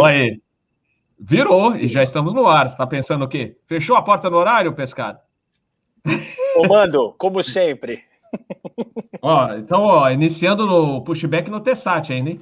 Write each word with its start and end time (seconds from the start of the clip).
Olha 0.00 0.14
aí. 0.14 0.40
Virou 1.18 1.76
e 1.76 1.86
já 1.88 2.02
estamos 2.02 2.34
no 2.34 2.46
ar. 2.46 2.68
Você 2.68 2.74
está 2.74 2.86
pensando 2.86 3.24
o 3.24 3.28
quê? 3.28 3.56
Fechou 3.64 3.96
a 3.96 4.02
porta 4.02 4.28
no 4.28 4.36
horário, 4.36 4.74
pescado? 4.74 5.18
Comando, 6.54 7.14
como 7.18 7.42
sempre. 7.42 8.02
Ó, 9.22 9.54
então, 9.54 9.82
ó, 9.84 10.10
iniciando 10.10 10.66
no 10.66 11.02
pushback 11.02 11.50
no 11.50 11.60
Tessat 11.60 12.12
ainda, 12.12 12.30
hein? 12.30 12.40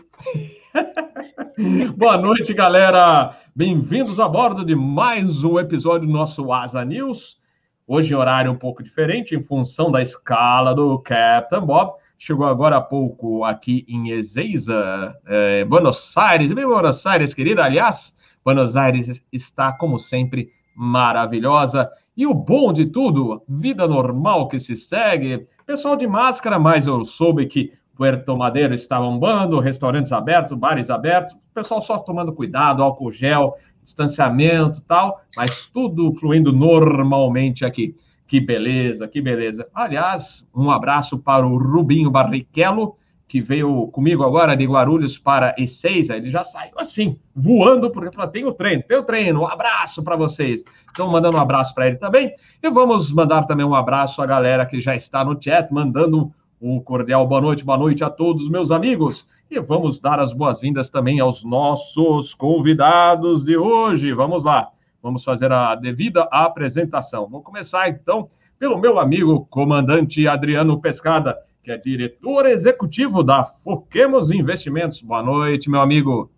Boa 1.96 2.16
noite, 2.16 2.52
galera. 2.54 3.36
Bem-vindos 3.55 4.19
a 4.19 4.27
bordo 4.27 4.64
de 4.64 4.75
mais 4.75 5.45
um 5.45 5.61
episódio 5.61 6.09
do 6.09 6.12
nosso 6.12 6.50
Asa 6.50 6.84
News. 6.84 7.39
Hoje 7.87 8.14
em 8.14 8.16
horário 8.16 8.50
um 8.50 8.57
pouco 8.57 8.82
diferente, 8.82 9.37
em 9.37 9.43
função 9.43 9.93
da 9.93 10.03
escala 10.03 10.75
do 10.75 10.98
Captain 10.98 11.61
Bob. 11.61 11.93
Chegou 12.25 12.46
agora 12.46 12.77
há 12.77 12.80
pouco 12.80 13.43
aqui 13.43 13.84
em 13.88 14.11
Ezeiza, 14.11 15.12
é, 15.27 15.64
Buenos 15.64 16.16
Aires. 16.16 16.52
Bem, 16.52 16.64
Buenos 16.64 17.05
Aires, 17.05 17.34
querida. 17.34 17.64
Aliás, 17.64 18.14
Buenos 18.45 18.77
Aires 18.77 19.27
está, 19.32 19.73
como 19.73 19.98
sempre, 19.98 20.51
maravilhosa. 20.73 21.91
E 22.16 22.24
o 22.24 22.32
bom 22.32 22.73
de 22.73 22.87
tudo, 22.87 23.43
vida 23.48 23.88
normal 23.88 24.46
que 24.46 24.60
se 24.60 24.77
segue. 24.77 25.48
Pessoal 25.66 25.96
de 25.96 26.06
máscara, 26.06 26.60
mas 26.60 26.87
eu 26.87 27.05
soube 27.05 27.46
que 27.46 27.73
Puerto 27.96 28.37
Madeiro 28.37 28.73
está 28.73 29.01
bombando, 29.01 29.59
restaurantes 29.59 30.12
abertos, 30.12 30.57
bares 30.57 30.91
abertos, 30.91 31.37
pessoal 31.52 31.82
só 31.82 31.98
tomando 31.98 32.32
cuidado, 32.32 32.84
álcool 32.84 33.10
gel, 33.10 33.52
distanciamento 33.82 34.80
tal, 34.82 35.20
mas 35.37 35.66
tudo 35.74 36.12
fluindo 36.12 36.52
normalmente 36.52 37.65
aqui. 37.65 37.96
Que 38.32 38.41
beleza, 38.41 39.06
que 39.06 39.20
beleza. 39.20 39.68
Aliás, 39.74 40.48
um 40.56 40.70
abraço 40.70 41.18
para 41.18 41.46
o 41.46 41.59
Rubinho 41.59 42.10
Barrichello, 42.10 42.96
que 43.28 43.42
veio 43.42 43.88
comigo 43.88 44.24
agora 44.24 44.56
de 44.56 44.64
Guarulhos 44.64 45.18
para 45.18 45.54
E6, 45.56 46.09
ele 46.09 46.30
já 46.30 46.42
saiu 46.42 46.73
assim, 46.78 47.18
voando, 47.34 47.90
porque 47.90 48.10
falou: 48.10 48.30
tem 48.30 48.46
o 48.46 48.52
treino, 48.54 48.82
tem 48.88 48.96
o 48.96 49.02
treino, 49.02 49.42
um 49.42 49.46
abraço 49.46 50.02
para 50.02 50.16
vocês. 50.16 50.64
Então, 50.90 51.10
mandando 51.10 51.37
um 51.37 51.40
abraço 51.40 51.74
para 51.74 51.88
ele 51.88 51.96
também. 51.96 52.32
E 52.62 52.70
vamos 52.70 53.12
mandar 53.12 53.45
também 53.45 53.66
um 53.66 53.74
abraço 53.74 54.23
à 54.23 54.24
galera 54.24 54.64
que 54.64 54.80
já 54.80 54.96
está 54.96 55.23
no 55.23 55.37
chat, 55.38 55.70
mandando 55.70 56.32
um 56.59 56.80
cordial 56.80 57.29
boa 57.29 57.42
noite, 57.42 57.66
boa 57.66 57.76
noite 57.76 58.02
a 58.02 58.09
todos, 58.09 58.48
meus 58.48 58.70
amigos. 58.70 59.26
E 59.51 59.60
vamos 59.60 60.01
dar 60.01 60.18
as 60.18 60.32
boas-vindas 60.32 60.88
também 60.88 61.20
aos 61.20 61.45
nossos 61.45 62.32
convidados 62.32 63.45
de 63.45 63.59
hoje. 63.59 64.10
Vamos 64.14 64.42
lá, 64.42 64.70
vamos 65.03 65.25
fazer 65.25 65.50
a 65.50 65.75
devida 65.75 66.22
apresentação. 66.31 67.28
Vamos 67.28 67.44
começar 67.44 67.88
então 67.88 68.28
pelo 68.58 68.78
meu 68.78 68.98
amigo 68.98 69.47
comandante 69.47 70.28
Adriano 70.28 70.81
Pescada 70.81 71.36
que 71.62 71.70
é 71.70 71.78
diretor 71.78 72.44
executivo 72.47 73.22
da 73.22 73.44
Foquemos 73.44 74.32
Investimentos. 74.32 75.00
Boa 75.00 75.22
noite, 75.22 75.70
meu 75.70 75.80
amigo. 75.80 76.28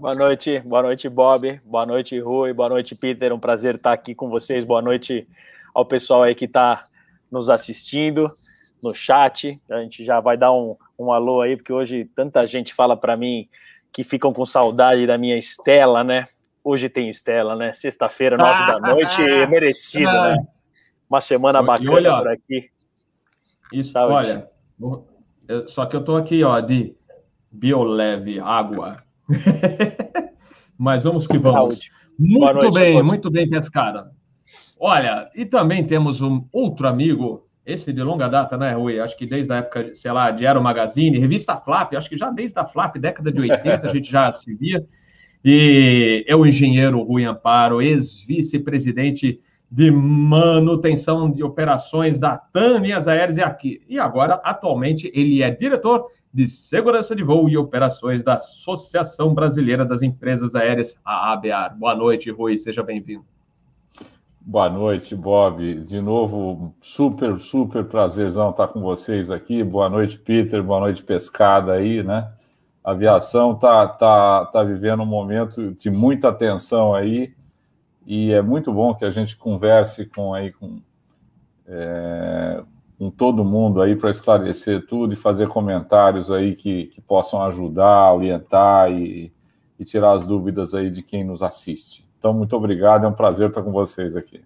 Boa 0.00 0.14
noite, 0.14 0.58
boa 0.60 0.82
noite, 0.82 1.06
Bob. 1.06 1.60
Boa 1.62 1.84
noite, 1.84 2.18
Rui. 2.18 2.54
Boa 2.54 2.70
noite, 2.70 2.94
Peter. 2.94 3.30
Um 3.34 3.38
prazer 3.38 3.74
estar 3.74 3.92
aqui 3.92 4.14
com 4.14 4.30
vocês. 4.30 4.64
Boa 4.64 4.80
noite 4.80 5.28
ao 5.74 5.84
pessoal 5.84 6.22
aí 6.22 6.34
que 6.34 6.46
está 6.46 6.86
nos 7.30 7.50
assistindo 7.50 8.32
no 8.82 8.94
chat. 8.94 9.60
A 9.70 9.82
gente 9.82 10.02
já 10.02 10.18
vai 10.18 10.38
dar 10.38 10.50
um, 10.50 10.76
um 10.98 11.12
alô 11.12 11.42
aí, 11.42 11.58
porque 11.58 11.72
hoje 11.72 12.06
tanta 12.14 12.46
gente 12.46 12.72
fala 12.72 12.96
para 12.96 13.18
mim 13.18 13.46
que 13.92 14.02
ficam 14.02 14.32
com 14.32 14.46
saudade 14.46 15.06
da 15.06 15.18
minha 15.18 15.36
Estela, 15.36 16.02
né? 16.02 16.26
Hoje 16.64 16.88
tem 16.88 17.10
Estela, 17.10 17.54
né? 17.54 17.74
Sexta-feira, 17.74 18.38
nove 18.38 18.72
da 18.72 18.80
noite, 18.80 19.20
merecido, 19.50 20.10
né? 20.10 20.36
Uma 21.10 21.20
semana 21.20 21.62
bacana 21.62 21.92
olha, 21.92 22.16
por 22.16 22.28
aqui. 22.28 22.70
Isso, 23.70 23.92
Saúde. 23.92 24.42
olha, 24.80 25.66
só 25.66 25.84
que 25.84 25.94
eu 25.94 26.00
estou 26.00 26.16
aqui, 26.16 26.42
ó, 26.42 26.58
de 26.60 26.96
bioleve, 27.52 28.40
água. 28.40 29.02
Mas 30.78 31.04
vamos 31.04 31.26
que 31.26 31.36
vamos. 31.36 31.58
Saúde. 31.58 31.92
Muito 32.18 32.54
noite, 32.54 32.74
bem, 32.74 33.02
muito 33.02 33.30
bem, 33.30 33.50
pescada. 33.50 34.10
Olha, 34.80 35.30
e 35.34 35.44
também 35.44 35.86
temos 35.86 36.22
um 36.22 36.48
outro 36.50 36.88
amigo, 36.88 37.46
esse 37.66 37.92
de 37.92 38.02
longa 38.02 38.26
data, 38.26 38.56
né, 38.56 38.72
Rui? 38.72 38.98
Acho 39.00 39.16
que 39.18 39.26
desde 39.26 39.52
a 39.52 39.56
época, 39.56 39.94
sei 39.94 40.12
lá, 40.12 40.30
de 40.30 40.46
Aero 40.46 40.62
Magazine, 40.62 41.18
revista 41.18 41.56
Flap, 41.56 41.92
acho 41.94 42.08
que 42.08 42.16
já 42.16 42.30
desde 42.30 42.58
a 42.58 42.64
Flap, 42.64 42.96
década 42.96 43.30
de 43.30 43.38
80, 43.38 43.86
a 43.86 43.92
gente 43.92 44.10
já 44.10 44.32
se 44.32 44.54
via. 44.54 44.82
E 45.44 46.24
é 46.26 46.34
o 46.34 46.46
engenheiro 46.46 47.02
Rui 47.02 47.24
Amparo, 47.24 47.82
ex-vice-presidente 47.82 49.38
de 49.70 49.90
manutenção 49.90 51.30
de 51.30 51.42
operações 51.42 52.18
da 52.18 52.38
TAM 52.38 52.78
Linhas 52.78 53.08
Aéreas 53.08 53.36
e 53.36 53.42
aqui. 53.42 53.82
E 53.88 53.98
agora, 53.98 54.40
atualmente, 54.44 55.10
ele 55.12 55.42
é 55.42 55.50
diretor 55.50 56.06
de 56.32 56.48
segurança 56.48 57.14
de 57.14 57.22
voo 57.22 57.48
e 57.48 57.56
operações 57.56 58.24
da 58.24 58.34
Associação 58.34 59.34
Brasileira 59.34 59.84
das 59.84 60.00
Empresas 60.00 60.54
Aéreas, 60.54 60.98
a 61.04 61.32
ABAR. 61.32 61.76
Boa 61.76 61.94
noite, 61.94 62.30
Rui, 62.30 62.56
seja 62.56 62.82
bem-vindo. 62.82 63.24
Boa 64.40 64.68
noite, 64.68 65.14
Bob. 65.14 65.80
De 65.80 66.00
novo, 66.00 66.74
super, 66.80 67.38
super 67.38 67.84
prazerzão 67.84 68.50
estar 68.50 68.68
com 68.68 68.80
vocês 68.80 69.30
aqui. 69.30 69.62
Boa 69.64 69.88
noite, 69.88 70.18
Peter. 70.18 70.62
Boa 70.62 70.80
noite, 70.80 71.02
Pescada 71.02 71.72
aí, 71.72 72.02
né? 72.02 72.30
A 72.84 72.90
aviação 72.90 73.54
tá, 73.54 73.88
tá, 73.88 74.44
tá 74.44 74.62
vivendo 74.62 75.02
um 75.02 75.06
momento 75.06 75.72
de 75.72 75.90
muita 75.90 76.28
atenção 76.28 76.94
aí 76.94 77.34
e 78.06 78.30
é 78.30 78.42
muito 78.42 78.70
bom 78.70 78.94
que 78.94 79.06
a 79.06 79.10
gente 79.10 79.36
converse 79.36 80.04
com 80.04 80.34
aí 80.34 80.52
com, 80.52 80.82
é, 81.66 82.62
com 82.98 83.10
todo 83.10 83.42
mundo 83.42 83.80
aí 83.80 83.96
para 83.96 84.10
esclarecer 84.10 84.86
tudo 84.86 85.14
e 85.14 85.16
fazer 85.16 85.48
comentários 85.48 86.30
aí 86.30 86.54
que, 86.54 86.86
que 86.88 87.00
possam 87.00 87.42
ajudar, 87.44 88.12
orientar 88.12 88.92
e, 88.92 89.32
e 89.78 89.84
tirar 89.84 90.12
as 90.12 90.26
dúvidas 90.26 90.74
aí 90.74 90.90
de 90.90 91.02
quem 91.02 91.24
nos 91.24 91.42
assiste. 91.42 92.06
Então, 92.18 92.34
muito 92.34 92.54
obrigado, 92.54 93.04
é 93.04 93.08
um 93.08 93.14
prazer 93.14 93.48
estar 93.48 93.62
com 93.62 93.72
vocês 93.72 94.14
aqui. 94.14 94.42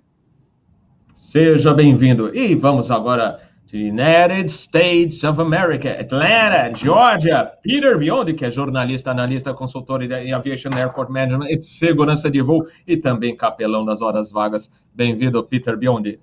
Seja 1.12 1.74
bem-vindo. 1.74 2.32
E 2.34 2.54
vamos 2.54 2.90
agora 2.92 3.47
United 3.76 4.50
States 4.50 5.22
of 5.24 5.38
America, 5.38 5.90
Atlanta, 6.00 6.72
Georgia, 6.74 7.52
Peter 7.62 7.98
Biondi, 7.98 8.32
que 8.32 8.46
é 8.46 8.50
jornalista, 8.50 9.10
analista, 9.10 9.52
consultor 9.52 10.02
em 10.02 10.32
Aviation 10.32 10.70
Airport 10.74 11.10
Management 11.10 11.48
e 11.50 11.62
segurança 11.62 12.30
de 12.30 12.40
voo 12.40 12.66
e 12.86 12.96
também 12.96 13.36
capelão 13.36 13.84
das 13.84 14.00
horas 14.00 14.30
vagas. 14.30 14.70
Bem-vindo, 14.94 15.42
Peter 15.44 15.76
Biondi. 15.76 16.18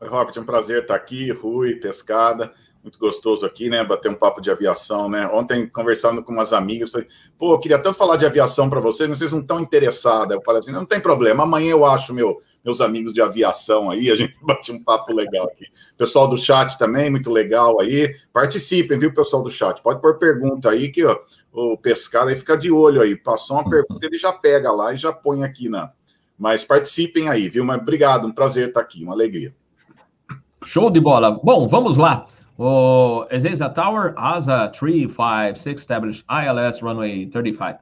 Oi, 0.00 0.08
Robert, 0.08 0.32
um 0.38 0.44
prazer 0.44 0.82
estar 0.82 0.94
aqui, 0.94 1.30
Rui, 1.30 1.76
Pescada, 1.76 2.52
muito 2.82 2.98
gostoso 2.98 3.44
aqui, 3.44 3.68
né, 3.68 3.84
bater 3.84 4.10
um 4.10 4.14
papo 4.14 4.40
de 4.40 4.50
aviação, 4.50 5.08
né, 5.08 5.28
ontem 5.32 5.68
conversando 5.68 6.22
com 6.22 6.32
umas 6.32 6.52
amigas, 6.52 6.90
falei, 6.90 7.06
pô, 7.38 7.54
eu 7.54 7.60
queria 7.60 7.78
tanto 7.78 7.96
falar 7.96 8.16
de 8.16 8.26
aviação 8.26 8.68
para 8.68 8.80
vocês, 8.80 9.08
mas 9.08 9.18
vocês 9.18 9.30
não 9.30 9.40
estão 9.40 9.60
interessadas, 9.60 10.34
eu 10.34 10.42
falei 10.42 10.60
assim, 10.60 10.72
não 10.72 10.84
tem 10.84 10.98
problema, 10.98 11.44
amanhã 11.44 11.70
eu 11.70 11.84
acho 11.84 12.12
meu 12.12 12.40
meus 12.64 12.80
amigos 12.80 13.12
de 13.12 13.20
aviação 13.20 13.90
aí, 13.90 14.10
a 14.10 14.16
gente 14.16 14.36
bate 14.42 14.70
um 14.70 14.82
papo 14.82 15.12
legal 15.12 15.46
aqui. 15.46 15.66
Pessoal 15.96 16.28
do 16.28 16.38
chat 16.38 16.78
também, 16.78 17.10
muito 17.10 17.30
legal 17.30 17.80
aí. 17.80 18.14
Participem, 18.32 18.98
viu, 18.98 19.12
pessoal 19.12 19.42
do 19.42 19.50
chat? 19.50 19.82
Pode 19.82 20.00
pôr 20.00 20.18
pergunta 20.18 20.70
aí 20.70 20.90
que 20.90 21.04
ó, 21.04 21.18
o 21.52 21.76
pescado 21.76 22.28
aí 22.28 22.36
fica 22.36 22.56
de 22.56 22.70
olho 22.70 23.02
aí. 23.02 23.16
Passou 23.16 23.56
uma 23.58 23.68
pergunta, 23.68 24.06
ele 24.06 24.18
já 24.18 24.32
pega 24.32 24.70
lá 24.70 24.92
e 24.92 24.96
já 24.96 25.12
põe 25.12 25.44
aqui 25.44 25.68
na. 25.68 25.90
Mas 26.38 26.64
participem 26.64 27.28
aí, 27.28 27.48
viu? 27.48 27.64
Mas 27.64 27.80
obrigado, 27.80 28.26
um 28.26 28.32
prazer 28.32 28.68
estar 28.68 28.80
aqui, 28.80 29.04
uma 29.04 29.12
alegria. 29.12 29.54
Show 30.64 30.90
de 30.90 31.00
bola. 31.00 31.30
Bom, 31.30 31.66
vamos 31.66 31.96
lá. 31.96 32.26
O 32.58 33.26
Ezeza 33.30 33.68
Tower, 33.68 34.14
ASA 34.16 34.68
356, 34.68 35.80
established 35.80 36.24
ILS 36.28 36.80
runway 36.80 37.26
35. 37.26 37.80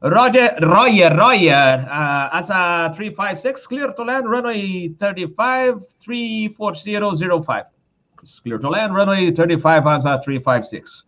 Roger, 0.00 0.56
Royer, 0.62 1.12
Royer, 1.12 1.84
uh, 1.86 2.30
as 2.30 2.50
a 2.50 2.88
356, 2.90 3.66
clear 3.66 3.92
to 3.92 4.04
land, 4.04 4.28
runway 4.28 4.90
35, 4.90 5.82
34005. 5.98 7.66
Clear 8.42 8.58
to 8.60 8.68
land, 8.68 8.94
runway 8.94 9.32
35, 9.32 9.88
as 9.88 10.06
a 10.06 10.18
356. 10.18 11.04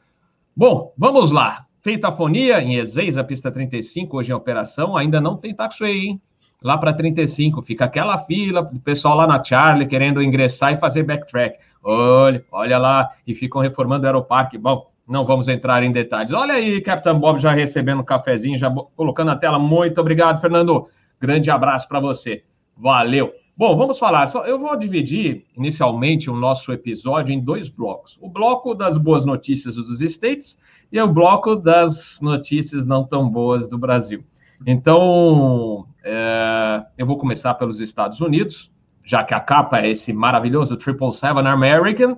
Bom, 0.56 0.92
vamos 0.98 1.30
lá. 1.30 1.66
Feita 1.80 2.08
a 2.08 2.12
fonia 2.12 2.60
em 2.60 2.76
Ezeiza, 2.76 3.22
pista 3.22 3.50
35, 3.50 4.16
hoje 4.16 4.32
em 4.32 4.34
operação, 4.34 4.96
ainda 4.96 5.20
não 5.20 5.36
tem 5.36 5.54
taxiway, 5.54 5.96
hein? 5.96 6.20
Lá 6.62 6.76
para 6.76 6.92
35, 6.92 7.62
fica 7.62 7.84
aquela 7.86 8.18
fila 8.18 8.62
do 8.62 8.80
pessoal 8.80 9.16
lá 9.16 9.26
na 9.26 9.42
Charlie 9.42 9.86
querendo 9.86 10.22
ingressar 10.22 10.72
e 10.72 10.76
fazer 10.76 11.04
backtrack. 11.04 11.58
Olha, 11.82 12.44
olha 12.50 12.76
lá, 12.76 13.08
e 13.26 13.34
ficam 13.34 13.62
reformando 13.62 14.04
o 14.04 14.06
aeroparque. 14.06 14.58
Bom, 14.58 14.89
não 15.10 15.24
vamos 15.24 15.48
entrar 15.48 15.82
em 15.82 15.90
detalhes. 15.90 16.32
Olha 16.32 16.54
aí, 16.54 16.80
Capitão 16.80 17.18
Bob 17.18 17.40
já 17.40 17.50
recebendo 17.50 18.00
um 18.00 18.04
cafezinho, 18.04 18.56
já 18.56 18.70
colocando 18.94 19.26
na 19.26 19.36
tela. 19.36 19.58
Muito 19.58 20.00
obrigado, 20.00 20.40
Fernando. 20.40 20.86
Grande 21.20 21.50
abraço 21.50 21.88
para 21.88 21.98
você. 21.98 22.44
Valeu. 22.76 23.32
Bom, 23.56 23.76
vamos 23.76 23.98
falar. 23.98 24.26
Eu 24.46 24.58
vou 24.58 24.74
dividir 24.76 25.44
inicialmente 25.56 26.30
o 26.30 26.36
nosso 26.36 26.72
episódio 26.72 27.32
em 27.32 27.40
dois 27.40 27.68
blocos: 27.68 28.16
o 28.22 28.28
bloco 28.28 28.72
das 28.72 28.96
boas 28.96 29.24
notícias 29.24 29.74
dos 29.74 30.00
States 30.00 30.56
e 30.92 31.00
o 31.00 31.08
bloco 31.08 31.56
das 31.56 32.20
notícias 32.22 32.86
não 32.86 33.04
tão 33.04 33.28
boas 33.28 33.68
do 33.68 33.76
Brasil. 33.76 34.24
Então, 34.64 35.86
é, 36.04 36.84
eu 36.96 37.04
vou 37.04 37.18
começar 37.18 37.54
pelos 37.54 37.80
Estados 37.80 38.20
Unidos, 38.20 38.70
já 39.02 39.24
que 39.24 39.34
a 39.34 39.40
capa 39.40 39.80
é 39.80 39.90
esse 39.90 40.12
maravilhoso 40.12 40.78
777 40.78 41.48
American. 41.48 42.12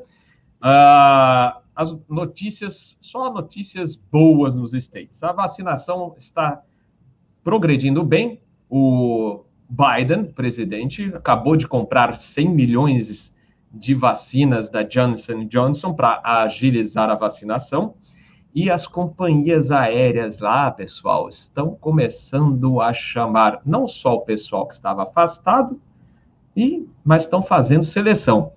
Uh, 0.62 1.61
as 1.74 1.96
notícias, 2.08 2.96
só 3.00 3.32
notícias 3.32 3.96
boas 3.96 4.54
nos 4.54 4.74
States. 4.74 5.22
A 5.22 5.32
vacinação 5.32 6.14
está 6.16 6.62
progredindo 7.42 8.04
bem. 8.04 8.40
O 8.68 9.44
Biden, 9.68 10.26
presidente, 10.32 11.04
acabou 11.14 11.56
de 11.56 11.66
comprar 11.66 12.16
100 12.18 12.48
milhões 12.48 13.34
de 13.72 13.94
vacinas 13.94 14.68
da 14.68 14.82
Johnson 14.82 15.46
Johnson 15.46 15.94
para 15.94 16.20
agilizar 16.22 17.08
a 17.08 17.14
vacinação. 17.14 17.94
E 18.54 18.70
as 18.70 18.86
companhias 18.86 19.70
aéreas 19.70 20.38
lá, 20.38 20.70
pessoal, 20.70 21.26
estão 21.26 21.74
começando 21.74 22.82
a 22.82 22.92
chamar 22.92 23.62
não 23.64 23.86
só 23.86 24.16
o 24.16 24.20
pessoal 24.20 24.68
que 24.68 24.74
estava 24.74 25.04
afastado, 25.04 25.80
e, 26.54 26.86
mas 27.02 27.22
estão 27.22 27.40
fazendo 27.40 27.82
seleção. 27.82 28.52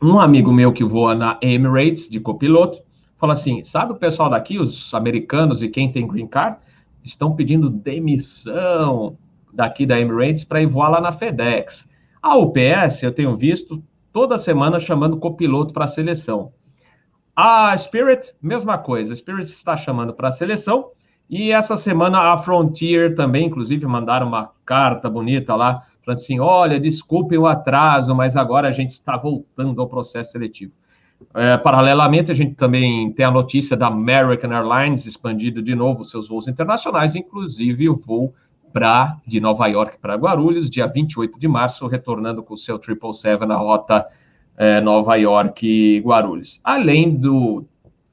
Um 0.00 0.20
amigo 0.20 0.52
meu 0.52 0.72
que 0.72 0.84
voa 0.84 1.14
na 1.14 1.38
Emirates 1.42 2.08
de 2.08 2.20
copiloto 2.20 2.80
falou 3.16 3.32
assim: 3.32 3.64
sabe 3.64 3.92
o 3.92 3.96
pessoal 3.96 4.30
daqui, 4.30 4.58
os 4.58 4.94
americanos 4.94 5.62
e 5.62 5.68
quem 5.68 5.90
tem 5.90 6.06
green 6.06 6.26
card, 6.26 6.58
estão 7.02 7.34
pedindo 7.34 7.68
demissão 7.68 9.18
daqui 9.52 9.84
da 9.84 9.98
Emirates 9.98 10.44
para 10.44 10.62
ir 10.62 10.66
voar 10.66 10.90
lá 10.90 11.00
na 11.00 11.10
FedEx. 11.10 11.88
A 12.22 12.36
UPS, 12.36 13.02
eu 13.02 13.12
tenho 13.12 13.34
visto 13.36 13.82
toda 14.12 14.38
semana 14.38 14.78
chamando 14.78 15.18
copiloto 15.18 15.72
para 15.72 15.84
a 15.84 15.88
seleção. 15.88 16.52
A 17.34 17.76
Spirit, 17.76 18.34
mesma 18.42 18.78
coisa. 18.78 19.12
A 19.12 19.16
Spirit 19.16 19.50
está 19.50 19.76
chamando 19.76 20.12
para 20.12 20.28
a 20.28 20.32
seleção. 20.32 20.90
E 21.30 21.52
essa 21.52 21.76
semana 21.76 22.32
a 22.32 22.36
Frontier 22.36 23.14
também, 23.14 23.46
inclusive, 23.46 23.86
mandaram 23.86 24.26
uma 24.26 24.50
carta 24.64 25.10
bonita 25.10 25.54
lá, 25.54 25.86
falando 26.08 26.18
assim: 26.18 26.40
olha, 26.40 26.80
desculpe 26.80 27.36
o 27.36 27.46
atraso, 27.46 28.14
mas 28.14 28.36
agora 28.36 28.68
a 28.68 28.72
gente 28.72 28.90
está 28.90 29.16
voltando 29.16 29.80
ao 29.80 29.88
processo 29.88 30.32
seletivo. 30.32 30.72
É, 31.34 31.56
paralelamente, 31.58 32.30
a 32.30 32.34
gente 32.34 32.54
também 32.54 33.12
tem 33.12 33.26
a 33.26 33.30
notícia 33.30 33.76
da 33.76 33.88
American 33.88 34.52
Airlines 34.52 35.04
expandindo 35.04 35.60
de 35.60 35.74
novo 35.74 36.04
seus 36.04 36.28
voos 36.28 36.46
internacionais, 36.46 37.14
inclusive 37.14 37.88
o 37.88 37.96
voo 37.96 38.32
pra, 38.72 39.18
de 39.26 39.40
Nova 39.40 39.66
York 39.66 39.98
para 40.00 40.14
Guarulhos, 40.14 40.70
dia 40.70 40.86
28 40.86 41.38
de 41.38 41.48
março, 41.48 41.86
retornando 41.86 42.42
com 42.42 42.54
o 42.54 42.58
seu 42.58 42.76
777 42.76 43.46
na 43.46 43.56
rota 43.56 44.06
é, 44.56 44.80
Nova 44.80 45.16
York 45.16 45.66
e 45.66 46.00
Guarulhos. 46.00 46.60
Além 46.62 47.10
do, 47.10 47.64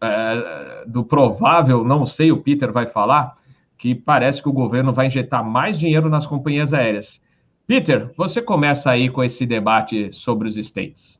é, 0.01 0.83
do 0.87 1.03
provável, 1.03 1.83
não 1.83 2.05
sei, 2.05 2.31
o 2.31 2.41
Peter 2.41 2.71
vai 2.71 2.87
falar, 2.87 3.35
que 3.77 3.93
parece 3.93 4.41
que 4.41 4.49
o 4.49 4.53
governo 4.53 4.91
vai 4.91 5.07
injetar 5.07 5.45
mais 5.45 5.77
dinheiro 5.77 6.09
nas 6.09 6.25
companhias 6.25 6.73
aéreas. 6.73 7.21
Peter, 7.67 8.11
você 8.15 8.41
começa 8.41 8.91
aí 8.91 9.09
com 9.09 9.23
esse 9.23 9.45
debate 9.45 10.13
sobre 10.13 10.47
os 10.47 10.55
States. 10.55 11.19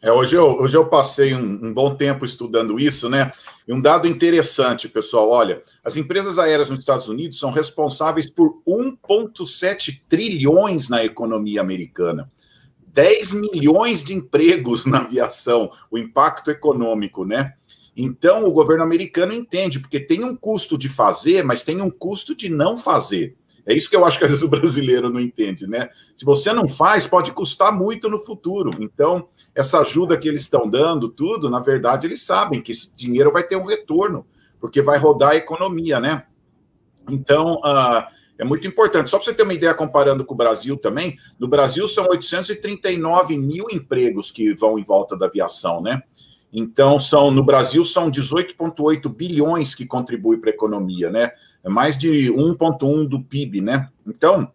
É, 0.00 0.12
hoje, 0.12 0.36
eu, 0.36 0.60
hoje 0.60 0.76
eu 0.76 0.86
passei 0.86 1.34
um, 1.34 1.66
um, 1.66 1.74
bom 1.74 1.92
tempo 1.92 2.24
estudando 2.24 2.78
isso, 2.78 3.08
né? 3.08 3.32
E 3.66 3.72
um 3.72 3.80
dado 3.80 4.06
interessante, 4.06 4.88
pessoal: 4.88 5.28
olha, 5.28 5.62
as 5.82 5.96
empresas 5.96 6.38
aéreas 6.38 6.70
nos 6.70 6.78
Estados 6.78 7.08
Unidos 7.08 7.38
são 7.38 7.50
responsáveis 7.50 8.30
por 8.30 8.62
1,7 8.64 10.02
trilhões 10.08 10.88
na 10.88 11.04
economia 11.04 11.60
americana. 11.60 12.30
10 12.86 13.32
milhões 13.32 14.04
de 14.04 14.14
empregos 14.14 14.86
na 14.86 14.98
aviação, 14.98 15.72
o 15.90 15.98
impacto 15.98 16.50
econômico, 16.50 17.24
né? 17.24 17.54
Então, 17.96 18.44
o 18.44 18.52
governo 18.52 18.84
americano 18.84 19.32
entende, 19.32 19.80
porque 19.80 19.98
tem 19.98 20.22
um 20.22 20.36
custo 20.36 20.78
de 20.78 20.88
fazer, 20.88 21.42
mas 21.42 21.64
tem 21.64 21.80
um 21.80 21.90
custo 21.90 22.36
de 22.36 22.48
não 22.48 22.78
fazer. 22.78 23.34
É 23.66 23.74
isso 23.74 23.90
que 23.90 23.96
eu 23.96 24.04
acho 24.04 24.16
que 24.18 24.24
às 24.24 24.30
vezes 24.30 24.44
o 24.44 24.48
brasileiro 24.48 25.10
não 25.10 25.20
entende, 25.20 25.66
né? 25.66 25.88
Se 26.16 26.24
você 26.24 26.52
não 26.52 26.68
faz, 26.68 27.06
pode 27.06 27.32
custar 27.32 27.76
muito 27.76 28.08
no 28.08 28.20
futuro. 28.20 28.70
Então, 28.78 29.28
essa 29.54 29.80
ajuda 29.80 30.16
que 30.16 30.28
eles 30.28 30.42
estão 30.42 30.70
dando, 30.70 31.08
tudo, 31.08 31.50
na 31.50 31.58
verdade, 31.58 32.06
eles 32.06 32.22
sabem 32.22 32.62
que 32.62 32.70
esse 32.70 32.94
dinheiro 32.94 33.32
vai 33.32 33.42
ter 33.42 33.56
um 33.56 33.64
retorno, 33.64 34.24
porque 34.60 34.80
vai 34.80 34.98
rodar 34.98 35.30
a 35.30 35.36
economia, 35.36 35.98
né? 35.98 36.26
Então, 37.10 37.54
uh, 37.56 38.06
é 38.38 38.44
muito 38.44 38.68
importante. 38.68 39.10
Só 39.10 39.18
para 39.18 39.24
você 39.24 39.34
ter 39.34 39.42
uma 39.42 39.54
ideia, 39.54 39.74
comparando 39.74 40.24
com 40.24 40.34
o 40.34 40.36
Brasil 40.36 40.76
também, 40.76 41.18
no 41.38 41.48
Brasil 41.48 41.88
são 41.88 42.06
839 42.08 43.36
mil 43.36 43.66
empregos 43.70 44.30
que 44.30 44.54
vão 44.54 44.78
em 44.78 44.84
volta 44.84 45.16
da 45.16 45.26
aviação, 45.26 45.80
né? 45.80 46.02
Então, 46.52 47.00
são 47.00 47.30
no 47.30 47.42
Brasil 47.42 47.84
são 47.84 48.10
18,8 48.10 49.08
bilhões 49.08 49.74
que 49.74 49.84
contribuem 49.84 50.40
para 50.40 50.50
a 50.50 50.54
economia, 50.54 51.10
né? 51.10 51.32
É 51.66 51.68
mais 51.68 51.98
de 51.98 52.30
1,1 52.32 53.08
do 53.08 53.20
PIB, 53.20 53.60
né? 53.60 53.88
Então, 54.06 54.52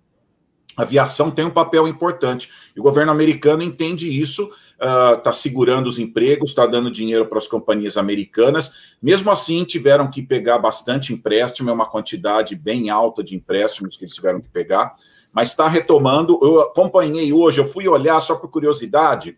a 0.78 0.84
aviação 0.84 1.30
tem 1.30 1.44
um 1.44 1.52
papel 1.52 1.86
importante. 1.86 2.50
E 2.74 2.80
o 2.80 2.84
governo 2.84 3.12
americano 3.12 3.62
entende 3.62 4.10
isso 4.10 4.50
está 4.81 5.30
uh, 5.30 5.34
segurando 5.34 5.86
os 5.86 6.00
empregos, 6.00 6.50
está 6.50 6.66
dando 6.66 6.90
dinheiro 6.90 7.28
para 7.28 7.38
as 7.38 7.48
companhias 7.48 7.98
americanas. 7.98 8.72
Mesmo 9.00 9.30
assim, 9.30 9.63
tiveram 9.63 10.10
que 10.10 10.24
pegar 10.24 10.58
bastante 10.58 11.13
empréstimo, 11.13 11.69
é 11.69 11.74
uma 11.74 11.86
quantidade 11.86 12.56
bem 12.56 12.90
alta 12.90 13.24
de 13.24 13.36
empréstimos 13.36 13.96
que 13.96 14.06
eles 14.06 14.16
tiveram 14.16 14.42
que 14.42 14.50
pegar, 14.50 14.96
mas 15.31 15.50
está 15.50 15.68
retomando. 15.68 16.40
Eu 16.42 16.62
acompanhei 16.62 17.31
hoje, 17.31 17.60
eu 17.60 17.68
fui 17.68 17.88
olhar 17.88 18.19
só 18.22 18.36
por 18.36 18.50
curiosidade. 18.50 19.38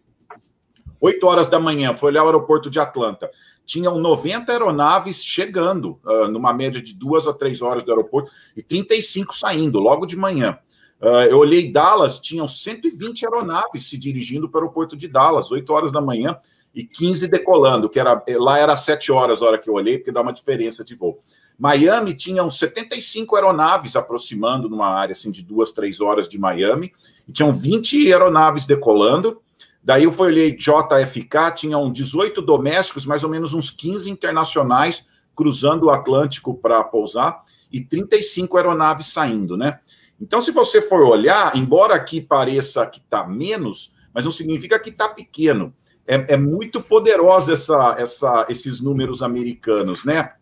8 1.03 1.27
horas 1.27 1.49
da 1.49 1.59
manhã, 1.59 1.93
fui 1.93 2.11
olhar 2.11 2.23
o 2.23 2.27
aeroporto 2.27 2.69
de 2.69 2.79
Atlanta. 2.79 3.29
Tinham 3.65 3.99
90 3.99 4.49
aeronaves 4.49 5.21
chegando, 5.21 5.99
uh, 6.05 6.29
numa 6.29 6.53
média 6.53 6.81
de 6.81 6.95
duas 6.95 7.27
a 7.27 7.33
três 7.33 7.61
horas 7.61 7.83
do 7.83 7.91
aeroporto, 7.91 8.31
e 8.55 8.63
35 8.63 9.35
saindo 9.35 9.81
logo 9.81 10.05
de 10.05 10.15
manhã. 10.15 10.57
Uh, 11.01 11.27
eu 11.29 11.39
olhei 11.39 11.69
Dallas, 11.69 12.21
tinham 12.21 12.47
120 12.47 13.25
aeronaves 13.25 13.89
se 13.89 13.97
dirigindo 13.97 14.47
para 14.47 14.59
o 14.59 14.61
aeroporto 14.61 14.95
de 14.95 15.09
Dallas, 15.09 15.51
8 15.51 15.73
horas 15.73 15.91
da 15.91 15.99
manhã, 15.99 16.37
e 16.73 16.85
15 16.85 17.27
decolando, 17.27 17.89
que 17.89 17.99
era 17.99 18.23
lá 18.37 18.57
era 18.57 18.77
7 18.77 19.11
horas 19.11 19.41
a 19.41 19.45
hora 19.45 19.57
que 19.57 19.69
eu 19.69 19.73
olhei, 19.73 19.97
porque 19.97 20.11
dá 20.11 20.21
uma 20.21 20.31
diferença 20.31 20.85
de 20.85 20.95
voo. 20.95 21.19
Miami 21.59 22.13
tinham 22.13 22.49
75 22.49 23.35
aeronaves 23.35 23.97
aproximando 23.97 24.69
numa 24.69 24.87
área 24.87 25.11
assim 25.11 25.31
de 25.31 25.43
duas, 25.43 25.73
três 25.73 25.99
horas 25.99 26.29
de 26.29 26.39
Miami, 26.39 26.93
e 27.27 27.31
tinham 27.33 27.53
20 27.53 28.07
aeronaves 28.07 28.65
decolando. 28.65 29.42
Daí 29.83 30.05
eu 30.05 30.11
fui 30.11 30.27
olhei 30.27 30.55
JFK, 30.55 31.51
tinham 31.55 31.91
18 31.91 32.41
domésticos, 32.41 33.05
mais 33.05 33.23
ou 33.23 33.29
menos 33.29 33.53
uns 33.53 33.69
15 33.69 34.09
internacionais 34.09 35.05
cruzando 35.35 35.87
o 35.87 35.89
Atlântico 35.89 36.55
para 36.55 36.83
pousar 36.83 37.43
e 37.71 37.81
35 37.81 38.55
aeronaves 38.55 39.07
saindo, 39.07 39.57
né? 39.57 39.79
Então, 40.21 40.41
se 40.41 40.51
você 40.51 40.81
for 40.81 41.01
olhar, 41.01 41.55
embora 41.57 41.95
aqui 41.95 42.21
pareça 42.21 42.85
que 42.85 42.99
está 42.99 43.27
menos, 43.27 43.93
mas 44.13 44.23
não 44.23 44.31
significa 44.31 44.79
que 44.79 44.89
está 44.89 45.09
pequeno. 45.09 45.73
É, 46.05 46.33
é, 46.33 46.37
muito 46.37 46.81
poderosa 46.81 47.53
essa, 47.53 47.95
essa, 47.97 48.45
esses 48.47 48.79
números 48.79 49.23
americanos, 49.23 50.05
né? 50.05 50.33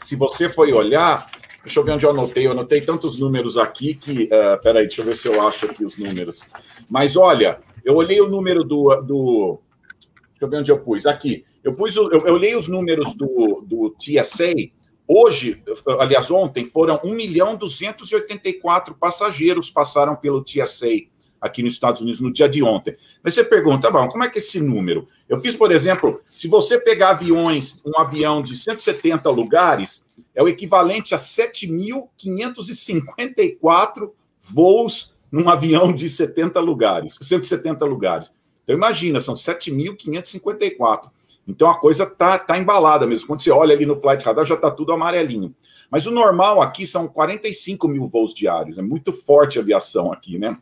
Se 0.00 0.16
você 0.16 0.48
for 0.48 0.68
olhar, 0.68 1.30
deixa 1.62 1.78
eu 1.78 1.84
ver 1.84 1.92
onde 1.92 2.04
eu 2.04 2.10
anotei, 2.10 2.46
eu 2.46 2.52
anotei 2.52 2.80
tantos 2.80 3.18
números 3.18 3.56
aqui 3.56 3.94
que. 3.94 4.24
Uh, 4.24 4.60
peraí, 4.62 4.86
deixa 4.86 5.02
eu 5.02 5.04
ver 5.06 5.16
se 5.16 5.28
eu 5.28 5.46
acho 5.46 5.66
aqui 5.66 5.84
os 5.84 5.98
números. 5.98 6.40
Mas 6.90 7.14
olha, 7.14 7.60
eu 7.90 7.96
olhei 7.96 8.20
o 8.20 8.28
número 8.28 8.64
do. 8.64 8.94
do 9.02 9.60
deixa 10.30 10.44
eu 10.44 10.48
ver 10.48 10.56
onde 10.58 10.72
eu 10.72 10.80
pus. 10.80 11.06
Aqui. 11.06 11.44
Eu 11.62 11.74
pus 11.74 11.94
eu, 11.94 12.08
eu 12.10 12.34
olhei 12.34 12.56
os 12.56 12.68
números 12.68 13.14
do, 13.14 13.62
do 13.66 13.90
TSA 13.90 14.54
Hoje, 15.12 15.60
aliás, 15.98 16.30
ontem, 16.30 16.64
foram 16.64 17.00
1 17.02 17.12
milhão 17.16 17.56
284 17.56 18.94
passageiros 18.94 19.68
passaram 19.68 20.14
pelo 20.14 20.40
TSA 20.40 20.86
aqui 21.40 21.64
nos 21.64 21.74
Estados 21.74 22.00
Unidos 22.00 22.20
no 22.20 22.32
dia 22.32 22.48
de 22.48 22.62
ontem. 22.62 22.96
Mas 23.20 23.34
você 23.34 23.42
pergunta, 23.42 23.90
bom, 23.90 24.06
como 24.06 24.22
é 24.22 24.28
que 24.28 24.38
é 24.38 24.40
esse 24.40 24.60
número? 24.60 25.08
Eu 25.28 25.40
fiz, 25.40 25.56
por 25.56 25.72
exemplo, 25.72 26.22
se 26.24 26.46
você 26.46 26.78
pegar 26.78 27.10
aviões, 27.10 27.82
um 27.84 27.98
avião 27.98 28.40
de 28.40 28.54
170 28.54 29.28
lugares, 29.30 30.06
é 30.32 30.40
o 30.44 30.48
equivalente 30.48 31.12
a 31.12 31.18
7.554 31.18 34.12
voos 34.38 35.12
num 35.30 35.48
avião 35.48 35.92
de 35.92 36.08
70 36.08 36.58
lugares, 36.60 37.18
170 37.20 37.84
lugares. 37.84 38.32
Então 38.64 38.76
imagina, 38.76 39.20
são 39.20 39.34
7.554. 39.34 41.10
Então 41.46 41.68
a 41.68 41.78
coisa 41.78 42.06
tá, 42.06 42.38
tá 42.38 42.58
embalada 42.58 43.06
mesmo. 43.06 43.26
Quando 43.26 43.42
você 43.42 43.50
olha 43.50 43.74
ali 43.74 43.86
no 43.86 43.96
Flight 43.96 44.24
Radar, 44.24 44.44
já 44.44 44.54
está 44.54 44.70
tudo 44.70 44.92
amarelinho. 44.92 45.54
Mas 45.90 46.06
o 46.06 46.10
normal 46.10 46.62
aqui 46.62 46.86
são 46.86 47.08
45 47.08 47.88
mil 47.88 48.06
voos 48.06 48.32
diários. 48.32 48.78
É 48.78 48.82
muito 48.82 49.12
forte 49.12 49.58
a 49.58 49.62
aviação 49.62 50.12
aqui, 50.12 50.38
né? 50.38 50.56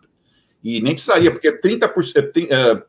E 0.64 0.80
nem 0.80 0.94
precisaria, 0.94 1.30
porque 1.30 1.52
30%, 1.52 2.32
30 2.32 2.86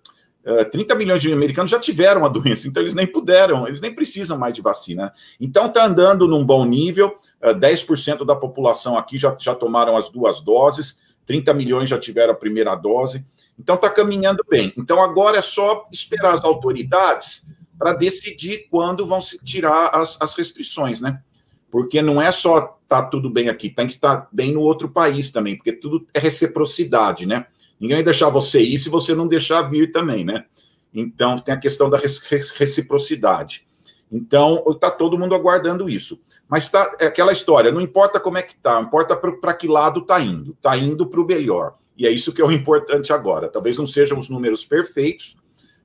milhões 0.96 1.22
de 1.22 1.32
americanos 1.32 1.72
já 1.72 1.80
tiveram 1.80 2.26
a 2.26 2.30
doença, 2.30 2.68
então 2.68 2.82
eles 2.82 2.94
nem 2.94 3.06
puderam, 3.06 3.68
eles 3.68 3.82
nem 3.82 3.94
precisam 3.94 4.38
mais 4.38 4.54
de 4.54 4.62
vacina. 4.62 5.14
Então 5.40 5.68
está 5.68 5.86
andando 5.86 6.28
num 6.28 6.46
bom 6.46 6.64
nível, 6.66 7.18
10% 7.44 8.26
da 8.26 8.36
população 8.36 8.98
aqui 8.98 9.18
já, 9.18 9.36
já 9.40 9.54
tomaram 9.54 9.98
as 9.98 10.10
duas 10.10 10.40
doses, 10.40 11.00
30 11.26 11.54
milhões 11.54 11.90
já 11.90 12.00
tiveram 12.00 12.34
a 12.34 12.36
primeira 12.36 12.74
dose, 12.76 13.26
então 13.60 13.76
está 13.76 13.90
caminhando 13.90 14.44
bem. 14.50 14.72
Então 14.78 15.04
agora 15.04 15.38
é 15.38 15.42
só 15.42 15.88
esperar 15.92 16.34
as 16.34 16.44
autoridades 16.44 17.46
para 17.78 17.94
decidir 17.94 18.68
quando 18.72 19.06
vão 19.06 19.22
se 19.22 19.38
tirar 19.40 19.90
as, 19.94 20.18
as 20.20 20.34
restrições, 20.34 21.02
né? 21.02 21.22
Porque 21.70 22.02
não 22.02 22.22
é 22.22 22.32
só 22.32 22.78
tá 22.88 23.04
tudo 23.04 23.30
bem 23.30 23.50
aqui, 23.50 23.70
tem 23.70 23.86
que 23.86 23.94
estar 23.94 24.30
bem 24.32 24.54
no 24.54 24.62
outro 24.62 24.88
país 24.90 25.30
também, 25.30 25.58
porque 25.58 25.74
tudo 25.74 26.08
é 26.14 26.20
reciprocidade, 26.20 27.26
né? 27.26 27.48
Ninguém 27.80 27.98
vai 27.98 28.04
deixar 28.04 28.30
você 28.30 28.62
ir 28.62 28.78
se 28.78 28.90
você 28.90 29.14
não 29.14 29.28
deixar 29.28 29.62
vir 29.64 29.92
também, 29.92 30.26
né? 30.26 30.46
Então, 30.94 31.38
tem 31.38 31.54
a 31.54 31.60
questão 31.60 31.90
da 31.90 31.98
reciprocidade. 31.98 33.68
Então, 34.12 34.64
está 34.70 34.90
todo 34.90 35.18
mundo 35.18 35.36
aguardando 35.36 35.90
isso. 35.90 36.20
Mas 36.50 36.70
tá, 36.70 36.96
é 37.00 37.08
aquela 37.08 37.34
história, 37.34 37.72
não 37.72 37.82
importa 37.82 38.20
como 38.20 38.38
é 38.38 38.42
que 38.42 38.56
tá, 38.56 38.80
importa 38.80 39.16
para 39.16 39.54
que 39.54 39.68
lado 39.68 40.00
está 40.00 40.20
indo. 40.20 40.52
Está 40.54 40.78
indo 40.78 41.06
para 41.06 41.22
o 41.22 41.26
melhor. 41.26 41.76
E 41.98 42.08
é 42.08 42.12
isso 42.12 42.34
que 42.34 42.42
é 42.42 42.46
o 42.46 42.52
importante 42.52 43.12
agora. 43.12 43.50
Talvez 43.50 43.78
não 43.78 43.88
sejam 43.88 44.18
os 44.18 44.30
números 44.30 44.64
perfeitos, 44.64 45.36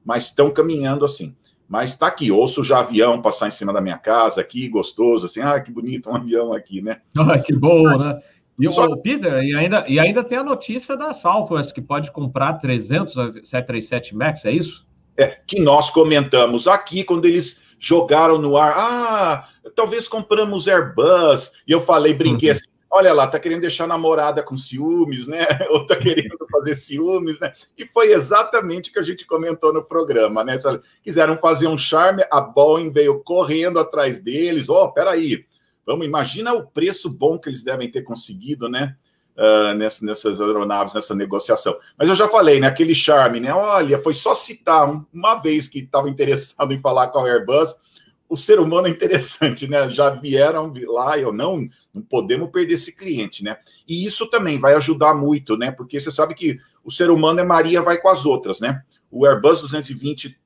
mas 0.04 0.26
estão 0.26 0.50
caminhando 0.50 1.04
assim. 1.04 1.34
Mas 1.68 1.92
está 1.92 2.06
aqui, 2.06 2.30
ouço 2.30 2.62
já 2.62 2.80
avião 2.80 3.22
passar 3.22 3.48
em 3.48 3.50
cima 3.50 3.72
da 3.72 3.80
minha 3.80 3.96
casa 3.96 4.42
aqui, 4.42 4.68
gostoso, 4.68 5.24
assim, 5.24 5.40
ah, 5.40 5.58
que 5.58 5.72
bonito 5.72 6.10
um 6.10 6.14
avião 6.14 6.52
aqui, 6.52 6.82
né? 6.82 7.00
Ah, 7.18 7.38
que 7.38 7.54
bom, 7.54 7.82
né? 7.96 8.20
E 8.62 8.70
Só... 8.70 8.84
o 8.84 8.96
Peter, 8.96 9.42
e 9.42 9.54
ainda, 9.54 9.84
e 9.88 9.98
ainda 9.98 10.22
tem 10.22 10.38
a 10.38 10.44
notícia 10.44 10.96
da 10.96 11.12
Southwest, 11.12 11.72
que 11.74 11.82
pode 11.82 12.12
comprar 12.12 12.54
300 12.54 13.12
737 13.12 14.14
MAX, 14.14 14.44
é 14.44 14.52
isso? 14.52 14.86
É, 15.16 15.36
que 15.46 15.60
nós 15.60 15.90
comentamos 15.90 16.68
aqui 16.68 17.02
quando 17.02 17.26
eles 17.26 17.60
jogaram 17.78 18.38
no 18.38 18.56
ar. 18.56 18.72
Ah, 18.76 19.48
talvez 19.74 20.06
compramos 20.06 20.68
Airbus. 20.68 21.52
E 21.66 21.72
eu 21.72 21.80
falei, 21.80 22.14
brinquei 22.14 22.50
uhum. 22.50 22.56
assim, 22.56 22.68
olha 22.88 23.12
lá, 23.12 23.26
tá 23.26 23.40
querendo 23.40 23.62
deixar 23.62 23.84
a 23.84 23.88
namorada 23.88 24.42
com 24.42 24.56
ciúmes, 24.56 25.26
né? 25.26 25.44
Ou 25.70 25.84
tá 25.84 25.96
querendo 25.96 26.36
fazer 26.50 26.76
ciúmes, 26.76 27.40
né? 27.40 27.52
E 27.76 27.84
foi 27.84 28.12
exatamente 28.12 28.90
o 28.90 28.92
que 28.92 29.00
a 29.00 29.04
gente 29.04 29.26
comentou 29.26 29.72
no 29.72 29.82
programa, 29.82 30.44
né? 30.44 30.56
Quiseram 31.02 31.36
fazer 31.38 31.66
um 31.66 31.76
charme, 31.76 32.22
a 32.30 32.40
Boeing 32.40 32.92
veio 32.92 33.18
correndo 33.24 33.80
atrás 33.80 34.20
deles. 34.20 34.68
Ó, 34.68 34.84
oh, 34.84 34.92
peraí, 34.92 35.44
Vamos, 35.86 36.06
imagina 36.06 36.52
o 36.52 36.66
preço 36.66 37.10
bom 37.10 37.38
que 37.38 37.48
eles 37.48 37.62
devem 37.62 37.90
ter 37.90 38.02
conseguido, 38.02 38.68
né? 38.68 38.96
Uh, 39.36 39.74
nessas, 39.74 40.02
nessas 40.02 40.40
aeronaves, 40.40 40.94
nessa 40.94 41.14
negociação. 41.14 41.74
Mas 41.98 42.08
eu 42.08 42.14
já 42.14 42.28
falei, 42.28 42.60
né? 42.60 42.66
Aquele 42.66 42.94
charme, 42.94 43.40
né? 43.40 43.52
Olha, 43.52 43.98
foi 43.98 44.14
só 44.14 44.34
citar 44.34 44.86
uma 45.12 45.34
vez 45.36 45.66
que 45.68 45.78
estava 45.80 46.08
interessado 46.08 46.72
em 46.72 46.80
falar 46.80 47.08
com 47.08 47.18
a 47.18 47.28
Airbus. 47.28 47.74
O 48.28 48.36
ser 48.36 48.60
humano 48.60 48.86
é 48.86 48.90
interessante, 48.90 49.66
né? 49.66 49.88
Já 49.90 50.10
vieram 50.10 50.72
lá, 50.86 51.18
eu 51.18 51.32
não, 51.32 51.66
não 51.92 52.02
podemos 52.02 52.50
perder 52.50 52.74
esse 52.74 52.94
cliente, 52.94 53.42
né? 53.42 53.56
E 53.88 54.04
isso 54.04 54.26
também 54.26 54.58
vai 54.58 54.74
ajudar 54.74 55.14
muito, 55.14 55.56
né? 55.56 55.70
Porque 55.70 56.00
você 56.00 56.10
sabe 56.10 56.34
que 56.34 56.58
o 56.84 56.90
ser 56.90 57.10
humano 57.10 57.40
é 57.40 57.44
Maria 57.44 57.80
vai 57.80 57.98
com 57.98 58.08
as 58.08 58.26
outras, 58.26 58.60
né? 58.60 58.82
O 59.10 59.26
Airbus 59.26 59.62
220 59.62 60.38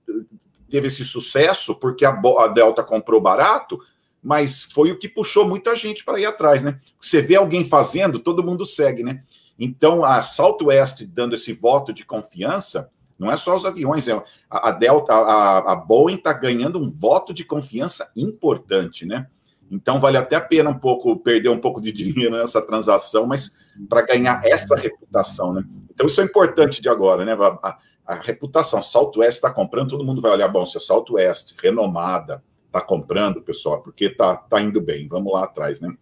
teve 0.68 0.88
esse 0.88 1.04
sucesso 1.04 1.74
porque 1.78 2.04
a 2.04 2.46
Delta 2.48 2.82
comprou 2.82 3.20
barato, 3.20 3.80
mas 4.26 4.64
foi 4.64 4.90
o 4.90 4.98
que 4.98 5.08
puxou 5.08 5.46
muita 5.46 5.76
gente 5.76 6.04
para 6.04 6.18
ir 6.18 6.26
atrás, 6.26 6.64
né? 6.64 6.80
Você 7.00 7.22
vê 7.22 7.36
alguém 7.36 7.64
fazendo, 7.64 8.18
todo 8.18 8.42
mundo 8.42 8.66
segue, 8.66 9.04
né? 9.04 9.22
Então, 9.56 10.04
a 10.04 10.20
Southwest 10.24 11.04
dando 11.04 11.36
esse 11.36 11.52
voto 11.52 11.92
de 11.92 12.04
confiança, 12.04 12.90
não 13.16 13.30
é 13.30 13.36
só 13.36 13.54
os 13.54 13.64
aviões, 13.64 14.08
é 14.08 14.20
a, 14.50 14.72
Delta, 14.72 15.12
a, 15.14 15.72
a 15.72 15.76
Boeing 15.76 16.16
está 16.16 16.32
ganhando 16.32 16.76
um 16.76 16.90
voto 16.90 17.32
de 17.32 17.44
confiança 17.44 18.10
importante, 18.16 19.06
né? 19.06 19.28
Então, 19.70 20.00
vale 20.00 20.16
até 20.16 20.34
a 20.34 20.40
pena 20.40 20.70
um 20.70 20.78
pouco 20.78 21.16
perder 21.20 21.50
um 21.50 21.60
pouco 21.60 21.80
de 21.80 21.92
dinheiro 21.94 22.36
nessa 22.36 22.60
transação, 22.60 23.28
mas 23.28 23.54
para 23.88 24.02
ganhar 24.02 24.44
essa 24.44 24.74
reputação, 24.74 25.52
né? 25.52 25.62
Então, 25.94 26.08
isso 26.08 26.20
é 26.20 26.24
importante 26.24 26.82
de 26.82 26.88
agora, 26.88 27.24
né? 27.24 27.34
A, 27.34 27.68
a, 27.68 27.78
a 28.04 28.14
reputação, 28.16 28.82
Southwest 28.82 29.36
está 29.36 29.52
comprando, 29.52 29.90
todo 29.90 30.04
mundo 30.04 30.20
vai 30.20 30.32
olhar, 30.32 30.48
bom, 30.48 30.66
se 30.66 30.78
é 30.78 30.80
Southwest, 30.80 31.54
renomada, 31.62 32.42
está 32.76 32.80
comprando, 32.80 33.40
pessoal, 33.40 33.80
porque 33.80 34.06
está 34.06 34.36
tá 34.36 34.60
indo 34.60 34.80
bem. 34.80 35.08
Vamos 35.08 35.32
lá 35.32 35.44
atrás, 35.44 35.80
né? 35.80 35.94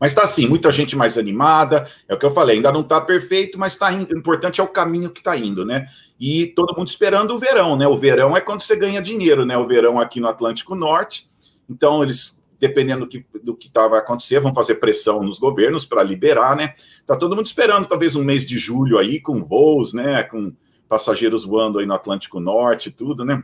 Mas 0.00 0.12
está 0.12 0.22
assim, 0.22 0.46
muita 0.48 0.70
gente 0.70 0.96
mais 0.96 1.18
animada. 1.18 1.88
É 2.08 2.14
o 2.14 2.18
que 2.18 2.24
eu 2.24 2.30
falei, 2.30 2.56
ainda 2.56 2.72
não 2.72 2.80
está 2.80 3.00
perfeito, 3.00 3.58
mas 3.58 3.74
está 3.74 3.92
indo. 3.92 4.14
O 4.14 4.18
importante 4.18 4.60
é 4.60 4.64
o 4.64 4.68
caminho 4.68 5.10
que 5.10 5.20
está 5.20 5.36
indo, 5.36 5.64
né? 5.64 5.88
E 6.18 6.46
todo 6.48 6.76
mundo 6.76 6.88
esperando 6.88 7.34
o 7.34 7.38
verão, 7.38 7.76
né? 7.76 7.86
O 7.86 7.98
verão 7.98 8.36
é 8.36 8.40
quando 8.40 8.62
você 8.62 8.76
ganha 8.76 9.02
dinheiro, 9.02 9.44
né? 9.44 9.58
O 9.58 9.66
verão 9.66 9.98
aqui 9.98 10.20
no 10.20 10.28
Atlântico 10.28 10.74
Norte. 10.74 11.28
Então, 11.68 12.02
eles, 12.02 12.40
dependendo 12.58 13.00
do 13.00 13.08
que, 13.08 13.26
do 13.42 13.56
que 13.56 13.68
tá, 13.68 13.86
vai 13.88 13.98
acontecer, 13.98 14.40
vão 14.40 14.54
fazer 14.54 14.76
pressão 14.76 15.22
nos 15.22 15.38
governos 15.38 15.84
para 15.84 16.02
liberar, 16.02 16.56
né? 16.56 16.74
Tá 17.06 17.16
todo 17.16 17.34
mundo 17.34 17.46
esperando, 17.46 17.86
talvez, 17.86 18.14
um 18.14 18.24
mês 18.24 18.46
de 18.46 18.56
julho 18.56 18.98
aí, 18.98 19.20
com 19.20 19.44
voos, 19.44 19.92
né? 19.92 20.22
Com 20.22 20.54
passageiros 20.88 21.44
voando 21.44 21.78
aí 21.78 21.86
no 21.86 21.94
Atlântico 21.94 22.40
Norte 22.40 22.88
e 22.88 22.92
tudo, 22.92 23.24
né? 23.24 23.42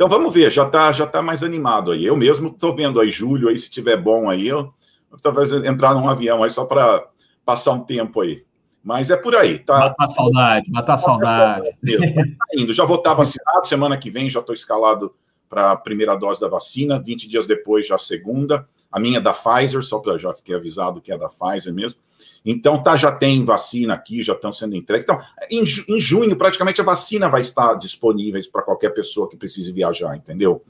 Então 0.00 0.08
vamos 0.08 0.32
ver, 0.32 0.50
já 0.50 0.64
está 0.64 0.90
já 0.92 1.06
tá 1.06 1.20
mais 1.20 1.42
animado 1.42 1.90
aí. 1.90 2.06
Eu 2.06 2.16
mesmo 2.16 2.48
estou 2.48 2.74
vendo 2.74 2.98
aí 2.98 3.10
julho 3.10 3.50
aí, 3.50 3.58
se 3.58 3.68
tiver 3.68 3.98
bom 3.98 4.30
aí, 4.30 4.48
eu, 4.48 4.72
eu 5.12 5.18
talvez 5.20 5.52
entrar 5.52 5.92
num 5.92 6.08
avião 6.08 6.42
aí 6.42 6.50
só 6.50 6.64
para 6.64 7.06
passar 7.44 7.72
um 7.72 7.80
tempo 7.80 8.22
aí. 8.22 8.42
Mas 8.82 9.10
é 9.10 9.16
por 9.18 9.36
aí, 9.36 9.58
tá? 9.58 9.78
Matar 9.78 10.06
saudade, 10.06 10.70
matar 10.70 10.96
saudade. 10.96 11.68
Tá 11.84 12.46
indo. 12.56 12.72
Já 12.72 12.86
vou 12.86 12.96
estar 12.96 13.12
vacinado, 13.12 13.68
semana 13.68 13.98
que 13.98 14.10
vem 14.10 14.30
já 14.30 14.40
estou 14.40 14.54
escalado 14.54 15.14
para 15.50 15.72
a 15.72 15.76
primeira 15.76 16.16
dose 16.16 16.40
da 16.40 16.48
vacina, 16.48 16.98
20 16.98 17.28
dias 17.28 17.46
depois 17.46 17.86
já 17.86 17.96
a 17.96 17.98
segunda. 17.98 18.66
A 18.90 18.98
minha 18.98 19.18
é 19.18 19.20
da 19.20 19.34
Pfizer, 19.34 19.82
só 19.82 19.98
para 19.98 20.16
já 20.16 20.32
fiquei 20.32 20.54
avisado 20.54 21.02
que 21.02 21.12
é 21.12 21.18
da 21.18 21.28
Pfizer 21.28 21.74
mesmo. 21.74 22.00
Então, 22.44 22.82
tá, 22.82 22.96
já 22.96 23.12
tem 23.12 23.44
vacina 23.44 23.94
aqui, 23.94 24.22
já 24.22 24.32
estão 24.32 24.52
sendo 24.52 24.74
entregues. 24.74 25.04
Então, 25.04 25.20
em, 25.50 25.64
em 25.88 26.00
junho, 26.00 26.34
praticamente 26.36 26.80
a 26.80 26.84
vacina 26.84 27.28
vai 27.28 27.42
estar 27.42 27.74
disponível 27.74 28.40
para 28.50 28.62
qualquer 28.62 28.90
pessoa 28.90 29.28
que 29.28 29.36
precise 29.36 29.70
viajar, 29.72 30.16
entendeu? 30.16 30.62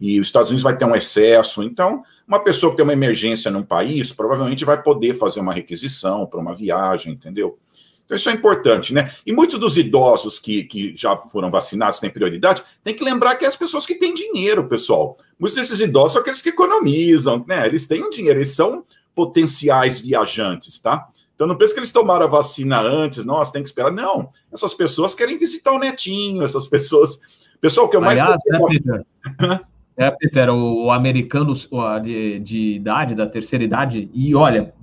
E 0.00 0.20
os 0.20 0.28
Estados 0.28 0.50
Unidos 0.50 0.62
vai 0.62 0.76
ter 0.76 0.84
um 0.84 0.94
excesso. 0.94 1.62
Então, 1.62 2.02
uma 2.26 2.38
pessoa 2.38 2.70
que 2.70 2.76
tem 2.76 2.84
uma 2.84 2.92
emergência 2.92 3.50
num 3.50 3.62
país 3.62 4.12
provavelmente 4.12 4.64
vai 4.64 4.80
poder 4.82 5.14
fazer 5.14 5.40
uma 5.40 5.52
requisição 5.52 6.26
para 6.26 6.40
uma 6.40 6.54
viagem, 6.54 7.12
entendeu? 7.12 7.58
Então, 8.04 8.16
isso 8.16 8.30
é 8.30 8.32
importante, 8.32 8.94
né? 8.94 9.12
E 9.26 9.32
muitos 9.32 9.58
dos 9.58 9.76
idosos 9.76 10.38
que, 10.38 10.62
que 10.62 10.94
já 10.94 11.16
foram 11.16 11.50
vacinados, 11.50 11.98
têm 11.98 12.08
prioridade, 12.08 12.62
tem 12.84 12.94
que 12.94 13.02
lembrar 13.02 13.34
que 13.34 13.44
é 13.44 13.48
as 13.48 13.56
pessoas 13.56 13.84
que 13.84 13.96
têm 13.96 14.14
dinheiro, 14.14 14.68
pessoal. 14.68 15.18
Muitos 15.36 15.56
desses 15.56 15.80
idosos 15.80 16.12
são 16.12 16.22
aqueles 16.22 16.40
que 16.40 16.50
economizam, 16.50 17.44
né? 17.48 17.66
Eles 17.66 17.88
têm 17.88 18.08
dinheiro, 18.10 18.38
eles 18.38 18.54
são 18.54 18.84
potenciais 19.12 19.98
viajantes, 19.98 20.78
tá? 20.78 21.08
Então 21.36 21.46
não 21.46 21.56
pensa 21.56 21.72
que 21.72 21.78
eles 21.78 21.92
tomaram 21.92 22.24
a 22.24 22.28
vacina 22.28 22.80
antes, 22.80 23.24
nossa, 23.24 23.52
tem 23.52 23.62
que 23.62 23.68
esperar. 23.68 23.92
Não, 23.92 24.30
essas 24.52 24.74
pessoas 24.74 25.14
querem 25.14 25.38
visitar 25.38 25.70
o 25.70 25.78
netinho, 25.78 26.42
essas 26.42 26.66
pessoas 26.66 27.20
Pessoal, 27.60 27.86
o 27.86 27.90
que 27.90 27.96
eu 27.96 28.00
mais. 28.00 28.20
Aliás, 28.20 28.42
né, 28.46 28.58
Peter? 28.68 29.06
É, 29.98 30.10
Peter, 30.10 30.50
o, 30.50 30.90
americano 30.90 31.54
de, 32.02 32.38
de, 32.40 32.74
idade, 32.74 33.14
da 33.14 33.26
terceira 33.26 33.64
idade, 33.64 34.10
e 34.12 34.34
olha, 34.34 34.74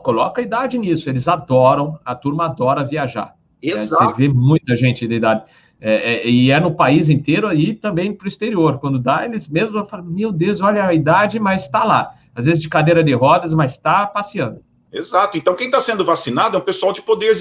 coloca 0.00 0.40
a 0.40 0.44
idade 0.44 0.78
nisso, 0.78 1.10
eles 1.10 1.26
adoram, 1.26 1.98
a 2.04 2.14
turma 2.14 2.44
adora 2.44 2.84
viajar. 2.84 3.34
Exato. 3.60 4.04
É, 4.04 4.06
você 4.06 4.16
vê 4.16 4.28
muita 4.28 4.76
gente 4.76 5.08
de 5.08 5.16
idade. 5.16 5.42
É, 5.80 6.12
é, 6.12 6.28
e 6.28 6.52
é 6.52 6.60
no 6.60 6.70
país 6.70 7.08
inteiro 7.08 7.52
e 7.52 7.74
também 7.74 8.12
para 8.12 8.26
o 8.26 8.28
exterior. 8.28 8.78
Quando 8.78 9.00
dá, 9.00 9.24
eles 9.24 9.48
mesmos 9.48 9.90
falam: 9.90 10.06
Meu 10.06 10.30
Deus, 10.30 10.60
olha 10.60 10.86
a 10.86 10.94
idade, 10.94 11.40
mas 11.40 11.62
está 11.62 11.82
lá. 11.82 12.12
Às 12.32 12.46
vezes 12.46 12.62
de 12.62 12.68
cadeira 12.68 13.02
de 13.02 13.12
rodas, 13.12 13.52
mas 13.52 13.72
está 13.72 14.06
passeando. 14.06 14.62
Exato. 14.92 15.38
Então, 15.38 15.54
quem 15.54 15.66
está 15.66 15.80
sendo 15.80 16.04
vacinado 16.04 16.56
é 16.56 16.60
um 16.60 16.64
pessoal 16.64 16.92
de 16.92 17.02
poder, 17.02 17.32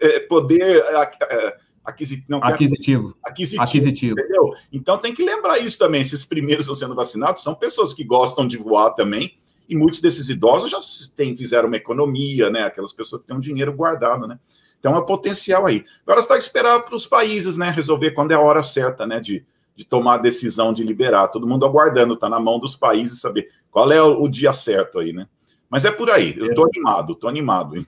é, 0.00 0.20
poder 0.20 0.84
é, 0.84 1.56
aquisitivo, 1.84 2.26
não, 2.28 2.38
aquisitivo. 2.42 3.16
aquisitivo. 3.22 3.62
Aquisitivo. 3.62 4.20
Entendeu? 4.20 4.54
Então, 4.72 4.98
tem 4.98 5.14
que 5.14 5.24
lembrar 5.24 5.58
isso 5.58 5.78
também. 5.78 6.00
Esses 6.00 6.24
primeiros 6.24 6.66
estão 6.66 6.76
sendo 6.76 6.94
vacinados 6.94 7.42
são 7.42 7.54
pessoas 7.54 7.92
que 7.92 8.04
gostam 8.04 8.46
de 8.46 8.56
voar 8.56 8.90
também. 8.90 9.38
E 9.68 9.76
muitos 9.76 10.00
desses 10.00 10.28
idosos 10.28 10.70
já 10.70 10.80
tem, 11.14 11.36
fizeram 11.36 11.68
uma 11.68 11.76
economia, 11.76 12.50
né? 12.50 12.64
Aquelas 12.64 12.92
pessoas 12.92 13.22
que 13.22 13.28
têm 13.28 13.36
um 13.36 13.40
dinheiro 13.40 13.72
guardado, 13.72 14.26
né? 14.26 14.36
Então 14.80 14.96
é 14.96 15.00
potencial 15.02 15.66
aí. 15.66 15.84
Agora 16.02 16.20
está 16.20 16.34
a 16.34 16.38
esperar 16.38 16.82
para 16.84 16.96
os 16.96 17.06
países, 17.06 17.56
né, 17.56 17.70
resolver 17.70 18.10
quando 18.12 18.32
é 18.32 18.34
a 18.34 18.40
hora 18.40 18.62
certa, 18.62 19.06
né, 19.06 19.20
de, 19.20 19.44
de 19.76 19.84
tomar 19.84 20.14
a 20.14 20.18
decisão 20.18 20.72
de 20.72 20.82
liberar. 20.82 21.28
Todo 21.28 21.46
mundo 21.46 21.66
aguardando, 21.66 22.14
está 22.14 22.28
na 22.28 22.40
mão 22.40 22.58
dos 22.58 22.74
países 22.74 23.20
saber 23.20 23.50
qual 23.70 23.92
é 23.92 24.02
o, 24.02 24.22
o, 24.22 24.28
dia 24.28 24.52
certo 24.52 24.98
aí, 24.98 25.12
né? 25.12 25.28
Mas 25.70 25.84
é 25.84 25.90
por 25.90 26.10
aí. 26.10 26.36
Eu 26.36 26.46
estou 26.46 26.66
animado, 26.66 27.12
estou 27.12 27.30
animado. 27.30 27.86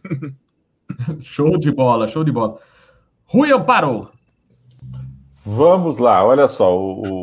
show 1.21 1.59
de 1.59 1.71
bola, 1.73 2.07
show 2.07 2.23
de 2.23 2.31
bola. 2.31 2.59
Rui 3.27 3.53
Amparo. 3.53 4.11
Vamos 5.45 5.99
lá, 5.99 6.25
olha 6.25 6.47
só, 6.47 6.79
o, 6.79 7.23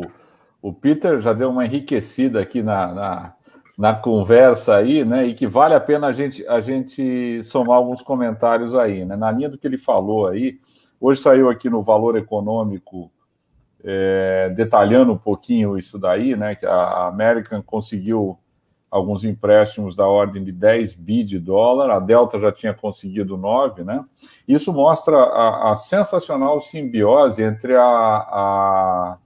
o 0.60 0.72
Peter 0.74 1.20
já 1.20 1.32
deu 1.32 1.48
uma 1.48 1.64
enriquecida 1.64 2.38
aqui 2.38 2.62
na, 2.62 2.92
na 2.92 3.34
na 3.80 3.94
conversa 3.94 4.76
aí, 4.76 5.06
né? 5.06 5.24
E 5.24 5.32
que 5.32 5.46
vale 5.46 5.72
a 5.72 5.80
pena 5.80 6.08
a 6.08 6.12
gente, 6.12 6.46
a 6.46 6.60
gente 6.60 7.42
somar 7.42 7.78
alguns 7.78 8.02
comentários 8.02 8.74
aí, 8.74 9.06
né? 9.06 9.16
Na 9.16 9.32
linha 9.32 9.48
do 9.48 9.56
que 9.56 9.66
ele 9.66 9.78
falou 9.78 10.26
aí, 10.26 10.60
hoje 11.00 11.22
saiu 11.22 11.48
aqui 11.48 11.70
no 11.70 11.82
Valor 11.82 12.14
Econômico 12.14 13.10
é, 13.82 14.52
detalhando 14.54 15.14
um 15.14 15.16
pouquinho 15.16 15.78
isso 15.78 15.98
daí, 15.98 16.36
né? 16.36 16.54
Que 16.56 16.66
a 16.66 17.06
American 17.06 17.62
conseguiu 17.62 18.38
alguns 18.90 19.24
empréstimos 19.24 19.94
da 19.94 20.06
ordem 20.06 20.42
de 20.42 20.50
10 20.50 20.94
bi 20.94 21.22
de 21.22 21.38
dólar, 21.38 21.90
a 21.90 22.00
Delta 22.00 22.40
já 22.40 22.50
tinha 22.50 22.74
conseguido 22.74 23.36
9, 23.36 23.84
né? 23.84 24.04
Isso 24.48 24.72
mostra 24.72 25.16
a, 25.16 25.72
a 25.72 25.74
sensacional 25.76 26.60
simbiose 26.60 27.42
entre 27.42 27.76
a, 27.76 27.82
a 27.82 29.18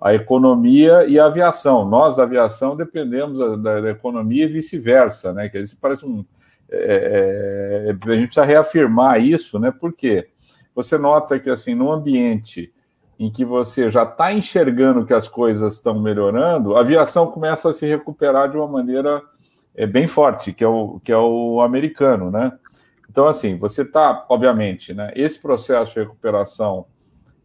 a 0.00 0.14
economia 0.14 1.04
e 1.06 1.18
a 1.18 1.26
aviação. 1.26 1.84
Nós, 1.84 2.14
da 2.14 2.22
aviação, 2.22 2.76
dependemos 2.76 3.38
da, 3.60 3.80
da 3.80 3.90
economia 3.90 4.44
e 4.44 4.48
vice-versa, 4.48 5.32
né? 5.32 5.48
Que 5.48 5.62
parece 5.80 6.06
um. 6.06 6.24
É, 6.70 7.88
é, 7.88 7.90
a 7.90 8.14
gente 8.14 8.26
precisa 8.26 8.44
reafirmar 8.44 9.20
isso, 9.20 9.58
né? 9.58 9.72
Porque 9.72 10.28
você 10.74 10.96
nota 10.96 11.38
que, 11.40 11.50
assim, 11.50 11.74
no 11.74 11.90
ambiente 11.90 12.72
em 13.18 13.30
que 13.30 13.44
você 13.44 13.90
já 13.90 14.04
está 14.04 14.32
enxergando 14.32 15.04
que 15.04 15.12
as 15.12 15.28
coisas 15.28 15.74
estão 15.74 15.98
melhorando, 15.98 16.76
a 16.76 16.80
aviação 16.80 17.26
começa 17.26 17.70
a 17.70 17.72
se 17.72 17.86
recuperar 17.86 18.50
de 18.50 18.56
uma 18.56 18.68
maneira 18.68 19.22
é, 19.74 19.86
bem 19.86 20.06
forte, 20.06 20.52
que 20.52 20.62
é 20.62 20.68
o, 20.68 21.00
que 21.02 21.10
é 21.10 21.16
o 21.16 21.60
americano, 21.60 22.30
né? 22.30 22.52
Então, 23.10 23.26
assim, 23.26 23.56
você 23.56 23.82
está, 23.82 24.24
obviamente, 24.28 24.94
né? 24.94 25.10
Esse 25.16 25.40
processo 25.40 25.94
de 25.94 26.00
recuperação 26.00 26.86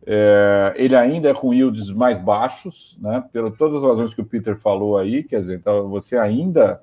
é, 0.06 0.74
ele 0.76 0.96
ainda 0.96 1.30
é 1.30 1.34
com 1.34 1.54
yields 1.54 1.90
mais 1.92 2.20
baixos, 2.20 2.98
né? 3.02 3.24
Por 3.32 3.52
todas 3.58 3.76
as 3.76 3.84
razões 3.84 4.14
que 4.14 4.22
o 4.22 4.26
Peter 4.26 4.58
falou 4.58 4.98
aí, 4.98 5.24
quer 5.24 5.40
dizer, 5.40 5.56
então 5.56 5.90
você 5.90 6.18
ainda 6.18 6.82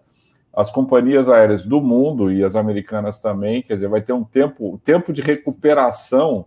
as 0.52 0.70
companhias 0.70 1.28
aéreas 1.28 1.64
do 1.64 1.80
mundo 1.80 2.32
e 2.32 2.42
as 2.42 2.56
americanas 2.56 3.20
também, 3.20 3.62
quer 3.62 3.74
dizer, 3.74 3.88
vai 3.88 4.00
ter 4.00 4.12
um 4.12 4.24
tempo, 4.24 4.74
o 4.74 4.78
tempo 4.78 5.12
de 5.12 5.22
recuperação 5.22 6.44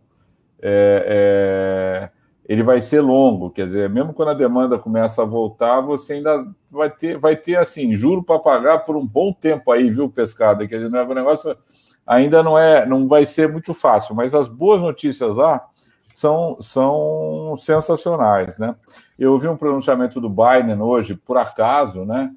é, 0.62 2.10
é, 2.10 2.10
ele 2.46 2.62
vai 2.62 2.82
ser 2.82 3.02
longo, 3.02 3.50
quer 3.50 3.66
dizer, 3.66 3.90
mesmo 3.90 4.14
quando 4.14 4.30
a 4.30 4.34
demanda 4.34 4.78
começa 4.78 5.22
a 5.22 5.26
voltar, 5.26 5.80
você 5.80 6.14
ainda 6.14 6.46
vai 6.70 6.90
ter, 6.90 7.18
vai 7.18 7.36
ter 7.36 7.56
assim, 7.56 7.96
juro 7.96 8.22
para 8.22 8.40
pagar 8.40 8.80
por 8.80 8.98
um 8.98 9.06
bom 9.06 9.32
tempo 9.32 9.72
aí, 9.72 9.90
viu, 9.90 10.10
pescada? 10.10 10.68
Quer 10.68 10.76
dizer, 10.76 10.90
não 10.90 11.00
é, 11.00 11.04
o 11.04 11.14
negócio 11.14 11.58
ainda 12.06 12.44
não 12.44 12.60
é, 12.60 12.86
não 12.86 13.08
vai 13.08 13.26
ser 13.26 13.50
muito 13.50 13.74
fácil, 13.74 14.14
mas 14.14 14.36
as 14.36 14.50
boas 14.50 14.82
notícias 14.82 15.36
lá 15.36 15.66
são, 16.14 16.58
são 16.62 17.56
sensacionais, 17.58 18.60
né? 18.60 18.76
Eu 19.18 19.32
ouvi 19.32 19.48
um 19.48 19.58
pronunciamento 19.58 20.20
do 20.20 20.30
Biden 20.30 20.82
hoje, 20.82 21.16
por 21.16 21.38
acaso, 21.38 22.04
né? 22.04 22.32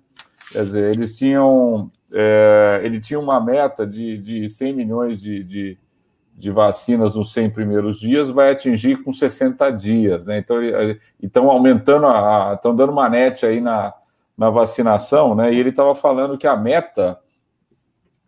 Quer 0.53 0.63
dizer, 0.63 0.95
eles 0.95 1.19
tinham, 1.19 1.91
é, 2.13 2.81
ele 2.85 3.01
tinha 3.01 3.19
uma 3.19 3.41
meta 3.41 3.85
de, 3.85 4.19
de 4.19 4.49
100 4.49 4.73
milhões 4.73 5.21
de, 5.21 5.43
de, 5.43 5.79
de, 6.37 6.51
vacinas 6.51 7.15
nos 7.15 7.33
100 7.33 7.51
primeiros 7.51 7.99
dias, 7.99 8.31
vai 8.31 8.53
atingir 8.53 9.03
com 9.03 9.13
60 9.13 9.71
dias, 9.71 10.27
né? 10.27 10.39
Então, 10.39 10.59
estão 11.23 11.51
aumentando, 11.51 12.07
estão 12.55 12.75
dando 12.77 12.93
uma 12.93 13.09
net 13.09 13.45
aí 13.45 13.61
na, 13.61 13.95
na 14.37 14.51
vacinação, 14.51 15.35
né? 15.35 15.53
E 15.53 15.59
ele 15.59 15.71
estava 15.71 15.95
falando 15.95 16.37
que 16.37 16.47
a 16.47 16.57
meta 16.57 17.19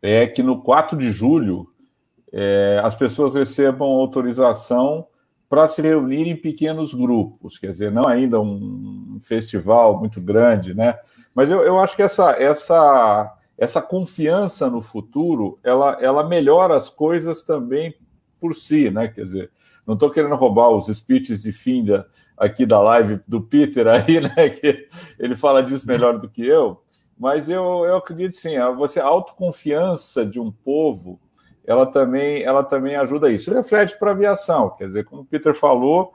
é 0.01 0.27
que 0.27 0.42
no 0.42 0.62
4 0.62 0.97
de 0.97 1.11
julho 1.11 1.68
é, 2.33 2.81
as 2.83 2.94
pessoas 2.94 3.35
recebam 3.35 3.88
autorização 3.88 5.07
para 5.49 5.66
se 5.66 5.81
reunir 5.81 6.29
em 6.29 6.37
pequenos 6.37 6.92
grupos, 6.92 7.59
quer 7.59 7.71
dizer, 7.71 7.90
não 7.90 8.07
ainda 8.07 8.38
um 8.38 9.18
festival 9.23 9.99
muito 9.99 10.21
grande, 10.21 10.75
né? 10.75 10.99
Mas 11.35 11.51
eu, 11.51 11.62
eu 11.62 11.81
acho 11.81 11.97
que 11.97 12.03
essa, 12.03 12.33
essa, 12.33 13.35
essa 13.59 13.83
confiança 13.83 14.71
no 14.71 14.81
futuro, 14.81 15.59
ela, 15.64 15.99
ela 16.01 16.27
melhora 16.27 16.77
as 16.77 16.88
coisas 16.88 17.42
também 17.42 17.94
por 18.40 18.55
si, 18.55 18.88
né? 18.88 19.09
Quer 19.09 19.25
dizer, 19.25 19.51
não 19.85 19.94
estou 19.94 20.11
querendo 20.11 20.37
roubar 20.37 20.71
os 20.71 20.87
speeches 20.87 21.42
de 21.42 21.51
fim 21.51 21.85
da, 21.85 22.07
aqui 22.37 22.64
da 22.64 22.81
live 22.81 23.21
do 23.27 23.42
Peter 23.42 23.88
aí, 23.88 24.21
né? 24.23 24.49
Que 24.49 24.88
ele 25.18 25.37
fala 25.37 25.62
disso 25.62 25.87
melhor 25.87 26.18
do 26.18 26.29
que 26.29 26.47
eu, 26.47 26.81
mas 27.18 27.49
eu, 27.49 27.85
eu 27.85 27.97
acredito 27.97 28.37
sim, 28.37 28.57
você 28.77 29.01
a 29.01 29.07
autoconfiança 29.07 30.25
de 30.25 30.38
um 30.38 30.53
povo 30.53 31.21
ela 31.68 31.85
também, 31.85 32.42
ela 32.42 32.64
também 32.64 32.97
ajuda 32.97 33.31
isso. 33.31 33.53
Reflete 33.53 33.99
para 33.99 34.12
a 34.12 34.14
aviação, 34.14 34.71
quer 34.71 34.87
dizer, 34.87 35.05
como 35.05 35.21
o 35.21 35.27
Peter 35.27 35.53
falou, 35.53 36.14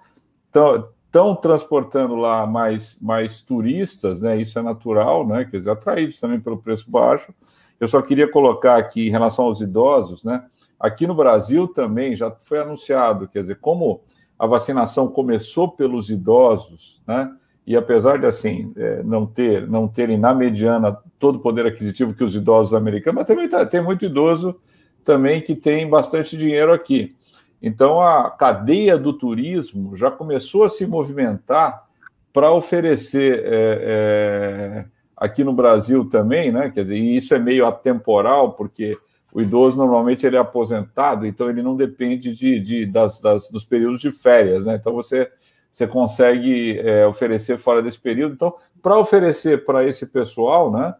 estão 1.14 1.36
transportando 1.36 2.16
lá 2.16 2.48
mais, 2.48 2.98
mais 3.00 3.40
turistas, 3.40 4.20
né? 4.20 4.42
Isso 4.42 4.58
é 4.58 4.64
natural, 4.64 5.28
né? 5.28 5.46
Quer 5.46 5.58
dizer, 5.58 5.70
atraídos 5.70 6.20
também 6.20 6.40
pelo 6.40 6.58
preço 6.58 6.90
baixo. 6.90 7.32
Eu 7.80 7.88
só 7.88 8.02
queria 8.02 8.28
colocar 8.28 8.78
aqui 8.78 9.08
em 9.08 9.12
relação 9.12 9.46
aos 9.46 9.62
idosos, 9.62 10.24
né? 10.24 10.44
Aqui 10.80 11.06
no 11.06 11.14
Brasil 11.14 11.68
também 11.68 12.16
já 12.16 12.32
foi 12.32 12.58
anunciado, 12.60 13.28
quer 13.28 13.42
dizer, 13.42 13.60
como 13.62 14.02
a 14.40 14.48
vacinação 14.48 15.08
começou 15.08 15.70
pelos 15.70 16.10
idosos, 16.10 17.00
né? 17.06 17.32
E 17.66 17.78
apesar 17.78 18.18
de 18.18 18.26
assim 18.26 18.74
é, 18.76 19.04
não 19.04 19.26
ter 19.28 19.70
não 19.70 19.88
terem 19.88 20.18
na 20.18 20.34
mediana 20.34 20.98
todo 21.20 21.36
o 21.36 21.40
poder 21.40 21.68
aquisitivo 21.68 22.16
que 22.16 22.24
os 22.24 22.36
idosos 22.36 22.74
americanos, 22.74 23.20
mas 23.20 23.28
também 23.28 23.48
tá, 23.48 23.64
tem 23.66 23.82
muito 23.82 24.04
idoso 24.04 24.60
também 25.06 25.42
que 25.42 25.56
tem 25.56 25.88
bastante 25.88 26.36
dinheiro 26.36 26.74
aqui. 26.74 27.16
Então, 27.64 28.02
a 28.02 28.30
cadeia 28.30 28.98
do 28.98 29.14
turismo 29.14 29.96
já 29.96 30.12
começou 30.12 30.66
a 30.66 30.70
se 30.70 30.86
movimentar 30.86 31.88
para 32.34 32.52
oferecer 32.52 33.42
é, 33.46 33.46
é, 33.56 34.86
aqui 35.16 35.46
no 35.46 35.54
Brasil 35.54 36.04
também, 36.10 36.52
né? 36.52 36.70
Quer 36.70 36.82
dizer, 36.82 36.98
e 36.98 37.16
isso 37.16 37.34
é 37.34 37.40
meio 37.40 37.66
atemporal, 37.66 38.52
porque 38.52 38.98
o 39.34 39.40
idoso 39.40 39.78
normalmente 39.78 40.28
ele 40.28 40.36
é 40.36 40.40
aposentado, 40.40 41.26
então 41.26 41.50
ele 41.50 41.62
não 41.64 41.78
depende 41.78 42.34
de, 42.34 42.60
de 42.60 42.86
das, 42.86 43.22
das, 43.22 43.50
dos 43.50 43.64
períodos 43.64 44.02
de 44.02 44.12
férias, 44.12 44.66
né? 44.66 44.76
Então 44.76 44.92
você, 44.92 45.32
você 45.72 45.88
consegue 45.88 46.78
é, 46.80 47.08
oferecer 47.08 47.58
fora 47.58 47.82
desse 47.82 48.00
período. 48.00 48.34
Então, 48.34 48.54
para 48.82 49.00
oferecer 49.00 49.64
para 49.64 49.86
esse 49.86 50.06
pessoal, 50.08 50.70
né? 50.70 50.94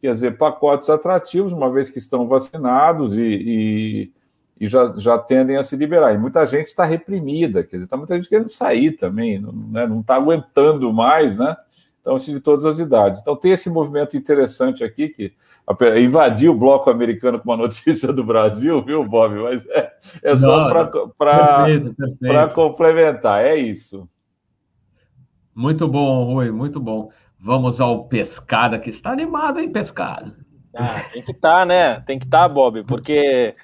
quer 0.00 0.12
dizer, 0.12 0.36
pacotes 0.36 0.90
atrativos, 0.90 1.50
uma 1.50 1.72
vez 1.72 1.90
que 1.90 1.98
estão 1.98 2.28
vacinados 2.28 3.14
e, 3.14 3.22
e, 3.22 4.12
e 4.58 4.68
já, 4.68 4.92
já 4.96 5.18
tendem 5.18 5.56
a 5.56 5.62
se 5.62 5.76
liberar. 5.76 6.14
E 6.14 6.18
muita 6.18 6.44
gente 6.46 6.68
está 6.68 6.84
reprimida, 6.84 7.62
quer 7.62 7.76
dizer, 7.76 7.84
está 7.84 7.96
muita 7.96 8.14
gente 8.14 8.28
querendo 8.28 8.48
sair 8.48 8.92
também, 8.92 9.40
não 9.40 10.00
está 10.00 10.14
né, 10.14 10.20
aguentando 10.20 10.92
mais, 10.92 11.36
né? 11.36 11.56
Então, 12.00 12.16
assim, 12.16 12.34
de 12.34 12.40
todas 12.40 12.66
as 12.66 12.78
idades. 12.78 13.18
Então, 13.18 13.34
tem 13.34 13.52
esse 13.52 13.70
movimento 13.70 14.14
interessante 14.16 14.84
aqui 14.84 15.08
que 15.08 15.32
invadiu 15.98 16.52
o 16.52 16.58
bloco 16.58 16.90
americano 16.90 17.40
com 17.40 17.50
uma 17.50 17.56
notícia 17.64 18.12
do 18.12 18.22
Brasil, 18.22 18.82
viu, 18.82 19.02
Bob? 19.04 19.34
Mas 19.36 19.66
é, 19.68 19.90
é 20.22 20.36
só 20.36 20.68
para 21.16 22.48
complementar, 22.50 23.44
é 23.44 23.56
isso. 23.56 24.06
Muito 25.54 25.88
bom, 25.88 26.24
Rui, 26.24 26.50
muito 26.50 26.78
bom. 26.78 27.10
Vamos 27.38 27.80
ao 27.80 28.04
Pescada, 28.06 28.78
que 28.78 28.90
está 28.90 29.10
animado, 29.10 29.60
hein, 29.60 29.70
Pescada? 29.70 30.36
Ah, 30.76 31.04
tem 31.12 31.22
que 31.22 31.32
estar, 31.32 31.60
tá, 31.60 31.66
né? 31.66 32.00
Tem 32.00 32.18
que 32.18 32.24
estar, 32.24 32.48
tá, 32.48 32.48
Bob, 32.48 32.84
porque 32.84 33.54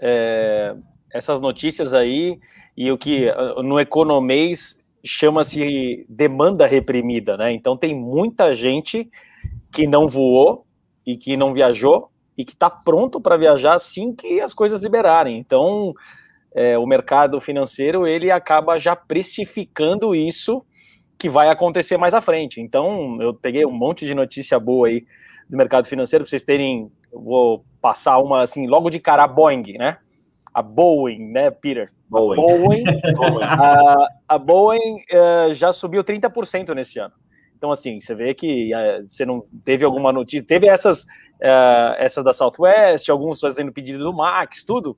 é, 0.00 0.74
essas 1.12 1.40
notícias 1.40 1.94
aí 1.94 2.38
e 2.76 2.90
o 2.92 2.98
que 2.98 3.26
no 3.64 3.80
economês 3.80 4.82
chama-se 5.04 6.06
demanda 6.08 6.66
reprimida, 6.66 7.36
né? 7.36 7.52
Então 7.52 7.76
tem 7.76 7.94
muita 7.94 8.54
gente 8.54 9.08
que 9.72 9.86
não 9.86 10.06
voou 10.06 10.64
e 11.06 11.16
que 11.16 11.36
não 11.36 11.52
viajou 11.52 12.10
e 12.36 12.44
que 12.44 12.52
está 12.52 12.70
pronto 12.70 13.20
para 13.20 13.36
viajar 13.36 13.74
assim 13.74 14.14
que 14.14 14.40
as 14.40 14.54
coisas 14.54 14.82
liberarem. 14.82 15.38
Então 15.38 15.92
é, 16.54 16.78
o 16.78 16.86
mercado 16.86 17.40
financeiro 17.40 18.06
ele 18.06 18.30
acaba 18.30 18.78
já 18.78 18.94
precificando 18.94 20.14
isso 20.14 20.64
que 21.18 21.28
vai 21.28 21.48
acontecer 21.48 21.96
mais 21.96 22.14
à 22.14 22.20
frente. 22.20 22.60
Então 22.60 23.20
eu 23.20 23.34
peguei 23.34 23.64
um 23.66 23.72
monte 23.72 24.06
de 24.06 24.14
notícia 24.14 24.58
boa 24.58 24.88
aí 24.88 25.04
do 25.48 25.56
mercado 25.56 25.86
financeiro 25.86 26.24
para 26.24 26.30
vocês 26.30 26.42
terem. 26.42 26.90
Vou 27.12 27.64
passar 27.80 28.18
uma 28.18 28.42
assim 28.42 28.66
logo 28.66 28.90
de 28.90 29.00
cara 29.00 29.24
a 29.24 29.28
Boeing, 29.28 29.78
né? 29.78 29.98
A 30.52 30.62
Boeing, 30.62 31.30
né, 31.30 31.50
Peter? 31.50 31.92
Boeing. 32.08 32.36
Boeing, 33.14 33.42
a, 33.42 34.08
a 34.28 34.38
Boeing 34.38 34.96
uh, 35.12 35.52
já 35.52 35.72
subiu 35.72 36.02
30% 36.02 36.74
nesse 36.74 36.98
ano. 36.98 37.14
Então, 37.56 37.72
assim, 37.72 38.00
você 38.00 38.14
vê 38.14 38.34
que 38.34 38.72
uh, 38.74 39.04
você 39.04 39.26
não 39.26 39.42
teve 39.64 39.84
alguma 39.84 40.12
notícia, 40.12 40.46
teve 40.46 40.68
essas, 40.68 41.02
uh, 41.02 41.94
essas 41.98 42.24
da 42.24 42.32
Southwest, 42.32 43.08
alguns 43.08 43.40
fazendo 43.40 43.72
pedido 43.72 43.98
do 43.98 44.12
Max, 44.12 44.64
tudo, 44.64 44.96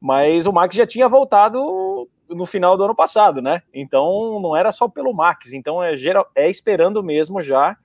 mas 0.00 0.46
o 0.46 0.52
Max 0.52 0.76
já 0.76 0.86
tinha 0.86 1.08
voltado 1.08 2.08
no 2.28 2.46
final 2.46 2.76
do 2.76 2.84
ano 2.84 2.94
passado, 2.94 3.42
né? 3.42 3.62
Então, 3.74 4.38
não 4.40 4.56
era 4.56 4.70
só 4.70 4.88
pelo 4.88 5.12
Max, 5.12 5.52
então 5.52 5.82
é, 5.82 5.96
geral, 5.96 6.30
é 6.36 6.48
esperando 6.48 7.02
mesmo 7.02 7.42
já 7.42 7.76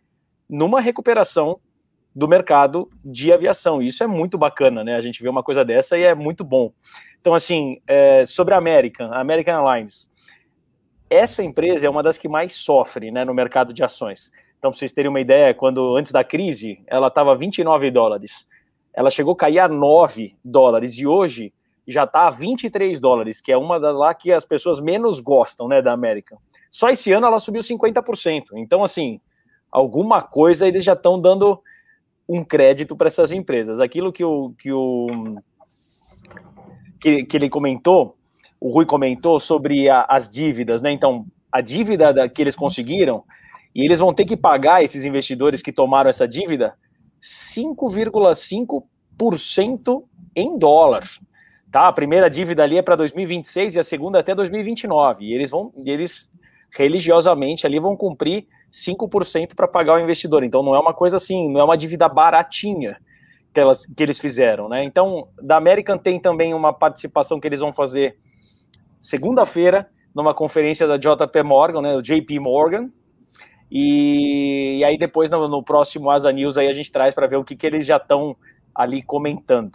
numa 0.49 0.79
recuperação 0.79 1.55
do 2.15 2.27
mercado 2.27 2.89
de 3.03 3.31
aviação. 3.31 3.81
Isso 3.81 4.03
é 4.03 4.07
muito 4.07 4.37
bacana, 4.37 4.83
né? 4.83 4.95
A 4.95 5.01
gente 5.01 5.21
vê 5.21 5.29
uma 5.29 5.43
coisa 5.43 5.65
dessa 5.65 5.97
e 5.97 6.03
é 6.03 6.13
muito 6.13 6.43
bom. 6.43 6.71
Então, 7.19 7.33
assim, 7.33 7.81
é, 7.87 8.25
sobre 8.25 8.53
a 8.53 8.57
American, 8.57 9.11
a 9.11 9.19
American 9.19 9.65
Airlines, 9.65 10.11
essa 11.09 11.43
empresa 11.43 11.85
é 11.85 11.89
uma 11.89 12.03
das 12.03 12.17
que 12.17 12.27
mais 12.27 12.53
sofre 12.53 13.11
né, 13.11 13.23
no 13.23 13.33
mercado 13.33 13.73
de 13.73 13.83
ações. 13.83 14.31
Então, 14.57 14.71
para 14.71 14.77
vocês 14.77 14.93
terem 14.93 15.09
uma 15.09 15.19
ideia, 15.19 15.53
quando 15.53 15.95
antes 15.95 16.11
da 16.11 16.23
crise, 16.23 16.81
ela 16.87 17.07
estava 17.07 17.35
29 17.35 17.91
dólares. 17.91 18.47
Ela 18.93 19.09
chegou 19.09 19.33
a 19.33 19.37
cair 19.37 19.59
a 19.59 19.67
9 19.67 20.35
dólares 20.43 20.97
e 20.97 21.07
hoje 21.07 21.53
já 21.87 22.05
está 22.05 22.27
a 22.27 22.29
23 22.29 22.99
dólares, 22.99 23.41
que 23.41 23.51
é 23.51 23.57
uma 23.57 23.79
das 23.79 23.95
lá 23.95 24.13
que 24.13 24.31
as 24.31 24.45
pessoas 24.45 24.79
menos 24.79 25.19
gostam 25.19 25.67
né, 25.67 25.81
da 25.81 25.91
American. 25.91 26.37
Só 26.71 26.89
esse 26.89 27.11
ano 27.11 27.27
ela 27.27 27.39
subiu 27.39 27.61
50%. 27.61 28.45
Então, 28.55 28.83
assim, 28.83 29.19
alguma 29.71 30.21
coisa 30.21 30.67
eles 30.67 30.83
já 30.83 30.93
estão 30.93 31.19
dando 31.19 31.61
um 32.27 32.43
crédito 32.43 32.95
para 32.95 33.07
essas 33.07 33.31
empresas. 33.31 33.79
Aquilo 33.79 34.11
que 34.11 34.23
o, 34.23 34.53
que 34.57 34.71
o 34.71 35.07
que, 36.99 37.23
que 37.25 37.37
ele 37.37 37.49
comentou, 37.49 38.17
o 38.59 38.71
Rui 38.71 38.85
comentou 38.85 39.39
sobre 39.39 39.89
a, 39.89 40.05
as 40.07 40.29
dívidas, 40.29 40.79
né? 40.81 40.91
Então, 40.91 41.25
a 41.51 41.61
dívida 41.61 42.13
da, 42.13 42.29
que 42.29 42.41
eles 42.41 42.55
conseguiram, 42.55 43.23
e 43.75 43.83
eles 43.83 43.99
vão 43.99 44.13
ter 44.13 44.25
que 44.25 44.37
pagar 44.37 44.83
esses 44.83 45.03
investidores 45.03 45.61
que 45.61 45.71
tomaram 45.71 46.09
essa 46.09 46.27
dívida 46.27 46.75
5,5% 47.21 50.03
em 50.35 50.57
dólar. 50.57 51.07
Tá? 51.71 51.87
A 51.87 51.93
primeira 51.93 52.29
dívida 52.29 52.63
ali 52.63 52.77
é 52.77 52.81
para 52.81 52.95
2026 52.95 53.75
e 53.75 53.79
a 53.79 53.83
segunda 53.83 54.19
até 54.19 54.35
2029. 54.35 55.25
E 55.25 55.33
eles 55.33 55.49
vão, 55.49 55.73
eles 55.85 56.31
religiosamente 56.71 57.65
ali 57.65 57.79
vão 57.79 57.97
cumprir 57.97 58.45
5% 58.73 59.55
para 59.55 59.67
pagar 59.67 59.95
o 59.95 59.99
investidor. 59.99 60.43
Então 60.43 60.63
não 60.63 60.73
é 60.73 60.79
uma 60.79 60.93
coisa 60.93 61.17
assim, 61.17 61.51
não 61.51 61.61
é 61.61 61.63
uma 61.63 61.77
dívida 61.77 62.09
baratinha 62.09 62.97
que, 63.53 63.59
elas, 63.59 63.85
que 63.85 64.01
eles 64.01 64.17
fizeram, 64.17 64.67
né? 64.67 64.83
Então, 64.83 65.27
da 65.39 65.57
American 65.57 65.97
tem 65.97 66.19
também 66.19 66.55
uma 66.55 66.73
participação 66.73 67.39
que 67.39 67.47
eles 67.47 67.59
vão 67.59 67.71
fazer 67.71 68.17
segunda-feira, 68.99 69.87
numa 70.15 70.33
conferência 70.33 70.87
da 70.87 70.97
JP 70.97 71.43
Morgan, 71.43 71.81
né, 71.81 71.93
do 71.93 72.01
JP 72.01 72.39
Morgan, 72.39 72.89
e, 73.71 74.77
e 74.79 74.83
aí 74.83 74.97
depois 74.97 75.29
no, 75.29 75.47
no, 75.47 75.63
próximo 75.63 76.09
Asa 76.11 76.31
News 76.31 76.57
aí 76.57 76.67
a 76.67 76.71
gente 76.71 76.91
traz 76.91 77.15
para 77.15 77.25
ver 77.25 77.37
o 77.37 77.43
que, 77.43 77.55
que 77.55 77.65
eles 77.65 77.85
já 77.85 77.97
estão 77.97 78.35
ali 78.73 79.01
comentando. 79.01 79.71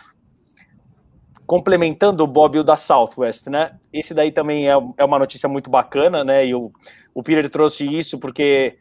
Complementando 1.45 2.23
o 2.23 2.27
Bob 2.27 2.59
o 2.59 2.65
da 2.65 2.77
Southwest, 2.77 3.49
né? 3.49 3.77
Esse 3.93 4.15
daí 4.15 4.31
também 4.31 4.69
é, 4.69 4.75
é 4.97 5.05
uma 5.05 5.19
notícia 5.19 5.49
muito 5.49 5.71
bacana, 5.71 6.23
né? 6.23 6.47
E 6.47 6.55
o, 6.55 6.71
o 7.19 7.23
Peter 7.23 7.49
trouxe 7.51 7.85
isso 7.85 8.19
porque 8.19 8.77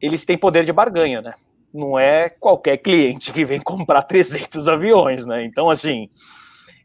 eles 0.00 0.24
têm 0.24 0.36
poder 0.36 0.64
de 0.64 0.72
barganha, 0.72 1.22
né? 1.22 1.32
não 1.72 1.98
é 1.98 2.28
qualquer 2.28 2.78
cliente 2.78 3.32
que 3.32 3.44
vem 3.44 3.60
comprar 3.62 4.02
300 4.02 4.68
aviões, 4.68 5.26
né? 5.26 5.44
Então, 5.44 5.70
assim, 5.70 6.08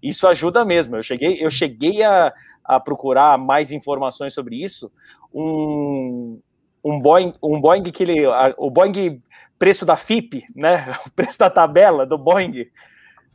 isso 0.02 0.28
ajuda 0.28 0.64
mesmo. 0.64 0.96
Eu 0.96 1.04
cheguei, 1.04 1.44
eu 1.44 1.50
cheguei 1.50 2.04
a, 2.04 2.34
a 2.64 2.80
procurar 2.80 3.38
mais 3.38 3.72
informações 3.72 4.34
sobre 4.34 4.64
isso. 4.64 4.92
Um, 5.34 6.40
um 6.84 7.00
Boeing, 7.00 7.34
um 7.44 7.60
Boeing 7.60 7.84
que 7.84 8.04
ele, 8.04 8.26
o 8.58 8.70
Boeing 8.70 9.22
preço 9.58 9.86
da 9.86 9.96
FIP, 9.96 10.44
né? 10.56 10.94
O 11.06 11.12
preço 11.12 11.40
da 11.40 11.50
tabela 11.50 12.06
do 12.06 12.18
Boeing 12.18 12.68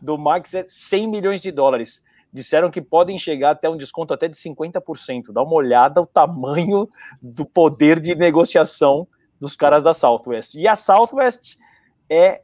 do 0.01 0.17
Max 0.17 0.55
é 0.55 0.65
100 0.67 1.09
milhões 1.09 1.43
de 1.43 1.51
dólares. 1.51 2.03
Disseram 2.33 2.71
que 2.71 2.81
podem 2.81 3.19
chegar 3.19 3.51
até 3.51 3.69
um 3.69 3.77
desconto 3.77 4.15
até 4.15 4.29
de 4.29 4.37
50%. 4.37 5.33
Dá 5.33 5.43
uma 5.43 5.55
olhada 5.55 6.01
o 6.01 6.07
tamanho 6.07 6.89
do 7.21 7.45
poder 7.45 7.99
de 7.99 8.15
negociação 8.15 9.07
dos 9.41 9.57
caras 9.57 9.83
da 9.83 9.93
Southwest. 9.93 10.55
E 10.55 10.69
a 10.69 10.77
Southwest 10.77 11.57
é 12.09 12.43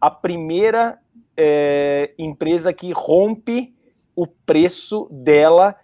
a 0.00 0.10
primeira 0.10 0.98
é, 1.36 2.12
empresa 2.18 2.72
que 2.72 2.92
rompe 2.92 3.74
o 4.14 4.26
preço 4.26 5.08
dela 5.10 5.76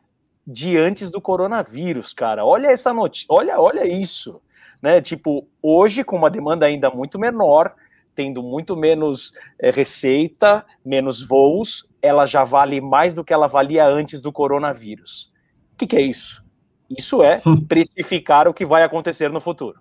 de 0.47 0.77
antes 0.77 1.11
do 1.11 1.21
coronavírus, 1.21 2.13
cara. 2.13 2.45
Olha 2.45 2.69
essa 2.69 2.93
notícia, 2.93 3.27
olha, 3.31 3.61
olha 3.61 3.87
isso, 3.87 4.41
né? 4.83 5.01
Tipo, 5.01 5.47
hoje 5.63 6.03
com 6.05 6.17
uma 6.17 6.31
demanda 6.31 6.67
ainda 6.67 6.91
muito 6.91 7.19
menor, 7.19 7.75
tendo 8.21 8.43
muito 8.43 8.77
menos 8.77 9.33
é, 9.59 9.71
receita, 9.71 10.63
menos 10.85 11.27
voos, 11.27 11.89
ela 12.03 12.27
já 12.27 12.45
vale 12.45 12.79
mais 12.79 13.15
do 13.15 13.25
que 13.25 13.33
ela 13.33 13.47
valia 13.47 13.87
antes 13.87 14.21
do 14.21 14.31
coronavírus. 14.31 15.33
O 15.73 15.77
que, 15.79 15.87
que 15.87 15.97
é 15.97 16.03
isso? 16.03 16.45
Isso 16.91 17.23
é 17.23 17.41
hum. 17.47 17.65
precificar 17.65 18.47
o 18.47 18.53
que 18.53 18.67
vai 18.67 18.83
acontecer 18.83 19.33
no 19.33 19.41
futuro 19.41 19.81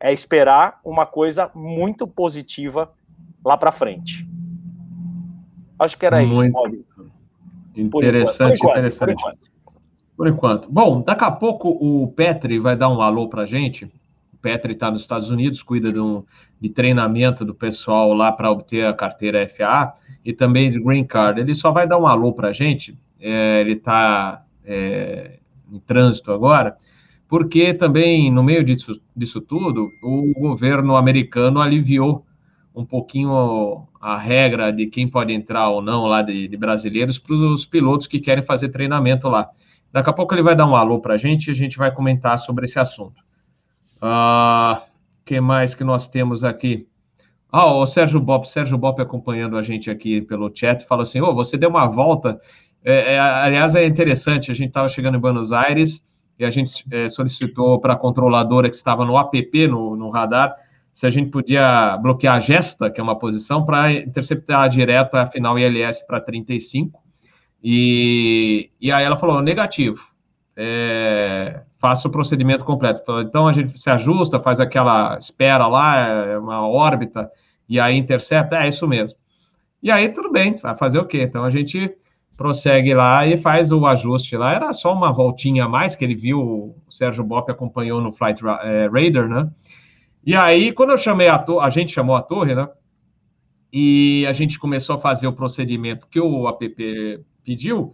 é 0.00 0.12
esperar 0.12 0.80
uma 0.84 1.06
coisa 1.06 1.50
muito 1.54 2.06
positiva 2.06 2.92
lá 3.44 3.56
para 3.56 3.72
frente. 3.72 4.28
Acho 5.78 5.96
que 5.96 6.04
era 6.04 6.20
muito 6.20 6.42
isso, 6.42 6.52
Bob. 6.52 6.84
Interessante, 7.76 8.58
por 8.58 8.68
enquanto, 8.68 8.72
interessante. 8.72 8.98
Por 8.98 9.10
enquanto. 9.10 9.50
por 10.16 10.28
enquanto. 10.28 10.68
Bom, 10.70 11.02
daqui 11.02 11.24
a 11.24 11.30
pouco 11.30 11.68
o 11.68 12.08
Petri 12.08 12.58
vai 12.58 12.76
dar 12.76 12.88
um 12.88 13.00
alô 13.00 13.28
para 13.28 13.44
gente. 13.44 13.90
Petri 14.46 14.74
está 14.74 14.90
nos 14.90 15.00
Estados 15.00 15.28
Unidos, 15.28 15.62
cuida 15.62 15.92
de, 15.92 15.98
um, 15.98 16.22
de 16.60 16.68
treinamento 16.68 17.44
do 17.44 17.52
pessoal 17.52 18.12
lá 18.12 18.30
para 18.30 18.50
obter 18.50 18.86
a 18.86 18.92
carteira 18.92 19.48
FA 19.48 19.92
e 20.24 20.32
também 20.32 20.70
de 20.70 20.78
Green 20.78 21.04
Card. 21.04 21.40
Ele 21.40 21.54
só 21.54 21.72
vai 21.72 21.86
dar 21.86 21.98
um 21.98 22.06
alô 22.06 22.32
para 22.32 22.52
gente. 22.52 22.96
É, 23.18 23.60
ele 23.60 23.72
está 23.72 24.44
é, 24.64 25.40
em 25.72 25.80
trânsito 25.80 26.30
agora 26.30 26.76
porque 27.28 27.74
também, 27.74 28.30
no 28.30 28.42
meio 28.42 28.62
disso, 28.62 29.00
disso 29.14 29.40
tudo, 29.40 29.90
o 30.02 30.32
governo 30.38 30.96
americano 30.96 31.60
aliviou 31.60 32.24
um 32.74 32.84
pouquinho 32.84 33.88
a 34.00 34.16
regra 34.16 34.70
de 34.70 34.86
quem 34.86 35.08
pode 35.08 35.32
entrar 35.32 35.70
ou 35.70 35.82
não 35.82 36.04
lá 36.04 36.22
de, 36.22 36.46
de 36.46 36.56
brasileiros 36.56 37.18
para 37.18 37.34
os 37.34 37.66
pilotos 37.66 38.06
que 38.06 38.20
querem 38.20 38.44
fazer 38.44 38.68
treinamento 38.68 39.28
lá. 39.28 39.48
Daqui 39.90 40.10
a 40.10 40.12
pouco 40.12 40.34
ele 40.34 40.42
vai 40.42 40.54
dar 40.54 40.66
um 40.66 40.76
alô 40.76 41.00
para 41.00 41.14
a 41.14 41.16
gente 41.16 41.48
e 41.48 41.50
a 41.50 41.54
gente 41.54 41.78
vai 41.78 41.92
comentar 41.92 42.38
sobre 42.38 42.66
esse 42.66 42.78
assunto. 42.78 43.25
Uh, 43.96 44.80
que 45.24 45.40
mais 45.40 45.74
que 45.74 45.84
nós 45.84 46.08
temos 46.08 46.44
aqui? 46.44 46.86
Ah, 47.50 47.72
o 47.72 47.86
Sérgio 47.86 48.20
Bob, 48.20 48.46
Sérgio 48.46 48.76
Bob 48.76 49.00
acompanhando 49.00 49.56
a 49.56 49.62
gente 49.62 49.90
aqui 49.90 50.20
pelo 50.20 50.50
chat, 50.54 50.84
fala 50.84 51.02
assim: 51.02 51.20
oh, 51.20 51.34
você 51.34 51.56
deu 51.56 51.70
uma 51.70 51.86
volta. 51.86 52.38
É, 52.84 53.14
é, 53.14 53.18
aliás, 53.18 53.74
é 53.74 53.84
interessante, 53.84 54.50
a 54.50 54.54
gente 54.54 54.68
estava 54.68 54.88
chegando 54.88 55.16
em 55.16 55.20
Buenos 55.20 55.52
Aires 55.52 56.06
e 56.38 56.44
a 56.44 56.50
gente 56.50 56.84
é, 56.90 57.08
solicitou 57.08 57.80
para 57.80 57.94
a 57.94 57.96
controladora 57.96 58.68
que 58.68 58.76
estava 58.76 59.04
no 59.04 59.18
app, 59.18 59.66
no, 59.66 59.96
no, 59.96 60.10
radar, 60.10 60.54
se 60.92 61.06
a 61.06 61.10
gente 61.10 61.30
podia 61.30 61.96
bloquear 61.96 62.36
a 62.36 62.40
gesta, 62.40 62.90
que 62.90 63.00
é 63.00 63.02
uma 63.02 63.18
posição, 63.18 63.64
para 63.64 63.92
interceptar 63.92 64.68
direto 64.68 65.14
a 65.14 65.26
final 65.26 65.58
ILS 65.58 66.06
para 66.06 66.20
35. 66.20 67.02
E, 67.62 68.70
e 68.80 68.92
aí 68.92 69.04
ela 69.04 69.16
falou, 69.16 69.42
negativo, 69.42 70.00
é, 70.56 71.62
faça 71.78 72.08
o 72.08 72.10
procedimento 72.10 72.64
completo. 72.64 73.02
Então 73.20 73.46
a 73.46 73.52
gente 73.52 73.78
se 73.78 73.90
ajusta, 73.90 74.40
faz 74.40 74.58
aquela 74.58 75.16
espera 75.18 75.66
lá, 75.66 75.98
é 75.98 76.38
uma 76.38 76.66
órbita, 76.66 77.30
e 77.68 77.78
aí 77.78 77.96
intercepta, 77.96 78.56
é 78.56 78.68
isso 78.68 78.88
mesmo. 78.88 79.18
E 79.82 79.90
aí 79.90 80.08
tudo 80.08 80.32
bem, 80.32 80.56
vai 80.56 80.74
fazer 80.74 80.98
o 80.98 81.04
quê? 81.04 81.22
Então 81.22 81.44
a 81.44 81.50
gente 81.50 81.94
prossegue 82.36 82.94
lá 82.94 83.26
e 83.26 83.36
faz 83.36 83.72
o 83.72 83.86
ajuste 83.86 84.36
lá. 84.36 84.54
Era 84.54 84.72
só 84.72 84.92
uma 84.92 85.12
voltinha 85.12 85.64
a 85.64 85.68
mais 85.68 85.94
que 85.94 86.04
ele 86.04 86.14
viu, 86.14 86.40
o 86.40 86.76
Sérgio 86.90 87.24
Bop 87.24 87.50
acompanhou 87.50 88.00
no 88.00 88.12
Flight 88.12 88.42
é, 88.62 88.88
Radar, 88.92 89.28
né? 89.28 89.50
E 90.24 90.34
aí, 90.34 90.72
quando 90.72 90.90
eu 90.90 90.98
chamei 90.98 91.28
a 91.28 91.38
torre, 91.38 91.64
a 91.64 91.70
gente 91.70 91.92
chamou 91.92 92.16
a 92.16 92.22
torre, 92.22 92.52
né? 92.54 92.68
E 93.72 94.26
a 94.26 94.32
gente 94.32 94.58
começou 94.58 94.96
a 94.96 94.98
fazer 94.98 95.28
o 95.28 95.32
procedimento 95.32 96.08
que 96.08 96.20
o 96.20 96.48
app 96.48 97.24
pediu. 97.44 97.92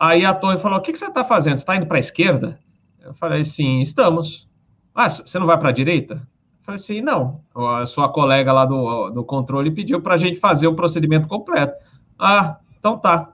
Aí 0.00 0.24
a 0.24 0.32
torre 0.32 0.56
falou: 0.56 0.78
O 0.78 0.82
que, 0.82 0.92
que 0.92 0.98
você 0.98 1.06
está 1.06 1.22
fazendo? 1.22 1.58
Você 1.58 1.62
está 1.62 1.76
indo 1.76 1.86
para 1.86 1.98
a 1.98 2.00
esquerda? 2.00 2.58
Eu 3.02 3.14
falei, 3.14 3.44
sim, 3.44 3.80
estamos. 3.80 4.48
Ah, 4.94 5.08
você 5.08 5.38
não 5.38 5.46
vai 5.46 5.58
para 5.58 5.70
a 5.70 5.72
direita? 5.72 6.14
Eu 6.14 6.64
falei 6.64 6.76
assim, 6.76 7.00
não. 7.00 7.40
A 7.54 7.86
sua 7.86 8.08
colega 8.08 8.52
lá 8.52 8.66
do, 8.66 9.10
do 9.10 9.24
controle 9.24 9.70
pediu 9.70 10.00
para 10.00 10.14
a 10.14 10.18
gente 10.18 10.38
fazer 10.38 10.66
o 10.66 10.74
procedimento 10.74 11.26
completo. 11.26 11.74
Ah, 12.18 12.58
então 12.78 12.98
tá. 12.98 13.32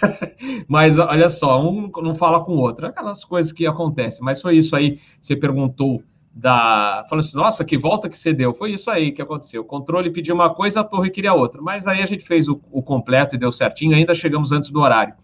Mas 0.68 0.98
olha 0.98 1.30
só, 1.30 1.62
um 1.62 1.90
não 2.02 2.14
fala 2.14 2.44
com 2.44 2.52
o 2.52 2.58
outro. 2.58 2.86
Aquelas 2.86 3.24
coisas 3.24 3.52
que 3.52 3.66
acontecem. 3.66 4.24
Mas 4.24 4.42
foi 4.42 4.56
isso 4.56 4.74
aí. 4.74 4.98
Você 5.20 5.36
perguntou 5.36 6.02
da. 6.34 7.04
Falou 7.08 7.20
assim, 7.20 7.36
nossa, 7.36 7.64
que 7.64 7.78
volta 7.78 8.08
que 8.08 8.18
você 8.18 8.32
deu. 8.32 8.52
Foi 8.52 8.72
isso 8.72 8.90
aí 8.90 9.12
que 9.12 9.22
aconteceu. 9.22 9.62
O 9.62 9.64
controle 9.64 10.10
pediu 10.10 10.34
uma 10.34 10.52
coisa, 10.52 10.80
a 10.80 10.84
torre 10.84 11.10
queria 11.10 11.32
outra. 11.32 11.62
Mas 11.62 11.86
aí 11.86 12.02
a 12.02 12.06
gente 12.06 12.24
fez 12.24 12.48
o, 12.48 12.60
o 12.70 12.82
completo 12.82 13.34
e 13.34 13.38
deu 13.38 13.52
certinho, 13.52 13.94
ainda 13.94 14.14
chegamos 14.14 14.50
antes 14.50 14.70
do 14.70 14.80
horário. 14.80 15.14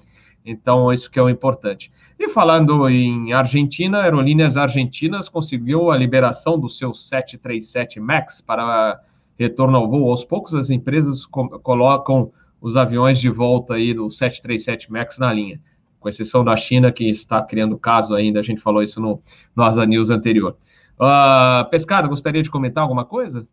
Então, 0.44 0.92
isso 0.92 1.11
que 1.11 1.18
é 1.18 1.22
o 1.22 1.28
importante. 1.28 1.90
E 2.18 2.28
falando 2.28 2.88
em 2.88 3.33
Argentina, 3.33 4.02
Aerolíneas 4.02 4.57
Argentinas 4.57 5.28
conseguiu 5.28 5.90
a 5.90 5.96
liberação 5.96 6.59
do 6.59 6.68
seu 6.68 6.92
737 6.92 8.00
MAX 8.00 8.40
para 8.40 9.00
retorno 9.38 9.76
ao 9.76 9.88
voo. 9.88 10.11
Aos 10.11 10.24
poucos, 10.24 10.55
as 10.55 10.70
empresas 10.70 11.26
colocam 11.26 12.33
os 12.61 12.76
aviões 12.76 13.18
de 13.18 13.28
volta 13.28 13.74
aí 13.74 13.94
do 13.94 14.11
737 14.11 14.90
MAX 14.90 15.18
na 15.18 15.33
linha, 15.33 15.61
com 15.98 16.09
exceção 16.09 16.44
da 16.44 16.57
China, 16.57 16.92
que 16.92 17.09
está 17.09 17.42
criando 17.42 17.78
caso 17.78 18.14
ainda, 18.14 18.40
a 18.40 18.42
gente 18.42 18.61
falou 18.61 18.83
isso 18.83 19.00
no, 19.00 19.20
no 19.55 19.62
Asa 19.62 19.87
News 19.87 20.11
anterior. 20.11 20.57
Uh, 20.98 21.68
Pescado, 21.70 22.09
gostaria 22.09 22.42
de 22.42 22.50
comentar 22.50 22.83
alguma 22.83 23.05
coisa? 23.05 23.46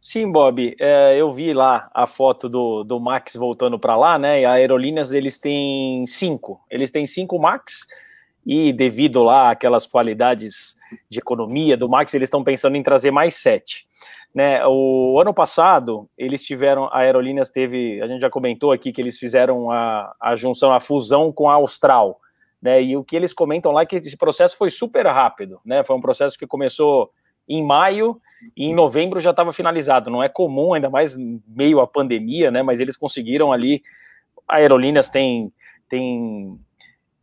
Sim, 0.00 0.30
Bob, 0.30 0.76
é, 0.78 1.16
eu 1.16 1.32
vi 1.32 1.52
lá 1.52 1.90
a 1.92 2.06
foto 2.06 2.48
do, 2.48 2.84
do 2.84 3.00
Max 3.00 3.34
voltando 3.34 3.78
para 3.78 3.96
lá, 3.96 4.18
né? 4.18 4.42
E 4.42 4.44
a 4.44 4.52
Aerolíneas 4.52 5.12
eles 5.12 5.36
têm 5.36 6.06
cinco, 6.06 6.60
eles 6.70 6.90
têm 6.90 7.06
cinco 7.06 7.38
Max 7.38 7.86
e 8.46 8.72
devido 8.72 9.24
lá 9.24 9.50
aquelas 9.50 9.86
qualidades 9.86 10.76
de 11.10 11.18
economia 11.18 11.76
do 11.76 11.88
Max, 11.88 12.14
eles 12.14 12.28
estão 12.28 12.44
pensando 12.44 12.76
em 12.76 12.82
trazer 12.82 13.10
mais 13.10 13.34
sete. 13.34 13.84
Né, 14.32 14.60
o 14.66 15.18
ano 15.18 15.32
passado, 15.32 16.08
eles 16.16 16.44
tiveram, 16.44 16.84
a 16.92 16.98
Aerolíneas 16.98 17.48
teve, 17.48 18.00
a 18.02 18.06
gente 18.06 18.20
já 18.20 18.28
comentou 18.28 18.70
aqui 18.70 18.92
que 18.92 19.00
eles 19.00 19.18
fizeram 19.18 19.70
a, 19.70 20.14
a 20.20 20.36
junção, 20.36 20.72
a 20.72 20.78
fusão 20.78 21.32
com 21.32 21.48
a 21.48 21.54
Austral, 21.54 22.20
né, 22.60 22.82
e 22.82 22.98
o 22.98 23.02
que 23.02 23.16
eles 23.16 23.32
comentam 23.32 23.72
lá 23.72 23.80
é 23.80 23.86
que 23.86 23.96
esse 23.96 24.16
processo 24.16 24.54
foi 24.54 24.68
super 24.68 25.06
rápido, 25.06 25.58
né, 25.64 25.82
foi 25.82 25.96
um 25.96 26.02
processo 26.02 26.38
que 26.38 26.46
começou 26.46 27.10
em 27.48 27.64
maio 27.64 28.20
e 28.56 28.66
em 28.66 28.74
novembro 28.74 29.20
já 29.20 29.30
estava 29.30 29.52
finalizado. 29.52 30.10
Não 30.10 30.22
é 30.22 30.28
comum, 30.28 30.74
ainda 30.74 30.90
mais 30.90 31.16
meio 31.46 31.80
à 31.80 31.86
pandemia, 31.86 32.50
né? 32.50 32.62
Mas 32.62 32.80
eles 32.80 32.96
conseguiram 32.96 33.52
ali. 33.52 33.82
Aerolíneas 34.48 35.08
tem, 35.08 35.52
tem 35.88 36.58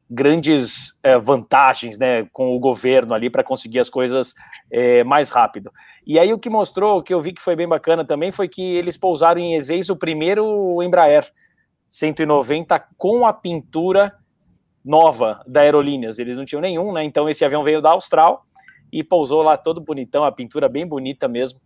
grandes 0.09 0.99
é, 1.01 1.17
vantagens 1.17 1.97
né, 1.97 2.27
com 2.31 2.55
o 2.55 2.59
governo 2.59 3.13
ali 3.13 3.29
para 3.29 3.43
conseguir 3.43 3.79
as 3.79 3.89
coisas 3.89 4.33
é, 4.69 5.03
mais 5.03 5.29
rápido. 5.29 5.71
E 6.05 6.19
aí 6.19 6.33
o 6.33 6.39
que 6.39 6.49
mostrou, 6.49 6.99
o 6.99 7.03
que 7.03 7.13
eu 7.13 7.21
vi 7.21 7.33
que 7.33 7.41
foi 7.41 7.55
bem 7.55 7.67
bacana 7.67 8.05
também, 8.05 8.31
foi 8.31 8.47
que 8.47 8.61
eles 8.61 8.97
pousaram 8.97 9.39
em 9.39 9.55
Ezeis 9.55 9.89
o 9.89 9.95
primeiro 9.95 10.81
Embraer 10.83 11.31
190 11.87 12.79
com 12.97 13.25
a 13.25 13.33
pintura 13.33 14.13
nova 14.83 15.41
da 15.47 15.61
Aerolíneas. 15.61 16.19
Eles 16.19 16.35
não 16.35 16.45
tinham 16.45 16.61
nenhum, 16.61 16.91
né? 16.91 17.03
Então 17.03 17.29
esse 17.29 17.45
avião 17.45 17.63
veio 17.63 17.81
da 17.81 17.91
Austral 17.91 18.45
e 18.93 19.03
pousou 19.03 19.41
lá 19.41 19.57
todo 19.57 19.81
bonitão, 19.81 20.23
a 20.23 20.31
pintura 20.31 20.69
bem 20.69 20.85
bonita 20.85 21.27
mesmo. 21.27 21.59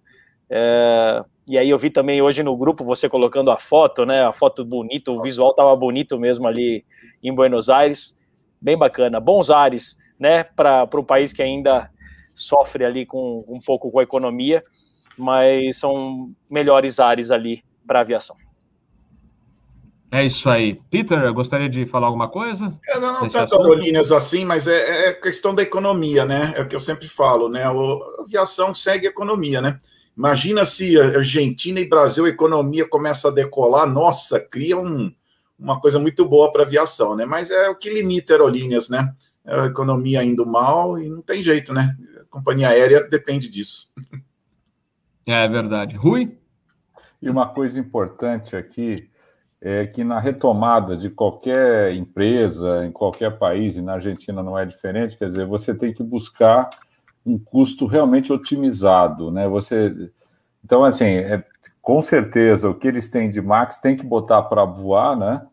É, 0.49 1.21
e 1.45 1.57
aí 1.57 1.69
eu 1.69 1.77
vi 1.77 1.89
também 1.89 2.21
hoje 2.21 2.41
no 2.41 2.55
grupo 2.55 2.85
você 2.85 3.09
colocando 3.09 3.51
a 3.51 3.57
foto, 3.57 4.05
né? 4.05 4.23
A 4.23 4.31
foto 4.31 4.63
bonita, 4.63 5.11
o 5.11 5.21
visual 5.21 5.53
tava 5.53 5.75
bonito 5.75 6.17
mesmo 6.17 6.47
ali 6.47 6.85
em 7.21 7.35
Buenos 7.35 7.69
Aires, 7.69 8.17
bem 8.61 8.77
bacana. 8.77 9.19
Bons 9.19 9.49
ares, 9.49 9.97
né? 10.17 10.45
Para 10.45 10.87
um 10.95 11.03
país 11.03 11.33
que 11.33 11.43
ainda 11.43 11.91
sofre 12.33 12.85
ali 12.85 13.05
com 13.05 13.43
um 13.47 13.59
pouco 13.59 13.91
com 13.91 13.99
a 13.99 14.03
economia, 14.03 14.63
mas 15.17 15.77
são 15.77 16.31
melhores 16.49 16.99
ares 16.99 17.29
ali 17.29 17.61
para 17.85 17.99
aviação. 17.99 18.37
É 20.09 20.25
isso 20.25 20.49
aí. 20.49 20.79
Peter, 20.89 21.33
gostaria 21.33 21.67
de 21.67 21.85
falar 21.85 22.07
alguma 22.07 22.29
coisa? 22.29 22.77
É, 22.87 22.99
não, 22.99 23.21
não 23.21 23.27
tanto 23.27 23.55
aerolíneas 23.55 24.11
assim, 24.11 24.45
mas 24.45 24.65
é, 24.67 25.09
é, 25.09 25.13
questão 25.13 25.53
da 25.53 25.61
economia, 25.61 26.25
né? 26.25 26.53
É 26.55 26.61
o 26.61 26.67
que 26.67 26.75
eu 26.75 26.79
sempre 26.79 27.07
falo, 27.07 27.49
né? 27.49 27.63
A 27.63 27.73
aviação 28.21 28.73
segue 28.73 29.05
a 29.05 29.09
economia, 29.09 29.61
né? 29.61 29.79
Imagina 30.15 30.65
se 30.65 30.99
Argentina 30.99 31.79
e 31.79 31.87
Brasil, 31.87 32.25
a 32.25 32.29
economia 32.29 32.87
começa 32.87 33.27
a 33.27 33.31
decolar, 33.31 33.85
nossa, 33.85 34.39
cria 34.39 34.77
um, 34.77 35.13
uma 35.59 35.79
coisa 35.79 35.99
muito 35.99 36.25
boa 36.25 36.51
para 36.51 36.63
a 36.63 36.65
aviação, 36.65 37.15
né? 37.15 37.25
Mas 37.25 37.51
é 37.51 37.69
o 37.69 37.75
que 37.75 37.89
limita 37.89 38.33
aerolíneas, 38.33 38.89
né? 38.89 39.13
É 39.45 39.59
a 39.59 39.65
economia 39.65 40.23
indo 40.23 40.45
mal 40.45 40.97
e 40.97 41.09
não 41.09 41.21
tem 41.21 41.43
jeito, 41.43 41.73
né? 41.73 41.95
A 42.21 42.23
companhia 42.29 42.69
aérea 42.69 43.03
depende 43.09 43.49
disso. 43.49 43.91
É 45.25 45.45
verdade. 45.49 45.97
Rui? 45.97 46.37
E 47.21 47.29
uma 47.29 47.47
coisa 47.47 47.77
importante 47.77 48.55
aqui 48.55 49.09
é 49.61 49.85
que 49.87 50.03
na 50.03 50.19
retomada 50.19 50.95
de 50.95 51.09
qualquer 51.09 51.93
empresa, 51.93 52.85
em 52.85 52.91
qualquer 52.91 53.37
país, 53.37 53.75
e 53.75 53.81
na 53.81 53.93
Argentina 53.93 54.43
não 54.43 54.57
é 54.57 54.65
diferente, 54.65 55.17
quer 55.17 55.29
dizer, 55.29 55.45
você 55.45 55.73
tem 55.73 55.93
que 55.93 56.03
buscar 56.03 56.69
um 57.25 57.37
custo 57.37 57.85
realmente 57.85 58.31
otimizado, 58.31 59.31
né? 59.31 59.47
Você, 59.47 60.11
então, 60.63 60.83
assim, 60.83 61.05
é, 61.05 61.43
com 61.81 62.01
certeza, 62.01 62.69
o 62.69 62.75
que 62.75 62.87
eles 62.87 63.09
têm 63.09 63.29
de 63.29 63.41
Max 63.41 63.79
tem 63.79 63.95
que 63.95 64.05
botar 64.05 64.43
para 64.43 64.63
voar, 64.63 65.17
né? 65.17 65.45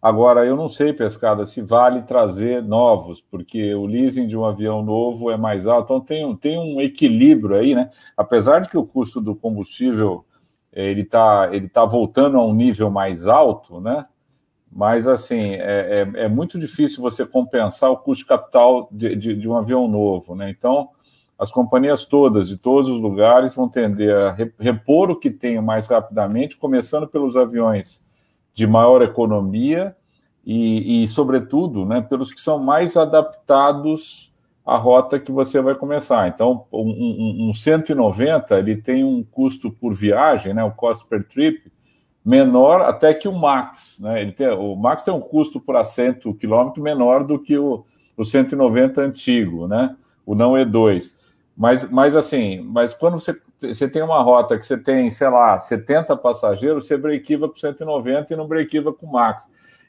Agora, 0.00 0.46
eu 0.46 0.56
não 0.56 0.68
sei, 0.68 0.92
Pescada, 0.92 1.44
se 1.44 1.60
vale 1.60 2.02
trazer 2.02 2.62
novos, 2.62 3.20
porque 3.20 3.74
o 3.74 3.84
leasing 3.84 4.28
de 4.28 4.36
um 4.36 4.44
avião 4.44 4.80
novo 4.82 5.30
é 5.30 5.36
mais 5.36 5.66
alto, 5.66 5.92
então 5.92 6.00
tem, 6.00 6.36
tem 6.36 6.58
um 6.58 6.80
equilíbrio 6.80 7.56
aí, 7.56 7.74
né? 7.74 7.90
Apesar 8.16 8.60
de 8.60 8.68
que 8.68 8.78
o 8.78 8.86
custo 8.86 9.20
do 9.20 9.34
combustível 9.34 10.24
ele 10.82 11.02
está 11.02 11.48
ele 11.52 11.68
tá 11.68 11.84
voltando 11.84 12.38
a 12.38 12.44
um 12.44 12.54
nível 12.54 12.90
mais 12.90 13.26
alto, 13.26 13.80
né? 13.80 14.06
Mas, 14.70 15.08
assim, 15.08 15.54
é, 15.54 16.06
é, 16.14 16.24
é 16.24 16.28
muito 16.28 16.58
difícil 16.58 17.02
você 17.02 17.24
compensar 17.26 17.90
o 17.90 17.96
custo 17.96 18.24
de 18.24 18.28
capital 18.28 18.88
de, 18.92 19.16
de, 19.16 19.34
de, 19.34 19.48
um 19.48 19.56
avião 19.56 19.88
novo, 19.88 20.34
né? 20.34 20.50
Então, 20.50 20.90
as 21.38 21.50
companhias 21.50 22.04
todas, 22.04 22.48
de 22.48 22.56
todos 22.56 22.90
os 22.90 23.00
lugares, 23.00 23.54
vão 23.54 23.68
tender 23.68 24.14
a 24.14 24.36
repor 24.58 25.10
o 25.10 25.16
que 25.16 25.30
tem 25.30 25.60
mais 25.60 25.86
rapidamente, 25.86 26.56
começando 26.56 27.08
pelos 27.08 27.36
aviões 27.36 28.04
de 28.52 28.66
maior 28.66 29.00
economia 29.02 29.96
e, 30.44 31.04
e 31.04 31.08
sobretudo, 31.08 31.84
né, 31.84 32.00
pelos 32.00 32.32
que 32.32 32.40
são 32.40 32.58
mais 32.58 32.96
adaptados 32.96 34.27
a 34.68 34.76
rota 34.76 35.18
que 35.18 35.32
você 35.32 35.62
vai 35.62 35.74
começar. 35.74 36.28
Então, 36.28 36.66
um, 36.70 37.46
um, 37.46 37.48
um 37.48 37.54
190 37.54 38.58
ele 38.58 38.76
tem 38.76 39.02
um 39.02 39.24
custo 39.24 39.70
por 39.70 39.94
viagem, 39.94 40.52
né, 40.52 40.62
o 40.62 40.70
cost 40.70 41.06
per 41.06 41.26
trip, 41.26 41.72
menor 42.22 42.82
até 42.82 43.14
que 43.14 43.26
o 43.26 43.32
Max. 43.32 43.98
Né? 43.98 44.20
Ele 44.20 44.32
tem, 44.32 44.48
o 44.48 44.76
Max 44.76 45.02
tem 45.02 45.14
um 45.14 45.20
custo 45.20 45.58
por 45.58 45.74
assento 45.74 46.34
quilômetro 46.34 46.82
menor 46.82 47.24
do 47.24 47.38
que 47.38 47.56
o, 47.56 47.86
o 48.14 48.24
190 48.26 49.00
antigo, 49.00 49.66
né? 49.66 49.96
o 50.26 50.34
não 50.34 50.52
E2. 50.52 51.14
Mas, 51.56 51.88
mas 51.90 52.14
assim, 52.14 52.60
mas 52.60 52.92
quando 52.92 53.18
você, 53.18 53.34
você 53.58 53.88
tem 53.88 54.02
uma 54.02 54.22
rota 54.22 54.58
que 54.58 54.66
você 54.66 54.76
tem, 54.76 55.10
sei 55.10 55.30
lá, 55.30 55.58
70 55.58 56.14
passageiros, 56.18 56.86
você 56.86 56.96
brequiva 56.98 57.48
para 57.48 57.58
190 57.58 58.34
e 58.34 58.36
não 58.36 58.46
brequiva 58.46 58.92
com 58.92 59.06
o 59.06 59.12
Max. 59.12 59.48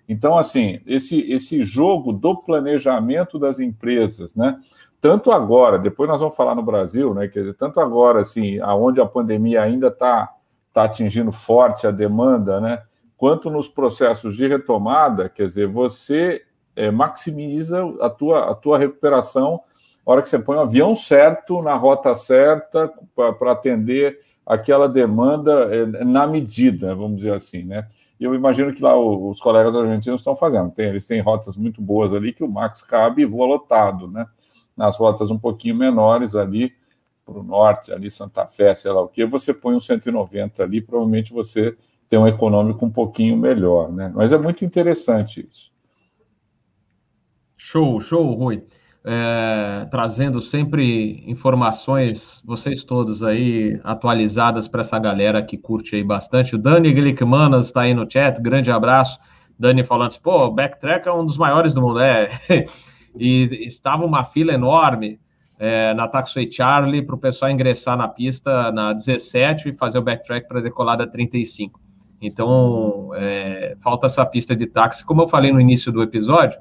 Então, 0.10 0.38
assim, 0.38 0.82
esse, 0.88 1.22
esse 1.32 1.64
jogo 1.64 2.12
do 2.12 2.36
planejamento 2.36 3.38
das 3.38 3.60
empresas, 3.60 4.36
né? 4.36 4.60
Tanto 5.00 5.32
agora, 5.32 5.78
depois 5.78 6.10
nós 6.10 6.20
vamos 6.20 6.36
falar 6.36 6.56
no 6.56 6.64
Brasil, 6.64 7.14
né? 7.14 7.28
Quer 7.28 7.42
dizer, 7.42 7.54
tanto 7.54 7.80
agora, 7.80 8.22
assim, 8.22 8.60
aonde 8.60 9.00
a 9.00 9.06
pandemia 9.06 9.62
ainda 9.62 9.88
está 9.88 10.34
tá 10.74 10.84
atingindo 10.84 11.32
forte 11.32 11.86
a 11.86 11.92
demanda, 11.92 12.60
né? 12.60 12.82
Quanto 13.16 13.52
nos 13.52 13.68
processos 13.68 14.36
de 14.36 14.48
retomada, 14.48 15.30
quer 15.30 15.46
dizer, 15.46 15.68
você 15.68 16.42
é, 16.76 16.90
maximiza 16.90 17.86
a 18.02 18.10
tua, 18.10 18.50
a 18.52 18.56
tua 18.56 18.78
recuperação 18.80 19.62
a 20.10 20.12
hora 20.12 20.22
que 20.24 20.30
você 20.30 20.40
põe 20.40 20.58
o 20.58 20.62
avião 20.62 20.96
certo, 20.96 21.62
na 21.62 21.76
rota 21.76 22.16
certa, 22.16 22.92
para 23.16 23.52
atender 23.52 24.20
aquela 24.44 24.90
demanda 24.90 25.70
é, 25.72 25.86
na 26.04 26.26
medida, 26.26 26.96
vamos 26.96 27.18
dizer 27.18 27.36
assim, 27.36 27.64
né? 27.64 27.88
E 28.20 28.24
eu 28.24 28.36
imagino 28.36 28.74
que 28.74 28.84
lá 28.84 29.00
os 29.00 29.40
colegas 29.40 29.76
argentinos 29.76 30.22
estão 30.22 30.36
fazendo. 30.36 30.72
Tem, 30.72 30.88
eles 30.88 31.06
têm 31.06 31.22
rotas 31.22 31.56
muito 31.56 31.82
boas 31.82 32.14
ali 32.14 32.34
que 32.34 32.44
o 32.44 32.52
Max 32.52 32.82
cabe 32.82 33.22
e 33.22 33.26
voa 33.26 33.48
lotado, 33.48 34.08
né? 34.10 34.28
Nas 34.76 34.98
rotas 34.98 35.32
um 35.32 35.40
pouquinho 35.40 35.76
menores 35.76 36.36
ali, 36.36 36.74
para 37.26 37.40
o 37.40 37.44
norte, 37.44 37.94
ali 37.94 38.12
Santa 38.12 38.46
Fé, 38.46 38.76
sei 38.76 38.92
lá 38.92 39.02
o 39.02 39.08
que, 39.08 39.26
você 39.26 39.54
põe 39.54 39.76
um 39.76 39.80
190 39.80 40.64
ali, 40.64 40.82
provavelmente 40.82 41.32
você 41.32 41.78
tem 42.10 42.18
um 42.18 42.28
econômico 42.28 42.86
um 42.86 42.90
pouquinho 42.90 43.38
melhor, 43.38 43.92
né? 43.92 44.12
Mas 44.14 44.34
é 44.34 44.38
muito 44.38 44.66
interessante 44.66 45.48
isso. 45.50 45.72
Show, 47.56 48.00
show, 48.00 48.34
Rui 48.34 48.64
é, 49.06 49.88
trazendo 49.90 50.42
sempre 50.42 51.24
informações, 51.26 52.42
vocês 52.46 52.84
todos 52.84 53.24
aí, 53.24 53.80
atualizadas 53.84 54.68
para 54.68 54.82
essa 54.82 55.00
galera 55.00 55.42
que 55.42 55.58
curte 55.58 55.96
aí 55.96 56.04
bastante. 56.04 56.56
O 56.56 56.58
Dani 56.58 56.92
Glickmanas 56.92 57.68
está 57.68 57.82
aí 57.82 57.94
no 57.94 58.10
chat, 58.10 58.42
grande 58.42 58.72
abraço. 58.72 59.20
Dani 59.58 59.84
falando 59.84 60.10
assim, 60.10 60.22
pô, 60.22 60.50
Backtrack 60.52 61.08
é 61.08 61.12
um 61.12 61.26
dos 61.26 61.38
maiores 61.38 61.74
do 61.74 61.82
mundo. 61.82 62.00
É, 62.00 62.30
e 63.18 63.66
estava 63.66 64.06
uma 64.06 64.24
fila 64.24 64.54
enorme 64.54 65.20
é, 65.58 65.94
na 65.94 66.08
Taxway 66.08 66.50
Charlie 66.50 67.02
para 67.02 67.16
o 67.16 67.18
pessoal 67.18 67.52
ingressar 67.52 67.98
na 67.98 68.08
pista 68.08 68.72
na 68.72 68.94
17 68.94 69.70
e 69.70 69.74
fazer 69.74 69.98
o 69.98 70.02
backtrack 70.02 70.48
para 70.48 70.62
decolar 70.62 70.98
da 70.98 71.06
35. 71.06 71.80
Então, 72.22 73.12
é, 73.16 73.76
falta 73.82 74.08
essa 74.08 74.26
pista 74.26 74.56
de 74.56 74.66
táxi. 74.66 75.06
Como 75.06 75.22
eu 75.22 75.28
falei 75.28 75.52
no 75.52 75.60
início 75.60 75.92
do 75.92 76.02
episódio, 76.02 76.60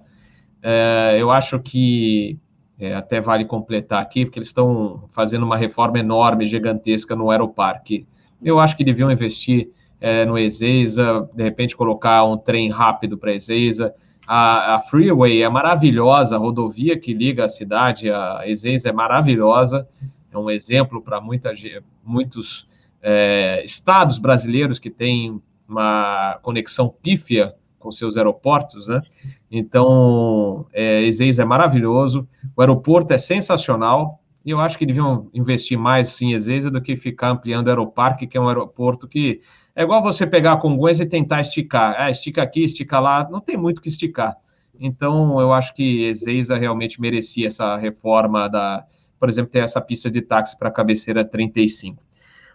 é, 0.62 1.16
eu 1.18 1.30
acho 1.30 1.58
que 1.60 2.38
é, 2.78 2.94
até 2.94 3.20
vale 3.20 3.44
completar 3.44 4.00
aqui, 4.00 4.24
porque 4.24 4.38
eles 4.38 4.48
estão 4.48 5.04
fazendo 5.10 5.44
uma 5.44 5.56
reforma 5.56 5.98
enorme, 5.98 6.46
gigantesca 6.46 7.16
no 7.16 7.30
Aeroparque. 7.30 8.06
Eu 8.42 8.58
acho 8.58 8.76
que 8.76 8.84
deviam 8.84 9.10
investir 9.10 9.70
é, 10.00 10.24
no 10.24 10.38
Ezeiza, 10.38 11.28
de 11.34 11.42
repente 11.42 11.76
colocar 11.76 12.24
um 12.24 12.36
trem 12.36 12.70
rápido 12.70 13.18
para 13.18 13.34
Ezeiza. 13.34 13.92
A, 14.26 14.76
a, 14.76 14.80
Freeway 14.80 15.42
é 15.42 15.48
maravilhosa, 15.48 16.36
a 16.36 16.38
rodovia 16.38 16.98
que 16.98 17.14
liga 17.14 17.44
a 17.44 17.48
cidade 17.48 18.10
a 18.10 18.42
Ezeiza 18.46 18.90
é 18.90 18.92
maravilhosa, 18.92 19.88
é 20.30 20.38
um 20.38 20.50
exemplo 20.50 21.02
para 21.02 21.20
muitos 21.20 22.68
é, 23.02 23.62
estados 23.64 24.18
brasileiros 24.18 24.78
que 24.78 24.90
têm 24.90 25.40
uma 25.66 26.38
conexão 26.42 26.88
pífia 26.88 27.54
com 27.78 27.90
seus 27.90 28.16
aeroportos, 28.16 28.88
né? 28.88 29.00
Então, 29.50 30.66
é, 30.72 31.02
Ezeiza 31.02 31.42
é 31.42 31.44
maravilhoso, 31.44 32.28
o 32.56 32.60
aeroporto 32.60 33.14
é 33.14 33.18
sensacional, 33.18 34.20
e 34.44 34.50
eu 34.50 34.60
acho 34.60 34.78
que 34.78 34.86
deviam 34.86 35.28
investir 35.32 35.78
mais 35.78 36.20
em 36.20 36.32
Ezeiza 36.32 36.70
do 36.70 36.80
que 36.80 36.96
ficar 36.96 37.30
ampliando 37.30 37.66
o 37.66 37.70
aeroparque, 37.70 38.26
que 38.26 38.36
é 38.36 38.40
um 38.40 38.48
aeroporto 38.48 39.08
que 39.08 39.40
é 39.74 39.82
igual 39.82 40.02
você 40.02 40.26
pegar 40.26 40.56
Congonhas 40.56 41.00
e 41.00 41.06
tentar 41.06 41.40
esticar. 41.40 41.94
Ah, 41.98 42.10
estica 42.10 42.42
aqui, 42.42 42.64
estica 42.64 42.98
lá, 42.98 43.28
não 43.30 43.40
tem 43.40 43.56
muito 43.56 43.80
que 43.80 43.88
esticar. 43.88 44.36
Então, 44.78 45.40
eu 45.40 45.52
acho 45.52 45.74
que 45.74 46.04
Ezeiza 46.04 46.56
realmente 46.56 47.00
merecia 47.00 47.46
essa 47.46 47.76
reforma 47.76 48.48
da, 48.48 48.84
por 49.18 49.28
exemplo, 49.28 49.50
ter 49.50 49.60
essa 49.60 49.80
pista 49.80 50.10
de 50.10 50.20
táxi 50.20 50.58
para 50.58 50.68
a 50.68 50.72
cabeceira 50.72 51.24
35. 51.24 52.02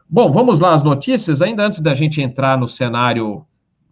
Bom, 0.10 0.32
vamos 0.32 0.60
lá 0.60 0.73
as 0.73 0.84
notícias. 0.84 1.41
Ainda 1.41 1.65
antes 1.65 1.79
da 1.79 1.93
gente 1.93 2.21
entrar 2.21 2.58
no 2.58 2.67
cenário 2.67 3.45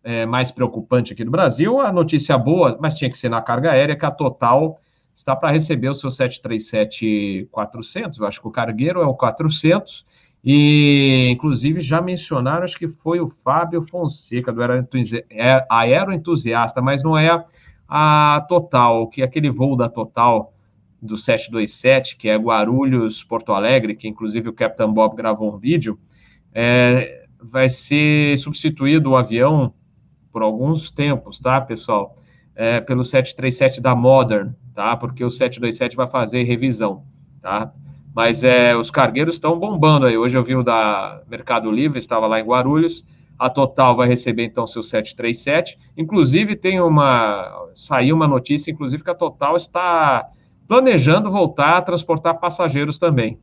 é, 0.04 0.26
mais 0.26 0.52
preocupante 0.52 1.14
aqui 1.14 1.24
do 1.24 1.32
Brasil, 1.32 1.80
a 1.80 1.92
notícia 1.92 2.38
boa, 2.38 2.78
mas 2.82 2.96
tinha 2.96 3.10
que 3.10 3.18
ser 3.18 3.30
na 3.30 3.42
carga 3.42 3.72
aérea, 3.72 3.96
que 3.96 4.06
a 4.06 4.12
Total 4.12 4.78
está 5.14 5.36
para 5.36 5.52
receber 5.52 5.90
o 5.90 5.94
seu 5.94 6.10
737-400. 6.10 8.20
Eu 8.20 8.26
acho 8.26 8.42
que 8.42 8.48
o 8.48 8.52
cargueiro 8.52 9.02
é 9.02 9.06
o 9.06 9.14
400. 9.14 10.06
E, 10.44 11.28
inclusive, 11.30 11.82
já 11.82 12.02
mencionaram, 12.02 12.64
acho 12.64 12.80
que 12.80 12.88
foi 12.88 13.20
o 13.20 13.28
Fábio 13.28 13.82
Fonseca, 13.82 14.52
do 14.52 14.64
é, 14.64 15.68
Aeroentusiasta, 15.70 16.82
mas 16.82 17.04
não 17.04 17.18
é 17.18 17.46
a 17.88 18.44
Total, 18.48 19.08
que 19.08 19.22
é 19.22 19.26
aquele 19.26 19.52
voo 19.52 19.76
da 19.76 19.88
Total 19.88 20.52
do 21.02 21.18
727, 21.18 22.16
que 22.16 22.30
é 22.30 22.36
Guarulhos, 22.36 23.24
Porto 23.24 23.54
Alegre, 23.54 23.96
que 23.96 24.08
inclusive 24.08 24.50
o 24.50 24.54
Capitão 24.54 24.92
Bob 24.92 25.16
gravou 25.16 25.54
um 25.54 25.58
vídeo, 25.58 26.00
é, 26.54 27.26
vai 27.42 27.70
ser 27.70 28.38
substituído 28.38 29.12
o 29.12 29.18
avião 29.18 29.74
por 30.32 30.42
alguns 30.42 30.90
tempos, 30.90 31.40
tá, 31.40 31.60
pessoal? 31.62 32.16
É, 32.56 32.80
pelo 32.80 33.04
737 33.04 33.82
da 33.82 33.96
Modern, 33.96 34.52
tá? 34.74 34.96
Porque 34.96 35.24
o 35.24 35.30
727 35.30 35.96
vai 35.96 36.08
fazer 36.08 36.44
revisão, 36.44 37.04
tá? 37.42 37.72
Mas 38.14 38.44
é, 38.44 38.76
os 38.76 38.92
cargueiros 38.92 39.36
estão 39.36 39.58
bombando 39.58 40.06
aí. 40.06 40.18
Hoje 40.18 40.38
eu 40.38 40.44
vi 40.44 40.56
o 40.56 40.64
da 40.64 41.22
Mercado 41.30 41.72
Livre, 41.72 41.98
estava 42.00 42.28
lá 42.28 42.40
em 42.40 42.44
Guarulhos. 42.44 43.06
A 43.40 43.50
Total 43.50 43.96
vai 43.96 44.08
receber 44.08 44.44
então 44.44 44.68
seu 44.68 44.84
737. 44.84 45.80
Inclusive 45.98 46.56
tem 46.56 46.80
uma 46.80 47.70
saiu 47.74 48.16
uma 48.16 48.28
notícia, 48.28 48.70
inclusive 48.70 49.04
que 49.04 49.10
a 49.10 49.16
Total 49.16 49.56
está 49.56 50.28
planejando 50.68 51.32
voltar 51.32 51.78
a 51.78 51.82
transportar 51.82 52.40
passageiros 52.40 52.98
também. 52.98 53.40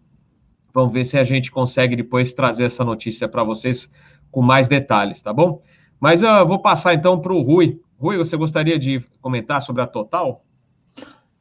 Vamos 0.73 0.93
ver 0.93 1.05
se 1.05 1.19
a 1.19 1.25
gente 1.25 1.51
consegue 1.51 1.97
depois 1.97 2.33
trazer 2.33 2.65
essa 2.65 2.85
notícia 2.85 3.27
para 3.29 3.43
vocês 3.43 3.91
com 4.31 4.43
mais 4.43 4.69
detalhes, 4.69 5.21
tá 5.23 5.33
bom? 5.33 5.61
Mas 6.01 6.23
eu 6.23 6.47
vou 6.47 6.59
passar 6.59 6.95
então 6.95 7.19
para 7.19 7.33
o 7.33 7.43
Rui. 7.43 7.81
Rui, 7.99 8.17
você 8.17 8.37
gostaria 8.37 8.79
de 8.79 9.01
comentar 9.21 9.61
sobre 9.61 9.83
a 9.83 9.87
Total? 9.87 10.43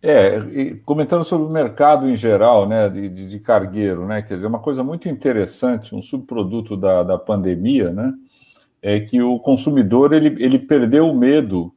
É, 0.01 0.39
comentando 0.85 1.23
sobre 1.23 1.47
o 1.47 1.49
mercado 1.49 2.09
em 2.09 2.15
geral, 2.15 2.67
né, 2.67 2.87
de, 2.87 3.09
de, 3.09 3.39
cargueiro, 3.39 4.05
né, 4.05 4.21
quer 4.21 4.35
dizer, 4.35 4.45
uma 4.45 4.59
coisa 4.59 4.83
muito 4.83 5.09
interessante, 5.09 5.95
um 5.95 6.03
subproduto 6.03 6.77
da, 6.77 7.01
da 7.01 7.17
pandemia, 7.17 7.91
né, 7.91 8.13
é 8.81 8.99
que 8.99 9.21
o 9.21 9.39
consumidor 9.39 10.13
ele, 10.13 10.41
ele 10.41 10.59
perdeu 10.59 11.09
o 11.09 11.15
medo 11.15 11.73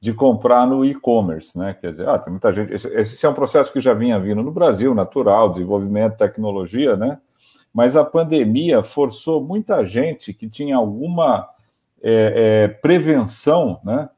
de 0.00 0.12
comprar 0.12 0.66
no 0.66 0.84
e-commerce, 0.84 1.58
né? 1.58 1.74
Quer 1.74 1.90
dizer, 1.90 2.08
ah, 2.08 2.18
tem 2.18 2.30
muita 2.30 2.52
gente. 2.52 2.72
Esse, 2.72 2.86
esse, 2.94 3.26
é 3.26 3.28
um 3.28 3.34
processo 3.34 3.72
que 3.72 3.80
já 3.80 3.92
vinha 3.92 4.20
vindo 4.20 4.42
no 4.42 4.52
Brasil, 4.52 4.94
natural, 4.94 5.48
desenvolvimento, 5.48 6.16
tecnologia, 6.16 6.96
né? 6.96 7.18
Mas 7.72 7.96
a 7.96 8.04
pandemia 8.04 8.82
forçou 8.82 9.42
muita 9.42 9.84
gente 9.84 10.32
que 10.32 10.48
tinha 10.48 10.76
alguma 10.76 11.48
é, 12.08 12.64
é, 12.64 12.68
prevenção, 12.68 13.80
né? 13.82 14.08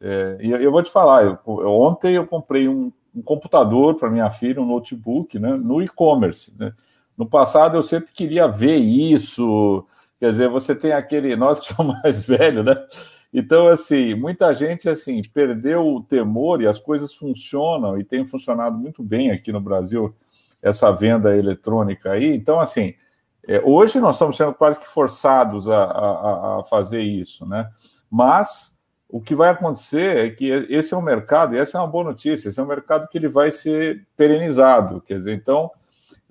É, 0.00 0.38
e 0.40 0.50
eu 0.50 0.72
vou 0.72 0.82
te 0.82 0.90
falar, 0.90 1.22
eu, 1.24 1.38
ontem 1.46 2.14
eu 2.16 2.26
comprei 2.26 2.66
um, 2.66 2.90
um 3.14 3.22
computador 3.22 3.94
para 3.94 4.10
minha 4.10 4.28
filha, 4.30 4.60
um 4.60 4.66
notebook, 4.66 5.38
né? 5.38 5.54
No 5.56 5.80
e-commerce. 5.80 6.52
Né? 6.58 6.72
No 7.16 7.28
passado 7.28 7.76
eu 7.76 7.84
sempre 7.84 8.12
queria 8.12 8.48
ver 8.48 8.78
isso. 8.78 9.86
Quer 10.18 10.30
dizer, 10.30 10.48
você 10.48 10.74
tem 10.74 10.90
aquele, 10.90 11.36
nós 11.36 11.60
que 11.60 11.66
somos 11.72 12.02
mais 12.02 12.26
velhos, 12.26 12.64
né? 12.64 12.74
Então, 13.32 13.68
assim, 13.68 14.12
muita 14.12 14.52
gente 14.52 14.88
assim 14.88 15.22
perdeu 15.32 15.86
o 15.86 16.02
temor 16.02 16.60
e 16.60 16.66
as 16.66 16.80
coisas 16.80 17.14
funcionam 17.14 17.96
e 17.96 18.02
tem 18.02 18.24
funcionado 18.24 18.76
muito 18.76 19.04
bem 19.04 19.30
aqui 19.30 19.52
no 19.52 19.60
Brasil 19.60 20.12
essa 20.60 20.90
venda 20.90 21.36
eletrônica 21.36 22.10
aí. 22.10 22.34
Então, 22.34 22.58
assim, 22.58 22.94
é, 23.46 23.60
hoje 23.64 24.00
nós 24.00 24.16
estamos 24.16 24.36
sendo 24.36 24.54
quase 24.54 24.78
que 24.78 24.86
forçados 24.86 25.68
a, 25.68 25.84
a, 25.84 26.58
a, 26.58 26.62
fazer 26.64 27.00
isso, 27.00 27.46
né? 27.46 27.70
Mas 28.10 28.74
o 29.08 29.20
que 29.20 29.34
vai 29.34 29.50
acontecer 29.50 30.16
é 30.16 30.30
que 30.30 30.48
esse 30.68 30.94
é 30.94 30.96
um 30.96 31.02
mercado, 31.02 31.54
e 31.54 31.58
essa 31.58 31.78
é 31.78 31.80
uma 31.80 31.86
boa 31.86 32.04
notícia, 32.04 32.48
esse 32.48 32.60
é 32.60 32.62
um 32.62 32.66
mercado 32.66 33.08
que 33.08 33.18
ele 33.18 33.28
vai 33.28 33.50
ser 33.50 34.06
perenizado, 34.16 35.00
quer 35.00 35.16
dizer, 35.16 35.34
então 35.34 35.70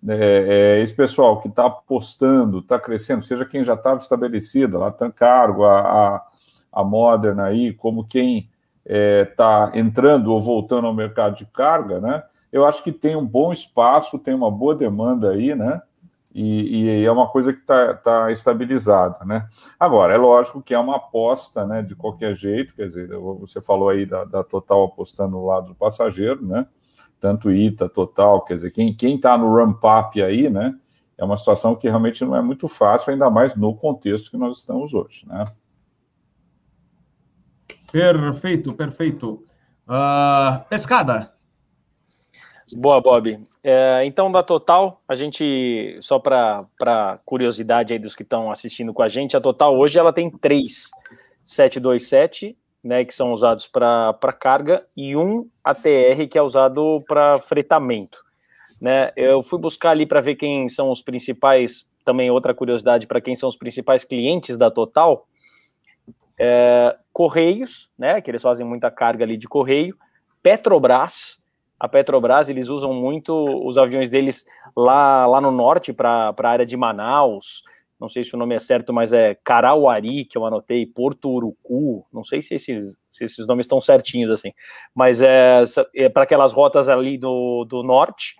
é, 0.07 0.77
é, 0.77 0.81
esse 0.81 0.93
pessoal 0.93 1.39
que 1.41 1.47
está 1.49 1.65
apostando, 1.65 2.59
está 2.59 2.79
crescendo, 2.79 3.23
seja 3.23 3.45
quem 3.45 3.63
já 3.63 3.73
estava 3.73 3.99
estabelecido, 3.99 4.77
lá 4.77 4.91
Tancargo, 4.91 5.65
a, 5.65 5.81
a 5.81 6.29
a 6.71 6.83
Moderna 6.83 7.45
aí 7.45 7.73
como 7.73 8.05
quem 8.05 8.49
está 8.85 9.71
é, 9.73 9.79
entrando 9.79 10.33
ou 10.33 10.41
voltando 10.41 10.87
ao 10.87 10.93
mercado 10.93 11.35
de 11.35 11.45
carga, 11.45 11.99
né? 11.99 12.23
Eu 12.51 12.65
acho 12.65 12.83
que 12.83 12.91
tem 12.91 13.15
um 13.15 13.25
bom 13.25 13.51
espaço, 13.51 14.17
tem 14.17 14.33
uma 14.33 14.49
boa 14.49 14.73
demanda 14.73 15.29
aí, 15.31 15.53
né? 15.53 15.81
E, 16.41 17.01
e 17.01 17.05
é 17.05 17.11
uma 17.11 17.27
coisa 17.27 17.51
que 17.51 17.59
está 17.59 17.93
tá 17.95 18.31
estabilizada, 18.31 19.25
né? 19.25 19.45
Agora, 19.77 20.13
é 20.13 20.17
lógico 20.17 20.61
que 20.61 20.73
é 20.73 20.79
uma 20.79 20.95
aposta, 20.95 21.65
né? 21.65 21.81
De 21.81 21.97
qualquer 21.97 22.33
jeito, 22.33 22.73
quer 22.73 22.85
dizer, 22.85 23.09
você 23.09 23.59
falou 23.59 23.89
aí 23.89 24.05
da, 24.05 24.23
da 24.23 24.41
Total 24.41 24.85
apostando 24.85 25.31
no 25.31 25.45
lado 25.45 25.67
do 25.67 25.75
passageiro, 25.75 26.45
né? 26.45 26.65
Tanto 27.19 27.51
ITA, 27.51 27.89
Total, 27.89 28.41
quer 28.45 28.53
dizer, 28.53 28.71
quem 28.71 28.95
está 29.15 29.37
no 29.37 29.53
ramp-up 29.53 30.21
aí, 30.21 30.49
né? 30.49 30.73
É 31.17 31.25
uma 31.25 31.37
situação 31.37 31.75
que 31.75 31.89
realmente 31.89 32.23
não 32.23 32.33
é 32.33 32.41
muito 32.41 32.69
fácil, 32.69 33.11
ainda 33.11 33.29
mais 33.29 33.53
no 33.57 33.75
contexto 33.75 34.31
que 34.31 34.37
nós 34.37 34.59
estamos 34.59 34.93
hoje, 34.93 35.27
né? 35.27 35.43
Perfeito, 37.91 38.71
perfeito. 38.71 39.43
Uh, 39.85 40.63
pescada. 40.69 41.33
Boa, 42.75 43.01
Bob. 43.01 43.41
É, 43.63 44.01
então, 44.05 44.31
da 44.31 44.43
Total, 44.43 45.01
a 45.07 45.15
gente, 45.15 45.97
só 46.01 46.19
para 46.19 47.19
curiosidade 47.25 47.93
aí 47.93 47.99
dos 47.99 48.15
que 48.15 48.23
estão 48.23 48.51
assistindo 48.51 48.93
com 48.93 49.01
a 49.01 49.07
gente, 49.07 49.35
a 49.35 49.41
Total 49.41 49.75
hoje 49.75 49.97
ela 49.97 50.13
tem 50.13 50.29
três 50.29 50.89
727, 51.43 52.57
né, 52.83 53.03
que 53.03 53.13
são 53.13 53.31
usados 53.31 53.67
para 53.67 54.33
carga, 54.39 54.85
e 54.95 55.15
um 55.15 55.49
ATR 55.63 56.27
que 56.29 56.37
é 56.37 56.41
usado 56.41 57.03
para 57.07 57.39
fretamento. 57.39 58.23
Né? 58.79 59.11
Eu 59.15 59.41
fui 59.41 59.59
buscar 59.59 59.91
ali 59.91 60.05
para 60.05 60.21
ver 60.21 60.35
quem 60.35 60.69
são 60.69 60.91
os 60.91 61.01
principais, 61.01 61.89
também 62.05 62.29
outra 62.29 62.53
curiosidade 62.53 63.07
para 63.07 63.19
quem 63.19 63.35
são 63.35 63.49
os 63.49 63.57
principais 63.57 64.03
clientes 64.03 64.57
da 64.57 64.69
Total. 64.69 65.27
É, 66.37 66.95
Correios, 67.11 67.91
né, 67.97 68.21
que 68.21 68.31
eles 68.31 68.41
fazem 68.41 68.65
muita 68.65 68.89
carga 68.89 69.25
ali 69.25 69.37
de 69.37 69.47
correio, 69.47 69.97
Petrobras, 70.41 71.43
a 71.79 71.87
Petrobras, 71.87 72.49
eles 72.49 72.67
usam 72.67 72.93
muito 72.93 73.33
os 73.65 73.77
aviões 73.77 74.09
deles 74.09 74.45
lá, 74.75 75.25
lá 75.25 75.39
no 75.39 75.51
norte, 75.51 75.93
para 75.93 76.35
a 76.37 76.47
área 76.47 76.65
de 76.65 76.75
Manaus, 76.75 77.63
não 77.99 78.07
sei 78.07 78.23
se 78.23 78.33
o 78.33 78.37
nome 78.37 78.55
é 78.55 78.59
certo, 78.59 78.93
mas 78.93 79.11
é 79.11 79.35
Carauari, 79.43 80.23
que 80.23 80.37
eu 80.37 80.45
anotei, 80.45 80.85
Porto 80.85 81.29
Urucu, 81.29 82.05
não 82.13 82.23
sei 82.23 82.41
se 82.41 82.55
esses, 82.55 82.97
se 83.09 83.25
esses 83.25 83.45
nomes 83.45 83.65
estão 83.65 83.81
certinhos 83.81 84.31
assim, 84.31 84.53
mas 84.95 85.21
é, 85.21 85.63
é 85.95 86.09
para 86.09 86.23
aquelas 86.23 86.53
rotas 86.53 86.87
ali 86.87 87.17
do, 87.17 87.65
do 87.65 87.83
norte, 87.83 88.35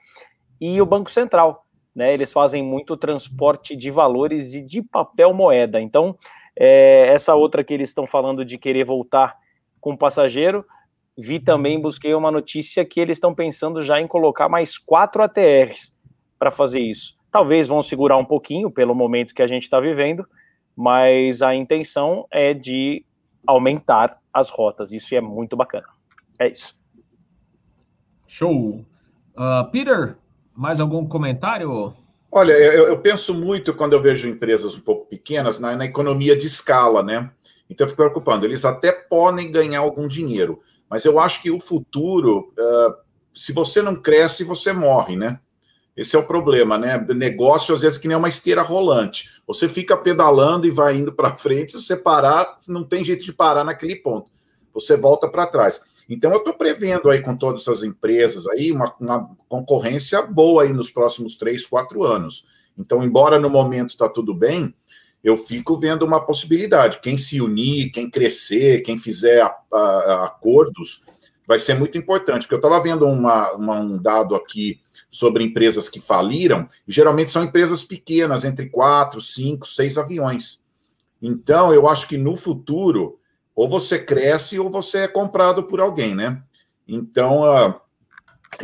e 0.60 0.82
o 0.82 0.86
Banco 0.86 1.12
Central, 1.12 1.66
né, 1.94 2.14
eles 2.14 2.32
fazem 2.32 2.64
muito 2.64 2.96
transporte 2.96 3.76
de 3.76 3.92
valores 3.92 4.54
e 4.54 4.62
de 4.62 4.82
papel 4.82 5.34
moeda, 5.34 5.80
então 5.82 6.16
é, 6.58 7.08
essa 7.08 7.36
outra 7.36 7.64
que 7.64 7.74
eles 7.74 7.90
estão 7.90 8.08
falando 8.08 8.46
de 8.46 8.58
querer 8.58 8.86
voltar 8.86 9.38
com 9.80 9.94
o 9.94 9.98
passageiro, 9.98 10.66
vi 11.18 11.40
também, 11.40 11.82
busquei 11.82 12.14
uma 12.14 12.32
notícia 12.32 12.86
que 12.86 13.00
eles 13.00 13.18
estão 13.18 13.34
pensando 13.34 13.84
já 13.84 14.00
em 14.00 14.08
colocar 14.08 14.50
mais 14.50 14.78
quatro 14.78 15.22
ATRs 15.24 15.98
para 16.38 16.52
fazer 16.52 16.80
isso. 16.80 17.18
Talvez 17.32 17.68
vão 17.68 17.82
segurar 17.82 18.18
um 18.18 18.26
pouquinho 18.26 18.72
pelo 18.72 18.96
momento 18.96 19.36
que 19.36 19.42
a 19.42 19.48
gente 19.48 19.64
está 19.64 19.80
vivendo, 19.80 20.26
mas 20.76 21.42
a 21.42 21.54
intenção 21.54 22.26
é 22.32 22.54
de 22.54 23.06
aumentar 23.46 24.20
as 24.34 24.50
rotas. 24.50 24.92
Isso 24.92 25.14
é 25.14 25.22
muito 25.22 25.56
bacana. 25.56 25.88
É 26.40 26.48
isso. 26.48 26.80
Show. 28.26 28.86
Uh, 29.36 29.72
Peter, 29.72 30.18
mais 30.56 30.80
algum 30.80 31.06
comentário? 31.06 31.94
Olha, 32.32 32.54
eu, 32.54 32.88
eu, 32.88 33.00
penso 33.00 33.34
muito 33.34 33.74
quando 33.74 33.94
eu 33.94 34.02
vejo 34.02 34.30
empresas 34.30 34.76
um 34.76 34.82
pouco 34.82 35.08
pequenas 35.08 35.60
na, 35.60 35.76
na 35.76 35.86
economia 35.86 36.38
de 36.38 36.46
escala, 36.46 37.02
né? 37.02 37.32
Então 37.70 37.86
eu 37.86 37.90
fico 37.90 38.02
preocupando. 38.02 38.46
Eles 38.46 38.66
até 38.66 38.92
podem 38.92 39.52
ganhar 39.52 39.80
algum 39.80 40.08
dinheiro, 40.08 40.62
mas 40.90 41.06
eu 41.06 41.20
acho 41.20 41.42
que 41.42 41.52
o 41.52 41.60
futuro, 41.60 42.54
uh, 42.58 42.96
se 43.36 43.54
você 43.54 43.82
não 43.82 43.96
cresce, 43.96 44.44
você 44.44 44.74
morre, 44.74 45.16
né? 45.16 45.40
Esse 45.96 46.16
é 46.16 46.20
o 46.20 46.26
problema, 46.26 46.78
né? 46.78 46.98
Negócio, 47.14 47.76
às 47.76 47.82
vezes, 47.82 47.98
que 47.98 48.08
nem 48.08 48.16
uma 48.16 48.30
esteira 48.30 48.62
rolante. 48.62 49.30
Você 49.46 49.68
fica 49.68 49.98
pedalando 49.98 50.66
e 50.66 50.72
vai 50.72 50.96
indo 50.96 51.12
para 51.12 51.36
frente, 51.38 51.74
se 51.74 51.82
você 51.82 51.98
parar, 51.98 52.58
não 52.68 52.84
tem 52.84 53.04
jeito 53.04 53.24
de 53.24 53.34
parar 53.34 53.64
naquele 53.64 53.98
ponto. 53.98 54.32
Você 54.74 54.96
volta 54.96 55.28
para 55.28 55.46
trás. 55.46 55.82
Então, 56.08 56.32
eu 56.32 56.38
estou 56.38 56.54
prevendo 56.54 57.10
aí 57.10 57.22
com 57.22 57.36
todas 57.36 57.62
essas 57.62 57.84
empresas 57.84 58.48
aí 58.48 58.72
uma, 58.72 58.96
uma, 59.00 59.30
concorrência 59.48 60.22
boa 60.22 60.64
aí 60.64 60.74
nos 60.74 60.90
próximos 60.90 61.36
três, 61.36 61.66
quatro 61.66 62.04
anos. 62.04 62.48
Então, 62.78 63.04
embora 63.04 63.38
no 63.38 63.50
momento 63.50 63.90
está 63.90 64.08
tudo 64.08 64.34
bem, 64.34 64.74
eu 65.24 65.38
fico 65.38 65.78
vendo 65.78 66.06
uma 66.06 66.26
possibilidade. 66.26 67.00
Quem 67.00 67.18
se 67.18 67.42
unir, 67.42 67.92
quem 67.92 68.10
crescer, 68.10 68.82
quem 68.82 68.98
fizer 68.98 69.42
a, 69.42 69.56
a, 69.74 70.26
acordos, 70.26 71.04
vai 71.48 71.60
ser 71.60 71.76
muito 71.78 71.98
importante. 71.98 72.44
Porque 72.44 72.56
eu 72.56 72.60
estava 72.60 72.82
vendo 72.82 73.06
uma, 73.06 73.52
uma, 73.54 73.80
um 73.80 73.98
dado 74.02 74.36
aqui 74.36 74.80
sobre 75.10 75.44
empresas 75.44 75.90
que 75.90 76.00
faliram, 76.00 76.70
geralmente 76.88 77.32
são 77.32 77.44
empresas 77.44 77.84
pequenas, 77.84 78.46
entre 78.46 78.70
quatro, 78.70 79.20
cinco, 79.20 79.66
seis 79.66 79.98
aviões. 79.98 80.60
Então, 81.22 81.74
eu 81.74 81.88
acho 81.88 82.08
que 82.08 82.18
no 82.18 82.38
futuro, 82.38 83.20
ou 83.56 83.68
você 83.68 83.98
cresce 83.98 84.60
ou 84.60 84.70
você 84.70 85.00
é 85.00 85.08
comprado 85.08 85.64
por 85.64 85.80
alguém, 85.80 86.14
né? 86.14 86.42
Então, 86.88 87.42
uh, 87.42 87.74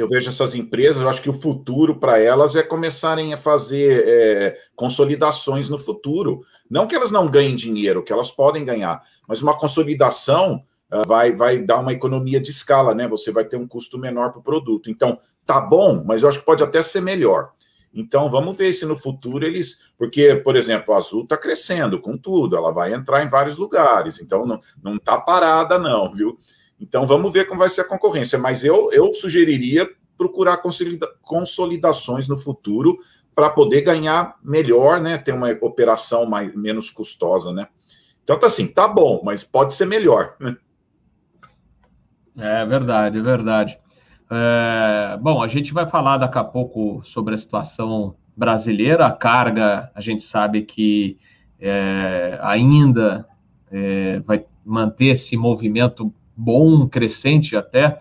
eu 0.01 0.09
vejo 0.09 0.29
essas 0.29 0.55
empresas, 0.55 1.01
eu 1.01 1.09
acho 1.09 1.21
que 1.21 1.29
o 1.29 1.33
futuro 1.33 1.99
para 1.99 2.19
elas 2.19 2.55
é 2.55 2.63
começarem 2.63 3.33
a 3.33 3.37
fazer 3.37 4.03
é, 4.07 4.57
consolidações 4.75 5.69
no 5.69 5.77
futuro. 5.77 6.41
Não 6.69 6.87
que 6.87 6.95
elas 6.95 7.11
não 7.11 7.29
ganhem 7.29 7.55
dinheiro, 7.55 8.03
que 8.03 8.13
elas 8.13 8.31
podem 8.31 8.65
ganhar, 8.65 9.03
mas 9.27 9.41
uma 9.41 9.57
consolidação 9.57 10.63
uh, 10.91 11.07
vai, 11.07 11.33
vai 11.33 11.59
dar 11.59 11.79
uma 11.79 11.93
economia 11.93 12.39
de 12.39 12.51
escala, 12.51 12.93
né? 12.93 13.07
Você 13.07 13.31
vai 13.31 13.45
ter 13.45 13.57
um 13.57 13.67
custo 13.67 13.97
menor 13.97 14.31
para 14.31 14.39
o 14.39 14.43
produto. 14.43 14.89
Então, 14.89 15.19
tá 15.45 15.59
bom, 15.59 16.03
mas 16.05 16.23
eu 16.23 16.29
acho 16.29 16.39
que 16.39 16.45
pode 16.45 16.63
até 16.63 16.81
ser 16.81 17.01
melhor. 17.01 17.51
Então, 17.93 18.29
vamos 18.29 18.57
ver 18.57 18.73
se 18.73 18.85
no 18.85 18.95
futuro 18.95 19.45
eles. 19.45 19.79
Porque, 19.97 20.35
por 20.35 20.55
exemplo, 20.55 20.93
a 20.93 20.97
Azul 20.97 21.23
está 21.23 21.37
crescendo 21.37 22.01
com 22.01 22.17
tudo, 22.17 22.57
ela 22.57 22.71
vai 22.71 22.93
entrar 22.93 23.23
em 23.23 23.29
vários 23.29 23.57
lugares, 23.57 24.19
então 24.19 24.61
não 24.83 24.95
está 24.95 25.17
parada, 25.17 25.79
não, 25.79 26.11
viu? 26.11 26.37
Então, 26.79 27.07
vamos 27.07 27.31
ver 27.31 27.47
como 27.47 27.59
vai 27.59 27.69
ser 27.69 27.81
a 27.81 27.87
concorrência. 27.87 28.37
Mas 28.37 28.63
eu, 28.63 28.89
eu 28.91 29.13
sugeriria 29.13 29.89
procurar 30.17 30.57
consolida 30.57 31.07
consolidações 31.21 32.27
no 32.27 32.37
futuro 32.37 32.97
para 33.33 33.49
poder 33.49 33.81
ganhar 33.81 34.35
melhor, 34.43 34.99
né? 35.01 35.17
Ter 35.17 35.33
uma 35.33 35.49
operação 35.61 36.25
mais, 36.25 36.55
menos 36.55 36.89
custosa, 36.89 37.51
né? 37.51 37.67
Então, 38.23 38.39
tá 38.39 38.47
assim, 38.47 38.67
tá 38.67 38.87
bom, 38.87 39.21
mas 39.23 39.43
pode 39.43 39.73
ser 39.73 39.85
melhor, 39.85 40.35
né? 40.39 40.57
É 42.37 42.65
verdade, 42.65 43.19
é 43.19 43.21
verdade. 43.21 43.79
É, 44.29 45.17
bom, 45.17 45.41
a 45.41 45.47
gente 45.47 45.73
vai 45.73 45.87
falar 45.87 46.17
daqui 46.17 46.37
a 46.37 46.43
pouco 46.43 47.01
sobre 47.03 47.35
a 47.35 47.37
situação 47.37 48.15
brasileira. 48.35 49.05
A 49.05 49.11
carga, 49.11 49.91
a 49.93 50.01
gente 50.01 50.23
sabe 50.23 50.63
que 50.63 51.17
é, 51.59 52.37
ainda 52.41 53.27
é, 53.71 54.19
vai 54.21 54.45
manter 54.65 55.07
esse 55.07 55.37
movimento 55.37 56.13
bom, 56.35 56.87
crescente 56.87 57.55
até, 57.55 57.97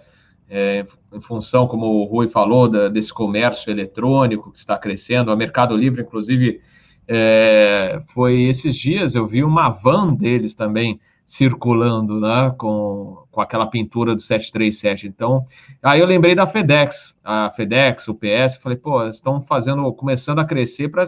é, 0.49 0.85
em 1.13 1.21
função, 1.21 1.67
como 1.67 1.87
o 1.87 2.05
Rui 2.05 2.29
falou, 2.29 2.69
da, 2.69 2.89
desse 2.89 3.13
comércio 3.13 3.71
eletrônico 3.71 4.51
que 4.51 4.59
está 4.59 4.77
crescendo. 4.77 5.31
A 5.31 5.37
Mercado 5.37 5.77
Livre, 5.77 6.03
inclusive, 6.03 6.61
é, 7.07 8.01
foi 8.13 8.43
esses 8.43 8.75
dias, 8.77 9.15
eu 9.15 9.27
vi 9.27 9.45
uma 9.45 9.69
van 9.69 10.15
deles 10.15 10.55
também 10.55 10.99
circulando, 11.27 12.21
né, 12.21 12.55
com, 12.59 13.25
com 13.31 13.41
aquela 13.41 13.67
pintura 13.67 14.15
do 14.15 14.21
737. 14.21 15.07
Então, 15.07 15.45
aí 15.83 16.01
eu 16.01 16.07
lembrei 16.07 16.35
da 16.35 16.47
FedEx, 16.47 17.15
a 17.25 17.51
FedEx, 17.51 18.09
o 18.09 18.15
PS, 18.15 18.57
falei, 18.57 18.77
pô, 18.77 19.05
estão 19.07 19.41
fazendo, 19.41 19.91
começando 19.95 20.41
a 20.41 20.45
crescer 20.45 20.89
para 20.89 21.05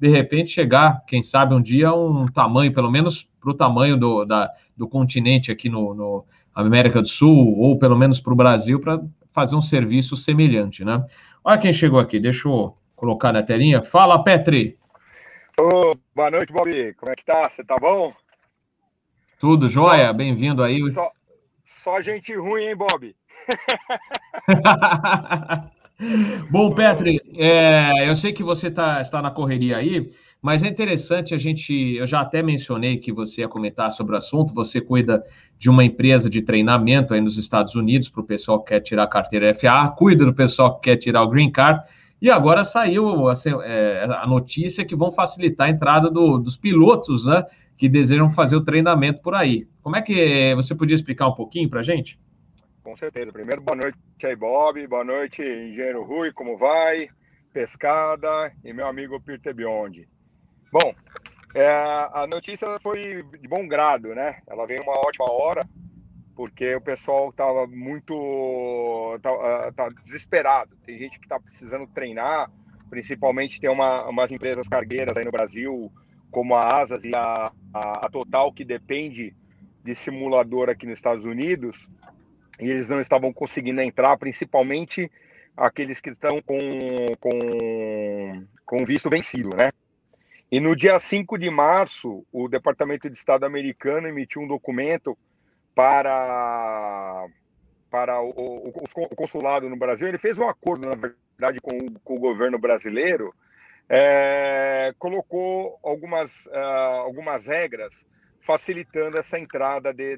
de 0.00 0.08
repente 0.08 0.52
chegar, 0.52 1.04
quem 1.06 1.22
sabe 1.22 1.54
um 1.54 1.60
dia 1.60 1.92
um 1.92 2.26
tamanho, 2.26 2.72
pelo 2.72 2.90
menos 2.90 3.28
para 3.40 3.50
o 3.50 3.54
tamanho 3.54 3.96
do, 3.96 4.24
da, 4.24 4.48
do 4.76 4.88
continente 4.88 5.50
aqui 5.50 5.68
no, 5.68 5.92
no 5.92 6.24
América 6.62 7.00
do 7.00 7.08
Sul, 7.08 7.56
ou 7.56 7.78
pelo 7.78 7.96
menos 7.96 8.18
para 8.18 8.32
o 8.32 8.36
Brasil, 8.36 8.80
para 8.80 9.00
fazer 9.30 9.54
um 9.54 9.60
serviço 9.60 10.16
semelhante, 10.16 10.84
né? 10.84 11.04
Olha 11.44 11.58
quem 11.58 11.72
chegou 11.72 12.00
aqui, 12.00 12.18
deixa 12.18 12.48
eu 12.48 12.74
colocar 12.96 13.32
na 13.32 13.42
telinha. 13.42 13.82
Fala, 13.82 14.22
Petri! 14.24 14.76
Oh, 15.58 15.94
boa 16.14 16.30
noite, 16.30 16.52
Bob. 16.52 16.94
Como 16.94 17.12
é 17.12 17.16
que 17.16 17.24
tá? 17.24 17.48
Você 17.48 17.62
tá 17.62 17.78
bom? 17.78 18.12
Tudo 19.38 19.68
jóia? 19.68 20.12
Bem-vindo 20.12 20.62
aí. 20.62 20.80
Só, 20.90 21.10
só 21.64 22.00
gente 22.00 22.34
ruim, 22.34 22.64
hein, 22.64 22.76
Bob? 22.76 23.14
Bom, 26.50 26.74
Petri, 26.74 27.20
é, 27.36 28.08
eu 28.08 28.14
sei 28.14 28.32
que 28.32 28.42
você 28.42 28.70
tá, 28.70 29.00
está 29.00 29.20
na 29.20 29.32
correria 29.32 29.76
aí, 29.76 30.08
mas 30.40 30.62
é 30.62 30.68
interessante 30.68 31.34
a 31.34 31.38
gente. 31.38 31.96
Eu 31.96 32.06
já 32.06 32.20
até 32.20 32.42
mencionei 32.42 32.96
que 32.96 33.12
você 33.12 33.40
ia 33.40 33.48
comentar 33.48 33.90
sobre 33.90 34.14
o 34.14 34.18
assunto. 34.18 34.54
Você 34.54 34.80
cuida 34.80 35.24
de 35.58 35.68
uma 35.68 35.84
empresa 35.84 36.30
de 36.30 36.42
treinamento 36.42 37.12
aí 37.12 37.20
nos 37.20 37.36
Estados 37.36 37.74
Unidos 37.74 38.08
para 38.08 38.20
o 38.20 38.24
pessoal 38.24 38.62
que 38.62 38.72
quer 38.72 38.80
tirar 38.80 39.02
a 39.02 39.08
carteira 39.08 39.52
FA, 39.54 39.88
cuida 39.88 40.24
do 40.24 40.32
pessoal 40.32 40.76
que 40.76 40.90
quer 40.90 40.96
tirar 40.96 41.22
o 41.22 41.28
Green 41.28 41.50
Card. 41.50 41.84
E 42.20 42.30
agora 42.30 42.64
saiu 42.64 43.28
assim, 43.28 43.50
é, 43.62 44.04
a 44.08 44.26
notícia 44.26 44.84
que 44.84 44.96
vão 44.96 45.10
facilitar 45.10 45.68
a 45.68 45.70
entrada 45.70 46.10
do, 46.10 46.38
dos 46.38 46.56
pilotos, 46.56 47.24
né? 47.24 47.44
que 47.78 47.88
desejam 47.88 48.28
fazer 48.28 48.56
o 48.56 48.64
treinamento 48.64 49.22
por 49.22 49.34
aí. 49.34 49.68
Como 49.82 49.96
é 49.96 50.02
que 50.02 50.52
você 50.56 50.74
podia 50.74 50.96
explicar 50.96 51.28
um 51.28 51.34
pouquinho 51.34 51.70
para 51.70 51.78
a 51.78 51.82
gente? 51.82 52.18
Com 52.82 52.96
certeza. 52.96 53.32
Primeiro, 53.32 53.62
boa 53.62 53.76
noite 53.76 53.96
aí, 54.24 54.34
Bob. 54.34 54.84
Boa 54.88 55.04
noite, 55.04 55.42
engenheiro 55.42 56.02
Rui, 56.02 56.32
como 56.32 56.58
vai? 56.58 57.08
Pescada 57.52 58.52
e 58.64 58.72
meu 58.72 58.86
amigo 58.86 59.20
Peter 59.20 59.54
Biondi. 59.54 60.08
Bom, 60.70 60.94
é, 61.54 61.66
a 61.66 62.26
notícia 62.26 62.78
foi 62.80 63.24
de 63.40 63.48
bom 63.48 63.66
grado, 63.66 64.14
né? 64.14 64.40
Ela 64.46 64.66
veio 64.66 64.82
uma 64.82 64.92
ótima 64.92 65.30
hora, 65.30 65.62
porque 66.36 66.74
o 66.74 66.80
pessoal 66.80 67.30
estava 67.30 67.66
muito 67.66 69.18
tá, 69.22 69.72
tá 69.72 69.88
desesperado. 70.02 70.76
Tem 70.84 70.98
gente 70.98 71.18
que 71.18 71.24
está 71.24 71.40
precisando 71.40 71.86
treinar, 71.86 72.50
principalmente 72.90 73.60
tem 73.60 73.70
uma, 73.70 74.06
umas 74.08 74.30
empresas 74.30 74.68
cargueiras 74.68 75.16
aí 75.16 75.24
no 75.24 75.30
Brasil, 75.30 75.90
como 76.30 76.54
a 76.54 76.80
Asas 76.80 77.04
e 77.04 77.14
a, 77.14 77.50
a, 77.72 78.06
a, 78.06 78.10
Total, 78.10 78.52
que 78.52 78.64
depende 78.64 79.34
de 79.82 79.94
simulador 79.94 80.68
aqui 80.68 80.86
nos 80.86 80.98
Estados 80.98 81.24
Unidos, 81.24 81.88
e 82.60 82.68
eles 82.68 82.90
não 82.90 83.00
estavam 83.00 83.32
conseguindo 83.32 83.80
entrar, 83.80 84.18
principalmente 84.18 85.10
aqueles 85.56 86.00
que 86.00 86.10
estão 86.10 86.42
com, 86.42 86.58
com, 87.18 88.46
com 88.66 88.84
visto 88.84 89.08
vencido, 89.08 89.56
né? 89.56 89.70
E 90.50 90.60
no 90.60 90.74
dia 90.74 90.98
5 90.98 91.36
de 91.38 91.50
março, 91.50 92.24
o 92.32 92.48
Departamento 92.48 93.10
de 93.10 93.16
Estado 93.16 93.44
americano 93.44 94.08
emitiu 94.08 94.40
um 94.42 94.48
documento 94.48 95.16
para, 95.74 97.26
para 97.90 98.20
o, 98.20 98.30
o, 98.30 98.72
o 99.10 99.16
consulado 99.16 99.68
no 99.68 99.76
Brasil. 99.76 100.08
Ele 100.08 100.18
fez 100.18 100.38
um 100.38 100.48
acordo, 100.48 100.88
na 100.88 100.94
verdade, 100.94 101.60
com, 101.60 101.78
com 102.02 102.16
o 102.16 102.20
governo 102.20 102.58
brasileiro, 102.58 103.34
é, 103.88 104.94
colocou 104.98 105.78
algumas, 105.82 106.46
uh, 106.46 107.00
algumas 107.04 107.46
regras 107.46 108.06
facilitando 108.40 109.18
essa 109.18 109.38
entrada 109.38 109.92
de, 109.92 110.16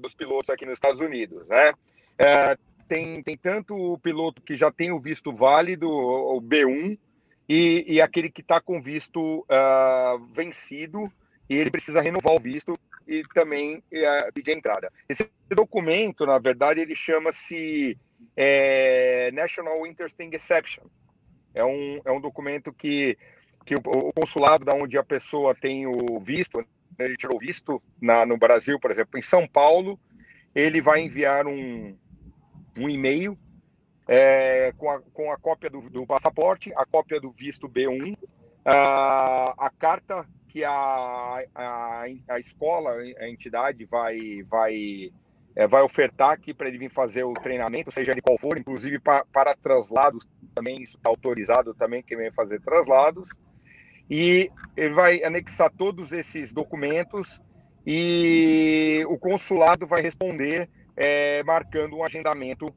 dos 0.00 0.14
pilotos 0.14 0.50
aqui 0.50 0.64
nos 0.64 0.74
Estados 0.74 1.00
Unidos. 1.00 1.48
Né? 1.48 1.72
É, 2.18 2.56
tem, 2.86 3.22
tem 3.22 3.36
tanto 3.36 3.74
o 3.74 3.98
piloto 3.98 4.42
que 4.42 4.56
já 4.56 4.70
tem 4.70 4.92
o 4.92 5.00
visto 5.00 5.32
válido, 5.32 5.88
o 5.90 6.40
B1, 6.40 6.98
e, 7.52 7.84
e 7.86 8.00
aquele 8.00 8.30
que 8.30 8.40
está 8.40 8.62
com 8.62 8.80
visto 8.80 9.40
uh, 9.40 10.18
vencido 10.32 11.12
e 11.50 11.54
ele 11.54 11.70
precisa 11.70 12.00
renovar 12.00 12.32
o 12.32 12.40
visto 12.40 12.78
e 13.06 13.22
também 13.34 13.76
uh, 13.76 14.32
pedir 14.32 14.52
entrada. 14.52 14.90
Esse 15.06 15.28
documento, 15.50 16.24
na 16.24 16.38
verdade, 16.38 16.80
ele 16.80 16.96
chama-se 16.96 17.98
é, 18.34 19.30
National 19.32 19.86
Interesting 19.86 20.30
Exception. 20.32 20.84
É 21.52 21.62
um, 21.62 22.00
é 22.06 22.10
um 22.10 22.22
documento 22.22 22.72
que, 22.72 23.18
que 23.66 23.76
o, 23.76 23.82
o 23.84 24.14
consulado, 24.14 24.64
da 24.64 24.74
onde 24.74 24.96
a 24.96 25.04
pessoa 25.04 25.54
tem 25.54 25.86
o 25.86 26.18
visto, 26.20 26.56
né, 26.56 26.64
ele 27.00 27.18
tirou 27.18 27.38
visto 27.38 27.82
na, 28.00 28.24
no 28.24 28.38
Brasil, 28.38 28.80
por 28.80 28.90
exemplo, 28.90 29.18
em 29.18 29.22
São 29.22 29.46
Paulo, 29.46 30.00
ele 30.54 30.80
vai 30.80 31.02
enviar 31.02 31.46
um, 31.46 31.94
um 32.78 32.88
e-mail 32.88 33.36
é, 34.06 34.72
com, 34.76 34.90
a, 34.90 35.00
com 35.12 35.32
a 35.32 35.36
cópia 35.36 35.70
do, 35.70 35.88
do, 35.88 36.06
passaporte, 36.06 36.72
a 36.74 36.84
cópia 36.84 37.20
do 37.20 37.30
visto 37.30 37.68
B1, 37.68 38.16
a, 38.64 39.54
a 39.66 39.70
carta 39.70 40.26
que 40.48 40.64
a, 40.64 41.44
a, 41.54 42.04
a 42.28 42.38
escola, 42.38 42.92
a 43.18 43.28
entidade 43.28 43.84
vai, 43.86 44.42
vai, 44.42 45.10
é, 45.56 45.66
vai 45.66 45.82
ofertar 45.82 46.30
aqui 46.30 46.52
para 46.52 46.68
ele 46.68 46.78
vir 46.78 46.90
fazer 46.90 47.24
o 47.24 47.32
treinamento, 47.32 47.90
seja 47.90 48.14
de 48.14 48.20
qual 48.20 48.36
for, 48.36 48.58
inclusive 48.58 48.98
para, 48.98 49.24
para 49.32 49.56
traslados 49.56 50.28
também, 50.54 50.82
isso 50.82 50.96
está 50.96 51.08
autorizado 51.08 51.74
também, 51.74 52.02
quem 52.02 52.18
vem 52.18 52.32
fazer 52.32 52.60
traslados. 52.60 53.30
E 54.10 54.50
ele 54.76 54.94
vai 54.94 55.24
anexar 55.24 55.70
todos 55.70 56.12
esses 56.12 56.52
documentos 56.52 57.40
e 57.86 59.04
o 59.08 59.18
consulado 59.18 59.86
vai 59.86 60.02
responder 60.02 60.68
é, 60.96 61.42
marcando 61.44 61.96
um 61.96 62.04
agendamento 62.04 62.72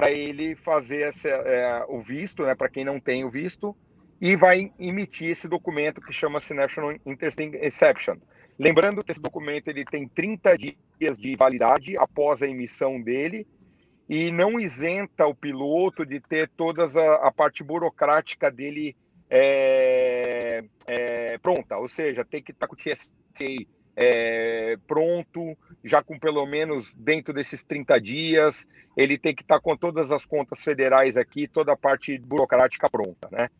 para 0.00 0.10
ele 0.10 0.54
fazer 0.54 1.02
essa, 1.02 1.28
é, 1.28 1.84
o 1.86 2.00
visto, 2.00 2.42
né, 2.46 2.54
para 2.54 2.70
quem 2.70 2.86
não 2.86 2.98
tem 2.98 3.22
o 3.22 3.28
visto, 3.28 3.76
e 4.18 4.34
vai 4.34 4.72
emitir 4.78 5.28
esse 5.28 5.46
documento 5.46 6.00
que 6.00 6.10
chama-se 6.10 6.54
National 6.54 6.94
Interesting 7.04 7.50
Exception. 7.56 8.16
Lembrando 8.58 9.04
que 9.04 9.12
esse 9.12 9.20
documento 9.20 9.68
ele 9.68 9.84
tem 9.84 10.08
30 10.08 10.56
dias 10.56 11.18
de 11.18 11.36
validade 11.36 11.98
após 11.98 12.42
a 12.42 12.48
emissão 12.48 12.98
dele 12.98 13.46
e 14.08 14.30
não 14.30 14.58
isenta 14.58 15.26
o 15.26 15.34
piloto 15.34 16.06
de 16.06 16.18
ter 16.18 16.48
toda 16.48 16.86
a, 16.86 17.28
a 17.28 17.30
parte 17.30 17.62
burocrática 17.62 18.50
dele 18.50 18.96
é, 19.28 20.64
é, 20.86 21.36
pronta, 21.36 21.76
ou 21.76 21.88
seja, 21.88 22.24
tem 22.24 22.42
que 22.42 22.52
estar 22.52 22.66
com 22.66 22.72
o 22.72 22.76
TSA 22.78 23.10
é, 24.02 24.78
pronto, 24.86 25.54
já 25.84 26.02
com 26.02 26.18
pelo 26.18 26.46
menos 26.46 26.94
dentro 26.94 27.34
desses 27.34 27.62
30 27.62 28.00
dias, 28.00 28.66
ele 28.96 29.18
tem 29.18 29.34
que 29.34 29.42
estar 29.42 29.60
com 29.60 29.76
todas 29.76 30.10
as 30.10 30.24
contas 30.24 30.62
federais 30.62 31.18
aqui, 31.18 31.46
toda 31.46 31.72
a 31.72 31.76
parte 31.76 32.18
burocrática 32.18 32.88
pronta, 32.88 33.28
né? 33.30 33.50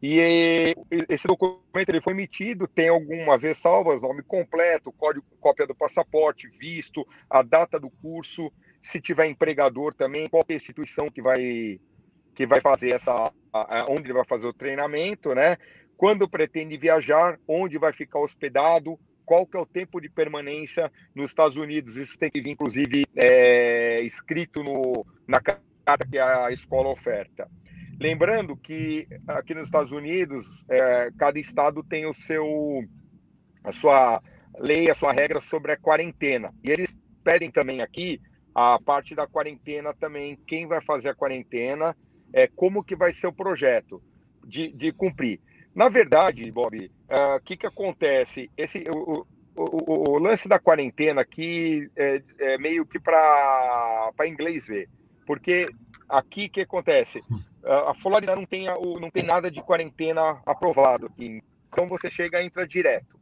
E 0.00 0.74
esse 1.08 1.26
documento 1.26 1.88
ele 1.88 2.00
foi 2.00 2.12
emitido, 2.12 2.68
tem 2.68 2.88
algumas 2.88 3.42
ressalvas, 3.42 4.00
nome 4.00 4.22
completo, 4.22 4.92
código, 4.92 5.26
cópia 5.40 5.66
do 5.66 5.74
passaporte, 5.74 6.48
visto, 6.48 7.06
a 7.28 7.42
data 7.42 7.78
do 7.78 7.90
curso, 7.90 8.50
se 8.80 9.00
tiver 9.00 9.26
empregador 9.26 9.92
também, 9.92 10.28
qual 10.28 10.44
é 10.48 10.52
a 10.52 10.56
instituição 10.56 11.10
que 11.10 11.20
vai 11.20 11.80
que 12.32 12.46
vai 12.46 12.60
fazer 12.60 12.94
essa, 12.94 13.32
onde 13.88 14.06
ele 14.06 14.14
vai 14.14 14.24
fazer 14.24 14.46
o 14.46 14.54
treinamento, 14.54 15.34
né? 15.34 15.58
Quando 15.96 16.28
pretende 16.28 16.78
viajar, 16.78 17.38
onde 17.46 17.76
vai 17.76 17.92
ficar 17.92 18.20
hospedado, 18.20 18.98
qual 19.30 19.46
que 19.46 19.56
é 19.56 19.60
o 19.60 19.64
tempo 19.64 20.00
de 20.00 20.08
permanência 20.08 20.90
nos 21.14 21.30
Estados 21.30 21.56
Unidos. 21.56 21.94
Isso 21.94 22.18
tem 22.18 22.28
que 22.28 22.40
vir, 22.40 22.50
inclusive, 22.50 23.06
é, 23.14 24.00
escrito 24.00 24.60
no, 24.60 25.06
na 25.24 25.40
carta 25.40 26.04
que 26.10 26.18
a 26.18 26.50
escola 26.50 26.88
oferta. 26.88 27.48
Lembrando 28.00 28.56
que 28.56 29.06
aqui 29.28 29.54
nos 29.54 29.68
Estados 29.68 29.92
Unidos, 29.92 30.64
é, 30.68 31.12
cada 31.16 31.38
estado 31.38 31.84
tem 31.84 32.06
o 32.06 32.12
seu, 32.12 32.82
a 33.62 33.70
sua 33.70 34.20
lei, 34.58 34.90
a 34.90 34.96
sua 34.96 35.12
regra 35.12 35.40
sobre 35.40 35.70
a 35.70 35.76
quarentena. 35.76 36.52
E 36.64 36.68
eles 36.68 36.98
pedem 37.22 37.52
também 37.52 37.82
aqui 37.82 38.20
a 38.52 38.80
parte 38.80 39.14
da 39.14 39.28
quarentena 39.28 39.94
também, 39.94 40.36
quem 40.44 40.66
vai 40.66 40.80
fazer 40.80 41.10
a 41.10 41.14
quarentena, 41.14 41.96
é, 42.32 42.48
como 42.48 42.82
que 42.82 42.96
vai 42.96 43.12
ser 43.12 43.28
o 43.28 43.32
projeto 43.32 44.02
de, 44.44 44.72
de 44.72 44.90
cumprir. 44.90 45.38
Na 45.74 45.88
verdade, 45.88 46.50
Bob, 46.50 46.78
o 46.78 46.82
uh, 46.82 46.90
ah, 47.08 47.40
que, 47.44 47.56
que 47.56 47.66
acontece? 47.66 48.50
Esse, 48.56 48.84
o, 48.92 49.26
o, 49.56 50.12
o, 50.12 50.18
lance 50.18 50.48
da 50.48 50.58
quarentena 50.58 51.20
aqui 51.20 51.90
é, 51.96 52.22
é 52.38 52.58
meio 52.58 52.84
que 52.84 52.98
para 52.98 54.12
inglês 54.26 54.66
ver. 54.66 54.88
Porque 55.24 55.68
aqui 56.08 56.46
o 56.46 56.50
que 56.50 56.60
acontece? 56.62 57.20
Uh, 57.62 57.88
a 57.88 57.94
Flórida 57.94 58.34
não 58.34 58.44
tem, 58.44 58.66
não 59.00 59.10
tem 59.10 59.22
nada 59.22 59.50
de 59.50 59.62
quarentena 59.62 60.40
aprovado 60.44 61.06
aqui. 61.06 61.42
Então 61.68 61.88
você 61.88 62.10
chega 62.10 62.42
e 62.42 62.46
entra 62.46 62.66
direto. 62.66 63.18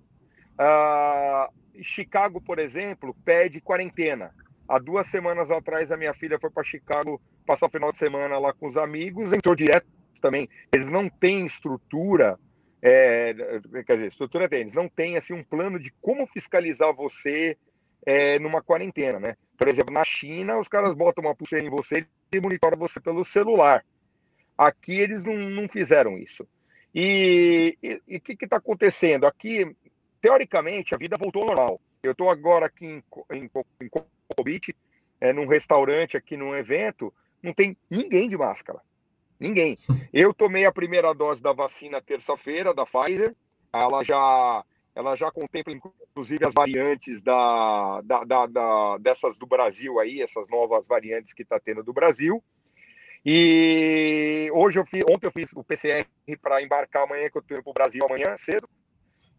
Uh, 0.59 1.53
Chicago, 1.83 2.41
por 2.41 2.59
exemplo, 2.59 3.15
pede 3.25 3.61
quarentena. 3.61 4.35
Há 4.67 4.79
duas 4.79 5.07
semanas 5.07 5.51
atrás, 5.51 5.93
a 5.93 5.97
minha 5.97 6.15
filha 6.15 6.39
foi 6.41 6.51
para 6.51 6.65
Chicago 6.65 7.21
passar 7.47 7.67
o 7.67 7.71
final 7.71 7.93
de 7.93 7.99
semana 7.99 8.39
lá 8.39 8.53
com 8.53 8.67
os 8.67 8.77
amigos, 8.77 9.33
entrou 9.33 9.55
direto 9.55 9.87
também. 10.21 10.49
Eles 10.73 10.91
não 10.91 11.09
têm 11.09 11.47
estrutura, 11.47 12.39
é, 12.83 13.35
quer 13.87 13.95
dizer, 13.95 14.09
estrutura 14.09 14.49
tem, 14.49 14.61
eles 14.61 14.75
não 14.75 14.89
têm 14.89 15.17
assim, 15.17 15.35
um 15.35 15.45
plano 15.45 15.79
de 15.79 15.93
como 16.01 16.27
fiscalizar 16.27 16.95
você 16.95 17.57
é, 18.07 18.39
numa 18.39 18.63
quarentena, 18.63 19.19
né? 19.19 19.37
Por 19.57 19.69
exemplo, 19.69 19.93
na 19.93 20.05
China, 20.05 20.59
os 20.59 20.69
caras 20.69 20.95
botam 20.95 21.25
uma 21.25 21.35
pulseira 21.35 21.67
em 21.67 21.71
você 21.71 22.07
e 22.33 22.41
monitoram 22.41 22.79
você 22.79 23.01
pelo 23.01 23.25
celular. 23.25 23.85
Aqui 24.57 24.99
eles 24.99 25.25
não, 25.25 25.35
não 25.37 25.69
fizeram 25.69 26.17
isso. 26.17 26.47
E 26.95 27.77
o 28.09 28.21
que 28.21 28.45
está 28.45 28.57
acontecendo? 28.57 29.27
Aqui, 29.27 29.77
teoricamente, 30.21 30.95
a 30.95 30.99
vida 30.99 31.17
voltou 31.17 31.43
ao 31.43 31.49
normal. 31.49 31.81
Eu 32.03 32.13
estou 32.13 32.31
agora 32.31 32.67
aqui 32.67 32.87
em, 32.87 33.03
em, 33.33 33.51
Cobit, 34.29 34.75
é, 35.21 35.33
num 35.33 35.47
restaurante, 35.47 36.17
aqui 36.17 36.37
num 36.37 36.55
evento, 36.55 37.13
não 37.43 37.53
tem 37.53 37.77
ninguém 37.91 38.29
de 38.29 38.37
máscara. 38.37 38.81
Ninguém. 39.39 39.79
Eu 40.13 40.35
tomei 40.35 40.65
a 40.65 40.73
primeira 40.73 41.15
dose 41.15 41.43
da 41.43 41.53
vacina 41.53 42.03
terça-feira, 42.03 42.75
da 42.75 42.85
Pfizer. 42.85 43.35
Ela 43.73 44.03
já, 44.03 44.65
ela 44.95 45.15
já 45.15 45.31
contempla, 45.31 45.73
inclusive, 45.73 46.45
as 46.45 46.55
variantes 46.55 47.23
da, 47.23 48.01
da, 48.03 48.25
da, 48.25 48.47
da 48.47 48.99
dessas 48.99 49.39
do 49.39 49.47
Brasil 49.47 50.01
aí, 50.01 50.21
essas 50.21 50.49
novas 50.49 50.87
variantes 50.87 51.33
que 51.33 51.43
está 51.43 51.61
tendo 51.61 51.83
do 51.83 51.93
Brasil. 51.93 52.43
E 53.25 54.51
hoje 54.53 54.81
eu 54.81 54.87
fiz, 54.87 55.05
ontem 55.09 55.27
eu 55.27 55.33
fiz 55.33 55.53
o 55.53 55.63
PCR 55.63 56.07
para 56.41 56.63
embarcar 56.63 57.05
amanhã, 57.05 57.29
que 57.31 57.37
eu 57.37 57.43
estou 57.43 57.63
para 57.63 57.71
o 57.71 57.75
Brasil 57.75 58.05
amanhã 58.05 58.37
cedo. 58.37 58.69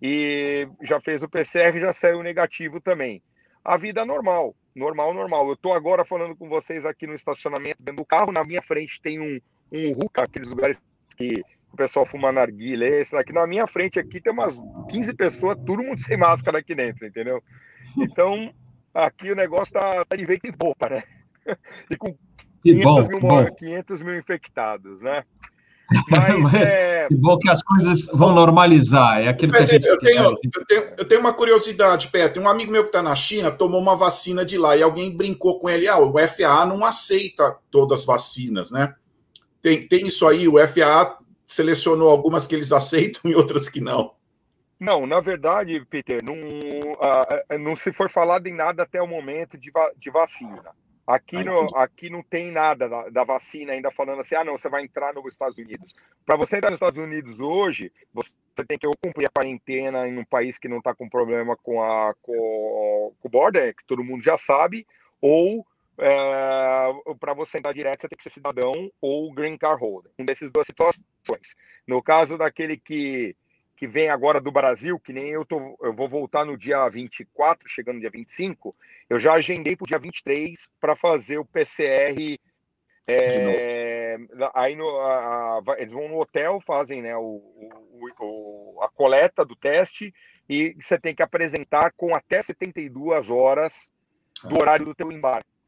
E 0.01 0.67
já 0.81 1.01
fez 1.01 1.23
o 1.23 1.29
PCR, 1.29 1.77
já 1.77 1.91
saiu 1.91 2.23
negativo 2.23 2.79
também. 2.79 3.21
A 3.63 3.75
vida 3.75 4.05
normal, 4.05 4.55
normal, 4.73 5.13
normal. 5.13 5.47
Eu 5.47 5.53
estou 5.53 5.73
agora 5.73 6.05
falando 6.05 6.35
com 6.35 6.47
vocês 6.47 6.85
aqui 6.85 7.05
no 7.05 7.13
estacionamento 7.13 7.81
dentro 7.81 8.01
do 8.01 8.05
carro. 8.05 8.31
Na 8.31 8.45
minha 8.45 8.61
frente 8.61 9.01
tem 9.01 9.19
um, 9.19 9.39
um 9.71 9.91
hookah, 9.91 10.23
aqueles 10.23 10.49
lugares 10.49 10.77
que 11.15 11.43
o 11.71 11.77
pessoal 11.77 12.05
fuma 12.05 12.31
narguilha. 12.31 12.85
Esse 12.85 13.11
daqui 13.11 13.33
na 13.33 13.45
minha 13.45 13.67
frente 13.67 13.99
aqui 13.99 14.19
tem 14.19 14.33
umas 14.33 14.61
15 14.89 15.13
pessoas, 15.13 15.57
todo 15.65 15.83
mundo 15.83 15.99
sem 15.99 16.17
máscara 16.17 16.59
aqui 16.59 16.73
dentro, 16.73 17.05
entendeu? 17.05 17.43
Então, 17.97 18.51
aqui 18.93 19.31
o 19.31 19.35
negócio 19.35 19.73
tá, 19.73 20.05
tá 20.05 20.15
de 20.15 20.25
vento 20.25 20.45
em 20.45 20.53
popa, 20.53 20.89
né? 20.89 21.03
E 21.89 21.97
com 21.97 22.15
500, 22.63 23.07
bom, 23.19 23.41
mil, 23.41 23.55
500 23.55 24.01
mil 24.03 24.17
infectados, 24.17 25.01
né? 25.01 25.23
Mas, 26.11 26.39
Mas 26.39 26.69
é... 26.69 27.07
que 27.07 27.15
bom 27.15 27.37
que 27.39 27.49
as 27.49 27.63
coisas 27.63 28.05
vão 28.13 28.33
normalizar, 28.33 29.21
é 29.21 29.27
aquilo 29.27 29.53
que 29.53 29.57
a 29.57 29.65
gente 29.65 29.87
eu 29.87 29.97
tenho, 29.97 30.21
eu 30.21 30.65
tenho, 30.67 30.83
eu 30.97 31.07
tenho 31.07 31.21
uma 31.21 31.33
curiosidade, 31.33 32.09
Petro. 32.09 32.43
Um 32.43 32.47
amigo 32.47 32.71
meu 32.71 32.83
que 32.83 32.89
está 32.89 33.01
na 33.01 33.15
China 33.15 33.49
tomou 33.49 33.81
uma 33.81 33.95
vacina 33.95 34.45
de 34.45 34.57
lá 34.57 34.77
e 34.77 34.83
alguém 34.83 35.15
brincou 35.15 35.59
com 35.59 35.67
ele: 35.67 35.87
ah, 35.87 35.97
o 35.97 36.13
FAA 36.27 36.67
não 36.67 36.85
aceita 36.85 37.57
todas 37.71 38.01
as 38.01 38.05
vacinas, 38.05 38.69
né? 38.69 38.93
Tem, 39.61 39.87
tem 39.87 40.07
isso 40.07 40.27
aí, 40.27 40.47
o 40.47 40.55
FAA 40.67 41.19
selecionou 41.47 42.09
algumas 42.09 42.47
que 42.47 42.55
eles 42.55 42.71
aceitam 42.73 43.29
e 43.29 43.35
outras 43.35 43.69
que 43.69 43.81
não. 43.81 44.13
Não, 44.79 45.05
na 45.05 45.19
verdade, 45.19 45.85
Peter, 45.89 46.23
não, 46.23 46.35
não 47.59 47.75
se 47.75 47.91
for 47.91 48.09
falado 48.09 48.47
em 48.47 48.53
nada 48.53 48.83
até 48.83 49.01
o 49.01 49.07
momento 49.07 49.57
de, 49.57 49.71
va 49.71 49.91
de 49.97 50.09
vacina. 50.09 50.73
Aqui, 51.05 51.37
ah, 51.37 51.43
no, 51.43 51.75
aqui 51.75 52.09
não 52.09 52.21
tem 52.21 52.51
nada 52.51 52.87
da, 52.87 53.09
da, 53.09 53.23
vacina 53.23 53.73
ainda 53.73 53.89
falando 53.89 54.19
assim, 54.19 54.35
ah, 54.35 54.43
não, 54.43 54.57
você 54.57 54.69
vai 54.69 54.83
entrar 54.83 55.11
nos 55.11 55.33
Estados 55.33 55.57
Unidos. 55.57 55.95
Para 56.23 56.35
você 56.37 56.57
entrar 56.57 56.69
nos 56.69 56.77
Estados 56.77 56.99
Unidos 56.99 57.39
hoje, 57.39 57.91
você 58.13 58.31
tem 58.67 58.77
que 58.77 58.85
ou 58.85 58.93
cumprir 59.03 59.25
a 59.25 59.31
quarentena 59.31 60.07
em 60.07 60.19
um 60.19 60.23
país 60.23 60.59
que 60.59 60.67
não 60.67 60.77
está 60.77 60.93
com 60.93 61.09
problema 61.09 61.57
com 61.57 61.81
a 61.81 62.13
com, 62.21 63.11
com 63.19 63.27
o 63.27 63.31
border, 63.31 63.75
que 63.75 63.83
todo 63.87 64.03
mundo 64.03 64.23
já 64.23 64.37
sabe, 64.37 64.85
ou 65.19 65.65
é, 65.99 67.15
para 67.19 67.33
você 67.33 67.57
entrar 67.57 67.73
direto, 67.73 68.01
você 68.01 68.07
tem 68.07 68.17
que 68.17 68.23
ser 68.23 68.29
cidadão 68.29 68.91
ou 69.01 69.33
green 69.33 69.57
card 69.57 69.81
holder. 69.81 70.11
Um 70.17 70.25
dessas 70.25 70.49
duas 70.49 70.65
situações. 70.65 71.55
No 71.85 72.01
caso 72.01 72.37
daquele 72.37 72.77
que, 72.77 73.35
que 73.75 73.85
vem 73.87 74.09
agora 74.09 74.39
do 74.39 74.51
Brasil, 74.51 74.99
que 74.99 75.11
nem 75.11 75.29
eu, 75.29 75.45
tô, 75.45 75.77
eu 75.81 75.93
vou 75.93 76.07
voltar 76.07 76.45
no 76.45 76.57
dia 76.57 76.87
24, 76.87 77.67
chegando 77.67 77.95
no 77.95 78.01
dia 78.01 78.09
25, 78.09 78.75
eu 79.09 79.19
já 79.19 79.33
agendei 79.33 79.75
para 79.75 79.83
o 79.83 79.87
dia 79.87 79.99
23 79.99 80.69
para 80.79 80.95
fazer 80.95 81.37
o 81.37 81.45
PCR. 81.45 82.39
É, 83.07 84.17
aí 84.53 84.75
no, 84.75 84.87
a, 84.99 85.57
a, 85.57 85.63
eles 85.79 85.91
vão 85.91 86.07
no 86.07 86.19
hotel, 86.19 86.61
fazem 86.61 87.01
né, 87.01 87.15
o, 87.17 87.41
o, 87.91 88.09
o, 88.19 88.83
a 88.83 88.89
coleta 88.89 89.43
do 89.43 89.55
teste 89.55 90.13
e 90.47 90.75
você 90.79 90.97
tem 90.97 91.15
que 91.15 91.23
apresentar 91.23 91.91
com 91.97 92.15
até 92.15 92.41
72 92.41 93.31
horas 93.31 93.91
do 94.43 94.55
ah. 94.55 94.61
horário 94.61 94.85
do 94.85 94.95
teu 94.95 95.11
embarque 95.11 95.58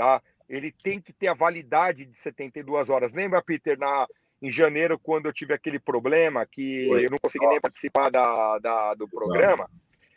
tá? 0.00 0.22
Ele 0.48 0.72
tem 0.72 0.98
que 0.98 1.12
ter 1.12 1.28
a 1.28 1.34
validade 1.34 2.06
de 2.06 2.16
72 2.16 2.88
horas. 2.88 3.12
Lembra, 3.12 3.42
Peter, 3.42 3.78
na, 3.78 4.06
em 4.40 4.48
janeiro, 4.48 4.98
quando 4.98 5.26
eu 5.26 5.32
tive 5.32 5.52
aquele 5.52 5.78
problema 5.78 6.46
que 6.46 6.88
Oi. 6.90 7.04
eu 7.04 7.10
não 7.10 7.18
consegui 7.18 7.44
Nossa. 7.44 7.52
nem 7.52 7.60
participar 7.60 8.10
da, 8.10 8.58
da 8.58 8.94
do 8.94 9.06
programa? 9.06 9.68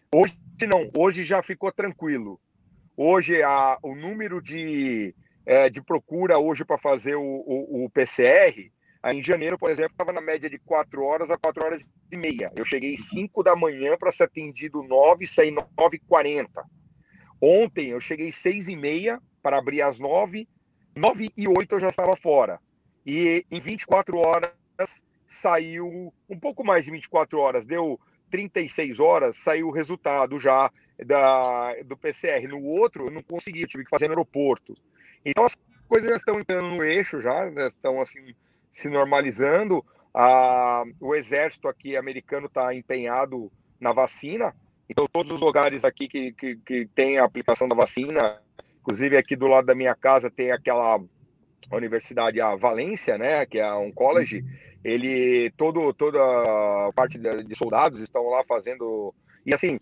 Hoje 0.10 0.38
não, 0.66 0.90
hoje 0.96 1.26
já 1.26 1.44
ficou 1.44 1.70
tranquilo. 1.70 2.40
Hoje 2.96 3.44
a, 3.44 3.78
o 3.84 3.94
número 3.94 4.42
de, 4.42 5.14
é, 5.46 5.70
de 5.70 5.82
procura 5.82 6.40
hoje 6.40 6.64
para 6.64 6.78
fazer 6.78 7.16
o, 7.16 7.22
o, 7.22 7.84
o 7.84 7.90
PCR, 7.90 8.72
Aí, 9.02 9.18
em 9.18 9.22
janeiro, 9.22 9.60
por 9.60 9.70
exemplo, 9.70 9.92
estava 9.92 10.14
na 10.14 10.22
média 10.22 10.50
de 10.50 10.58
4 10.60 11.04
horas 11.04 11.30
a 11.30 11.38
4 11.38 11.66
horas 11.66 11.86
e 12.10 12.16
meia. 12.16 12.54
Eu 12.56 12.64
cheguei 12.64 12.96
5 12.96 13.44
da 13.44 13.54
manhã 13.54 13.98
para 13.98 14.14
ser 14.14 14.24
atendido 14.24 14.82
9 14.82 15.26
e 15.26 15.28
sair 15.28 15.52
9 15.52 15.68
e 15.92 16.00
40. 16.00 16.64
Ontem 17.42 17.90
eu 17.90 18.00
cheguei 18.00 18.32
6 18.32 18.70
e 18.70 18.78
meia 18.78 19.20
para 19.44 19.58
abrir 19.58 19.82
às 19.82 20.00
9, 20.00 20.48
9 20.96 21.30
e 21.36 21.48
8 21.48 21.76
eu 21.76 21.80
já 21.80 21.90
estava 21.90 22.16
fora. 22.16 22.60
E 23.06 23.46
em 23.52 23.60
24 23.60 24.18
horas 24.18 24.52
saiu, 25.28 26.14
um 26.30 26.40
pouco 26.40 26.64
mais 26.64 26.86
de 26.86 26.92
24 26.92 27.38
horas, 27.40 27.66
deu 27.66 28.00
36 28.32 29.00
horas, 29.00 29.38
saiu 29.38 29.68
o 29.68 29.72
resultado 29.72 30.40
já 30.40 30.72
da, 31.06 31.76
do 31.84 31.98
PCR. 31.98 32.48
No 32.48 32.64
outro, 32.64 33.08
eu 33.08 33.12
não 33.12 33.22
consegui, 33.22 33.68
tive 33.68 33.84
que 33.84 33.90
fazer 33.90 34.08
no 34.08 34.14
aeroporto. 34.14 34.74
Então 35.26 35.44
as 35.44 35.56
coisas 35.88 36.10
já 36.10 36.16
estão 36.16 36.40
entrando 36.40 36.70
no 36.70 36.84
eixo, 36.84 37.20
já, 37.20 37.52
já 37.52 37.68
estão 37.68 38.02
assim 38.02 38.34
se 38.72 38.90
normalizando. 38.90 39.86
A, 40.14 40.84
o 41.00 41.14
exército 41.14 41.68
aqui 41.68 41.98
americano 41.98 42.48
está 42.48 42.74
empenhado 42.74 43.52
na 43.80 43.92
vacina. 43.92 44.56
Então, 44.90 45.08
todos 45.12 45.32
os 45.32 45.42
lugares 45.42 45.84
aqui 45.86 46.08
que, 46.08 46.34
que, 46.34 46.56
que 46.58 46.86
tem 46.94 47.18
a 47.18 47.26
aplicação 47.26 47.68
da 47.68 47.76
vacina, 47.76 48.40
inclusive 48.84 49.16
aqui 49.18 49.36
do 49.36 49.48
lado 49.48 49.66
da 49.66 49.74
minha 49.74 49.96
casa 49.96 50.30
tem 50.30 50.52
aquela 50.52 51.00
universidade, 51.72 52.42
a 52.42 52.56
Valência, 52.56 53.18
né, 53.18 53.46
que 53.46 53.58
é 53.58 53.74
um 53.74 53.92
college, 53.92 54.44
ele, 54.84 55.50
todo, 55.56 55.94
toda 55.94 56.20
a 56.20 56.92
parte 56.94 57.18
de 57.18 57.56
soldados 57.56 58.02
estão 58.02 58.30
lá 58.30 58.44
fazendo, 58.44 59.16
e 59.46 59.54
assim, 59.54 59.80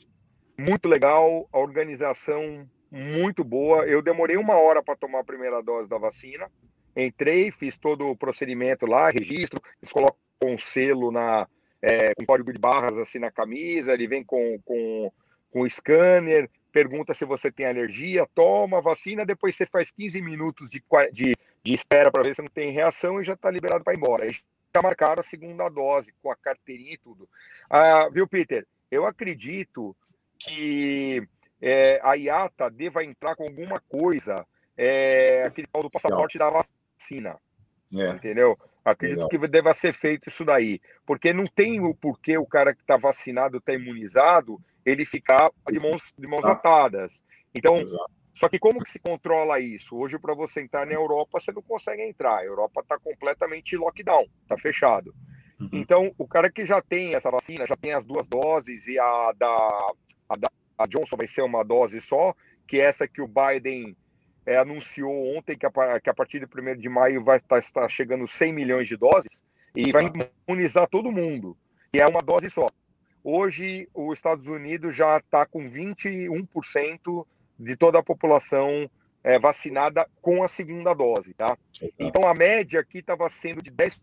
muito 0.55 0.87
legal, 0.87 1.49
a 1.51 1.57
organização 1.57 2.69
muito 2.91 3.43
boa, 3.43 3.87
eu 3.87 4.01
demorei 4.01 4.37
uma 4.37 4.53
hora 4.53 4.83
para 4.83 4.95
tomar 4.95 5.21
a 5.21 5.25
primeira 5.25 5.63
dose 5.63 5.89
da 5.89 5.97
vacina, 5.97 6.47
Entrei, 6.95 7.51
fiz 7.51 7.77
todo 7.77 8.09
o 8.09 8.17
procedimento 8.17 8.85
lá, 8.85 9.09
registro, 9.09 9.61
eles 9.81 9.91
colocam 9.91 10.17
um 10.43 10.57
selo 10.57 11.11
na, 11.11 11.47
é, 11.81 12.13
com 12.13 12.25
código 12.25 12.51
de 12.51 12.59
barras 12.59 12.97
assim 12.99 13.17
na 13.17 13.31
camisa, 13.31 13.93
ele 13.93 14.07
vem 14.07 14.23
com, 14.23 14.59
com, 14.65 15.11
com 15.49 15.69
scanner, 15.69 16.49
pergunta 16.72 17.13
se 17.13 17.26
você 17.26 17.51
tem 17.51 17.65
alergia, 17.65 18.28
toma 18.34 18.78
a 18.78 18.82
vacina, 18.82 19.26
depois 19.26 19.55
você 19.55 19.65
faz 19.65 19.91
15 19.91 20.22
minutos 20.22 20.69
de, 20.69 20.84
de, 21.11 21.36
de 21.63 21.74
espera 21.74 22.11
para 22.11 22.24
ver 22.24 22.36
se 22.36 22.41
não 22.41 22.49
tem 22.49 22.72
reação 22.72 23.19
e 23.19 23.24
já 23.24 23.34
está 23.34 23.49
liberado 23.51 23.84
para 23.84 23.93
ir 23.93 23.97
embora. 23.97 24.24
Aí 24.24 24.32
já 24.32 24.82
marcaram 24.82 25.19
a 25.19 25.24
segunda 25.24 25.67
dose 25.69 26.13
com 26.22 26.32
a 26.32 26.36
carteirinha 26.36 26.93
e 26.93 26.97
tudo. 26.97 27.28
Ah, 27.69 28.09
viu, 28.11 28.28
Peter? 28.28 28.65
Eu 28.89 29.05
acredito 29.05 29.95
que 30.39 31.28
é, 31.61 31.99
a 32.03 32.13
IATA 32.15 32.69
deva 32.69 33.03
entrar 33.03 33.36
com 33.36 33.43
alguma 33.43 33.80
coisa, 33.82 34.45
é, 34.78 35.43
aquele 35.43 35.67
tal 35.67 35.84
do 35.84 35.89
passaporte 35.89 36.38
da 36.38 36.49
vacina 36.49 36.82
vacina. 37.01 37.38
É. 37.93 38.09
Entendeu? 38.11 38.57
Acredito 38.86 39.28
Legal. 39.28 39.30
que 39.30 39.47
deva 39.47 39.74
ser 39.74 39.93
feito 39.93 40.30
isso 40.30 40.45
daí. 40.45 40.80
Porque 41.05 41.34
não 41.34 41.45
tem 41.45 41.82
o 41.82 41.93
porquê 41.93 42.38
o 42.38 42.45
cara 42.45 42.74
que 42.74 42.82
está 42.82 42.97
vacinado, 42.97 43.57
está 43.57 43.74
imunizado, 43.74 44.59
ele 44.86 45.05
ficar 45.05 45.51
de 45.71 45.79
mãos, 45.79 46.13
de 46.17 46.27
mãos 46.27 46.45
ah. 46.45 46.51
atadas. 46.51 47.23
Então, 47.53 47.77
Exato. 47.77 48.11
só 48.34 48.49
que 48.49 48.59
como 48.59 48.84
que 48.84 48.89
se 48.89 48.99
controla 48.99 49.59
isso? 49.59 49.95
Hoje, 49.95 50.17
para 50.17 50.34
você 50.34 50.61
entrar 50.61 50.86
na 50.86 50.93
Europa, 50.93 51.39
você 51.39 51.51
não 51.51 51.61
consegue 51.61 52.01
entrar. 52.01 52.38
A 52.38 52.45
Europa 52.45 52.82
está 52.82 52.97
completamente 52.99 53.77
lockdown, 53.77 54.25
está 54.43 54.57
fechado. 54.57 55.13
Uhum. 55.59 55.69
Então, 55.73 56.11
o 56.17 56.27
cara 56.27 56.51
que 56.51 56.65
já 56.65 56.82
tem 56.82 57.13
essa 57.13 57.29
vacina, 57.29 57.67
já 57.67 57.75
tem 57.75 57.93
as 57.93 58.05
duas 58.05 58.27
doses, 58.27 58.88
e 58.88 58.97
a 58.97 59.32
da, 59.38 59.93
a 60.29 60.36
da 60.36 60.51
a 60.82 60.88
Johnson 60.88 61.15
vai 61.15 61.27
ser 61.27 61.43
uma 61.43 61.63
dose 61.63 62.01
só, 62.01 62.34
que 62.67 62.79
é 62.79 62.86
essa 62.86 63.07
que 63.07 63.21
o 63.21 63.27
Biden 63.27 63.95
é, 64.45 64.57
anunciou 64.57 65.38
ontem 65.38 65.57
que 65.57 65.65
a, 65.65 65.99
que 65.99 66.09
a, 66.09 66.13
partir 66.13 66.39
de 66.39 66.45
1 66.45 66.77
de 66.77 66.89
maio 66.89 67.23
vai 67.23 67.38
estar, 67.38 67.55
tá, 67.55 67.59
estar 67.59 67.88
chegando 67.88 68.27
100 68.27 68.53
milhões 68.53 68.88
de 68.88 68.97
doses 68.97 69.43
e 69.75 69.91
vai 69.91 70.11
imunizar 70.47 70.88
todo 70.88 71.11
mundo. 71.11 71.55
E 71.93 71.99
é 71.99 72.05
uma 72.05 72.21
dose 72.21 72.49
só. 72.49 72.69
Hoje, 73.24 73.88
os 73.93 74.17
Estados 74.17 74.47
Unidos 74.47 74.95
já 74.95 75.17
está 75.17 75.45
com 75.45 75.69
21% 75.69 77.26
de 77.59 77.76
toda 77.76 77.99
a 77.99 78.03
população 78.03 78.89
é, 79.24 79.38
vacinada 79.38 80.09
com 80.22 80.43
a 80.43 80.47
segunda 80.47 80.93
dose, 80.93 81.34
tá? 81.36 81.55
Então, 81.99 82.28
a 82.28 82.34
média 82.34 82.80
aqui 82.80 82.99
estava 82.99 83.30
sendo 83.30 83.61
de 83.61 83.72
10% 83.72 83.99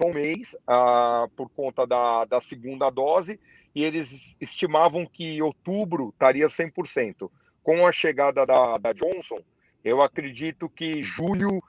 ao 0.00 0.12
mês, 0.12 0.56
ah, 0.66 1.26
por 1.36 1.50
conta 1.50 1.86
da, 1.86 2.24
da 2.24 2.40
segunda 2.40 2.90
dose, 2.90 3.40
e 3.74 3.82
eles 3.82 4.36
estimavam 4.40 5.04
que 5.04 5.42
outubro 5.42 6.10
estaria 6.10 6.46
100%. 6.46 7.28
Com 7.62 7.86
a 7.86 7.90
chegada 7.90 8.46
da, 8.46 8.76
da 8.76 8.92
Johnson, 8.92 9.40
eu 9.82 10.00
acredito 10.00 10.68
que 10.68 11.02
julho, 11.02 11.62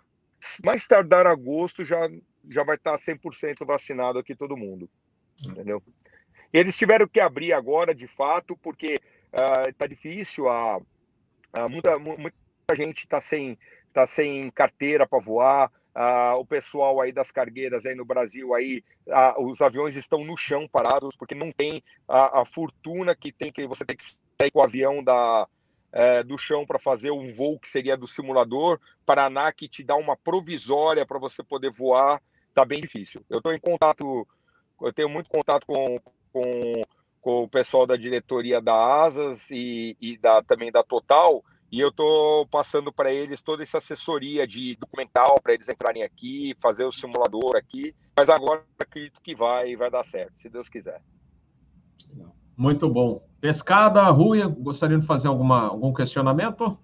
mais 0.64 0.86
tardar 0.86 1.26
agosto, 1.26 1.84
já, 1.84 2.10
já 2.48 2.64
vai 2.64 2.76
estar 2.76 2.96
100% 2.96 3.66
vacinado 3.66 4.20
aqui 4.20 4.36
todo 4.36 4.56
mundo. 4.56 4.88
Entendeu? 5.44 5.82
Eles 6.58 6.78
tiveram 6.78 7.08
que 7.08 7.20
abrir 7.20 7.51
agora, 7.51 7.93
de 7.93 8.08
fato, 8.08 8.56
porque 8.56 9.01
está 9.68 9.86
uh, 9.86 9.89
difícil. 9.89 10.47
A, 10.47 10.80
a, 11.51 11.68
muita, 11.68 11.99
muita 11.99 12.34
gente 12.76 12.99
está 12.99 13.20
sem, 13.20 13.58
tá 13.91 14.06
sem 14.06 14.49
carteira 14.51 15.06
para 15.06 15.20
voar. 15.20 15.70
Uh, 15.93 16.39
o 16.39 16.45
pessoal 16.45 17.01
aí 17.01 17.12
das 17.12 17.32
cargueiras 17.32 17.86
aí 17.86 17.95
no 17.95 18.03
Brasil 18.03 18.53
aí 18.53 18.84
uh, 19.08 19.41
os 19.45 19.62
aviões 19.62 19.95
estão 19.95 20.26
no 20.26 20.36
chão 20.36 20.68
parados 20.68 21.16
porque 21.16 21.34
não 21.34 21.49
tem 21.51 21.82
a, 22.06 22.41
a 22.41 22.45
fortuna 22.45 23.16
que 23.16 23.32
tem 23.32 23.49
que 23.49 23.66
você 23.66 23.86
tem 23.86 23.95
que 23.95 24.03
sair 24.38 24.51
com 24.51 24.60
o 24.60 24.62
avião 24.62 25.01
da, 25.01 25.47
é, 25.93 26.22
do 26.22 26.38
chão 26.38 26.66
para 26.66 26.78
fazer 26.78 27.12
um 27.12 27.34
voo 27.34 27.58
que 27.58 27.70
seria 27.70 27.95
do 27.95 28.06
simulador, 28.06 28.78
para 29.06 29.24
a 29.24 29.26
ANAC 29.28 29.70
te 29.70 29.82
dá 29.82 29.95
uma 29.95 30.18
provisória 30.18 31.06
para 31.06 31.18
você 31.18 31.41
poder 31.41 31.72
voar, 31.72 32.22
tá 32.53 32.66
bem 32.66 32.82
difícil. 32.82 33.24
Eu 33.30 33.38
estou 33.38 33.53
em 33.53 33.60
contato, 33.60 34.28
eu 34.82 34.91
tenho 34.91 35.08
muito 35.08 35.30
contato 35.30 35.66
com, 35.66 35.97
com, 36.36 36.82
com 37.22 37.44
o 37.44 37.48
pessoal 37.48 37.88
da 37.88 37.96
diretoria 37.96 38.60
da 38.60 38.76
Asas 39.06 39.50
e, 39.50 39.96
e 40.02 40.18
da, 40.18 40.44
também 40.44 40.70
da 40.70 40.84
Total, 40.84 41.42
e 41.72 41.80
eu 41.80 41.88
estou 41.88 42.46
passando 42.48 42.92
para 42.92 43.10
eles 43.10 43.42
toda 43.42 43.64
essa 43.64 43.78
assessoria 43.78 44.46
de 44.46 44.76
documental 44.76 45.36
para 45.42 45.54
eles 45.54 45.70
entrarem 45.70 46.04
aqui, 46.04 46.54
fazer 46.62 46.84
o 46.84 46.92
simulador 46.92 47.56
aqui, 47.56 47.96
mas 48.18 48.30
agora 48.30 48.64
acredito 48.78 49.22
que 49.22 49.34
vai, 49.34 49.78
vai 49.78 49.90
dar 49.90 50.04
certo, 50.04 50.34
se 50.36 50.50
Deus 50.50 50.68
quiser. 50.68 51.02
Muito 52.58 52.90
bom. 52.90 53.26
Pescada, 53.40 54.04
Rui, 54.10 54.42
gostaria 54.60 54.98
de 54.98 55.06
fazer 55.06 55.30
alguma, 55.30 55.68
algum 55.68 55.94
questionamento? 55.94 56.78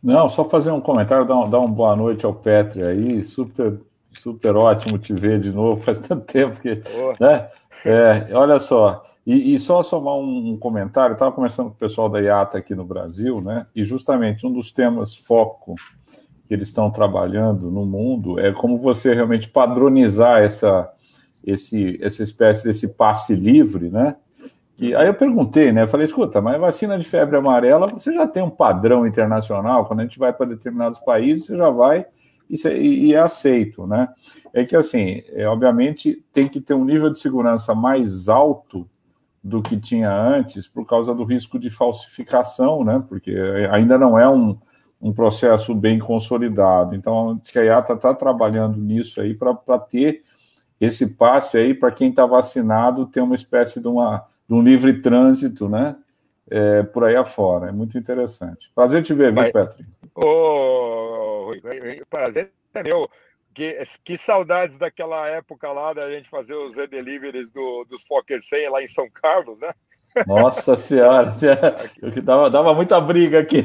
Não, 0.00 0.28
só 0.28 0.44
fazer 0.44 0.70
um 0.70 0.80
comentário, 0.80 1.26
dar, 1.26 1.36
um, 1.36 1.50
dar 1.50 1.58
uma 1.58 1.68
boa 1.68 1.96
noite 1.96 2.24
ao 2.24 2.34
Petri 2.34 2.82
aí, 2.82 3.24
super, 3.24 3.80
super 4.12 4.56
ótimo 4.56 4.98
te 4.98 5.12
ver 5.12 5.40
de 5.40 5.52
novo, 5.52 5.80
faz 5.82 5.98
tanto 5.98 6.24
tempo 6.24 6.60
que. 6.60 6.82
Né? 7.18 7.48
É, 7.84 8.28
olha 8.32 8.58
só, 8.58 9.04
e, 9.26 9.54
e 9.54 9.58
só 9.58 9.82
somar 9.82 10.14
um, 10.14 10.52
um 10.52 10.56
comentário, 10.56 11.14
estava 11.14 11.32
conversando 11.32 11.70
com 11.70 11.76
o 11.76 11.78
pessoal 11.78 12.08
da 12.08 12.20
IATA 12.20 12.58
aqui 12.58 12.74
no 12.74 12.84
Brasil, 12.84 13.40
né? 13.40 13.66
E 13.74 13.84
justamente 13.84 14.46
um 14.46 14.52
dos 14.52 14.70
temas 14.70 15.14
foco 15.14 15.74
que 16.46 16.52
eles 16.52 16.68
estão 16.68 16.90
trabalhando 16.90 17.70
no 17.70 17.86
mundo 17.86 18.38
é 18.38 18.52
como 18.52 18.78
você 18.78 19.14
realmente 19.14 19.48
padronizar 19.48 20.42
essa, 20.42 20.90
esse, 21.42 21.98
essa 22.02 22.22
espécie 22.22 22.64
desse 22.64 22.88
passe 22.88 23.34
livre, 23.34 23.88
né? 23.88 24.16
Que, 24.76 24.94
aí 24.94 25.06
eu 25.06 25.14
perguntei, 25.14 25.72
né? 25.72 25.86
Falei, 25.86 26.04
escuta, 26.04 26.42
mas 26.42 26.60
vacina 26.60 26.98
de 26.98 27.04
febre 27.04 27.36
amarela, 27.36 27.86
você 27.86 28.12
já 28.12 28.26
tem 28.26 28.42
um 28.42 28.50
padrão 28.50 29.06
internacional, 29.06 29.86
quando 29.86 30.00
a 30.00 30.02
gente 30.02 30.18
vai 30.18 30.32
para 30.32 30.46
determinados 30.46 30.98
países, 30.98 31.46
você 31.46 31.56
já 31.56 31.70
vai 31.70 32.04
e, 32.48 33.08
e, 33.08 33.14
é 33.14 33.20
aceito, 33.20 33.86
né? 33.86 34.08
É 34.52 34.64
que 34.64 34.76
assim, 34.76 35.22
é, 35.28 35.46
obviamente 35.46 36.24
tem 36.32 36.48
que 36.48 36.60
ter 36.60 36.74
um 36.74 36.84
nível 36.84 37.10
de 37.10 37.18
segurança 37.18 37.74
mais 37.74 38.28
alto 38.28 38.88
do 39.42 39.60
que 39.60 39.78
tinha 39.78 40.10
antes, 40.10 40.66
por 40.66 40.86
causa 40.86 41.14
do 41.14 41.24
risco 41.24 41.58
de 41.58 41.68
falsificação, 41.68 42.82
né? 42.82 43.04
Porque 43.08 43.34
ainda 43.70 43.98
não 43.98 44.18
é 44.18 44.28
um, 44.28 44.56
um 45.00 45.12
processo 45.12 45.74
bem 45.74 45.98
consolidado. 45.98 46.94
Então, 46.94 47.38
a 47.54 47.58
IATA 47.60 47.92
está 47.92 48.14
trabalhando 48.14 48.78
nisso 48.78 49.20
aí 49.20 49.34
para 49.34 49.78
ter 49.78 50.22
esse 50.80 51.06
passe 51.14 51.58
aí 51.58 51.74
para 51.74 51.90
quem 51.90 52.10
está 52.10 52.24
vacinado 52.24 53.06
ter 53.06 53.20
uma 53.20 53.34
espécie 53.34 53.80
de 53.80 53.88
uma 53.88 54.24
de 54.46 54.54
um 54.54 54.62
livre 54.62 55.00
trânsito, 55.00 55.68
né? 55.68 55.96
É, 56.50 56.82
por 56.82 57.04
aí 57.04 57.16
afora. 57.16 57.68
É 57.68 57.72
muito 57.72 57.96
interessante. 57.96 58.70
Prazer 58.74 59.02
te 59.02 59.14
ver, 59.14 59.32
viu, 59.32 59.50
Petri? 59.50 59.86
Ô, 60.14 61.50
prazer 62.08 62.52
é 62.72 62.82
meu. 62.82 63.08
Que, 63.52 63.80
que 64.04 64.18
saudades 64.18 64.78
daquela 64.78 65.28
época 65.28 65.70
lá 65.70 65.92
da 65.92 66.10
gente 66.10 66.28
fazer 66.28 66.54
os 66.54 66.76
e-deliveries 66.76 67.52
do, 67.52 67.84
dos 67.84 68.04
Fokker 68.04 68.42
100 68.42 68.68
lá 68.68 68.82
em 68.82 68.88
São 68.88 69.08
Carlos, 69.08 69.60
né? 69.60 69.70
Nossa 70.26 70.74
senhora, 70.76 71.34
que 72.12 72.20
dava, 72.20 72.50
dava 72.50 72.74
muita 72.74 73.00
briga 73.00 73.40
aqui. 73.40 73.64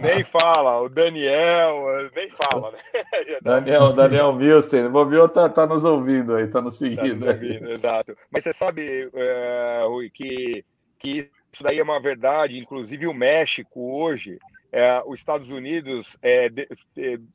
Nem 0.00 0.24
fala, 0.24 0.80
o 0.80 0.88
Daniel, 0.88 2.10
nem 2.14 2.28
fala, 2.30 2.72
né? 2.72 2.78
Daniel, 3.42 3.92
Daniel 3.92 4.32
Milstein, 4.32 4.86
o 4.86 4.90
Bobiô 4.90 5.28
tá, 5.28 5.48
tá 5.48 5.66
nos 5.66 5.84
ouvindo 5.84 6.34
aí, 6.34 6.46
tá 6.46 6.60
nos 6.60 6.78
seguindo. 6.78 7.26
Tá 7.26 7.32
nos 7.32 7.42
ouvindo, 7.42 7.70
exato. 7.70 8.16
Mas 8.30 8.44
você 8.44 8.52
sabe, 8.52 9.10
é, 9.14 9.84
Rui, 9.86 10.10
que, 10.10 10.64
que 10.98 11.30
isso 11.52 11.62
daí 11.62 11.78
é 11.78 11.82
uma 11.82 12.00
verdade, 12.00 12.58
inclusive 12.58 13.06
o 13.06 13.14
México 13.14 14.00
hoje 14.02 14.38
é, 14.72 15.02
os 15.04 15.20
Estados 15.20 15.50
Unidos 15.50 16.16
é, 16.22 16.48
de, 16.48 16.66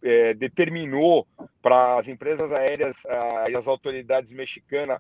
é, 0.02 0.34
determinou 0.34 1.28
para 1.62 2.00
as 2.00 2.08
empresas 2.08 2.52
aéreas 2.52 2.98
e 3.48 3.56
as 3.56 3.68
autoridades 3.68 4.34
mexicanas 4.34 5.00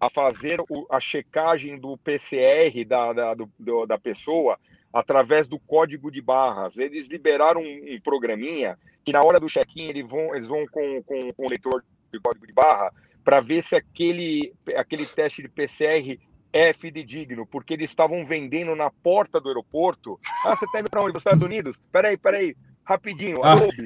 a 0.00 0.08
fazer 0.08 0.60
o, 0.70 0.86
a 0.88 1.00
checagem 1.00 1.78
do 1.78 1.96
PCR 1.98 2.84
da, 2.86 3.12
da, 3.12 3.34
do, 3.34 3.86
da 3.86 3.98
pessoa 3.98 4.58
através 4.92 5.48
do 5.48 5.58
código 5.58 6.10
de 6.10 6.22
barras. 6.22 6.78
Eles 6.78 7.08
liberaram 7.08 7.60
um, 7.60 7.94
um 7.94 8.00
programinha 8.00 8.78
que 9.04 9.12
na 9.12 9.20
hora 9.20 9.40
do 9.40 9.48
check-in 9.48 9.88
eles 9.88 10.06
vão, 10.08 10.34
eles 10.34 10.46
vão 10.46 10.66
com, 10.68 11.02
com, 11.02 11.32
com 11.32 11.46
o 11.46 11.48
leitor 11.48 11.84
de 12.12 12.20
código 12.20 12.46
de 12.46 12.52
barra 12.52 12.92
para 13.24 13.40
ver 13.40 13.62
se 13.62 13.74
aquele, 13.74 14.54
aquele 14.76 15.04
teste 15.06 15.42
de 15.42 15.48
PCR 15.48 16.18
é 16.54 16.72
fidedigno, 16.72 17.44
porque 17.44 17.74
eles 17.74 17.90
estavam 17.90 18.24
vendendo 18.24 18.76
na 18.76 18.88
porta 18.88 19.40
do 19.40 19.48
aeroporto. 19.48 20.20
Ah, 20.46 20.54
você 20.54 20.64
está 20.64 20.78
indo 20.78 20.88
para 20.88 21.02
onde? 21.02 21.10
Para 21.10 21.18
os 21.18 21.22
Estados 21.22 21.42
Unidos? 21.42 21.82
Peraí, 21.90 22.16
peraí, 22.16 22.56
rapidinho, 22.84 23.42
ah. 23.42 23.54
Adobe. 23.54 23.84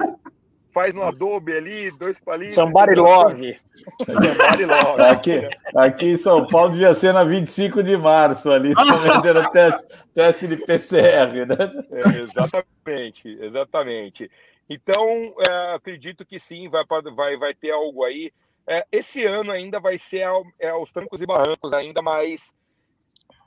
Faz 0.70 0.94
no 0.94 1.02
Adobe 1.02 1.56
ali, 1.56 1.90
dois 1.92 2.20
palitos. 2.20 2.54
Somebody 2.54 2.94
love. 2.94 3.58
Somebody 4.04 4.66
love. 4.66 5.00
Aqui, 5.00 5.48
aqui 5.74 6.06
em 6.10 6.16
São 6.16 6.46
Paulo 6.46 6.72
devia 6.72 6.92
ser 6.92 7.14
na 7.14 7.24
25 7.24 7.82
de 7.82 7.96
março 7.96 8.50
ali, 8.50 8.74
vendendo 9.02 9.50
teste, 9.50 9.88
teste 10.14 10.46
de 10.46 10.56
PCR, 10.58 11.46
né? 11.46 11.56
É, 11.90 12.20
exatamente, 12.20 13.38
exatamente. 13.40 14.30
Então, 14.68 15.34
é, 15.48 15.74
acredito 15.74 16.24
que 16.26 16.38
sim, 16.38 16.68
vai, 16.68 16.84
vai, 17.14 17.36
vai 17.38 17.54
ter 17.54 17.70
algo 17.70 18.04
aí. 18.04 18.30
É, 18.66 18.86
esse 18.92 19.24
ano 19.24 19.50
ainda 19.50 19.80
vai 19.80 19.96
ser 19.96 20.24
ao, 20.24 20.44
é, 20.60 20.68
aos 20.68 20.92
trancos 20.92 21.22
e 21.22 21.26
barrancos, 21.26 21.72
ainda 21.72 22.02
mais. 22.02 22.52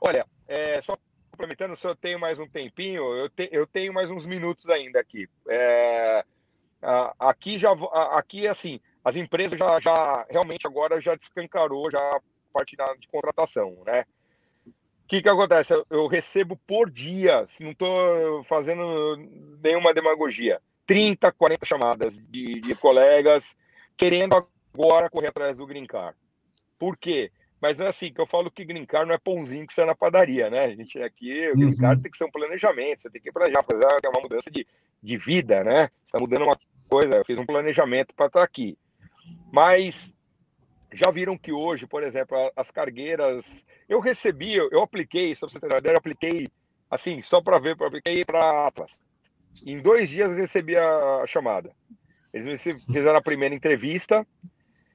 Olha, 0.04 0.26
é, 0.48 0.80
só 0.82 0.98
complementando, 1.30 1.76
se 1.76 1.86
eu 1.86 1.94
tenho 1.94 2.18
mais 2.18 2.36
um 2.40 2.48
tempinho, 2.48 3.14
eu, 3.14 3.30
te, 3.30 3.48
eu 3.52 3.64
tenho 3.68 3.92
mais 3.92 4.10
uns 4.10 4.26
minutos 4.26 4.68
ainda 4.68 4.98
aqui. 4.98 5.28
É, 5.48 6.24
aqui 7.20 7.56
já, 7.56 7.70
aqui 8.10 8.48
assim, 8.48 8.80
as 9.04 9.14
empresas 9.14 9.56
já, 9.56 9.78
já 9.78 10.26
realmente 10.28 10.66
agora 10.66 11.00
já 11.00 11.14
descancarou 11.14 11.88
já 11.88 12.00
a 12.00 12.20
parte 12.52 12.74
da, 12.74 12.92
de 12.94 13.06
contratação, 13.06 13.78
né? 13.86 14.04
O 14.66 14.72
que, 15.06 15.22
que 15.22 15.28
acontece? 15.28 15.72
Eu, 15.88 16.08
recebo 16.08 16.56
por 16.66 16.90
dia, 16.90 17.46
se 17.46 17.62
não 17.62 17.70
estou 17.70 18.42
fazendo 18.44 19.16
nenhuma 19.62 19.94
demagogia, 19.94 20.60
30, 20.84 21.30
40 21.30 21.64
chamadas 21.64 22.16
de, 22.16 22.60
de 22.60 22.74
colegas 22.74 23.56
querendo 23.96 24.48
agora 24.74 25.08
correr 25.08 25.28
atrás 25.28 25.56
do 25.56 25.66
Green 25.66 25.86
Car. 25.86 26.16
Por 26.76 26.96
quê? 26.96 27.30
Mas 27.62 27.78
é 27.78 27.86
assim, 27.86 28.12
que 28.12 28.20
eu 28.20 28.26
falo 28.26 28.50
que 28.50 28.64
Green 28.64 28.84
Car 28.84 29.06
não 29.06 29.14
é 29.14 29.18
pãozinho 29.18 29.64
que 29.64 29.72
sai 29.72 29.86
na 29.86 29.94
padaria, 29.94 30.50
né? 30.50 30.64
A 30.64 30.74
gente 30.74 31.00
aqui, 31.00 31.48
o 31.48 31.56
Green 31.56 31.68
uhum. 31.68 32.00
Tem 32.02 32.10
que 32.10 32.18
ser 32.18 32.24
um 32.24 32.30
planejamento, 32.30 33.02
você 33.02 33.08
tem 33.08 33.22
que 33.22 33.30
planejar, 33.30 33.62
fazer 33.62 33.86
uma 34.08 34.20
mudança 34.20 34.50
de, 34.50 34.66
de 35.00 35.16
vida, 35.16 35.62
né? 35.62 35.82
Você 35.82 36.06
está 36.06 36.18
mudando 36.18 36.42
uma 36.42 36.58
coisa, 36.88 37.18
eu 37.18 37.24
fiz 37.24 37.38
um 37.38 37.46
planejamento 37.46 38.12
para 38.16 38.26
estar 38.26 38.40
tá 38.40 38.44
aqui. 38.44 38.76
Mas 39.52 40.12
já 40.92 41.08
viram 41.12 41.38
que 41.38 41.52
hoje, 41.52 41.86
por 41.86 42.02
exemplo, 42.02 42.36
as 42.56 42.72
cargueiras, 42.72 43.64
eu 43.88 44.00
recebi, 44.00 44.56
eu 44.56 44.82
apliquei, 44.82 45.32
só 45.36 45.46
para 45.46 45.60
você 45.60 45.68
ter 45.68 45.90
eu 45.90 45.96
apliquei, 45.96 46.48
assim, 46.90 47.22
só 47.22 47.40
para 47.40 47.60
ver, 47.60 47.76
eu 47.78 47.86
apliquei 47.86 48.24
para 48.24 48.66
Atlas. 48.66 49.00
Em 49.64 49.80
dois 49.80 50.08
dias 50.08 50.32
eu 50.32 50.36
recebi 50.36 50.76
a 50.76 51.24
chamada. 51.28 51.70
Eles 52.34 52.60
fizeram 52.92 53.18
a 53.18 53.22
primeira 53.22 53.54
entrevista 53.54 54.26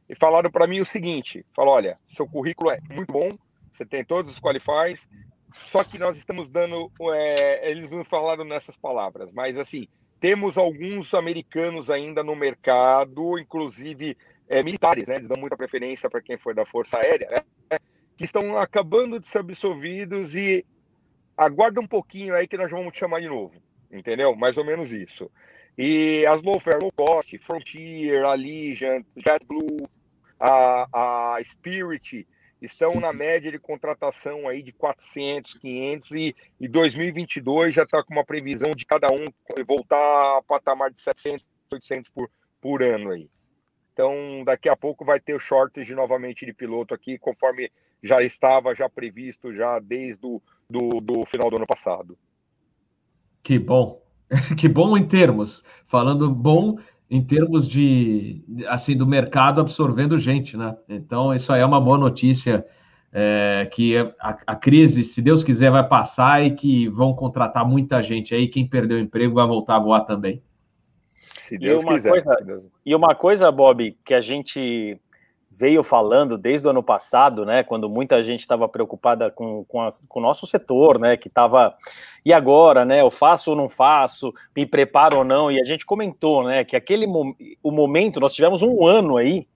e 0.10 0.16
falaram 0.16 0.52
para 0.52 0.68
mim 0.68 0.80
o 0.80 0.86
seguinte: 0.86 1.46
falou, 1.56 1.76
olha, 1.76 1.98
seu 2.08 2.28
currículo 2.28 2.72
é 2.72 2.80
muito 2.90 3.12
bom, 3.12 3.30
você 3.72 3.86
tem 3.86 4.04
todos 4.04 4.34
os 4.34 4.40
qualifies, 4.40 5.08
só 5.54 5.84
que 5.84 5.98
nós 5.98 6.18
estamos 6.18 6.50
dando, 6.50 6.92
é, 7.14 7.70
eles 7.70 7.92
não 7.92 8.04
falaram 8.04 8.44
nessas 8.44 8.78
palavras, 8.78 9.32
mas 9.32 9.58
assim, 9.58 9.88
temos 10.20 10.58
alguns 10.58 11.14
americanos 11.14 11.90
ainda 11.90 12.24
no 12.24 12.36
mercado, 12.36 13.38
inclusive 13.38 14.18
é, 14.48 14.64
militares, 14.64 15.08
né? 15.08 15.16
Eles 15.16 15.28
dão 15.28 15.40
muita 15.40 15.58
preferência 15.58 16.10
para 16.10 16.22
quem 16.22 16.38
for 16.38 16.56
da 16.56 16.66
Força 16.66 16.98
Aérea, 17.00 17.30
né? 17.30 17.80
que 18.16 18.24
estão 18.24 18.58
acabando 18.58 19.20
de 19.20 19.28
ser 19.28 19.40
absolvidos 19.40 20.36
e 20.36 20.66
aguarda 21.38 21.80
um 21.80 21.88
pouquinho 21.88 22.34
aí 22.34 22.48
que 22.48 22.58
nós 22.58 22.72
vamos 22.72 22.92
te 22.94 23.00
chamar 23.00 23.22
de 23.22 23.28
novo 23.28 23.54
entendeu? 23.92 24.36
Mais 24.36 24.58
ou 24.58 24.66
menos 24.66 24.92
isso. 24.92 25.30
E 25.78 26.26
as 26.26 26.42
low 26.42 26.60
fare, 26.60 26.80
low 26.80 26.92
cost, 26.92 27.38
Frontier, 27.40 28.26
Allegiant, 28.26 29.06
JetBlue, 29.16 29.88
a, 30.40 31.36
a 31.36 31.44
Spirit 31.44 32.28
estão 32.62 33.00
na 33.00 33.14
média 33.14 33.52
de 33.52 33.60
contratação 33.60 34.48
aí 34.48 34.64
de 34.64 34.72
400, 34.72 35.56
500 35.56 36.12
e, 36.12 36.36
e 36.60 36.68
2022 36.68 37.76
já 37.76 37.84
está 37.84 38.04
com 38.04 38.14
uma 38.14 38.26
previsão 38.26 38.72
de 38.72 38.86
cada 38.86 39.08
um 39.08 39.26
voltar 39.66 40.38
a 40.38 40.42
patamar 40.42 40.92
de 40.92 41.00
700, 41.02 41.46
800 41.72 42.12
por, 42.12 42.30
por 42.60 42.82
ano 42.82 43.12
aí. 43.12 43.30
Então, 43.94 44.44
daqui 44.46 44.70
a 44.70 44.76
pouco 44.76 45.04
vai 45.04 45.20
ter 45.20 45.34
o 45.34 45.40
shortage 45.40 45.94
novamente 45.96 46.46
de 46.46 46.54
piloto 46.54 46.94
aqui, 46.94 47.18
conforme 47.18 47.72
já 48.04 48.22
estava 48.22 48.76
já 48.76 48.88
previsto 48.88 49.54
já 49.54 49.80
desde 49.80 50.26
o 50.26 50.42
do, 50.70 51.02
do 51.02 51.26
final 51.26 51.50
do 51.50 51.56
ano 51.56 51.66
passado. 51.66 52.18
Que 53.42 53.58
bom. 53.58 54.06
Que 54.58 54.68
bom 54.68 54.98
em 54.98 55.08
termos. 55.08 55.64
Falando 55.86 56.30
bom 56.30 56.78
em 57.10 57.22
termos 57.22 57.68
de 57.68 58.44
assim 58.68 58.96
do 58.96 59.08
mercado 59.08 59.62
absorvendo 59.62 60.18
gente, 60.18 60.58
né? 60.58 60.76
Então 60.90 61.34
isso 61.34 61.52
aí 61.54 61.62
é 61.62 61.66
uma 61.66 61.80
boa 61.80 61.98
notícia 61.98 62.66
é, 63.12 63.68
que 63.72 63.98
a, 63.98 64.38
a, 64.46 64.56
crise, 64.56 65.04
se 65.04 65.22
Deus 65.22 65.44
quiser, 65.44 65.72
vai 65.72 65.88
passar 65.88 66.46
e 66.46 66.52
que 66.52 66.90
vão 66.90 67.14
contratar 67.14 67.66
muita 67.66 68.02
gente 68.02 68.36
aí. 68.36 68.48
Quem 68.48 68.68
perdeu 68.68 68.98
o 68.98 69.02
emprego 69.02 69.36
vai 69.36 69.48
voltar 69.48 69.78
a 69.78 69.80
voar 69.80 70.02
também. 70.02 70.42
Se 71.38 71.58
Deus 71.58 71.84
e 71.84 71.88
quiser. 71.88 72.10
Coisa, 72.10 72.64
e 72.86 72.94
uma 72.94 73.16
coisa, 73.16 73.52
Bob, 73.52 73.98
que 74.06 74.14
a 74.14 74.20
gente 74.20 75.00
veio 75.50 75.82
falando 75.82 76.38
desde 76.38 76.68
o 76.68 76.70
ano 76.70 76.84
passado, 76.84 77.46
né, 77.46 77.64
quando 77.64 77.90
muita 77.90 78.22
gente 78.22 78.42
estava 78.42 78.68
preocupada 78.68 79.32
com, 79.32 79.64
com, 79.66 79.88
com, 80.08 80.20
o 80.20 80.22
nosso 80.22 80.46
setor, 80.46 81.00
né, 81.00 81.18
que 81.18 81.28
estava, 81.28 81.76
e 82.26 82.34
agora, 82.34 82.86
né, 82.86 83.02
eu 83.02 83.10
faço 83.10 83.52
ou 83.52 83.56
não 83.56 83.68
faço, 83.68 84.34
me 84.56 84.66
preparo 84.66 85.20
ou 85.20 85.24
não, 85.24 85.52
e 85.52 85.60
a 85.60 85.64
gente 85.64 85.86
comentou, 85.86 86.44
né, 86.44 86.64
que 86.64 86.76
aquele 86.76 87.08
o 87.64 87.72
momento, 87.72 88.20
nós 88.20 88.34
tivemos 88.34 88.62
um 88.62 88.86
ano 88.86 89.18
aí, 89.18 89.48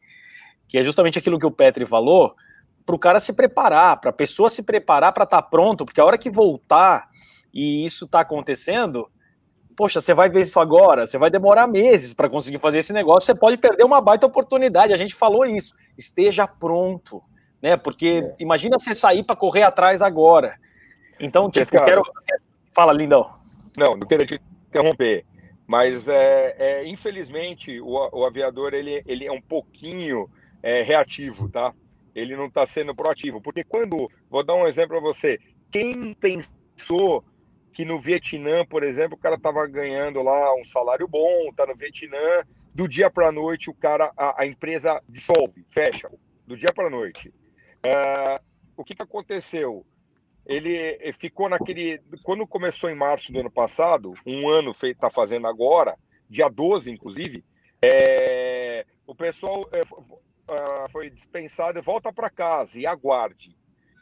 que 0.68 0.78
é 0.78 0.84
justamente 0.84 1.20
aquilo 1.20 1.38
que 1.38 1.46
o 1.46 1.52
Petri 1.52 1.86
falou, 1.86 2.36
para 2.86 2.96
o 2.96 3.00
cara 3.00 3.20
se 3.20 3.34
preparar, 3.34 4.00
para 4.00 4.10
a 4.10 4.14
pessoa 4.14 4.50
se 4.50 4.64
preparar 4.64 5.14
para 5.14 5.26
estar 5.26 5.42
tá 5.42 5.48
pronto, 5.48 5.86
porque 5.86 6.02
a 6.02 6.06
hora 6.06 6.18
que 6.18 6.30
voltar 6.30 7.10
e 7.54 7.86
isso 7.86 8.06
está 8.06 8.22
acontecendo, 8.22 9.08
poxa, 9.76 10.00
você 10.00 10.14
vai 10.14 10.30
ver 10.30 10.42
isso 10.42 10.60
agora, 10.60 11.06
você 11.06 11.18
vai 11.18 11.30
demorar 11.30 11.68
meses 11.68 12.14
para 12.14 12.30
conseguir 12.30 12.60
fazer 12.60 12.80
esse 12.80 12.94
negócio, 12.94 13.26
você 13.26 13.36
pode 13.36 13.58
perder 13.58 13.84
uma 13.84 14.02
baita 14.02 14.26
oportunidade. 14.26 14.94
A 14.94 14.98
gente 14.98 15.16
falou 15.16 15.46
isso. 15.46 15.74
Esteja 15.98 16.48
pronto, 16.48 17.22
né? 17.62 17.78
Porque 17.78 18.24
é. 18.24 18.36
imagina 18.40 18.80
você 18.80 18.96
sair 18.96 19.24
para 19.24 19.36
correr 19.36 19.64
atrás 19.64 20.02
agora. 20.02 20.60
Então, 21.20 21.50
tipo, 21.50 21.72
cara, 21.72 21.86
quero. 21.86 22.04
Fala, 22.74 22.94
lindão. 22.94 23.34
Não, 23.78 23.96
não 23.96 24.08
quero 24.08 24.26
te 24.26 24.42
interromper. 24.70 25.26
Mas 25.68 26.08
é, 26.08 26.56
é 26.58 26.88
infelizmente 26.88 27.80
o, 27.80 27.94
o, 28.12 28.26
aviador 28.26 28.74
ele, 28.74 29.02
ele 29.06 29.26
é 29.26 29.32
um 29.32 29.42
pouquinho 29.42 30.30
é, 30.62 30.82
reativo, 30.82 31.48
tá? 31.48 31.74
Ele 32.14 32.36
não 32.36 32.48
está 32.48 32.66
sendo 32.66 32.96
proativo. 32.96 33.42
Porque 33.42 33.64
quando. 33.64 34.10
Vou 34.30 34.44
dar 34.44 34.56
um 34.56 34.68
exemplo 34.68 34.98
para 34.98 35.00
você. 35.00 35.40
Quem 35.72 36.14
pensou 36.14 37.24
que 37.72 37.86
no 37.86 38.00
Vietnã, 38.00 38.66
por 38.66 38.84
exemplo, 38.84 39.16
o 39.16 39.20
cara 39.20 39.36
estava 39.36 39.66
ganhando 39.68 40.22
lá 40.22 40.54
um 40.56 40.64
salário 40.64 41.08
bom, 41.08 41.54
tá 41.56 41.66
no 41.66 41.76
Vietnã, 41.76 42.44
do 42.74 42.88
dia 42.88 43.10
para 43.10 43.28
a 43.28 43.32
noite 43.32 43.70
o 43.70 43.74
cara, 43.74 44.12
a, 44.18 44.44
a, 44.44 44.48
empresa 44.48 45.02
dissolve, 45.08 45.66
fecha, 45.70 46.10
do 46.48 46.56
dia 46.56 46.72
para 46.74 46.88
a 46.88 46.90
noite. 46.90 47.34
É, 47.84 48.40
o 48.78 48.84
que, 48.84 48.96
que 48.96 49.04
aconteceu? 49.04 49.86
Ele 50.46 51.14
ficou 51.14 51.50
naquele. 51.50 52.02
Quando 52.24 52.48
começou 52.48 52.90
em 52.90 52.96
março 52.96 53.32
do 53.32 53.40
ano 53.40 53.52
passado, 53.52 54.14
um 54.26 54.50
ano 54.50 54.74
feito, 54.74 55.00
tá 55.00 55.10
fazendo 55.10 55.48
agora, 55.48 55.96
dia 56.30 56.50
12, 56.50 56.92
inclusive, 56.92 57.44
é, 57.82 58.86
o 59.06 59.14
pessoal 59.14 59.70
é, 59.72 59.82
foi 60.90 61.10
dispensado 61.10 61.82
volta 61.82 62.12
para 62.12 62.30
casa 62.30 62.80
e 62.80 62.86
aguarde. 62.86 63.56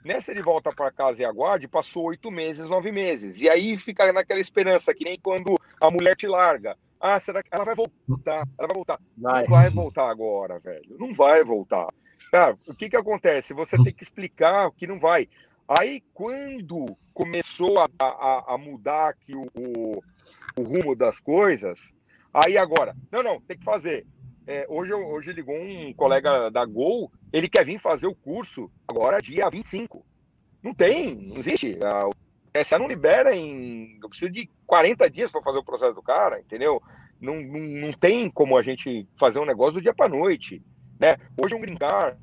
Nessa 0.03 0.31
ele 0.31 0.41
volta 0.41 0.71
para 0.73 0.91
casa 0.91 1.21
e 1.21 1.25
aguarde, 1.25 1.67
passou 1.67 2.05
oito 2.05 2.31
meses, 2.31 2.69
nove 2.69 2.91
meses. 2.91 3.41
E 3.41 3.49
aí 3.49 3.77
fica 3.77 4.11
naquela 4.13 4.39
esperança, 4.39 4.93
que 4.93 5.03
nem 5.03 5.19
quando 5.19 5.57
a 5.81 5.91
mulher 5.91 6.15
te 6.15 6.25
larga. 6.25 6.77
Ah, 6.99 7.19
será 7.19 7.41
que 7.41 7.49
ela 7.51 7.63
vai 7.63 7.75
voltar? 7.75 8.47
Ela 8.57 8.67
vai 8.67 8.75
voltar. 8.75 8.99
Vai. 9.17 9.41
Não 9.41 9.49
vai 9.49 9.69
voltar 9.69 10.09
agora, 10.09 10.59
velho. 10.59 10.97
Não 10.99 11.13
vai 11.13 11.43
voltar. 11.43 11.87
Cara, 12.31 12.57
o 12.67 12.75
que 12.75 12.89
que 12.89 12.97
acontece? 12.97 13.53
Você 13.53 13.81
tem 13.81 13.93
que 13.93 14.03
explicar 14.03 14.69
que 14.71 14.85
não 14.85 14.99
vai. 14.99 15.29
Aí, 15.67 16.01
quando 16.13 16.97
começou 17.13 17.79
a, 17.79 17.87
a, 18.01 18.55
a 18.55 18.57
mudar 18.57 19.09
aqui 19.09 19.35
o, 19.35 19.47
o, 19.55 20.03
o, 20.57 20.63
rumo 20.63 20.95
das 20.95 21.19
coisas, 21.19 21.93
aí 22.33 22.57
agora, 22.57 22.95
não, 23.11 23.23
não, 23.23 23.39
tem 23.39 23.57
que 23.57 23.63
fazer. 23.63 24.05
É, 24.47 24.65
hoje, 24.67 24.93
hoje 24.93 25.31
ligou 25.31 25.55
um 25.55 25.93
colega 25.93 26.49
da 26.49 26.65
Gol, 26.65 27.11
ele 27.31 27.47
quer 27.47 27.63
vir 27.63 27.79
fazer 27.79 28.07
o 28.07 28.15
curso 28.15 28.69
agora 28.87 29.21
dia 29.21 29.49
25. 29.49 30.03
Não 30.61 30.73
tem, 30.73 31.15
não 31.15 31.37
existe. 31.37 31.77
A, 31.83 32.09
o 32.59 32.63
TSA 32.63 32.79
não 32.79 32.87
libera 32.87 33.35
em. 33.35 33.97
Eu 34.01 34.09
preciso 34.09 34.31
de 34.31 34.49
40 34.65 35.09
dias 35.09 35.31
para 35.31 35.41
fazer 35.41 35.59
o 35.59 35.63
processo 35.63 35.93
do 35.93 36.01
cara, 36.01 36.39
entendeu? 36.39 36.81
Não, 37.19 37.35
não, 37.41 37.59
não 37.59 37.91
tem 37.91 38.29
como 38.29 38.57
a 38.57 38.61
gente 38.61 39.07
fazer 39.17 39.39
um 39.39 39.45
negócio 39.45 39.75
do 39.75 39.81
dia 39.81 39.93
para 39.93 40.09
noite. 40.09 40.61
Né? 40.99 41.17
Hoje 41.37 41.55
um 41.55 41.61
brincar, 41.61 42.17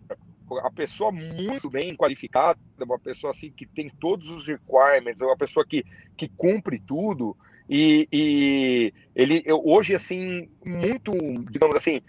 a 0.63 0.71
pessoa 0.71 1.11
muito 1.11 1.71
bem 1.71 1.97
qualificada, 1.97 2.59
uma 2.81 2.99
pessoa 2.99 3.31
assim 3.31 3.51
que 3.51 3.67
tem 3.67 3.89
todos 3.89 4.29
os 4.31 4.47
requirements, 4.47 5.21
uma 5.21 5.37
pessoa 5.37 5.67
que, 5.67 5.85
que 6.17 6.29
cumpre 6.29 6.79
tudo, 6.79 7.37
e, 7.69 8.07
e 8.13 8.95
ele 9.15 9.43
hoje 9.51 9.95
assim, 9.95 10.49
muito, 10.65 11.13
digamos 11.51 11.77
assim, 11.77 12.01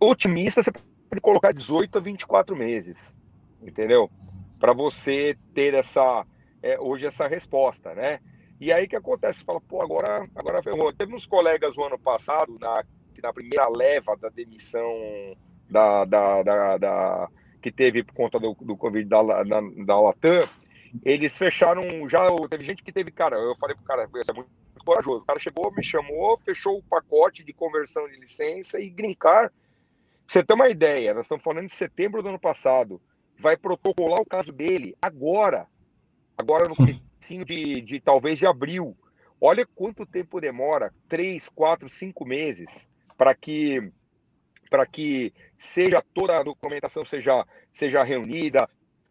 otimista, 0.00 0.62
você 0.62 0.72
pode 0.72 1.20
colocar 1.20 1.52
18 1.52 1.98
a 1.98 2.00
24 2.00 2.56
meses, 2.56 3.14
entendeu? 3.62 4.10
Para 4.58 4.72
você 4.72 5.36
ter 5.54 5.74
essa 5.74 6.26
é, 6.62 6.78
hoje 6.78 7.06
essa 7.06 7.26
resposta, 7.26 7.94
né? 7.94 8.20
E 8.60 8.72
aí 8.72 8.86
que 8.86 8.94
acontece? 8.94 9.44
Fala, 9.44 9.60
pô, 9.60 9.82
agora, 9.82 10.28
agora 10.36 10.62
ferrou. 10.62 10.92
Teve 10.92 11.14
uns 11.14 11.26
colegas 11.26 11.76
o 11.76 11.82
ano 11.82 11.98
passado, 11.98 12.56
na, 12.60 12.84
na 13.20 13.32
primeira 13.32 13.68
leva 13.68 14.16
da 14.16 14.28
demissão 14.28 15.36
da, 15.68 16.04
da, 16.04 16.42
da, 16.42 16.78
da 16.78 17.28
que 17.60 17.72
teve 17.72 18.04
por 18.04 18.14
conta 18.14 18.38
do, 18.38 18.54
do 18.60 18.76
Covid 18.76 19.08
da, 19.08 19.22
da, 19.22 19.60
da 19.84 20.00
Latam, 20.00 20.46
eles 21.04 21.36
fecharam 21.36 22.08
já. 22.08 22.28
Teve 22.48 22.64
gente 22.64 22.82
que 22.82 22.92
teve, 22.92 23.10
cara, 23.10 23.36
eu 23.36 23.56
falei 23.56 23.74
pro 23.74 23.84
cara, 23.84 24.08
isso 24.20 24.30
é 24.30 24.34
muito 24.34 24.50
corajoso. 24.84 25.22
O 25.22 25.26
cara 25.26 25.38
chegou, 25.38 25.72
me 25.72 25.82
chamou, 25.82 26.38
fechou 26.44 26.78
o 26.78 26.82
pacote 26.82 27.44
de 27.44 27.52
conversão 27.52 28.06
de 28.08 28.16
licença 28.18 28.80
e 28.80 28.90
grincar. 28.90 29.52
Você 30.26 30.42
ter 30.42 30.54
uma 30.54 30.68
ideia, 30.68 31.14
nós 31.14 31.26
estamos 31.26 31.42
falando 31.42 31.66
de 31.66 31.74
setembro 31.74 32.22
do 32.22 32.28
ano 32.28 32.38
passado. 32.38 33.00
Vai 33.38 33.56
protocolar 33.56 34.20
o 34.20 34.26
caso 34.26 34.52
dele 34.52 34.94
agora 35.00 35.66
agora 36.36 36.68
no 36.68 36.76
comecinho 36.76 37.44
de, 37.44 37.80
de 37.80 38.00
talvez 38.00 38.38
de 38.38 38.46
abril. 38.46 38.96
Olha 39.40 39.66
quanto 39.74 40.06
tempo 40.06 40.40
demora, 40.40 40.92
três, 41.08 41.48
quatro, 41.48 41.88
cinco 41.88 42.24
meses, 42.24 42.88
para 43.16 43.34
que 43.34 43.92
para 44.70 44.86
que 44.86 45.34
seja 45.58 46.02
toda 46.14 46.38
a 46.38 46.42
documentação 46.42 47.04
seja, 47.04 47.44
seja 47.70 48.02
reunida, 48.02 48.66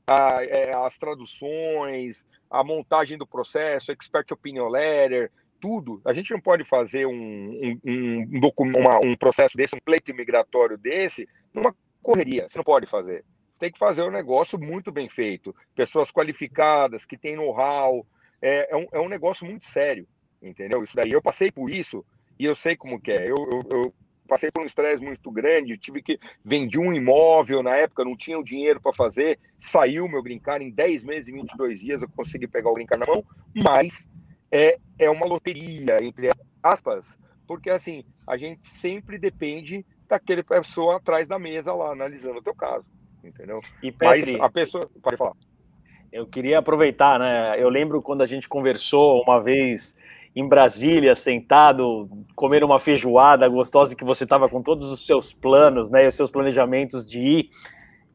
a, 0.08 0.44
é, 0.44 0.76
as 0.76 0.98
traduções, 0.98 2.26
a 2.50 2.64
montagem 2.64 3.16
do 3.16 3.28
processo, 3.28 3.92
expert 3.92 4.32
opinion 4.32 4.68
letter, 4.70 5.32
tudo. 5.60 6.02
A 6.04 6.14
gente 6.14 6.32
não 6.32 6.42
pode 6.42 6.64
fazer 6.64 7.06
um, 7.06 7.14
um, 7.14 7.80
um, 7.86 8.42
um, 8.58 9.12
um 9.12 9.16
processo 9.16 9.56
desse, 9.56 9.76
um 9.76 9.80
pleito 9.80 10.16
migratório 10.16 10.80
desse, 10.80 11.30
numa 11.54 11.76
correria. 12.02 12.48
Você 12.50 12.58
não 12.58 12.64
pode 12.64 12.88
fazer 12.88 13.24
tem 13.62 13.72
que 13.72 13.78
fazer 13.78 14.02
um 14.02 14.10
negócio 14.10 14.58
muito 14.58 14.92
bem 14.92 15.08
feito. 15.08 15.56
Pessoas 15.76 16.12
qualificadas, 16.12 17.06
que 17.06 17.16
têm 17.16 17.36
know-how. 17.36 18.04
É, 18.42 18.74
é, 18.74 18.76
um, 18.76 18.88
é 18.92 19.00
um 19.00 19.08
negócio 19.08 19.46
muito 19.46 19.68
sério, 19.68 20.08
entendeu? 20.42 20.84
Isso 20.84 20.96
daí. 20.96 21.12
Eu 21.12 21.22
passei 21.22 21.52
por 21.52 21.70
isso 21.70 22.04
e 22.40 22.46
eu 22.46 22.56
sei 22.56 22.76
como 22.76 23.00
que 23.00 23.12
é. 23.12 23.30
Eu, 23.30 23.36
eu, 23.52 23.64
eu 23.70 23.94
passei 24.28 24.50
por 24.50 24.64
um 24.64 24.66
estresse 24.66 25.04
muito 25.04 25.30
grande, 25.30 25.78
tive 25.78 26.02
que 26.02 26.20
vendi 26.44 26.80
um 26.80 26.92
imóvel 26.92 27.62
na 27.62 27.76
época, 27.76 28.04
não 28.04 28.18
tinha 28.18 28.40
o 28.40 28.44
dinheiro 28.44 28.82
para 28.82 28.94
fazer, 28.94 29.38
saiu 29.60 30.08
meu 30.08 30.24
brincar 30.24 30.60
em 30.60 30.72
10 30.72 31.04
meses 31.04 31.28
e 31.28 31.34
22 31.34 31.82
dias 31.82 32.02
eu 32.02 32.10
consegui 32.10 32.48
pegar 32.48 32.72
o 32.72 32.74
brincar 32.74 32.98
na 32.98 33.06
mão, 33.06 33.24
mas 33.54 34.10
é, 34.50 34.80
é 34.98 35.08
uma 35.08 35.28
loteria, 35.28 35.98
entre 36.02 36.32
aspas, 36.64 37.20
porque 37.46 37.70
assim, 37.70 38.04
a 38.26 38.38
gente 38.38 38.68
sempre 38.68 39.20
depende 39.20 39.86
daquele 40.08 40.42
pessoa 40.42 40.98
atrás 40.98 41.28
da 41.28 41.38
mesa 41.38 41.76
lá 41.76 41.92
analisando 41.92 42.40
o 42.40 42.44
teu 42.44 42.56
caso 42.56 42.90
entendeu? 43.24 43.58
E 43.82 43.92
Petri, 43.92 44.34
Mas 44.34 44.42
a 44.42 44.50
pessoa. 44.50 44.90
Pode 45.02 45.18
falar. 45.18 45.34
Eu 46.12 46.26
queria 46.28 46.60
aproveitar, 46.60 47.20
né? 47.20 47.56
Eu 47.58 47.70
lembro 47.70 48.02
quando 48.02 48.22
a 48.22 48.26
gente 48.26 48.50
conversou 48.50 49.22
uma 49.24 49.42
vez 49.42 49.96
em 50.36 50.48
Brasília, 50.48 51.14
sentado, 51.16 52.10
comer 52.36 52.64
uma 52.64 52.80
feijoada 52.80 53.48
gostosa 53.48 53.96
que 53.96 54.04
você 54.04 54.24
estava 54.24 54.48
com 54.48 54.62
todos 54.62 54.90
os 54.92 55.06
seus 55.06 55.34
planos, 55.34 55.90
né? 55.90 56.08
Os 56.08 56.16
seus 56.16 56.30
planejamentos 56.30 57.10
de 57.10 57.20
ir. 57.20 57.50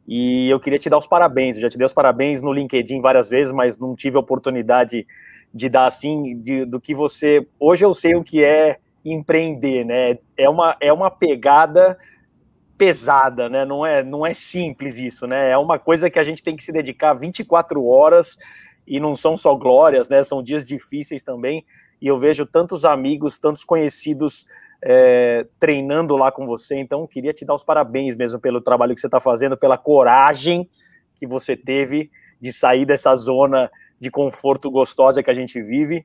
E 0.08 0.48
eu 0.48 0.60
queria 0.60 0.78
te 0.78 0.88
dar 0.88 0.98
os 0.98 1.06
parabéns. 1.06 1.56
Eu 1.56 1.62
já 1.62 1.68
te 1.68 1.78
dei 1.78 1.84
os 1.84 1.92
parabéns 1.92 2.40
no 2.40 2.52
LinkedIn 2.52 3.00
várias 3.00 3.28
vezes, 3.28 3.52
mas 3.52 3.78
não 3.78 3.94
tive 3.94 4.16
a 4.16 4.20
oportunidade 4.20 5.06
de 5.52 5.68
dar 5.68 5.86
assim, 5.86 6.38
de, 6.40 6.64
do 6.64 6.80
que 6.80 6.94
você. 6.94 7.46
Hoje 7.58 7.84
eu 7.84 7.92
sei 7.92 8.14
o 8.14 8.22
que 8.22 8.44
é 8.44 8.78
empreender, 9.04 9.84
né? 9.84 10.18
É 10.36 10.48
uma, 10.48 10.76
é 10.80 10.92
uma 10.92 11.10
pegada 11.10 11.98
pesada, 12.76 13.48
né? 13.48 13.64
Não 13.64 13.84
é, 13.84 14.02
não 14.02 14.26
é 14.26 14.34
simples 14.34 14.98
isso, 14.98 15.26
né? 15.26 15.50
É 15.50 15.58
uma 15.58 15.78
coisa 15.78 16.10
que 16.10 16.18
a 16.18 16.24
gente 16.24 16.42
tem 16.42 16.56
que 16.56 16.62
se 16.62 16.72
dedicar 16.72 17.14
24 17.14 17.84
horas 17.84 18.36
e 18.86 19.00
não 19.00 19.16
são 19.16 19.36
só 19.36 19.54
glórias, 19.54 20.08
né? 20.08 20.22
São 20.22 20.42
dias 20.42 20.66
difíceis 20.66 21.22
também. 21.22 21.64
E 22.00 22.06
eu 22.06 22.18
vejo 22.18 22.44
tantos 22.44 22.84
amigos, 22.84 23.38
tantos 23.38 23.64
conhecidos 23.64 24.46
é, 24.82 25.46
treinando 25.58 26.16
lá 26.16 26.30
com 26.30 26.46
você. 26.46 26.76
Então, 26.76 27.06
queria 27.06 27.32
te 27.32 27.44
dar 27.44 27.54
os 27.54 27.64
parabéns 27.64 28.14
mesmo 28.14 28.38
pelo 28.38 28.60
trabalho 28.60 28.94
que 28.94 29.00
você 29.00 29.06
está 29.06 29.20
fazendo, 29.20 29.56
pela 29.56 29.78
coragem 29.78 30.68
que 31.14 31.26
você 31.26 31.56
teve 31.56 32.10
de 32.40 32.52
sair 32.52 32.84
dessa 32.84 33.14
zona 33.14 33.70
de 33.98 34.10
conforto 34.10 34.70
gostosa 34.70 35.22
que 35.22 35.30
a 35.30 35.34
gente 35.34 35.60
vive. 35.62 36.04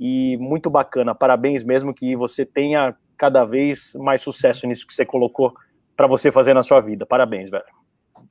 E 0.00 0.36
muito 0.38 0.70
bacana. 0.70 1.14
Parabéns 1.14 1.62
mesmo 1.62 1.92
que 1.92 2.16
você 2.16 2.44
tenha 2.44 2.94
cada 3.16 3.44
vez 3.44 3.94
mais 3.98 4.20
sucesso 4.20 4.66
nisso 4.66 4.86
que 4.86 4.92
você 4.92 5.04
colocou 5.04 5.54
para 5.96 6.06
você 6.06 6.30
fazer 6.30 6.54
na 6.54 6.62
sua 6.62 6.80
vida. 6.80 7.06
Parabéns, 7.06 7.48
velho. 7.48 7.64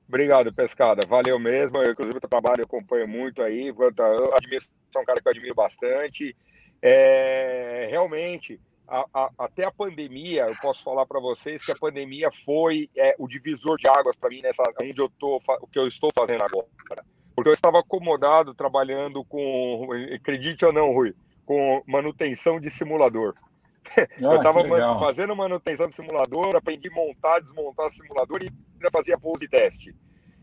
Obrigado, 0.07 0.53
Pescada. 0.53 1.05
Valeu 1.07 1.39
mesmo. 1.39 1.77
Eu, 1.77 1.91
inclusive, 1.91 2.17
o 2.17 2.29
trabalho 2.29 2.59
eu 2.59 2.65
acompanho 2.65 3.07
muito 3.07 3.41
aí. 3.41 3.67
Eu 3.67 4.33
admiro, 4.33 4.63
sou 4.91 5.01
um 5.01 5.05
cara 5.05 5.19
que 5.19 5.27
eu 5.27 5.31
admiro 5.31 5.55
bastante. 5.55 6.35
É, 6.81 7.87
realmente, 7.89 8.59
a, 8.87 9.05
a, 9.13 9.29
até 9.39 9.65
a 9.65 9.71
pandemia, 9.71 10.43
eu 10.43 10.55
posso 10.61 10.83
falar 10.83 11.05
para 11.05 11.19
vocês 11.19 11.65
que 11.65 11.71
a 11.71 11.75
pandemia 11.75 12.29
foi 12.31 12.89
é, 12.95 13.15
o 13.17 13.27
divisor 13.27 13.77
de 13.77 13.89
águas 13.89 14.15
para 14.15 14.29
mim 14.29 14.41
nessa 14.41 14.63
onde 14.81 14.99
eu 14.99 15.09
tô, 15.09 15.37
o 15.61 15.67
que 15.67 15.79
eu 15.79 15.87
estou 15.87 16.11
fazendo 16.15 16.43
agora. 16.43 16.67
Porque 17.35 17.49
eu 17.49 17.53
estava 17.53 17.79
acomodado 17.79 18.53
trabalhando 18.53 19.23
com, 19.25 19.89
acredite 20.13 20.63
ou 20.63 20.71
não, 20.71 20.93
Rui, 20.93 21.13
com 21.45 21.83
manutenção 21.87 22.59
de 22.59 22.69
simulador. 22.69 23.33
Ah, 23.97 24.07
eu 24.19 24.37
estava 24.37 24.99
fazendo 24.99 25.35
manutenção 25.35 25.87
de 25.87 25.95
simulador, 25.95 26.55
aprendi 26.55 26.89
a 26.89 26.93
montar, 26.93 27.39
desmontar 27.39 27.89
simulador 27.89 28.43
e 28.43 28.47
ainda 28.47 28.89
fazia 28.91 29.17
pouso 29.17 29.43
e 29.43 29.47
teste. 29.47 29.95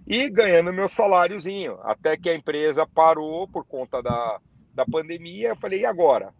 E 0.06 0.28
ganhando 0.28 0.72
meu 0.72 0.88
saláriozinho, 0.88 1.78
até 1.82 2.16
que 2.16 2.28
a 2.28 2.34
empresa 2.34 2.86
parou 2.86 3.46
por 3.48 3.64
conta 3.64 4.02
da, 4.02 4.40
da 4.74 4.84
pandemia. 4.84 5.50
Eu 5.50 5.56
falei, 5.56 5.80
e 5.80 5.86
agora? 5.86 6.32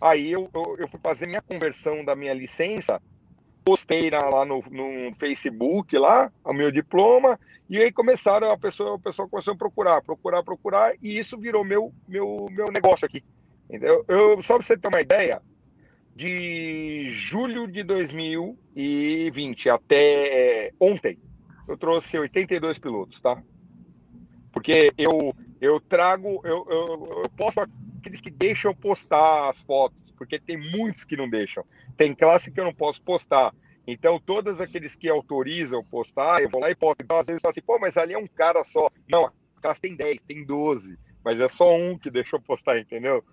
Aí 0.00 0.32
eu, 0.32 0.48
eu, 0.52 0.76
eu 0.78 0.88
fui 0.88 1.00
fazer 1.02 1.26
minha 1.26 1.42
conversão 1.42 2.04
da 2.04 2.16
minha 2.16 2.34
licença, 2.34 3.00
postei 3.64 4.10
lá, 4.10 4.28
lá 4.28 4.44
no, 4.44 4.62
no 4.70 5.14
Facebook, 5.16 5.96
lá, 5.96 6.30
o 6.44 6.52
meu 6.52 6.70
diploma, 6.70 7.38
e 7.70 7.78
aí 7.78 7.90
começaram, 7.90 8.50
a 8.50 8.58
pessoa, 8.58 8.96
a 8.96 8.98
pessoa 8.98 9.28
começou 9.28 9.54
a 9.54 9.56
procurar, 9.56 10.02
procurar, 10.02 10.42
procurar, 10.42 10.94
e 11.02 11.18
isso 11.18 11.38
virou 11.38 11.64
meu, 11.64 11.92
meu, 12.06 12.46
meu 12.50 12.66
negócio 12.70 13.06
aqui. 13.06 13.24
Entendeu? 13.68 14.04
Eu, 14.06 14.42
só 14.42 14.56
para 14.56 14.66
você 14.66 14.76
ter 14.76 14.88
uma 14.88 15.00
ideia, 15.00 15.40
de 16.14 17.06
julho 17.10 17.66
de 17.66 17.82
2020 17.82 19.68
até 19.68 20.72
ontem, 20.78 21.18
eu 21.66 21.76
trouxe 21.76 22.18
82 22.18 22.78
pilotos, 22.78 23.20
tá? 23.20 23.42
Porque 24.52 24.92
eu, 24.96 25.34
eu 25.60 25.80
trago, 25.80 26.40
eu, 26.44 26.64
eu, 26.68 27.22
eu 27.22 27.30
posto 27.36 27.60
aqueles 27.98 28.20
que 28.20 28.30
deixam 28.30 28.74
postar 28.74 29.50
as 29.50 29.60
fotos, 29.62 30.12
porque 30.16 30.38
tem 30.38 30.56
muitos 30.56 31.04
que 31.04 31.16
não 31.16 31.28
deixam. 31.28 31.64
Tem 31.96 32.14
classe 32.14 32.50
que 32.50 32.60
eu 32.60 32.64
não 32.64 32.74
posso 32.74 33.02
postar. 33.02 33.52
Então, 33.86 34.18
todos 34.18 34.60
aqueles 34.60 34.94
que 34.94 35.08
autorizam 35.08 35.84
postar, 35.84 36.40
eu 36.40 36.48
vou 36.48 36.60
lá 36.60 36.70
e 36.70 36.74
posto. 36.74 37.02
Então, 37.02 37.18
às 37.18 37.26
vezes, 37.26 37.40
eu 37.40 37.42
falo 37.42 37.50
assim, 37.50 37.62
pô, 37.62 37.78
mas 37.78 37.96
ali 37.96 38.14
é 38.14 38.18
um 38.18 38.26
cara 38.26 38.62
só. 38.62 38.88
Não, 39.10 39.26
a 39.26 39.32
classe 39.60 39.80
tem 39.80 39.96
10, 39.96 40.22
tem 40.22 40.44
12, 40.44 40.98
mas 41.24 41.40
é 41.40 41.48
só 41.48 41.76
um 41.76 41.98
que 41.98 42.10
deixou 42.10 42.40
postar, 42.40 42.78
entendeu? 42.78 43.24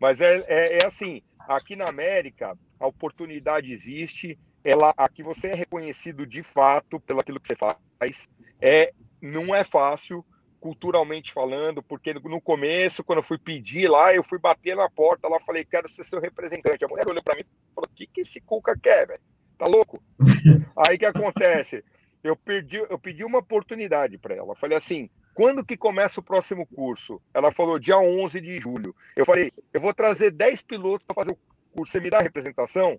Mas 0.00 0.20
é, 0.20 0.42
é, 0.48 0.78
é 0.78 0.86
assim, 0.86 1.22
Aqui 1.46 1.76
na 1.76 1.88
América, 1.88 2.56
a 2.78 2.86
oportunidade 2.86 3.72
existe, 3.72 4.38
ela 4.64 4.92
aqui 4.96 5.22
você 5.22 5.48
é 5.48 5.54
reconhecido 5.54 6.26
de 6.26 6.42
fato 6.42 7.00
pelo 7.00 7.20
aquilo 7.20 7.40
que 7.40 7.48
você 7.48 7.56
faz. 7.56 8.28
É, 8.60 8.92
não 9.20 9.54
é 9.54 9.64
fácil, 9.64 10.24
culturalmente 10.60 11.32
falando, 11.32 11.82
porque 11.82 12.14
no 12.14 12.40
começo, 12.40 13.02
quando 13.02 13.18
eu 13.18 13.24
fui 13.24 13.36
pedir 13.36 13.88
lá, 13.88 14.14
eu 14.14 14.22
fui 14.22 14.38
bater 14.38 14.76
na 14.76 14.88
porta 14.88 15.28
lá, 15.28 15.40
falei, 15.40 15.64
quero 15.64 15.88
ser 15.88 16.04
seu 16.04 16.20
representante. 16.20 16.84
A 16.84 16.88
mulher 16.88 17.08
olhou 17.08 17.22
para 17.22 17.34
mim 17.34 17.42
e 17.42 17.74
falou: 17.74 17.90
o 17.90 17.94
que, 17.94 18.06
que 18.06 18.20
esse 18.20 18.40
Cuca 18.40 18.78
quer, 18.80 19.08
velho? 19.08 19.20
Tá 19.58 19.66
louco? 19.66 20.00
Aí 20.88 20.96
que 20.96 21.04
acontece? 21.04 21.84
Eu, 22.22 22.36
perdi, 22.36 22.76
eu 22.76 22.98
pedi 22.98 23.24
uma 23.24 23.38
oportunidade 23.38 24.16
para 24.18 24.36
ela. 24.36 24.54
Falei 24.54 24.78
assim: 24.78 25.10
quando 25.34 25.64
que 25.64 25.76
começa 25.76 26.20
o 26.20 26.22
próximo 26.22 26.66
curso? 26.66 27.20
Ela 27.32 27.50
falou 27.50 27.78
dia 27.78 27.98
11 27.98 28.40
de 28.40 28.60
julho. 28.60 28.94
Eu 29.16 29.24
falei, 29.24 29.52
eu 29.72 29.80
vou 29.80 29.94
trazer 29.94 30.30
10 30.30 30.62
pilotos 30.62 31.06
para 31.06 31.14
fazer 31.14 31.32
o 31.32 31.38
curso. 31.74 31.92
Você 31.92 32.00
me 32.00 32.10
dá 32.10 32.18
a 32.18 32.22
representação? 32.22 32.98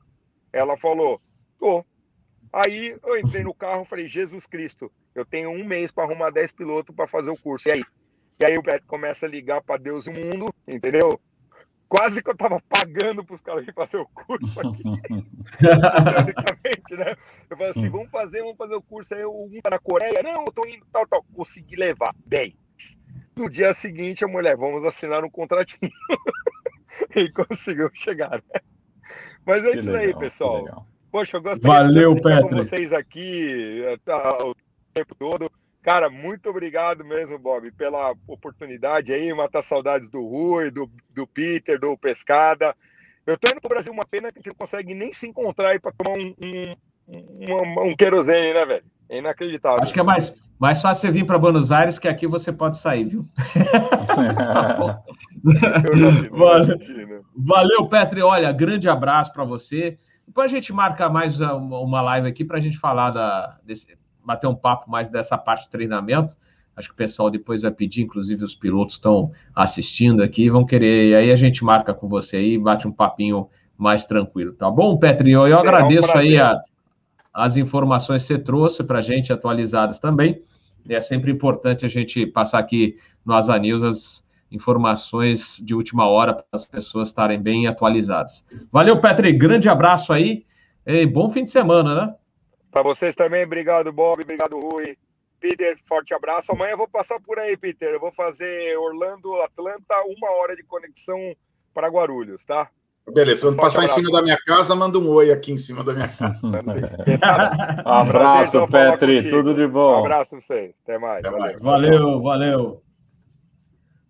Ela 0.52 0.78
falou, 0.78 1.22
tô. 1.60 1.86
Aí 2.52 2.96
eu 3.04 3.18
entrei 3.18 3.44
no 3.44 3.54
carro 3.54 3.86
falei, 3.86 4.08
Jesus 4.08 4.46
Cristo, 4.46 4.92
eu 5.16 5.26
tenho 5.26 5.50
um 5.50 5.64
mês 5.64 5.92
para 5.92 6.04
arrumar 6.04 6.30
10 6.30 6.52
pilotos 6.52 6.96
para 6.96 7.08
fazer 7.08 7.30
o 7.30 7.38
curso. 7.38 7.70
E 7.70 7.72
aí? 7.72 7.84
E 8.40 8.46
aí 8.46 8.58
o 8.58 8.64
Petri 8.64 8.86
começa 8.88 9.26
a 9.26 9.30
ligar 9.30 9.62
para 9.62 9.78
Deus 9.78 10.08
e 10.08 10.10
o 10.10 10.14
mundo, 10.14 10.54
entendeu? 10.68 11.20
Quase 11.96 12.24
que 12.24 12.30
eu 12.32 12.36
tava 12.36 12.60
pagando 12.68 13.24
para 13.24 13.36
os 13.36 13.42
caras 13.42 13.62
irem 13.62 13.76
fazer 13.76 13.98
o 13.98 14.08
curso 14.08 14.60
aqui. 14.62 14.84
né? 16.98 17.16
Eu 17.48 17.56
falei 17.56 17.70
assim: 17.70 17.88
vamos 17.88 18.10
fazer, 18.10 18.42
vamos 18.42 18.58
fazer 18.58 18.74
o 18.74 18.82
curso 18.82 19.14
aí. 19.14 19.24
Um 19.24 19.62
tá 19.62 19.70
na 19.70 19.78
Coreia, 19.78 20.24
não, 20.24 20.46
eu 20.46 20.52
tô 20.52 20.66
indo, 20.66 20.84
tal, 20.92 21.06
tal. 21.06 21.24
Consegui 21.36 21.76
levar 21.76 22.16
10. 22.26 22.56
No 23.36 23.48
dia 23.48 23.76
seguinte, 23.76 24.26
a 24.26 24.28
mulher, 24.28 24.58
vamos 24.58 24.84
assinar 24.84 25.24
um 25.24 25.30
contratinho. 25.30 25.92
e 27.16 27.30
conseguiu 27.30 27.92
chegar, 27.94 28.42
né? 28.52 28.62
Mas 29.46 29.64
é 29.64 29.74
que 29.74 29.78
isso 29.78 29.92
legal, 29.92 30.04
aí, 30.04 30.18
pessoal. 30.18 30.88
Poxa, 31.12 31.38
eu 31.38 31.44
gostaria 31.44 31.80
Valeu, 31.80 32.16
de 32.16 32.22
estar 32.22 32.42
com 32.42 32.58
vocês 32.58 32.92
aqui 32.92 33.84
tá, 34.04 34.36
o 34.44 34.56
tempo 34.96 35.14
todo. 35.14 35.48
Cara, 35.84 36.10
muito 36.10 36.50
obrigado 36.50 37.04
mesmo, 37.04 37.38
Bob, 37.38 37.70
pela 37.72 38.14
oportunidade 38.26 39.12
aí, 39.12 39.34
matar 39.34 39.62
saudades 39.62 40.10
do 40.10 40.26
Rui, 40.26 40.72
do, 40.72 40.90
do 41.14 41.28
Peter, 41.28 41.78
do 41.78 41.98
Pescada. 41.98 42.74
Eu 43.28 43.38
tô 43.38 43.50
indo 43.52 43.60
pro 43.60 43.70
Brasil, 43.70 43.92
uma 43.92 44.06
pena 44.06 44.32
que 44.32 44.40
a 44.40 44.40
gente 44.40 44.48
não 44.48 44.56
consegue 44.56 44.94
nem 44.94 45.12
se 45.12 45.28
encontrar 45.28 45.72
aí 45.72 45.80
para 45.80 45.92
tomar 45.92 46.18
um, 46.18 46.34
um, 46.42 46.76
um, 47.10 47.90
um 47.90 47.96
querosene, 47.98 48.54
né, 48.54 48.66
velho? 48.66 48.86
É 49.10 49.20
inacreditável. 49.20 49.84
Acho 49.84 49.94
que 49.94 50.00
é 50.00 50.04
mais, 50.04 50.34
mais 50.58 50.82
fácil 50.82 51.02
você 51.02 51.12
vir 51.12 51.26
para 51.26 51.38
Buenos 51.38 51.70
Aires, 51.70 52.00
que 52.00 52.08
aqui 52.08 52.28
você 52.28 52.54
pode 52.54 52.78
sair, 52.78 53.04
viu? 53.04 53.28
tá 54.38 55.04
Valeu, 56.32 56.78
Valeu, 57.36 57.88
Petri. 57.90 58.22
Olha, 58.22 58.54
grande 58.54 58.88
abraço 58.88 59.34
para 59.34 59.44
você. 59.44 59.98
Depois 60.26 60.50
a 60.50 60.56
gente 60.56 60.72
marca 60.72 61.10
mais 61.10 61.42
uma 61.42 62.02
live 62.02 62.28
aqui 62.28 62.46
para 62.46 62.58
a 62.58 62.62
gente 62.62 62.78
falar 62.78 63.12
da, 63.12 63.60
desse, 63.66 63.88
bater 64.26 64.48
um 64.48 64.56
papo 64.56 64.90
mais 64.90 65.10
dessa 65.10 65.38
parte 65.38 65.66
de 65.66 65.72
treinamento. 65.72 66.36
Acho 66.76 66.90
que 66.90 66.94
o 66.94 66.98
pessoal 66.98 67.30
depois 67.30 67.62
vai 67.62 67.72
pedir, 67.72 68.02
inclusive 68.02 68.44
os 68.44 68.56
pilotos 68.56 68.96
estão 68.96 69.32
assistindo 69.54 70.24
aqui, 70.24 70.50
vão 70.50 70.66
querer, 70.66 71.10
e 71.10 71.16
aí 71.16 71.32
a 71.32 71.36
gente 71.36 71.64
marca 71.64 71.94
com 71.94 72.08
você 72.08 72.38
aí, 72.38 72.58
bate 72.58 72.88
um 72.88 72.92
papinho 72.92 73.48
mais 73.78 74.06
tranquilo, 74.06 74.54
tá 74.54 74.70
bom, 74.72 74.98
Petri? 74.98 75.32
Eu, 75.32 75.48
eu 75.48 75.60
agradeço 75.60 76.12
um 76.16 76.18
aí 76.18 76.38
a, 76.38 76.60
as 77.34 77.58
informações 77.58 78.24
que 78.24 78.28
você 78.30 78.40
trouxe 78.40 78.84
para 78.84 79.00
a 79.00 79.02
gente, 79.02 79.32
atualizadas 79.32 80.00
também. 80.00 80.42
É 80.88 81.00
sempre 81.00 81.32
importante 81.32 81.86
a 81.86 81.90
gente 81.90 82.26
passar 82.26 82.60
aqui 82.60 82.96
no 83.26 83.34
Asa 83.34 83.58
News 83.58 83.84
as 83.84 84.24
informações 84.52 85.62
de 85.64 85.74
última 85.74 86.08
hora 86.08 86.34
para 86.34 86.46
as 86.52 86.66
pessoas 86.66 87.08
estarem 87.08 87.42
bem 87.42 87.68
atualizadas. 87.68 88.46
Valeu, 88.72 89.00
Petri, 89.00 89.34
grande 89.34 89.70
abraço 89.70 90.14
aí 90.14 90.46
e 90.86 91.06
bom 91.06 91.30
fim 91.30 91.44
de 91.44 91.50
semana, 91.50 91.96
né? 91.96 92.16
Para 92.74 92.82
vocês 92.82 93.16
também, 93.16 93.44
obrigado, 93.44 93.94
Bob, 93.94 94.24
obrigado, 94.24 94.60
Rui. 94.60 94.98
Peter, 95.40 95.78
forte 95.86 96.12
abraço. 96.12 96.52
Amanhã 96.52 96.72
eu 96.72 96.78
vou 96.78 96.88
passar 96.88 97.20
por 97.20 97.38
aí, 97.38 97.56
Peter. 97.56 97.90
Eu 97.90 98.00
vou 98.00 98.12
fazer 98.12 98.76
Orlando, 98.78 99.40
Atlanta, 99.44 99.96
uma 100.08 100.32
hora 100.32 100.56
de 100.56 100.64
conexão 100.64 101.20
para 101.72 101.88
Guarulhos, 101.88 102.44
tá? 102.46 102.70
Beleza, 103.14 103.46
quando 103.46 103.58
passar 103.58 103.82
abraço. 103.82 104.00
em 104.00 104.04
cima 104.04 104.18
da 104.18 104.24
minha 104.24 104.38
casa, 104.44 104.74
manda 104.74 104.98
um 104.98 105.08
oi 105.08 105.32
aqui 105.32 105.52
em 105.52 105.58
cima 105.60 105.84
da 105.84 105.94
minha 105.94 106.08
casa. 106.08 106.40
um 107.86 107.92
abraço, 107.92 108.68
Petri, 108.68 109.30
tudo 109.30 109.54
de 109.54 109.68
bom. 109.68 109.98
Um 109.98 110.00
abraço 110.00 110.32
pra 110.32 110.42
vocês. 110.42 110.74
Até 110.84 110.98
mais. 110.98 111.24
Até 111.24 111.38
mais. 111.38 111.62
Valeu, 111.62 112.20
valeu. 112.22 112.82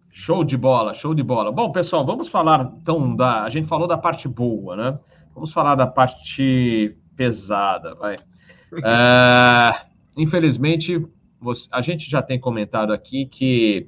Show 0.10 0.42
de 0.46 0.56
bola, 0.56 0.94
show 0.94 1.14
de 1.14 1.24
bola. 1.24 1.52
Bom, 1.52 1.70
pessoal, 1.74 2.06
vamos 2.06 2.30
falar 2.30 2.72
então 2.82 3.14
da. 3.14 3.44
A 3.44 3.50
gente 3.50 3.68
falou 3.68 3.90
da 3.90 3.98
parte 3.98 4.30
boa, 4.30 4.78
né? 4.78 5.00
Vamos 5.34 5.52
falar 5.52 5.76
da 5.76 5.88
parte 5.88 6.96
pesada, 7.16 7.96
vai. 7.96 8.16
É, 8.84 9.82
infelizmente, 10.18 11.00
você, 11.40 11.70
a 11.72 11.80
gente 11.80 12.10
já 12.10 12.24
tem 12.24 12.40
comentado 12.40 12.92
aqui 12.92 13.28
que 13.28 13.88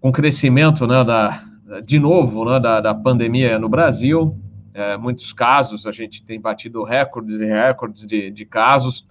com 0.00 0.08
o 0.08 0.12
crescimento 0.12 0.86
né, 0.86 1.04
da, 1.04 1.44
de 1.84 1.98
novo 1.98 2.46
né, 2.46 2.58
da, 2.58 2.80
da 2.80 2.94
pandemia 2.94 3.58
no 3.58 3.68
Brasil, 3.68 4.34
é, 4.74 4.96
muitos 4.96 5.32
casos, 5.32 5.86
a 5.86 5.92
gente 5.92 6.22
tem 6.24 6.40
batido 6.40 6.82
recordes 6.82 7.40
e 7.40 7.44
recordes 7.44 8.06
de, 8.06 8.30
de 8.30 8.44
casos. 8.46 9.06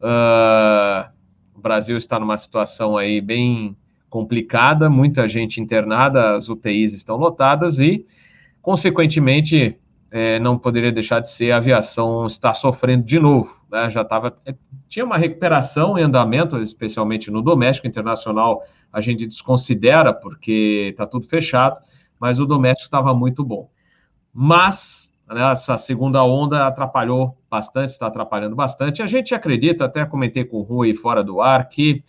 Uh, 0.00 1.08
o 1.54 1.60
Brasil 1.60 1.96
está 1.96 2.18
numa 2.18 2.36
situação 2.36 2.96
aí 2.96 3.20
bem 3.20 3.76
complicada, 4.10 4.90
muita 4.90 5.28
gente 5.28 5.60
internada, 5.60 6.34
as 6.34 6.48
UTIs 6.48 6.92
estão 6.92 7.16
lotadas 7.16 7.78
e, 7.78 8.04
consequentemente, 8.60 9.78
é, 10.16 10.40
não 10.40 10.58
poderia 10.58 10.90
deixar 10.90 11.20
de 11.20 11.30
ser 11.30 11.50
a 11.50 11.58
aviação 11.58 12.26
está 12.26 12.54
sofrendo 12.54 13.04
de 13.04 13.20
novo. 13.20 13.60
Né? 13.70 13.90
Já 13.90 14.00
estava. 14.00 14.34
É, 14.46 14.54
tinha 14.88 15.04
uma 15.04 15.18
recuperação 15.18 15.98
em 15.98 16.02
andamento, 16.04 16.56
especialmente 16.56 17.30
no 17.30 17.42
doméstico 17.42 17.86
internacional, 17.86 18.62
a 18.90 19.02
gente 19.02 19.26
desconsidera 19.26 20.14
porque 20.14 20.88
está 20.92 21.06
tudo 21.06 21.26
fechado, 21.26 21.78
mas 22.18 22.40
o 22.40 22.46
doméstico 22.46 22.86
estava 22.86 23.12
muito 23.12 23.44
bom. 23.44 23.68
Mas 24.32 25.12
né, 25.28 25.52
essa 25.52 25.76
segunda 25.76 26.24
onda 26.24 26.66
atrapalhou 26.66 27.36
bastante, 27.50 27.90
está 27.90 28.06
atrapalhando 28.06 28.56
bastante. 28.56 29.02
A 29.02 29.06
gente 29.06 29.34
acredita, 29.34 29.84
até 29.84 30.06
comentei 30.06 30.46
com 30.46 30.56
o 30.56 30.62
Rui 30.62 30.94
fora 30.94 31.22
do 31.22 31.42
ar, 31.42 31.68
que 31.68 32.02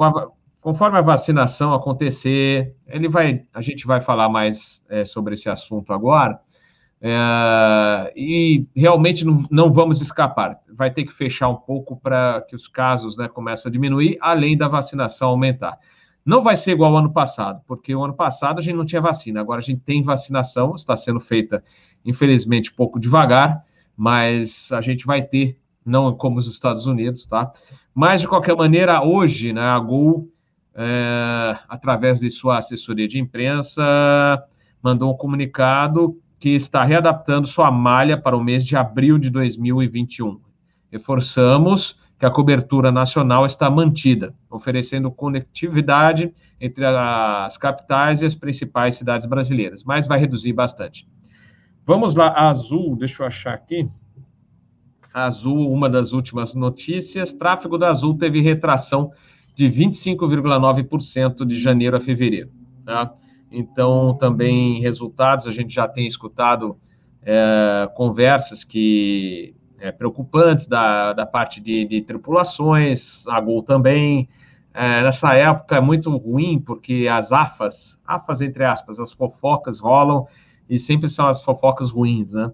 a, 0.00 0.26
conforme 0.60 0.98
a 0.98 1.02
vacinação 1.02 1.72
acontecer, 1.72 2.74
ele 2.84 3.08
vai, 3.08 3.46
a 3.54 3.60
gente 3.60 3.86
vai 3.86 4.00
falar 4.00 4.28
mais 4.28 4.82
é, 4.88 5.04
sobre 5.04 5.34
esse 5.34 5.48
assunto 5.48 5.92
agora 5.92 6.36
é, 7.00 8.12
e 8.16 8.66
realmente 8.74 9.24
não, 9.24 9.44
não, 9.50 9.70
vamos 9.70 10.00
escapar. 10.00 10.58
Vai 10.72 10.90
ter 10.90 11.04
que 11.04 11.12
fechar 11.12 11.48
um 11.48 11.54
pouco 11.54 11.96
para 11.96 12.44
que 12.48 12.56
os 12.56 12.66
casos 12.66 13.16
né, 13.16 13.28
comecem 13.28 13.68
a 13.68 13.72
diminuir, 13.72 14.18
além 14.20 14.56
da 14.56 14.66
vacinação 14.66 15.28
aumentar. 15.28 15.78
Não 16.24 16.42
vai 16.42 16.56
ser 16.56 16.72
igual 16.72 16.92
ao 16.92 16.98
ano 16.98 17.12
passado, 17.12 17.62
porque 17.66 17.94
o 17.94 18.04
ano 18.04 18.14
passado 18.14 18.58
a 18.58 18.62
gente 18.62 18.74
não 18.74 18.84
tinha 18.84 19.00
vacina, 19.00 19.40
agora 19.40 19.60
a 19.60 19.62
gente 19.62 19.80
tem 19.80 20.02
vacinação, 20.02 20.74
está 20.74 20.94
sendo 20.94 21.20
feita, 21.20 21.62
infelizmente, 22.04 22.72
pouco 22.74 23.00
devagar, 23.00 23.62
mas 23.96 24.70
a 24.72 24.80
gente 24.80 25.06
vai 25.06 25.22
ter, 25.22 25.58
não 25.84 26.14
como 26.14 26.38
os 26.38 26.46
Estados 26.46 26.84
Unidos, 26.84 27.24
tá? 27.24 27.50
Mas, 27.94 28.20
de 28.20 28.28
qualquer 28.28 28.54
maneira, 28.54 29.02
hoje, 29.02 29.52
né, 29.52 29.62
a 29.62 29.78
Gol, 29.78 30.28
é, 30.74 31.58
através 31.68 32.20
de 32.20 32.28
sua 32.28 32.58
assessoria 32.58 33.08
de 33.08 33.18
imprensa, 33.18 33.82
mandou 34.82 35.12
um 35.12 35.16
comunicado 35.16 36.20
que 36.38 36.50
está 36.50 36.84
readaptando 36.84 37.46
sua 37.46 37.70
malha 37.70 38.20
para 38.20 38.36
o 38.36 38.42
mês 38.42 38.64
de 38.64 38.76
abril 38.76 39.18
de 39.18 39.30
2021. 39.30 40.40
Reforçamos 40.90 41.98
que 42.18 42.26
a 42.26 42.30
cobertura 42.30 42.90
nacional 42.90 43.46
está 43.46 43.70
mantida, 43.70 44.34
oferecendo 44.50 45.10
conectividade 45.10 46.32
entre 46.60 46.84
as 46.84 47.56
capitais 47.56 48.22
e 48.22 48.26
as 48.26 48.34
principais 48.34 48.96
cidades 48.96 49.26
brasileiras, 49.26 49.84
mas 49.84 50.06
vai 50.06 50.18
reduzir 50.18 50.52
bastante. 50.52 51.08
Vamos 51.86 52.14
lá, 52.14 52.32
Azul, 52.36 52.96
deixa 52.96 53.22
eu 53.22 53.26
achar 53.26 53.54
aqui. 53.54 53.88
Azul, 55.14 55.72
uma 55.72 55.88
das 55.88 56.12
últimas 56.12 56.54
notícias, 56.54 57.32
tráfego 57.32 57.78
da 57.78 57.88
Azul 57.88 58.16
teve 58.16 58.40
retração 58.40 59.10
de 59.54 59.66
25,9% 59.66 61.46
de 61.46 61.58
janeiro 61.58 61.96
a 61.96 62.00
fevereiro. 62.00 62.50
Tá? 62.84 63.12
Então, 63.50 64.14
também 64.14 64.80
resultados, 64.80 65.46
a 65.46 65.52
gente 65.52 65.74
já 65.74 65.88
tem 65.88 66.06
escutado 66.06 66.76
é, 67.22 67.90
conversas 67.94 68.64
que 68.64 69.54
é, 69.78 69.92
preocupantes 69.92 70.66
da, 70.66 71.12
da 71.12 71.26
parte 71.26 71.60
de, 71.60 71.84
de 71.84 72.02
tripulações, 72.02 73.26
a 73.26 73.40
Gol 73.40 73.62
também. 73.62 74.28
É, 74.74 75.02
nessa 75.02 75.34
época 75.34 75.76
é 75.76 75.80
muito 75.80 76.14
ruim, 76.16 76.58
porque 76.58 77.08
as 77.10 77.32
AFAs, 77.32 77.98
AFAs 78.06 78.40
entre 78.40 78.64
aspas, 78.64 79.00
as 79.00 79.12
fofocas 79.12 79.80
rolam 79.80 80.26
e 80.68 80.78
sempre 80.78 81.08
são 81.08 81.26
as 81.26 81.42
fofocas 81.42 81.90
ruins, 81.90 82.32
né? 82.32 82.52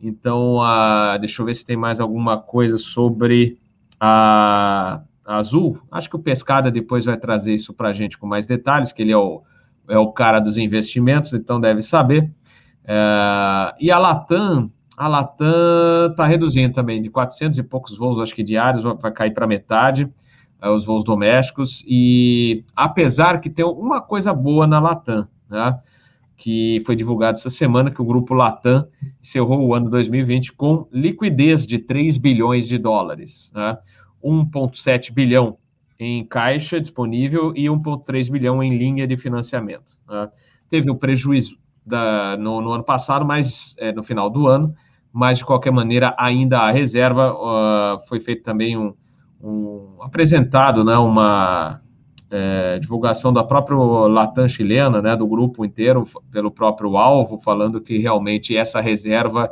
Então, 0.00 0.60
a, 0.62 1.16
deixa 1.18 1.42
eu 1.42 1.46
ver 1.46 1.54
se 1.54 1.64
tem 1.64 1.76
mais 1.76 2.00
alguma 2.00 2.40
coisa 2.40 2.76
sobre 2.78 3.58
a, 3.98 5.02
a 5.24 5.36
Azul. 5.36 5.78
Acho 5.90 6.10
que 6.10 6.16
o 6.16 6.20
Pescada 6.20 6.70
depois 6.70 7.04
vai 7.04 7.16
trazer 7.16 7.54
isso 7.54 7.72
para 7.72 7.88
a 7.88 7.92
gente 7.92 8.18
com 8.18 8.26
mais 8.26 8.46
detalhes, 8.46 8.92
que 8.92 9.02
ele 9.02 9.12
é 9.12 9.16
o 9.16 9.42
é 9.88 9.98
o 9.98 10.12
cara 10.12 10.40
dos 10.40 10.56
investimentos, 10.56 11.32
então 11.32 11.60
deve 11.60 11.82
saber. 11.82 12.30
É, 12.84 13.74
e 13.80 13.90
a 13.90 13.98
Latam, 13.98 14.70
a 14.96 15.08
Latam 15.08 16.10
está 16.10 16.26
reduzindo 16.26 16.72
também, 16.72 17.02
de 17.02 17.10
400 17.10 17.58
e 17.58 17.62
poucos 17.62 17.96
voos, 17.96 18.20
acho 18.20 18.34
que 18.34 18.42
diários, 18.42 18.84
vai 19.00 19.12
cair 19.12 19.34
para 19.34 19.46
metade, 19.46 20.08
é, 20.60 20.68
os 20.68 20.84
voos 20.84 21.04
domésticos, 21.04 21.84
e 21.86 22.64
apesar 22.74 23.40
que 23.40 23.50
tem 23.50 23.64
uma 23.64 24.00
coisa 24.00 24.32
boa 24.32 24.66
na 24.66 24.80
Latam, 24.80 25.26
né, 25.48 25.78
que 26.36 26.82
foi 26.84 26.94
divulgado 26.94 27.38
essa 27.38 27.50
semana, 27.50 27.90
que 27.90 28.00
o 28.00 28.04
grupo 28.04 28.34
Latam 28.34 28.86
encerrou 29.22 29.66
o 29.66 29.74
ano 29.74 29.90
2020 29.90 30.52
com 30.52 30.86
liquidez 30.92 31.66
de 31.66 31.78
3 31.78 32.18
bilhões 32.18 32.68
de 32.68 32.78
dólares, 32.78 33.50
né, 33.54 33.78
1,7 34.22 35.12
bilhão 35.12 35.58
em 35.98 36.24
caixa 36.24 36.80
disponível 36.80 37.52
e 37.56 37.66
1,3 37.66 38.30
bilhão 38.30 38.62
em 38.62 38.76
linha 38.76 39.06
de 39.06 39.16
financiamento. 39.16 39.96
Né? 40.08 40.28
Teve 40.68 40.90
o 40.90 40.94
um 40.94 40.96
prejuízo 40.96 41.58
da, 41.84 42.36
no, 42.36 42.60
no, 42.60 42.72
ano 42.72 42.84
passado, 42.84 43.24
mas 43.24 43.74
é, 43.78 43.92
no 43.92 44.02
final 44.02 44.28
do 44.28 44.46
ano, 44.46 44.74
mas 45.12 45.38
de 45.38 45.44
qualquer 45.44 45.70
maneira 45.70 46.14
ainda 46.18 46.60
a 46.60 46.70
reserva 46.70 47.32
uh, 47.32 48.06
foi 48.06 48.20
feito 48.20 48.42
também 48.42 48.76
um, 48.76 48.92
um, 49.40 49.96
apresentado, 50.02 50.84
né, 50.84 50.96
uma 50.98 51.80
é, 52.30 52.78
divulgação 52.78 53.32
da 53.32 53.44
própria 53.44 53.76
Latam 53.76 54.48
chilena, 54.48 55.00
né, 55.00 55.16
do 55.16 55.26
grupo 55.26 55.64
inteiro, 55.64 56.06
pelo 56.30 56.50
próprio 56.50 56.96
alvo, 56.96 57.38
falando 57.38 57.80
que 57.80 57.98
realmente 57.98 58.56
essa 58.56 58.80
reserva, 58.80 59.50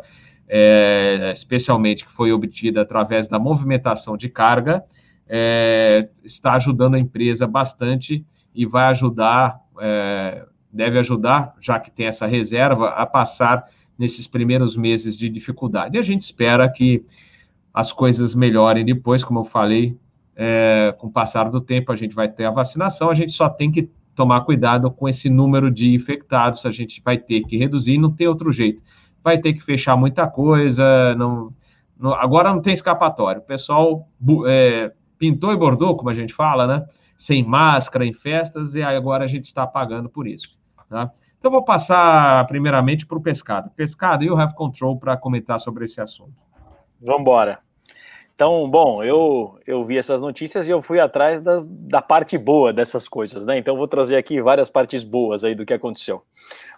é, 0.48 1.30
especialmente 1.32 2.04
que 2.04 2.12
foi 2.12 2.32
obtida 2.32 2.82
através 2.82 3.28
da 3.28 3.38
movimentação 3.38 4.16
de 4.16 4.28
carga, 4.28 4.84
é, 5.28 6.08
está 6.22 6.54
ajudando 6.54 6.94
a 6.94 6.98
empresa 6.98 7.46
bastante 7.46 8.24
e 8.54 8.66
vai 8.66 8.86
ajudar, 8.86 9.60
é, 9.80 10.46
deve 10.72 10.98
ajudar, 10.98 11.54
já 11.60 11.78
que 11.80 11.90
tem 11.90 12.06
essa 12.06 12.26
reserva, 12.26 12.88
a 12.90 13.06
passar 13.06 13.64
nesses 13.98 14.26
primeiros 14.26 14.76
meses 14.76 15.16
de 15.16 15.28
dificuldade. 15.28 15.96
E 15.96 16.00
a 16.00 16.02
gente 16.02 16.22
espera 16.22 16.68
que 16.68 17.04
as 17.72 17.92
coisas 17.92 18.34
melhorem 18.34 18.84
depois, 18.84 19.24
como 19.24 19.40
eu 19.40 19.44
falei, 19.44 19.96
é, 20.36 20.94
com 20.98 21.06
o 21.06 21.12
passar 21.12 21.48
do 21.48 21.60
tempo 21.60 21.92
a 21.92 21.96
gente 21.96 22.14
vai 22.14 22.28
ter 22.28 22.44
a 22.44 22.50
vacinação, 22.50 23.08
a 23.08 23.14
gente 23.14 23.32
só 23.32 23.48
tem 23.48 23.70
que 23.70 23.88
tomar 24.14 24.42
cuidado 24.42 24.90
com 24.90 25.08
esse 25.08 25.28
número 25.28 25.70
de 25.70 25.92
infectados, 25.92 26.64
a 26.66 26.70
gente 26.70 27.02
vai 27.04 27.18
ter 27.18 27.42
que 27.42 27.56
reduzir, 27.56 27.98
não 27.98 28.10
tem 28.10 28.28
outro 28.28 28.52
jeito. 28.52 28.82
Vai 29.22 29.38
ter 29.38 29.52
que 29.54 29.60
fechar 29.60 29.96
muita 29.96 30.26
coisa, 30.28 31.14
não, 31.16 31.52
não 31.98 32.12
agora 32.14 32.52
não 32.52 32.60
tem 32.60 32.72
escapatório. 32.72 33.40
O 33.40 33.44
pessoal 33.44 34.08
é, 34.46 34.92
pintou 35.18 35.52
e 35.52 35.56
bordou, 35.56 35.96
como 35.96 36.10
a 36.10 36.14
gente 36.14 36.34
fala, 36.34 36.66
né? 36.66 36.86
Sem 37.16 37.42
máscara 37.44 38.04
em 38.04 38.12
festas, 38.12 38.74
e 38.74 38.82
agora 38.82 39.24
a 39.24 39.28
gente 39.28 39.44
está 39.44 39.66
pagando 39.66 40.08
por 40.08 40.26
isso. 40.26 40.58
Tá? 40.88 41.10
Então, 41.38 41.50
vou 41.50 41.64
passar 41.64 42.46
primeiramente 42.46 43.06
para 43.06 43.18
o 43.18 43.20
Pescado. 43.20 43.70
Pescado, 43.76 44.24
you 44.24 44.36
have 44.38 44.54
control 44.54 44.98
para 44.98 45.16
comentar 45.16 45.60
sobre 45.60 45.84
esse 45.84 46.00
assunto. 46.00 46.42
Vamos 47.00 47.20
embora. 47.20 47.58
Então, 48.34 48.68
bom, 48.68 49.02
eu, 49.04 49.60
eu 49.64 49.84
vi 49.84 49.96
essas 49.96 50.20
notícias 50.20 50.66
e 50.66 50.70
eu 50.72 50.82
fui 50.82 50.98
atrás 50.98 51.40
das, 51.40 51.62
da 51.62 52.02
parte 52.02 52.36
boa 52.36 52.72
dessas 52.72 53.08
coisas, 53.08 53.46
né? 53.46 53.58
Então, 53.58 53.76
vou 53.76 53.86
trazer 53.86 54.16
aqui 54.16 54.40
várias 54.40 54.68
partes 54.68 55.04
boas 55.04 55.44
aí 55.44 55.54
do 55.54 55.64
que 55.64 55.72
aconteceu. 55.72 56.22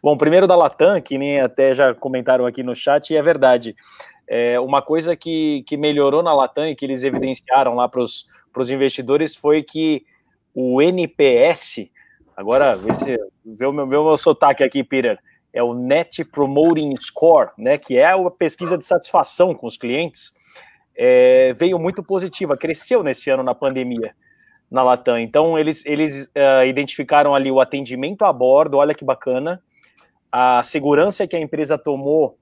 Bom, 0.03 0.18
primeiro 0.18 0.47
da 0.47 0.55
Latam, 0.55 1.01
que 1.01 1.16
nem 1.16 1.41
até 1.41 1.72
já 1.72 1.95
comentaram 1.95 2.45
aqui 2.45 2.62
no 2.62 2.74
chat, 2.74 3.11
e 3.11 3.16
é 3.16 3.22
verdade. 3.22 3.74
É, 4.28 4.58
uma 4.60 4.82
coisa 4.82 5.14
que, 5.16 5.62
que 5.66 5.76
melhorou 5.76 6.22
na 6.22 6.34
Latam 6.34 6.66
e 6.66 6.74
que 6.74 6.84
eles 6.84 7.04
evidenciaram 7.04 7.74
lá 7.74 7.88
para 7.88 8.00
os 8.00 8.70
investidores 8.70 9.36
foi 9.36 9.62
que 9.62 10.04
o 10.54 10.82
NPS, 10.82 11.88
agora 12.36 12.74
vê, 12.74 12.94
se, 12.94 13.16
vê, 13.44 13.66
o, 13.66 13.72
meu, 13.72 13.86
vê 13.86 13.96
o 13.96 14.04
meu 14.04 14.16
sotaque 14.16 14.64
aqui, 14.64 14.82
Peter, 14.82 15.18
é 15.52 15.62
o 15.62 15.74
Net 15.74 16.24
Promoting 16.24 16.94
Score, 16.96 17.50
né? 17.56 17.78
Que 17.78 17.96
é 17.96 18.06
a 18.06 18.30
pesquisa 18.30 18.76
de 18.76 18.84
satisfação 18.84 19.54
com 19.54 19.66
os 19.66 19.76
clientes 19.76 20.34
é, 20.96 21.52
veio 21.52 21.78
muito 21.78 22.02
positiva, 22.02 22.56
cresceu 22.56 23.02
nesse 23.02 23.30
ano 23.30 23.42
na 23.42 23.54
pandemia 23.54 24.14
na 24.70 24.82
Latam. 24.82 25.18
Então, 25.18 25.58
eles, 25.58 25.84
eles 25.84 26.24
uh, 26.24 26.66
identificaram 26.66 27.34
ali 27.34 27.50
o 27.50 27.60
atendimento 27.60 28.24
a 28.24 28.32
bordo, 28.32 28.78
olha 28.78 28.94
que 28.94 29.04
bacana, 29.04 29.62
a 30.32 30.62
segurança 30.62 31.26
que 31.26 31.36
a 31.36 31.40
empresa 31.40 31.78
tomou 31.78 32.36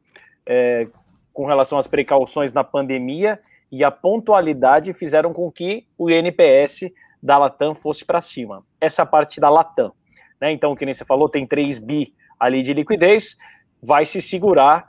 é, 0.47 0.87
com 1.35 1.45
relação 1.45 1.77
às 1.77 1.87
precauções 1.87 2.55
na 2.55 2.65
pandemia 2.65 3.39
e 3.71 3.85
a 3.85 3.91
pontualidade 3.91 4.93
fizeram 4.95 5.33
com 5.33 5.51
que 5.51 5.85
o 5.99 6.09
INPS 6.09 6.93
da 7.21 7.37
Latam 7.37 7.75
fosse 7.75 8.05
para 8.05 8.21
cima. 8.21 8.65
Essa 8.81 9.03
é 9.03 9.05
parte 9.05 9.41
da 9.41 9.51
Latam. 9.51 9.93
Né? 10.41 10.53
Então, 10.53 10.77
que 10.77 10.85
nem 10.85 10.95
você 10.95 11.05
falou, 11.05 11.29
tem 11.29 11.45
3 11.45 11.79
bi 11.81 12.15
ali 12.39 12.63
de 12.63 12.73
liquidez, 12.73 13.37
vai 13.83 14.07
se 14.07 14.23
segurar 14.23 14.87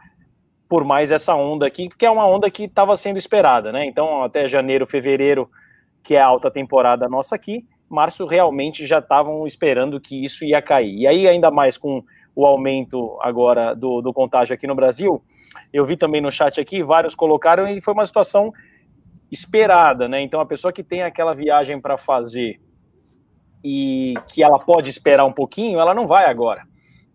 por 0.67 0.83
mais 0.83 1.11
essa 1.11 1.33
onda 1.35 1.65
aqui, 1.65 1.89
que 1.89 2.05
é 2.05 2.11
uma 2.11 2.27
onda 2.27 2.49
que 2.49 2.65
estava 2.65 2.95
sendo 2.95 3.17
esperada, 3.17 3.71
né? 3.71 3.85
Então, 3.85 4.23
até 4.23 4.47
janeiro, 4.47 4.85
fevereiro, 4.85 5.49
que 6.03 6.15
é 6.15 6.21
a 6.21 6.25
alta 6.25 6.49
temporada 6.49 7.07
nossa 7.07 7.35
aqui, 7.35 7.65
março 7.87 8.25
realmente 8.25 8.85
já 8.85 8.99
estavam 8.99 9.45
esperando 9.45 10.01
que 10.01 10.23
isso 10.23 10.43
ia 10.43 10.61
cair. 10.61 10.95
E 10.97 11.07
aí, 11.07 11.27
ainda 11.27 11.51
mais 11.51 11.77
com 11.77 12.03
o 12.35 12.45
aumento 12.45 13.17
agora 13.21 13.75
do, 13.75 14.01
do 14.01 14.11
contágio 14.11 14.53
aqui 14.53 14.67
no 14.67 14.75
Brasil, 14.75 15.23
eu 15.73 15.85
vi 15.85 15.97
também 15.97 16.21
no 16.21 16.31
chat 16.31 16.59
aqui, 16.59 16.83
vários 16.83 17.15
colocaram 17.15 17.67
e 17.67 17.81
foi 17.81 17.93
uma 17.93 18.05
situação 18.05 18.51
esperada, 19.31 20.07
né? 20.07 20.21
Então, 20.21 20.39
a 20.39 20.45
pessoa 20.45 20.71
que 20.71 20.83
tem 20.83 21.03
aquela 21.03 21.33
viagem 21.33 21.79
para 21.79 21.97
fazer 21.97 22.59
e 23.63 24.13
que 24.27 24.43
ela 24.43 24.59
pode 24.59 24.89
esperar 24.89 25.25
um 25.25 25.33
pouquinho, 25.33 25.79
ela 25.79 25.93
não 25.93 26.05
vai 26.05 26.25
agora. 26.29 26.63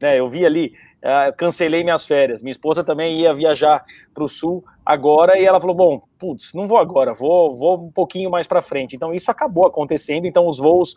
Né, 0.02 0.18
eu 0.18 0.26
vi 0.26 0.46
ali, 0.46 0.72
uh, 1.04 1.36
cancelei 1.36 1.84
minhas 1.84 2.06
férias. 2.06 2.42
Minha 2.42 2.52
esposa 2.52 2.82
também 2.82 3.20
ia 3.20 3.34
viajar 3.34 3.84
para 4.14 4.24
o 4.24 4.28
sul 4.28 4.64
agora 4.84 5.38
e 5.38 5.44
ela 5.44 5.60
falou: 5.60 5.76
Bom, 5.76 6.02
putz, 6.18 6.54
não 6.54 6.66
vou 6.66 6.78
agora, 6.78 7.12
vou, 7.12 7.54
vou 7.54 7.86
um 7.86 7.92
pouquinho 7.92 8.30
mais 8.30 8.46
para 8.46 8.62
frente. 8.62 8.96
Então, 8.96 9.12
isso 9.12 9.30
acabou 9.30 9.66
acontecendo. 9.66 10.26
Então, 10.26 10.46
os 10.46 10.58
voos 10.58 10.94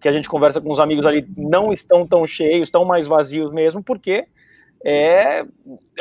que 0.00 0.08
a 0.08 0.12
gente 0.12 0.28
conversa 0.28 0.60
com 0.60 0.70
os 0.70 0.78
amigos 0.78 1.04
ali 1.04 1.26
não 1.36 1.72
estão 1.72 2.06
tão 2.06 2.24
cheios, 2.24 2.68
estão 2.68 2.84
mais 2.84 3.06
vazios 3.06 3.50
mesmo, 3.50 3.82
porque 3.82 4.26
é, 4.84 5.44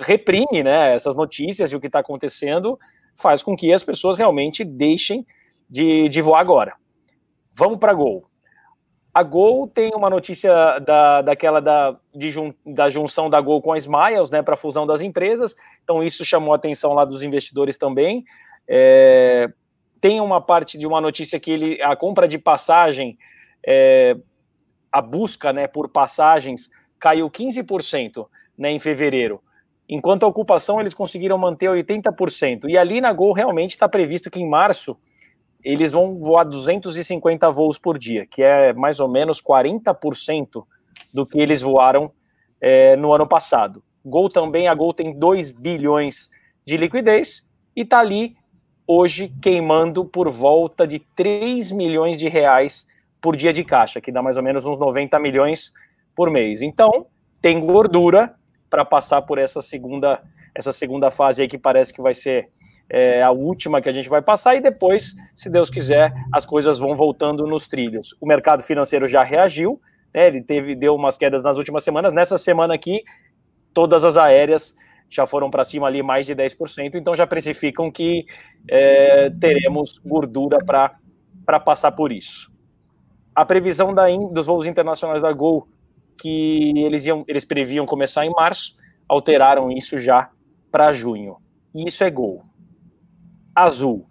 reprime 0.01 0.61
né, 0.61 0.93
essas 0.93 1.15
notícias 1.15 1.71
e 1.71 1.75
o 1.75 1.79
que 1.79 1.87
está 1.87 1.99
acontecendo 1.99 2.77
faz 3.15 3.41
com 3.41 3.55
que 3.55 3.71
as 3.71 3.83
pessoas 3.83 4.17
realmente 4.17 4.65
deixem 4.65 5.25
de, 5.69 6.09
de 6.09 6.21
voar 6.21 6.41
agora. 6.41 6.73
Vamos 7.55 7.79
para 7.79 7.93
Gol. 7.93 8.27
A 9.13 9.21
Gol 9.21 9.67
tem 9.67 9.91
uma 9.93 10.09
notícia 10.09 10.79
da, 10.79 11.21
daquela 11.21 11.61
da, 11.61 11.95
de 12.13 12.31
jun, 12.31 12.51
da 12.65 12.89
junção 12.89 13.29
da 13.29 13.39
Gol 13.39 13.61
com 13.61 13.71
a 13.71 13.77
Smiles, 13.77 14.31
né, 14.31 14.41
para 14.41 14.55
a 14.55 14.57
fusão 14.57 14.87
das 14.87 15.01
empresas. 15.01 15.55
Então, 15.83 16.03
isso 16.03 16.25
chamou 16.25 16.51
a 16.51 16.55
atenção 16.55 16.93
lá 16.93 17.05
dos 17.05 17.23
investidores 17.23 17.77
também. 17.77 18.25
É, 18.67 19.49
tem 20.01 20.19
uma 20.19 20.41
parte 20.41 20.77
de 20.77 20.87
uma 20.87 20.99
notícia 20.99 21.39
que 21.39 21.51
ele, 21.51 21.81
a 21.81 21.95
compra 21.95 22.27
de 22.27 22.39
passagem, 22.39 23.17
é, 23.65 24.17
a 24.91 24.99
busca 24.99 25.53
né, 25.53 25.67
por 25.67 25.89
passagens 25.89 26.69
caiu 26.99 27.29
15% 27.29 28.25
né, 28.57 28.71
em 28.71 28.79
fevereiro. 28.79 29.41
Enquanto 29.87 30.23
a 30.23 30.27
ocupação 30.27 30.79
eles 30.79 30.93
conseguiram 30.93 31.37
manter 31.37 31.69
80%. 31.69 32.69
E 32.69 32.77
ali 32.77 33.01
na 33.01 33.11
Gol 33.11 33.33
realmente 33.33 33.71
está 33.71 33.87
previsto 33.87 34.31
que 34.31 34.39
em 34.39 34.49
março 34.49 34.97
eles 35.63 35.93
vão 35.93 36.19
voar 36.19 36.43
250 36.43 37.49
voos 37.51 37.77
por 37.77 37.97
dia, 37.97 38.25
que 38.25 38.43
é 38.43 38.73
mais 38.73 38.99
ou 38.99 39.07
menos 39.07 39.41
40% 39.41 40.65
do 41.13 41.25
que 41.25 41.39
eles 41.39 41.61
voaram 41.61 42.11
é, 42.59 42.95
no 42.95 43.13
ano 43.13 43.27
passado. 43.27 43.83
Gol 44.05 44.29
também, 44.29 44.67
a 44.67 44.75
Gol 44.75 44.93
tem 44.93 45.17
2 45.17 45.51
bilhões 45.51 46.29
de 46.65 46.75
liquidez 46.75 47.47
e 47.75 47.81
está 47.81 47.99
ali 47.99 48.35
hoje 48.85 49.33
queimando 49.41 50.03
por 50.03 50.29
volta 50.29 50.85
de 50.85 50.99
3 50.99 51.71
milhões 51.71 52.17
de 52.17 52.27
reais 52.27 52.85
por 53.21 53.35
dia 53.35 53.53
de 53.53 53.63
caixa, 53.63 54.01
que 54.01 54.11
dá 54.11 54.21
mais 54.21 54.35
ou 54.35 54.43
menos 54.43 54.65
uns 54.65 54.77
90 54.77 55.17
milhões 55.19 55.71
por 56.13 56.29
mês. 56.29 56.61
Então, 56.61 57.07
tem 57.41 57.65
gordura 57.65 58.35
para 58.73 58.83
passar 58.83 59.21
por 59.21 59.37
essa 59.37 59.61
segunda 59.61 60.19
essa 60.55 60.73
segunda 60.73 61.11
fase 61.11 61.43
aí 61.43 61.47
que 61.47 61.59
parece 61.59 61.93
que 61.93 62.01
vai 62.01 62.15
ser 62.15 62.49
é 62.89 63.21
a 63.21 63.29
última 63.29 63.79
que 63.79 63.87
a 63.87 63.91
gente 63.91 64.09
vai 64.09 64.21
passar, 64.21 64.55
e 64.55 64.61
depois, 64.61 65.15
se 65.35 65.49
Deus 65.49 65.69
quiser, 65.69 66.11
as 66.33 66.45
coisas 66.45 66.79
vão 66.79 66.95
voltando 66.95 67.47
nos 67.47 67.67
trilhos. 67.67 68.15
O 68.19 68.27
mercado 68.27 68.61
financeiro 68.61 69.07
já 69.07 69.23
reagiu, 69.23 69.79
né, 70.13 70.27
ele 70.27 70.41
teve, 70.41 70.75
deu 70.75 70.93
umas 70.93 71.17
quedas 71.17 71.43
nas 71.43 71.57
últimas 71.57 71.83
semanas. 71.83 72.11
Nessa 72.13 72.37
semana 72.37 72.73
aqui, 72.73 73.03
todas 73.73 74.03
as 74.03 74.17
aéreas 74.17 74.75
já 75.09 75.25
foram 75.25 75.49
para 75.49 75.63
cima 75.63 75.87
ali 75.87 76.03
mais 76.03 76.25
de 76.25 76.35
10%, 76.35 76.95
então 76.95 77.15
já 77.15 77.25
precificam 77.25 77.89
que 77.89 78.25
é, 78.69 79.31
teremos 79.39 79.99
gordura 80.05 80.57
para 80.63 81.59
passar 81.59 81.93
por 81.93 82.11
isso. 82.11 82.51
A 83.33 83.45
previsão 83.45 83.93
da, 83.93 84.05
dos 84.31 84.45
voos 84.45 84.67
internacionais 84.67 85.21
da 85.21 85.31
Gol, 85.31 85.67
que 86.23 86.71
eles, 86.77 87.05
iam, 87.05 87.25
eles 87.27 87.43
previam 87.43 87.85
começar 87.85 88.25
em 88.25 88.29
março, 88.29 88.77
alteraram 89.09 89.69
isso 89.69 89.97
já 89.97 90.29
para 90.71 90.93
junho. 90.93 91.35
E 91.75 91.85
isso 91.85 92.01
é 92.01 92.09
Gol. 92.09 92.45
Azul. 93.53 94.07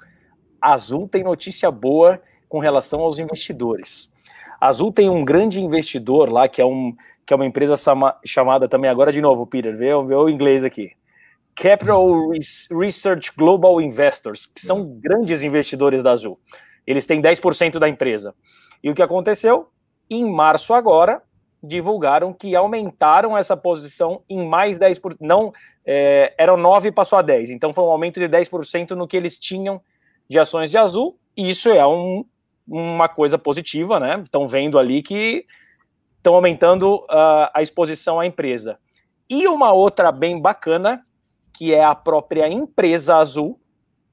Azul 0.60 1.08
tem 1.08 1.24
notícia 1.24 1.70
boa 1.70 2.20
com 2.50 2.58
relação 2.58 3.00
aos 3.00 3.18
investidores. 3.18 4.10
Azul 4.60 4.92
tem 4.92 5.08
um 5.08 5.24
grande 5.24 5.58
investidor 5.58 6.30
lá, 6.30 6.46
que 6.46 6.60
é, 6.60 6.66
um, 6.66 6.94
que 7.24 7.32
é 7.32 7.34
uma 7.34 7.46
empresa 7.46 7.74
chamada 8.26 8.68
também, 8.68 8.90
agora 8.90 9.10
de 9.10 9.22
novo, 9.22 9.46
Peter, 9.46 9.74
vê, 9.74 9.88
vê 10.04 10.14
o 10.14 10.28
inglês 10.28 10.64
aqui. 10.64 10.92
Capital 11.54 12.06
Research 12.78 13.32
Global 13.34 13.80
Investors, 13.80 14.46
que 14.46 14.60
são 14.60 14.84
grandes 15.00 15.42
investidores 15.42 16.02
da 16.02 16.12
Azul. 16.12 16.38
Eles 16.86 17.06
têm 17.06 17.22
10% 17.22 17.78
da 17.78 17.88
empresa. 17.88 18.34
E 18.84 18.90
o 18.90 18.94
que 18.94 19.02
aconteceu? 19.02 19.68
Em 20.10 20.30
março 20.30 20.74
agora, 20.74 21.22
divulgaram 21.62 22.32
que 22.32 22.56
aumentaram 22.56 23.36
essa 23.36 23.56
posição 23.56 24.22
em 24.28 24.46
mais 24.46 24.78
10%. 24.78 25.16
Não, 25.20 25.52
é, 25.86 26.34
eram 26.36 26.56
9 26.56 26.88
e 26.88 26.92
passou 26.92 27.18
a 27.18 27.22
10. 27.22 27.50
Então 27.50 27.72
foi 27.72 27.84
um 27.84 27.90
aumento 27.90 28.18
de 28.18 28.28
10% 28.28 28.90
no 28.90 29.06
que 29.06 29.16
eles 29.16 29.38
tinham 29.38 29.80
de 30.28 30.38
ações 30.38 30.70
de 30.70 30.78
azul. 30.78 31.18
Isso 31.36 31.70
é 31.70 31.86
um, 31.86 32.24
uma 32.66 33.08
coisa 33.08 33.38
positiva, 33.38 34.00
né? 34.00 34.20
Estão 34.24 34.46
vendo 34.46 34.78
ali 34.78 35.02
que 35.02 35.46
estão 36.16 36.34
aumentando 36.34 36.96
uh, 36.96 37.50
a 37.54 37.62
exposição 37.62 38.18
à 38.18 38.26
empresa. 38.26 38.78
E 39.28 39.46
uma 39.46 39.72
outra 39.72 40.12
bem 40.12 40.40
bacana, 40.40 41.04
que 41.52 41.74
é 41.74 41.84
a 41.84 41.94
própria 41.94 42.48
empresa 42.48 43.16
azul, 43.16 43.58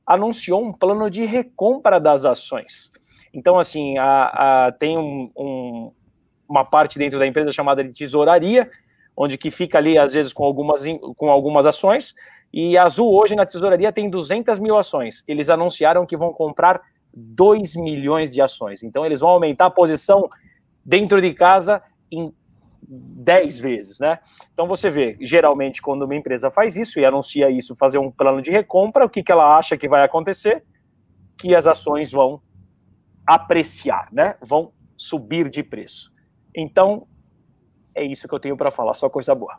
anunciou 0.06 0.64
um 0.64 0.74
plano 0.74 1.10
de 1.10 1.26
recompra 1.26 2.00
das 2.00 2.26
ações. 2.26 2.92
Então, 3.34 3.60
assim, 3.60 3.98
a, 3.98 4.68
a 4.68 4.72
tem 4.72 4.98
um, 4.98 5.32
um, 5.38 5.92
uma 6.50 6.66
parte 6.66 6.98
dentro 6.98 7.20
da 7.20 7.28
empresa 7.28 7.52
chamada 7.52 7.84
de 7.84 7.94
tesouraria, 7.94 8.70
onde 9.16 9.38
que 9.38 9.52
fica 9.52 9.78
ali, 9.78 9.98
às 9.98 10.14
vezes, 10.14 10.34
com 10.34 10.44
algumas, 10.44 10.84
com 11.16 11.30
algumas 11.30 11.66
ações, 11.66 12.16
e 12.52 12.78
a 12.78 12.86
Azul 12.86 13.14
hoje 13.14 13.36
na 13.36 13.46
tesouraria 13.46 13.92
tem 13.92 14.10
200 14.10 14.60
mil 14.60 14.78
ações. 14.78 15.24
Eles 15.28 15.50
anunciaram 15.50 16.06
que 16.06 16.18
vão 16.18 16.34
comprar 16.34 16.82
2 17.14 17.76
milhões 17.76 18.34
de 18.34 18.42
ações. 18.42 18.82
Então, 18.82 19.06
eles 19.06 19.20
vão 19.20 19.30
aumentar 19.30 19.68
a 19.68 19.72
posição 19.72 20.28
dentro 20.84 21.22
de 21.22 21.34
casa 21.34 21.82
em 22.12 22.34
10 22.90 23.60
vezes, 23.60 24.00
né? 24.00 24.20
Então 24.52 24.68
você 24.68 24.90
vê, 24.90 25.16
geralmente, 25.22 25.82
quando 25.82 26.04
uma 26.04 26.16
empresa 26.16 26.50
faz 26.50 26.76
isso 26.76 27.00
e 27.00 27.06
anuncia 27.06 27.50
isso, 27.50 27.76
fazer 27.76 28.00
um 28.00 28.10
plano 28.10 28.42
de 28.42 28.50
recompra, 28.50 29.06
o 29.06 29.10
que, 29.10 29.22
que 29.22 29.32
ela 29.32 29.56
acha 29.58 29.78
que 29.78 29.88
vai 29.88 30.04
acontecer? 30.04 30.64
Que 31.38 31.54
as 31.54 31.68
ações 31.68 32.12
vão 32.12 32.42
apreciar, 33.28 34.08
né? 34.12 34.36
Vão 34.42 34.72
subir 34.98 35.50
de 35.50 35.62
preço. 35.62 36.12
Então, 36.56 37.08
é 37.96 38.04
isso 38.04 38.28
que 38.28 38.34
eu 38.34 38.40
tenho 38.40 38.58
para 38.58 38.72
falar, 38.72 38.94
só 38.94 39.10
coisa 39.10 39.34
boa. 39.36 39.58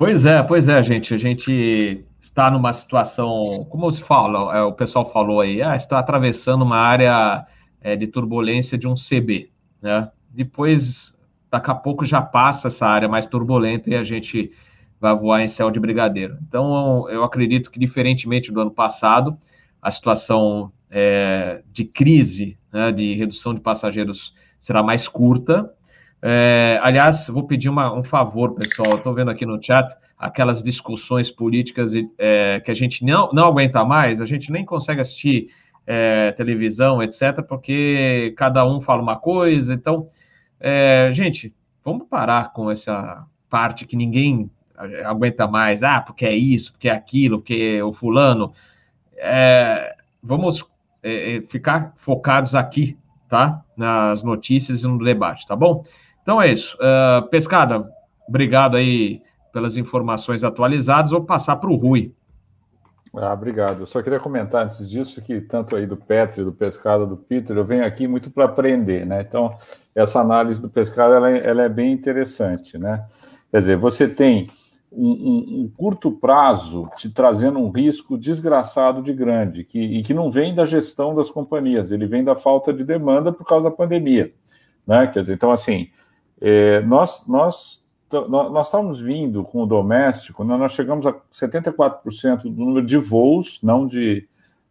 Pois 0.00 0.24
é, 0.24 0.42
pois 0.42 0.66
é, 0.66 0.82
gente. 0.82 1.12
A 1.12 1.18
gente 1.18 2.06
está 2.18 2.50
numa 2.50 2.72
situação, 2.72 3.66
como 3.68 3.92
se 3.92 4.02
fala, 4.02 4.56
é, 4.56 4.62
o 4.62 4.72
pessoal 4.72 5.04
falou 5.04 5.42
aí, 5.42 5.60
ah, 5.60 5.76
está 5.76 5.98
atravessando 5.98 6.62
uma 6.62 6.78
área 6.78 7.46
é, 7.82 7.94
de 7.96 8.06
turbulência 8.06 8.78
de 8.78 8.88
um 8.88 8.94
CB, 8.94 9.50
né? 9.82 10.10
Depois, 10.30 11.14
daqui 11.50 11.70
a 11.70 11.74
pouco 11.74 12.06
já 12.06 12.22
passa 12.22 12.68
essa 12.68 12.86
área 12.86 13.10
mais 13.10 13.26
turbulenta 13.26 13.90
e 13.90 13.94
a 13.94 14.02
gente 14.02 14.50
vai 14.98 15.14
voar 15.14 15.42
em 15.42 15.48
céu 15.48 15.70
de 15.70 15.78
brigadeiro. 15.78 16.38
Então, 16.48 17.06
eu 17.10 17.22
acredito 17.22 17.70
que, 17.70 17.78
diferentemente 17.78 18.50
do 18.50 18.58
ano 18.58 18.70
passado, 18.70 19.36
a 19.82 19.90
situação 19.90 20.72
é, 20.90 21.62
de 21.70 21.84
crise, 21.84 22.58
né, 22.72 22.90
de 22.90 23.12
redução 23.14 23.52
de 23.52 23.60
passageiros 23.60 24.32
será 24.60 24.82
mais 24.82 25.08
curta. 25.08 25.72
É, 26.22 26.78
aliás, 26.82 27.28
vou 27.28 27.44
pedir 27.44 27.70
uma, 27.70 27.92
um 27.92 28.04
favor, 28.04 28.54
pessoal. 28.54 28.96
Estou 28.96 29.14
vendo 29.14 29.30
aqui 29.30 29.46
no 29.46 29.60
chat 29.60 29.92
aquelas 30.18 30.62
discussões 30.62 31.30
políticas 31.30 31.92
é, 32.18 32.60
que 32.60 32.70
a 32.70 32.74
gente 32.74 33.04
não, 33.04 33.30
não 33.32 33.46
aguenta 33.46 33.84
mais, 33.84 34.20
a 34.20 34.26
gente 34.26 34.52
nem 34.52 34.64
consegue 34.64 35.00
assistir 35.00 35.48
é, 35.86 36.30
televisão, 36.32 37.02
etc., 37.02 37.42
porque 37.42 38.34
cada 38.36 38.66
um 38.66 38.78
fala 38.78 39.02
uma 39.02 39.16
coisa. 39.16 39.72
Então, 39.72 40.06
é, 40.60 41.10
gente, 41.14 41.54
vamos 41.82 42.06
parar 42.06 42.52
com 42.52 42.70
essa 42.70 43.26
parte 43.48 43.86
que 43.86 43.96
ninguém 43.96 44.50
aguenta 45.04 45.48
mais. 45.48 45.82
Ah, 45.82 46.00
porque 46.00 46.26
é 46.26 46.34
isso, 46.34 46.72
porque 46.72 46.88
é 46.88 46.92
aquilo, 46.92 47.38
porque 47.38 47.82
o 47.82 47.92
fulano. 47.92 48.52
É, 49.16 49.96
vamos 50.22 50.64
é, 51.02 51.42
ficar 51.48 51.92
focados 51.96 52.54
aqui, 52.54 52.96
tá? 53.30 53.62
Nas 53.76 54.22
notícias 54.22 54.82
e 54.82 54.86
no 54.86 54.98
debate, 54.98 55.46
tá 55.46 55.56
bom? 55.56 55.82
Então 56.20 56.42
é 56.42 56.52
isso. 56.52 56.76
Uh, 56.76 57.26
Pescada, 57.28 57.88
obrigado 58.28 58.76
aí 58.76 59.22
pelas 59.52 59.76
informações 59.76 60.44
atualizadas. 60.44 61.12
Vou 61.12 61.24
passar 61.24 61.56
para 61.56 61.70
o 61.70 61.76
Rui. 61.76 62.12
Ah, 63.14 63.32
obrigado. 63.32 63.80
Eu 63.80 63.86
só 63.86 64.02
queria 64.02 64.20
comentar 64.20 64.64
antes 64.64 64.88
disso 64.88 65.20
que 65.22 65.40
tanto 65.40 65.74
aí 65.74 65.86
do 65.86 65.96
Petri, 65.96 66.44
do 66.44 66.52
Pescado, 66.52 67.06
do 67.06 67.16
Peter, 67.16 67.56
eu 67.56 67.64
venho 67.64 67.84
aqui 67.84 68.06
muito 68.06 68.30
para 68.30 68.44
aprender, 68.44 69.04
né? 69.04 69.22
Então, 69.22 69.56
essa 69.94 70.20
análise 70.20 70.62
do 70.62 70.68
Pescado, 70.68 71.14
ela, 71.14 71.30
é, 71.30 71.44
ela 71.44 71.62
é 71.62 71.68
bem 71.68 71.92
interessante, 71.92 72.78
né? 72.78 73.04
Quer 73.50 73.58
dizer, 73.58 73.76
você 73.76 74.06
tem 74.06 74.48
um, 74.92 75.62
um, 75.62 75.72
curto 75.76 76.10
prazo 76.10 76.88
te 76.96 77.08
trazendo 77.08 77.58
um 77.58 77.70
risco 77.70 78.18
desgraçado 78.18 79.02
de 79.02 79.12
grande, 79.12 79.64
que, 79.64 79.78
e 79.78 80.02
que 80.02 80.12
não 80.12 80.30
vem 80.30 80.54
da 80.54 80.64
gestão 80.64 81.14
das 81.14 81.30
companhias, 81.30 81.92
ele 81.92 82.06
vem 82.06 82.24
da 82.24 82.34
falta 82.34 82.72
de 82.72 82.82
demanda 82.82 83.32
por 83.32 83.46
causa 83.46 83.70
da 83.70 83.76
pandemia. 83.76 84.32
Né? 84.86 85.06
Quer 85.06 85.20
dizer, 85.20 85.34
então, 85.34 85.52
assim, 85.52 85.90
é, 86.40 86.80
nós, 86.80 87.24
nós, 87.26 87.84
nós 88.10 88.66
estamos 88.66 89.00
vindo 89.00 89.44
com 89.44 89.62
o 89.62 89.66
doméstico, 89.66 90.42
né? 90.42 90.56
nós 90.56 90.72
chegamos 90.72 91.06
a 91.06 91.14
74% 91.32 92.42
do 92.42 92.50
número 92.50 92.84
de 92.84 92.96
voos, 92.96 93.60
não 93.62 93.86
de, 93.86 94.26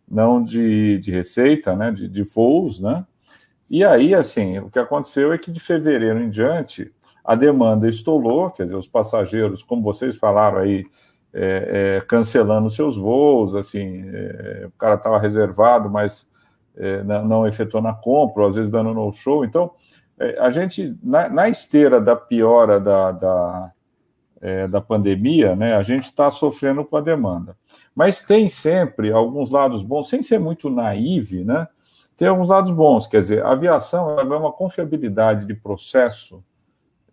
não 0.09 0.43
de, 0.43 0.99
de 0.99 1.11
receita, 1.11 1.75
né? 1.75 1.91
de, 1.91 2.09
de 2.09 2.23
voos, 2.23 2.81
né? 2.81 3.05
E 3.69 3.85
aí, 3.85 4.15
assim, 4.15 4.57
o 4.57 4.69
que 4.69 4.79
aconteceu 4.79 5.31
é 5.31 5.37
que 5.37 5.51
de 5.51 5.59
fevereiro 5.59 6.19
em 6.19 6.29
diante, 6.29 6.91
a 7.29 7.35
demanda 7.35 7.87
estourou, 7.87 8.49
quer 8.49 8.63
dizer, 8.63 8.75
os 8.75 8.87
passageiros, 8.87 9.61
como 9.61 9.83
vocês 9.83 10.17
falaram 10.17 10.57
aí, 10.57 10.83
é, 11.31 11.99
é, 11.99 12.01
cancelando 12.07 12.71
seus 12.71 12.97
voos, 12.97 13.55
assim, 13.55 14.01
é, 14.11 14.63
o 14.65 14.71
cara 14.71 14.95
estava 14.95 15.19
reservado, 15.19 15.91
mas 15.91 16.27
é, 16.75 17.03
não, 17.03 17.27
não 17.27 17.47
efetuou 17.47 17.83
na 17.83 17.93
compra, 17.93 18.47
às 18.47 18.55
vezes 18.55 18.71
dando 18.71 18.95
no 18.95 19.11
show. 19.11 19.45
Então, 19.45 19.69
é, 20.19 20.39
a 20.39 20.49
gente, 20.49 20.97
na, 21.03 21.29
na, 21.29 21.47
esteira 21.47 22.01
da 22.01 22.15
piora 22.15 22.79
da, 22.79 23.11
da, 23.11 23.71
é, 24.41 24.67
da 24.67 24.81
pandemia, 24.81 25.55
né, 25.55 25.75
a 25.75 25.83
gente 25.83 26.05
está 26.05 26.31
sofrendo 26.31 26.83
com 26.83 26.97
a 26.97 27.01
demanda. 27.01 27.55
Mas 27.93 28.23
tem 28.23 28.49
sempre 28.49 29.11
alguns 29.11 29.51
lados 29.51 29.83
bons, 29.83 30.09
sem 30.09 30.23
ser 30.23 30.39
muito 30.39 30.67
naive, 30.67 31.43
né? 31.43 31.67
Tem 32.17 32.27
alguns 32.27 32.49
lados 32.49 32.71
bons, 32.71 33.05
quer 33.05 33.19
dizer, 33.19 33.45
a 33.45 33.51
aviação 33.51 34.19
é 34.19 34.23
uma 34.23 34.51
confiabilidade 34.51 35.45
de 35.45 35.53
processo 35.53 36.43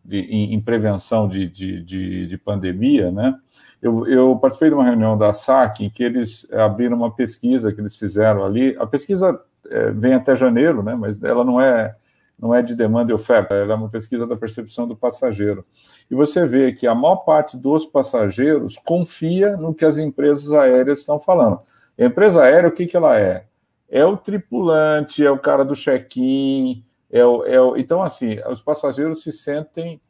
de, 0.06 0.18
em, 0.18 0.54
em, 0.54 0.60
prevenção 0.60 1.28
de, 1.28 1.48
de, 1.48 1.82
de, 1.82 2.26
de 2.26 2.38
pandemia, 2.38 3.10
né? 3.10 3.34
Eu, 3.82 4.06
eu, 4.06 4.36
participei 4.36 4.70
de 4.70 4.74
uma 4.74 4.84
reunião 4.84 5.18
da 5.18 5.32
SAC 5.32 5.80
em 5.80 5.90
que 5.90 6.02
eles 6.02 6.50
abriram 6.52 6.96
uma 6.96 7.10
pesquisa 7.10 7.72
que 7.72 7.80
eles 7.80 7.94
fizeram 7.94 8.44
ali. 8.44 8.76
A 8.78 8.86
pesquisa 8.86 9.38
é, 9.68 9.90
vem 9.90 10.14
até 10.14 10.34
janeiro, 10.34 10.82
né? 10.82 10.94
Mas 10.94 11.22
ela 11.22 11.44
não 11.44 11.60
é 11.60 11.94
não 12.38 12.54
é 12.54 12.62
de 12.62 12.74
demanda 12.74 13.10
e 13.10 13.14
oferta, 13.14 13.54
ela 13.54 13.72
é 13.72 13.76
uma 13.76 13.88
pesquisa 13.88 14.26
da 14.26 14.36
percepção 14.36 14.86
do 14.86 14.94
passageiro. 14.94 15.64
E 16.10 16.14
você 16.14 16.46
vê 16.46 16.70
que 16.72 16.86
a 16.86 16.94
maior 16.94 17.16
parte 17.16 17.56
dos 17.56 17.86
passageiros 17.86 18.76
confia 18.84 19.56
no 19.56 19.74
que 19.74 19.86
as 19.86 19.96
empresas 19.96 20.52
aéreas 20.52 20.98
estão 20.98 21.18
falando. 21.18 21.60
A 21.98 22.04
empresa 22.04 22.42
aérea, 22.42 22.68
o 22.68 22.72
que, 22.72 22.86
que 22.86 22.96
ela 22.96 23.18
é? 23.18 23.46
É 23.88 24.04
o 24.04 24.18
tripulante, 24.18 25.24
é 25.24 25.30
o 25.30 25.38
cara 25.38 25.64
do 25.64 25.74
check-in, 25.74 26.84
é 27.10 27.20
é 27.20 27.80
então, 27.80 28.02
assim, 28.02 28.38
os 28.50 28.60
passageiros 28.60 29.22
se 29.22 29.32
sentem 29.32 30.00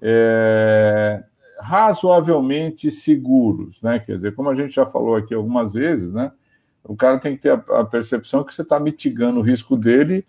é, 0.00 1.22
razoavelmente 1.58 2.90
seguros, 2.90 3.82
né? 3.82 3.98
Quer 3.98 4.16
dizer, 4.16 4.34
como 4.34 4.50
a 4.50 4.54
gente 4.54 4.74
já 4.74 4.86
falou 4.86 5.16
aqui 5.16 5.34
algumas 5.34 5.72
vezes, 5.72 6.12
né? 6.12 6.30
O 6.82 6.94
cara 6.94 7.18
tem 7.18 7.36
que 7.36 7.42
ter 7.42 7.50
a, 7.50 7.80
a 7.80 7.84
percepção 7.84 8.44
que 8.44 8.54
você 8.54 8.62
está 8.62 8.78
mitigando 8.78 9.40
o 9.40 9.42
risco 9.42 9.76
dele 9.76 10.26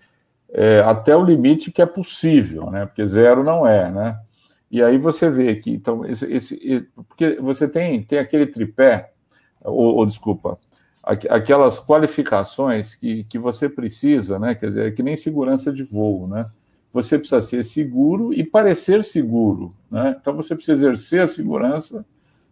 é, 0.50 0.80
até 0.80 1.16
o 1.16 1.24
limite 1.24 1.72
que 1.72 1.82
é 1.82 1.86
possível, 1.86 2.72
né? 2.72 2.86
Porque 2.86 3.06
zero 3.06 3.44
não 3.44 3.68
é, 3.68 3.92
né? 3.92 4.20
E 4.72 4.82
aí 4.82 4.98
você 4.98 5.30
vê 5.30 5.56
que, 5.56 5.72
então, 5.72 6.06
esse, 6.06 6.26
esse 6.32 6.88
porque 7.08 7.36
você 7.42 7.68
tem, 7.68 8.02
tem 8.04 8.20
aquele 8.20 8.46
tripé, 8.46 9.12
ou, 9.62 9.96
ou 9.96 10.06
desculpa, 10.06 10.58
aquelas 11.06 11.80
qualificações 11.80 12.96
que, 12.96 13.24
que 13.26 13.38
você 13.38 13.70
precisa, 13.70 14.40
né? 14.40 14.56
Quer 14.56 14.68
dizer, 14.68 14.88
é 14.88 14.92
que 14.92 15.04
nem 15.04 15.16
segurança 15.16 15.72
de 15.72 15.84
voo, 15.84 16.28
né? 16.28 16.48
Você 16.92 17.20
precisa 17.20 17.42
ser 17.42 17.64
seguro 17.64 18.34
e 18.34 18.44
parecer 18.44 19.04
seguro, 19.04 19.76
né? 19.92 20.16
Então 20.20 20.34
você 20.34 20.56
precisa 20.56 20.74
exercer 20.74 21.22
a 21.22 21.28
segurança 21.28 22.04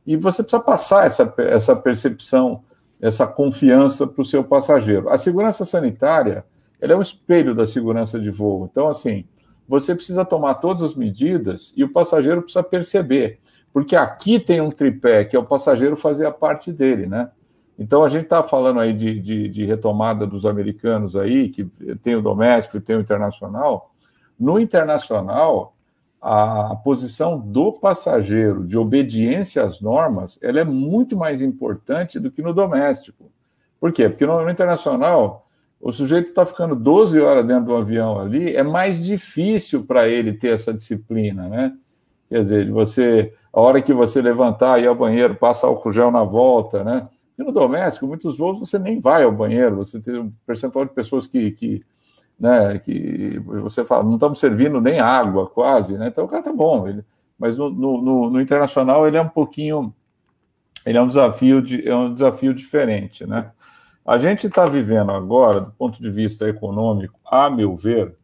e 0.06 0.16
você 0.16 0.44
precisa 0.44 0.62
passar 0.62 1.08
essa, 1.08 1.34
essa 1.38 1.76
percepção, 1.76 2.62
essa 3.02 3.26
confiança 3.26 4.06
para 4.06 4.22
o 4.22 4.26
seu 4.26 4.44
passageiro. 4.44 5.10
A 5.10 5.18
segurança 5.18 5.66
sanitária 5.66 6.46
ela 6.80 6.94
é 6.94 6.96
um 6.98 7.02
espelho 7.02 7.56
da 7.56 7.66
segurança 7.66 8.20
de 8.20 8.30
voo. 8.30 8.68
Então, 8.70 8.90
assim, 8.90 9.26
você 9.68 9.96
precisa 9.96 10.26
tomar 10.26 10.56
todas 10.56 10.84
as 10.84 10.96
medidas 10.96 11.74
e 11.76 11.84
o 11.84 11.90
passageiro 11.90 12.42
precisa 12.42 12.62
perceber, 12.62 13.40
porque 13.72 13.96
aqui 13.96 14.38
tem 14.38 14.60
um 14.60 14.70
tripé 14.70 15.24
que 15.24 15.36
é 15.36 15.40
o 15.40 15.46
passageiro 15.46 15.96
fazer 15.96 16.26
a 16.26 16.32
parte 16.32 16.72
dele, 16.72 17.08
né? 17.08 17.32
Então, 17.84 18.02
a 18.02 18.08
gente 18.08 18.24
está 18.24 18.42
falando 18.42 18.80
aí 18.80 18.94
de, 18.94 19.20
de, 19.20 19.50
de, 19.50 19.66
retomada 19.66 20.26
dos 20.26 20.46
americanos 20.46 21.18
aí, 21.18 21.50
que 21.50 21.66
tem 22.02 22.16
o 22.16 22.22
doméstico 22.22 22.78
e 22.78 22.80
tem 22.80 22.96
o 22.96 23.02
internacional. 23.02 23.92
No 24.40 24.58
internacional, 24.58 25.76
a 26.22 26.78
posição 26.82 27.38
do 27.38 27.74
passageiro 27.74 28.66
de 28.66 28.78
obediência 28.78 29.62
às 29.62 29.82
normas, 29.82 30.40
ela 30.42 30.62
é 30.62 30.64
muito 30.64 31.18
mais 31.18 31.42
importante 31.42 32.22
do 32.22 32.32
que 32.32 32.42
no 32.42 32.54
doméstico. 32.54 33.30
Por 33.82 33.92
quê? 33.92 34.08
Porque 34.08 34.26
no, 34.26 34.42
no 34.42 34.50
internacional, 34.50 35.46
o 35.82 35.92
sujeito 35.92 36.30
está 36.30 36.46
ficando 36.46 36.78
12 36.78 37.20
horas 37.20 37.46
dentro 37.46 37.66
do 37.66 37.76
avião 37.76 38.18
ali, 38.18 38.56
é 38.56 38.64
mais 38.64 39.04
difícil 39.04 39.84
para 39.84 40.08
ele 40.08 40.32
ter 40.32 40.54
essa 40.54 40.74
disciplina, 40.74 41.50
né? 41.50 41.74
Quer 42.30 42.40
dizer, 42.40 42.72
você, 42.72 43.34
a 43.52 43.60
hora 43.60 43.82
que 43.82 43.94
você 43.94 44.22
levantar 44.22 44.80
e 44.80 44.84
ir 44.84 44.88
ao 44.88 44.96
banheiro, 44.96 45.36
passa 45.36 45.68
álcool 45.68 45.92
gel 45.92 46.12
na 46.12 46.24
volta, 46.24 46.82
né? 46.82 47.10
E 47.38 47.44
no 47.44 47.52
doméstico, 47.52 48.08
muitos 48.08 48.38
voos 48.38 48.60
você 48.60 48.78
nem 48.78 49.00
vai 49.00 49.24
ao 49.24 49.32
banheiro, 49.32 49.78
você 49.78 50.00
tem 50.00 50.20
um 50.20 50.32
percentual 50.46 50.86
de 50.86 50.94
pessoas 50.94 51.26
que, 51.26 51.52
que, 51.52 51.84
né, 52.40 52.78
que 52.80 53.40
você 53.40 53.84
fala, 53.84 54.04
não 54.04 54.16
estamos 54.16 54.40
servindo 54.40 54.80
nem 54.80 55.00
água 55.00 55.48
quase, 55.48 55.98
né? 55.98 56.08
Então 56.08 56.26
o 56.26 56.28
cara 56.28 56.44
tá 56.44 56.54
bom, 56.54 56.88
ele, 56.88 57.04
mas 57.38 57.58
no, 57.58 57.70
no, 57.70 58.30
no, 58.30 58.42
internacional 58.42 59.08
ele 59.08 59.18
é 59.18 59.22
um 59.22 59.30
pouquinho, 59.30 59.94
ele 60.86 60.98
é 60.98 61.02
um 61.02 61.08
desafio, 61.08 61.62
de, 61.62 61.88
é 61.88 61.96
um 61.96 62.14
desafio 62.14 62.54
diferente, 62.54 63.26
né? 63.26 63.52
A 64.06 64.18
gente 64.18 64.48
está 64.48 64.66
vivendo 64.66 65.12
agora, 65.12 65.62
do 65.62 65.72
ponto 65.72 66.02
de 66.02 66.10
vista 66.10 66.48
econômico, 66.48 67.20
a 67.26 67.50
meu 67.50 67.76
ver, 67.76 68.16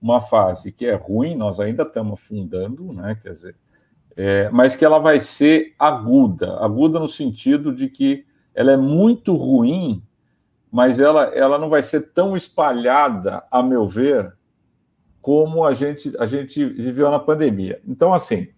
uma 0.00 0.20
fase 0.20 0.70
que 0.70 0.86
é 0.86 0.94
ruim, 0.94 1.34
nós 1.34 1.58
ainda 1.58 1.82
estamos 1.82 2.20
fundando, 2.20 2.92
né? 2.92 3.18
Quer 3.22 3.32
dizer, 3.32 3.56
é, 4.16 4.48
mas 4.50 4.74
que 4.74 4.84
ela 4.84 4.98
vai 4.98 5.20
ser 5.20 5.74
aguda, 5.78 6.56
aguda 6.58 6.98
no 6.98 7.08
sentido 7.08 7.74
de 7.74 7.88
que 7.88 8.25
ela 8.56 8.72
é 8.72 8.76
muito 8.76 9.36
ruim, 9.36 10.02
mas 10.72 10.98
ela, 10.98 11.24
ela 11.34 11.58
não 11.58 11.68
vai 11.68 11.82
ser 11.82 12.12
tão 12.12 12.34
espalhada, 12.34 13.44
a 13.50 13.62
meu 13.62 13.86
ver, 13.86 14.34
como 15.20 15.64
a 15.64 15.74
gente, 15.74 16.10
a 16.18 16.24
gente 16.24 16.64
viveu 16.64 17.10
na 17.10 17.18
pandemia. 17.18 17.80
Então, 17.86 18.14
assim, 18.14 18.48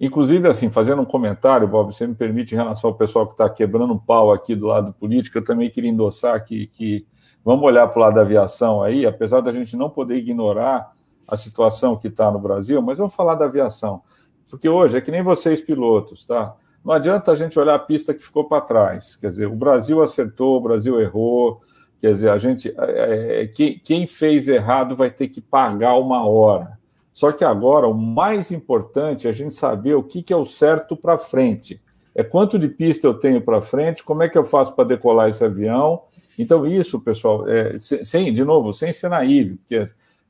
inclusive, 0.00 0.48
assim, 0.48 0.70
fazendo 0.70 1.02
um 1.02 1.06
comentário, 1.06 1.68
Bob, 1.68 1.94
você 1.94 2.06
me 2.06 2.14
permite, 2.14 2.54
em 2.54 2.58
relação 2.58 2.88
ao 2.88 2.96
pessoal 2.96 3.26
que 3.26 3.34
está 3.34 3.48
quebrando 3.50 3.92
um 3.92 3.98
pau 3.98 4.32
aqui 4.32 4.54
do 4.56 4.68
lado 4.68 4.94
político, 4.94 5.36
eu 5.36 5.44
também 5.44 5.68
queria 5.68 5.90
endossar 5.90 6.42
que, 6.42 6.68
que 6.68 7.06
vamos 7.44 7.62
olhar 7.62 7.86
para 7.88 7.98
o 7.98 8.02
lado 8.02 8.14
da 8.14 8.22
aviação 8.22 8.82
aí, 8.82 9.04
apesar 9.04 9.42
da 9.42 9.52
gente 9.52 9.76
não 9.76 9.90
poder 9.90 10.16
ignorar 10.16 10.92
a 11.28 11.36
situação 11.36 11.94
que 11.96 12.08
está 12.08 12.30
no 12.30 12.38
Brasil, 12.38 12.80
mas 12.80 12.96
vamos 12.96 13.14
falar 13.14 13.34
da 13.34 13.44
aviação. 13.44 14.00
Porque 14.48 14.68
hoje 14.68 14.96
é 14.96 15.00
que 15.00 15.10
nem 15.10 15.22
vocês 15.22 15.60
pilotos, 15.60 16.24
tá? 16.24 16.54
Não 16.86 16.94
adianta 16.94 17.32
a 17.32 17.34
gente 17.34 17.58
olhar 17.58 17.74
a 17.74 17.78
pista 17.78 18.14
que 18.14 18.22
ficou 18.22 18.44
para 18.44 18.62
trás. 18.62 19.16
Quer 19.16 19.28
dizer, 19.28 19.46
o 19.46 19.56
Brasil 19.56 20.02
acertou, 20.02 20.56
o 20.56 20.60
Brasil 20.60 21.00
errou, 21.00 21.60
Quer 22.00 22.12
dizer, 22.12 22.30
a 22.30 22.38
gente, 22.38 22.72
é, 22.78 23.42
é, 23.42 23.46
quem, 23.46 23.78
quem 23.78 24.06
fez 24.06 24.48
errado 24.48 24.94
vai 24.94 25.10
ter 25.10 25.28
que 25.28 25.40
pagar 25.40 25.96
uma 25.96 26.26
hora. 26.26 26.78
Só 27.12 27.32
que 27.32 27.44
agora 27.44 27.88
o 27.88 27.94
mais 27.94 28.50
importante 28.50 29.26
é 29.26 29.30
a 29.30 29.32
gente 29.32 29.54
saber 29.54 29.94
o 29.94 30.02
que, 30.02 30.22
que 30.22 30.32
é 30.32 30.36
o 30.36 30.44
certo 30.44 30.94
para 30.94 31.16
frente. 31.16 31.80
É 32.14 32.22
quanto 32.22 32.58
de 32.58 32.68
pista 32.68 33.06
eu 33.06 33.14
tenho 33.14 33.40
para 33.40 33.62
frente, 33.62 34.04
como 34.04 34.22
é 34.22 34.28
que 34.28 34.36
eu 34.36 34.44
faço 34.44 34.74
para 34.74 34.84
decolar 34.84 35.28
esse 35.28 35.44
avião. 35.44 36.02
Então, 36.38 36.66
isso, 36.66 37.00
pessoal, 37.00 37.48
é, 37.48 37.78
sem, 37.78 38.32
de 38.32 38.44
novo, 38.44 38.72
sem 38.72 38.92
ser 38.92 39.08
naíve, 39.08 39.56
porque 39.56 39.84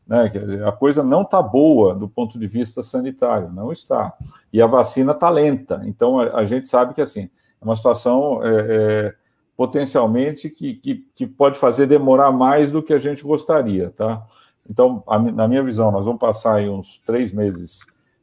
né, 0.07 0.31
a 0.65 0.71
coisa 0.71 1.03
não 1.03 1.23
está 1.23 1.43
boa 1.43 1.95
do 1.95 2.09
ponto 2.09 2.39
de 2.39 2.47
vista 2.47 2.83
sanitário, 2.83 3.53
não 3.53 3.73
está. 3.73 4.15
E 4.57 4.63
a 4.63 4.67
vacina 4.67 5.13
está 5.13 5.29
lenta. 5.29 5.83
Então, 5.85 6.19
a, 6.19 6.39
a, 6.39 6.45
gente 6.47 6.67
sabe 6.67 6.95
que 6.95 7.03
assim, 7.03 7.29
é 7.61 7.65
uma 7.65 7.77
situação. 7.77 8.43
É, 8.43 8.49
é, 8.49 9.15
potencialmente 9.55 10.51
que, 10.51 10.75
que, 10.75 11.07
que, 11.15 11.27
pode 11.27 11.59
fazer 11.59 11.87
demorar 11.87 12.31
mais 12.31 12.71
do 12.71 12.83
que 12.83 12.93
a 12.93 12.99
gente 12.99 13.25
gostaria, 13.25 13.91
tá? 13.91 14.23
Então, 14.69 15.03
a, 15.07 15.19
na 15.19 15.49
minha 15.49 15.63
visão, 15.63 15.91
nós 15.91 16.05
vamos 16.05 16.21
passar 16.21 16.57
aí 16.57 16.69
uns 16.69 16.99
três 17.07 17.33
meses 17.33 17.81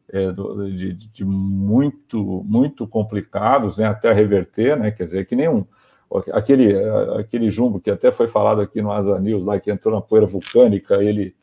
é, 0.10 0.32
do, 0.32 0.72
de, 0.72 0.94
de, 0.94 1.26
muito, 1.26 2.44
muito 2.46 2.88
complicados, 2.88 3.80
né, 3.80 3.88
até 3.88 4.14
reverter, 4.14 4.78
né, 4.78 4.92
quer 4.92 5.06
dizer, 5.06 5.26
que 5.26 5.36
nenhum, 5.36 5.66
aquele, 6.32 6.76
aquele 7.18 7.50
jumbo 7.50 7.80
que 7.80 7.90
até 7.90 8.12
foi 8.12 8.28
falado 8.28 8.62
aqui 8.62 8.80
no 8.80 8.92
Asa 8.92 9.20
News, 9.20 9.44
lá 9.44 9.60
que 9.60 9.72
entrou 9.72 9.96
na 9.96 10.02
poeira 10.02 10.28
vulcânica, 10.28 11.04
ele, 11.04 11.36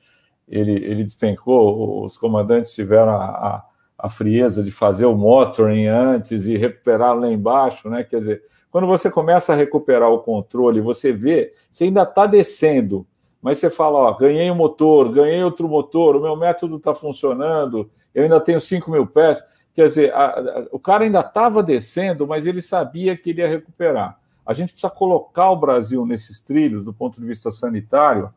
ele, 0.46 0.72
ele 0.72 1.02
despencou, 1.02 2.04
os 2.04 2.16
comandantes 2.16 2.72
tiveram 2.72 3.10
a, 3.10 3.24
a, 3.24 3.64
a 4.02 4.08
frieza 4.08 4.62
de 4.62 4.70
fazer 4.70 5.04
o 5.04 5.14
motoring 5.14 5.86
antes 5.86 6.46
e 6.46 6.56
recuperar 6.56 7.14
lá 7.14 7.30
embaixo, 7.30 7.88
né, 7.88 8.02
quer 8.02 8.18
dizer, 8.18 8.42
quando 8.70 8.86
você 8.86 9.10
começa 9.10 9.52
a 9.52 9.56
recuperar 9.56 10.10
o 10.10 10.20
controle, 10.20 10.80
você 10.80 11.12
vê, 11.12 11.52
você 11.70 11.84
ainda 11.84 12.02
está 12.02 12.26
descendo, 12.26 13.06
mas 13.42 13.58
você 13.58 13.68
fala, 13.68 13.98
ó, 13.98 14.12
ganhei 14.14 14.50
um 14.50 14.54
motor, 14.54 15.10
ganhei 15.10 15.42
outro 15.42 15.68
motor, 15.68 16.16
o 16.16 16.20
meu 16.20 16.36
método 16.36 16.76
está 16.76 16.94
funcionando, 16.94 17.90
eu 18.14 18.22
ainda 18.22 18.40
tenho 18.40 18.60
5 18.60 18.90
mil 18.90 19.06
pés. 19.06 19.42
Quer 19.74 19.86
dizer, 19.86 20.12
a, 20.12 20.26
a, 20.26 20.66
o 20.72 20.78
cara 20.78 21.04
ainda 21.04 21.20
estava 21.20 21.62
descendo, 21.62 22.26
mas 22.26 22.46
ele 22.46 22.60
sabia 22.60 23.16
que 23.16 23.30
ele 23.30 23.40
ia 23.40 23.48
recuperar. 23.48 24.18
A 24.44 24.52
gente 24.52 24.72
precisa 24.72 24.92
colocar 24.92 25.50
o 25.50 25.56
Brasil 25.56 26.04
nesses 26.04 26.40
trilhos 26.40 26.84
do 26.84 26.92
ponto 26.92 27.20
de 27.20 27.26
vista 27.26 27.50
sanitário. 27.50 28.32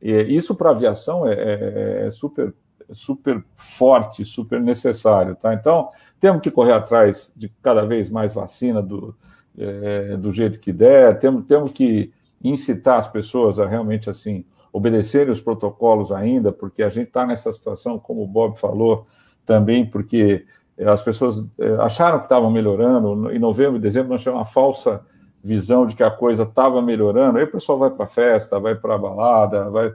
E 0.00 0.12
isso 0.34 0.54
para 0.54 0.70
a 0.70 0.72
aviação 0.72 1.26
é, 1.26 1.34
é, 1.34 2.06
é 2.06 2.10
super, 2.10 2.54
super 2.92 3.42
forte, 3.54 4.24
super 4.24 4.60
necessário. 4.60 5.36
Tá? 5.36 5.54
Então, 5.54 5.90
temos 6.20 6.40
que 6.40 6.50
correr 6.50 6.72
atrás 6.72 7.32
de 7.36 7.48
cada 7.62 7.84
vez 7.84 8.10
mais 8.10 8.34
vacina 8.34 8.82
do, 8.82 9.14
é, 9.56 10.16
do 10.16 10.32
jeito 10.32 10.58
que 10.60 10.72
der, 10.72 11.18
temos, 11.18 11.44
temos 11.46 11.70
que 11.72 12.12
incitar 12.42 12.98
as 12.98 13.08
pessoas 13.08 13.58
a 13.58 13.66
realmente 13.66 14.08
assim 14.08 14.44
obedecerem 14.72 15.32
os 15.32 15.40
protocolos 15.40 16.12
ainda, 16.12 16.52
porque 16.52 16.82
a 16.82 16.88
gente 16.88 17.08
está 17.08 17.26
nessa 17.26 17.52
situação, 17.52 17.98
como 17.98 18.22
o 18.22 18.26
Bob 18.26 18.58
falou, 18.58 19.06
também 19.44 19.84
porque 19.84 20.44
as 20.86 21.02
pessoas 21.02 21.46
é, 21.58 21.74
acharam 21.80 22.18
que 22.18 22.26
estavam 22.26 22.50
melhorando, 22.50 23.32
em 23.32 23.38
novembro 23.38 23.76
e 23.76 23.80
dezembro 23.80 24.10
nós 24.10 24.20
tivemos 24.20 24.40
uma 24.40 24.46
falsa 24.46 25.00
visão 25.42 25.86
de 25.86 25.96
que 25.96 26.02
a 26.02 26.10
coisa 26.10 26.42
estava 26.42 26.80
melhorando, 26.82 27.38
aí 27.38 27.44
o 27.44 27.50
pessoal 27.50 27.78
vai 27.78 27.90
para 27.90 28.06
festa, 28.06 28.60
vai 28.60 28.74
para 28.74 28.98
balada, 28.98 29.70
vai... 29.70 29.92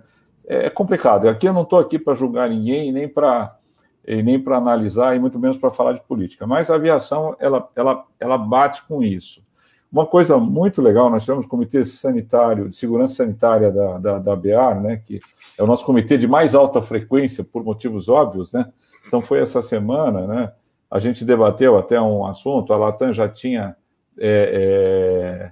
É, 0.48 0.68
é 0.68 0.70
complicado. 0.70 1.28
Aqui 1.28 1.48
eu 1.48 1.54
não 1.54 1.64
estou 1.64 1.80
aqui 1.80 1.98
para 1.98 2.14
julgar 2.14 2.50
ninguém, 2.50 2.92
nem 2.92 3.08
para 3.08 3.58
nem 4.06 4.38
para 4.38 4.58
analisar, 4.58 5.16
e 5.16 5.20
muito 5.20 5.40
menos 5.40 5.56
para 5.56 5.72
falar 5.72 5.94
de 5.94 6.02
política. 6.02 6.46
Mas 6.46 6.70
a 6.70 6.76
aviação, 6.76 7.38
ela, 7.40 7.70
ela, 7.74 8.06
ela 8.20 8.38
bate 8.38 8.84
com 8.84 9.02
isso. 9.02 9.42
Uma 9.90 10.06
coisa 10.06 10.38
muito 10.38 10.82
legal, 10.82 11.10
nós 11.10 11.24
tivemos 11.24 11.46
o 11.46 11.48
Comitê 11.48 11.86
Sanitário, 11.86 12.68
de 12.68 12.76
Segurança 12.76 13.14
Sanitária 13.14 13.72
da, 13.72 13.98
da, 14.00 14.20
da 14.20 14.36
BEAR, 14.36 14.82
né, 14.82 14.98
que 15.06 15.22
é 15.58 15.64
o 15.64 15.68
nosso 15.68 15.86
comitê 15.86 16.18
de 16.18 16.28
mais 16.28 16.56
alta 16.56 16.82
frequência, 16.82 17.44
por 17.44 17.64
motivos 17.64 18.10
óbvios, 18.10 18.52
né? 18.52 18.70
Então, 19.08 19.22
foi 19.22 19.40
essa 19.40 19.62
semana, 19.62 20.26
né? 20.26 20.52
A 20.90 20.98
gente 20.98 21.24
debateu 21.24 21.78
até 21.78 22.02
um 22.02 22.26
assunto, 22.26 22.74
a 22.74 22.78
Latam 22.78 23.14
já 23.14 23.30
tinha 23.30 23.76
é, 24.18 25.52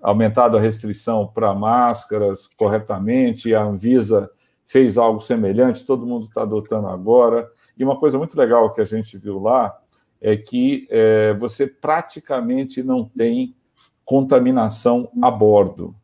aumentado 0.00 0.56
a 0.56 0.60
restrição 0.60 1.26
para 1.26 1.54
máscaras 1.54 2.48
corretamente, 2.56 3.54
a 3.54 3.62
Anvisa 3.62 4.30
fez 4.66 4.98
algo 4.98 5.20
semelhante, 5.20 5.86
todo 5.86 6.06
mundo 6.06 6.26
está 6.26 6.42
adotando 6.42 6.88
agora. 6.88 7.48
E 7.78 7.84
uma 7.84 7.98
coisa 7.98 8.18
muito 8.18 8.36
legal 8.36 8.72
que 8.72 8.80
a 8.80 8.84
gente 8.84 9.16
viu 9.16 9.40
lá 9.40 9.76
é 10.20 10.36
que 10.36 10.86
é, 10.90 11.34
você 11.34 11.66
praticamente 11.66 12.82
não 12.82 13.04
tem 13.04 13.54
contaminação 14.04 15.08
a 15.22 15.30
bordo. 15.30 15.94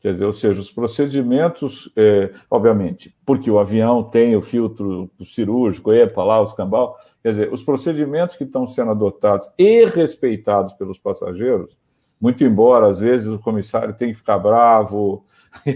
Quer 0.00 0.12
dizer, 0.12 0.24
ou 0.24 0.32
seja, 0.32 0.60
os 0.60 0.72
procedimentos, 0.72 1.90
é, 1.96 2.32
obviamente, 2.50 3.14
porque 3.24 3.48
o 3.48 3.58
avião 3.58 4.02
tem 4.02 4.34
o 4.34 4.42
filtro 4.42 5.08
cirúrgico, 5.24 5.92
EPA 5.92 6.24
lá, 6.24 6.42
os 6.42 6.52
cambal, 6.52 6.98
quer 7.22 7.30
dizer, 7.30 7.52
os 7.52 7.62
procedimentos 7.62 8.34
que 8.34 8.42
estão 8.42 8.66
sendo 8.66 8.90
adotados 8.90 9.48
e 9.56 9.84
respeitados 9.84 10.72
pelos 10.72 10.98
passageiros, 10.98 11.76
muito 12.22 12.44
embora 12.44 12.88
às 12.88 13.00
vezes 13.00 13.26
o 13.26 13.38
comissário 13.40 13.94
tenha 13.94 14.12
que 14.12 14.18
ficar 14.18 14.38
bravo, 14.38 15.24
e, 15.66 15.74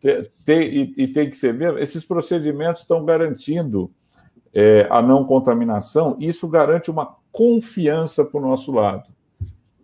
tem, 0.00 0.30
tem, 0.44 0.62
e, 0.62 0.94
e 1.04 1.08
tem 1.08 1.30
que 1.30 1.36
ser 1.36 1.54
mesmo, 1.54 1.78
esses 1.78 2.04
procedimentos 2.04 2.82
estão 2.82 3.04
garantindo 3.04 3.88
é, 4.52 4.88
a 4.90 5.00
não 5.00 5.24
contaminação, 5.24 6.16
isso 6.18 6.48
garante 6.48 6.90
uma 6.90 7.14
confiança 7.30 8.24
para 8.24 8.38
o 8.38 8.42
nosso 8.42 8.72
lado. 8.72 9.08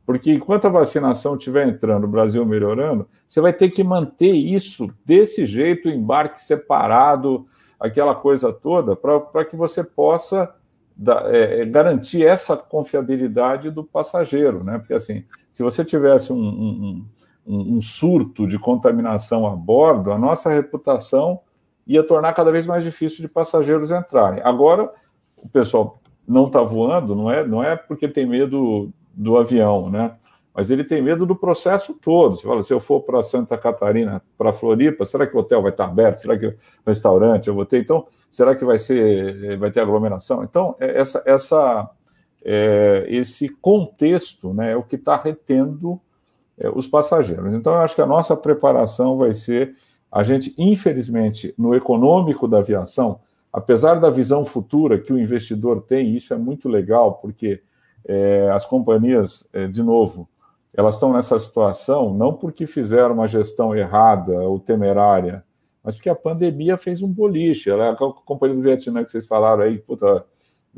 Porque 0.05 0.32
enquanto 0.32 0.66
a 0.66 0.70
vacinação 0.70 1.36
estiver 1.36 1.68
entrando, 1.68 2.05
o 2.05 2.09
Brasil 2.09 2.44
melhorando, 2.44 3.06
você 3.26 3.40
vai 3.40 3.52
ter 3.52 3.70
que 3.70 3.84
manter 3.84 4.32
isso 4.32 4.88
desse 5.05 5.46
jeito, 5.46 5.88
embarque 5.88 6.40
separado, 6.40 7.46
aquela 7.78 8.14
coisa 8.14 8.52
toda, 8.52 8.96
para 8.96 9.44
que 9.44 9.55
você 9.55 9.84
possa 9.84 10.52
da, 10.98 11.30
é, 11.32 11.60
é, 11.60 11.64
garantir 11.64 12.26
essa 12.26 12.56
confiabilidade 12.56 13.70
do 13.70 13.84
passageiro, 13.84 14.64
né? 14.64 14.78
Porque 14.78 14.94
assim, 14.94 15.24
se 15.59 15.62
você 15.64 15.85
tivesse 15.85 16.32
um, 16.32 16.39
um, 16.39 17.05
um, 17.44 17.78
um 17.78 17.82
surto 17.82 18.47
de 18.47 18.56
contaminação 18.60 19.44
a 19.44 19.56
bordo, 19.56 20.12
a 20.12 20.16
nossa 20.16 20.48
reputação 20.51 21.40
ia 21.85 22.01
tornar 22.05 22.32
cada 22.32 22.52
vez 22.52 22.64
mais 22.64 22.85
difícil 22.85 23.22
de 23.22 23.28
passageiros 23.28 23.90
entrarem. 23.90 24.40
Agora, 24.44 24.89
o 25.36 25.48
pessoal 25.48 25.98
não 26.24 26.47
está 26.47 26.62
voando, 26.62 27.16
não 27.16 27.28
é, 27.28 27.44
não 27.44 27.60
é 27.60 27.74
porque 27.74 28.06
tem 28.06 28.24
medo 28.24 28.93
do 29.12 29.36
avião, 29.36 29.90
né? 29.90 30.14
Mas 30.55 30.70
ele 30.70 30.85
tem 30.85 31.02
medo 31.02 31.26
do 31.26 31.35
processo 31.35 31.93
todo. 31.93 32.36
Você 32.36 32.47
fala, 32.47 32.62
se 32.62 32.72
eu 32.72 32.78
for 32.78 33.01
para 33.01 33.20
Santa 33.24 33.59
Catarina, 33.59 34.22
para 34.36 34.52
Floripa, 34.52 35.05
será 35.05 35.26
que 35.26 35.36
o 35.36 35.40
hotel 35.40 35.60
vai 35.60 35.72
estar 35.72 35.86
aberto? 35.86 36.18
Será 36.18 36.39
que 36.39 36.47
o 36.47 36.55
restaurante 36.86 37.48
eu 37.48 37.55
vou 37.56 37.66
ter? 37.66 37.80
Então, 37.80 38.06
será 38.30 38.55
que 38.55 38.64
vai 38.64 38.78
ser, 38.78 39.59
vai 39.59 39.72
ter 39.72 39.80
aglomeração? 39.80 40.44
Então, 40.44 40.76
é, 40.78 41.01
essa, 41.01 41.20
essa, 41.26 41.90
é, 42.44 43.06
esse 43.09 43.48
contexto, 43.48 44.52
né, 44.55 44.73
é 44.73 44.77
o 44.77 44.82
que 44.82 44.97
está 44.97 45.16
retendo 45.16 46.01
é, 46.59 46.69
os 46.69 46.86
passageiros. 46.86 47.55
Então, 47.55 47.73
eu 47.74 47.81
acho 47.81 47.94
que 47.94 48.02
a 48.02 48.06
nossa 48.06 48.36
preparação 48.36 49.16
vai 49.16 49.32
ser 49.32 49.77
a 50.10 50.23
gente, 50.23 50.55
infelizmente, 50.56 51.55
no 51.59 51.74
econômico 51.74 52.48
da 52.48 52.59
aviação, 52.59 53.20
apesar 53.52 54.01
da 54.01 54.09
visão 54.09 54.44
futura 54.44 54.98
que 54.98 55.12
o 55.12 55.19
investidor 55.19 55.82
tem, 55.82 56.16
isso 56.16 56.32
é 56.32 56.36
muito 56.36 56.69
legal, 56.69 57.15
porque 57.15 57.60
é, 58.06 58.51
as 58.52 58.65
companhias, 58.65 59.47
é, 59.52 59.66
de 59.66 59.82
novo, 59.82 60.28
elas 60.74 60.94
estão 60.94 61.12
nessa 61.12 61.39
situação 61.39 62.15
não 62.15 62.32
porque 62.32 62.66
fizeram 62.66 63.15
uma 63.15 63.27
gestão 63.27 63.74
errada 63.74 64.32
ou 64.40 64.59
temerária, 64.59 65.44
mas 65.82 65.97
porque 65.97 66.09
a 66.09 66.15
pandemia 66.15 66.77
fez 66.77 67.02
um 67.02 67.09
boliche. 67.09 67.70
Ela, 67.70 67.93
a 67.93 67.97
companhia 67.97 68.56
do 68.56 68.62
Vietnã 68.62 69.05
que 69.05 69.10
vocês 69.10 69.27
falaram 69.27 69.62
aí, 69.62 69.78
puta, 69.78 70.24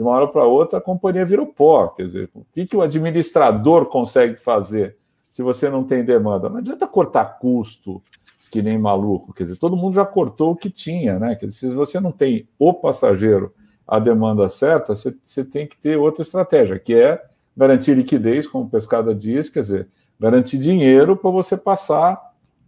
de 0.01 0.05
uma 0.05 0.13
hora 0.13 0.27
para 0.27 0.45
outra 0.45 0.79
a 0.79 0.83
companhia 0.83 1.25
virou 1.25 1.47
pó. 1.47 1.89
Quer 1.89 2.05
dizer, 2.05 2.31
o 2.35 2.45
que, 2.55 2.67
que 2.67 2.77
o 2.77 2.81
administrador 2.81 3.87
consegue 3.87 4.37
fazer? 4.37 4.97
se 5.31 5.43
você 5.43 5.69
não 5.71 5.85
tem 5.85 6.05
demanda. 6.05 6.49
Não 6.49 6.59
adianta 6.59 6.87
cortar 6.87 7.39
custo 7.39 8.03
que 8.51 8.63
nem 8.63 8.77
maluco, 8.77 9.33
quer 9.33 9.45
dizer, 9.45 9.57
todo 9.57 9.77
mundo 9.77 9.95
já 9.95 10.05
cortou 10.05 10.51
o 10.51 10.57
que 10.57 10.69
tinha, 10.69 11.21
né? 11.21 11.37
Quer 11.37 11.47
dizer, 11.47 11.69
se 11.69 11.73
você 11.73 12.01
não 12.01 12.11
tem 12.11 12.49
o 12.59 12.75
passageiro 12.75 13.55
a 13.87 14.01
demanda 14.01 14.49
certa, 14.49 14.95
você, 14.95 15.15
você 15.23 15.45
tem 15.45 15.69
que 15.69 15.77
ter 15.77 15.97
outra 15.97 16.23
estratégia, 16.23 16.77
que 16.77 16.93
é 16.95 17.23
garantir 17.57 17.95
liquidez, 17.95 18.49
como 18.49 18.65
o 18.65 18.69
Pescada 18.69 19.15
diz, 19.15 19.49
quer 19.49 19.61
dizer, 19.61 19.89
garantir 20.19 20.59
dinheiro 20.59 21.17
para 21.17 21.31
você 21.31 21.57
passar 21.57 22.21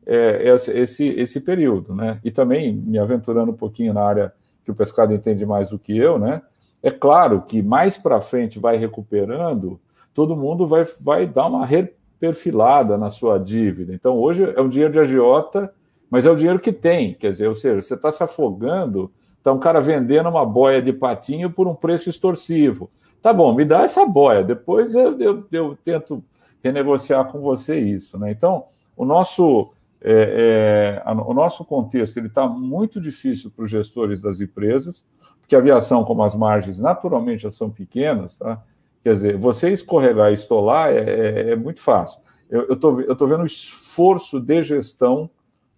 é, 0.06 0.54
esse, 0.72 1.04
esse 1.04 1.40
período, 1.40 1.96
né? 1.96 2.20
E 2.22 2.30
também, 2.30 2.72
me 2.72 2.98
aventurando 3.00 3.50
um 3.50 3.56
pouquinho 3.56 3.92
na 3.92 4.04
área 4.04 4.32
que 4.64 4.70
o 4.70 4.74
Pescado 4.76 5.12
entende 5.12 5.44
mais 5.44 5.70
do 5.70 5.80
que 5.80 5.96
eu, 5.96 6.16
né? 6.16 6.42
É 6.82 6.90
claro 6.90 7.42
que 7.42 7.62
mais 7.62 7.96
para 7.96 8.20
frente 8.20 8.58
vai 8.58 8.76
recuperando, 8.76 9.80
todo 10.12 10.36
mundo 10.36 10.66
vai, 10.66 10.84
vai 11.00 11.26
dar 11.26 11.46
uma 11.46 11.64
reperfilada 11.64 12.98
na 12.98 13.10
sua 13.10 13.38
dívida. 13.38 13.94
Então, 13.94 14.18
hoje 14.18 14.52
é 14.56 14.60
um 14.60 14.68
dinheiro 14.68 14.92
de 14.92 14.98
agiota, 14.98 15.72
mas 16.10 16.26
é 16.26 16.30
o 16.30 16.36
dinheiro 16.36 16.58
que 16.58 16.72
tem. 16.72 17.14
Quer 17.14 17.30
dizer, 17.30 17.48
ou 17.48 17.54
seja, 17.54 17.80
você 17.80 17.94
está 17.94 18.10
se 18.10 18.22
afogando, 18.22 19.10
está 19.38 19.52
um 19.52 19.58
cara 19.58 19.80
vendendo 19.80 20.28
uma 20.28 20.44
boia 20.44 20.82
de 20.82 20.92
patinho 20.92 21.50
por 21.50 21.66
um 21.66 21.74
preço 21.74 22.10
extorsivo. 22.10 22.90
Tá 23.22 23.32
bom, 23.32 23.54
me 23.54 23.64
dá 23.64 23.82
essa 23.82 24.04
boia, 24.04 24.42
depois 24.42 24.96
eu, 24.96 25.18
eu, 25.20 25.46
eu 25.52 25.78
tento 25.84 26.22
renegociar 26.62 27.30
com 27.30 27.40
você 27.40 27.78
isso. 27.78 28.18
Né? 28.18 28.32
Então, 28.32 28.64
o 28.96 29.04
nosso, 29.04 29.70
é, 30.00 31.00
é, 31.04 31.10
o 31.10 31.32
nosso 31.32 31.64
contexto 31.64 32.16
ele 32.16 32.26
está 32.26 32.48
muito 32.48 33.00
difícil 33.00 33.50
para 33.50 33.64
os 33.64 33.70
gestores 33.70 34.20
das 34.20 34.40
empresas, 34.40 35.04
porque 35.52 35.56
a 35.56 35.58
aviação, 35.58 36.02
como 36.02 36.22
as 36.22 36.34
margens 36.34 36.80
naturalmente 36.80 37.50
são 37.50 37.68
pequenas, 37.68 38.36
tá? 38.36 38.62
quer 39.04 39.12
dizer, 39.12 39.36
você 39.36 39.70
escorregar 39.70 40.30
e 40.30 40.34
estolar 40.34 40.88
é, 40.90 40.98
é, 40.98 41.50
é 41.50 41.56
muito 41.56 41.80
fácil. 41.80 42.20
Eu 42.48 42.72
estou 42.72 43.00
eu 43.02 43.14
tô 43.14 43.26
vendo 43.26 43.42
o 43.42 43.46
esforço 43.46 44.40
de 44.40 44.62
gestão 44.62 45.28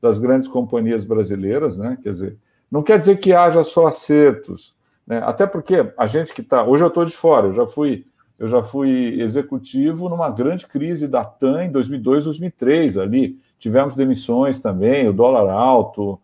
das 0.00 0.18
grandes 0.18 0.46
companhias 0.46 1.04
brasileiras, 1.04 1.76
né? 1.76 1.98
quer 2.00 2.10
dizer, 2.10 2.36
não 2.70 2.82
quer 2.82 2.98
dizer 2.98 3.18
que 3.18 3.32
haja 3.32 3.64
só 3.64 3.88
acertos, 3.88 4.74
né? 5.04 5.20
até 5.24 5.46
porque 5.46 5.92
a 5.96 6.06
gente 6.06 6.32
que 6.32 6.40
está. 6.40 6.64
Hoje 6.64 6.84
eu 6.84 6.88
estou 6.88 7.04
de 7.04 7.16
fora, 7.16 7.48
eu 7.48 7.52
já 7.52 7.66
fui 7.66 8.06
eu 8.38 8.48
já 8.48 8.62
fui 8.62 9.20
executivo 9.20 10.08
numa 10.08 10.28
grande 10.28 10.66
crise 10.66 11.06
da 11.06 11.24
TAM 11.24 11.64
em 11.64 11.70
2002, 11.70 12.24
2003 12.24 12.98
ali. 12.98 13.38
Tivemos 13.58 13.94
demissões 13.94 14.60
também, 14.60 15.08
o 15.08 15.12
dólar 15.12 15.50
alto, 15.50 16.20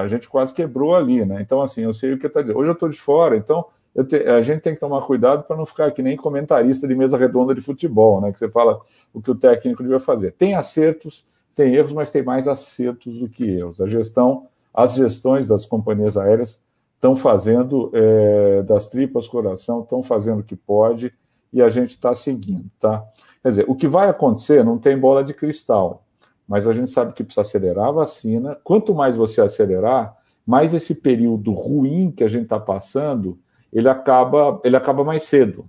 a 0.00 0.08
gente 0.08 0.28
quase 0.28 0.52
quebrou 0.52 0.94
ali, 0.94 1.24
né? 1.24 1.40
Então, 1.40 1.62
assim, 1.62 1.82
eu 1.82 1.92
sei 1.92 2.12
o 2.12 2.18
que 2.18 2.26
está 2.26 2.40
dizendo. 2.40 2.58
Hoje 2.58 2.70
eu 2.70 2.74
estou 2.74 2.88
de 2.88 2.98
fora, 2.98 3.36
então 3.36 3.64
te, 4.04 4.16
a 4.28 4.42
gente 4.42 4.60
tem 4.60 4.74
que 4.74 4.80
tomar 4.80 5.02
cuidado 5.02 5.44
para 5.44 5.56
não 5.56 5.64
ficar 5.64 5.90
que 5.90 6.02
nem 6.02 6.16
comentarista 6.16 6.86
de 6.86 6.94
mesa 6.94 7.16
redonda 7.16 7.54
de 7.54 7.60
futebol, 7.60 8.20
né? 8.20 8.32
Que 8.32 8.38
você 8.38 8.48
fala 8.48 8.80
o 9.12 9.20
que 9.20 9.30
o 9.30 9.34
técnico 9.34 9.82
devia 9.82 10.00
fazer. 10.00 10.32
Tem 10.32 10.54
acertos, 10.54 11.24
tem 11.54 11.74
erros, 11.74 11.92
mas 11.92 12.10
tem 12.10 12.22
mais 12.22 12.46
acertos 12.46 13.18
do 13.18 13.28
que 13.28 13.48
erros. 13.48 13.80
A 13.80 13.86
gestão, 13.86 14.46
as 14.72 14.94
gestões 14.94 15.48
das 15.48 15.64
companhias 15.64 16.16
aéreas 16.16 16.60
estão 16.94 17.16
fazendo 17.16 17.90
é, 17.94 18.62
das 18.62 18.88
tripas 18.88 19.28
coração, 19.28 19.80
estão 19.80 20.02
fazendo 20.02 20.40
o 20.40 20.44
que 20.44 20.56
pode 20.56 21.12
e 21.52 21.62
a 21.62 21.68
gente 21.68 21.90
está 21.90 22.14
seguindo, 22.14 22.66
tá? 22.78 23.04
Quer 23.42 23.48
dizer, 23.48 23.64
o 23.68 23.74
que 23.74 23.86
vai 23.86 24.08
acontecer 24.08 24.64
não 24.64 24.76
tem 24.76 24.98
bola 24.98 25.22
de 25.22 25.32
cristal, 25.32 26.04
mas 26.46 26.68
a 26.68 26.72
gente 26.72 26.90
sabe 26.90 27.12
que 27.12 27.24
precisa 27.24 27.42
acelerar 27.42 27.88
a 27.88 27.92
vacina. 27.92 28.56
Quanto 28.62 28.94
mais 28.94 29.16
você 29.16 29.40
acelerar, 29.40 30.16
mais 30.46 30.72
esse 30.74 30.94
período 30.94 31.52
ruim 31.52 32.10
que 32.10 32.22
a 32.22 32.28
gente 32.28 32.44
está 32.44 32.60
passando, 32.60 33.38
ele 33.72 33.88
acaba, 33.88 34.60
ele 34.64 34.76
acaba 34.76 35.02
mais 35.02 35.24
cedo. 35.24 35.68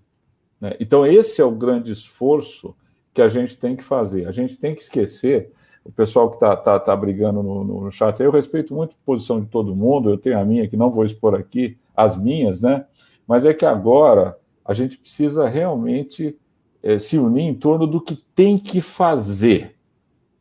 Né? 0.61 0.75
Então, 0.79 1.05
esse 1.05 1.41
é 1.41 1.45
o 1.45 1.51
grande 1.51 1.91
esforço 1.91 2.75
que 3.13 3.21
a 3.21 3.27
gente 3.27 3.57
tem 3.57 3.75
que 3.75 3.83
fazer. 3.83 4.27
A 4.27 4.31
gente 4.31 4.57
tem 4.57 4.75
que 4.75 4.81
esquecer, 4.81 5.51
o 5.83 5.91
pessoal 5.91 6.29
que 6.29 6.35
está 6.35 6.55
tá, 6.55 6.79
tá 6.79 6.95
brigando 6.95 7.41
no, 7.41 7.63
no 7.63 7.91
chat, 7.91 8.21
eu 8.21 8.29
respeito 8.29 8.75
muito 8.75 8.91
a 8.91 9.05
posição 9.05 9.41
de 9.41 9.47
todo 9.47 9.75
mundo, 9.75 10.09
eu 10.09 10.17
tenho 10.17 10.37
a 10.37 10.45
minha, 10.45 10.67
que 10.67 10.77
não 10.77 10.91
vou 10.91 11.05
expor 11.05 11.33
aqui, 11.33 11.77
as 11.95 12.15
minhas, 12.15 12.61
né? 12.61 12.85
Mas 13.25 13.45
é 13.45 13.53
que 13.53 13.65
agora 13.65 14.37
a 14.63 14.73
gente 14.73 14.97
precisa 14.97 15.47
realmente 15.47 16.37
é, 16.83 16.99
se 16.99 17.17
unir 17.17 17.43
em 17.43 17.53
torno 17.55 17.87
do 17.87 18.01
que 18.01 18.15
tem 18.35 18.57
que 18.57 18.81
fazer. 18.81 19.76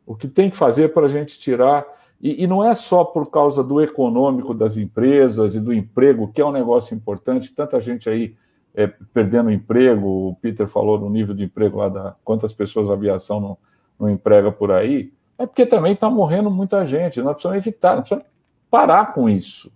O 0.07 0.15
que 0.15 0.27
tem 0.27 0.49
que 0.49 0.55
fazer 0.57 0.93
para 0.93 1.05
a 1.05 1.09
gente 1.09 1.37
tirar. 1.39 1.85
E, 2.19 2.43
e, 2.43 2.47
não 2.47 2.63
é 2.63 2.73
só 2.73 3.03
por 3.03 3.29
causa 3.29 3.63
do 3.63 3.79
econômico 3.79 4.53
das 4.53 4.75
empresas 4.75 5.53
e 5.53 5.59
do 5.59 5.71
emprego, 5.71 6.31
que 6.33 6.41
é 6.41 6.45
um 6.45 6.51
negócio 6.51 6.95
importante, 6.95 7.53
tanta 7.53 7.79
gente 7.79 8.09
aí 8.09 8.35
é, 8.73 8.87
perdendo 9.13 9.51
emprego, 9.51 10.29
o 10.29 10.35
Peter 10.41 10.67
falou 10.67 10.99
no 10.99 11.11
nível 11.11 11.35
de 11.35 11.43
emprego 11.43 11.77
lá 11.77 11.89
da 11.89 12.15
quantas 12.23 12.51
pessoas 12.53 12.89
a 12.89 12.93
aviação 12.93 13.39
não, 13.39 13.57
não 13.99 14.09
emprega 14.09 14.51
por 14.51 14.71
aí, 14.71 15.13
é 15.37 15.45
porque 15.45 15.63
também 15.63 15.93
está 15.93 16.09
morrendo 16.09 16.49
muita 16.49 16.83
gente. 16.83 17.21
Nós 17.21 17.33
precisamos 17.33 17.57
evitar, 17.57 17.89
nós 17.97 17.99
precisamos 17.99 18.25
parar 18.71 19.13
com 19.13 19.29
isso 19.29 19.71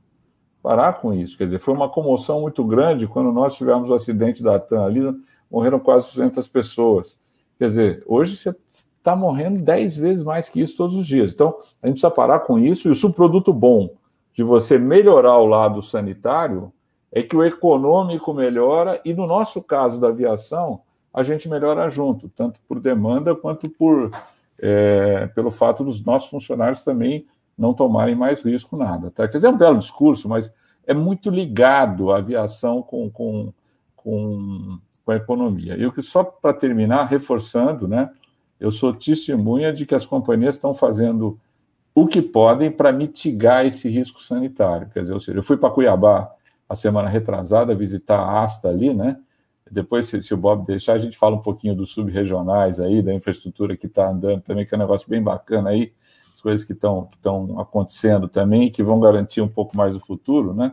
parar 0.61 0.93
com 0.93 1.13
isso. 1.13 1.37
Quer 1.37 1.45
dizer, 1.45 1.59
foi 1.59 1.73
uma 1.73 1.89
comoção 1.89 2.41
muito 2.41 2.63
grande 2.63 3.07
quando 3.07 3.31
nós 3.31 3.55
tivemos 3.55 3.89
o 3.89 3.93
acidente 3.93 4.43
da 4.43 4.59
TAM 4.59 4.83
ali, 4.83 5.01
morreram 5.49 5.79
quase 5.79 6.07
200 6.13 6.47
pessoas. 6.47 7.19
Quer 7.57 7.67
dizer, 7.67 8.03
hoje 8.05 8.37
você 8.37 8.55
está 9.01 9.15
morrendo 9.15 9.59
10 9.59 9.97
vezes 9.97 10.23
mais 10.23 10.47
que 10.47 10.61
isso 10.61 10.77
todos 10.77 10.95
os 10.95 11.07
dias. 11.07 11.33
Então, 11.33 11.55
a 11.81 11.87
gente 11.87 11.95
precisa 11.95 12.11
parar 12.11 12.39
com 12.41 12.57
isso. 12.57 12.87
E 12.87 12.91
o 12.91 12.95
subproduto 12.95 13.51
bom 13.51 13.89
de 14.33 14.43
você 14.43 14.77
melhorar 14.77 15.37
o 15.37 15.45
lado 15.45 15.81
sanitário 15.81 16.71
é 17.11 17.21
que 17.21 17.35
o 17.35 17.43
econômico 17.43 18.33
melhora 18.33 19.01
e, 19.03 19.13
no 19.13 19.27
nosso 19.27 19.61
caso 19.61 19.99
da 19.99 20.07
aviação, 20.07 20.81
a 21.13 21.23
gente 21.23 21.49
melhora 21.49 21.89
junto, 21.89 22.29
tanto 22.29 22.59
por 22.67 22.79
demanda 22.79 23.35
quanto 23.35 23.67
por 23.69 24.11
é, 24.57 25.27
pelo 25.35 25.49
fato 25.49 25.83
dos 25.83 26.05
nossos 26.05 26.29
funcionários 26.29 26.83
também 26.83 27.25
não 27.57 27.73
tomarem 27.73 28.15
mais 28.15 28.41
risco 28.41 28.77
nada. 28.77 29.11
Tá? 29.11 29.27
Quer 29.27 29.37
dizer, 29.37 29.47
é 29.47 29.49
um 29.49 29.57
belo 29.57 29.79
discurso, 29.79 30.29
mas 30.29 30.53
é 30.85 30.93
muito 30.93 31.29
ligado 31.29 32.11
a 32.11 32.17
aviação 32.17 32.81
com, 32.81 33.09
com, 33.09 33.51
com, 33.95 34.79
com 35.03 35.11
a 35.11 35.15
economia. 35.15 35.75
E 35.75 35.85
o 35.85 35.91
que 35.91 36.01
só 36.01 36.23
para 36.23 36.53
terminar, 36.53 37.05
reforçando, 37.05 37.87
né? 37.87 38.09
Eu 38.61 38.71
sou 38.71 38.93
testemunha 38.93 39.73
de 39.73 39.87
que 39.87 39.95
as 39.95 40.05
companhias 40.05 40.55
estão 40.55 40.71
fazendo 40.71 41.39
o 41.95 42.05
que 42.05 42.21
podem 42.21 42.69
para 42.69 42.91
mitigar 42.91 43.65
esse 43.65 43.89
risco 43.89 44.21
sanitário. 44.21 44.87
Quer 44.93 44.99
dizer, 45.01 45.13
ou 45.13 45.19
seja, 45.19 45.39
eu 45.39 45.43
fui 45.43 45.57
para 45.57 45.71
Cuiabá 45.71 46.31
a 46.69 46.75
semana 46.75 47.09
retrasada 47.09 47.73
visitar 47.73 48.19
a 48.19 48.43
Asta 48.43 48.69
ali, 48.69 48.93
né? 48.93 49.17
Depois, 49.69 50.05
se, 50.05 50.21
se, 50.21 50.31
o 50.31 50.37
Bob 50.37 50.63
deixar, 50.67 50.93
a 50.93 50.99
gente 50.99 51.17
fala 51.17 51.35
um 51.35 51.41
pouquinho 51.41 51.73
dos 51.73 51.89
subregionais 51.89 52.79
aí, 52.79 53.01
da 53.01 53.11
infraestrutura 53.11 53.75
que 53.75 53.87
está 53.87 54.07
andando 54.07 54.41
também, 54.41 54.63
que 54.63 54.75
é 54.75 54.77
um 54.77 54.81
negócio 54.81 55.09
bem 55.09 55.23
bacana 55.23 55.71
aí 55.71 55.91
as 56.31 56.39
coisas 56.39 56.63
que 56.63 56.73
estão 56.73 57.09
que 57.11 57.59
acontecendo 57.59 58.27
também 58.27 58.71
que 58.71 58.83
vão 58.83 58.99
garantir 58.99 59.41
um 59.41 59.47
pouco 59.47 59.75
mais 59.75 59.95
o 59.95 59.99
futuro, 59.99 60.53
né? 60.53 60.71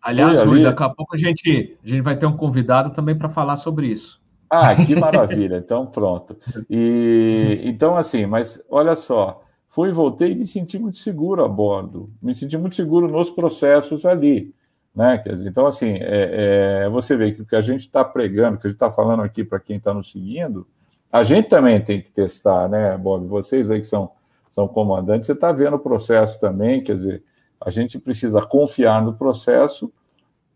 Aliás, 0.00 0.38
ali... 0.38 0.62
daqui 0.62 0.82
a 0.84 0.88
pouco 0.88 1.16
a 1.16 1.18
gente, 1.18 1.76
a 1.84 1.88
gente 1.88 2.00
vai 2.00 2.16
ter 2.16 2.26
um 2.26 2.36
convidado 2.36 2.90
também 2.90 3.16
para 3.16 3.28
falar 3.28 3.56
sobre 3.56 3.88
isso. 3.88 4.22
Ah, 4.50 4.74
que 4.74 4.94
maravilha! 4.94 5.56
então, 5.56 5.86
pronto. 5.86 6.36
E 6.70 7.60
então, 7.64 7.96
assim, 7.96 8.26
mas 8.26 8.62
olha 8.70 8.94
só, 8.94 9.42
fui 9.68 9.90
voltei 9.92 10.32
e 10.32 10.34
me 10.34 10.46
senti 10.46 10.78
muito 10.78 10.98
seguro 10.98 11.44
a 11.44 11.48
bordo, 11.48 12.10
me 12.22 12.34
senti 12.34 12.56
muito 12.56 12.76
seguro 12.76 13.08
nos 13.08 13.30
processos 13.30 14.06
ali. 14.06 14.54
Né? 14.94 15.22
Então, 15.46 15.66
assim, 15.66 15.98
é, 16.00 16.84
é, 16.84 16.88
você 16.88 17.16
vê 17.16 17.32
que 17.32 17.42
o 17.42 17.46
que 17.46 17.54
a 17.54 17.60
gente 17.60 17.82
está 17.82 18.04
pregando, 18.04 18.56
o 18.56 18.60
que 18.60 18.66
a 18.66 18.70
gente 18.70 18.76
está 18.76 18.90
falando 18.90 19.22
aqui 19.22 19.44
para 19.44 19.60
quem 19.60 19.76
está 19.76 19.94
nos 19.94 20.10
seguindo, 20.10 20.66
a 21.12 21.22
gente 21.22 21.48
também 21.48 21.80
tem 21.80 22.02
que 22.02 22.10
testar, 22.10 22.68
né, 22.68 22.96
Bob? 22.96 23.26
Vocês 23.26 23.70
aí 23.70 23.80
que 23.80 23.86
são 23.86 24.10
são 24.50 24.66
comandantes, 24.66 25.26
você 25.26 25.32
está 25.32 25.52
vendo 25.52 25.76
o 25.76 25.78
processo 25.78 26.40
também, 26.40 26.82
quer 26.82 26.94
dizer, 26.94 27.22
a 27.60 27.70
gente 27.70 27.98
precisa 27.98 28.40
confiar 28.42 29.02
no 29.02 29.14
processo 29.14 29.92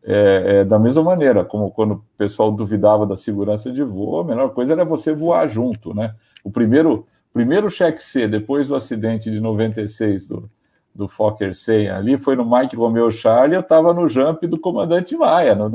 é, 0.04 0.60
é, 0.60 0.64
da 0.64 0.78
mesma 0.78 1.02
maneira, 1.02 1.44
como 1.44 1.70
quando 1.70 1.92
o 1.94 2.04
pessoal 2.18 2.50
duvidava 2.50 3.06
da 3.06 3.16
segurança 3.16 3.70
de 3.70 3.82
voo, 3.82 4.20
a 4.20 4.24
melhor 4.24 4.50
coisa 4.50 4.72
era 4.72 4.84
você 4.84 5.12
voar 5.12 5.46
junto, 5.46 5.94
né? 5.94 6.14
O 6.42 6.50
primeiro, 6.50 7.06
primeiro 7.32 7.70
cheque 7.70 8.02
C, 8.02 8.26
depois 8.26 8.68
do 8.68 8.74
acidente 8.74 9.30
de 9.30 9.38
96 9.38 10.26
do, 10.26 10.50
do 10.92 11.06
Fokker 11.06 11.54
100 11.54 11.90
ali, 11.90 12.18
foi 12.18 12.34
no 12.34 12.44
Mike 12.44 12.74
Romeo 12.74 13.12
Charlie, 13.12 13.54
eu 13.54 13.60
estava 13.60 13.94
no 13.94 14.08
jump 14.08 14.44
do 14.46 14.58
comandante 14.58 15.16
Maia. 15.16 15.54
Não, 15.54 15.70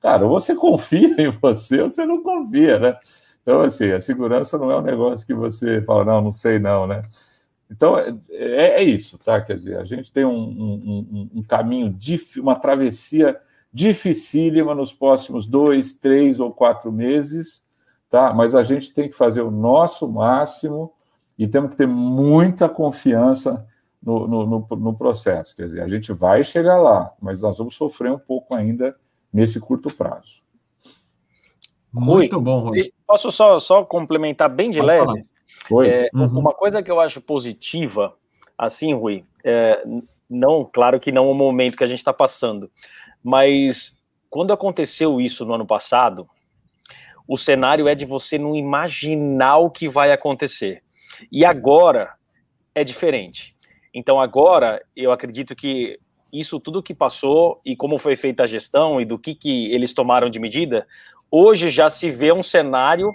cara, 0.00 0.26
você 0.26 0.54
confia 0.54 1.14
em 1.18 1.30
você 1.30 1.80
ou 1.80 1.88
você 1.88 2.04
não 2.04 2.22
confia, 2.22 2.78
né? 2.78 2.96
Então, 3.42 3.62
assim, 3.62 3.90
a 3.90 4.00
segurança 4.00 4.58
não 4.58 4.70
é 4.70 4.76
um 4.76 4.82
negócio 4.82 5.26
que 5.26 5.34
você 5.34 5.80
fala, 5.82 6.04
não, 6.04 6.20
não 6.20 6.32
sei 6.32 6.58
não, 6.58 6.86
né? 6.86 7.02
Então, 7.70 7.98
é, 7.98 8.14
é, 8.30 8.82
é, 8.82 8.82
isso, 8.82 9.18
tá? 9.18 9.40
Quer 9.40 9.56
dizer, 9.56 9.78
a 9.78 9.84
gente 9.84 10.12
tem 10.12 10.26
um, 10.26 10.30
um, 10.30 11.30
um 11.36 11.42
caminho, 11.42 11.96
uma 12.38 12.54
travessia 12.54 13.40
dificílima 13.72 14.74
nos 14.74 14.92
próximos 14.92 15.46
dois, 15.46 15.94
três 15.94 16.38
ou 16.38 16.52
quatro 16.52 16.92
meses, 16.92 17.62
tá? 18.10 18.32
Mas 18.34 18.54
a 18.54 18.62
gente 18.62 18.92
tem 18.92 19.08
que 19.08 19.16
fazer 19.16 19.40
o 19.40 19.50
nosso 19.50 20.06
máximo 20.06 20.92
e 21.38 21.48
temos 21.48 21.70
que 21.70 21.76
ter 21.76 21.86
muita 21.86 22.68
confiança 22.68 23.66
no, 24.02 24.26
no, 24.26 24.46
no, 24.46 24.76
no 24.76 24.94
processo. 24.94 25.56
Quer 25.56 25.64
dizer, 25.66 25.82
a 25.82 25.88
gente 25.88 26.12
vai 26.12 26.44
chegar 26.44 26.78
lá, 26.78 27.12
mas 27.20 27.40
nós 27.40 27.56
vamos 27.56 27.74
sofrer 27.74 28.12
um 28.12 28.18
pouco 28.18 28.54
ainda 28.54 28.94
nesse 29.32 29.58
curto 29.58 29.94
prazo. 29.94 30.42
Muito 31.92 32.36
Rui, 32.36 32.44
bom, 32.44 32.58
Rui. 32.60 32.92
Posso 33.06 33.30
só, 33.30 33.58
só 33.58 33.84
complementar 33.84 34.48
bem 34.48 34.70
de 34.70 34.80
Pode 34.80 34.88
leve? 34.88 35.26
É, 35.86 36.10
uhum. 36.14 36.38
Uma 36.38 36.52
coisa 36.52 36.82
que 36.82 36.90
eu 36.90 37.00
acho 37.00 37.20
positiva, 37.20 38.14
assim, 38.56 38.94
Rui, 38.94 39.24
é, 39.44 39.82
não, 40.28 40.64
claro 40.64 40.98
que 40.98 41.12
não 41.12 41.30
o 41.30 41.34
momento 41.34 41.76
que 41.76 41.84
a 41.84 41.86
gente 41.86 41.98
está 41.98 42.12
passando, 42.12 42.70
mas 43.22 43.98
quando 44.28 44.52
aconteceu 44.52 45.20
isso 45.20 45.44
no 45.44 45.54
ano 45.54 45.66
passado, 45.66 46.28
o 47.28 47.36
cenário 47.36 47.88
é 47.88 47.94
de 47.94 48.04
você 48.04 48.38
não 48.38 48.56
imaginar 48.56 49.58
o 49.58 49.70
que 49.70 49.88
vai 49.88 50.10
acontecer. 50.12 50.82
E 51.30 51.44
agora 51.44 52.14
é 52.74 52.82
diferente. 52.82 53.54
Então 53.94 54.20
agora 54.20 54.82
eu 54.96 55.12
acredito 55.12 55.54
que 55.54 55.98
isso 56.32 56.58
tudo 56.58 56.82
que 56.82 56.94
passou 56.94 57.60
e 57.64 57.76
como 57.76 57.98
foi 57.98 58.16
feita 58.16 58.44
a 58.44 58.46
gestão 58.46 59.00
e 59.00 59.04
do 59.04 59.18
que, 59.18 59.34
que 59.34 59.70
eles 59.72 59.92
tomaram 59.92 60.30
de 60.30 60.40
medida, 60.40 60.86
hoje 61.30 61.68
já 61.68 61.90
se 61.90 62.10
vê 62.10 62.32
um 62.32 62.42
cenário 62.42 63.14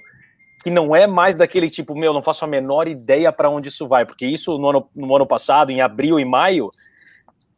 que 0.64 0.70
não 0.70 0.96
é 0.96 1.08
mais 1.08 1.36
daquele 1.36 1.70
tipo, 1.70 1.96
meu, 1.96 2.14
não 2.14 2.22
faço 2.22 2.46
a 2.46 2.48
menor 2.48 2.88
ideia 2.88 3.32
para 3.32 3.50
onde 3.50 3.70
isso 3.70 3.88
vai, 3.88 4.06
porque 4.06 4.26
isso 4.26 4.58
no 4.58 4.70
ano, 4.70 4.90
no 4.96 5.16
ano 5.16 5.26
passado, 5.26 5.72
em 5.72 5.82
abril 5.82 6.20
e 6.20 6.26
maio, 6.26 6.70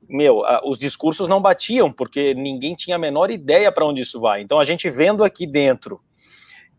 meu, 0.09 0.41
os 0.65 0.79
discursos 0.79 1.27
não 1.27 1.41
batiam, 1.41 1.91
porque 1.91 2.33
ninguém 2.33 2.73
tinha 2.73 2.95
a 2.95 2.99
menor 2.99 3.29
ideia 3.29 3.71
para 3.71 3.85
onde 3.85 4.01
isso 4.01 4.19
vai. 4.19 4.41
Então 4.41 4.59
a 4.59 4.65
gente 4.65 4.89
vendo 4.89 5.23
aqui 5.23 5.45
dentro 5.45 6.01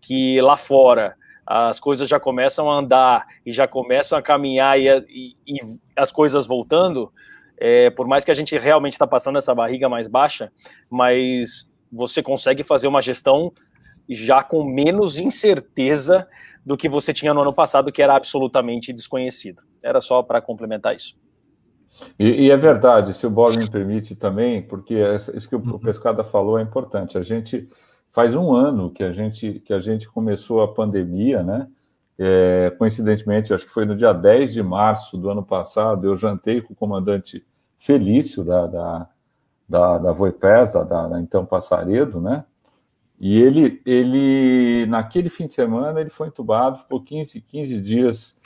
que 0.00 0.40
lá 0.40 0.56
fora 0.56 1.14
as 1.46 1.80
coisas 1.80 2.08
já 2.08 2.18
começam 2.18 2.70
a 2.70 2.78
andar 2.78 3.26
e 3.44 3.52
já 3.52 3.66
começam 3.66 4.18
a 4.18 4.22
caminhar 4.22 4.78
e, 4.78 4.88
e, 5.08 5.32
e 5.46 5.58
as 5.96 6.12
coisas 6.12 6.46
voltando, 6.46 7.12
é, 7.58 7.90
por 7.90 8.06
mais 8.06 8.24
que 8.24 8.30
a 8.30 8.34
gente 8.34 8.56
realmente 8.58 8.92
está 8.92 9.06
passando 9.06 9.38
essa 9.38 9.54
barriga 9.54 9.88
mais 9.88 10.08
baixa, 10.08 10.52
mas 10.88 11.70
você 11.92 12.22
consegue 12.22 12.62
fazer 12.62 12.88
uma 12.88 13.02
gestão 13.02 13.52
já 14.08 14.42
com 14.42 14.64
menos 14.64 15.18
incerteza 15.18 16.26
do 16.64 16.76
que 16.76 16.88
você 16.88 17.12
tinha 17.12 17.32
no 17.32 17.42
ano 17.42 17.52
passado, 17.52 17.92
que 17.92 18.02
era 18.02 18.16
absolutamente 18.16 18.92
desconhecido. 18.92 19.62
Era 19.82 20.00
só 20.00 20.22
para 20.22 20.40
complementar 20.40 20.94
isso. 20.94 21.16
E, 22.18 22.46
e, 22.46 22.50
é 22.50 22.56
verdade, 22.56 23.14
se 23.14 23.26
o 23.26 23.30
Bob 23.30 23.56
me 23.56 23.68
permite 23.68 24.14
também, 24.14 24.62
porque 24.62 24.94
isso 25.34 25.48
que 25.48 25.56
o, 25.56 25.58
o 25.58 25.72
uhum. 25.72 25.78
Pescada 25.78 26.24
falou 26.24 26.58
é 26.58 26.62
importante. 26.62 27.18
A 27.18 27.22
gente 27.22 27.68
faz 28.08 28.34
um 28.34 28.52
ano 28.52 28.90
que 28.90 29.02
a 29.02 29.12
gente 29.12 29.60
que 29.60 29.72
a 29.72 29.80
gente 29.80 30.08
começou 30.08 30.62
a 30.62 30.72
pandemia, 30.72 31.42
né? 31.42 31.68
É, 32.18 32.70
coincidentemente, 32.78 33.54
acho 33.54 33.64
que 33.64 33.72
foi 33.72 33.86
no 33.86 33.96
dia 33.96 34.12
10 34.12 34.52
de 34.52 34.62
março 34.62 35.16
do 35.16 35.30
ano 35.30 35.42
passado, 35.42 36.06
eu 36.06 36.16
jantei 36.16 36.60
com 36.60 36.74
o 36.74 36.76
comandante 36.76 37.44
Felício 37.78 38.44
da, 38.44 38.66
da, 38.66 39.08
da, 39.66 39.98
da 39.98 40.12
Voipés, 40.12 40.72
da, 40.72 40.84
da, 40.84 41.08
da 41.08 41.20
então 41.20 41.46
Passaredo, 41.46 42.20
né? 42.20 42.44
E 43.18 43.40
ele, 43.40 43.80
ele, 43.86 44.86
naquele 44.86 45.28
fim 45.28 45.46
de 45.46 45.52
semana, 45.52 46.00
ele 46.00 46.10
foi 46.10 46.28
entubado, 46.28 46.78
ficou 46.78 47.02
15, 47.02 47.40
15 47.42 47.80
dias 47.80 48.36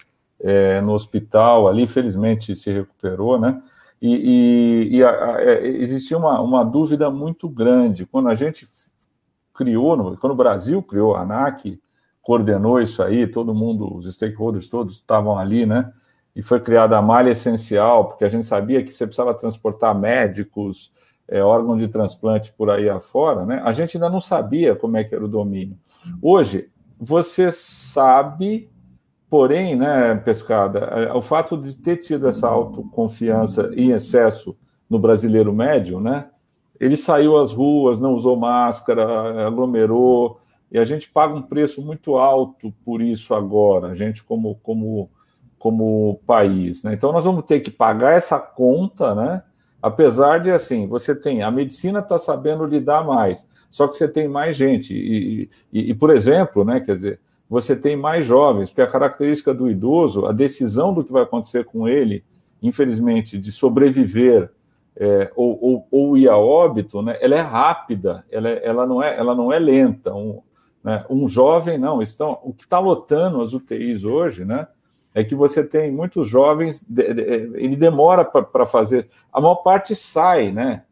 é, 0.44 0.78
no 0.82 0.92
hospital 0.92 1.66
ali, 1.66 1.86
felizmente 1.86 2.54
se 2.54 2.70
recuperou, 2.70 3.40
né? 3.40 3.62
E, 4.00 4.90
e, 4.92 4.96
e 4.98 5.02
a, 5.02 5.36
a, 5.36 5.42
é, 5.42 5.66
existia 5.66 6.18
uma, 6.18 6.38
uma 6.42 6.62
dúvida 6.62 7.10
muito 7.10 7.48
grande. 7.48 8.04
Quando 8.04 8.28
a 8.28 8.34
gente 8.34 8.68
criou, 9.54 10.16
quando 10.18 10.32
o 10.32 10.36
Brasil 10.36 10.82
criou 10.82 11.16
a 11.16 11.22
ANAC, 11.22 11.80
coordenou 12.20 12.78
isso 12.78 13.02
aí, 13.02 13.26
todo 13.26 13.54
mundo, 13.54 13.96
os 13.96 14.12
stakeholders 14.14 14.68
todos 14.68 14.96
estavam 14.96 15.38
ali, 15.38 15.64
né? 15.64 15.90
E 16.36 16.42
foi 16.42 16.60
criada 16.60 16.98
a 16.98 17.02
malha 17.02 17.30
essencial, 17.30 18.08
porque 18.08 18.24
a 18.24 18.28
gente 18.28 18.44
sabia 18.44 18.82
que 18.82 18.92
você 18.92 19.06
precisava 19.06 19.32
transportar 19.32 19.94
médicos, 19.94 20.92
é, 21.26 21.42
órgão 21.42 21.78
de 21.78 21.88
transplante 21.88 22.52
por 22.52 22.68
aí 22.68 22.90
afora, 22.90 23.46
né? 23.46 23.62
A 23.64 23.72
gente 23.72 23.96
ainda 23.96 24.10
não 24.10 24.20
sabia 24.20 24.76
como 24.76 24.98
é 24.98 25.04
que 25.04 25.14
era 25.14 25.24
o 25.24 25.28
domínio. 25.28 25.78
Hoje, 26.20 26.68
você 26.98 27.50
sabe, 27.50 28.68
porém, 29.34 29.74
né, 29.74 30.14
Pescada, 30.14 30.78
é, 30.78 31.12
o 31.12 31.20
fato 31.20 31.56
de 31.56 31.74
ter 31.74 31.96
tido 31.96 32.28
essa 32.28 32.46
autoconfiança 32.46 33.68
em 33.74 33.90
excesso 33.90 34.56
no 34.88 34.96
brasileiro 34.96 35.52
médio, 35.52 35.98
né? 35.98 36.28
Ele 36.78 36.96
saiu 36.96 37.36
às 37.36 37.52
ruas, 37.52 37.98
não 37.98 38.14
usou 38.14 38.36
máscara, 38.36 39.44
aglomerou, 39.44 40.38
e 40.70 40.78
a 40.78 40.84
gente 40.84 41.10
paga 41.10 41.34
um 41.34 41.42
preço 41.42 41.82
muito 41.82 42.14
alto 42.14 42.72
por 42.84 43.02
isso 43.02 43.34
agora, 43.34 43.88
a 43.88 43.94
gente 43.96 44.22
como, 44.22 44.54
como, 44.62 45.10
como 45.58 46.20
país. 46.24 46.84
Né? 46.84 46.94
Então, 46.94 47.10
nós 47.10 47.24
vamos 47.24 47.44
ter 47.44 47.58
que 47.58 47.72
pagar 47.72 48.12
essa 48.12 48.38
conta, 48.38 49.16
né? 49.16 49.42
Apesar 49.82 50.38
de, 50.38 50.52
assim, 50.52 50.86
você 50.86 51.12
tem, 51.12 51.42
a 51.42 51.50
medicina 51.50 51.98
está 51.98 52.20
sabendo 52.20 52.64
lidar 52.66 53.04
mais, 53.04 53.48
só 53.68 53.88
que 53.88 53.96
você 53.96 54.06
tem 54.06 54.28
mais 54.28 54.56
gente. 54.56 54.94
E, 54.94 55.50
e, 55.72 55.90
e, 55.90 55.94
por 55.94 56.10
exemplo, 56.10 56.64
né, 56.64 56.78
quer 56.78 56.92
dizer, 56.92 57.20
você 57.54 57.76
tem 57.76 57.96
mais 57.96 58.26
jovens, 58.26 58.70
porque 58.70 58.82
a 58.82 58.86
característica 58.90 59.54
do 59.54 59.70
idoso, 59.70 60.26
a 60.26 60.32
decisão 60.32 60.92
do 60.92 61.04
que 61.04 61.12
vai 61.12 61.22
acontecer 61.22 61.64
com 61.64 61.88
ele, 61.88 62.24
infelizmente, 62.60 63.38
de 63.38 63.52
sobreviver 63.52 64.50
é, 64.96 65.30
ou, 65.36 65.56
ou, 65.62 65.88
ou, 65.88 66.16
ir 66.16 66.28
a 66.28 66.36
óbito, 66.36 67.00
né, 67.00 67.16
ela 67.20 67.36
é 67.36 67.40
rápida, 67.40 68.24
ela, 68.28 68.48
é, 68.48 68.66
ela, 68.66 68.84
não, 68.84 69.00
é, 69.00 69.16
ela 69.16 69.36
não 69.36 69.52
é 69.52 69.58
lenta. 69.60 70.12
Um, 70.12 70.42
né, 70.82 71.04
um 71.08 71.28
jovem, 71.28 71.78
não. 71.78 72.02
Estão, 72.02 72.40
o 72.42 72.52
que 72.52 72.64
está 72.64 72.80
lotando 72.80 73.40
as 73.40 73.52
UTIs 73.52 74.02
hoje, 74.02 74.44
né? 74.44 74.66
é 75.14 75.22
que 75.22 75.36
você 75.36 75.62
tem 75.62 75.92
muitos 75.92 76.26
jovens, 76.26 76.84
ele 77.54 77.76
demora 77.76 78.24
para 78.24 78.66
fazer, 78.66 79.08
a 79.32 79.40
maior 79.40 79.54
parte 79.56 79.94
sai, 79.94 80.50
né? 80.50 80.82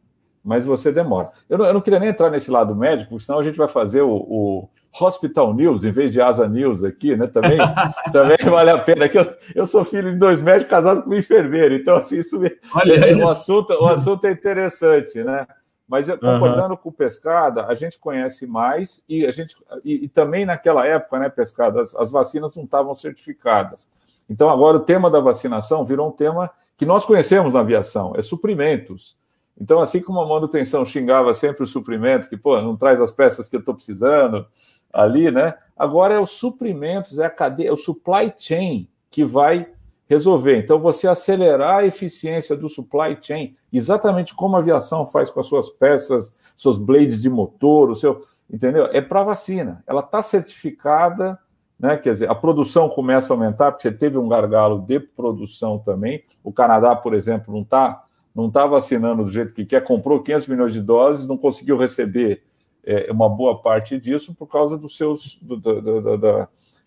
Mas 0.45 0.65
você 0.65 0.93
demora. 0.93 1.33
Eu 1.49 1.59
não, 1.59 1.67
eu 1.67 1.75
não, 1.75 1.81
queria 1.81 1.99
nem 1.99 2.11
entrar 2.11 2.31
nesse 2.31 2.49
lado 2.49 2.75
médico, 2.77 3.11
porque 3.11 3.25
senão 3.25 3.41
a 3.41 3.43
gente 3.43 3.59
vai 3.59 3.67
fazer 3.67 4.03
o, 4.03 4.15
o 4.15 4.69
Hospital 5.01 5.55
News 5.55 5.85
em 5.85 5.91
vez 5.91 6.13
de 6.13 6.21
Asa 6.21 6.47
News 6.47 6.85
aqui, 6.85 7.17
né? 7.17 7.27
Também, 7.27 7.59
também 8.13 8.37
vale 8.45 8.71
a 8.71 8.79
pena. 8.79 9.09
Que 9.09 9.19
eu, 9.19 9.27
eu 9.55 9.67
sou 9.67 9.85
filho 9.85 10.13
de 10.13 10.19
dois 10.19 10.43
médicos 10.43 10.71
casado 10.71 11.03
com 11.03 11.11
um 11.11 11.15
enfermeiro, 11.15 11.75
então 11.75 11.97
assim, 11.97 12.19
isso, 12.19 12.39
Olha 12.75 12.95
é, 12.95 13.15
o, 13.15 13.25
assunto, 13.29 13.73
o 13.73 13.87
assunto 13.87 14.27
é 14.27 14.33
interessante, 14.33 15.23
né? 15.23 15.47
Mas 15.89 16.09
concordando 16.09 16.71
uhum. 16.71 16.77
com 16.77 16.89
o 16.89 16.93
Pescada, 16.93 17.67
a 17.67 17.75
gente 17.75 17.99
conhece 17.99 18.47
mais 18.47 19.03
e 19.09 19.27
a 19.27 19.33
gente 19.33 19.57
e, 19.85 20.05
e 20.05 20.09
também 20.09 20.45
naquela 20.47 20.87
época, 20.87 21.19
né, 21.19 21.29
Pescada, 21.29 21.83
as, 21.83 21.95
as 21.95 22.11
vacinas 22.11 22.57
não 22.57 22.65
estavam 22.65 22.95
certificadas. 22.95 23.87
Então, 24.29 24.49
agora 24.49 24.79
o 24.79 24.81
tema 24.81 25.11
da 25.11 25.21
vacinação 25.21 25.85
virou 25.85 26.09
um 26.09 26.13
tema 26.13 26.51
que 26.77 26.87
nós 26.87 27.05
conhecemos 27.05 27.53
na 27.53 27.61
aviação, 27.61 28.15
é 28.17 28.23
suprimentos. 28.23 29.17
Então, 29.61 29.81
assim 29.81 30.01
como 30.01 30.21
a 30.21 30.27
manutenção 30.27 30.85
xingava 30.85 31.35
sempre 31.35 31.63
o 31.63 31.67
suprimento, 31.67 32.29
que, 32.29 32.37
pô, 32.37 32.61
não 32.61 32.77
traz 32.77 33.01
as 33.01 33.13
peças 33.13 33.49
que 33.49 33.57
eu 33.57 33.61
estou 33.61 33.75
precisando 33.75 34.47
ali, 34.93 35.31
né? 35.31 35.55
Agora 35.77 36.15
é 36.15 36.21
os 36.21 36.31
suprimentos, 36.31 37.19
é 37.19 37.27
a 37.27 37.31
cadeia, 37.31 37.69
é 37.69 37.73
o 37.73 37.77
supply 37.77 38.33
chain 38.37 38.89
que 39.11 39.25
vai 39.25 39.69
resolver. 40.09 40.59
Então, 40.59 40.79
você 40.79 41.09
acelerar 41.09 41.79
a 41.79 41.87
eficiência 41.87 42.55
do 42.57 42.69
supply 42.69 43.17
chain, 43.21 43.57
exatamente 43.73 44.35
como 44.35 44.57
a 44.57 44.59
aviação 44.59 45.07
faz 45.07 45.31
com 45.31 45.41
as 45.41 45.47
suas 45.47 45.71
peças, 45.71 46.37
seus 46.57 46.79
blades 46.79 47.23
de 47.23 47.31
motor, 47.31 47.91
o 47.91 47.97
seu. 47.97 48.23
Entendeu? 48.51 48.87
É 48.93 49.01
para 49.01 49.23
vacina. 49.23 49.83
Ela 49.87 50.01
está 50.01 50.23
certificada 50.23 51.39
né? 51.83 51.97
Quer 51.97 52.13
dizer, 52.13 52.31
a 52.31 52.35
produção 52.35 52.89
começa 52.89 53.33
a 53.33 53.35
aumentar, 53.35 53.73
porque 53.73 53.83
você 53.83 53.93
teve 53.93 54.17
um 54.17 54.29
gargalo 54.29 54.81
de 54.81 55.01
produção 55.01 55.81
também. 55.81 56.23
O 56.45 56.53
Canadá, 56.53 56.95
por 56.95 57.13
exemplo, 57.13 57.53
não 57.53 57.63
está 57.63 58.05
não 58.35 58.51
tá 58.51 58.65
vacinando 58.65 59.25
do 59.25 59.31
jeito 59.31 59.53
que 59.53 59.67
quer, 59.67 59.83
comprou 59.83 60.23
500 60.23 60.49
milhões 60.49 60.73
de 60.73 60.81
doses, 60.81 61.27
não 61.27 61.37
conseguiu 61.37 61.77
receber 61.77 62.43
é, 62.85 63.11
uma 63.11 63.29
boa 63.29 63.61
parte 63.61 63.99
disso 63.99 64.35
por 64.35 64.47
causa 64.47 64.77
dos 64.77 64.97
seus. 64.97 65.39
Do, 65.41 65.57
da, 65.57 65.81
da, 65.81 66.17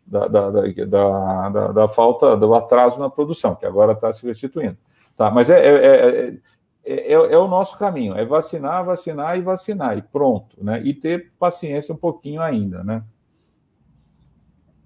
da, 0.07 0.27
da, 0.27 1.49
da, 1.49 1.67
da, 1.71 1.87
falta 1.87 2.37
do 2.37 2.53
atraso 2.53 2.99
na 2.99 3.09
produção, 3.09 3.55
que 3.55 3.65
agora 3.65 3.93
está 3.93 4.13
se 4.13 4.25
restituindo. 4.25 4.77
Tá, 5.15 5.31
mas 5.31 5.49
é, 5.49 5.59
é, 5.65 6.37
é, 6.85 7.13
é, 7.13 7.37
o 7.37 7.47
nosso 7.47 7.77
caminho, 7.77 8.15
é 8.15 8.23
vacinar, 8.23 8.85
vacinar 8.85 9.37
e 9.37 9.41
vacinar, 9.41 9.97
e 9.97 10.01
pronto, 10.03 10.63
né? 10.63 10.81
E 10.83 10.93
ter 10.93 11.31
paciência 11.39 11.93
um 11.93 11.97
pouquinho 11.97 12.41
ainda, 12.41 12.83
né? 12.83 13.03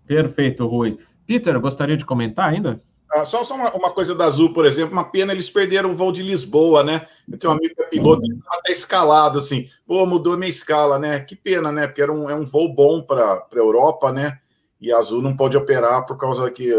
Perfeito, 0.08 0.66
Rui. 0.66 0.98
Peter, 1.26 1.60
gostaria 1.60 1.98
de 1.98 2.06
comentar 2.06 2.50
ainda? 2.50 2.82
Ah, 3.12 3.26
só 3.26 3.44
só 3.44 3.56
uma, 3.56 3.74
uma, 3.74 3.92
coisa 3.92 4.14
da 4.14 4.26
Azul, 4.26 4.54
por 4.54 4.66
exemplo, 4.66 4.94
uma 4.94 5.04
pena 5.04 5.34
eles 5.34 5.50
perderam 5.50 5.92
o 5.92 5.96
voo 5.96 6.12
de 6.12 6.22
Lisboa, 6.22 6.84
né? 6.84 7.08
Eu 7.30 7.40
tenho 7.40 7.52
um 7.52 7.56
amigo 7.56 7.74
que 7.74 7.82
é 7.82 7.86
piloto, 7.86 8.24
ele 8.24 8.36
estava 8.36 8.58
até 8.60 8.72
escalado, 8.72 9.40
assim. 9.40 9.68
Pô, 9.88 10.06
mudou 10.06 10.38
minha 10.38 10.50
escala, 10.50 11.00
né? 11.00 11.20
Que 11.20 11.36
pena, 11.36 11.72
né? 11.72 11.88
Porque 11.88 12.02
era 12.02 12.14
um, 12.14 12.30
é 12.30 12.36
um 12.36 12.46
voo 12.46 12.72
bom 12.72 13.02
para 13.02 13.48
a 13.52 13.56
Europa, 13.56 14.12
né? 14.12 14.40
E 14.80 14.92
a 14.92 14.98
Azul 14.98 15.24
não 15.24 15.36
pode 15.36 15.58
operar 15.58 16.06
por 16.06 16.18
causa 16.18 16.50
que 16.52 16.72
uh, 16.72 16.78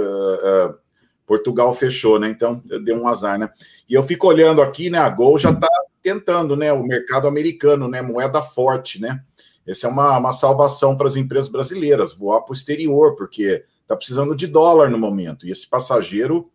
uh, 0.71 0.79
Portugal 1.27 1.75
fechou, 1.75 2.19
né? 2.19 2.29
Então, 2.29 2.63
deu 2.85 2.97
um 2.97 3.09
azar, 3.09 3.37
né? 3.37 3.51
E 3.89 3.95
eu 3.95 4.05
fico 4.05 4.29
olhando 4.29 4.63
aqui, 4.63 4.89
né? 4.89 4.99
A 4.99 5.11
Gol 5.11 5.37
já 5.37 5.51
está 5.51 5.69
tentando, 6.01 6.55
né? 6.55 6.73
O 6.73 6.85
mercado 6.85 7.27
americano, 7.27 7.89
né? 7.89 8.01
Moeda 8.03 8.41
forte, 8.41 9.01
né? 9.01 9.21
Essa 9.67 9.89
é 9.89 9.91
uma, 9.91 10.17
uma 10.17 10.33
salvação 10.33 10.97
para 10.97 11.09
as 11.09 11.17
empresas 11.17 11.49
brasileiras, 11.49 12.15
voar 12.15 12.43
para 12.43 12.53
o 12.53 12.57
exterior, 12.57 13.17
porque 13.17 13.65
está 13.91 13.97
precisando 13.97 14.37
de 14.37 14.47
dólar 14.47 14.89
no 14.89 14.99
momento, 14.99 15.45
e 15.45 15.51
esse 15.51 15.67
passageiro 15.67 16.49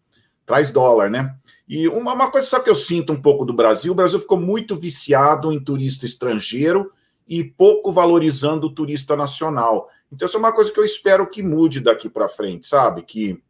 traz 0.45 0.71
dólar, 0.71 1.09
né? 1.09 1.35
E 1.67 1.87
uma, 1.87 2.13
uma 2.13 2.31
coisa 2.31 2.47
só 2.47 2.59
que 2.59 2.69
eu 2.69 2.75
sinto 2.75 3.11
um 3.11 3.21
pouco 3.21 3.43
do 3.43 3.53
Brasil, 3.53 3.91
o 3.91 3.95
Brasil 3.95 4.19
ficou 4.19 4.39
muito 4.39 4.75
viciado 4.75 5.51
em 5.51 5.61
turista 5.61 6.05
estrangeiro 6.05 6.91
e 7.27 7.43
pouco 7.43 7.91
valorizando 7.91 8.67
o 8.67 8.73
turista 8.73 9.15
nacional. 9.15 9.89
Então, 10.11 10.27
isso 10.27 10.37
é 10.37 10.39
uma 10.39 10.53
coisa 10.53 10.71
que 10.71 10.79
eu 10.79 10.85
espero 10.85 11.27
que 11.27 11.43
mude 11.43 11.81
daqui 11.81 12.07
para 12.07 12.29
frente, 12.29 12.67
sabe? 12.67 13.01
Que 13.01 13.41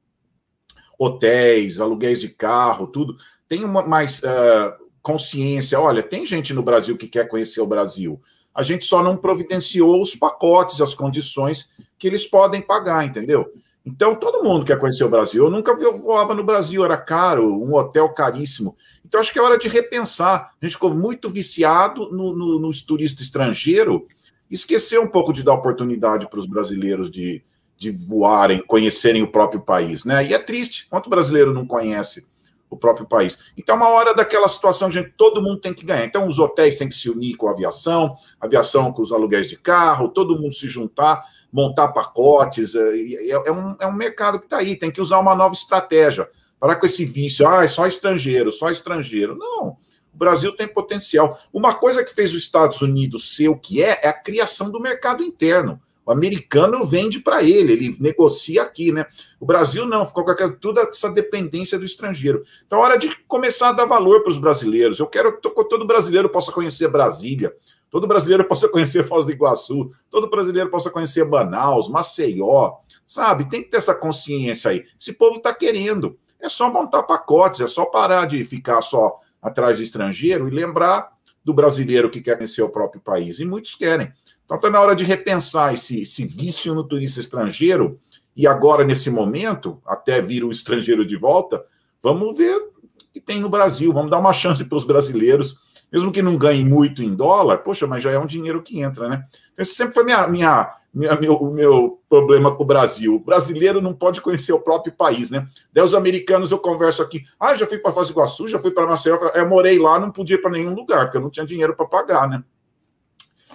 hotéis, 0.97 1.79
aluguéis 1.79 2.21
de 2.21 2.29
carro, 2.29 2.87
tudo, 2.87 3.17
tem 3.47 3.63
uma 3.65 3.85
mais 3.85 4.23
uh, 4.23 4.73
consciência. 5.03 5.79
Olha, 5.79 6.01
tem 6.01 6.25
gente 6.25 6.53
no 6.53 6.63
Brasil 6.63 6.97
que 6.97 7.07
quer 7.07 7.27
conhecer 7.27 7.59
o 7.59 7.67
Brasil. 7.67 8.19
A 8.53 8.63
gente 8.63 8.85
só 8.85 9.03
não 9.03 9.17
providenciou 9.17 10.01
os 10.01 10.15
pacotes, 10.15 10.79
as 10.79 10.95
condições 10.95 11.69
que 11.99 12.07
eles 12.07 12.25
podem 12.25 12.61
pagar, 12.61 13.05
entendeu? 13.05 13.51
Então, 13.85 14.15
todo 14.15 14.43
mundo 14.43 14.65
quer 14.65 14.79
conhecer 14.79 15.03
o 15.03 15.09
Brasil. 15.09 15.45
Eu 15.45 15.51
nunca 15.51 15.75
voava 15.75 16.33
no 16.33 16.43
Brasil, 16.43 16.83
era 16.83 16.97
caro, 16.97 17.61
um 17.61 17.75
hotel 17.75 18.09
caríssimo. 18.09 18.75
Então, 19.05 19.19
acho 19.19 19.31
que 19.31 19.37
é 19.37 19.41
hora 19.41 19.59
de 19.59 19.67
repensar. 19.67 20.53
A 20.59 20.65
gente 20.65 20.73
ficou 20.73 20.91
muito 20.91 21.29
viciado 21.29 22.09
no, 22.09 22.35
no, 22.35 22.59
no 22.59 22.71
turista 22.83 23.21
estrangeiro, 23.21 24.07
esquecer 24.49 24.99
um 24.99 25.07
pouco 25.07 25.31
de 25.31 25.43
dar 25.43 25.53
oportunidade 25.53 26.27
para 26.27 26.39
os 26.39 26.47
brasileiros 26.47 27.11
de, 27.11 27.43
de 27.77 27.91
voarem, 27.91 28.65
conhecerem 28.65 29.21
o 29.21 29.31
próprio 29.31 29.61
país. 29.61 30.03
Né? 30.03 30.29
E 30.29 30.33
é 30.33 30.39
triste, 30.39 30.87
quanto 30.89 31.07
brasileiro 31.07 31.53
não 31.53 31.67
conhece 31.67 32.25
o 32.67 32.75
próprio 32.75 33.05
país. 33.05 33.37
Então, 33.55 33.75
é 33.75 33.77
uma 33.77 33.89
hora 33.89 34.15
daquela 34.15 34.49
situação, 34.49 34.89
gente, 34.89 35.13
todo 35.15 35.43
mundo 35.43 35.61
tem 35.61 35.73
que 35.73 35.85
ganhar. 35.85 36.05
Então, 36.05 36.27
os 36.27 36.39
hotéis 36.39 36.75
têm 36.75 36.89
que 36.89 36.95
se 36.95 37.07
unir 37.07 37.35
com 37.35 37.47
a 37.47 37.51
aviação, 37.51 38.17
a 38.41 38.47
aviação 38.47 38.91
com 38.91 39.03
os 39.03 39.11
aluguéis 39.11 39.47
de 39.47 39.57
carro, 39.57 40.09
todo 40.09 40.35
mundo 40.35 40.55
se 40.55 40.67
juntar 40.67 41.23
montar 41.55 41.87
pacotes. 41.87 42.75
É, 42.75 42.97
é, 42.97 43.29
é 43.29 43.51
um, 43.51 43.75
é 43.79 43.87
um 43.87 43.93
mercado 43.93 44.39
que 44.39 44.45
está 44.45 44.57
aí, 44.57 44.75
tem 44.75 44.91
que 44.91 44.99
usar 44.99 45.19
uma 45.19 45.33
nova 45.33 45.53
estratégia. 45.53 46.29
Parar 46.59 46.75
com 46.75 46.85
esse 46.85 47.05
vício, 47.05 47.47
ah, 47.47 47.63
é 47.63 47.67
só 47.67 47.87
estrangeiro, 47.87 48.51
só 48.51 48.69
estrangeiro. 48.69 49.37
Não, 49.37 49.67
o 49.67 50.17
Brasil 50.17 50.53
tem 50.53 50.67
potencial. 50.67 51.39
Uma 51.53 51.73
coisa 51.73 52.03
que 52.03 52.13
fez 52.13 52.35
os 52.35 52.41
Estados 52.41 52.81
Unidos 52.81 53.35
ser 53.37 53.47
o 53.47 53.57
que 53.57 53.81
é, 53.81 54.01
é 54.03 54.09
a 54.09 54.13
criação 54.13 54.69
do 54.69 54.81
mercado 54.81 55.23
interno. 55.23 55.79
O 56.05 56.11
americano 56.11 56.85
vende 56.85 57.19
para 57.19 57.41
ele, 57.41 57.73
ele 57.73 57.97
negocia 57.99 58.61
aqui, 58.61 58.91
né? 58.91 59.07
O 59.39 59.45
Brasil 59.45 59.87
não, 59.87 60.05
ficou 60.05 60.23
com 60.23 60.31
aquela, 60.31 60.51
toda 60.51 60.81
essa 60.81 61.09
dependência 61.09 61.79
do 61.79 61.85
estrangeiro. 61.85 62.43
Então, 62.67 62.79
é 62.79 62.81
hora 62.83 62.97
de 62.97 63.15
começar 63.27 63.69
a 63.69 63.73
dar 63.73 63.85
valor 63.85 64.21
para 64.21 64.29
os 64.29 64.37
brasileiros. 64.37 64.99
Eu 64.99 65.07
quero 65.07 65.39
que 65.39 65.49
todo 65.49 65.87
brasileiro 65.87 66.29
possa 66.29 66.51
conhecer 66.51 66.87
Brasília, 66.89 67.55
todo 67.95 68.07
brasileiro 68.07 68.43
possa 68.43 68.67
conhecer 68.67 69.05
Foz 69.05 69.25
do 69.25 69.31
Iguaçu, 69.31 69.89
todo 70.09 70.29
brasileiro 70.29 70.69
possa 70.69 70.89
conhecer 70.89 71.23
Manaus, 71.23 71.87
Maceió, 71.87 72.73
sabe? 73.07 73.47
Tem 73.47 73.63
que 73.63 73.69
ter 73.69 73.77
essa 73.77 73.95
consciência 73.95 74.71
aí. 74.71 74.83
Esse 74.99 75.13
povo 75.13 75.37
está 75.37 75.53
querendo. 75.53 76.19
É 76.37 76.49
só 76.49 76.69
montar 76.69 77.03
pacotes, 77.03 77.61
é 77.61 77.67
só 77.69 77.85
parar 77.85 78.25
de 78.25 78.43
ficar 78.43 78.81
só 78.81 79.15
atrás 79.41 79.77
do 79.77 79.83
estrangeiro 79.83 80.45
e 80.45 80.51
lembrar 80.51 81.09
do 81.41 81.53
brasileiro 81.53 82.09
que 82.09 82.19
quer 82.19 82.35
conhecer 82.35 82.61
o 82.61 82.67
próprio 82.67 82.99
país. 82.99 83.39
E 83.39 83.45
muitos 83.45 83.75
querem. 83.75 84.11
Então 84.43 84.57
está 84.57 84.69
na 84.69 84.81
hora 84.81 84.93
de 84.93 85.05
repensar 85.05 85.73
esse, 85.73 86.01
esse 86.01 86.25
vício 86.25 86.75
no 86.75 86.83
turista 86.83 87.21
estrangeiro. 87.21 87.97
E 88.35 88.45
agora, 88.45 88.83
nesse 88.83 89.09
momento, 89.09 89.81
até 89.85 90.21
vir 90.21 90.43
o 90.43 90.51
estrangeiro 90.51 91.05
de 91.05 91.15
volta, 91.15 91.63
vamos 92.03 92.37
ver 92.37 92.57
o 92.57 92.71
que 93.13 93.21
tem 93.21 93.39
no 93.39 93.47
Brasil. 93.47 93.93
Vamos 93.93 94.11
dar 94.11 94.19
uma 94.19 94.33
chance 94.33 94.65
para 94.65 94.77
os 94.77 94.83
brasileiros 94.83 95.63
mesmo 95.95 96.11
que 96.11 96.21
não 96.21 96.35
ganhe 96.35 96.65
muito 96.65 97.01
em 97.01 97.15
dólar, 97.15 97.59
poxa, 97.59 97.87
mas 97.87 98.03
já 98.03 98.11
é 98.11 98.19
um 98.19 98.25
dinheiro 98.25 98.61
que 98.61 98.81
entra, 98.81 99.07
né? 99.07 99.25
Então, 99.53 99.63
esse 99.63 99.75
sempre 99.75 99.93
foi 99.93 100.03
minha, 100.03 100.27
minha, 100.27 100.75
minha, 100.93 101.15
meu, 101.15 101.41
meu 101.53 102.01
problema 102.09 102.53
com 102.53 102.63
o 102.63 102.65
Brasil. 102.65 103.15
O 103.15 103.19
brasileiro 103.21 103.81
não 103.81 103.93
pode 103.93 104.19
conhecer 104.19 104.51
o 104.51 104.59
próprio 104.59 104.91
país, 104.91 105.31
né? 105.31 105.47
Daí 105.71 105.85
os 105.85 105.93
americanos 105.93 106.51
eu 106.51 106.59
converso 106.59 107.01
aqui, 107.01 107.23
ah, 107.39 107.55
já 107.55 107.65
fui 107.65 107.77
para 107.77 107.93
Foz 107.93 108.09
do 108.09 108.11
Iguaçu, 108.11 108.49
já 108.49 108.59
fui 108.59 108.71
para 108.71 108.85
Maceió, 108.85 109.15
eu 109.33 109.47
morei 109.47 109.79
lá, 109.79 109.97
não 109.97 110.11
podia 110.11 110.35
ir 110.35 110.41
para 110.41 110.51
nenhum 110.51 110.75
lugar, 110.75 111.05
porque 111.05 111.15
eu 111.17 111.21
não 111.21 111.29
tinha 111.29 111.45
dinheiro 111.45 111.73
para 111.73 111.85
pagar, 111.85 112.27
né? 112.27 112.43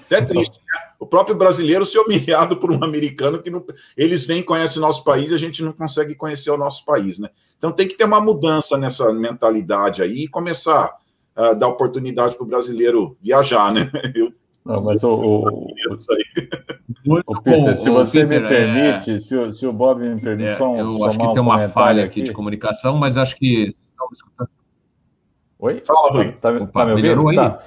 É 0.08 0.22
triste, 0.22 0.58
né? 0.60 0.80
O 0.98 1.04
próprio 1.04 1.36
brasileiro 1.36 1.84
ser 1.84 1.98
humilhado 1.98 2.56
por 2.56 2.72
um 2.72 2.82
americano 2.82 3.42
que 3.42 3.50
não, 3.50 3.62
eles 3.94 4.24
vêm 4.24 4.42
conhecem 4.42 4.78
o 4.78 4.86
nosso 4.86 5.04
país 5.04 5.30
e 5.30 5.34
a 5.34 5.38
gente 5.38 5.62
não 5.62 5.72
consegue 5.72 6.14
conhecer 6.14 6.50
o 6.50 6.56
nosso 6.56 6.86
país, 6.86 7.18
né? 7.18 7.28
Então 7.58 7.70
tem 7.70 7.86
que 7.86 7.98
ter 7.98 8.04
uma 8.04 8.18
mudança 8.18 8.78
nessa 8.78 9.12
mentalidade 9.12 10.02
aí 10.02 10.24
e 10.24 10.28
começar 10.28 10.98
uh, 11.40 11.54
dar 11.54 11.68
oportunidade 11.68 12.36
para 12.36 12.44
o 12.44 12.46
brasileiro 12.46 13.16
viajar, 13.20 13.72
né? 13.72 13.90
Eu, 14.14 14.32
não, 14.64 14.84
mas 14.84 15.02
o, 15.02 15.10
o, 15.10 15.68
o, 17.26 17.42
Peter, 17.42 17.76
se 17.78 17.88
você 17.88 18.26
Peter, 18.26 18.42
me 18.42 18.48
permite, 18.48 19.12
é... 19.12 19.18
se, 19.18 19.34
o, 19.34 19.52
se 19.52 19.66
o 19.66 19.72
Bob 19.72 20.00
me 20.00 20.20
permite, 20.20 20.50
é, 20.50 20.56
só 20.56 20.70
um, 20.70 20.78
Eu 20.78 21.04
acho 21.06 21.18
que 21.18 21.32
tem 21.32 21.42
uma 21.42 21.66
falha 21.68 22.04
aqui, 22.04 22.22
de 22.22 22.32
comunicação, 22.32 22.96
mas 22.98 23.16
acho 23.16 23.36
que 23.36 23.70
Oi? 25.58 25.82
Fala, 25.84 26.10
Rui. 26.10 26.32
Tá, 26.32 26.50
Opa, 26.50 26.66
tá 26.66 26.86
me 26.86 26.92
ouvindo? 26.92 27.34
Tá. 27.34 27.62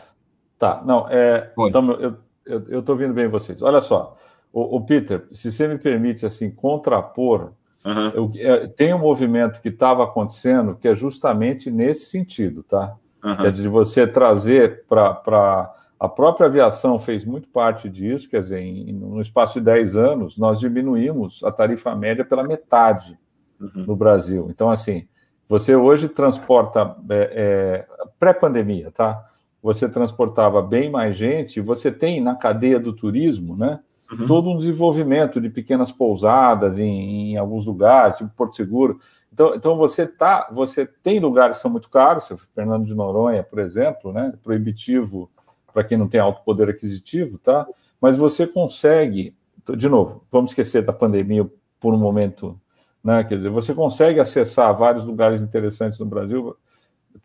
tá, 0.57 0.83
não, 0.85 1.07
é, 1.09 1.51
então, 1.57 1.91
eu 1.93 2.15
eu 2.45 2.79
estou 2.79 2.95
ouvindo 2.95 3.13
bem 3.13 3.27
vocês. 3.27 3.61
Olha 3.61 3.81
só, 3.81 4.17
o, 4.51 4.77
o, 4.77 4.81
Peter, 4.85 5.25
se 5.31 5.51
você 5.51 5.67
me 5.67 5.77
permite 5.77 6.25
assim 6.25 6.51
contrapor, 6.51 7.53
uhum. 7.85 8.09
eu, 8.09 8.31
é, 8.35 8.67
tem 8.67 8.93
um 8.93 8.99
movimento 8.99 9.61
que 9.61 9.69
estava 9.69 10.03
acontecendo 10.03 10.75
que 10.75 10.87
é 10.87 10.95
justamente 10.95 11.71
nesse 11.71 12.05
sentido, 12.05 12.63
tá? 12.63 12.95
Uhum. 13.23 13.45
É 13.45 13.51
de 13.51 13.67
você 13.67 14.05
trazer 14.05 14.83
para. 14.87 15.73
A 15.99 16.09
própria 16.09 16.47
aviação 16.47 16.99
fez 16.99 17.23
muito 17.23 17.47
parte 17.47 17.87
disso, 17.87 18.29
quer 18.29 18.41
dizer, 18.41 18.59
em, 18.59 18.91
no 18.91 19.21
espaço 19.21 19.53
de 19.53 19.61
10 19.61 19.95
anos, 19.95 20.37
nós 20.37 20.59
diminuímos 20.59 21.41
a 21.45 21.51
tarifa 21.51 21.95
média 21.95 22.25
pela 22.25 22.43
metade 22.43 23.17
uhum. 23.57 23.85
no 23.87 23.95
Brasil. 23.95 24.47
Então, 24.49 24.69
assim, 24.69 25.07
você 25.47 25.75
hoje 25.75 26.09
transporta, 26.09 26.97
é, 27.09 27.31
é, 27.33 27.87
pré-pandemia, 28.19 28.91
tá? 28.91 29.23
Você 29.61 29.87
transportava 29.87 30.61
bem 30.61 30.89
mais 30.89 31.15
gente, 31.15 31.61
você 31.61 31.89
tem 31.89 32.19
na 32.19 32.35
cadeia 32.35 32.79
do 32.79 32.91
turismo, 32.91 33.55
né? 33.55 33.79
Uhum. 34.11 34.27
Todo 34.27 34.49
um 34.49 34.57
desenvolvimento 34.57 35.39
de 35.39 35.49
pequenas 35.49 35.91
pousadas 35.91 36.79
em, 36.79 37.31
em 37.31 37.37
alguns 37.37 37.65
lugares, 37.65 38.17
tipo 38.17 38.29
Porto 38.35 38.55
Seguro. 38.55 38.99
Então, 39.33 39.55
então 39.55 39.75
você 39.75 40.05
tá, 40.05 40.47
você 40.51 40.85
tem 40.85 41.19
lugares 41.19 41.57
que 41.57 41.63
são 41.63 41.71
muito 41.71 41.89
caros, 41.89 42.31
Fernando 42.53 42.85
de 42.85 42.93
Noronha, 42.93 43.41
por 43.41 43.57
exemplo, 43.57 44.13
né? 44.13 44.31
Proibitivo 44.43 45.29
para 45.73 45.83
quem 45.83 45.97
não 45.97 46.07
tem 46.07 46.19
alto 46.19 46.43
poder 46.43 46.69
aquisitivo, 46.69 47.39
tá? 47.39 47.67
Mas 47.99 48.15
você 48.15 48.45
consegue, 48.45 49.35
de 49.75 49.89
novo, 49.89 50.23
vamos 50.31 50.51
esquecer 50.51 50.83
da 50.83 50.93
pandemia 50.93 51.49
por 51.79 51.95
um 51.95 51.97
momento, 51.97 52.59
né? 53.03 53.23
Quer 53.23 53.37
dizer, 53.37 53.49
você 53.49 53.73
consegue 53.73 54.19
acessar 54.19 54.77
vários 54.77 55.03
lugares 55.03 55.41
interessantes 55.41 55.97
no 55.97 56.05
Brasil 56.05 56.55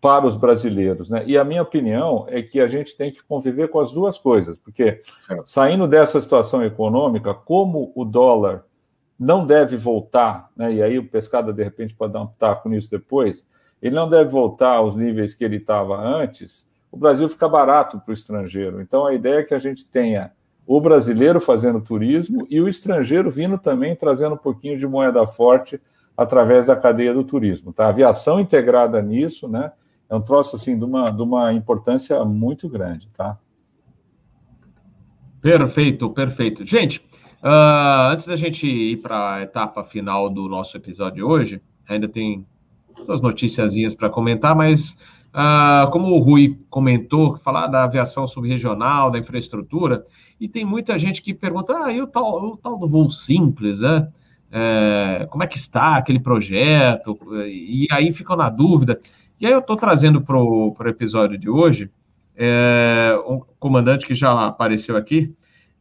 para 0.01 0.27
os 0.27 0.35
brasileiros, 0.35 1.11
né? 1.11 1.25
E 1.27 1.37
a 1.37 1.45
minha 1.45 1.61
opinião 1.61 2.25
é 2.29 2.41
que 2.41 2.59
a 2.59 2.67
gente 2.67 2.97
tem 2.97 3.13
que 3.13 3.23
conviver 3.23 3.69
com 3.69 3.81
as 3.81 3.93
duas 3.93 4.17
coisas, 4.19 4.57
porque 4.57 5.03
saindo 5.45 5.87
dessa 5.87 6.19
situação 6.23 6.65
econômica, 6.65 7.35
como 7.35 7.93
o 7.95 8.03
dólar 8.03 8.65
não 9.19 9.47
deve 9.47 9.77
voltar, 9.77 10.51
né, 10.57 10.73
e 10.73 10.83
aí 10.83 10.99
o 10.99 11.09
Pescada 11.09 11.53
de 11.53 11.63
repente 11.63 11.95
pode 11.95 12.13
dar 12.13 12.23
um 12.23 12.27
taco 12.27 12.69
nisso 12.69 12.91
depois, 12.91 13.45
ele 13.83 13.95
não 13.95 14.09
deve 14.09 14.31
voltar 14.31 14.77
aos 14.77 14.97
níveis 14.97 15.35
que 15.35 15.45
ele 15.45 15.57
estava 15.57 15.97
antes, 15.97 16.69
o 16.91 16.97
Brasil 16.97 17.29
fica 17.29 17.49
barato 17.49 18.01
para 18.01 18.11
o 18.11 18.15
estrangeiro. 18.15 18.81
Então 18.81 19.07
a 19.07 19.15
ideia 19.15 19.41
é 19.41 19.43
que 19.43 19.55
a 19.55 19.59
gente 19.59 19.87
tenha 19.87 20.33
o 20.67 20.81
brasileiro 20.81 21.41
fazendo 21.41 21.81
turismo 21.81 22.47
e 22.51 22.61
o 22.61 22.69
estrangeiro 22.69 23.31
vindo 23.31 23.59
também 23.59 23.95
trazendo 23.95 24.35
um 24.35 24.39
pouquinho 24.39 24.79
de 24.79 24.87
moeda 24.87 25.27
forte 25.27 25.81
através 26.17 26.67
da 26.67 26.77
cadeia 26.77 27.15
do 27.15 27.25
turismo. 27.25 27.73
Tá? 27.73 27.87
A 27.87 27.89
aviação 27.89 28.41
integrada 28.41 29.01
nisso, 29.01 29.49
né? 29.49 29.73
É 30.11 30.15
um 30.17 30.21
troço 30.21 30.57
assim 30.57 30.77
de 30.77 30.85
uma, 30.85 31.11
de 31.11 31.23
uma 31.23 31.53
importância 31.53 32.25
muito 32.25 32.69
grande, 32.69 33.09
tá? 33.15 33.39
Perfeito, 35.41 36.11
perfeito. 36.11 36.67
Gente, 36.67 37.07
Uh, 37.43 38.11
antes 38.11 38.27
da 38.27 38.37
gente 38.37 38.67
ir 38.67 38.97
para 38.97 39.35
a 39.35 39.43
etapa 39.43 39.85
final 39.85 40.29
do 40.29 40.49
nosso 40.49 40.77
episódio 40.77 41.17
de 41.17 41.23
hoje, 41.23 41.63
ainda 41.89 42.09
tem 42.09 42.45
duas 43.07 43.21
noticiazinhas 43.21 43.95
para 43.95 44.11
comentar, 44.11 44.57
mas 44.57 44.97
uh, 45.29 45.91
como 45.91 46.09
o 46.09 46.19
Rui 46.19 46.57
comentou, 46.69 47.37
falar 47.39 47.69
da 47.69 47.85
aviação 47.85 48.27
subregional, 48.27 49.11
da 49.11 49.19
infraestrutura, 49.19 50.05
e 50.41 50.49
tem 50.49 50.65
muita 50.65 50.99
gente 50.99 51.23
que 51.23 51.33
pergunta, 51.33 51.85
ah, 51.85 51.93
e 51.93 52.01
o 52.01 52.07
tal, 52.07 52.53
o 52.53 52.57
tal 52.57 52.79
do 52.79 52.89
voo 52.89 53.11
simples, 53.11 53.81
né? 53.81 54.09
É, 54.51 55.27
como 55.29 55.43
é 55.45 55.47
que 55.47 55.59
está 55.59 55.97
aquele 55.97 56.21
projeto? 56.21 57.19
E 57.47 57.87
aí 57.91 58.13
ficam 58.13 58.35
na 58.35 58.49
dúvida. 58.49 58.99
E 59.39 59.47
aí 59.47 59.53
eu 59.53 59.59
estou 59.59 59.77
trazendo 59.77 60.23
para 60.23 60.39
o 60.39 60.75
episódio 60.87 61.37
de 61.37 61.51
hoje 61.51 61.91
é, 62.37 63.21
um 63.27 63.41
comandante 63.59 64.07
que 64.07 64.15
já 64.15 64.47
apareceu 64.47 64.97
aqui, 64.97 65.35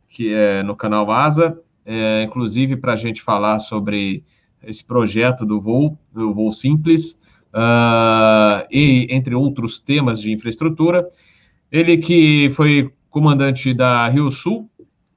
que 0.10 0.34
é 0.34 0.64
no 0.64 0.76
canal 0.76 1.10
Asa, 1.12 1.60
é, 1.86 2.24
inclusive 2.24 2.76
para 2.78 2.94
a 2.94 2.96
gente 2.96 3.22
falar 3.22 3.60
sobre 3.60 4.24
esse 4.64 4.84
projeto 4.84 5.46
do 5.46 5.60
voo, 5.60 5.98
do 6.12 6.34
voo 6.34 6.52
simples, 6.52 7.20
uh, 7.54 8.68
e 8.72 9.08
entre 9.10 9.34
outros 9.34 9.80
temas 9.80 10.20
de 10.20 10.32
infraestrutura. 10.32 11.08
Ele 11.72 11.98
que 11.98 12.50
foi 12.52 12.92
comandante 13.10 13.74
da 13.74 14.08
Rio 14.08 14.30
Sul 14.30 14.70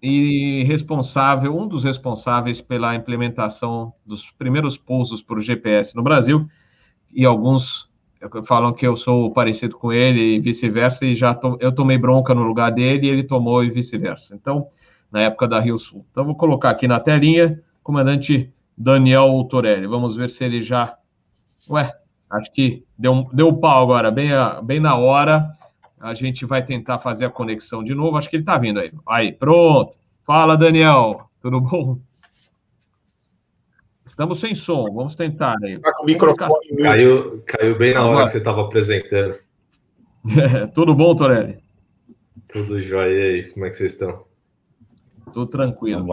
e 0.03 0.65
responsável, 0.65 1.57
um 1.57 1.69
dos 1.69 1.85
responsáveis 1.85 2.61
pela 2.61 2.95
implementação 2.95 3.93
dos 4.07 4.31
primeiros 4.31 4.77
pousos 4.77 5.21
por 5.21 5.41
GPS 5.41 5.95
no 5.95 6.03
Brasil, 6.03 6.47
e 7.13 7.25
alguns 7.25 7.90
falam 8.45 8.73
que 8.73 8.87
eu 8.87 8.97
sou 8.97 9.33
parecido 9.33 9.77
com 9.77 9.93
ele 9.93 10.37
e 10.37 10.41
vice-versa, 10.41 11.05
e 11.05 11.15
já 11.15 11.35
to, 11.35 11.57
eu 11.61 11.73
tomei 11.73 11.99
bronca 11.99 12.35
no 12.35 12.43
lugar 12.43 12.71
dele 12.71 13.07
e 13.07 13.11
ele 13.11 13.25
tomou 13.25 13.65
e 13.65 13.71
vice-versa. 13.71 14.35
Então, 14.35 14.67
na 15.11 15.21
época 15.23 15.49
da 15.49 15.59
Rio 15.59 15.79
Sul. 15.79 16.07
Então, 16.11 16.25
vou 16.25 16.35
colocar 16.35 16.71
aqui 16.71 16.87
na 16.87 17.01
telinha, 17.01 17.63
comandante 17.83 18.53
Daniel 18.77 19.45
Torelli. 19.51 19.87
Vamos 19.87 20.17
ver 20.17 20.31
se 20.31 20.45
ele 20.45 20.63
já 20.63 20.97
Ué, 21.69 21.93
acho 22.31 22.53
que 22.53 22.85
deu, 22.99 23.29
deu 23.33 23.57
pau 23.57 23.83
agora, 23.83 24.11
bem, 24.11 24.31
bem 24.63 24.81
na 24.81 24.97
hora. 24.97 25.51
A 25.99 26.15
gente 26.15 26.47
vai 26.47 26.65
tentar 26.65 26.99
fazer 26.99 27.27
a 27.27 27.31
conexão 27.31 27.85
de 27.85 27.95
novo. 27.95 28.17
Acho 28.17 28.31
que 28.31 28.37
ele 28.37 28.43
está 28.43 28.57
vindo 28.57 28.81
aí. 28.81 28.91
Aí, 29.07 29.33
pronto. 29.33 29.95
Fala, 30.25 30.57
Daniel. 30.57 31.29
Tudo 31.43 31.61
bom? 31.61 31.99
Estamos 34.11 34.41
sem 34.41 34.57
som. 34.57 34.93
Vamos 34.93 35.15
tentar 35.15 35.55
aí. 35.63 35.79
Tá 35.79 35.95
com 35.95 36.03
o 36.03 36.07
microfone. 36.07 36.77
Caiu, 36.83 37.43
caiu 37.47 37.79
bem 37.79 37.95
na 37.95 38.05
hora 38.05 38.25
que 38.25 38.33
você 38.33 38.39
estava 38.39 38.61
apresentando. 38.63 39.37
É, 40.37 40.67
tudo 40.75 40.97
bom, 40.97 41.15
Torelli? 41.15 41.59
Tudo 42.49 42.83
jóia. 42.83 43.09
E 43.09 43.23
aí, 43.23 43.53
como 43.53 43.65
é 43.65 43.71
que 43.71 43.77
vocês 43.77 43.93
estão? 43.93 44.25
Tudo 45.33 45.47
tranquilo. 45.47 46.05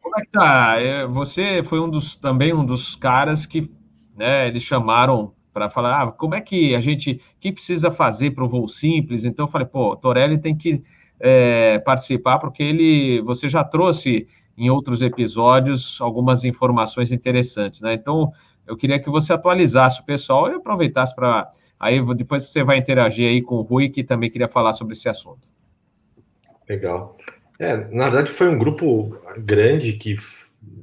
Como 0.00 0.18
é 0.18 0.22
que 0.22 0.30
tá? 0.32 0.80
É, 0.80 1.06
você 1.06 1.62
foi 1.62 1.78
um 1.78 1.90
dos 1.90 2.16
também 2.16 2.54
um 2.54 2.64
dos 2.64 2.96
caras 2.96 3.44
que 3.44 3.70
né, 4.16 4.48
eles 4.48 4.62
chamaram 4.62 5.34
para 5.52 5.68
falar 5.68 6.02
ah, 6.02 6.10
como 6.10 6.34
é 6.34 6.40
que 6.40 6.74
a 6.74 6.80
gente 6.80 7.20
que 7.38 7.52
precisa 7.52 7.90
fazer 7.90 8.30
para 8.30 8.44
o 8.44 8.48
voo 8.48 8.66
simples. 8.66 9.24
Então 9.24 9.44
eu 9.44 9.50
falei, 9.50 9.66
pô, 9.66 9.94
Torelli 9.94 10.40
tem 10.40 10.56
que 10.56 10.82
é, 11.20 11.78
participar 11.80 12.38
porque 12.38 12.62
ele 12.62 13.20
você 13.20 13.46
já 13.46 13.62
trouxe 13.62 14.26
em 14.56 14.70
outros 14.70 15.02
episódios 15.02 15.98
algumas 16.00 16.44
informações 16.44 17.10
interessantes, 17.10 17.80
né? 17.80 17.94
Então 17.94 18.32
eu 18.66 18.76
queria 18.76 18.98
que 18.98 19.10
você 19.10 19.32
atualizasse 19.32 20.00
o 20.00 20.04
pessoal 20.04 20.50
e 20.50 20.54
aproveitasse 20.54 21.14
para 21.14 21.50
aí 21.78 22.00
depois 22.14 22.44
você 22.44 22.62
vai 22.62 22.78
interagir 22.78 23.28
aí 23.28 23.42
com 23.42 23.56
o 23.56 23.62
Rui 23.62 23.88
que 23.88 24.04
também 24.04 24.30
queria 24.30 24.48
falar 24.48 24.72
sobre 24.72 24.94
esse 24.94 25.08
assunto. 25.08 25.48
Legal. 26.68 27.16
É, 27.58 27.76
na 27.76 28.08
verdade, 28.08 28.30
foi 28.30 28.48
um 28.48 28.58
grupo 28.58 29.16
grande 29.38 29.92
que 29.94 30.16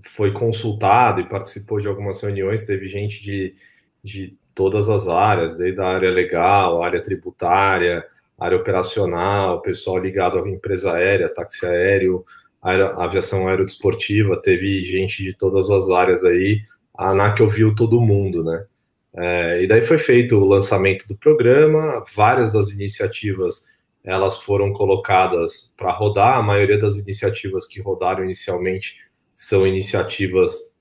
foi 0.02 0.32
consultado 0.32 1.22
e 1.22 1.28
participou 1.28 1.80
de 1.80 1.88
algumas 1.88 2.22
reuniões. 2.22 2.66
Teve 2.66 2.88
gente 2.88 3.22
de, 3.24 3.56
de 4.04 4.38
todas 4.54 4.90
as 4.90 5.08
áreas, 5.08 5.58
desde 5.58 5.80
a 5.82 5.88
área 5.88 6.12
legal, 6.12 6.84
área 6.84 7.02
tributária, 7.02 8.06
área 8.38 8.58
operacional, 8.58 9.62
pessoal 9.62 9.98
ligado 9.98 10.38
à 10.38 10.50
empresa 10.50 10.94
aérea, 10.94 11.34
táxi 11.34 11.66
aéreo, 11.66 12.26
aviação 12.62 13.48
aerodesportiva. 13.48 14.42
Teve 14.42 14.86
gente 14.86 15.24
de 15.24 15.34
todas 15.34 15.70
as 15.70 15.90
áreas 15.90 16.24
aí. 16.24 16.62
A 16.98 17.12
ANAC 17.12 17.42
ouviu 17.42 17.74
todo 17.76 18.02
mundo, 18.02 18.44
né? 18.44 18.66
É, 19.16 19.64
e 19.64 19.68
daí 19.68 19.82
foi 19.82 19.98
feito 19.98 20.36
o 20.36 20.46
lançamento 20.46 21.08
do 21.08 21.16
programa, 21.16 22.04
várias 22.14 22.52
das 22.52 22.70
iniciativas 22.70 23.68
elas 24.04 24.42
foram 24.42 24.72
colocadas 24.74 25.74
para 25.78 25.92
rodar. 25.92 26.38
A 26.38 26.42
maioria 26.42 26.80
das 26.80 26.98
iniciativas 26.98 27.68
que 27.68 27.82
rodaram 27.82 28.24
inicialmente 28.24 28.98
são 29.36 29.68
iniciativas 29.68 30.76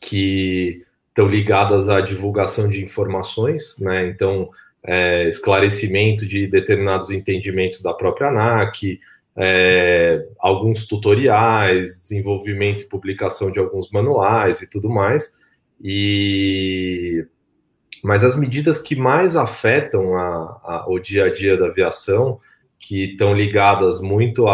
que 0.00 0.84
estão 1.08 1.26
ligadas 1.26 1.88
à 1.88 2.00
divulgação 2.00 2.68
de 2.68 2.82
informações, 2.82 3.76
né? 3.78 4.06
Então, 4.06 4.50
é, 4.84 5.28
esclarecimento 5.28 6.24
de 6.24 6.46
determinados 6.46 7.10
entendimentos 7.10 7.82
da 7.82 7.92
própria 7.92 8.28
ANAC, 8.28 9.00
é, 9.40 10.26
alguns 10.40 10.86
tutoriais, 10.86 12.00
desenvolvimento 12.00 12.82
e 12.82 12.88
publicação 12.88 13.52
de 13.52 13.60
alguns 13.60 13.90
manuais 13.90 14.60
e 14.60 14.68
tudo 14.68 14.90
mais. 14.90 15.38
E 15.80 17.24
mas 18.02 18.22
as 18.22 18.38
medidas 18.38 18.80
que 18.80 18.94
mais 18.94 19.36
afetam 19.36 20.16
a, 20.16 20.60
a, 20.64 20.84
o 20.88 20.98
dia 21.00 21.24
a 21.24 21.34
dia 21.34 21.56
da 21.56 21.66
aviação, 21.66 22.38
que 22.78 23.12
estão 23.12 23.34
ligadas 23.34 24.00
muito 24.00 24.44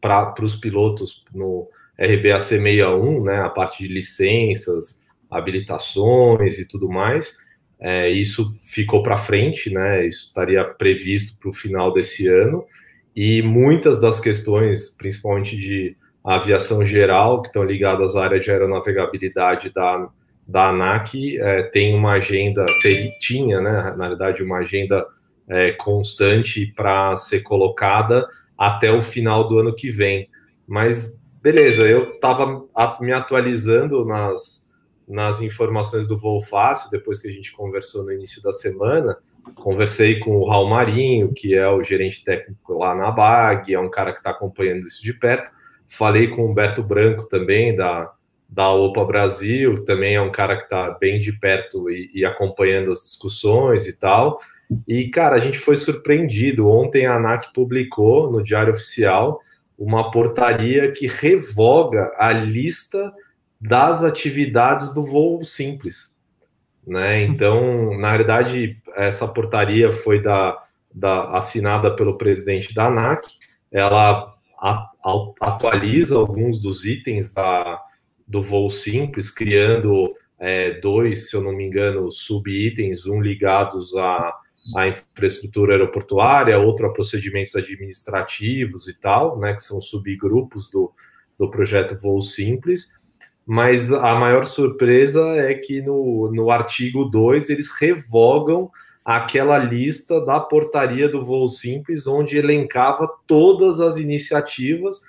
para 0.00 0.34
os 0.42 0.56
pilotos 0.56 1.24
no 1.34 1.68
RBAC 1.98 2.40
61, 2.40 3.22
né, 3.22 3.40
a 3.40 3.50
parte 3.50 3.86
de 3.86 3.92
licenças, 3.92 5.00
habilitações 5.30 6.58
e 6.58 6.66
tudo 6.66 6.88
mais, 6.88 7.36
é, 7.78 8.08
isso 8.08 8.56
ficou 8.62 9.02
para 9.02 9.18
frente, 9.18 9.72
né, 9.72 10.06
isso 10.06 10.28
estaria 10.28 10.64
previsto 10.64 11.38
para 11.38 11.50
o 11.50 11.54
final 11.54 11.92
desse 11.92 12.26
ano, 12.26 12.64
e 13.14 13.42
muitas 13.42 14.00
das 14.00 14.20
questões, 14.20 14.90
principalmente 14.96 15.56
de 15.56 15.96
aviação 16.24 16.84
geral, 16.86 17.42
que 17.42 17.48
estão 17.48 17.64
ligadas 17.64 18.14
à 18.16 18.24
área 18.24 18.40
de 18.40 18.50
aeronavegabilidade 18.50 19.70
da 19.70 20.08
da 20.50 20.70
ANAC 20.70 21.38
é, 21.38 21.62
tem 21.62 21.94
uma 21.94 22.14
agenda, 22.14 22.66
tinha, 23.20 23.60
né, 23.60 23.94
na 23.96 24.08
verdade, 24.08 24.42
uma 24.42 24.58
agenda 24.58 25.06
é, 25.48 25.70
constante 25.72 26.66
para 26.74 27.14
ser 27.14 27.42
colocada 27.42 28.28
até 28.58 28.92
o 28.92 29.00
final 29.00 29.46
do 29.46 29.60
ano 29.60 29.74
que 29.74 29.90
vem. 29.90 30.28
Mas, 30.66 31.20
beleza, 31.40 31.82
eu 31.82 32.02
estava 32.14 32.64
me 33.00 33.12
atualizando 33.12 34.04
nas, 34.04 34.68
nas 35.06 35.40
informações 35.40 36.08
do 36.08 36.18
Voo 36.18 36.40
Fácil, 36.40 36.90
depois 36.90 37.20
que 37.20 37.28
a 37.28 37.32
gente 37.32 37.52
conversou 37.52 38.04
no 38.04 38.12
início 38.12 38.42
da 38.42 38.52
semana, 38.52 39.16
conversei 39.54 40.18
com 40.18 40.36
o 40.38 40.48
Raul 40.48 40.68
Marinho, 40.68 41.32
que 41.32 41.54
é 41.54 41.68
o 41.68 41.82
gerente 41.82 42.24
técnico 42.24 42.74
lá 42.74 42.94
na 42.94 43.10
BAG, 43.10 43.74
é 43.74 43.78
um 43.78 43.90
cara 43.90 44.12
que 44.12 44.18
está 44.18 44.30
acompanhando 44.30 44.86
isso 44.86 45.02
de 45.02 45.12
perto, 45.12 45.52
falei 45.88 46.28
com 46.28 46.42
o 46.42 46.50
Humberto 46.50 46.82
Branco 46.82 47.26
também, 47.26 47.74
da 47.74 48.12
da 48.50 48.68
OPA 48.72 49.04
Brasil, 49.04 49.84
também 49.84 50.16
é 50.16 50.20
um 50.20 50.32
cara 50.32 50.56
que 50.56 50.64
está 50.64 50.90
bem 50.90 51.20
de 51.20 51.32
perto 51.32 51.88
e, 51.88 52.10
e, 52.12 52.24
acompanhando 52.24 52.90
as 52.90 52.98
discussões 52.98 53.86
e 53.86 53.96
tal. 53.96 54.40
E, 54.88 55.08
cara, 55.08 55.36
a 55.36 55.38
gente 55.38 55.58
foi 55.58 55.76
surpreendido. 55.76 56.68
Ontem 56.68 57.06
a 57.06 57.14
ANAC 57.14 57.52
publicou 57.54 58.30
no 58.30 58.42
Diário 58.42 58.72
Oficial 58.72 59.40
uma 59.78 60.10
portaria 60.10 60.90
que 60.90 61.06
revoga 61.06 62.12
a 62.18 62.32
lista 62.32 63.12
das 63.60 64.02
atividades 64.02 64.92
do 64.92 65.04
voo 65.04 65.44
simples. 65.44 66.16
Né? 66.84 67.22
Então, 67.22 67.96
na 67.98 68.10
verdade, 68.16 68.78
essa 68.96 69.26
portaria 69.26 69.90
foi 69.92 70.22
da, 70.22 70.62
da, 70.92 71.30
assinada 71.30 71.94
pelo 71.94 72.18
presidente 72.18 72.74
da 72.74 72.86
ANAC. 72.86 73.26
Ela 73.70 74.34
atualiza 75.40 76.16
alguns 76.16 76.60
dos 76.60 76.84
itens 76.84 77.32
da, 77.32 77.82
do 78.26 78.42
voo 78.42 78.68
simples, 78.70 79.30
criando 79.30 80.14
é, 80.38 80.72
dois, 80.80 81.28
se 81.28 81.36
eu 81.36 81.42
não 81.42 81.52
me 81.52 81.64
engano, 81.64 82.10
subitens, 82.10 83.06
um 83.06 83.20
ligados 83.20 83.94
à, 83.96 84.34
à 84.76 84.88
infraestrutura 84.88 85.74
aeroportuária, 85.74 86.58
outro 86.58 86.86
a 86.86 86.92
procedimentos 86.92 87.54
administrativos 87.54 88.88
e 88.88 88.94
tal, 88.94 89.38
né, 89.38 89.54
que 89.54 89.62
são 89.62 89.80
subgrupos 89.80 90.70
do, 90.70 90.92
do 91.38 91.50
projeto 91.50 91.96
Voo 91.96 92.20
Simples. 92.20 92.98
Mas 93.46 93.92
a 93.92 94.14
maior 94.14 94.44
surpresa 94.44 95.26
é 95.36 95.54
que 95.54 95.82
no, 95.82 96.30
no 96.32 96.50
artigo 96.50 97.04
2 97.04 97.50
eles 97.50 97.70
revogam 97.70 98.70
aquela 99.04 99.58
lista 99.58 100.24
da 100.24 100.38
portaria 100.38 101.08
do 101.08 101.24
Voo 101.24 101.48
Simples, 101.48 102.06
onde 102.06 102.36
elencava 102.36 103.08
todas 103.26 103.80
as 103.80 103.96
iniciativas 103.96 105.00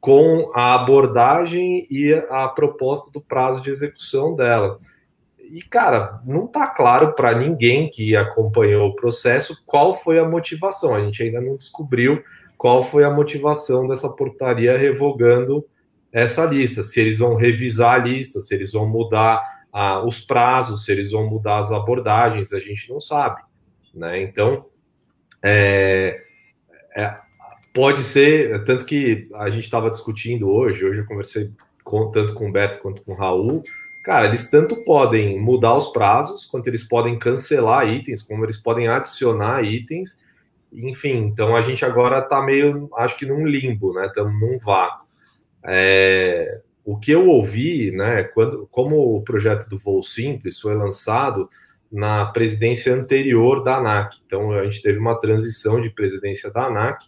com 0.00 0.50
a 0.54 0.74
abordagem 0.74 1.86
e 1.90 2.12
a 2.30 2.48
proposta 2.48 3.10
do 3.12 3.20
prazo 3.20 3.60
de 3.60 3.70
execução 3.70 4.34
dela. 4.34 4.78
E, 5.38 5.60
cara, 5.62 6.20
não 6.24 6.44
está 6.44 6.68
claro 6.68 7.12
para 7.12 7.36
ninguém 7.36 7.90
que 7.90 8.14
acompanhou 8.14 8.88
o 8.88 8.94
processo 8.94 9.62
qual 9.66 9.94
foi 9.94 10.18
a 10.18 10.28
motivação. 10.28 10.94
A 10.94 11.00
gente 11.00 11.22
ainda 11.22 11.40
não 11.40 11.56
descobriu 11.56 12.22
qual 12.56 12.82
foi 12.82 13.04
a 13.04 13.10
motivação 13.10 13.88
dessa 13.88 14.08
portaria 14.10 14.78
revogando 14.78 15.66
essa 16.12 16.44
lista. 16.46 16.84
Se 16.84 17.00
eles 17.00 17.18
vão 17.18 17.34
revisar 17.34 17.94
a 17.94 18.04
lista, 18.04 18.40
se 18.40 18.54
eles 18.54 18.72
vão 18.72 18.88
mudar 18.88 19.42
ah, 19.72 20.02
os 20.04 20.20
prazos, 20.20 20.84
se 20.84 20.92
eles 20.92 21.10
vão 21.10 21.28
mudar 21.28 21.58
as 21.58 21.72
abordagens, 21.72 22.52
a 22.52 22.60
gente 22.60 22.90
não 22.90 23.00
sabe. 23.00 23.42
Né? 23.94 24.22
Então, 24.22 24.66
é, 25.42 26.22
é, 26.96 27.16
Pode 27.72 28.02
ser, 28.02 28.64
tanto 28.64 28.84
que 28.84 29.28
a 29.34 29.48
gente 29.48 29.62
estava 29.62 29.90
discutindo 29.90 30.50
hoje, 30.50 30.84
hoje 30.84 31.00
eu 31.00 31.06
conversei 31.06 31.52
com, 31.84 32.10
tanto 32.10 32.34
com 32.34 32.48
o 32.48 32.52
Beto 32.52 32.80
quanto 32.80 33.02
com 33.02 33.12
o 33.12 33.14
Raul, 33.14 33.62
cara, 34.02 34.26
eles 34.26 34.50
tanto 34.50 34.82
podem 34.84 35.38
mudar 35.38 35.76
os 35.76 35.92
prazos, 35.92 36.46
quanto 36.46 36.66
eles 36.66 36.82
podem 36.82 37.16
cancelar 37.16 37.88
itens, 37.88 38.22
como 38.22 38.44
eles 38.44 38.56
podem 38.56 38.88
adicionar 38.88 39.62
itens, 39.64 40.20
enfim, 40.72 41.26
então 41.26 41.54
a 41.54 41.62
gente 41.62 41.84
agora 41.84 42.18
está 42.18 42.42
meio, 42.42 42.88
acho 42.96 43.16
que 43.16 43.24
num 43.24 43.46
limbo, 43.46 43.92
né, 43.92 44.06
estamos 44.06 44.40
num 44.40 44.58
vácuo. 44.58 45.06
É, 45.62 46.60
o 46.84 46.98
que 46.98 47.10
eu 47.10 47.28
ouvi, 47.28 47.90
né, 47.90 48.24
quando, 48.24 48.66
como 48.70 49.16
o 49.16 49.22
projeto 49.22 49.68
do 49.68 49.78
Voo 49.78 50.02
Simples 50.02 50.58
foi 50.60 50.74
lançado 50.74 51.48
na 51.90 52.26
presidência 52.26 52.94
anterior 52.94 53.62
da 53.62 53.76
ANAC, 53.76 54.18
então 54.24 54.52
a 54.52 54.64
gente 54.64 54.80
teve 54.80 54.98
uma 54.98 55.20
transição 55.20 55.80
de 55.80 55.90
presidência 55.90 56.50
da 56.50 56.66
ANAC, 56.66 57.04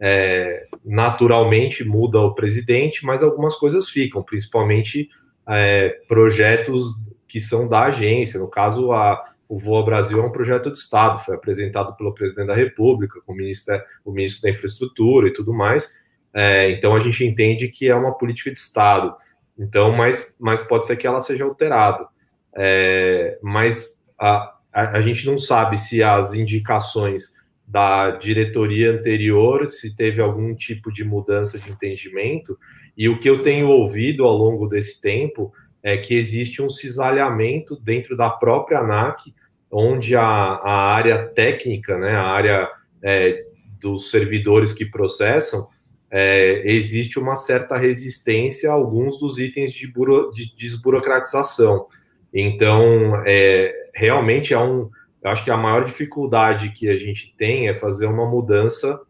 é, 0.00 0.66
naturalmente 0.84 1.82
muda 1.84 2.20
o 2.20 2.34
presidente, 2.34 3.04
mas 3.04 3.22
algumas 3.22 3.54
coisas 3.56 3.88
ficam, 3.88 4.22
principalmente 4.22 5.08
é, 5.48 6.00
projetos 6.06 6.94
que 7.26 7.40
são 7.40 7.68
da 7.68 7.84
agência. 7.84 8.38
No 8.38 8.48
caso, 8.48 8.92
a, 8.92 9.32
o 9.48 9.58
Voa 9.58 9.84
Brasil 9.84 10.20
é 10.20 10.26
um 10.26 10.30
projeto 10.30 10.70
de 10.70 10.78
Estado, 10.78 11.18
foi 11.18 11.34
apresentado 11.34 11.96
pelo 11.96 12.14
presidente 12.14 12.46
da 12.46 12.54
República, 12.54 13.20
com 13.24 13.32
o 13.32 13.36
ministro, 13.36 13.80
o 14.04 14.12
ministro 14.12 14.42
da 14.42 14.50
Infraestrutura 14.50 15.28
e 15.28 15.32
tudo 15.32 15.52
mais. 15.52 15.98
É, 16.34 16.70
então 16.70 16.94
a 16.94 17.00
gente 17.00 17.24
entende 17.24 17.68
que 17.68 17.88
é 17.88 17.94
uma 17.94 18.16
política 18.16 18.50
de 18.50 18.58
Estado. 18.58 19.14
Então, 19.58 19.92
mas, 19.92 20.36
mas 20.38 20.62
pode 20.62 20.86
ser 20.86 20.96
que 20.96 21.06
ela 21.06 21.20
seja 21.20 21.44
alterada. 21.44 22.06
É, 22.54 23.38
mas 23.42 24.02
a, 24.18 24.54
a, 24.72 24.98
a 24.98 25.00
gente 25.00 25.26
não 25.26 25.38
sabe 25.38 25.76
se 25.76 26.02
as 26.02 26.34
indicações 26.34 27.38
da 27.66 28.12
diretoria 28.12 28.92
anterior, 28.92 29.70
se 29.70 29.94
teve 29.94 30.22
algum 30.22 30.54
tipo 30.54 30.90
de 30.90 31.04
mudança 31.04 31.58
de 31.58 31.70
entendimento, 31.70 32.58
e 32.96 33.08
o 33.08 33.18
que 33.18 33.28
eu 33.28 33.42
tenho 33.42 33.68
ouvido 33.68 34.24
ao 34.24 34.36
longo 34.36 34.66
desse 34.66 35.00
tempo 35.00 35.52
é 35.82 35.96
que 35.96 36.14
existe 36.14 36.62
um 36.62 36.70
cisalhamento 36.70 37.76
dentro 37.76 38.16
da 38.16 38.30
própria 38.30 38.80
ANAC, 38.80 39.34
onde 39.70 40.16
a, 40.16 40.24
a 40.24 40.92
área 40.94 41.26
técnica, 41.26 41.98
né, 41.98 42.12
a 42.12 42.24
área 42.24 42.68
é, 43.02 43.44
dos 43.80 44.10
servidores 44.10 44.72
que 44.72 44.86
processam, 44.86 45.68
é, 46.10 46.62
existe 46.64 47.18
uma 47.18 47.36
certa 47.36 47.76
resistência 47.76 48.70
a 48.70 48.74
alguns 48.74 49.18
dos 49.18 49.38
itens 49.38 49.72
de, 49.72 49.86
buro, 49.86 50.30
de 50.32 50.54
desburocratização. 50.56 51.86
Então, 52.32 53.22
é, 53.26 53.90
realmente 53.94 54.54
é 54.54 54.58
um. 54.58 54.90
Eu 55.22 55.30
acho 55.30 55.44
que 55.44 55.50
a 55.50 55.56
maior 55.56 55.84
dificuldade 55.84 56.70
que 56.70 56.88
a 56.88 56.96
gente 56.96 57.34
tem 57.36 57.68
é 57.68 57.74
fazer 57.74 58.06
uma 58.06 58.26
mudança 58.26 59.00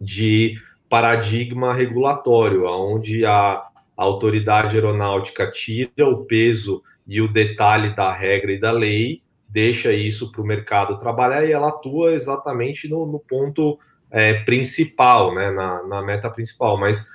de 0.00 0.56
paradigma 0.88 1.72
regulatório, 1.72 2.66
onde 2.66 3.24
a, 3.24 3.66
autoridade 4.02 4.76
aeronáutica 4.76 5.50
tira 5.50 6.08
o 6.08 6.24
peso 6.24 6.82
e 7.06 7.20
o 7.20 7.28
detalhe 7.28 7.94
da 7.94 8.10
regra 8.10 8.50
e 8.50 8.58
da 8.58 8.70
lei, 8.70 9.22
deixa 9.46 9.92
isso 9.92 10.32
para 10.32 10.40
o 10.40 10.46
mercado 10.46 10.98
trabalhar 10.98 11.44
e 11.44 11.52
ela 11.52 11.68
atua 11.68 12.14
exatamente 12.14 12.88
no, 12.88 13.04
no 13.04 13.18
ponto 13.18 13.78
é, 14.10 14.34
principal, 14.44 15.34
né, 15.34 15.50
na, 15.50 15.82
na 15.84 16.02
meta 16.02 16.28
principal. 16.28 16.76
Mas 16.76 17.08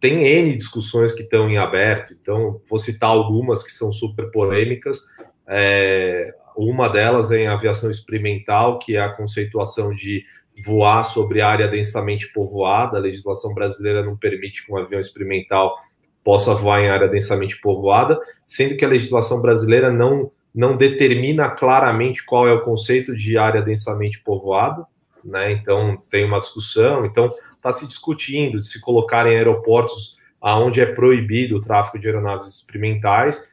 tem 0.00 0.24
N 0.24 0.56
discussões 0.56 1.12
que 1.12 1.22
estão 1.22 1.48
em 1.48 1.56
aberto, 1.56 2.12
então 2.12 2.60
vou 2.68 2.78
citar 2.78 3.10
algumas 3.10 3.62
que 3.62 3.72
são 3.72 3.92
super 3.92 4.30
polêmicas. 4.30 5.00
É, 5.48 6.34
uma 6.56 6.88
delas 6.88 7.30
é 7.30 7.42
em 7.42 7.46
aviação 7.46 7.90
experimental, 7.90 8.78
que 8.78 8.96
é 8.96 9.00
a 9.00 9.12
conceituação 9.12 9.94
de 9.94 10.24
voar 10.64 11.02
sobre 11.02 11.40
área 11.40 11.68
densamente 11.68 12.32
povoada. 12.32 12.96
A 12.96 13.00
legislação 13.00 13.52
brasileira 13.52 14.02
não 14.02 14.16
permite 14.16 14.64
que 14.64 14.72
um 14.72 14.78
avião 14.78 15.00
experimental 15.00 15.76
possa 16.24 16.54
voar 16.54 16.80
em 16.80 16.88
área 16.88 17.06
densamente 17.06 17.60
povoada, 17.60 18.18
sendo 18.44 18.76
que 18.76 18.84
a 18.84 18.88
legislação 18.88 19.40
brasileira 19.40 19.90
não, 19.90 20.32
não 20.54 20.76
determina 20.76 21.48
claramente 21.50 22.24
qual 22.24 22.48
é 22.48 22.52
o 22.52 22.62
conceito 22.62 23.14
de 23.14 23.38
área 23.38 23.62
densamente 23.62 24.20
povoada, 24.20 24.84
né? 25.26 25.52
Então 25.52 26.02
tem 26.10 26.24
uma 26.24 26.40
discussão, 26.40 27.04
então 27.04 27.32
está 27.54 27.72
se 27.72 27.86
discutindo 27.86 28.60
de 28.60 28.68
se 28.68 28.80
colocar 28.80 29.26
em 29.26 29.36
aeroportos 29.36 30.16
aonde 30.40 30.80
é 30.80 30.86
proibido 30.86 31.56
o 31.56 31.60
tráfego 31.60 31.98
de 31.98 32.06
aeronaves 32.06 32.46
experimentais, 32.48 33.50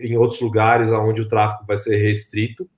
em 0.00 0.16
outros 0.16 0.40
lugares 0.40 0.90
aonde 0.90 1.20
o 1.20 1.28
tráfego 1.28 1.64
vai 1.66 1.76
ser 1.76 1.96
restrito. 1.96 2.68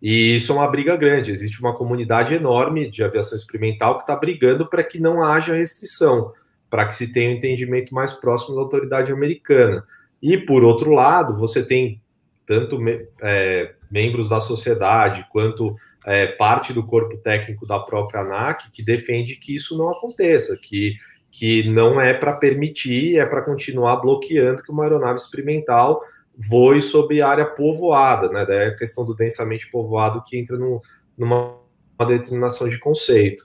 E 0.00 0.36
isso 0.36 0.52
é 0.52 0.54
uma 0.54 0.68
briga 0.68 0.96
grande. 0.96 1.32
Existe 1.32 1.60
uma 1.60 1.74
comunidade 1.74 2.34
enorme 2.34 2.88
de 2.88 3.02
aviação 3.02 3.36
experimental 3.36 3.96
que 3.96 4.02
está 4.02 4.14
brigando 4.14 4.66
para 4.68 4.84
que 4.84 5.00
não 5.00 5.22
haja 5.22 5.54
restrição, 5.54 6.32
para 6.70 6.86
que 6.86 6.94
se 6.94 7.12
tenha 7.12 7.30
um 7.30 7.34
entendimento 7.34 7.92
mais 7.92 8.12
próximo 8.12 8.54
da 8.54 8.62
autoridade 8.62 9.10
americana. 9.10 9.84
E, 10.22 10.36
por 10.36 10.62
outro 10.62 10.92
lado, 10.92 11.36
você 11.36 11.64
tem 11.64 12.00
tanto 12.46 12.78
é, 13.20 13.74
membros 13.90 14.28
da 14.28 14.40
sociedade 14.40 15.26
quanto 15.30 15.76
é, 16.06 16.26
parte 16.26 16.72
do 16.72 16.86
corpo 16.86 17.16
técnico 17.18 17.66
da 17.66 17.78
própria 17.78 18.20
ANAC 18.20 18.70
que 18.70 18.82
defende 18.82 19.36
que 19.36 19.54
isso 19.54 19.76
não 19.76 19.90
aconteça, 19.90 20.58
que 20.60 20.96
que 21.30 21.68
não 21.68 22.00
é 22.00 22.14
para 22.14 22.38
permitir, 22.38 23.18
é 23.18 23.26
para 23.26 23.42
continuar 23.42 23.96
bloqueando 23.96 24.62
que 24.62 24.70
uma 24.70 24.84
aeronave 24.84 25.20
experimental 25.20 26.02
voe 26.36 26.80
sobre 26.80 27.20
área 27.20 27.44
povoada, 27.44 28.28
né? 28.28 28.46
Daí 28.46 28.56
é 28.58 28.66
a 28.68 28.76
questão 28.76 29.04
do 29.04 29.14
densamente 29.14 29.70
povoado 29.70 30.22
que 30.24 30.38
entra 30.38 30.56
no, 30.56 30.80
numa 31.16 31.58
determinação 32.06 32.68
de 32.68 32.78
conceito. 32.78 33.44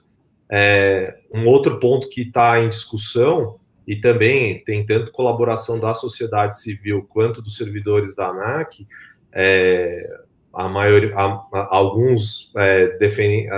É, 0.50 1.18
um 1.32 1.46
outro 1.46 1.78
ponto 1.80 2.08
que 2.08 2.22
está 2.22 2.60
em 2.60 2.68
discussão, 2.68 3.58
e 3.86 3.96
também 3.96 4.64
tem 4.64 4.86
tanto 4.86 5.12
colaboração 5.12 5.78
da 5.78 5.92
sociedade 5.92 6.58
civil 6.58 7.06
quanto 7.08 7.42
dos 7.42 7.56
servidores 7.56 8.14
da 8.14 8.28
ANAC, 8.28 8.86
é, 9.32 10.08
a 10.54 10.68
maioria, 10.68 11.14
a, 11.16 11.24
a, 11.52 11.76
alguns 11.76 12.52
é, 12.56 12.96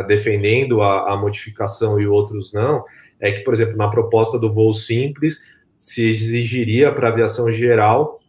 defendendo 0.06 0.82
a, 0.82 1.12
a 1.12 1.16
modificação 1.16 2.00
e 2.00 2.06
outros 2.06 2.52
não, 2.52 2.84
é 3.20 3.32
que, 3.32 3.40
por 3.40 3.54
exemplo, 3.54 3.76
na 3.76 3.88
proposta 3.88 4.38
do 4.38 4.52
voo 4.52 4.72
simples, 4.74 5.50
se 5.78 6.08
exigiria 6.08 6.92
para 6.92 7.08
aviação 7.08 7.52
geral 7.52 8.20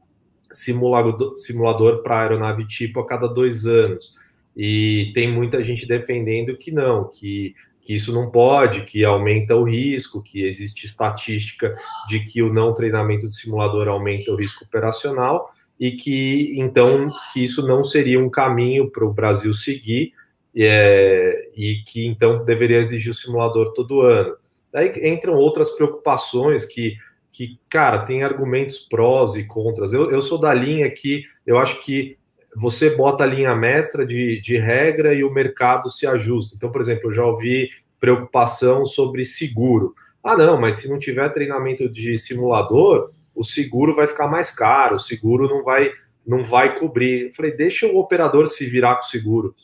simulador, 0.52 1.38
simulador 1.38 2.04
para 2.04 2.22
aeronave 2.22 2.66
tipo 2.66 3.00
a 3.00 3.06
cada 3.06 3.28
dois 3.28 3.66
anos. 3.66 4.16
E 4.56 5.12
tem 5.14 5.32
muita 5.32 5.64
gente 5.64 5.88
defendendo 5.88 6.58
que 6.58 6.72
não, 6.72 7.06
que, 7.10 7.54
que 7.82 7.94
isso 7.94 8.12
não 8.12 8.32
pode, 8.32 8.82
que 8.82 9.06
aumenta 9.06 9.56
o 9.56 9.64
risco, 9.64 10.22
que 10.22 10.44
existe 10.44 10.86
estatística 10.86 11.76
de 12.08 12.22
que 12.22 12.42
o 12.42 12.52
não 12.52 12.74
treinamento 12.74 13.28
de 13.28 13.36
simulador 13.36 13.88
aumenta 13.88 14.32
o 14.32 14.36
risco 14.36 14.66
operacional 14.66 15.54
e 15.80 15.92
que 15.92 16.56
então 16.60 17.10
que 17.32 17.44
isso 17.44 17.68
não 17.68 17.84
seria 17.84 18.20
um 18.20 18.30
caminho 18.30 18.90
para 18.90 19.06
o 19.06 19.14
Brasil 19.14 19.54
seguir 19.54 20.14
é, 20.56 21.50
e 21.56 21.84
que 21.86 22.08
então 22.08 22.44
deveria 22.44 22.80
exigir 22.80 23.12
o 23.12 23.16
simulador 23.16 23.74
todo 23.74 24.02
ano. 24.02 24.36
Daí 24.72 24.92
entram 25.08 25.34
outras 25.36 25.70
preocupações 25.72 26.66
que, 26.66 26.98
que 27.32 27.60
cara, 27.70 28.00
tem 28.00 28.24
argumentos 28.24 28.80
prós 28.80 29.36
e 29.36 29.46
contras. 29.46 29.94
Eu, 29.94 30.10
eu 30.10 30.22
sou 30.22 30.40
da 30.40 30.54
linha 30.54 30.90
que 30.90 31.24
eu 31.46 31.58
acho 31.58 31.84
que 31.84 32.18
você 32.56 32.96
bota 32.96 33.24
a 33.24 33.28
linha 33.28 33.56
mestra 33.56 34.06
de, 34.06 34.42
de 34.42 34.58
regra 34.58 35.14
e 35.14 35.24
o 35.24 35.32
mercado 35.32 35.90
se 35.90 36.08
ajusta. 36.08 36.56
Então, 36.56 36.72
por 36.72 36.82
exemplo, 36.82 37.10
eu 37.10 37.14
já 37.14 37.24
ouvi 37.24 37.70
preocupação 38.00 38.86
sobre 38.86 39.24
seguro. 39.24 39.94
Ah, 40.24 40.36
não, 40.36 40.60
mas 40.60 40.76
se 40.76 40.90
não 40.90 40.98
tiver 40.98 41.30
treinamento 41.30 41.88
de 41.88 42.18
simulador, 42.18 43.12
o 43.38 43.44
seguro 43.44 43.96
vai 43.96 44.08
ficar 44.08 44.28
mais 44.28 44.52
caro, 44.52 44.96
o 44.96 45.00
seguro 45.00 45.48
não 45.48 45.64
vai 45.64 45.92
não 46.26 46.44
vai 46.44 46.78
cobrir. 46.78 47.28
Eu 47.28 47.34
falei, 47.34 47.56
deixa 47.56 47.88
o 47.88 47.98
operador 47.98 48.48
se 48.48 48.66
virar 48.66 48.96
com 48.96 49.04
o 49.04 49.06
seguro, 49.06 49.56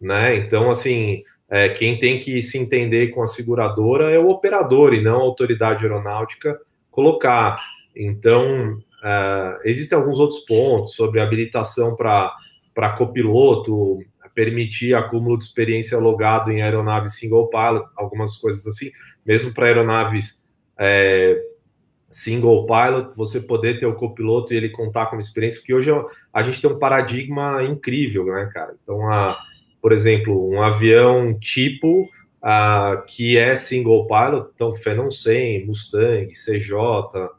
né? 0.00 0.36
Então, 0.38 0.68
assim, 0.68 1.22
é, 1.48 1.68
quem 1.68 2.00
tem 2.00 2.18
que 2.18 2.42
se 2.42 2.58
entender 2.58 3.08
com 3.08 3.22
a 3.22 3.28
seguradora 3.28 4.10
é 4.10 4.18
o 4.18 4.28
operador 4.28 4.92
e 4.92 5.00
não 5.00 5.20
a 5.20 5.22
autoridade 5.22 5.84
aeronáutica 5.84 6.60
colocar. 6.90 7.56
Então, 7.94 8.76
é, 9.04 9.60
existem 9.66 9.96
alguns 9.96 10.18
outros 10.18 10.40
pontos 10.40 10.94
sobre 10.94 11.20
habilitação 11.20 11.94
para 11.94 12.96
copiloto, 12.98 14.00
permitir 14.34 14.94
acúmulo 14.94 15.38
de 15.38 15.44
experiência 15.44 15.98
logado 15.98 16.50
em 16.50 16.62
aeronaves 16.62 17.14
single 17.14 17.48
pilot, 17.48 17.86
algumas 17.96 18.36
coisas 18.36 18.66
assim, 18.66 18.90
mesmo 19.24 19.52
para 19.52 19.66
aeronaves 19.66 20.44
é, 20.78 21.40
single 22.10 22.66
pilot, 22.66 23.16
você 23.16 23.40
poder 23.40 23.80
ter 23.80 23.86
o 23.86 23.94
copiloto 23.94 24.52
e 24.52 24.56
ele 24.56 24.68
contar 24.68 25.06
com 25.06 25.16
uma 25.16 25.22
experiência, 25.22 25.62
que 25.64 25.72
hoje 25.72 25.90
a 26.32 26.42
gente 26.42 26.60
tem 26.60 26.70
um 26.70 26.78
paradigma 26.78 27.62
incrível, 27.62 28.26
né, 28.26 28.50
cara? 28.52 28.74
Então, 28.82 29.08
a 29.10 29.38
por 29.80 29.92
exemplo, 29.92 30.48
um 30.50 30.62
avião 30.62 31.34
tipo 31.38 32.02
uh, 32.02 33.02
que 33.06 33.38
é 33.38 33.54
single 33.54 34.06
pilot, 34.06 34.50
então 34.54 34.74
Phenom 34.74 35.10
100, 35.10 35.66
Mustang, 35.66 36.32
CJ, 36.32 36.74
uh, 36.74 37.30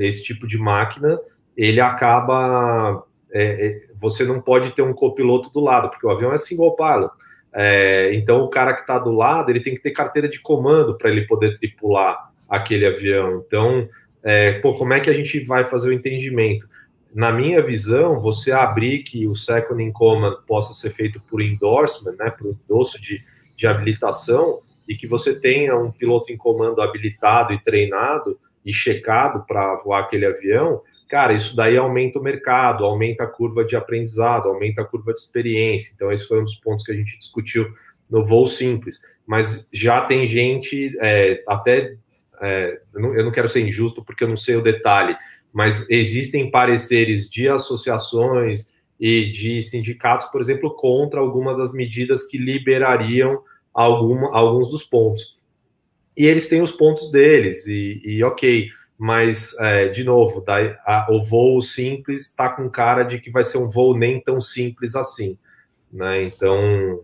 esse 0.00 0.22
tipo 0.22 0.46
de 0.46 0.58
máquina, 0.58 1.18
ele 1.56 1.80
acaba. 1.80 3.04
É, 3.30 3.66
é, 3.66 3.82
você 3.94 4.24
não 4.24 4.40
pode 4.40 4.70
ter 4.70 4.80
um 4.80 4.94
copiloto 4.94 5.50
do 5.50 5.60
lado, 5.60 5.90
porque 5.90 6.06
o 6.06 6.10
avião 6.10 6.32
é 6.32 6.38
single 6.38 6.74
pilot. 6.74 7.12
É, 7.52 8.14
então, 8.14 8.42
o 8.42 8.48
cara 8.48 8.72
que 8.72 8.82
está 8.82 8.98
do 8.98 9.10
lado, 9.10 9.50
ele 9.50 9.60
tem 9.60 9.74
que 9.74 9.82
ter 9.82 9.90
carteira 9.90 10.28
de 10.28 10.40
comando 10.40 10.96
para 10.96 11.10
ele 11.10 11.26
poder 11.26 11.58
tripular 11.58 12.27
aquele 12.48 12.86
avião. 12.86 13.42
Então, 13.46 13.88
é, 14.22 14.54
pô, 14.60 14.74
como 14.74 14.92
é 14.92 15.00
que 15.00 15.10
a 15.10 15.14
gente 15.14 15.40
vai 15.44 15.64
fazer 15.64 15.88
o 15.88 15.92
entendimento? 15.92 16.66
na 17.14 17.32
minha 17.32 17.62
visão, 17.62 18.20
você 18.20 18.52
abrir 18.52 19.02
que 19.02 19.26
o 19.26 19.34
second 19.34 19.82
in 19.82 19.90
command 19.90 20.36
possa 20.46 20.74
ser 20.74 20.90
feito 20.90 21.20
por 21.20 21.40
endorsement, 21.40 22.16
né, 22.16 22.30
por 22.30 22.46
endosso 22.48 23.00
de, 23.00 23.24
de 23.56 23.66
habilitação, 23.66 24.60
e 24.86 24.94
que 24.94 25.06
você 25.06 25.38
tenha 25.38 25.76
um 25.76 25.90
piloto 25.90 26.32
em 26.32 26.36
comando 26.36 26.80
habilitado 26.80 27.52
e 27.52 27.62
treinado 27.62 28.38
e 28.64 28.72
checado 28.72 29.44
para 29.46 29.76
voar 29.76 30.00
aquele 30.00 30.26
avião, 30.26 30.80
cara, 31.08 31.32
isso 31.32 31.54
daí 31.54 31.76
aumenta 31.76 32.18
o 32.18 32.22
mercado, 32.22 32.84
aumenta 32.84 33.24
a 33.24 33.26
curva 33.26 33.64
de 33.64 33.76
aprendizado, 33.76 34.48
aumenta 34.48 34.82
a 34.82 34.84
curva 34.84 35.12
de 35.12 35.18
experiência. 35.18 35.92
Então, 35.94 36.10
esse 36.10 36.26
foi 36.26 36.40
um 36.40 36.44
dos 36.44 36.56
pontos 36.56 36.84
que 36.84 36.92
a 36.92 36.94
gente 36.94 37.18
discutiu 37.18 37.66
no 38.10 38.24
voo 38.24 38.46
simples. 38.46 39.00
Mas 39.26 39.68
já 39.72 40.02
tem 40.02 40.26
gente, 40.26 40.96
é, 41.00 41.42
até, 41.46 41.96
é, 42.40 42.80
eu, 42.94 43.00
não, 43.00 43.14
eu 43.14 43.24
não 43.24 43.32
quero 43.32 43.48
ser 43.48 43.66
injusto 43.66 44.04
porque 44.04 44.24
eu 44.24 44.28
não 44.28 44.36
sei 44.36 44.56
o 44.56 44.62
detalhe, 44.62 45.16
mas 45.52 45.88
existem 45.88 46.50
pareceres 46.50 47.28
de 47.28 47.48
associações 47.48 48.72
e 49.00 49.30
de 49.30 49.62
sindicatos, 49.62 50.26
por 50.26 50.40
exemplo, 50.40 50.74
contra 50.74 51.20
algumas 51.20 51.56
das 51.56 51.72
medidas 51.72 52.26
que 52.26 52.36
liberariam 52.36 53.42
alguma, 53.72 54.36
alguns 54.36 54.70
dos 54.70 54.82
pontos. 54.82 55.36
E 56.16 56.26
eles 56.26 56.48
têm 56.48 56.60
os 56.60 56.72
pontos 56.72 57.12
deles, 57.12 57.66
e, 57.66 58.02
e 58.04 58.24
ok, 58.24 58.68
mas, 58.98 59.56
é, 59.60 59.88
de 59.88 60.02
novo, 60.02 60.42
a, 60.84 61.06
o 61.10 61.22
voo 61.22 61.60
simples 61.60 62.22
está 62.22 62.48
com 62.48 62.68
cara 62.68 63.04
de 63.04 63.20
que 63.20 63.30
vai 63.30 63.44
ser 63.44 63.58
um 63.58 63.68
voo 63.68 63.96
nem 63.96 64.20
tão 64.20 64.40
simples 64.40 64.96
assim. 64.96 65.38
Né? 65.92 66.24
Então, 66.24 67.00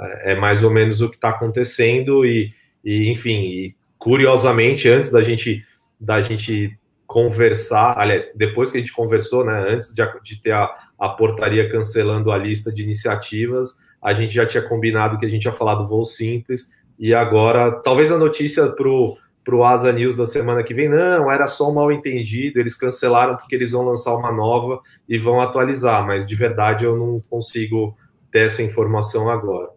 é, 0.00 0.32
é 0.32 0.34
mais 0.34 0.64
ou 0.64 0.70
menos 0.72 1.00
o 1.00 1.08
que 1.08 1.14
está 1.14 1.28
acontecendo 1.28 2.26
e, 2.26 2.52
e, 2.84 3.08
enfim, 3.08 3.42
e, 3.42 3.75
curiosamente, 4.06 4.88
antes 4.88 5.10
da 5.10 5.20
gente, 5.20 5.66
da 6.00 6.22
gente 6.22 6.78
conversar, 7.08 7.98
aliás, 7.98 8.32
depois 8.36 8.70
que 8.70 8.76
a 8.76 8.80
gente 8.80 8.92
conversou, 8.92 9.44
né, 9.44 9.66
antes 9.68 9.92
de, 9.92 10.00
de 10.22 10.40
ter 10.40 10.52
a, 10.52 10.72
a 10.96 11.08
portaria 11.08 11.68
cancelando 11.68 12.30
a 12.30 12.38
lista 12.38 12.72
de 12.72 12.84
iniciativas, 12.84 13.80
a 14.00 14.12
gente 14.12 14.32
já 14.32 14.46
tinha 14.46 14.62
combinado 14.62 15.18
que 15.18 15.26
a 15.26 15.28
gente 15.28 15.46
ia 15.46 15.52
falar 15.52 15.74
do 15.74 15.88
voo 15.88 16.04
simples, 16.04 16.70
e 16.96 17.12
agora, 17.12 17.72
talvez 17.72 18.12
a 18.12 18.16
notícia 18.16 18.70
para 18.70 18.88
o 18.88 19.64
Asa 19.64 19.90
News 19.90 20.16
da 20.16 20.24
semana 20.24 20.62
que 20.62 20.72
vem. 20.72 20.88
Não, 20.88 21.28
era 21.28 21.48
só 21.48 21.68
um 21.68 21.74
mal 21.74 21.90
entendido, 21.90 22.60
eles 22.60 22.76
cancelaram 22.76 23.36
porque 23.36 23.56
eles 23.56 23.72
vão 23.72 23.84
lançar 23.84 24.14
uma 24.14 24.30
nova 24.30 24.80
e 25.08 25.18
vão 25.18 25.40
atualizar, 25.40 26.06
mas 26.06 26.24
de 26.24 26.36
verdade 26.36 26.84
eu 26.84 26.96
não 26.96 27.20
consigo 27.28 27.96
ter 28.30 28.46
essa 28.46 28.62
informação 28.62 29.28
agora. 29.28 29.75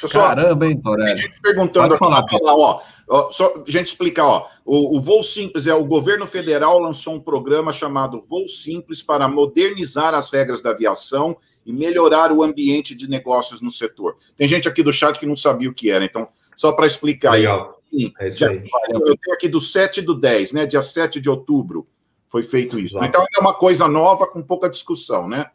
Deixa 0.00 0.08
só, 0.08 0.28
Caramba, 0.28 0.66
hein, 0.66 0.80
Toré? 0.80 1.16
gente 1.16 1.40
perguntando 1.40 1.94
aqui, 1.94 2.04
falar, 2.04 2.24
falar 2.28 2.54
ó, 2.54 2.80
ó, 3.08 3.32
só 3.32 3.64
gente 3.66 3.86
explicar, 3.86 4.26
ó, 4.26 4.46
o, 4.64 4.96
o 4.96 5.00
Voo 5.00 5.22
Simples 5.22 5.66
é 5.66 5.74
o 5.74 5.84
governo 5.84 6.26
federal 6.26 6.78
lançou 6.78 7.14
um 7.14 7.20
programa 7.20 7.72
chamado 7.72 8.20
Voo 8.20 8.48
Simples 8.48 9.02
para 9.02 9.26
modernizar 9.28 10.14
as 10.14 10.30
regras 10.30 10.60
da 10.60 10.70
aviação 10.70 11.36
e 11.66 11.72
melhorar 11.72 12.32
o 12.32 12.42
ambiente 12.42 12.94
de 12.94 13.08
negócios 13.08 13.60
no 13.60 13.70
setor. 13.70 14.16
Tem 14.36 14.46
gente 14.46 14.68
aqui 14.68 14.82
do 14.82 14.92
chat 14.92 15.18
que 15.18 15.26
não 15.26 15.36
sabia 15.36 15.68
o 15.68 15.74
que 15.74 15.90
era, 15.90 16.04
então, 16.04 16.28
só 16.56 16.72
para 16.72 16.86
explicar 16.86 17.32
Legal. 17.32 17.78
Sim, 17.90 18.12
é 18.20 18.28
isso 18.28 18.44
aí. 18.44 18.62
Eu 18.90 19.00
tenho 19.00 19.34
aqui 19.34 19.48
do 19.48 19.60
7 19.60 20.02
do 20.02 20.14
10, 20.14 20.52
né? 20.52 20.66
Dia 20.66 20.82
7 20.82 21.20
de 21.20 21.30
outubro 21.30 21.86
foi 22.28 22.42
feito 22.42 22.78
isso. 22.78 22.98
Exato. 22.98 23.06
Então 23.06 23.24
é 23.36 23.40
uma 23.40 23.54
coisa 23.54 23.88
nova 23.88 24.26
com 24.26 24.42
pouca 24.42 24.68
discussão, 24.68 25.28
né? 25.28 25.50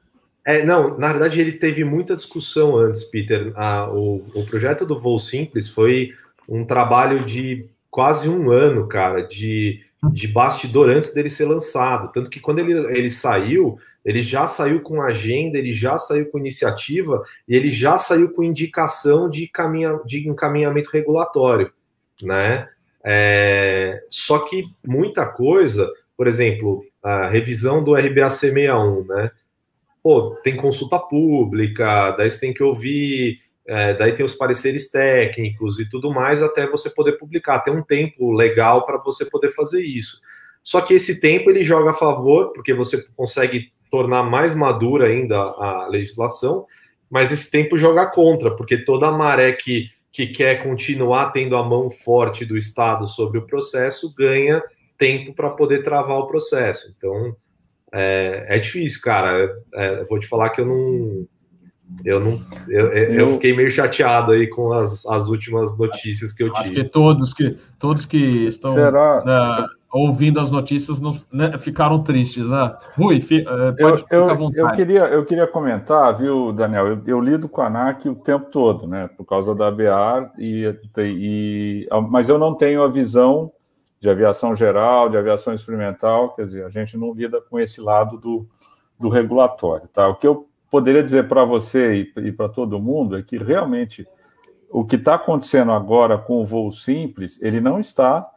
É, 0.46 0.66
não, 0.66 0.98
na 0.98 1.10
verdade 1.10 1.40
ele 1.40 1.54
teve 1.54 1.84
muita 1.84 2.16
discussão 2.16 2.76
antes, 2.76 3.04
Peter. 3.04 3.52
Ah, 3.56 3.90
o, 3.90 4.26
o 4.34 4.46
projeto 4.46 4.86
do 4.86 5.00
Voo 5.00 5.18
Simples 5.18 5.70
foi 5.70 6.14
um 6.48 6.66
trabalho 6.66 7.24
de 7.24 7.66
quase 7.90 8.28
um 8.28 8.52
ano, 8.52 8.88
cara, 8.88 9.22
de, 9.22 9.82
de 10.12 10.28
bastidor 10.28 10.90
antes 10.90 11.14
dele 11.14 11.30
ser 11.30 11.46
lançado. 11.46 12.12
Tanto 12.12 12.30
que 12.30 12.40
quando 12.40 12.60
ele, 12.60 12.74
ele 12.98 13.10
saiu, 13.10 13.78
ele 14.04 14.22
já 14.22 14.46
saiu 14.48 14.82
com 14.82 15.02
agenda, 15.02 15.58
ele 15.58 15.72
já 15.72 15.98
saiu 15.98 16.26
com 16.26 16.40
iniciativa 16.40 17.24
e 17.48 17.56
ele 17.56 17.70
já 17.70 17.98
saiu 17.98 18.34
com 18.34 18.44
indicação 18.44 19.30
de, 19.30 19.48
caminha, 19.48 20.00
de 20.06 20.28
encaminhamento 20.28 20.90
regulatório 20.92 21.72
né? 22.22 22.70
É, 23.04 24.04
só 24.10 24.40
que 24.40 24.66
muita 24.86 25.26
coisa, 25.26 25.90
por 26.16 26.28
exemplo, 26.28 26.86
a 27.02 27.28
revisão 27.28 27.84
do 27.84 27.96
RBAC 27.96 28.32
61, 28.32 29.06
né? 29.06 29.32
Pô, 30.04 30.36
tem 30.44 30.58
consulta 30.58 31.00
pública, 31.00 32.12
daí 32.12 32.30
você 32.30 32.42
tem 32.42 32.54
que 32.54 32.62
ouvir, 32.62 33.40
é, 33.66 33.94
daí 33.94 34.12
tem 34.12 34.26
os 34.26 34.36
pareceres 34.36 34.92
técnicos 34.92 35.80
e 35.80 35.90
tudo 35.90 36.12
mais, 36.12 36.44
até 36.44 36.68
você 36.68 36.90
poder 36.90 37.14
publicar. 37.14 37.62
Tem 37.62 37.74
um 37.74 37.82
tempo 37.82 38.34
legal 38.34 38.86
para 38.86 38.98
você 38.98 39.26
poder 39.26 39.50
fazer 39.50 39.82
isso. 39.82 40.20
Só 40.62 40.82
que 40.82 40.94
esse 40.94 41.22
tempo 41.22 41.50
ele 41.50 41.64
joga 41.64 41.92
a 41.92 41.94
favor, 41.94 42.52
porque 42.52 42.74
você 42.74 43.02
consegue 43.16 43.72
tornar 43.90 44.24
mais 44.24 44.54
madura 44.54 45.08
ainda 45.08 45.38
a 45.38 45.88
legislação, 45.90 46.66
mas 47.10 47.32
esse 47.32 47.50
tempo 47.50 47.78
joga 47.78 48.06
contra, 48.08 48.52
porque 48.52 48.78
toda 48.78 49.08
a 49.08 49.12
maré 49.12 49.54
que 49.54 49.90
que 50.14 50.28
quer 50.28 50.62
continuar 50.62 51.32
tendo 51.32 51.58
a 51.58 51.64
mão 51.64 51.90
forte 51.90 52.46
do 52.46 52.56
Estado 52.56 53.08
sobre 53.08 53.40
o 53.40 53.48
processo 53.48 54.14
ganha 54.16 54.62
tempo 54.96 55.34
para 55.34 55.50
poder 55.50 55.84
travar 55.84 56.20
o 56.20 56.28
processo. 56.28 56.94
Então 56.96 57.36
é, 57.94 58.46
é 58.50 58.60
difícil, 58.60 59.02
cara. 59.02 59.56
É, 59.74 60.04
vou 60.06 60.20
te 60.20 60.28
falar 60.28 60.50
que 60.50 60.62
eu 60.62 60.66
não. 60.66 61.28
Eu 62.04 62.20
não. 62.20 62.42
Eu, 62.68 62.88
eu, 62.88 63.14
eu, 63.14 63.28
fiquei 63.30 63.56
meio 63.56 63.70
chateado 63.70 64.32
aí 64.32 64.48
com 64.48 64.74
as, 64.74 65.06
as 65.06 65.28
últimas 65.28 65.78
notícias 65.78 66.34
que 66.34 66.44
eu 66.44 66.52
tive. 66.54 66.60
Acho 66.60 66.72
que 66.72 66.84
todos 66.84 67.34
que 67.34 67.56
todos 67.78 68.06
que 68.06 68.18
estão. 68.18 68.74
Será? 68.74 69.24
Na 69.24 69.68
ouvindo 69.94 70.40
as 70.40 70.50
notícias, 70.50 71.00
não, 71.00 71.12
né, 71.32 71.56
ficaram 71.60 72.02
tristes, 72.02 72.50
né? 72.50 72.76
Rui, 72.98 73.22
fi, 73.22 73.46
eh, 73.48 73.72
pode 73.80 74.04
eu, 74.10 74.28
à 74.28 74.34
vontade. 74.34 74.60
Eu 74.60 74.72
queria, 74.72 75.02
eu 75.02 75.24
queria 75.24 75.46
comentar, 75.46 76.18
viu, 76.18 76.52
Daniel? 76.52 76.88
Eu, 76.88 77.02
eu 77.06 77.22
lido 77.22 77.48
com 77.48 77.62
a 77.62 77.68
ANAC 77.68 78.10
o 78.10 78.16
tempo 78.16 78.48
todo, 78.50 78.88
né? 78.88 79.08
Por 79.16 79.24
causa 79.24 79.54
da 79.54 79.70
BR, 79.70 80.32
e, 80.40 80.76
e, 80.98 81.88
mas 82.10 82.28
eu 82.28 82.40
não 82.40 82.56
tenho 82.56 82.82
a 82.82 82.88
visão 82.88 83.52
de 84.04 84.10
aviação 84.10 84.54
geral, 84.54 85.08
de 85.08 85.16
aviação 85.16 85.54
experimental, 85.54 86.36
quer 86.36 86.44
dizer, 86.44 86.66
a 86.66 86.70
gente 86.70 86.98
não 86.98 87.14
lida 87.14 87.40
com 87.40 87.58
esse 87.58 87.80
lado 87.80 88.18
do, 88.18 88.46
do 89.00 89.08
regulatório, 89.08 89.88
tá? 89.88 90.10
O 90.10 90.16
que 90.16 90.28
eu 90.28 90.46
poderia 90.70 91.02
dizer 91.02 91.26
para 91.30 91.46
você 91.46 92.12
e, 92.18 92.28
e 92.28 92.32
para 92.34 92.50
todo 92.50 92.82
mundo 92.82 93.16
é 93.16 93.24
que 93.24 93.38
realmente 93.38 94.06
o 94.70 94.84
que 94.84 94.98
está 94.98 95.14
acontecendo 95.14 95.72
agora 95.72 96.18
com 96.18 96.42
o 96.42 96.46
voo 96.46 96.70
simples, 96.70 97.40
ele 97.42 97.62
não 97.62 97.80
está 97.80 98.30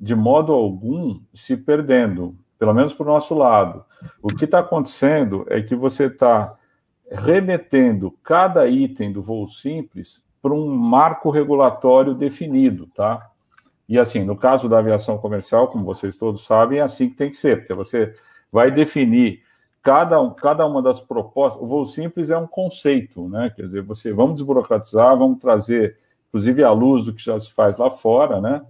de 0.00 0.12
modo 0.12 0.52
algum 0.52 1.20
se 1.32 1.56
perdendo, 1.56 2.36
pelo 2.58 2.74
menos 2.74 2.92
para 2.92 3.04
o 3.04 3.12
nosso 3.12 3.32
lado. 3.32 3.84
O 4.20 4.26
que 4.26 4.44
está 4.44 4.58
acontecendo 4.58 5.46
é 5.48 5.62
que 5.62 5.76
você 5.76 6.06
está 6.06 6.52
remetendo 7.08 8.10
cada 8.24 8.66
item 8.66 9.12
do 9.12 9.22
voo 9.22 9.46
simples 9.46 10.20
para 10.42 10.52
um 10.52 10.66
marco 10.66 11.30
regulatório 11.30 12.12
definido, 12.12 12.88
tá? 12.88 13.30
E 13.92 13.98
assim, 13.98 14.24
no 14.24 14.34
caso 14.34 14.70
da 14.70 14.78
aviação 14.78 15.18
comercial, 15.18 15.68
como 15.68 15.84
vocês 15.84 16.16
todos 16.16 16.46
sabem, 16.46 16.78
é 16.78 16.80
assim 16.80 17.10
que 17.10 17.14
tem 17.14 17.28
que 17.28 17.36
ser, 17.36 17.58
porque 17.58 17.74
você 17.74 18.14
vai 18.50 18.70
definir 18.70 19.42
cada, 19.82 20.30
cada 20.30 20.66
uma 20.66 20.80
das 20.80 20.98
propostas. 20.98 21.62
O 21.62 21.66
voo 21.66 21.84
simples 21.84 22.30
é 22.30 22.38
um 22.38 22.46
conceito, 22.46 23.28
né? 23.28 23.52
Quer 23.54 23.66
dizer, 23.66 23.82
você 23.82 24.10
vamos 24.10 24.36
desburocratizar, 24.36 25.14
vamos 25.14 25.38
trazer, 25.40 25.98
inclusive, 26.30 26.64
à 26.64 26.70
luz 26.70 27.04
do 27.04 27.12
que 27.12 27.22
já 27.22 27.38
se 27.38 27.52
faz 27.52 27.76
lá 27.76 27.90
fora, 27.90 28.40
né? 28.40 28.62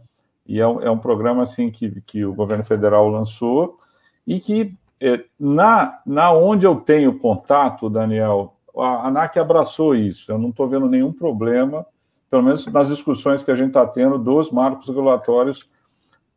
E 0.44 0.58
é 0.58 0.66
um, 0.66 0.82
é 0.82 0.90
um 0.90 0.98
programa 0.98 1.44
assim 1.44 1.70
que, 1.70 2.00
que 2.00 2.24
o 2.24 2.34
governo 2.34 2.64
federal 2.64 3.08
lançou 3.08 3.78
e 4.26 4.40
que 4.40 4.74
é, 5.00 5.22
na, 5.38 6.00
na 6.04 6.32
onde 6.32 6.66
eu 6.66 6.74
tenho 6.74 7.16
contato, 7.20 7.88
Daniel, 7.88 8.56
a 8.76 9.06
ANAC 9.06 9.38
abraçou 9.38 9.94
isso. 9.94 10.32
Eu 10.32 10.38
não 10.38 10.48
estou 10.48 10.66
vendo 10.66 10.88
nenhum 10.88 11.12
problema, 11.12 11.86
pelo 12.32 12.42
menos 12.42 12.66
nas 12.66 12.88
discussões 12.88 13.44
que 13.44 13.50
a 13.50 13.54
gente 13.54 13.68
está 13.68 13.86
tendo 13.86 14.18
dos 14.18 14.50
marcos 14.50 14.88
regulatórios 14.88 15.70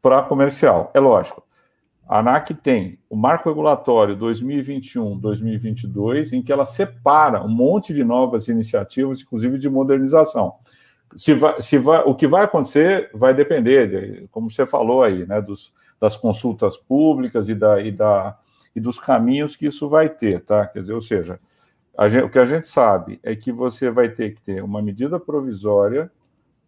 para 0.02 0.22
comercial. 0.22 0.92
É 0.94 1.00
lógico. 1.00 1.44
A 2.08 2.20
ANAC 2.20 2.54
tem 2.54 3.00
o 3.10 3.16
marco 3.16 3.50
regulatório 3.50 4.16
2021-2022, 4.18 6.34
em 6.34 6.44
que 6.44 6.52
ela 6.52 6.66
separa 6.66 7.42
um 7.42 7.50
monte 7.50 7.94
de 7.94 8.04
novas 8.04 8.48
iniciativas, 8.48 9.22
inclusive 9.22 9.58
de 9.58 9.70
modernização 9.70 10.54
se 11.16 11.34
vai, 11.34 11.62
se 11.62 11.78
vai, 11.78 12.04
o 12.06 12.14
que 12.14 12.28
vai 12.28 12.44
acontecer 12.44 13.10
vai 13.14 13.34
depender, 13.34 13.88
de, 13.88 14.28
como 14.28 14.52
você 14.52 14.66
falou 14.66 15.04
aí, 15.04 15.26
né, 15.26 15.42
dos, 15.42 15.74
das 16.00 16.18
consultas 16.18 16.78
públicas 16.78 17.48
e, 17.48 17.56
da, 17.56 17.82
e, 17.82 17.92
da, 17.92 18.38
e 18.76 18.80
dos 18.80 19.00
caminhos 19.00 19.56
que 19.56 19.66
isso 19.66 19.88
vai 19.88 20.10
ter, 20.10 20.42
tá? 20.42 20.68
Quer 20.68 20.82
dizer, 20.82 20.94
ou 20.94 21.02
seja, 21.02 21.40
gente, 22.08 22.24
o 22.26 22.30
que 22.30 22.40
a 22.40 22.46
gente 22.46 22.68
sabe 22.68 23.20
é 23.24 23.36
que 23.36 23.52
você 23.52 23.90
vai 23.90 24.10
ter 24.10 24.36
que 24.36 24.42
ter 24.42 24.64
uma 24.64 24.82
medida 24.82 25.20
provisória 25.20 26.12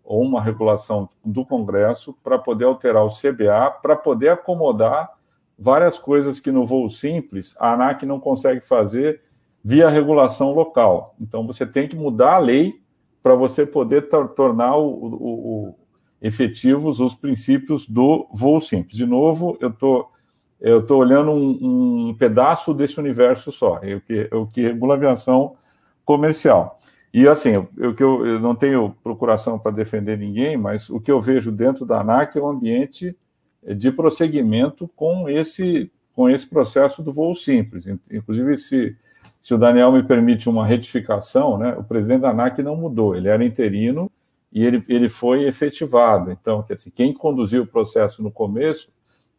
ou 0.03 0.23
uma 0.23 0.41
regulação 0.41 1.09
do 1.23 1.45
Congresso 1.45 2.13
para 2.23 2.39
poder 2.39 2.65
alterar 2.65 3.03
o 3.03 3.09
CBA, 3.09 3.71
para 3.81 3.95
poder 3.95 4.29
acomodar 4.29 5.11
várias 5.59 5.99
coisas 5.99 6.39
que 6.39 6.51
no 6.51 6.65
voo 6.65 6.89
simples 6.89 7.55
a 7.59 7.73
ANAC 7.73 8.05
não 8.05 8.19
consegue 8.19 8.61
fazer 8.61 9.21
via 9.63 9.89
regulação 9.89 10.53
local. 10.53 11.13
Então 11.19 11.45
você 11.45 11.65
tem 11.65 11.89
que 11.89 11.95
mudar 11.95 12.35
a 12.35 12.39
lei 12.39 12.79
para 13.21 13.35
você 13.35 13.65
poder 13.65 14.07
tornar 14.07 14.77
o, 14.77 14.87
o, 14.87 15.15
o, 15.15 15.75
efetivos 16.21 17.01
os 17.01 17.13
princípios 17.13 17.85
do 17.85 18.29
voo 18.31 18.61
simples. 18.61 18.95
De 18.95 19.05
novo, 19.05 19.57
eu 19.59 19.73
tô, 19.73 20.09
eu 20.59 20.79
estou 20.79 20.99
olhando 20.99 21.31
um, 21.31 22.09
um, 22.09 22.13
pedaço 22.15 22.73
desse 22.73 22.99
universo 22.99 23.51
só, 23.51 23.75
o 23.77 24.01
que, 24.01 24.29
o 24.31 24.47
que 24.47 24.61
regula 24.61 24.95
a 24.95 24.97
aviação 24.97 25.55
comercial. 26.03 26.79
E 27.13 27.27
assim, 27.27 27.67
eu, 27.77 27.95
eu, 27.97 28.39
não 28.39 28.55
tenho 28.55 28.95
procuração 29.03 29.57
para 29.57 29.71
defender 29.71 30.17
ninguém, 30.17 30.57
mas 30.57 30.89
o 30.89 30.99
que 30.99 31.11
eu 31.11 31.21
vejo 31.21 31.51
dentro 31.51 31.85
da 31.85 32.01
ANAC 32.01 32.37
é 32.37 32.41
um 32.41 32.49
ambiente 32.49 33.15
de 33.63 33.91
prosseguimento 33.91 34.89
com 34.95 35.29
esse, 35.29 35.91
com 36.15 36.29
esse 36.29 36.47
processo 36.47 37.01
do 37.01 37.13
voo 37.13 37.35
simples. 37.35 37.87
Inclusive, 38.11 38.53
esse 38.53 38.97
se 39.41 39.53
o 39.53 39.57
Daniel 39.57 39.91
me 39.91 40.03
permite 40.03 40.49
uma 40.49 40.65
retificação, 40.65 41.57
né, 41.57 41.73
o 41.77 41.83
presidente 41.83 42.21
da 42.21 42.31
ANAC 42.31 42.61
não 42.61 42.75
mudou, 42.75 43.15
ele 43.15 43.29
era 43.29 43.45
interino 43.45 44.11
e 44.51 44.65
ele, 44.65 44.83
ele 44.89 45.07
foi 45.07 45.45
efetivado. 45.45 46.31
Então, 46.31 46.65
quem 46.93 47.13
conduziu 47.13 47.63
o 47.63 47.67
processo 47.67 48.21
no 48.21 48.31
começo 48.31 48.89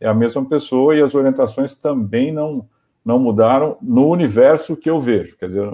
é 0.00 0.08
a 0.08 0.14
mesma 0.14 0.44
pessoa 0.44 0.94
e 0.96 1.02
as 1.02 1.14
orientações 1.14 1.74
também 1.74 2.32
não, 2.32 2.68
não 3.04 3.18
mudaram 3.18 3.76
no 3.82 4.08
universo 4.08 4.76
que 4.76 4.88
eu 4.88 5.00
vejo. 5.00 5.36
Quer 5.36 5.48
dizer, 5.48 5.72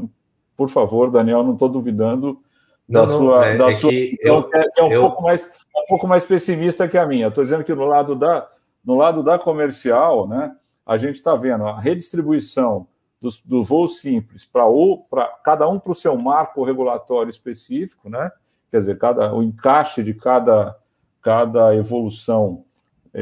por 0.57 0.69
favor, 0.69 1.11
Daniel, 1.11 1.43
não 1.43 1.53
estou 1.53 1.69
duvidando 1.69 2.41
da 2.89 3.07
não, 3.07 3.19
sua. 3.19 3.47
é, 3.47 3.57
da 3.57 3.71
é 3.71 3.75
sua 3.75 3.91
que, 3.91 4.19
eu, 4.21 4.43
que 4.45 4.81
é 4.81 4.83
um, 4.83 4.93
eu... 4.93 5.01
pouco 5.03 5.23
mais, 5.23 5.47
um 5.47 5.87
pouco 5.89 6.07
mais 6.07 6.25
pessimista 6.25 6.89
que 6.89 6.99
a 6.99 7.07
minha. 7.07 7.29
Estou 7.29 7.45
dizendo 7.45 7.65
que 7.65 7.75
no 7.75 7.85
lado 7.85 8.15
da, 8.15 8.49
no 8.85 8.95
lado 8.95 9.23
da 9.23 9.39
comercial, 9.39 10.29
né, 10.29 10.55
a 10.87 10.97
gente 10.97 11.17
está 11.17 11.35
vendo 11.35 11.67
a 11.67 11.79
redistribuição 11.79 12.87
do, 13.21 13.31
do 13.45 13.63
voo 13.63 13.89
simples 13.89 14.45
para 14.45 15.27
cada 15.43 15.69
um 15.69 15.79
para 15.79 15.93
o 15.93 15.95
seu 15.95 16.17
marco 16.17 16.65
regulatório 16.65 17.31
específico, 17.31 18.11
né? 18.11 18.31
Quer 18.71 18.81
dizer, 18.81 18.99
cada, 18.99 19.33
o 19.35 19.43
encaixe 19.43 20.03
de 20.03 20.13
cada, 20.13 20.77
cada 21.23 21.75
evolução 21.75 22.65
é, 22.65 22.74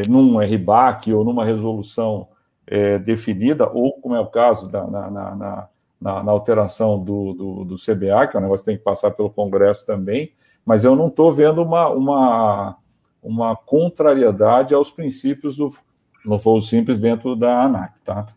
num 0.09 0.39
RBAC 0.39 1.13
ou 1.13 1.25
numa 1.25 1.45
resolução 1.45 2.29
é, 2.67 2.99
definida, 2.99 3.69
ou 3.69 3.93
como 4.01 4.15
é 4.15 4.21
o 4.21 4.27
caso 4.27 4.69
da, 4.69 4.87
na, 4.87 5.11
na, 5.11 5.35
na, 6.01 6.23
na, 6.23 6.33
alteração 6.33 6.99
do, 6.99 7.33
do, 7.35 7.65
do, 7.65 7.77
CBA, 7.77 8.27
que 8.27 8.37
é 8.37 8.41
um 8.41 8.43
negócio 8.43 8.65
que 8.65 8.71
tem 8.71 8.79
que 8.79 8.85
passar 8.85 9.11
pelo 9.11 9.31
Congresso 9.31 9.85
também, 9.85 10.33
mas 10.65 10.85
eu 10.85 10.97
não 10.97 11.09
estou 11.09 11.33
vendo 11.33 11.63
uma, 11.63 11.89
uma, 11.89 12.77
uma 13.23 13.57
contrariedade 13.57 14.75
aos 14.75 14.91
princípios 14.91 15.57
do 15.57 15.71
no 16.25 16.39
voo 16.39 16.61
simples 16.61 17.01
dentro 17.01 17.35
da 17.35 17.65
ANAC, 17.65 18.01
tá? 18.05 18.29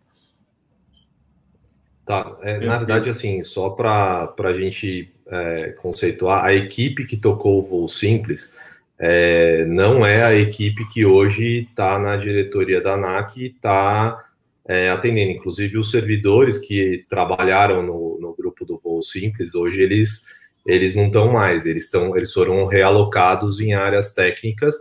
Tá, 2.06 2.36
é, 2.42 2.60
na 2.60 2.78
verdade, 2.78 3.10
assim, 3.10 3.44
só 3.44 3.70
para 3.70 4.34
a 4.38 4.54
gente 4.54 5.12
é, 5.28 5.70
conceituar, 5.82 6.46
a 6.46 6.54
equipe 6.54 7.06
que 7.06 7.18
tocou 7.18 7.60
o 7.60 7.64
voo 7.64 7.88
simples 7.88 8.56
é, 9.00 9.66
não 9.66 10.06
é 10.06 10.24
a 10.24 10.34
equipe 10.34 10.88
que 10.88 11.06
hoje 11.06 11.68
está 11.70 12.00
na 12.00 12.16
diretoria 12.16 12.80
da 12.82 12.94
ANAC 12.94 13.42
e 13.42 13.48
está 13.48 14.24
é, 14.68 14.90
atendendo. 14.90 15.32
Inclusive, 15.32 15.78
os 15.78 15.92
servidores 15.92 16.58
que 16.60 17.06
trabalharam 17.10 17.84
no, 17.84 18.18
no 18.20 18.34
grupo 18.34 18.66
do 18.66 18.78
voo 18.78 19.04
simples, 19.04 19.54
hoje 19.54 19.82
eles, 19.82 20.26
eles 20.66 20.96
não 20.96 21.08
estão 21.08 21.32
mais, 21.32 21.66
eles, 21.66 21.86
estão, 21.86 22.16
eles 22.16 22.32
foram 22.32 22.66
realocados 22.68 23.60
em 23.60 23.74
áreas 23.74 24.14
técnicas 24.14 24.76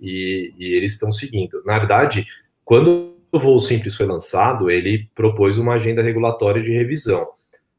e, 0.00 0.52
e 0.58 0.74
eles 0.74 0.92
estão 0.92 1.12
seguindo. 1.12 1.62
Na 1.64 1.78
verdade, 1.78 2.26
quando 2.64 3.14
o 3.32 3.38
voo 3.38 3.60
simples 3.60 3.96
foi 3.96 4.06
lançado, 4.06 4.70
ele 4.70 5.08
propôs 5.14 5.58
uma 5.58 5.74
agenda 5.74 6.02
regulatória 6.02 6.62
de 6.62 6.72
revisão. 6.72 7.28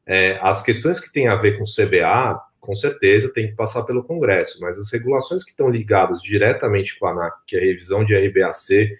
É, 0.06 0.38
as 0.42 0.62
questões 0.62 0.98
que 0.98 1.12
têm 1.12 1.28
a 1.28 1.36
ver 1.36 1.58
com 1.58 1.64
CBA, 1.64 2.40
com 2.62 2.76
certeza, 2.76 3.34
tem 3.34 3.48
que 3.48 3.56
passar 3.56 3.82
pelo 3.82 4.04
Congresso, 4.04 4.60
mas 4.60 4.78
as 4.78 4.90
regulações 4.92 5.42
que 5.42 5.50
estão 5.50 5.68
ligadas 5.68 6.22
diretamente 6.22 6.96
com 6.96 7.06
a 7.06 7.10
ANAC, 7.10 7.36
que 7.44 7.56
é 7.56 7.58
a 7.58 7.62
revisão 7.62 8.04
de 8.04 8.14
RBAC, 8.14 8.96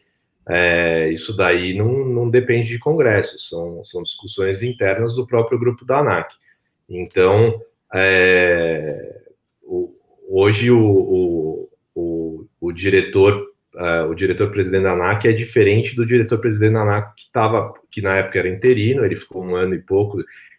é, 0.48 1.08
isso 1.10 1.36
daí 1.36 1.72
não, 1.72 2.04
não 2.04 2.28
depende 2.28 2.68
de 2.68 2.80
Congresso, 2.80 3.38
são, 3.38 3.84
são 3.84 4.02
discussões 4.02 4.64
internas 4.64 5.14
do 5.14 5.24
próprio 5.24 5.60
grupo 5.60 5.84
da 5.84 6.00
ANAC. 6.00 6.34
Então, 6.88 7.62
é, 7.94 9.20
o, 9.62 9.94
hoje 10.28 10.68
o, 10.72 11.68
o, 11.94 12.48
o, 12.60 12.72
diretor 12.72 13.46
uh, 13.76 14.10
o 14.10 14.14
diretor-presidente 14.14 14.82
da 14.82 14.92
ANAC 14.92 15.28
é 15.28 15.32
diferente 15.32 15.94
do 15.94 16.04
diretor-presidente 16.04 16.72
da 16.72 16.82
ANAC 16.82 17.14
que 17.14 17.22
estava, 17.22 17.72
que 17.88 18.02
na 18.02 18.16
época 18.16 18.40
era 18.40 18.48
interino, 18.48 19.04
ele 19.04 19.14
ficou 19.14 19.44
um 19.44 19.54
ano 19.54 19.72
e 19.72 19.78
pouco 19.78 20.18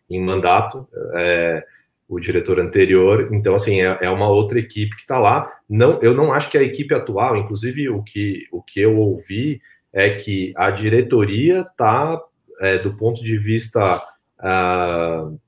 em 0.09 0.21
mandato, 0.21 0.87
é, 1.15 1.65
o 2.13 2.19
diretor 2.19 2.59
anterior, 2.59 3.29
então 3.31 3.55
assim, 3.55 3.81
é, 3.81 3.97
é 4.01 4.09
uma 4.09 4.29
outra 4.29 4.59
equipe 4.59 4.95
que 4.95 5.01
está 5.01 5.17
lá. 5.17 5.51
Não, 5.67 5.99
eu 6.01 6.13
não 6.13 6.31
acho 6.31 6.49
que 6.49 6.57
a 6.57 6.63
equipe 6.63 6.93
atual, 6.93 7.35
inclusive 7.35 7.89
o 7.89 8.03
que, 8.03 8.47
o 8.51 8.61
que 8.61 8.79
eu 8.79 8.97
ouvi 8.97 9.59
é 9.91 10.11
que 10.11 10.53
a 10.55 10.69
diretoria 10.69 11.61
está, 11.61 12.21
é, 12.61 12.77
do 12.77 12.95
ponto 12.95 13.23
de 13.23 13.37
vista 13.37 13.97
uh, 14.39 15.39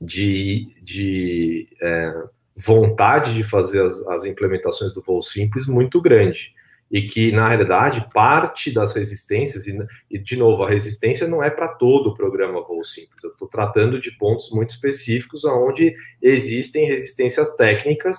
de, 0.00 0.66
de 0.82 1.68
é, 1.80 2.12
vontade 2.54 3.34
de 3.34 3.42
fazer 3.42 3.82
as, 3.82 4.06
as, 4.08 4.24
implementações 4.26 4.92
do 4.92 5.00
voo 5.00 5.22
simples 5.22 5.66
muito 5.66 6.00
grande 6.02 6.52
e 6.90 7.02
que, 7.02 7.30
na 7.32 7.48
realidade, 7.48 8.08
parte 8.12 8.72
das 8.72 8.94
resistências, 8.94 9.66
e, 9.66 9.78
e 10.10 10.18
de 10.18 10.36
novo, 10.36 10.62
a 10.62 10.68
resistência 10.68 11.28
não 11.28 11.42
é 11.42 11.50
para 11.50 11.68
todo 11.68 12.08
o 12.08 12.14
programa 12.14 12.62
Voo 12.62 12.82
Simples, 12.82 13.22
eu 13.22 13.30
estou 13.30 13.46
tratando 13.46 14.00
de 14.00 14.12
pontos 14.12 14.50
muito 14.50 14.70
específicos 14.70 15.44
onde 15.44 15.94
existem 16.22 16.86
resistências 16.86 17.54
técnicas, 17.56 18.18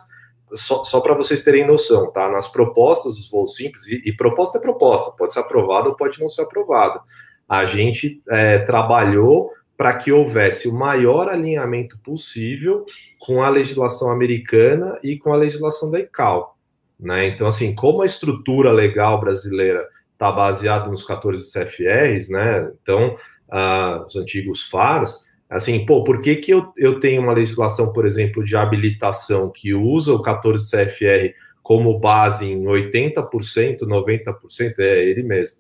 só, 0.54 0.84
só 0.84 1.00
para 1.02 1.14
vocês 1.14 1.44
terem 1.44 1.66
noção, 1.66 2.12
tá? 2.12 2.30
Nas 2.30 2.48
propostas 2.48 3.16
dos 3.16 3.30
voos 3.30 3.56
simples, 3.56 3.88
e, 3.88 4.02
e, 4.06 4.16
proposta 4.16 4.58
é 4.58 4.62
proposta, 4.62 5.12
pode 5.12 5.34
ser 5.34 5.40
aprovada 5.40 5.90
ou 5.90 5.96
pode 5.96 6.20
não 6.20 6.30
ser 6.30 6.44
aprovada. 6.44 7.02
A 7.48 7.66
gente 7.66 8.22
é, 8.30 8.60
trabalhou 8.60 9.52
para 9.76 9.96
que 9.96 10.12
houvesse 10.12 10.68
o 10.68 10.74
maior 10.74 11.30
alinhamento 11.30 11.98
possível 12.00 12.86
com 13.18 13.42
a 13.42 13.50
legislação 13.50 14.12
americana 14.12 14.98
e 15.02 15.18
com 15.18 15.32
a 15.32 15.38
legislação 15.38 15.90
da 15.90 16.00
ICAO. 16.00 16.59
Né? 17.00 17.28
Então, 17.28 17.48
assim, 17.48 17.74
como 17.74 18.02
a 18.02 18.06
estrutura 18.06 18.72
legal 18.72 19.20
brasileira 19.20 19.88
está 20.12 20.32
baseada 20.32 20.90
nos 20.90 21.06
14 21.06 21.50
CFRs, 21.52 22.30
né? 22.30 22.70
Então, 22.82 23.16
uh, 23.50 24.06
os 24.06 24.18
antigos 24.18 24.68
FARs, 24.68 25.26
assim, 25.50 25.86
pô, 25.86 26.04
por 26.04 26.22
que, 26.22 26.36
que 26.36 26.52
eu, 26.52 26.74
eu 26.76 27.00
tenho 27.00 27.22
uma 27.22 27.32
legislação, 27.32 27.94
por 27.94 28.06
exemplo, 28.06 28.44
de 28.44 28.56
habilitação 28.56 29.50
que 29.50 29.74
usa 29.74 30.14
o 30.14 30.22
14 30.22 30.70
CFR 30.70 31.34
como 31.64 31.98
base 32.00 32.52
em 32.52 32.66
80%, 32.66 33.80
90%? 33.84 34.80
É 34.80 35.00
ele 35.06 35.24
mesmo. 35.24 35.58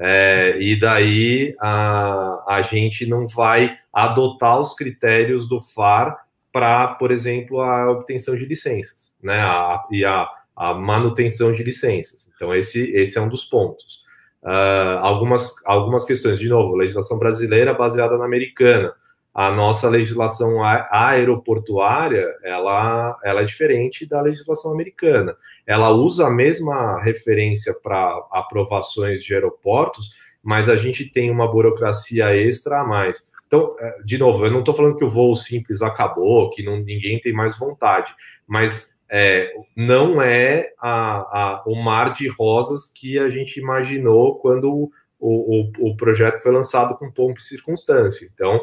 É, 0.00 0.56
e 0.60 0.78
daí 0.78 1.56
a, 1.58 2.44
a 2.46 2.62
gente 2.62 3.04
não 3.04 3.26
vai 3.26 3.76
adotar 3.92 4.60
os 4.60 4.74
critérios 4.74 5.48
do 5.48 5.60
FAR 5.60 6.16
para, 6.52 6.94
por 6.94 7.10
exemplo, 7.10 7.60
a 7.60 7.90
obtenção 7.90 8.36
de 8.36 8.46
licenças, 8.46 9.12
né? 9.20 9.40
A, 9.40 9.84
e 9.90 10.04
a 10.04 10.28
a 10.58 10.74
manutenção 10.74 11.52
de 11.52 11.62
licenças. 11.62 12.28
Então, 12.34 12.54
esse, 12.54 12.90
esse 12.90 13.16
é 13.16 13.20
um 13.20 13.28
dos 13.28 13.44
pontos. 13.44 14.02
Uh, 14.42 14.98
algumas, 15.00 15.54
algumas 15.64 16.04
questões, 16.04 16.38
de 16.38 16.48
novo, 16.48 16.74
legislação 16.74 17.18
brasileira 17.18 17.72
baseada 17.72 18.18
na 18.18 18.24
americana. 18.24 18.92
A 19.32 19.52
nossa 19.52 19.88
legislação 19.88 20.64
aeroportuária, 20.90 22.26
ela, 22.42 23.16
ela 23.22 23.42
é 23.42 23.44
diferente 23.44 24.04
da 24.04 24.20
legislação 24.20 24.72
americana. 24.72 25.36
Ela 25.64 25.90
usa 25.90 26.26
a 26.26 26.30
mesma 26.30 27.00
referência 27.00 27.72
para 27.80 28.20
aprovações 28.32 29.22
de 29.22 29.34
aeroportos, 29.34 30.10
mas 30.42 30.68
a 30.68 30.76
gente 30.76 31.04
tem 31.04 31.30
uma 31.30 31.46
burocracia 31.46 32.34
extra 32.36 32.80
a 32.80 32.84
mais. 32.84 33.28
Então, 33.46 33.76
eh, 33.78 33.98
de 34.04 34.18
novo, 34.18 34.44
eu 34.44 34.50
não 34.50 34.60
estou 34.60 34.74
falando 34.74 34.96
que 34.96 35.04
o 35.04 35.08
voo 35.08 35.36
simples 35.36 35.82
acabou, 35.82 36.50
que 36.50 36.62
não, 36.62 36.78
ninguém 36.78 37.20
tem 37.20 37.32
mais 37.32 37.56
vontade, 37.56 38.12
mas 38.46 38.97
é, 39.10 39.50
não 39.74 40.20
é 40.20 40.70
a, 40.78 41.16
a, 41.18 41.62
o 41.66 41.74
mar 41.74 42.12
de 42.12 42.28
rosas 42.28 42.86
que 42.86 43.18
a 43.18 43.30
gente 43.30 43.58
imaginou 43.58 44.38
quando 44.38 44.70
o, 44.72 44.90
o, 45.18 45.90
o 45.90 45.96
projeto 45.96 46.42
foi 46.42 46.52
lançado 46.52 46.96
com 46.96 47.10
pompa 47.10 47.40
e 47.40 47.42
circunstância. 47.42 48.28
Então, 48.32 48.60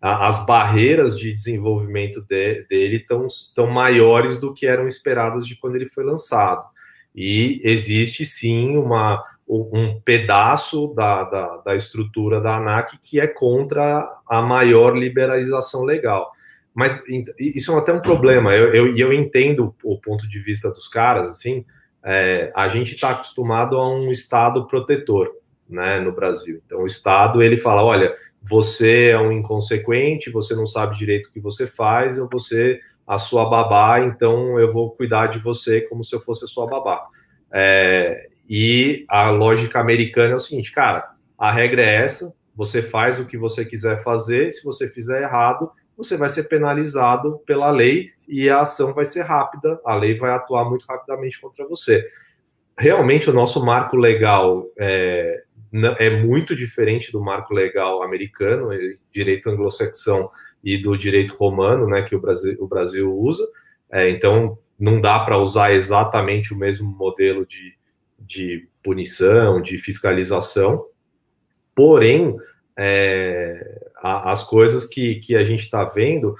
a, 0.00 0.28
as 0.28 0.44
barreiras 0.44 1.18
de 1.18 1.32
desenvolvimento 1.32 2.20
de, 2.22 2.64
dele 2.68 3.04
estão 3.26 3.66
maiores 3.66 4.38
do 4.38 4.52
que 4.52 4.66
eram 4.66 4.86
esperadas 4.86 5.46
de 5.46 5.56
quando 5.56 5.76
ele 5.76 5.86
foi 5.86 6.04
lançado. 6.04 6.66
E 7.14 7.60
existe 7.64 8.24
sim 8.24 8.76
uma, 8.76 9.24
um 9.48 10.00
pedaço 10.00 10.88
da, 10.94 11.24
da, 11.24 11.56
da 11.58 11.74
estrutura 11.74 12.40
da 12.40 12.56
ANAC 12.56 12.98
que 12.98 13.18
é 13.18 13.26
contra 13.26 14.08
a 14.28 14.42
maior 14.42 14.96
liberalização 14.96 15.84
legal. 15.84 16.30
Mas 16.78 17.02
isso 17.36 17.72
é 17.72 17.76
até 17.76 17.92
um 17.92 18.00
problema. 18.00 18.54
Eu, 18.54 18.72
eu, 18.72 18.96
eu 18.96 19.12
entendo 19.12 19.74
o 19.82 19.98
ponto 19.98 20.28
de 20.28 20.38
vista 20.38 20.70
dos 20.70 20.86
caras, 20.86 21.26
assim. 21.26 21.64
É, 22.04 22.52
a 22.54 22.68
gente 22.68 22.94
está 22.94 23.10
acostumado 23.10 23.76
a 23.76 23.92
um 23.92 24.12
Estado 24.12 24.64
protetor, 24.68 25.28
né, 25.68 25.98
no 25.98 26.12
Brasil. 26.12 26.62
Então, 26.64 26.82
o 26.82 26.86
Estado, 26.86 27.42
ele 27.42 27.56
fala, 27.56 27.82
olha, 27.82 28.14
você 28.40 29.08
é 29.08 29.18
um 29.18 29.32
inconsequente, 29.32 30.30
você 30.30 30.54
não 30.54 30.66
sabe 30.66 30.96
direito 30.96 31.26
o 31.26 31.32
que 31.32 31.40
você 31.40 31.66
faz, 31.66 32.16
eu 32.16 32.28
vou 32.28 32.38
ser 32.38 32.80
a 33.04 33.18
sua 33.18 33.50
babá, 33.50 33.98
então 33.98 34.60
eu 34.60 34.72
vou 34.72 34.92
cuidar 34.92 35.26
de 35.26 35.40
você 35.40 35.80
como 35.80 36.04
se 36.04 36.14
eu 36.14 36.20
fosse 36.20 36.44
a 36.44 36.48
sua 36.48 36.68
babá. 36.68 37.08
É, 37.52 38.28
e 38.48 39.04
a 39.08 39.30
lógica 39.30 39.80
americana 39.80 40.34
é 40.34 40.36
o 40.36 40.40
seguinte, 40.40 40.70
cara, 40.70 41.10
a 41.36 41.50
regra 41.50 41.82
é 41.82 41.96
essa, 42.04 42.32
você 42.54 42.80
faz 42.80 43.18
o 43.18 43.26
que 43.26 43.36
você 43.36 43.64
quiser 43.64 44.00
fazer, 44.04 44.52
se 44.52 44.62
você 44.62 44.88
fizer 44.88 45.22
errado, 45.22 45.72
você 45.98 46.16
vai 46.16 46.28
ser 46.28 46.44
penalizado 46.44 47.40
pela 47.44 47.72
lei 47.72 48.12
e 48.28 48.48
a 48.48 48.60
ação 48.60 48.94
vai 48.94 49.04
ser 49.04 49.22
rápida, 49.22 49.80
a 49.84 49.96
lei 49.96 50.16
vai 50.16 50.30
atuar 50.30 50.64
muito 50.64 50.86
rapidamente 50.88 51.40
contra 51.40 51.66
você. 51.66 52.08
Realmente, 52.78 53.28
o 53.28 53.32
nosso 53.32 53.64
marco 53.66 53.96
legal 53.96 54.64
é, 54.78 55.42
é 55.98 56.10
muito 56.22 56.54
diferente 56.54 57.10
do 57.10 57.20
marco 57.20 57.52
legal 57.52 58.00
americano, 58.04 58.68
direito 59.12 59.50
anglo-saxão 59.50 60.30
e 60.62 60.78
do 60.78 60.96
direito 60.96 61.34
romano, 61.34 61.88
né, 61.88 62.02
que 62.02 62.14
o 62.14 62.20
Brasil, 62.20 62.56
o 62.60 62.68
Brasil 62.68 63.12
usa. 63.12 63.44
É, 63.90 64.08
então, 64.08 64.56
não 64.78 65.00
dá 65.00 65.18
para 65.18 65.38
usar 65.38 65.72
exatamente 65.72 66.54
o 66.54 66.56
mesmo 66.56 66.88
modelo 66.88 67.44
de, 67.44 67.74
de 68.20 68.68
punição, 68.84 69.60
de 69.60 69.76
fiscalização. 69.78 70.86
Porém, 71.74 72.36
é, 72.76 73.87
a, 74.02 74.30
as 74.30 74.42
coisas 74.42 74.86
que, 74.86 75.16
que 75.16 75.36
a 75.36 75.44
gente 75.44 75.60
está 75.60 75.84
vendo, 75.84 76.36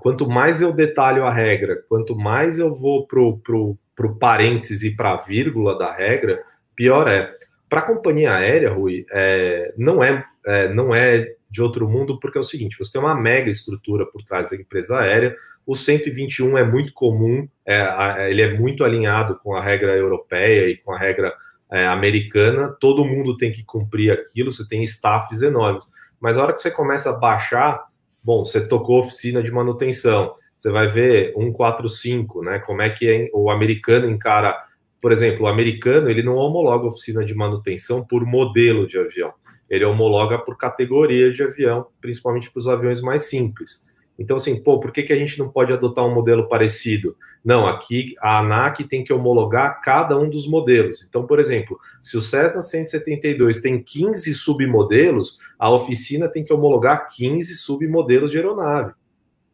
quanto 0.00 0.28
mais 0.28 0.60
eu 0.60 0.72
detalho 0.72 1.24
a 1.24 1.32
regra, 1.32 1.82
quanto 1.88 2.16
mais 2.16 2.58
eu 2.58 2.74
vou 2.74 3.06
para 3.06 3.20
o 3.20 3.78
parêntese 4.18 4.88
e 4.88 4.96
para 4.96 5.12
a 5.12 5.16
vírgula 5.16 5.78
da 5.78 5.92
regra, 5.92 6.42
pior 6.74 7.08
é. 7.08 7.34
Para 7.68 7.80
a 7.80 7.86
companhia 7.86 8.34
aérea, 8.34 8.72
Rui, 8.72 9.06
é, 9.12 9.72
não, 9.76 10.02
é, 10.02 10.24
é, 10.44 10.72
não 10.74 10.94
é 10.94 11.34
de 11.50 11.62
outro 11.62 11.88
mundo, 11.88 12.18
porque 12.18 12.38
é 12.38 12.40
o 12.40 12.44
seguinte: 12.44 12.78
você 12.78 12.92
tem 12.92 13.00
uma 13.00 13.14
mega 13.14 13.50
estrutura 13.50 14.04
por 14.06 14.22
trás 14.22 14.48
da 14.50 14.56
empresa 14.56 14.98
aérea. 14.98 15.36
O 15.66 15.76
121 15.76 16.58
é 16.58 16.64
muito 16.64 16.92
comum, 16.92 17.46
é, 17.64 18.28
ele 18.30 18.42
é 18.42 18.58
muito 18.58 18.82
alinhado 18.82 19.36
com 19.36 19.54
a 19.54 19.62
regra 19.62 19.96
europeia 19.96 20.68
e 20.68 20.76
com 20.76 20.92
a 20.92 20.98
regra 20.98 21.32
é, 21.70 21.86
americana. 21.86 22.74
Todo 22.80 23.04
mundo 23.04 23.36
tem 23.36 23.52
que 23.52 23.62
cumprir 23.62 24.10
aquilo, 24.10 24.50
você 24.50 24.66
tem 24.66 24.82
staffs 24.82 25.42
enormes. 25.42 25.84
Mas 26.20 26.36
a 26.36 26.42
hora 26.42 26.52
que 26.52 26.62
você 26.62 26.70
começa 26.70 27.10
a 27.10 27.18
baixar, 27.18 27.88
bom, 28.22 28.44
você 28.44 28.66
tocou 28.66 29.00
oficina 29.00 29.42
de 29.42 29.50
manutenção, 29.50 30.34
você 30.56 30.70
vai 30.70 30.88
ver 30.88 31.32
145, 31.34 32.42
né? 32.42 32.58
Como 32.58 32.82
é 32.82 32.90
que 32.90 33.08
é, 33.08 33.30
o 33.32 33.50
americano 33.50 34.08
encara 34.08 34.54
por 35.00 35.12
exemplo, 35.12 35.44
o 35.44 35.48
americano 35.48 36.10
ele 36.10 36.22
não 36.22 36.36
homologa 36.36 36.86
oficina 36.86 37.24
de 37.24 37.34
manutenção 37.34 38.04
por 38.04 38.24
modelo 38.26 38.86
de 38.86 38.98
avião, 38.98 39.32
ele 39.68 39.84
homologa 39.84 40.38
por 40.38 40.58
categoria 40.58 41.32
de 41.32 41.42
avião, 41.42 41.86
principalmente 42.00 42.50
para 42.50 42.60
os 42.60 42.68
aviões 42.68 43.00
mais 43.00 43.22
simples. 43.22 43.84
Então, 44.20 44.36
assim, 44.36 44.62
pô, 44.62 44.78
por 44.78 44.92
que, 44.92 45.02
que 45.02 45.14
a 45.14 45.16
gente 45.16 45.38
não 45.38 45.48
pode 45.48 45.72
adotar 45.72 46.04
um 46.04 46.14
modelo 46.14 46.46
parecido? 46.46 47.16
Não, 47.42 47.66
aqui 47.66 48.14
a 48.20 48.40
ANAC 48.40 48.84
tem 48.84 49.02
que 49.02 49.14
homologar 49.14 49.80
cada 49.80 50.18
um 50.18 50.28
dos 50.28 50.46
modelos. 50.46 51.02
Então, 51.08 51.26
por 51.26 51.40
exemplo, 51.40 51.80
se 52.02 52.18
o 52.18 52.20
Cessna 52.20 52.60
172 52.60 53.62
tem 53.62 53.82
15 53.82 54.34
submodelos, 54.34 55.38
a 55.58 55.70
oficina 55.70 56.28
tem 56.28 56.44
que 56.44 56.52
homologar 56.52 57.06
15 57.16 57.54
submodelos 57.54 58.30
de 58.30 58.36
aeronave, 58.36 58.92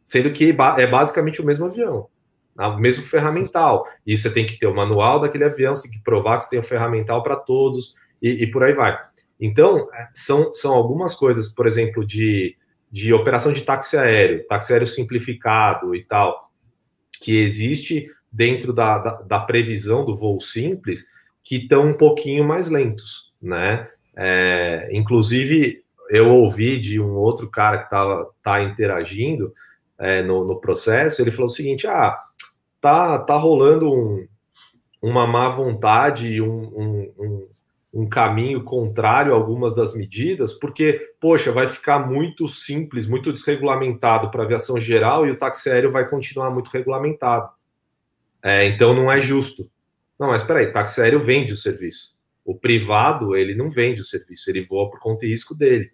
sendo 0.02 0.32
que 0.32 0.51
é 0.51 0.86
basicamente 0.86 1.40
o 1.40 1.47
mesmo 1.47 1.66
avião 1.66 2.09
o 2.59 2.78
mesmo 2.78 3.05
ferramental. 3.05 3.86
E 4.06 4.16
você 4.16 4.32
tem 4.32 4.47
que 4.47 4.59
ter 4.59 4.66
o 4.66 4.74
manual 4.74 5.20
daquele 5.20 5.44
avião, 5.44 5.74
você 5.74 5.82
tem 5.82 5.98
que 5.98 6.02
provar 6.02 6.38
que 6.38 6.44
você 6.44 6.51
tem 6.51 6.59
o 6.59 6.62
ferramental 6.62 7.22
para 7.22 7.36
todos 7.36 7.94
e, 8.22 8.44
e, 8.44 8.51
por 8.51 8.64
aí 8.64 8.72
vai. 8.72 8.98
Então, 9.38 9.88
é, 9.93 10.09
são, 10.14 10.52
são 10.55 10.74
algumas 10.74 11.14
coisas, 11.14 11.55
por 11.55 11.66
exemplo, 11.66 12.06
de, 12.06 12.56
de 12.90 13.12
operação 13.12 13.52
de 13.52 13.62
táxi 13.62 13.96
aéreo, 13.96 14.46
táxi 14.46 14.72
aéreo 14.72 14.86
simplificado 14.86 15.94
e 15.94 16.04
tal, 16.04 16.50
que 17.20 17.38
existe 17.38 18.08
dentro 18.30 18.72
da, 18.72 18.98
da, 18.98 19.10
da 19.22 19.40
previsão 19.40 20.04
do 20.04 20.16
voo 20.16 20.40
simples, 20.40 21.06
que 21.42 21.56
estão 21.56 21.88
um 21.88 21.94
pouquinho 21.94 22.44
mais 22.44 22.68
lentos, 22.70 23.32
né? 23.40 23.88
É, 24.16 24.88
inclusive, 24.92 25.82
eu 26.10 26.28
ouvi 26.28 26.78
de 26.78 27.00
um 27.00 27.14
outro 27.16 27.48
cara 27.50 27.78
que 27.78 27.84
estava 27.84 28.30
tá 28.42 28.62
interagindo 28.62 29.52
é, 29.98 30.22
no, 30.22 30.44
no 30.44 30.60
processo, 30.60 31.20
ele 31.20 31.30
falou 31.30 31.46
o 31.46 31.54
seguinte: 31.54 31.86
ah, 31.86 32.18
tá, 32.80 33.18
tá 33.18 33.36
rolando 33.36 33.92
um, 33.92 34.26
uma 35.02 35.26
má 35.26 35.48
vontade, 35.48 36.40
um, 36.40 36.62
um, 37.18 37.48
um, 38.01 38.09
caminho 38.09 38.62
contrário 38.62 39.32
a 39.32 39.36
algumas 39.36 39.74
das 39.74 39.94
medidas, 39.94 40.52
porque, 40.52 41.14
poxa, 41.20 41.52
vai 41.52 41.66
ficar 41.66 41.98
muito 41.98 42.47
simples, 42.47 43.06
muito 43.06 43.32
desregulamentado 43.32 44.31
para 44.31 44.43
a 44.43 44.44
aviação 44.44 44.78
geral 44.78 45.27
e 45.27 45.31
o 45.31 45.39
táxi 45.39 45.70
aéreo 45.70 45.90
vai 45.90 46.09
continuar 46.09 46.51
muito 46.51 46.68
regulamentado. 46.68 47.48
É, 48.43 48.66
então 48.66 48.94
não 48.94 49.10
é 49.10 49.20
justo. 49.20 49.70
Não, 50.18 50.28
mas 50.28 50.43
espera 50.43 50.60
aí, 50.60 50.73
táxi 50.73 51.01
aéreo 51.01 51.20
vende 51.20 51.52
o 51.52 51.56
serviço. 51.56 52.14
O 52.44 52.55
privado, 52.55 53.35
ele 53.35 53.55
não 53.55 53.70
vende 53.70 54.01
o 54.01 54.05
serviço, 54.05 54.48
ele 54.51 54.64
voa 54.64 54.90
por 54.90 55.01
conta 55.01 55.27
e 55.27 55.31
risco 55.31 55.55
dele, 55.55 55.90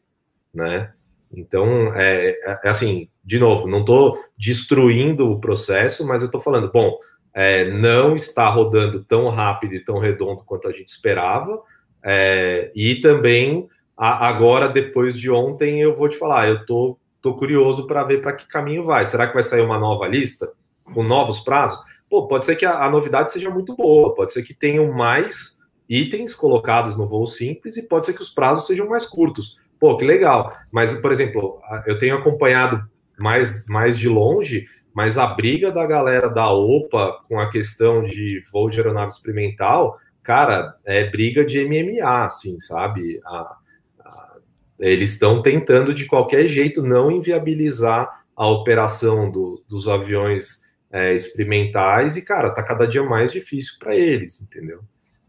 né? 0.52 0.92
Então, 1.32 1.94
é, 1.94 2.30
é, 2.30 2.60
é 2.64 2.68
assim, 2.68 3.08
de 3.24 3.38
novo, 3.38 3.66
não 3.66 3.80
estou 3.80 4.22
destruindo 4.36 5.30
o 5.30 5.40
processo, 5.40 6.06
mas 6.06 6.20
eu 6.20 6.26
estou 6.26 6.40
falando, 6.40 6.70
bom, 6.70 6.98
é, 7.34 7.70
não 7.70 8.14
está 8.14 8.48
rodando 8.50 9.02
tão 9.04 9.30
rápido 9.30 9.74
e 9.74 9.80
tão 9.80 9.98
redondo 9.98 10.44
quanto 10.44 10.68
a 10.68 10.72
gente 10.72 10.90
esperava, 10.90 11.58
é, 12.04 12.70
e 12.74 12.96
também 12.96 13.68
a, 13.96 14.28
agora, 14.28 14.68
depois 14.68 15.16
de 15.16 15.30
ontem, 15.30 15.80
eu 15.80 15.94
vou 15.94 16.08
te 16.08 16.16
falar, 16.16 16.48
eu 16.48 16.66
tô, 16.66 16.98
tô 17.20 17.34
curioso 17.34 17.86
para 17.86 18.04
ver 18.04 18.20
para 18.20 18.32
que 18.32 18.46
caminho 18.46 18.84
vai. 18.84 19.04
Será 19.04 19.26
que 19.26 19.34
vai 19.34 19.42
sair 19.42 19.62
uma 19.62 19.78
nova 19.78 20.06
lista 20.06 20.52
com 20.84 21.02
novos 21.02 21.40
prazos? 21.40 21.78
Pô, 22.08 22.26
pode 22.26 22.44
ser 22.44 22.56
que 22.56 22.66
a, 22.66 22.84
a 22.84 22.90
novidade 22.90 23.30
seja 23.30 23.50
muito 23.50 23.74
boa, 23.76 24.14
pode 24.14 24.32
ser 24.32 24.42
que 24.42 24.54
tenham 24.54 24.92
mais 24.92 25.58
itens 25.88 26.34
colocados 26.34 26.96
no 26.96 27.08
voo 27.08 27.26
simples 27.26 27.76
e 27.76 27.86
pode 27.86 28.06
ser 28.06 28.14
que 28.14 28.22
os 28.22 28.30
prazos 28.30 28.66
sejam 28.66 28.88
mais 28.88 29.06
curtos 29.06 29.60
pô, 29.82 29.96
que 29.96 30.04
legal. 30.04 30.56
Mas, 30.70 30.94
por 31.00 31.10
exemplo, 31.10 31.60
eu 31.88 31.98
tenho 31.98 32.16
acompanhado 32.16 32.88
mais, 33.18 33.66
mais 33.66 33.98
de 33.98 34.08
longe, 34.08 34.66
mas 34.94 35.18
a 35.18 35.26
briga 35.26 35.72
da 35.72 35.84
galera 35.84 36.28
da 36.28 36.52
OPA 36.52 37.18
com 37.28 37.40
a 37.40 37.50
questão 37.50 38.04
de 38.04 38.40
voo 38.52 38.70
de 38.70 38.78
aeronave 38.78 39.10
experimental, 39.10 39.98
cara, 40.22 40.74
é 40.84 41.08
briga 41.08 41.44
de 41.44 41.64
MMA, 41.64 42.26
assim, 42.26 42.60
sabe? 42.60 43.20
A, 43.24 43.56
a, 44.00 44.36
eles 44.78 45.12
estão 45.12 45.42
tentando 45.42 45.92
de 45.94 46.06
qualquer 46.06 46.46
jeito 46.48 46.82
não 46.82 47.10
inviabilizar 47.10 48.24
a 48.36 48.48
operação 48.48 49.30
do, 49.30 49.62
dos 49.68 49.88
aviões 49.88 50.62
é, 50.90 51.14
experimentais 51.14 52.16
e, 52.16 52.24
cara, 52.24 52.50
tá 52.50 52.62
cada 52.62 52.86
dia 52.86 53.02
mais 53.02 53.32
difícil 53.32 53.74
para 53.78 53.96
eles, 53.96 54.40
entendeu? 54.40 54.80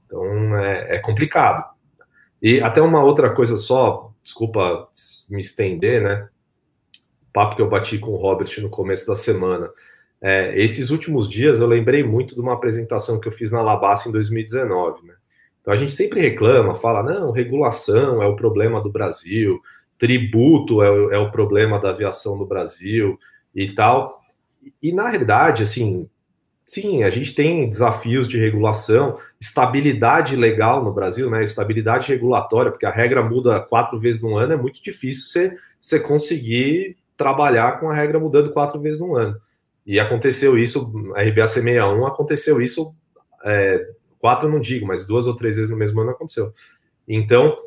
Então 0.06 0.58
é, 0.58 0.96
é 0.96 1.00
complicado. 1.00 1.74
E 2.42 2.60
até 2.60 2.82
uma 2.82 3.04
outra 3.04 3.34
coisa 3.34 3.58
só, 3.58 4.12
desculpa 4.22 4.90
me 5.30 5.42
estender, 5.42 6.04
né? 6.04 6.28
Papo 7.32 7.56
que 7.56 7.62
eu 7.62 7.70
bati 7.70 7.98
com 7.98 8.12
o 8.12 8.18
Robert 8.18 8.50
no 8.62 8.70
começo 8.70 9.08
da 9.08 9.16
semana. 9.16 9.70
É, 10.26 10.58
esses 10.58 10.90
últimos 10.90 11.30
dias 11.30 11.60
eu 11.60 11.68
lembrei 11.68 12.02
muito 12.02 12.34
de 12.34 12.40
uma 12.40 12.54
apresentação 12.54 13.20
que 13.20 13.28
eu 13.28 13.32
fiz 13.32 13.52
na 13.52 13.62
Labassa 13.62 14.08
em 14.08 14.12
2019, 14.14 15.06
né? 15.06 15.16
Então 15.62 15.74
a 15.74 15.78
gente 15.78 15.92
sempre 15.92 16.22
reclama, 16.22 16.76
fala, 16.76 17.04
não, 17.04 17.32
regulação 17.32 18.24
é 18.24 18.26
o 18.26 18.36
problema 18.36 18.82
do 18.82 18.90
Brasil, 18.90 19.60
tributo 19.98 20.82
é 20.82 20.90
o, 20.90 21.12
é 21.12 21.20
o 21.20 21.30
problema 21.30 21.78
da 21.78 21.90
aviação 21.90 22.38
no 22.38 22.46
Brasil 22.46 23.20
e 23.54 23.74
tal. 23.76 24.22
E, 24.62 24.90
e 24.90 24.92
na 24.94 25.10
realidade, 25.10 25.62
assim, 25.62 26.10
Sim, 26.66 27.04
a 27.04 27.10
gente 27.10 27.36
tem 27.36 27.70
desafios 27.70 28.26
de 28.28 28.40
regulação, 28.40 29.18
estabilidade 29.40 30.36
legal 30.36 30.84
no 30.84 30.94
Brasil, 30.94 31.30
né? 31.30 31.44
Estabilidade 31.44 32.08
regulatória, 32.08 32.72
porque 32.72 32.86
a 32.86 32.92
regra 32.92 33.22
muda 33.22 33.60
quatro 33.60 34.00
vezes 34.00 34.22
no 34.22 34.38
ano, 34.38 34.54
é 34.54 34.58
muito 34.58 34.82
difícil 34.82 35.26
você, 35.26 35.58
você 35.78 36.00
conseguir 36.00 36.96
trabalhar 37.18 37.80
com 37.80 37.90
a 37.90 37.94
regra 37.94 38.18
mudando 38.18 38.54
quatro 38.54 38.80
vezes 38.80 39.00
no 39.00 39.16
ano. 39.16 39.38
E 39.86 40.00
aconteceu 40.00 40.58
isso, 40.58 40.92
RBAC 41.16 41.48
61, 41.50 42.06
aconteceu 42.06 42.62
isso, 42.62 42.96
é, 43.44 43.86
quatro 44.18 44.50
não 44.50 44.60
digo, 44.60 44.88
mas 44.88 45.06
duas 45.06 45.28
ou 45.28 45.36
três 45.36 45.58
vezes 45.58 45.70
no 45.70 45.78
mesmo 45.78 46.00
ano 46.02 46.12
aconteceu. 46.12 46.54
Então, 47.08 47.58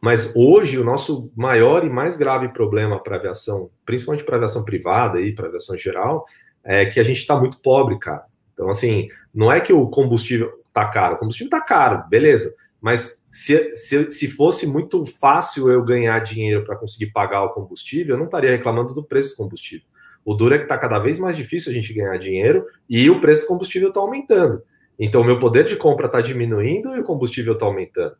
mas 0.00 0.34
hoje 0.36 0.78
o 0.78 0.84
nosso 0.84 1.32
maior 1.36 1.84
e 1.84 1.90
mais 1.90 2.16
grave 2.16 2.48
problema 2.48 3.02
para 3.02 3.16
aviação, 3.16 3.70
principalmente 3.84 4.24
para 4.24 4.36
aviação 4.36 4.64
privada 4.64 5.20
e 5.20 5.34
para 5.34 5.46
aviação 5.46 5.76
geral, 5.76 6.26
é 6.64 6.84
que 6.84 6.98
a 6.98 7.04
gente 7.04 7.18
está 7.18 7.36
muito 7.36 7.60
pobre, 7.60 7.98
cara. 7.98 8.24
Então, 8.52 8.68
assim, 8.68 9.08
não 9.32 9.50
é 9.50 9.60
que 9.60 9.72
o 9.72 9.86
combustível 9.88 10.52
tá 10.72 10.86
caro, 10.88 11.14
o 11.14 11.18
combustível 11.18 11.50
tá 11.50 11.60
caro, 11.60 12.08
beleza. 12.08 12.54
Mas 12.80 13.24
se, 13.30 13.74
se, 13.74 14.10
se 14.10 14.28
fosse 14.28 14.66
muito 14.66 15.04
fácil 15.06 15.70
eu 15.70 15.84
ganhar 15.84 16.18
dinheiro 16.20 16.64
para 16.64 16.76
conseguir 16.76 17.12
pagar 17.12 17.44
o 17.44 17.50
combustível, 17.50 18.14
eu 18.14 18.18
não 18.18 18.26
estaria 18.26 18.50
reclamando 18.50 18.92
do 18.94 19.04
preço 19.04 19.30
do 19.30 19.36
combustível. 19.36 19.86
O 20.26 20.34
duro 20.34 20.54
é 20.54 20.58
que 20.58 20.64
está 20.64 20.76
cada 20.76 20.98
vez 20.98 21.18
mais 21.18 21.36
difícil 21.36 21.72
a 21.72 21.74
gente 21.74 21.94
ganhar 21.94 22.18
dinheiro 22.18 22.66
e 22.90 23.08
o 23.08 23.20
preço 23.20 23.42
do 23.42 23.48
combustível 23.48 23.88
está 23.88 24.00
aumentando. 24.00 24.62
Então, 24.98 25.22
o 25.22 25.24
meu 25.24 25.38
poder 25.38 25.64
de 25.64 25.76
compra 25.76 26.06
está 26.06 26.20
diminuindo 26.20 26.94
e 26.94 27.00
o 27.00 27.04
combustível 27.04 27.54
está 27.54 27.64
aumentando. 27.64 28.16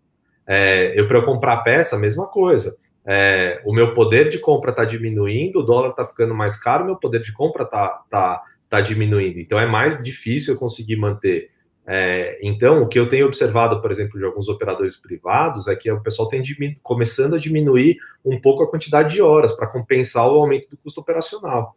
É, 0.46 0.98
eu, 0.98 1.06
para 1.06 1.20
comprar 1.22 1.58
peça, 1.58 1.98
mesma 1.98 2.26
coisa 2.26 2.78
é, 3.06 3.62
o 3.64 3.72
meu 3.72 3.94
poder 3.94 4.28
de 4.28 4.38
compra 4.40 4.72
está 4.72 4.84
diminuindo, 4.84 5.60
o 5.60 5.62
dólar 5.62 5.90
está 5.90 6.04
ficando 6.04 6.34
mais 6.34 6.58
caro, 6.58 6.84
meu 6.84 6.96
poder 6.96 7.22
de 7.22 7.32
compra 7.32 7.62
está 7.62 8.02
tá, 8.10 8.42
tá 8.68 8.80
diminuindo. 8.80 9.38
Então 9.38 9.58
é 9.58 9.66
mais 9.66 10.02
difícil 10.02 10.54
eu 10.54 10.58
conseguir 10.58 10.96
manter. 10.96 11.50
É, 11.86 12.36
então, 12.42 12.82
o 12.82 12.88
que 12.88 12.98
eu 12.98 13.08
tenho 13.08 13.26
observado, 13.26 13.80
por 13.80 13.92
exemplo, 13.92 14.18
de 14.18 14.24
alguns 14.24 14.48
operadores 14.48 14.96
privados, 14.96 15.68
é 15.68 15.76
que 15.76 15.88
o 15.88 16.02
pessoal 16.02 16.28
tem 16.28 16.42
começando 16.82 17.36
a 17.36 17.38
diminuir 17.38 17.96
um 18.24 18.40
pouco 18.40 18.64
a 18.64 18.68
quantidade 18.68 19.14
de 19.14 19.22
horas 19.22 19.52
para 19.52 19.68
compensar 19.68 20.26
o 20.26 20.40
aumento 20.40 20.68
do 20.68 20.76
custo 20.76 21.00
operacional. 21.00 21.76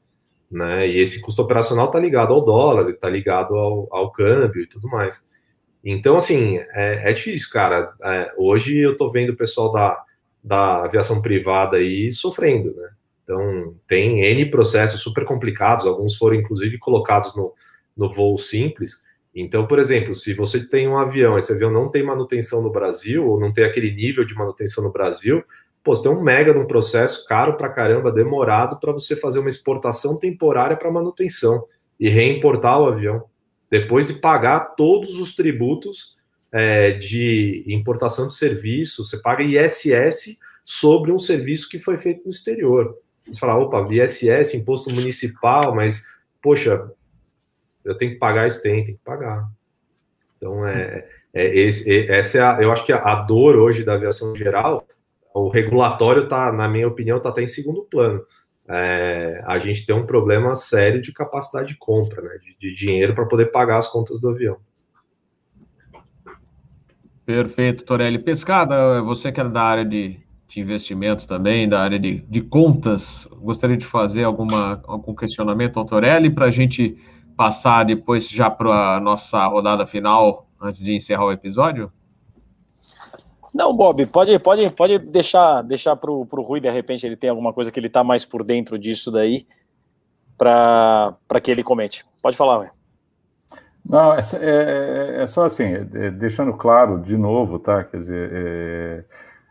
Né? 0.52 0.88
E 0.88 1.00
esse 1.00 1.22
custo 1.22 1.42
operacional 1.42 1.88
está 1.88 2.00
ligado 2.00 2.34
ao 2.34 2.44
dólar, 2.44 2.90
está 2.90 3.08
ligado 3.10 3.56
ao, 3.56 3.88
ao, 3.92 4.12
câmbio 4.12 4.64
e 4.64 4.68
tudo 4.68 4.88
mais. 4.88 5.28
Então, 5.84 6.16
assim, 6.16 6.58
é, 6.74 7.12
é 7.12 7.14
difícil, 7.14 7.50
cara. 7.52 7.94
É, 8.02 8.34
hoje 8.38 8.78
eu 8.78 8.94
estou 8.94 9.12
vendo 9.12 9.30
o 9.30 9.38
pessoal 9.38 9.72
da, 9.72 10.04
da 10.44 10.86
aviação 10.86 11.22
privada 11.22 11.78
aí 11.78 12.12
sofrendo, 12.12 12.76
né? 12.76 12.90
Então, 13.24 13.76
tem 13.88 14.26
N 14.26 14.46
processos 14.50 15.02
super 15.02 15.24
complicados, 15.24 15.86
alguns 15.86 16.18
foram 16.18 16.36
inclusive 16.36 16.80
colocados 16.80 17.36
no, 17.36 17.54
no 17.96 18.12
voo 18.12 18.36
simples. 18.40 19.04
Então, 19.36 19.68
por 19.68 19.78
exemplo, 19.78 20.16
se 20.16 20.34
você 20.34 20.68
tem 20.68 20.88
um 20.88 20.98
avião, 20.98 21.38
esse 21.38 21.54
avião 21.54 21.72
não 21.72 21.90
tem 21.90 22.02
manutenção 22.02 22.64
no 22.64 22.72
Brasil, 22.72 23.28
ou 23.28 23.40
não 23.40 23.54
tem 23.54 23.64
aquele 23.64 23.92
nível 23.92 24.26
de 24.26 24.34
manutenção 24.34 24.84
no 24.84 24.92
Brasil, 24.92 25.44
pô, 25.84 25.95
você 25.95 26.03
tem 26.03 26.11
um 26.11 26.22
mega 26.22 26.53
de 26.53 26.60
um 26.60 26.68
processo 26.68 27.26
caro 27.26 27.56
pra 27.56 27.69
caramba, 27.69 28.11
demorado, 28.11 28.80
para 28.80 28.91
você 28.91 29.15
fazer 29.15 29.39
uma 29.39 29.49
exportação 29.49 30.18
temporária 30.18 30.77
para 30.77 30.91
manutenção 30.91 31.65
e 31.99 32.10
reimportar 32.10 32.80
o 32.80 32.88
avião. 32.88 33.26
Depois 33.69 34.07
de 34.07 34.15
pagar 34.15 34.76
todos 34.76 35.19
os 35.19 35.35
tributos 35.35 36.18
é, 36.51 36.91
de 36.91 37.64
importação 37.68 38.27
de 38.27 38.35
serviço, 38.35 39.06
você 39.06 39.22
paga 39.22 39.43
ISS 39.43 40.38
sobre 40.65 41.11
um 41.11 41.19
serviço 41.19 41.69
que 41.69 41.80
foi 41.80 41.97
feito 41.97 42.23
no 42.26 42.31
exterior. 42.31 42.97
Você 43.27 43.39
fala, 43.39 43.57
opa, 43.57 43.85
ISS, 43.91 44.56
imposto 44.56 44.89
municipal, 44.89 45.76
mas, 45.76 46.03
poxa, 46.41 46.91
eu 47.84 47.95
tenho 47.97 48.14
que 48.14 48.18
pagar 48.18 48.47
isso? 48.47 48.61
Tem, 48.61 48.85
tem 48.85 48.95
que 48.95 49.01
pagar. 49.03 49.47
Então, 50.38 50.65
é, 50.65 51.07
é, 51.34 51.57
esse, 51.57 51.91
é, 51.91 52.18
essa 52.18 52.38
é 52.38 52.41
a, 52.41 52.61
eu 52.61 52.72
acho 52.72 52.85
que 52.85 52.93
a, 52.93 52.97
a, 52.97 53.15
dor 53.15 53.56
hoje 53.56 53.84
da 53.84 53.93
aviação 53.93 54.35
geral, 54.35 54.88
o 55.34 55.49
regulatório 55.49 56.23
está, 56.23 56.51
na 56.51 56.68
minha 56.68 56.88
opinião, 56.88 57.18
está 57.18 57.30
até 57.30 57.43
em 57.43 57.47
segundo 57.47 57.84
plano. 57.84 58.22
É, 58.68 59.43
a 59.47 59.57
gente 59.57 59.85
tem 59.85 59.95
um 59.95 60.06
problema 60.06 60.53
sério 60.56 61.01
de 61.01 61.11
capacidade 61.11 61.69
de 61.69 61.77
compra, 61.77 62.22
né, 62.22 62.38
de, 62.41 62.56
de 62.60 62.76
dinheiro 62.76 63.15
para 63.15 63.26
poder 63.26 63.47
pagar 63.47 63.77
as 63.77 63.91
contas 63.91 64.19
do 64.22 64.30
avião. 64.30 64.57
Perfeito, 67.26 67.84
Torelli. 67.84 68.19
Pescada, 68.19 69.01
você 69.01 69.31
que 69.31 69.39
é 69.39 69.43
da 69.43 69.61
área 69.61 69.85
de, 69.85 70.19
de 70.47 70.60
investimentos 70.60 71.26
também, 71.26 71.69
da 71.69 71.81
área 71.81 71.99
de, 71.99 72.22
de 72.22 72.41
contas, 72.41 73.27
gostaria 73.38 73.77
de 73.77 73.85
fazer 73.85 74.23
alguma, 74.23 74.81
algum 74.88 75.15
questionamento 75.15 75.77
ao 75.77 75.85
Torelli 75.85 76.30
para 76.30 76.45
a 76.45 76.51
gente 76.51 76.97
passar 77.38 77.85
depois 77.85 78.30
já 78.30 78.49
para 78.49 78.95
a 78.95 78.99
nossa 78.99 79.45
rodada 79.45 79.85
final, 79.85 80.47
antes 80.60 80.80
de 80.80 80.93
encerrar 80.93 81.26
o 81.26 81.31
episódio? 81.31 81.91
Não, 83.54 83.76
Bob, 83.76 84.06
pode, 84.08 84.38
pode, 84.40 84.70
pode 84.70 85.00
deixar, 85.00 85.62
deixar 85.64 85.96
para 85.96 86.12
o 86.12 86.24
Rui, 86.24 86.60
de 86.60 86.70
repente 86.70 87.06
ele 87.06 87.16
tem 87.16 87.30
alguma 87.30 87.52
coisa 87.52 87.72
que 87.72 87.80
ele 87.80 87.88
está 87.88 88.04
mais 88.04 88.26
por 88.26 88.44
dentro 88.44 88.78
disso 88.78 89.12
daí, 89.12 89.46
para 90.38 91.18
que 91.44 91.50
ele 91.52 91.64
comente. 91.64 92.06
Pode 92.22 92.38
falar, 92.38 92.58
Rui. 92.58 92.68
Não, 93.84 94.14
é, 94.14 94.20
é, 94.40 95.24
é 95.24 95.28
só 95.28 95.46
assim, 95.46 95.64
é, 95.64 96.12
deixando 96.12 96.54
claro 96.54 97.00
de 97.00 97.18
novo, 97.18 97.58
tá? 97.58 97.84
Quer 97.84 97.98
dizer, 97.98 98.30
é, 98.32 99.06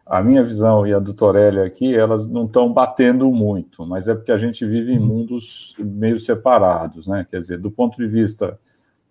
a 0.07 0.23
minha 0.23 0.45
visão 0.45 0.87
e 0.87 0.95
a 0.95 0.99
do 0.99 1.13
Torelli 1.13 1.61
aqui, 1.61 1.95
elas 1.95 2.27
não 2.27 2.45
estão 2.45 2.73
batendo 2.73 3.31
muito, 3.33 3.85
mas 3.85 4.07
é 4.07 4.15
porque 4.15 4.31
a 4.31 4.39
gente 4.39 4.65
vive 4.65 4.93
em 4.93 4.99
mundos 4.99 5.75
meio 5.79 6.21
separados, 6.21 7.09
né? 7.09 7.27
Quer 7.29 7.41
dizer, 7.41 7.59
do 7.59 7.71
ponto 7.71 7.97
de 7.97 8.07
vista 8.07 8.59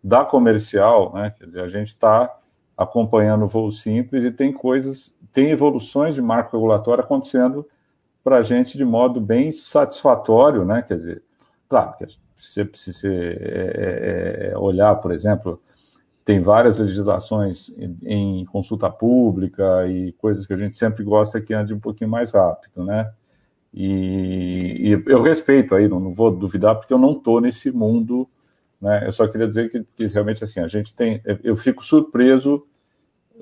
da 0.01 0.23
comercial, 0.23 1.13
né? 1.13 1.33
Quer 1.37 1.45
dizer, 1.45 1.61
a 1.61 1.67
gente 1.67 1.89
está 1.89 2.33
acompanhando 2.77 3.45
o 3.45 3.47
voo 3.47 3.71
simples 3.71 4.23
e 4.23 4.31
tem 4.31 4.53
coisas, 4.53 5.15
tem 5.33 5.49
evoluções 5.49 6.15
de 6.15 6.21
marco 6.21 6.55
regulatório 6.55 7.03
acontecendo 7.03 7.67
para 8.23 8.37
a 8.37 8.41
gente 8.41 8.77
de 8.77 8.85
modo 8.85 9.19
bem 9.19 9.51
satisfatório, 9.51 10.63
né? 10.63 10.81
Quer 10.81 10.97
dizer, 10.97 11.23
claro 11.67 11.95
se 12.37 12.63
você 12.63 13.07
é, 13.41 14.49
é, 14.49 14.51
é, 14.51 14.57
olhar, 14.57 14.95
por 14.95 15.11
exemplo, 15.11 15.59
tem 16.23 16.39
várias 16.39 16.77
legislações 16.79 17.69
em, 17.77 17.97
em, 18.41 18.45
consulta 18.45 18.89
pública 18.89 19.87
e 19.87 20.11
coisas 20.13 20.45
que 20.45 20.53
a 20.53 20.57
gente 20.57 20.75
sempre 20.75 21.03
gosta 21.03 21.41
que 21.41 21.53
ande 21.53 21.73
um 21.73 21.79
pouquinho 21.79 22.09
mais 22.09 22.31
rápido, 22.31 22.83
né? 22.85 23.11
E, 23.73 24.89
e 24.89 25.03
eu 25.11 25.21
respeito 25.21 25.73
aí, 25.75 25.87
não, 25.87 25.99
não, 25.99 26.13
vou 26.13 26.31
duvidar, 26.31 26.75
porque 26.75 26.93
eu 26.93 26.97
não 26.97 27.13
estou 27.13 27.41
nesse 27.41 27.71
mundo, 27.71 28.27
né? 28.81 29.07
Eu 29.07 29.11
só 29.11 29.27
queria 29.27 29.47
dizer 29.47 29.69
que, 29.69 29.83
que, 29.95 30.07
realmente 30.07 30.43
assim 30.43 30.59
a 30.59 30.67
gente 30.67 30.93
tem, 30.93 31.21
eu 31.43 31.55
fico 31.55 31.83
surpreso 31.83 32.65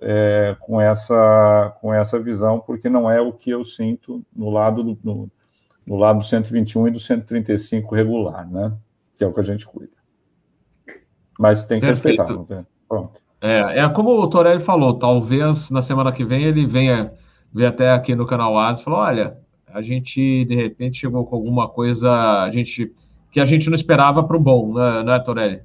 é, 0.01 0.55
com 0.59 0.79
essa 0.79 1.75
com 1.81 1.93
essa 1.93 2.19
visão, 2.19 2.59
porque 2.59 2.89
não 2.89 3.09
é 3.09 3.21
o 3.21 3.31
que 3.31 3.49
eu 3.49 3.63
sinto 3.63 4.25
no 4.35 4.49
lado 4.49 4.83
do 4.83 4.99
no, 5.03 5.31
no 5.85 5.95
lado 5.97 6.19
do 6.19 6.25
121 6.25 6.87
e 6.87 6.91
do 6.91 6.99
135 6.99 7.93
regular, 7.93 8.49
né? 8.49 8.73
que 9.15 9.23
é 9.23 9.27
o 9.27 9.33
que 9.33 9.39
a 9.39 9.43
gente 9.43 9.65
cuida. 9.65 9.93
Mas 11.39 11.65
tem 11.65 11.79
que 11.79 11.87
Perfeito. 11.87 12.21
respeitar, 12.21 12.45
tem? 12.45 12.67
Pronto. 12.87 13.21
É, 13.41 13.79
é 13.79 13.89
como 13.89 14.11
o 14.11 14.29
Torelli 14.29 14.61
falou, 14.61 14.97
talvez 14.97 15.69
na 15.69 15.81
semana 15.81 16.11
que 16.11 16.23
vem 16.23 16.43
ele 16.43 16.65
venha, 16.65 17.11
venha 17.53 17.69
até 17.69 17.91
aqui 17.91 18.15
no 18.15 18.25
canal 18.25 18.57
Asa 18.57 18.81
e 18.81 18.83
falou, 18.83 18.99
olha, 18.99 19.37
a 19.67 19.81
gente 19.81 20.45
de 20.45 20.55
repente 20.55 20.99
chegou 20.99 21.25
com 21.25 21.35
alguma 21.35 21.67
coisa 21.67 22.43
a 22.43 22.51
gente, 22.51 22.93
que 23.35 23.41
a 23.41 23.45
gente 23.45 23.69
não 23.69 23.75
esperava 23.75 24.23
para 24.23 24.37
o 24.37 24.39
bom, 24.39 24.73
né, 24.73 25.03
né 25.03 25.19
Torelli? 25.19 25.59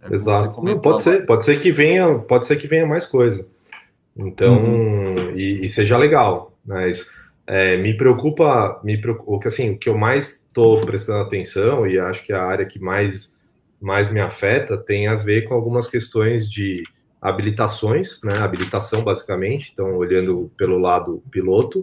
É 0.00 0.14
Exato. 0.14 0.64
Não, 0.64 0.78
pode 0.78 1.02
ser, 1.02 1.26
pode 1.26 1.44
ser 1.44 1.60
que 1.60 1.70
venha, 1.70 2.20
pode 2.20 2.46
ser 2.46 2.56
que 2.56 2.66
venha 2.66 2.86
mais 2.86 3.04
coisa. 3.04 3.46
Então, 4.16 4.64
uhum. 4.64 5.36
e, 5.36 5.62
e, 5.62 5.68
seja 5.68 5.98
legal, 5.98 6.56
mas 6.64 7.10
é, 7.46 7.76
me 7.76 7.94
preocupa, 7.94 8.80
me 8.82 8.96
preocupa, 8.98 9.48
assim, 9.48 9.72
o 9.72 9.78
que 9.78 9.90
eu 9.90 9.98
mais 9.98 10.46
estou 10.46 10.80
prestando 10.80 11.20
atenção 11.20 11.86
e 11.86 11.98
acho 11.98 12.24
que 12.24 12.32
a 12.32 12.42
área 12.42 12.64
que 12.64 12.78
mais, 12.78 13.36
mais 13.78 14.10
me 14.10 14.20
afeta 14.20 14.78
tem 14.78 15.06
a 15.06 15.16
ver 15.16 15.42
com 15.42 15.52
algumas 15.52 15.86
questões 15.86 16.50
de 16.50 16.82
habilitações, 17.20 18.22
né, 18.24 18.38
habilitação 18.38 19.04
basicamente, 19.04 19.70
então 19.70 19.98
olhando 19.98 20.50
pelo 20.56 20.78
lado 20.78 21.22
piloto, 21.30 21.82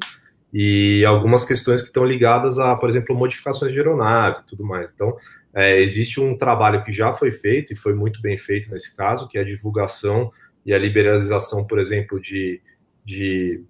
e 0.60 1.06
algumas 1.06 1.46
questões 1.46 1.82
que 1.82 1.90
estão 1.90 2.04
ligadas 2.04 2.58
a, 2.58 2.76
por 2.76 2.90
exemplo, 2.90 3.16
modificações 3.16 3.72
de 3.72 3.78
aeronave 3.78 4.40
e 4.40 4.50
tudo 4.50 4.66
mais. 4.66 4.92
Então, 4.92 5.16
é, 5.54 5.80
existe 5.80 6.20
um 6.20 6.36
trabalho 6.36 6.84
que 6.84 6.92
já 6.92 7.14
foi 7.14 7.32
feito, 7.32 7.74
e 7.74 7.76
foi 7.76 7.94
muito 7.94 8.20
bem 8.24 8.40
feito 8.40 8.72
nesse 8.72 8.98
caso, 8.98 9.28
que 9.28 9.38
é 9.38 9.42
a 9.42 9.46
divulgação 9.46 10.32
e 10.66 10.74
a 10.74 10.80
liberalização, 10.80 11.64
por 11.64 11.78
exemplo, 11.78 12.20
de, 12.20 12.60
de 13.06 13.62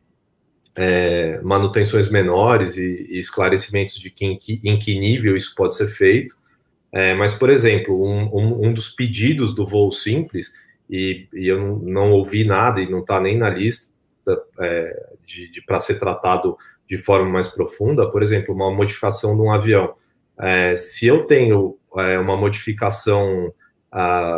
é, 0.78 1.42
manutenções 1.42 2.10
menores 2.10 2.78
e, 2.78 3.06
e, 3.10 3.20
esclarecimentos 3.20 4.00
de 4.00 4.14
em, 4.22 4.38
que, 4.38 4.62
em 4.64 4.80
que 4.80 4.98
nível 4.98 5.36
isso 5.36 5.54
pode 5.58 5.76
ser 5.76 5.90
feito. 5.90 6.36
É, 6.94 7.14
mas, 7.16 7.34
por 7.34 7.50
exemplo, 7.50 8.02
um, 8.02 8.34
um, 8.34 8.68
um, 8.68 8.74
dos 8.74 8.88
pedidos 8.92 9.54
do 9.54 9.68
voo 9.68 9.92
simples, 9.92 10.54
e, 10.90 11.28
e 11.34 11.48
eu 11.50 11.60
não, 11.60 11.80
não, 11.80 12.12
ouvi 12.12 12.46
nada 12.46 12.80
e 12.80 12.90
não 12.90 13.00
está 13.02 13.20
nem 13.20 13.38
na 13.38 13.50
lista 13.50 13.92
é, 14.62 15.10
de, 15.26 15.52
de 15.52 15.62
para 15.62 15.82
ser 15.82 16.00
tratado 16.00 16.58
de 16.88 16.98
forma 16.98 17.30
mais 17.30 17.48
profunda, 17.48 18.10
por 18.10 18.24
exemplo, 18.24 18.54
uma 18.54 18.72
modificação 18.72 19.36
de 19.36 19.42
um 19.42 19.52
avião. 19.52 19.94
É, 20.40 20.76
se 20.76 21.08
eu 21.08 21.26
tenho 21.26 21.78
é, 21.98 22.18
uma 22.18 22.38
modificação 22.38 23.54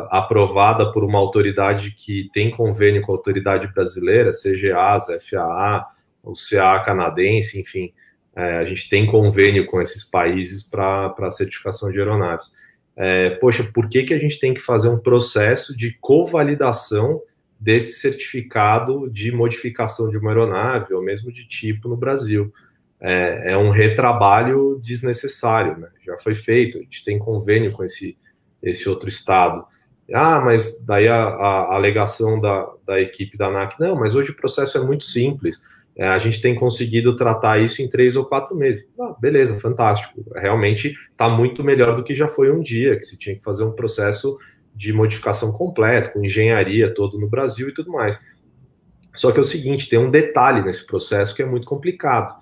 aprovada 0.10 0.92
por 0.94 1.04
uma 1.04 1.20
autoridade 1.20 1.92
que 1.92 2.30
tem 2.32 2.50
convênio 2.50 3.02
com 3.02 3.12
a 3.12 3.16
autoridade 3.16 3.68
brasileira, 3.74 4.32
seja 4.32 4.76
FAA, 5.20 5.86
o 6.24 6.34
CA 6.34 6.80
canadense, 6.80 7.60
enfim, 7.60 7.92
é, 8.36 8.58
a 8.58 8.64
gente 8.64 8.88
tem 8.88 9.06
convênio 9.06 9.66
com 9.66 9.82
esses 9.82 10.04
países 10.04 10.64
para 10.64 11.30
certificação 11.30 11.92
de 11.92 12.00
aeronaves. 12.00 12.54
É, 12.96 13.32
poxa, 13.32 13.64
por 13.74 13.90
que, 13.90 14.04
que 14.04 14.14
a 14.14 14.20
gente 14.20 14.40
tem 14.40 14.54
que 14.54 14.62
fazer 14.62 14.90
um 14.90 15.00
processo 15.00 15.76
de 15.76 15.98
covalidação 16.00 17.22
desse 17.60 18.00
certificado 18.00 19.10
de 19.10 19.32
modificação 19.32 20.10
de 20.10 20.18
uma 20.18 20.30
aeronave 20.32 20.94
ou 20.94 21.02
mesmo 21.02 21.32
de 21.32 21.48
tipo 21.48 21.90
no 21.90 21.98
Brasil? 21.98 22.54
É, 23.02 23.54
é 23.54 23.58
um 23.58 23.70
retrabalho 23.70 24.80
desnecessário, 24.84 25.78
né? 25.78 25.90
já 26.06 26.18
foi 26.18 26.36
feito, 26.36 26.78
a 26.78 26.82
gente 26.82 27.04
tem 27.04 27.18
convênio 27.18 27.72
com 27.72 27.84
esse, 27.84 28.18
esse 28.62 28.90
outro 28.90 29.08
estado. 29.08 29.66
Ah, 30.14 30.42
mas 30.42 30.84
daí 30.86 31.08
a, 31.08 31.16
a, 31.16 31.60
a 31.72 31.76
alegação 31.76 32.40
da, 32.40 32.68
da 32.86 33.00
equipe 33.00 33.38
da 33.38 33.48
ANAC, 33.48 33.80
não, 33.80 33.96
mas 33.96 34.16
hoje 34.16 34.32
o 34.32 34.36
processo 34.36 34.78
é 34.78 34.82
muito 34.82 35.06
simples 35.06 35.62
é, 36.00 36.08
a 36.08 36.18
gente 36.18 36.42
tem 36.42 36.56
conseguido 36.56 37.14
tratar 37.14 37.60
isso 37.60 37.82
em 37.82 37.90
três 37.90 38.16
ou 38.16 38.24
quatro 38.24 38.56
meses. 38.56 38.88
Ah, 38.98 39.14
beleza, 39.20 39.60
fantástico. 39.60 40.24
Realmente 40.34 40.96
está 41.12 41.28
muito 41.28 41.62
melhor 41.62 41.94
do 41.94 42.06
que 42.06 42.16
já 42.16 42.26
foi 42.26 42.50
um 42.50 42.62
dia, 42.62 42.96
que 42.96 43.04
se 43.04 43.20
tinha 43.20 43.36
que 43.36 43.44
fazer 43.44 43.66
um 43.66 43.74
processo 43.74 44.38
de 44.80 44.94
modificação 44.94 45.52
completo, 45.52 46.14
com 46.14 46.24
engenharia 46.24 46.94
todo 46.94 47.20
no 47.20 47.28
Brasil 47.28 47.68
e 47.68 47.74
tudo 47.74 47.92
mais. 47.92 48.18
Só 49.14 49.30
que 49.30 49.38
é 49.38 49.42
o 49.42 49.44
seguinte, 49.44 49.90
tem 49.90 50.00
um 50.00 50.10
detalhe 50.10 50.62
nesse 50.62 50.88
processo 50.88 51.36
que 51.36 51.42
é 51.42 51.46
muito 51.46 51.68
complicado. 51.68 52.34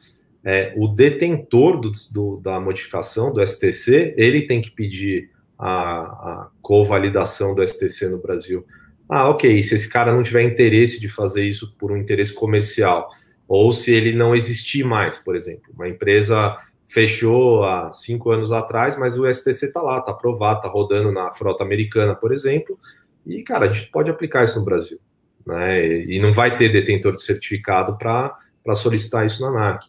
É, 0.43 0.71
o 0.77 0.87
detentor 0.87 1.81
do, 1.81 1.91
do, 2.13 2.37
da 2.37 2.59
modificação 2.59 3.33
do 3.33 3.45
STC, 3.45 4.13
ele 4.15 4.43
tem 4.43 4.61
que 4.61 4.69
pedir 4.69 5.31
a, 5.57 5.69
a 5.69 6.49
covalidação 6.61 7.55
do 7.55 7.67
STC 7.67 8.07
no 8.07 8.21
Brasil. 8.21 8.63
Ah, 9.09 9.29
ok, 9.29 9.63
se 9.63 9.73
esse 9.73 9.89
cara 9.89 10.13
não 10.13 10.21
tiver 10.21 10.43
interesse 10.43 11.01
de 11.01 11.09
fazer 11.09 11.43
isso 11.43 11.75
por 11.75 11.91
um 11.91 11.97
interesse 11.97 12.35
comercial, 12.35 13.09
ou 13.47 13.71
se 13.71 13.91
ele 13.91 14.13
não 14.13 14.35
existir 14.35 14.83
mais, 14.83 15.17
por 15.17 15.35
exemplo. 15.35 15.73
Uma 15.73 15.89
empresa 15.89 16.55
fechou 16.87 17.63
há 17.63 17.91
cinco 17.91 18.31
anos 18.31 18.51
atrás, 18.51 18.97
mas 18.97 19.19
o 19.19 19.31
STC 19.31 19.67
está 19.67 19.81
lá, 19.81 19.99
está 19.99 20.11
aprovado, 20.11 20.59
está 20.59 20.69
rodando 20.69 21.11
na 21.11 21.31
frota 21.31 21.63
americana, 21.63 22.15
por 22.15 22.33
exemplo, 22.33 22.79
e, 23.25 23.43
cara, 23.43 23.69
a 23.69 23.73
gente 23.73 23.91
pode 23.91 24.09
aplicar 24.09 24.45
isso 24.45 24.57
no 24.57 24.65
Brasil. 24.65 24.97
Né? 25.45 26.05
E 26.05 26.19
não 26.19 26.33
vai 26.33 26.57
ter 26.57 26.71
detentor 26.71 27.15
de 27.15 27.21
certificado 27.21 27.97
para 27.97 28.75
solicitar 28.75 29.25
isso 29.25 29.41
na 29.41 29.49
ANAC. 29.49 29.85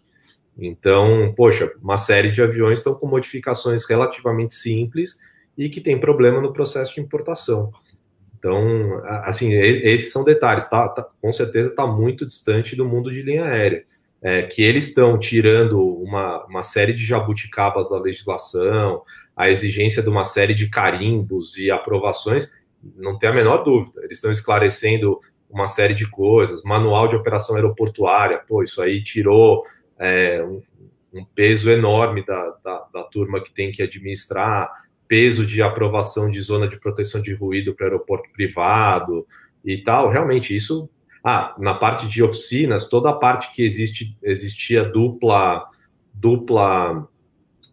Então, 0.59 1.33
poxa, 1.37 1.73
uma 1.81 1.97
série 1.97 2.33
de 2.33 2.43
aviões 2.43 2.79
estão 2.81 2.95
com 2.95 3.07
modificações 3.07 3.89
relativamente 3.89 4.55
simples 4.55 5.21
e 5.57 5.69
que 5.69 5.81
tem 5.81 6.01
problema 6.01 6.41
no 6.41 6.53
processo 6.53 6.95
de 6.95 7.01
importação. 7.01 7.73
Então, 8.37 9.01
assim, 9.23 9.53
esses 9.53 10.13
são 10.13 10.25
detalhes, 10.25 10.69
tá, 10.69 10.89
tá 10.89 11.09
com 11.21 11.33
certeza 11.33 11.71
está 11.71 11.87
muito 11.87 12.27
distante 12.27 12.77
do 12.77 12.85
mundo 12.85 13.11
de 13.11 13.23
linha 13.23 13.45
aérea. 13.45 13.85
É, 14.21 14.43
que 14.43 14.63
eles 14.63 14.89
estão 14.89 15.17
tirando 15.17 15.81
uma, 15.81 16.45
uma 16.47 16.63
série 16.63 16.93
de 16.93 17.05
jabuticabas 17.05 17.91
da 17.91 18.01
legislação, 18.01 19.03
a 19.37 19.49
exigência 19.49 20.03
de 20.03 20.09
uma 20.09 20.25
série 20.25 20.55
de 20.55 20.69
carimbos 20.69 21.57
e 21.57 21.71
aprovações, 21.71 22.53
não 22.97 23.17
tem 23.17 23.29
a 23.29 23.33
menor 23.33 23.59
dúvida. 23.59 24.01
Eles 24.03 24.19
estão 24.19 24.33
esclarecendo 24.33 25.21
uma 25.49 25.67
série 25.67 25.95
de 25.95 26.09
coisas, 26.09 26.63
manual 26.63 27.09
de 27.09 27.17
operação 27.17 27.57
aeroportuária, 27.57 28.43
pô, 28.47 28.63
isso 28.63 28.83
aí 28.83 29.03
tirou 29.03 29.65
é, 29.99 30.45
um, 30.45 30.63
um, 31.15 31.25
peso 31.25 31.71
enorme 31.71 32.25
da, 32.25 32.57
da, 32.63 32.87
da, 32.93 33.03
turma 33.05 33.43
que 33.43 33.53
tem 33.53 33.71
que 33.71 33.83
administrar, 33.83 34.71
peso 35.07 35.47
de 35.47 35.63
aprovação 35.63 36.31
de 36.31 36.41
zona 36.41 36.69
de 36.69 36.79
proteção 36.79 37.23
de 37.23 37.33
ruído 37.33 37.75
para 37.75 37.87
aeroporto 37.87 38.29
privado 38.33 39.27
e 39.65 39.79
tal. 39.79 40.11
Realmente, 40.11 40.55
isso. 40.55 40.89
Ah, 41.23 41.55
na 41.59 41.75
parte 41.75 42.07
de 42.07 42.23
oficinas, 42.23 42.89
toda 42.89 43.11
a 43.11 43.13
parte 43.13 43.51
que 43.53 43.63
existe, 43.63 44.17
existia 44.23 44.85
dupla, 44.85 45.67
dupla 46.15 47.09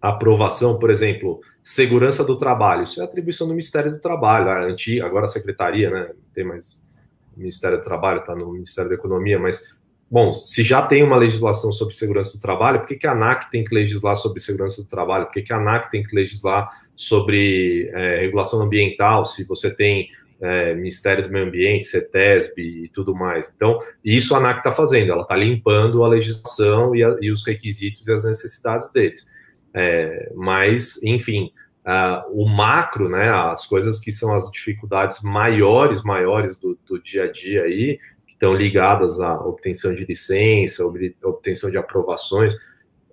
aprovação, 0.02 0.78
por 0.80 0.90
exemplo, 0.90 1.40
segurança 1.64 2.24
do 2.24 2.38
trabalho, 2.38 2.84
isso 2.84 3.02
é 3.02 3.04
atribuição 3.04 3.48
do 3.48 3.54
Ministério 3.54 3.92
do 3.92 4.00
Trabalho, 4.00 4.50
a 4.50 4.64
antiga, 4.64 5.06
agora 5.06 5.26
a 5.26 5.28
Secretaria, 5.28 5.90
né? 5.90 6.08
Não 6.10 6.34
tem 6.34 6.44
mais 6.44 6.88
Ministério 7.36 7.78
do 7.78 7.84
Trabalho, 7.84 8.20
está 8.20 8.36
no 8.36 8.52
Ministério 8.52 8.90
da 8.90 8.96
Economia, 8.96 9.40
mas, 9.40 9.74
bom, 10.10 10.32
se 10.32 10.64
já 10.64 10.82
tem 10.82 11.04
uma 11.04 11.18
legislação 11.18 11.72
sobre 11.72 11.96
segurança 11.96 12.38
do 12.38 12.42
trabalho, 12.42 12.80
por 12.80 12.88
que, 12.88 12.96
que 12.96 13.08
a 13.08 13.12
ANAC 13.12 13.50
tem 13.50 13.64
que 13.64 13.74
legislar 13.74 14.16
sobre 14.16 14.40
segurança 14.40 14.82
do 14.82 14.88
trabalho? 14.88 15.26
Por 15.26 15.34
que, 15.34 15.42
que 15.42 15.54
a 15.54 15.58
ANAC 15.58 15.90
tem 15.90 16.04
que 16.04 16.16
legislar 16.16 16.70
sobre 16.96 17.90
é, 17.94 18.20
regulação 18.22 18.62
ambiental, 18.62 19.26
se 19.26 19.46
você 19.46 19.70
tem 19.74 20.08
é, 20.42 20.74
Ministério 20.74 21.24
do 21.24 21.32
Meio 21.32 21.48
Ambiente, 21.48 21.86
CETESB 21.86 22.62
e 22.86 22.90
tudo 22.90 23.16
mais? 23.16 23.52
Então, 23.56 23.80
isso 24.04 24.36
a 24.36 24.38
ANAC 24.38 24.60
está 24.60 24.72
fazendo, 24.72 25.12
ela 25.12 25.24
está 25.24 25.36
limpando 25.36 26.04
a 26.04 26.08
legislação 26.08 26.96
e, 26.96 27.04
a, 27.04 27.16
e, 27.22 27.32
os 27.32 27.46
requisitos 27.46 28.08
e 28.08 28.12
as 28.12 28.26
necessidades 28.26 28.92
deles. 28.92 29.32
É, 29.74 30.32
mas, 30.36 31.02
enfim, 31.04 31.52
Uh, 31.86 32.42
o 32.42 32.50
macro, 32.50 33.08
né, 33.08 33.30
as 33.30 33.68
coisas 33.68 34.00
que 34.00 34.12
são 34.12 34.34
as 34.34 34.50
dificuldades 34.50 35.22
maiores, 35.22 36.02
maiores 36.02 36.58
do, 36.58 36.76
do 36.84 37.00
dia 37.00 37.26
a 37.26 37.32
dia 37.32 37.62
aí, 37.62 38.00
que 38.26 38.34
estão 38.34 38.56
ligadas 38.56 39.22
à 39.22 39.40
obtenção 39.42 39.94
de 39.94 40.04
licença, 40.04 40.84
obtenção 41.24 41.70
de 41.70 41.78
aprovações, 41.78 42.56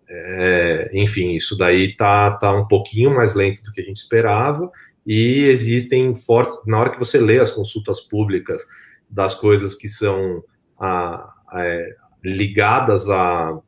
é, 0.09 0.91
enfim, 0.93 1.33
isso 1.33 1.57
daí 1.57 1.97
tá, 1.97 2.31
tá 2.33 2.55
um 2.55 2.67
pouquinho 2.67 3.15
mais 3.15 3.35
lento 3.35 3.63
do 3.63 3.73
que 3.73 3.81
a 3.81 3.85
gente 3.85 3.97
esperava, 3.97 4.71
e 5.07 5.45
existem 5.45 6.15
fortes, 6.15 6.65
na 6.67 6.79
hora 6.79 6.91
que 6.91 6.99
você 6.99 7.19
lê 7.19 7.39
as 7.39 7.51
consultas 7.51 8.01
públicas 8.01 8.63
das 9.11 9.35
coisas 9.35 9.75
que 9.75 9.89
são 9.89 10.43
a, 10.79 11.33
a, 11.49 11.65
é, 11.65 11.97
ligadas 12.25 13.09
a, 13.11 13.59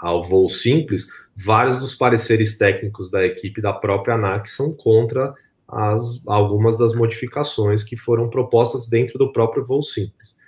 ao 0.00 0.22
voo 0.22 0.48
simples, 0.48 1.06
vários 1.36 1.80
dos 1.80 1.94
pareceres 1.94 2.56
técnicos 2.56 3.10
da 3.10 3.24
equipe 3.24 3.60
da 3.60 3.72
própria 3.72 4.14
ANAC 4.14 4.48
são 4.48 4.72
contra 4.72 5.34
as, 5.66 6.22
algumas 6.26 6.78
das 6.78 6.94
modificações 6.94 7.82
que 7.82 7.96
foram 7.96 8.28
propostas 8.28 8.88
dentro 8.88 9.18
do 9.18 9.32
próprio 9.32 9.64
voo 9.64 9.82
simples. 9.82 10.38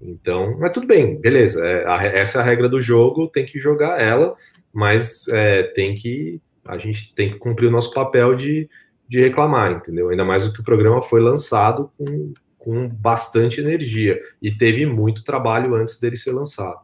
Então, 0.00 0.58
mas 0.58 0.72
tudo 0.72 0.86
bem, 0.86 1.18
beleza. 1.18 1.64
É, 1.64 1.88
a, 1.88 2.04
essa 2.04 2.38
é 2.38 2.42
a 2.42 2.44
regra 2.44 2.68
do 2.68 2.80
jogo, 2.80 3.28
tem 3.28 3.46
que 3.46 3.58
jogar 3.58 4.00
ela, 4.00 4.36
mas 4.72 5.28
é, 5.28 5.62
tem 5.62 5.94
que 5.94 6.40
a 6.66 6.78
gente 6.78 7.14
tem 7.14 7.32
que 7.32 7.38
cumprir 7.38 7.68
o 7.68 7.70
nosso 7.70 7.92
papel 7.92 8.34
de, 8.34 8.68
de 9.08 9.20
reclamar, 9.20 9.72
entendeu? 9.72 10.08
Ainda 10.08 10.24
mais 10.24 10.50
que 10.52 10.60
o 10.60 10.64
programa 10.64 11.02
foi 11.02 11.20
lançado 11.20 11.90
com, 11.98 12.32
com 12.58 12.88
bastante 12.88 13.60
energia 13.60 14.20
e 14.40 14.50
teve 14.50 14.86
muito 14.86 15.24
trabalho 15.24 15.74
antes 15.74 16.00
dele 16.00 16.16
ser 16.16 16.32
lançado. 16.32 16.80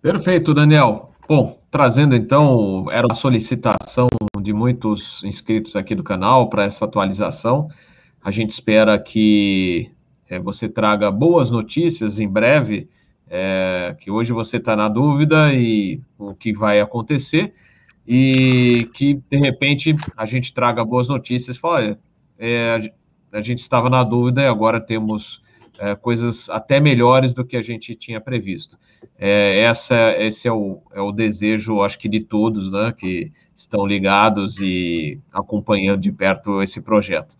Perfeito, 0.00 0.52
Daniel. 0.52 1.12
Bom, 1.26 1.58
trazendo 1.70 2.14
então, 2.14 2.86
era 2.90 3.06
uma 3.06 3.14
solicitação 3.14 4.06
de 4.40 4.52
muitos 4.52 5.24
inscritos 5.24 5.74
aqui 5.74 5.94
do 5.94 6.04
canal 6.04 6.50
para 6.50 6.64
essa 6.64 6.84
atualização. 6.84 7.68
A 8.22 8.30
gente 8.30 8.50
espera 8.50 8.98
que 8.98 9.90
é, 10.28 10.38
você 10.38 10.68
traga 10.68 11.10
boas 11.10 11.50
notícias 11.50 12.18
em 12.18 12.28
breve, 12.28 12.88
é, 13.36 13.96
que 13.98 14.12
hoje 14.12 14.32
você 14.32 14.58
está 14.58 14.76
na 14.76 14.88
dúvida 14.88 15.52
e 15.52 16.00
o 16.16 16.36
que 16.36 16.52
vai 16.52 16.80
acontecer, 16.80 17.52
e 18.06 18.88
que 18.94 19.20
de 19.28 19.36
repente 19.36 19.96
a 20.16 20.24
gente 20.24 20.54
traga 20.54 20.84
boas 20.84 21.08
notícias. 21.08 21.56
Fala, 21.56 21.74
olha, 21.74 21.98
é, 22.38 22.92
a 23.32 23.42
gente 23.42 23.58
estava 23.58 23.90
na 23.90 24.04
dúvida 24.04 24.40
e 24.40 24.46
agora 24.46 24.80
temos 24.80 25.42
é, 25.80 25.96
coisas 25.96 26.48
até 26.48 26.78
melhores 26.78 27.34
do 27.34 27.44
que 27.44 27.56
a 27.56 27.62
gente 27.62 27.96
tinha 27.96 28.20
previsto. 28.20 28.78
É, 29.18 29.58
essa, 29.62 30.14
esse 30.16 30.46
é 30.46 30.52
o, 30.52 30.80
é 30.92 31.00
o 31.00 31.10
desejo, 31.10 31.82
acho 31.82 31.98
que 31.98 32.08
de 32.08 32.20
todos, 32.20 32.70
né, 32.70 32.94
que 32.96 33.32
estão 33.52 33.84
ligados 33.84 34.60
e 34.60 35.18
acompanhando 35.32 36.00
de 36.00 36.12
perto 36.12 36.62
esse 36.62 36.80
projeto. 36.80 37.36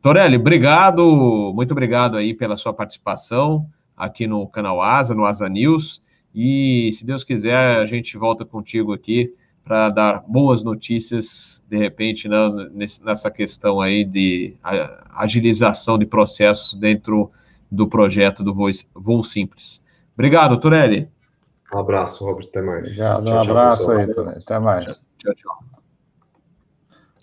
Torelli, 0.00 0.36
obrigado, 0.36 1.52
muito 1.56 1.72
obrigado 1.72 2.16
aí 2.16 2.34
pela 2.34 2.56
sua 2.56 2.72
participação 2.72 3.68
aqui 3.96 4.26
no 4.26 4.46
canal 4.46 4.80
Asa, 4.82 5.14
no 5.14 5.24
Asa 5.24 5.48
News, 5.48 6.02
e 6.34 6.90
se 6.92 7.06
Deus 7.06 7.22
quiser, 7.22 7.78
a 7.78 7.84
gente 7.84 8.18
volta 8.18 8.44
contigo 8.44 8.92
aqui 8.92 9.32
para 9.62 9.88
dar 9.88 10.22
boas 10.26 10.62
notícias, 10.62 11.62
de 11.68 11.78
repente, 11.78 12.28
né, 12.28 12.36
nessa 13.02 13.30
questão 13.30 13.80
aí 13.80 14.04
de 14.04 14.54
agilização 15.16 15.96
de 15.96 16.04
processos 16.04 16.74
dentro 16.74 17.30
do 17.70 17.88
projeto 17.88 18.44
do 18.44 18.52
Voo, 18.52 19.22
Simples. 19.22 19.82
Obrigado, 20.12 20.58
Turelli. 20.58 21.08
Um 21.72 21.78
abraço, 21.78 22.24
Robert. 22.24 22.46
Até 22.48 22.60
mais. 22.60 22.88
Obrigado, 22.88 23.24
tchau, 23.24 23.34
um 23.34 23.40
abraço 23.40 23.84
tchau, 23.84 23.96
aí, 23.96 24.06
Turelli. 24.12 24.38
Até 24.38 24.58
mais. 24.58 24.84
Tchau, 24.84 25.34
tchau. 25.34 25.58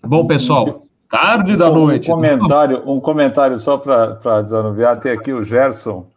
Bom, 0.04 0.26
pessoal, 0.26 0.84
tarde 1.10 1.56
da 1.56 1.70
noite. 1.70 2.10
Um 2.10 2.16
comentário, 2.16 2.90
um 2.90 3.00
comentário 3.00 3.60
só 3.60 3.78
para 3.78 4.42
desanuviar. 4.42 5.00
Tem 5.00 5.12
aqui 5.12 5.32
o 5.32 5.44
Gerson 5.44 6.10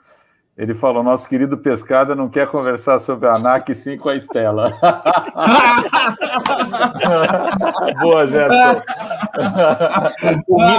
ele 0.56 0.72
falou: 0.72 1.02
nosso 1.02 1.28
querido 1.28 1.59
Pescada 1.59 2.14
não 2.14 2.28
quer 2.28 2.47
conversar 2.47 3.01
sobre 3.01 3.28
a 3.28 3.35
ANAC, 3.35 3.74
sim 3.74 3.98
com 3.98 4.09
a 4.09 4.14
Estela. 4.14 4.72
Boa, 8.01 8.24
Gerson. 8.28 8.81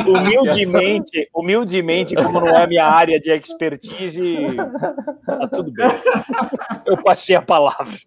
Humildemente, 0.07 1.29
humildemente, 1.33 2.15
como 2.15 2.39
não 2.39 2.47
é 2.47 2.63
a 2.63 2.67
minha 2.67 2.85
área 2.85 3.19
de 3.19 3.29
expertise, 3.31 4.55
tá 5.25 5.47
tudo 5.49 5.73
bem. 5.73 5.91
Eu 6.85 6.95
passei 7.03 7.35
a 7.35 7.41
palavra. 7.41 7.97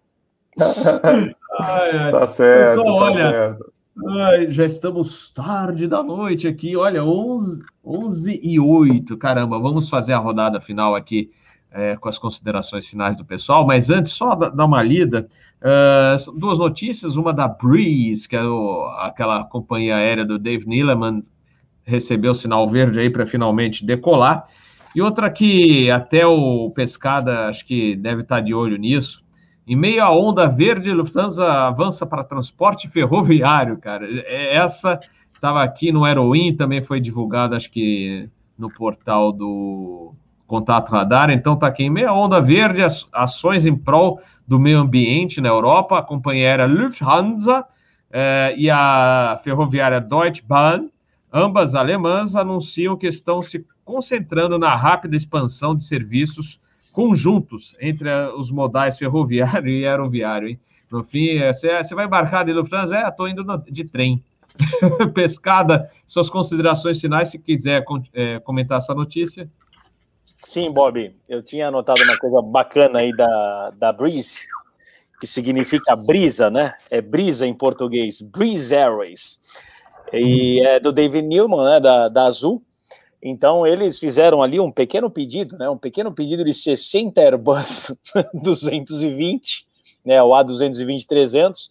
Ai, 0.59 1.91
ai. 1.93 2.11
Tá 2.11 2.25
certo. 2.25 2.77
Pessoal, 2.77 2.99
tá 2.99 3.05
olha, 3.05 3.31
certo. 3.31 3.71
Ai, 4.07 4.49
já 4.49 4.65
estamos 4.65 5.29
tarde 5.29 5.85
da 5.85 6.01
noite 6.01 6.47
aqui. 6.47 6.75
Olha, 6.75 7.03
11, 7.03 7.61
11 7.85 8.39
e 8.41 8.59
8. 8.59 9.15
Caramba, 9.17 9.59
vamos 9.59 9.87
fazer 9.87 10.13
a 10.13 10.17
rodada 10.17 10.59
final 10.59 10.95
aqui 10.95 11.29
é, 11.71 11.95
com 11.95 12.09
as 12.09 12.17
considerações 12.17 12.87
finais 12.87 13.15
do 13.15 13.23
pessoal, 13.23 13.65
mas 13.65 13.89
antes, 13.89 14.11
só 14.11 14.33
dar 14.35 14.65
uma 14.65 14.81
lida, 14.81 15.27
uh, 15.61 16.39
duas 16.39 16.57
notícias, 16.57 17.15
uma 17.15 17.31
da 17.31 17.47
Breeze, 17.47 18.27
que 18.27 18.35
é 18.35 18.43
o, 18.43 18.85
aquela 18.99 19.43
companhia 19.43 19.95
aérea 19.95 20.25
do 20.25 20.39
Dave 20.39 20.67
Neeleman, 20.67 21.23
recebeu 21.83 22.31
o 22.31 22.35
sinal 22.35 22.67
verde 22.67 22.99
aí 22.99 23.09
para 23.09 23.25
finalmente 23.25 23.85
decolar, 23.85 24.45
e 24.95 25.01
outra 25.01 25.29
que 25.29 25.91
até 25.91 26.25
o 26.25 26.71
Pescada, 26.71 27.47
acho 27.47 27.65
que 27.65 27.95
deve 27.95 28.21
estar 28.21 28.41
de 28.41 28.53
olho 28.53 28.77
nisso, 28.77 29.23
em 29.67 29.75
meio 29.75 30.03
à 30.03 30.09
onda 30.09 30.47
verde, 30.47 30.91
Lufthansa 30.91 31.45
avança 31.67 32.05
para 32.05 32.23
transporte 32.23 32.87
ferroviário, 32.87 33.77
cara, 33.77 34.07
é, 34.09 34.55
essa 34.55 34.99
estava 35.31 35.63
aqui 35.63 35.91
no 35.91 36.03
Aeroin, 36.03 36.55
também 36.55 36.81
foi 36.81 36.99
divulgada, 36.99 37.55
acho 37.55 37.69
que 37.69 38.27
no 38.57 38.69
portal 38.69 39.31
do 39.31 40.13
contato 40.49 40.89
radar. 40.89 41.29
Então 41.29 41.53
está 41.53 41.67
aqui 41.67 41.83
em 41.83 41.89
meia 41.89 42.11
onda 42.11 42.41
verde, 42.41 42.81
ações 43.13 43.65
em 43.65 43.75
prol 43.75 44.19
do 44.47 44.59
meio 44.59 44.79
ambiente 44.79 45.39
na 45.39 45.47
Europa, 45.47 45.99
a 45.99 46.01
companhia 46.01 46.47
aérea 46.47 46.65
Lufthansa 46.65 47.63
eh, 48.11 48.55
e 48.57 48.69
a 48.69 49.39
ferroviária 49.43 50.01
Deutsche 50.01 50.41
Bahn, 50.41 50.89
ambas 51.31 51.75
alemãs, 51.75 52.35
anunciam 52.35 52.97
que 52.97 53.05
estão 53.05 53.43
se 53.43 53.63
concentrando 53.85 54.57
na 54.57 54.75
rápida 54.75 55.15
expansão 55.15 55.75
de 55.75 55.83
serviços 55.83 56.59
conjuntos 56.91 57.75
entre 57.79 58.09
os 58.35 58.49
modais 58.49 58.97
ferroviário 58.97 59.69
e 59.71 59.85
aeroviário. 59.85 60.49
Hein? 60.49 60.59
No 60.91 61.03
fim, 61.03 61.37
você 61.37 61.67
é, 61.67 61.83
vai 61.93 62.05
embarcar 62.05 62.43
de 62.43 62.51
Lufthansa? 62.51 62.97
É, 62.97 63.07
estou 63.07 63.27
indo 63.27 63.45
de 63.69 63.83
trem. 63.83 64.23
Pescada, 65.13 65.89
suas 66.07 66.27
considerações 66.27 66.99
finais, 66.99 67.29
se 67.29 67.37
quiser 67.37 67.85
é, 68.13 68.39
comentar 68.39 68.79
essa 68.79 68.95
notícia. 68.95 69.47
Sim, 70.49 70.71
Bob, 70.71 71.15
eu 71.29 71.43
tinha 71.43 71.67
anotado 71.67 72.01
uma 72.01 72.17
coisa 72.17 72.41
bacana 72.41 73.01
aí 73.01 73.15
da, 73.15 73.69
da 73.69 73.93
Breeze, 73.93 74.39
que 75.21 75.27
significa 75.27 75.95
brisa, 75.95 76.49
né? 76.49 76.73
É 76.89 76.99
brisa 76.99 77.45
em 77.45 77.53
português, 77.53 78.19
Breeze 78.19 78.75
Airways. 78.75 79.37
E 80.11 80.59
é 80.65 80.79
do 80.79 80.91
David 80.91 81.27
Newman, 81.27 81.63
né, 81.65 81.79
da, 81.79 82.09
da 82.09 82.23
Azul. 82.23 82.63
Então, 83.21 83.67
eles 83.67 83.99
fizeram 83.99 84.41
ali 84.41 84.59
um 84.59 84.71
pequeno 84.71 85.07
pedido, 85.07 85.55
né? 85.55 85.69
Um 85.69 85.77
pequeno 85.77 86.11
pedido 86.11 86.43
de 86.43 86.51
60 86.51 87.21
Airbus 87.21 87.95
220, 88.33 89.67
né? 90.03 90.19
O 90.23 90.29
A220-300. 90.29 91.69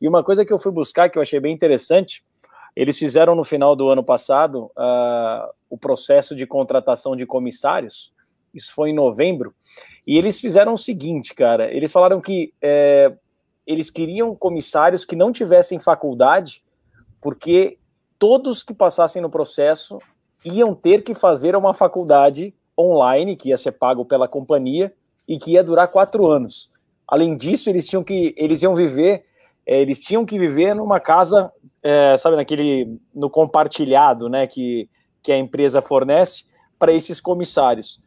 E 0.00 0.08
uma 0.08 0.24
coisa 0.24 0.44
que 0.44 0.52
eu 0.52 0.58
fui 0.58 0.72
buscar, 0.72 1.08
que 1.08 1.16
eu 1.16 1.22
achei 1.22 1.38
bem 1.38 1.54
interessante, 1.54 2.24
eles 2.74 2.98
fizeram 2.98 3.36
no 3.36 3.44
final 3.44 3.76
do 3.76 3.88
ano 3.88 4.02
passado 4.02 4.64
uh, 4.76 5.48
o 5.70 5.78
processo 5.78 6.34
de 6.34 6.44
contratação 6.44 7.14
de 7.14 7.24
comissários, 7.24 8.15
isso 8.56 8.72
foi 8.74 8.90
em 8.90 8.94
novembro, 8.94 9.54
e 10.06 10.16
eles 10.16 10.40
fizeram 10.40 10.72
o 10.72 10.78
seguinte, 10.78 11.34
cara, 11.34 11.72
eles 11.72 11.92
falaram 11.92 12.20
que 12.20 12.52
é, 12.62 13.12
eles 13.66 13.90
queriam 13.90 14.34
comissários 14.34 15.04
que 15.04 15.16
não 15.16 15.32
tivessem 15.32 15.78
faculdade, 15.78 16.62
porque 17.20 17.78
todos 18.18 18.62
que 18.62 18.72
passassem 18.72 19.20
no 19.20 19.28
processo 19.28 19.98
iam 20.44 20.74
ter 20.74 21.02
que 21.02 21.12
fazer 21.12 21.56
uma 21.56 21.74
faculdade 21.74 22.54
online, 22.78 23.34
que 23.34 23.48
ia 23.48 23.56
ser 23.56 23.72
pago 23.72 24.04
pela 24.04 24.28
companhia, 24.28 24.92
e 25.26 25.38
que 25.38 25.52
ia 25.52 25.64
durar 25.64 25.88
quatro 25.88 26.26
anos. 26.26 26.70
Além 27.08 27.36
disso, 27.36 27.68
eles 27.68 27.88
tinham 27.88 28.04
que 28.04 28.32
eles 28.36 28.62
iam 28.62 28.74
viver, 28.74 29.24
é, 29.66 29.80
eles 29.80 29.98
tinham 29.98 30.24
que 30.24 30.38
viver 30.38 30.74
numa 30.74 31.00
casa, 31.00 31.52
é, 31.82 32.16
sabe, 32.16 32.36
naquele 32.36 32.98
no 33.12 33.28
compartilhado, 33.28 34.28
né, 34.28 34.46
que, 34.46 34.88
que 35.22 35.32
a 35.32 35.38
empresa 35.38 35.80
fornece 35.80 36.44
para 36.78 36.92
esses 36.92 37.20
comissários. 37.20 37.98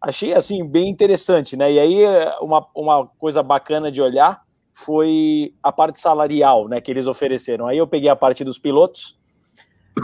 Achei 0.00 0.32
assim 0.32 0.64
bem 0.64 0.88
interessante, 0.88 1.56
né? 1.56 1.72
E 1.72 1.78
aí 1.78 2.04
uma, 2.40 2.66
uma 2.74 3.06
coisa 3.18 3.42
bacana 3.42 3.90
de 3.90 4.00
olhar 4.00 4.40
foi 4.72 5.52
a 5.60 5.72
parte 5.72 6.00
salarial, 6.00 6.68
né, 6.68 6.80
que 6.80 6.88
eles 6.88 7.08
ofereceram. 7.08 7.66
Aí 7.66 7.78
eu 7.78 7.86
peguei 7.86 8.08
a 8.08 8.14
parte 8.14 8.44
dos 8.44 8.60
pilotos, 8.60 9.18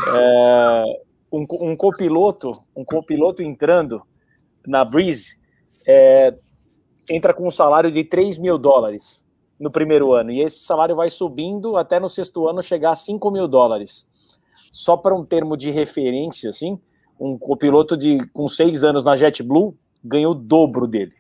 é, 0.09 0.85
um, 1.33 1.47
um 1.61 1.77
copiloto, 1.77 2.61
um 2.75 2.85
copiloto 2.85 3.41
entrando 3.41 4.03
na 4.67 4.85
Breeze 4.85 5.39
é, 5.87 6.35
entra 7.09 7.33
com 7.33 7.47
um 7.47 7.51
salário 7.51 7.93
de 7.93 8.03
3 8.03 8.39
mil 8.39 8.59
dólares 8.59 9.25
no 9.61 9.71
primeiro 9.71 10.13
ano, 10.13 10.33
e 10.33 10.41
esse 10.41 10.59
salário 10.65 10.97
vai 10.97 11.09
subindo 11.09 11.77
até 11.77 12.01
no 12.01 12.09
sexto 12.09 12.49
ano 12.49 12.61
chegar 12.61 12.91
a 12.91 12.97
5 12.97 13.31
mil 13.31 13.47
dólares. 13.47 14.09
Só 14.73 14.97
para 14.97 15.15
um 15.15 15.25
termo 15.25 15.57
de 15.57 15.71
referência, 15.71 16.51
assim, 16.51 16.81
um 17.19 17.39
copiloto 17.39 17.97
de, 17.97 18.19
com 18.33 18.49
seis 18.49 18.83
anos 18.83 19.05
na 19.05 19.15
JetBlue 19.15 19.77
ganhou 20.05 20.33
o 20.33 20.35
dobro 20.35 20.87
dele. 20.87 21.15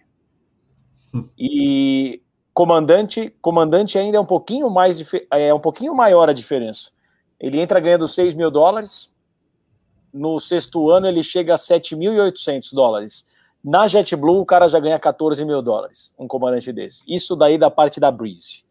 E 1.38 2.20
comandante, 2.52 3.32
comandante 3.40 3.98
ainda 3.98 4.16
é 4.16 4.20
um 4.20 4.26
pouquinho 4.26 4.68
mais 4.68 5.00
é 5.30 5.54
um 5.54 5.60
pouquinho 5.60 5.94
maior 5.94 6.28
a 6.28 6.32
diferença. 6.32 6.90
Ele 7.38 7.60
entra 7.60 7.78
ganhando 7.78 8.08
6 8.08 8.34
mil 8.34 8.50
dólares, 8.50 9.14
no 10.12 10.38
sexto 10.38 10.90
ano 10.90 11.06
ele 11.06 11.22
chega 11.22 11.54
a 11.54 11.56
7.800 11.56 12.72
dólares. 12.72 13.26
Na 13.62 13.86
JetBlue, 13.86 14.40
o 14.40 14.44
cara 14.44 14.68
já 14.68 14.78
ganha 14.78 14.98
14 14.98 15.44
mil 15.44 15.62
dólares, 15.62 16.14
um 16.18 16.28
comandante 16.28 16.72
desse. 16.72 17.02
Isso 17.08 17.34
daí 17.34 17.56
da 17.56 17.70
parte 17.70 17.98
da 17.98 18.10
Breeze. 18.10 18.64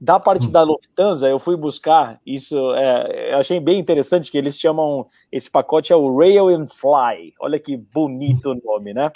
Da 0.00 0.18
parte 0.18 0.48
hum. 0.48 0.52
da 0.52 0.62
Lufthansa, 0.62 1.28
eu 1.28 1.38
fui 1.38 1.56
buscar 1.56 2.18
isso, 2.24 2.56
é, 2.74 3.34
eu 3.34 3.38
achei 3.38 3.60
bem 3.60 3.78
interessante 3.78 4.30
que 4.30 4.38
eles 4.38 4.58
chamam 4.58 5.06
esse 5.30 5.50
pacote 5.50 5.92
é 5.92 5.96
o 5.96 6.16
Rail 6.16 6.48
and 6.48 6.66
Fly. 6.66 7.34
Olha 7.38 7.58
que 7.58 7.76
bonito 7.76 8.52
o 8.52 8.54
nome, 8.54 8.94
né? 8.94 9.10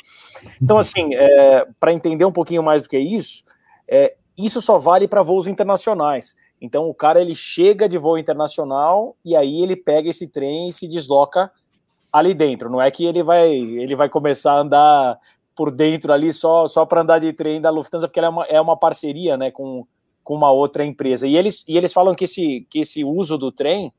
Então, 0.60 0.76
assim, 0.76 1.14
é, 1.14 1.66
para 1.80 1.92
entender 1.92 2.26
um 2.26 2.32
pouquinho 2.32 2.62
mais 2.62 2.82
do 2.82 2.88
que 2.90 2.96
é 2.96 3.00
isso, 3.00 3.44
é, 3.88 4.14
isso 4.36 4.60
só 4.60 4.76
vale 4.76 5.08
para 5.08 5.22
voos 5.22 5.46
internacionais. 5.46 6.36
Então, 6.60 6.88
o 6.88 6.94
cara 6.94 7.20
ele 7.20 7.34
chega 7.34 7.88
de 7.88 7.96
voo 7.96 8.18
internacional 8.18 9.16
e 9.24 9.34
aí 9.34 9.62
ele 9.62 9.76
pega 9.76 10.10
esse 10.10 10.26
trem 10.28 10.68
e 10.68 10.72
se 10.72 10.86
desloca 10.86 11.50
ali 12.12 12.34
dentro. 12.34 12.68
Não 12.68 12.80
é 12.80 12.90
que 12.90 13.06
ele 13.06 13.22
vai, 13.22 13.50
ele 13.50 13.96
vai 13.96 14.08
começar 14.08 14.52
a 14.52 14.60
andar 14.60 15.18
por 15.56 15.70
dentro 15.70 16.12
ali 16.12 16.32
só, 16.32 16.66
só 16.66 16.84
para 16.84 17.00
andar 17.00 17.20
de 17.20 17.32
trem 17.32 17.60
da 17.60 17.70
Lufthansa, 17.70 18.06
porque 18.06 18.18
ela 18.18 18.28
é 18.28 18.30
uma, 18.30 18.44
é 18.46 18.60
uma 18.60 18.76
parceria 18.76 19.36
né, 19.36 19.50
com, 19.50 19.86
com 20.24 20.34
uma 20.34 20.50
outra 20.50 20.84
empresa. 20.84 21.26
E 21.26 21.36
eles, 21.36 21.64
e 21.68 21.76
eles 21.76 21.92
falam 21.92 22.14
que 22.14 22.24
esse, 22.24 22.66
que 22.70 22.80
esse 22.80 23.04
uso 23.04 23.38
do 23.38 23.52
trem 23.52 23.92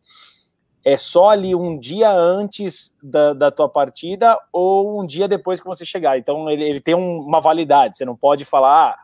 é 0.83 0.97
só 0.97 1.29
ali 1.29 1.55
um 1.55 1.79
dia 1.79 2.11
antes 2.11 2.97
da, 3.01 3.33
da 3.33 3.51
tua 3.51 3.69
partida 3.69 4.37
ou 4.51 5.01
um 5.01 5.05
dia 5.05 5.27
depois 5.27 5.61
que 5.61 5.65
você 5.65 5.85
chegar. 5.85 6.17
Então 6.17 6.49
ele, 6.49 6.63
ele 6.63 6.81
tem 6.81 6.95
um, 6.95 7.19
uma 7.19 7.39
validade. 7.39 7.95
Você 7.95 8.05
não 8.05 8.15
pode 8.15 8.43
falar, 8.43 8.89
ah, 8.89 8.99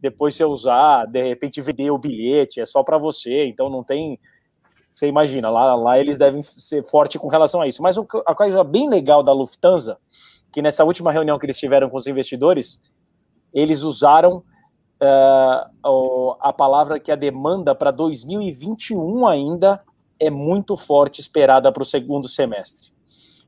depois 0.00 0.34
você 0.34 0.44
usar, 0.44 1.06
de 1.06 1.22
repente 1.22 1.60
vender 1.60 1.90
o 1.90 1.98
bilhete, 1.98 2.60
é 2.60 2.66
só 2.66 2.82
para 2.82 2.98
você. 2.98 3.46
Então 3.46 3.70
não 3.70 3.84
tem 3.84 4.18
você 4.96 5.06
imagina, 5.06 5.50
lá, 5.50 5.74
lá 5.74 5.98
eles 5.98 6.16
devem 6.16 6.42
ser 6.42 6.82
forte 6.82 7.18
com 7.18 7.28
relação 7.28 7.60
a 7.60 7.68
isso. 7.68 7.82
Mas 7.82 7.98
a 7.98 8.34
coisa 8.34 8.64
bem 8.64 8.88
legal 8.88 9.22
da 9.22 9.30
Lufthansa, 9.30 9.98
que 10.50 10.62
nessa 10.62 10.84
última 10.84 11.12
reunião 11.12 11.38
que 11.38 11.44
eles 11.44 11.58
tiveram 11.58 11.90
com 11.90 11.98
os 11.98 12.06
investidores, 12.06 12.82
eles 13.52 13.82
usaram 13.82 14.42
uh, 15.02 16.36
a 16.40 16.52
palavra 16.52 16.98
que 16.98 17.12
a 17.12 17.16
demanda 17.16 17.74
para 17.74 17.90
2021 17.90 19.26
ainda 19.26 19.82
é 20.18 20.30
muito 20.30 20.76
forte, 20.76 21.20
esperada 21.20 21.70
para 21.70 21.82
o 21.82 21.86
segundo 21.86 22.28
semestre. 22.28 22.90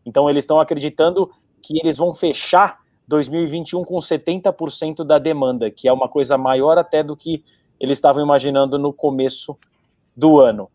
Então, 0.04 0.28
eles 0.28 0.44
estão 0.44 0.60
acreditando 0.60 1.30
que 1.62 1.78
eles 1.78 1.96
vão 1.96 2.14
fechar 2.14 2.78
2021 3.06 3.84
com 3.84 3.96
70% 3.96 5.04
da 5.04 5.18
demanda, 5.18 5.70
que 5.70 5.88
é 5.88 5.92
uma 5.92 6.08
coisa 6.08 6.36
maior 6.36 6.76
até 6.76 7.02
do 7.02 7.16
que 7.16 7.42
eles 7.80 7.98
estavam 7.98 8.22
imaginando 8.22 8.78
no 8.78 8.92
começo 8.92 9.56
do 10.16 10.40
ano. 10.40 10.70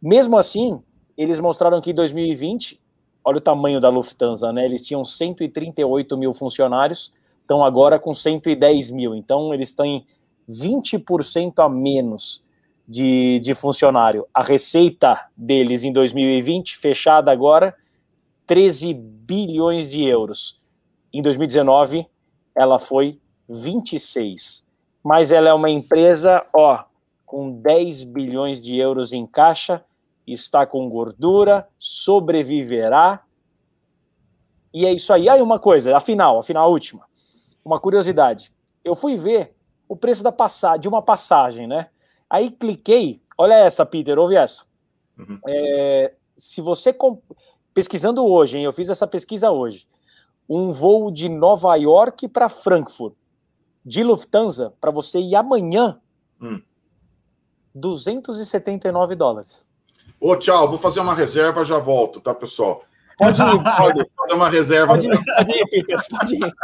Mesmo 0.00 0.38
assim, 0.38 0.80
eles 1.16 1.40
mostraram 1.40 1.80
que 1.80 1.90
em 1.90 1.94
2020, 1.94 2.80
olha 3.24 3.38
o 3.38 3.40
tamanho 3.40 3.80
da 3.80 3.88
Lufthansa, 3.88 4.52
né? 4.52 4.64
Eles 4.64 4.86
tinham 4.86 5.04
138 5.04 6.16
mil 6.16 6.32
funcionários, 6.32 7.12
estão 7.48 7.64
agora 7.64 7.98
com 7.98 8.12
110 8.12 8.90
mil. 8.90 9.14
Então, 9.14 9.54
eles 9.54 9.72
têm 9.72 10.06
20% 10.46 11.64
a 11.64 11.68
menos 11.68 12.44
de, 12.86 13.40
de 13.40 13.54
funcionário. 13.54 14.26
A 14.34 14.42
receita 14.42 15.26
deles 15.34 15.82
em 15.82 15.90
2020, 15.90 16.76
fechada 16.76 17.32
agora, 17.32 17.74
13 18.46 18.92
bilhões 18.92 19.88
de 19.88 20.04
euros. 20.04 20.62
Em 21.10 21.22
2019, 21.22 22.06
ela 22.54 22.78
foi 22.78 23.18
26. 23.48 24.68
Mas 25.02 25.32
ela 25.32 25.48
é 25.48 25.54
uma 25.54 25.70
empresa, 25.70 26.44
ó, 26.54 26.84
com 27.24 27.50
10 27.50 28.04
bilhões 28.04 28.60
de 28.60 28.76
euros 28.76 29.14
em 29.14 29.26
caixa 29.26 29.82
está 30.26 30.66
com 30.66 30.86
gordura, 30.90 31.66
sobreviverá. 31.78 33.22
E 34.74 34.84
é 34.84 34.92
isso 34.92 35.10
aí. 35.14 35.26
Aí 35.26 35.40
uma 35.40 35.58
coisa, 35.58 35.96
afinal, 35.96 36.38
afinal, 36.38 36.66
a 36.66 36.68
última. 36.68 37.07
Uma 37.68 37.78
curiosidade. 37.78 38.50
Eu 38.82 38.94
fui 38.94 39.14
ver 39.14 39.54
o 39.86 39.94
preço 39.94 40.22
da 40.22 40.32
passagem, 40.32 40.80
de 40.80 40.88
uma 40.88 41.02
passagem, 41.02 41.66
né? 41.66 41.90
Aí 42.30 42.50
cliquei, 42.50 43.20
olha 43.36 43.52
essa, 43.52 43.84
Peter, 43.84 44.18
ouve 44.18 44.36
essa. 44.36 44.64
Uhum. 45.18 45.38
É, 45.46 46.14
se 46.34 46.62
você 46.62 46.94
comp... 46.94 47.20
pesquisando 47.74 48.26
hoje, 48.26 48.56
hein, 48.56 48.64
eu 48.64 48.72
fiz 48.72 48.88
essa 48.88 49.06
pesquisa 49.06 49.50
hoje, 49.50 49.86
um 50.48 50.70
voo 50.70 51.10
de 51.10 51.28
Nova 51.28 51.76
York 51.76 52.26
para 52.28 52.48
Frankfurt 52.48 53.14
de 53.84 54.02
Lufthansa 54.02 54.72
para 54.80 54.90
você 54.90 55.18
ir 55.18 55.36
amanhã, 55.36 56.00
hum. 56.40 56.62
279 57.74 59.14
dólares. 59.14 59.66
Ô, 60.18 60.34
tchau, 60.36 60.70
vou 60.70 60.78
fazer 60.78 61.00
uma 61.00 61.14
reserva, 61.14 61.62
já 61.66 61.78
volto, 61.78 62.18
tá, 62.18 62.34
pessoal? 62.34 62.82
Pode 63.18 63.42
ir, 63.42 63.44
pode 63.76 64.10
fazer 64.16 64.34
uma 64.34 64.48
reserva. 64.48 64.94
Pode 64.94 65.08
pode 65.08 65.52
ir, 65.52 65.66
Peter, 65.68 65.98
pode 66.08 66.34
ir. 66.36 66.54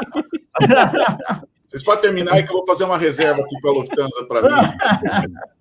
Vocês 1.68 1.82
podem 1.82 2.02
terminar 2.02 2.34
aí 2.34 2.44
que 2.44 2.50
eu 2.50 2.58
vou 2.58 2.66
fazer 2.66 2.84
uma 2.84 2.96
reserva 2.96 3.42
aqui 3.42 3.60
para 3.60 3.70
a 3.70 3.74
Lufthansa 3.74 4.24
para 4.26 4.42
mim. 4.42 4.72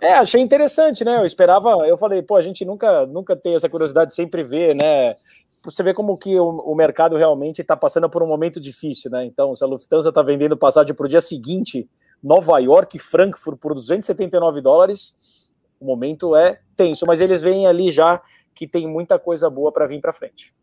É, 0.00 0.14
achei 0.14 0.40
interessante, 0.40 1.04
né? 1.04 1.18
Eu 1.18 1.24
esperava, 1.24 1.68
eu 1.86 1.98
falei, 1.98 2.22
pô, 2.22 2.34
a 2.34 2.40
gente 2.40 2.64
nunca, 2.64 3.06
nunca 3.06 3.36
tem 3.36 3.54
essa 3.54 3.68
curiosidade, 3.68 4.14
sempre 4.14 4.42
vê, 4.42 4.72
né? 4.74 5.14
Você 5.62 5.82
vê 5.82 5.92
como 5.92 6.16
que 6.16 6.38
o, 6.40 6.48
o 6.48 6.74
mercado 6.74 7.14
realmente 7.14 7.60
está 7.60 7.76
passando 7.76 8.08
por 8.08 8.22
um 8.22 8.26
momento 8.26 8.58
difícil, 8.58 9.10
né? 9.10 9.24
Então, 9.26 9.54
se 9.54 9.62
a 9.62 9.66
Lufthansa 9.66 10.08
está 10.08 10.22
vendendo 10.22 10.56
passagem 10.56 10.94
para 10.94 11.04
o 11.04 11.08
dia 11.08 11.20
seguinte, 11.20 11.86
Nova 12.22 12.58
York 12.58 12.96
e 12.96 13.00
Frankfurt 13.00 13.58
por 13.58 13.74
279 13.74 14.62
dólares, 14.62 15.48
o 15.78 15.84
momento 15.84 16.34
é 16.34 16.58
tenso, 16.74 17.04
mas 17.06 17.20
eles 17.20 17.42
veem 17.42 17.66
ali 17.66 17.90
já 17.90 18.20
que 18.54 18.66
tem 18.66 18.86
muita 18.86 19.18
coisa 19.18 19.50
boa 19.50 19.72
para 19.72 19.86
vir 19.86 20.00
para 20.00 20.12
frente. 20.12 20.54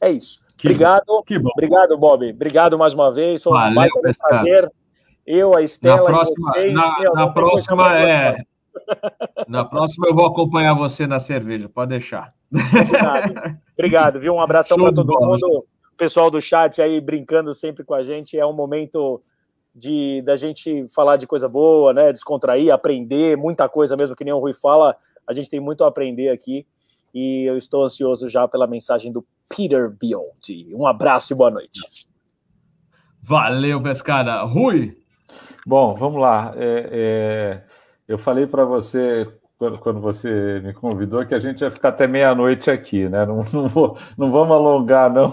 É 0.00 0.10
isso. 0.10 0.40
Que 0.56 0.68
obrigado. 0.68 1.04
Bom. 1.06 1.22
Obrigado, 1.52 1.96
Bob. 1.96 2.30
Obrigado 2.30 2.78
mais 2.78 2.94
uma 2.94 3.12
vez. 3.12 3.42
Foi 3.42 3.52
um 3.52 3.74
Valeu, 3.74 3.90
prazer. 4.18 4.72
Eu, 5.26 5.56
a 5.56 5.62
Estela, 5.62 5.96
na 5.96 6.04
próxima, 6.04 6.52
vocês, 6.52 6.74
na, 6.74 7.00
meu, 7.00 7.14
na 7.14 7.28
próxima 7.28 7.98
é. 7.98 8.36
Na 9.48 9.64
próxima 9.64 10.08
eu 10.08 10.14
vou 10.14 10.26
acompanhar 10.26 10.74
você 10.74 11.06
na 11.06 11.20
cerveja, 11.20 11.68
pode 11.68 11.90
deixar. 11.90 12.32
Obrigado, 12.52 13.58
Obrigado 13.72 14.20
viu? 14.20 14.34
Um 14.34 14.40
abração 14.40 14.76
para 14.76 14.92
todo 14.92 15.18
mundo. 15.20 15.64
O 15.92 15.96
pessoal 15.96 16.28
do 16.30 16.40
chat 16.40 16.82
aí 16.82 17.00
brincando 17.00 17.54
sempre 17.54 17.84
com 17.84 17.94
a 17.94 18.02
gente. 18.02 18.38
É 18.38 18.44
um 18.44 18.52
momento 18.52 19.22
de 19.74 20.22
da 20.22 20.36
gente 20.36 20.86
falar 20.88 21.16
de 21.16 21.26
coisa 21.26 21.48
boa, 21.48 21.92
né? 21.92 22.12
Descontrair, 22.12 22.72
aprender, 22.72 23.36
muita 23.36 23.68
coisa 23.68 23.96
mesmo, 23.96 24.14
que 24.14 24.24
nem 24.24 24.34
o 24.34 24.38
Rui 24.38 24.52
fala, 24.52 24.96
a 25.26 25.32
gente 25.32 25.48
tem 25.48 25.60
muito 25.60 25.84
a 25.84 25.88
aprender 25.88 26.28
aqui. 26.28 26.66
E 27.14 27.48
eu 27.48 27.56
estou 27.56 27.84
ansioso 27.84 28.28
já 28.28 28.48
pela 28.48 28.66
mensagem 28.66 29.12
do 29.12 29.24
Peter 29.48 29.88
Biondi. 29.88 30.74
Um 30.74 30.86
abraço 30.86 31.32
e 31.32 31.36
boa 31.36 31.50
noite. 31.50 31.80
Valeu, 33.22 33.80
Pescada. 33.80 34.42
Rui? 34.42 34.98
Bom, 35.66 35.94
vamos 35.94 36.20
lá. 36.20 36.52
É, 36.56 36.88
é, 36.92 37.64
eu 38.06 38.18
falei 38.18 38.46
para 38.46 38.64
você 38.64 39.32
quando, 39.64 39.78
quando, 39.78 40.00
você 40.00 40.60
me 40.62 40.74
convidou 40.74 41.24
que 41.24 41.34
a 41.34 41.38
gente 41.38 41.62
ia 41.62 41.70
ficar 41.70 41.88
até 41.88 42.06
meia-noite 42.06 42.70
aqui, 42.70 43.08
né? 43.08 43.24
Não, 43.24 43.44
não, 43.52 43.68
vou, 43.68 43.96
não 44.16 44.30
vamos 44.30 44.54
alongar, 44.54 45.10
não, 45.10 45.32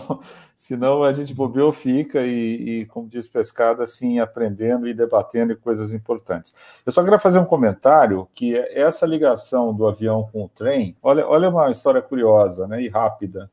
senão 0.56 1.04
a 1.04 1.12
gente 1.12 1.34
bobeou, 1.34 1.72
fica 1.72 2.22
e, 2.22 2.82
e, 2.82 2.86
como 2.86 3.10
diz 3.10 3.28
pescado, 3.28 3.82
assim, 3.82 4.20
aprendendo 4.20 4.88
e 4.88 4.94
debatendo 4.94 5.56
coisas 5.58 5.92
importantes. 5.92 6.54
Eu 6.86 6.92
só 6.92 7.04
queria 7.04 7.20
fazer 7.20 7.40
um 7.40 7.46
comentário 7.46 8.28
que 8.34 8.56
essa 8.56 9.06
ligação 9.06 9.74
do 9.74 9.88
avião 9.88 10.30
com 10.32 10.46
o 10.46 10.50
trem, 10.50 10.96
olha, 11.02 11.28
olha 11.28 11.50
uma 11.50 11.70
história 11.70 12.02
curiosa 12.02 12.68
né, 12.68 12.82
e 12.82 12.88
rápida, 12.88 13.52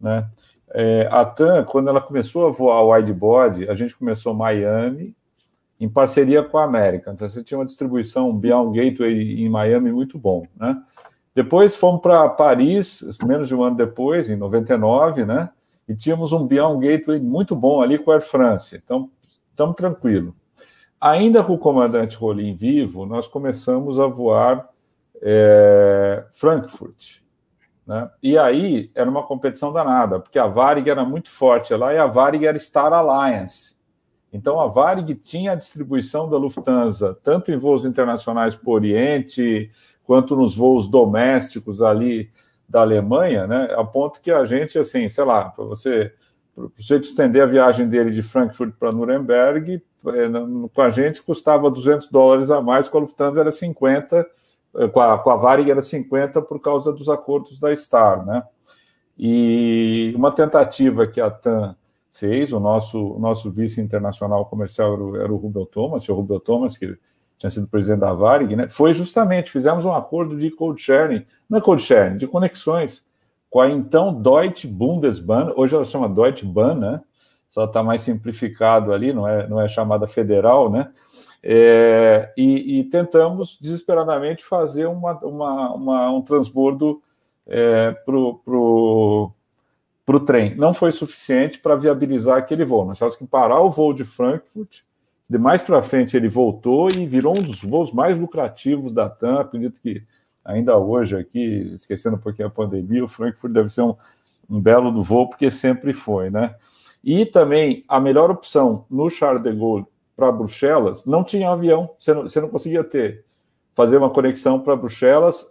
né? 0.00 0.28
É, 0.70 1.08
a 1.10 1.24
TAM, 1.24 1.64
quando 1.64 1.88
ela 1.88 2.00
começou 2.00 2.46
a 2.46 2.50
voar 2.50 2.82
widebody, 2.82 3.66
a 3.70 3.74
gente 3.74 3.96
começou 3.96 4.34
Miami, 4.34 5.16
em 5.80 5.88
parceria 5.88 6.42
com 6.42 6.58
a 6.58 6.64
América. 6.64 7.12
Então, 7.12 7.28
você 7.28 7.42
tinha 7.42 7.58
uma 7.58 7.64
distribuição, 7.64 8.36
Beyond 8.36 8.78
Gateway 8.78 9.42
em 9.42 9.48
Miami 9.48 9.92
muito 9.92 10.18
bom, 10.18 10.44
né? 10.56 10.76
Depois 11.34 11.76
fomos 11.76 12.00
para 12.00 12.28
Paris, 12.30 13.00
menos 13.24 13.46
de 13.46 13.54
um 13.54 13.62
ano 13.62 13.76
depois, 13.76 14.28
em 14.28 14.36
99, 14.36 15.24
né? 15.24 15.50
E 15.88 15.94
tínhamos 15.94 16.32
um 16.32 16.44
Beyond 16.44 16.84
Gateway 16.84 17.20
muito 17.20 17.54
bom 17.54 17.80
ali 17.80 17.96
com 17.96 18.10
a 18.10 18.14
Air 18.14 18.22
France. 18.22 18.80
Então, 18.82 19.10
estamos 19.50 19.76
tranquilo. 19.76 20.34
Ainda 21.00 21.44
com 21.44 21.54
o 21.54 21.58
comandante 21.58 22.16
Rolim 22.16 22.54
vivo, 22.56 23.06
nós 23.06 23.28
começamos 23.28 24.00
a 24.00 24.06
voar 24.08 24.68
é, 25.22 26.24
Frankfurt. 26.32 27.20
Né? 27.86 28.10
E 28.20 28.36
aí 28.36 28.90
era 28.94 29.08
uma 29.08 29.22
competição 29.22 29.72
danada, 29.72 30.18
porque 30.20 30.38
a 30.38 30.46
Varig 30.46 30.90
era 30.90 31.04
muito 31.04 31.30
forte 31.30 31.72
lá 31.72 31.94
e 31.94 31.98
a 31.98 32.06
Varig 32.06 32.44
era 32.44 32.58
Star 32.58 32.92
Alliance. 32.92 33.77
Então, 34.32 34.60
a 34.60 34.66
Varig 34.66 35.14
tinha 35.14 35.52
a 35.52 35.54
distribuição 35.54 36.28
da 36.28 36.36
Lufthansa, 36.36 37.18
tanto 37.22 37.50
em 37.50 37.56
voos 37.56 37.84
internacionais 37.84 38.54
por 38.54 38.74
Oriente, 38.74 39.70
quanto 40.04 40.36
nos 40.36 40.56
voos 40.56 40.88
domésticos 40.88 41.80
ali 41.80 42.30
da 42.68 42.82
Alemanha, 42.82 43.46
né? 43.46 43.74
A 43.76 43.84
ponto 43.84 44.20
que 44.20 44.30
a 44.30 44.44
gente, 44.44 44.78
assim, 44.78 45.08
sei 45.08 45.24
lá, 45.24 45.46
para 45.48 45.64
você, 45.64 46.12
para 46.54 46.66
você 46.76 46.96
estender 46.96 47.42
a 47.42 47.46
viagem 47.46 47.88
dele 47.88 48.10
de 48.10 48.22
Frankfurt 48.22 48.74
para 48.78 48.92
Nuremberg, 48.92 49.82
é, 50.06 50.68
com 50.74 50.82
a 50.82 50.90
gente 50.90 51.22
custava 51.22 51.70
200 51.70 52.10
dólares 52.10 52.50
a 52.50 52.60
mais, 52.60 52.88
com 52.88 52.98
a 52.98 53.00
Lufthansa 53.00 53.40
era 53.40 53.50
50, 53.50 54.26
é, 54.76 54.88
com 54.88 55.00
a, 55.00 55.18
com 55.18 55.30
a 55.30 55.36
Varig 55.36 55.70
era 55.70 55.82
50 55.82 56.42
por 56.42 56.60
causa 56.60 56.92
dos 56.92 57.08
acordos 57.08 57.58
da 57.58 57.74
Star, 57.74 58.26
né? 58.26 58.42
E 59.18 60.12
uma 60.14 60.30
tentativa 60.30 61.06
que 61.06 61.20
a 61.20 61.30
TAM 61.30 61.74
fez, 62.18 62.52
o 62.52 62.58
nosso, 62.58 63.16
nosso 63.18 63.50
vice 63.50 63.80
internacional 63.80 64.44
comercial 64.46 64.94
era 64.94 65.02
o, 65.02 65.16
era 65.16 65.32
o 65.32 65.36
Rubel 65.36 65.66
Thomas, 65.66 66.08
o 66.08 66.14
Rubel 66.14 66.40
Thomas, 66.40 66.76
que 66.76 66.96
tinha 67.38 67.50
sido 67.50 67.68
presidente 67.68 68.00
da 68.00 68.12
Varig, 68.12 68.56
né, 68.56 68.68
foi 68.68 68.92
justamente, 68.92 69.50
fizemos 69.50 69.84
um 69.84 69.92
acordo 69.92 70.36
de 70.36 70.50
code 70.50 70.80
sharing, 70.80 71.24
não 71.48 71.58
é 71.58 71.60
code 71.60 71.82
sharing, 71.82 72.16
de 72.16 72.26
conexões 72.26 73.06
com 73.48 73.60
a 73.60 73.70
então 73.70 74.12
Deutsche 74.12 74.66
Bundesbahn, 74.66 75.52
hoje 75.56 75.74
ela 75.74 75.84
chama 75.84 76.08
Deutsche 76.08 76.44
Bahn, 76.44 76.74
né, 76.74 77.00
só 77.48 77.64
está 77.64 77.82
mais 77.82 78.02
simplificado 78.02 78.92
ali, 78.92 79.12
não 79.12 79.26
é, 79.26 79.46
não 79.48 79.60
é 79.60 79.68
chamada 79.68 80.06
federal, 80.06 80.68
né, 80.68 80.90
é, 81.40 82.32
e, 82.36 82.80
e, 82.80 82.84
tentamos 82.84 83.56
desesperadamente 83.60 84.44
fazer 84.44 84.86
uma, 84.86 85.12
uma, 85.20 85.72
uma 85.72 86.10
um 86.10 86.20
transbordo 86.20 87.00
é, 87.46 87.92
para 87.92 88.16
o 88.16 89.32
para 90.08 90.16
o 90.16 90.20
trem. 90.20 90.54
Não 90.54 90.72
foi 90.72 90.90
suficiente 90.90 91.58
para 91.58 91.76
viabilizar 91.76 92.38
aquele 92.38 92.64
voo. 92.64 92.86
Nós 92.86 92.96
tivemos 92.96 93.14
que 93.14 93.26
parar 93.26 93.60
o 93.60 93.68
voo 93.68 93.92
de 93.92 94.04
Frankfurt. 94.04 94.78
De 95.28 95.36
mais 95.36 95.60
para 95.60 95.82
frente 95.82 96.16
ele 96.16 96.30
voltou 96.30 96.88
e 96.88 97.04
virou 97.04 97.36
um 97.36 97.42
dos 97.42 97.62
voos 97.62 97.92
mais 97.92 98.18
lucrativos 98.18 98.94
da 98.94 99.10
TAM. 99.10 99.40
Acredito 99.40 99.82
que 99.82 100.02
ainda 100.42 100.78
hoje 100.78 101.14
aqui, 101.14 101.70
esquecendo 101.74 102.16
um 102.16 102.18
pouquinho 102.18 102.48
a 102.48 102.50
pandemia, 102.50 103.04
o 103.04 103.08
Frankfurt 103.08 103.52
deve 103.52 103.68
ser 103.68 103.82
um, 103.82 103.94
um 104.48 104.58
belo 104.58 104.90
do 104.90 105.02
voo, 105.02 105.28
porque 105.28 105.50
sempre 105.50 105.92
foi, 105.92 106.30
né? 106.30 106.54
E 107.04 107.26
também 107.26 107.84
a 107.86 108.00
melhor 108.00 108.30
opção 108.30 108.86
no 108.90 109.10
Charles 109.10 109.42
de 109.42 109.52
Gaulle 109.52 109.84
para 110.16 110.32
Bruxelas, 110.32 111.04
não 111.04 111.22
tinha 111.22 111.50
avião, 111.50 111.90
você 111.98 112.14
não, 112.14 112.22
você 112.22 112.40
não 112.40 112.48
conseguia 112.48 112.82
ter, 112.82 113.26
fazer 113.74 113.98
uma 113.98 114.08
conexão 114.08 114.58
para 114.58 114.74
Bruxelas 114.74 115.46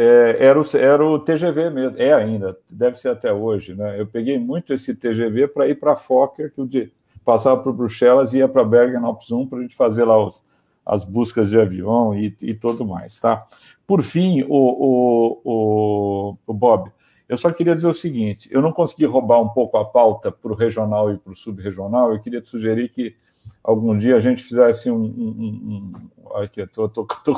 é, 0.00 0.36
era, 0.38 0.60
o, 0.60 0.64
era 0.76 1.04
o 1.04 1.18
TGV 1.18 1.70
mesmo, 1.70 1.98
é 1.98 2.12
ainda, 2.12 2.56
deve 2.70 2.96
ser 2.96 3.08
até 3.08 3.32
hoje, 3.32 3.74
né? 3.74 4.00
Eu 4.00 4.06
peguei 4.06 4.38
muito 4.38 4.72
esse 4.72 4.94
TGV 4.94 5.48
para 5.48 5.66
ir 5.66 5.74
para 5.74 5.96
Fokker, 5.96 6.52
que 6.52 6.60
o 6.60 6.66
de, 6.68 6.92
passava 7.24 7.60
por 7.60 7.72
Bruxelas 7.72 8.32
e 8.32 8.38
ia 8.38 8.46
para 8.46 8.62
Bergen 8.62 9.02
op 9.04 9.26
Zoom 9.26 9.48
para 9.48 9.58
a 9.58 9.62
gente 9.62 9.74
fazer 9.74 10.04
lá 10.04 10.24
os, 10.24 10.40
as 10.86 11.02
buscas 11.02 11.50
de 11.50 11.60
avião 11.60 12.14
e, 12.14 12.32
e 12.40 12.54
tudo 12.54 12.86
mais, 12.86 13.18
tá? 13.18 13.44
Por 13.84 14.00
fim, 14.00 14.44
o, 14.44 14.46
o, 14.48 15.40
o, 15.44 16.38
o, 16.46 16.54
Bob, 16.54 16.92
eu 17.28 17.36
só 17.36 17.50
queria 17.50 17.74
dizer 17.74 17.88
o 17.88 17.92
seguinte: 17.92 18.48
eu 18.52 18.62
não 18.62 18.70
consegui 18.70 19.04
roubar 19.04 19.42
um 19.42 19.48
pouco 19.48 19.78
a 19.78 19.84
pauta 19.84 20.30
para 20.30 20.52
o 20.52 20.54
regional 20.54 21.12
e 21.12 21.18
para 21.18 21.32
o 21.32 21.36
subregional, 21.36 22.12
eu 22.12 22.20
queria 22.20 22.40
te 22.40 22.48
sugerir 22.48 22.88
que 22.90 23.16
algum 23.62 23.96
dia 23.96 24.16
a 24.16 24.20
gente 24.20 24.42
fizesse 24.42 24.90
um. 24.90 24.96
um, 24.96 25.02
um, 25.04 25.92
um 25.92 26.36
aqui, 26.36 26.66
tô, 26.66 26.88
tô, 26.88 27.04
tô, 27.24 27.34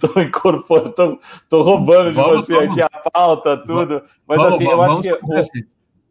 tô, 0.00 0.20
incorporando, 0.20 0.92
tô, 0.92 1.18
tô 1.48 1.62
roubando 1.62 2.10
de 2.10 2.16
vamos, 2.16 2.46
você 2.46 2.54
vamos. 2.54 2.70
aqui 2.70 2.82
a 2.82 3.10
pauta, 3.10 3.56
tudo. 3.58 4.02
Mas 4.26 4.38
vamos, 4.38 4.54
assim, 4.54 4.64
eu 4.64 4.82
acho 4.82 5.02
que 5.02 5.12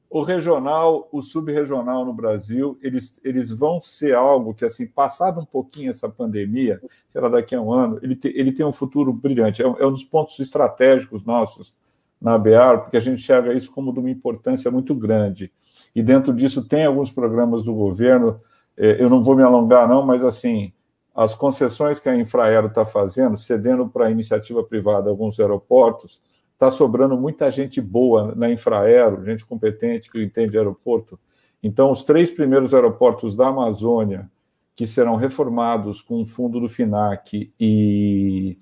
o, 0.09 0.19
o, 0.19 0.23
regional, 0.23 1.07
o 1.11 1.21
subregional 1.21 2.05
no 2.05 2.13
Brasil, 2.13 2.77
eles, 2.81 3.19
eles 3.23 3.51
vão 3.51 3.79
ser 3.79 4.15
algo 4.15 4.53
que, 4.53 4.65
assim, 4.65 4.87
passado 4.87 5.39
um 5.39 5.45
pouquinho 5.45 5.91
essa 5.91 6.09
pandemia, 6.09 6.81
será 7.09 7.29
daqui 7.29 7.55
a 7.55 7.61
um 7.61 7.71
ano, 7.71 7.99
ele, 8.01 8.15
te, 8.15 8.29
ele 8.29 8.51
tem 8.51 8.65
um 8.65 8.71
futuro 8.71 9.13
brilhante. 9.13 9.61
É, 9.61 9.65
é 9.65 9.85
um 9.85 9.91
dos 9.91 10.03
pontos 10.03 10.39
estratégicos 10.39 11.25
nossos 11.25 11.75
na 12.19 12.37
BR, 12.37 12.81
porque 12.81 12.97
a 12.97 12.99
gente 12.99 13.21
enxerga 13.21 13.53
isso 13.53 13.71
como 13.71 13.93
de 13.93 13.99
uma 13.99 14.09
importância 14.09 14.69
muito 14.69 14.93
grande. 14.93 15.51
E 15.95 16.03
dentro 16.03 16.33
disso 16.33 16.67
tem 16.67 16.85
alguns 16.85 17.11
programas 17.11 17.63
do 17.63 17.73
governo 17.73 18.41
eu 18.79 19.09
não 19.09 19.21
vou 19.21 19.35
me 19.35 19.43
alongar, 19.43 19.87
não, 19.87 20.05
mas 20.05 20.23
assim, 20.23 20.71
as 21.13 21.35
concessões 21.35 21.99
que 21.99 22.07
a 22.07 22.15
Infraero 22.15 22.67
está 22.67 22.85
fazendo, 22.85 23.37
cedendo 23.37 23.89
para 23.89 24.09
iniciativa 24.09 24.63
privada 24.63 25.09
alguns 25.09 25.37
aeroportos, 25.37 26.21
está 26.53 26.71
sobrando 26.71 27.17
muita 27.17 27.51
gente 27.51 27.81
boa 27.81 28.33
na 28.35 28.49
Infraero, 28.49 29.25
gente 29.25 29.45
competente 29.45 30.09
que 30.09 30.23
entende 30.23 30.57
aeroporto. 30.57 31.19
Então, 31.61 31.91
os 31.91 32.05
três 32.05 32.31
primeiros 32.31 32.73
aeroportos 32.73 33.35
da 33.35 33.47
Amazônia, 33.47 34.29
que 34.75 34.87
serão 34.87 35.17
reformados 35.17 36.01
com 36.01 36.21
o 36.21 36.25
fundo 36.25 36.57
do 36.57 36.69
FINAC 36.69 37.53
e, 37.59 38.57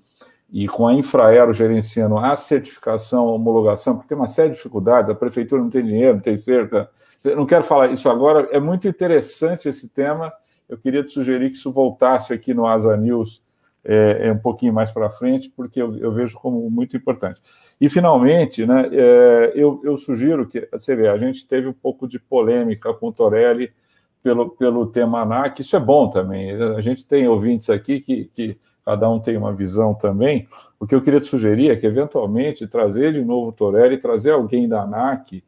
e 0.50 0.66
com 0.66 0.88
a 0.88 0.94
Infraero 0.94 1.52
gerenciando 1.52 2.18
a 2.18 2.34
certificação, 2.34 3.28
a 3.28 3.32
homologação, 3.32 3.94
porque 3.94 4.08
tem 4.08 4.16
uma 4.16 4.26
série 4.26 4.50
de 4.50 4.56
dificuldades, 4.56 5.10
a 5.10 5.14
prefeitura 5.14 5.62
não 5.62 5.70
tem 5.70 5.84
dinheiro, 5.84 6.14
não 6.14 6.22
tem 6.22 6.36
cerca, 6.36 6.90
não 7.24 7.46
quero 7.46 7.64
falar 7.64 7.90
isso 7.90 8.08
agora, 8.08 8.48
é 8.50 8.60
muito 8.60 8.86
interessante 8.86 9.68
esse 9.68 9.88
tema. 9.88 10.32
Eu 10.68 10.78
queria 10.78 11.02
te 11.02 11.10
sugerir 11.10 11.50
que 11.50 11.56
isso 11.56 11.72
voltasse 11.72 12.32
aqui 12.32 12.52
no 12.52 12.66
Asa 12.66 12.96
News 12.96 13.42
é, 13.84 14.28
é 14.28 14.32
um 14.32 14.38
pouquinho 14.38 14.72
mais 14.72 14.90
para 14.90 15.08
frente, 15.08 15.50
porque 15.54 15.80
eu, 15.80 15.96
eu, 15.96 16.12
vejo 16.12 16.36
como 16.38 16.68
muito 16.70 16.96
importante. 16.96 17.40
E, 17.80 17.88
finalmente, 17.88 18.66
né, 18.66 18.88
é, 18.92 19.52
eu, 19.54 19.80
eu, 19.82 19.96
sugiro 19.96 20.46
que, 20.46 20.68
você 20.70 20.94
vê, 20.94 21.08
a 21.08 21.16
gente 21.16 21.46
teve 21.46 21.68
um 21.68 21.72
pouco 21.72 22.06
de 22.06 22.18
polêmica 22.18 22.92
com 22.92 23.08
o 23.08 23.12
Torelli 23.12 23.72
pelo, 24.22 24.50
pelo 24.50 24.86
tema 24.86 25.22
ANAC, 25.22 25.60
isso 25.60 25.76
é 25.76 25.80
bom 25.80 26.10
também. 26.10 26.52
A 26.52 26.80
gente 26.80 27.06
tem 27.06 27.28
ouvintes 27.28 27.70
aqui 27.70 28.00
que, 28.00 28.24
que 28.34 28.58
cada 28.84 29.08
um 29.08 29.20
tem 29.20 29.36
uma 29.36 29.54
visão 29.54 29.94
também. 29.94 30.46
O 30.78 30.86
que 30.86 30.94
eu 30.94 31.00
queria 31.00 31.20
te 31.20 31.26
sugerir 31.26 31.70
é 31.70 31.76
que, 31.76 31.86
eventualmente, 31.86 32.66
trazer 32.66 33.12
de 33.12 33.24
novo 33.24 33.48
o 33.48 33.52
Torelli, 33.52 33.96
trazer 33.96 34.32
alguém 34.32 34.68
da 34.68 34.82
ANAC 34.82 35.42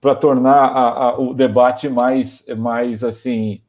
para 0.00 0.14
tornar 0.14 0.64
a, 0.64 1.08
a, 1.10 1.18
o 1.20 1.34
debate 1.34 1.88
mais, 1.88 2.44
mais 2.56 3.04
assim, 3.04 3.60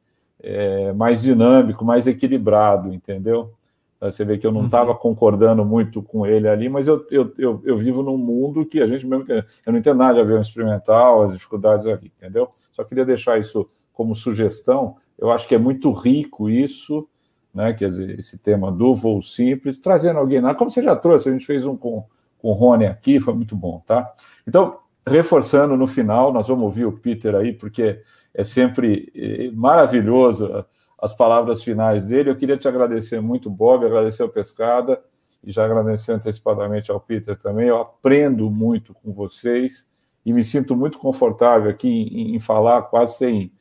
é, 0.42 0.92
mais 0.92 1.22
dinâmico, 1.22 1.84
mais 1.84 2.06
equilibrado, 2.06 2.92
entendeu? 2.92 3.52
Você 4.00 4.24
vê 4.24 4.38
que 4.38 4.46
eu 4.46 4.52
não 4.52 4.64
estava 4.64 4.92
uhum. 4.92 4.96
concordando 4.96 5.62
muito 5.62 6.02
com 6.02 6.24
ele 6.24 6.48
ali, 6.48 6.70
mas 6.70 6.88
eu, 6.88 7.06
eu, 7.10 7.32
eu, 7.36 7.60
eu, 7.64 7.76
vivo 7.76 8.02
num 8.02 8.16
mundo 8.16 8.64
que 8.64 8.80
a 8.80 8.86
gente 8.86 9.06
mesmo 9.06 9.26
tem. 9.26 9.44
Eu 9.66 9.72
não 9.72 9.78
entendo 9.78 9.98
nada 9.98 10.14
de 10.14 10.20
avião 10.20 10.40
experimental, 10.40 11.22
as 11.22 11.34
dificuldades 11.34 11.86
ali, 11.86 12.10
entendeu? 12.16 12.48
Só 12.72 12.82
queria 12.82 13.04
deixar 13.04 13.38
isso 13.38 13.68
como 13.92 14.16
sugestão. 14.16 14.96
Eu 15.18 15.30
acho 15.30 15.46
que 15.46 15.54
é 15.54 15.58
muito 15.58 15.92
rico 15.92 16.48
isso, 16.48 17.06
né? 17.52 17.74
Quer 17.74 17.88
dizer, 17.88 18.18
esse 18.18 18.38
tema 18.38 18.72
do 18.72 18.94
voo 18.94 19.20
simples, 19.20 19.78
trazendo 19.80 20.18
alguém 20.18 20.40
lá, 20.40 20.54
como 20.54 20.70
você 20.70 20.82
já 20.82 20.96
trouxe, 20.96 21.28
a 21.28 21.32
gente 21.32 21.44
fez 21.44 21.66
um 21.66 21.76
com, 21.76 22.02
com 22.38 22.48
o 22.48 22.52
Rony 22.52 22.86
aqui, 22.86 23.20
foi 23.20 23.34
muito 23.34 23.54
bom, 23.54 23.82
tá? 23.84 24.14
Então, 24.48 24.78
reforçando 25.06 25.76
no 25.76 25.86
final, 25.86 26.32
nós 26.32 26.48
vamos 26.48 26.64
ouvir 26.64 26.84
o 26.84 26.92
Peter 26.92 27.34
aí, 27.34 27.52
porque 27.52 28.02
é 28.34 28.44
sempre 28.44 29.10
eh, 29.14 29.50
maravilhoso 29.52 30.64
as 31.00 31.14
palavras 31.14 31.62
finais 31.62 32.04
dele. 32.04 32.30
Eu 32.30 32.36
queria 32.36 32.56
te 32.56 32.68
agradecer 32.68 33.20
muito, 33.20 33.50
Bob, 33.50 33.84
agradecer 33.84 34.22
ao 34.22 34.28
Pescada 34.28 35.02
e 35.42 35.50
já 35.50 35.64
agradecer 35.64 36.12
antecipadamente 36.12 36.90
ao 36.90 37.00
Peter 37.00 37.36
também. 37.38 37.68
Eu 37.68 37.78
aprendo 37.78 38.50
muito 38.50 38.94
com 38.94 39.12
vocês 39.12 39.88
e 40.24 40.32
me 40.32 40.44
sinto 40.44 40.76
muito 40.76 40.98
confortável 40.98 41.70
aqui 41.70 41.88
em, 41.88 42.34
em 42.34 42.38
falar 42.38 42.82
quase 42.82 43.16
sem, 43.16 43.52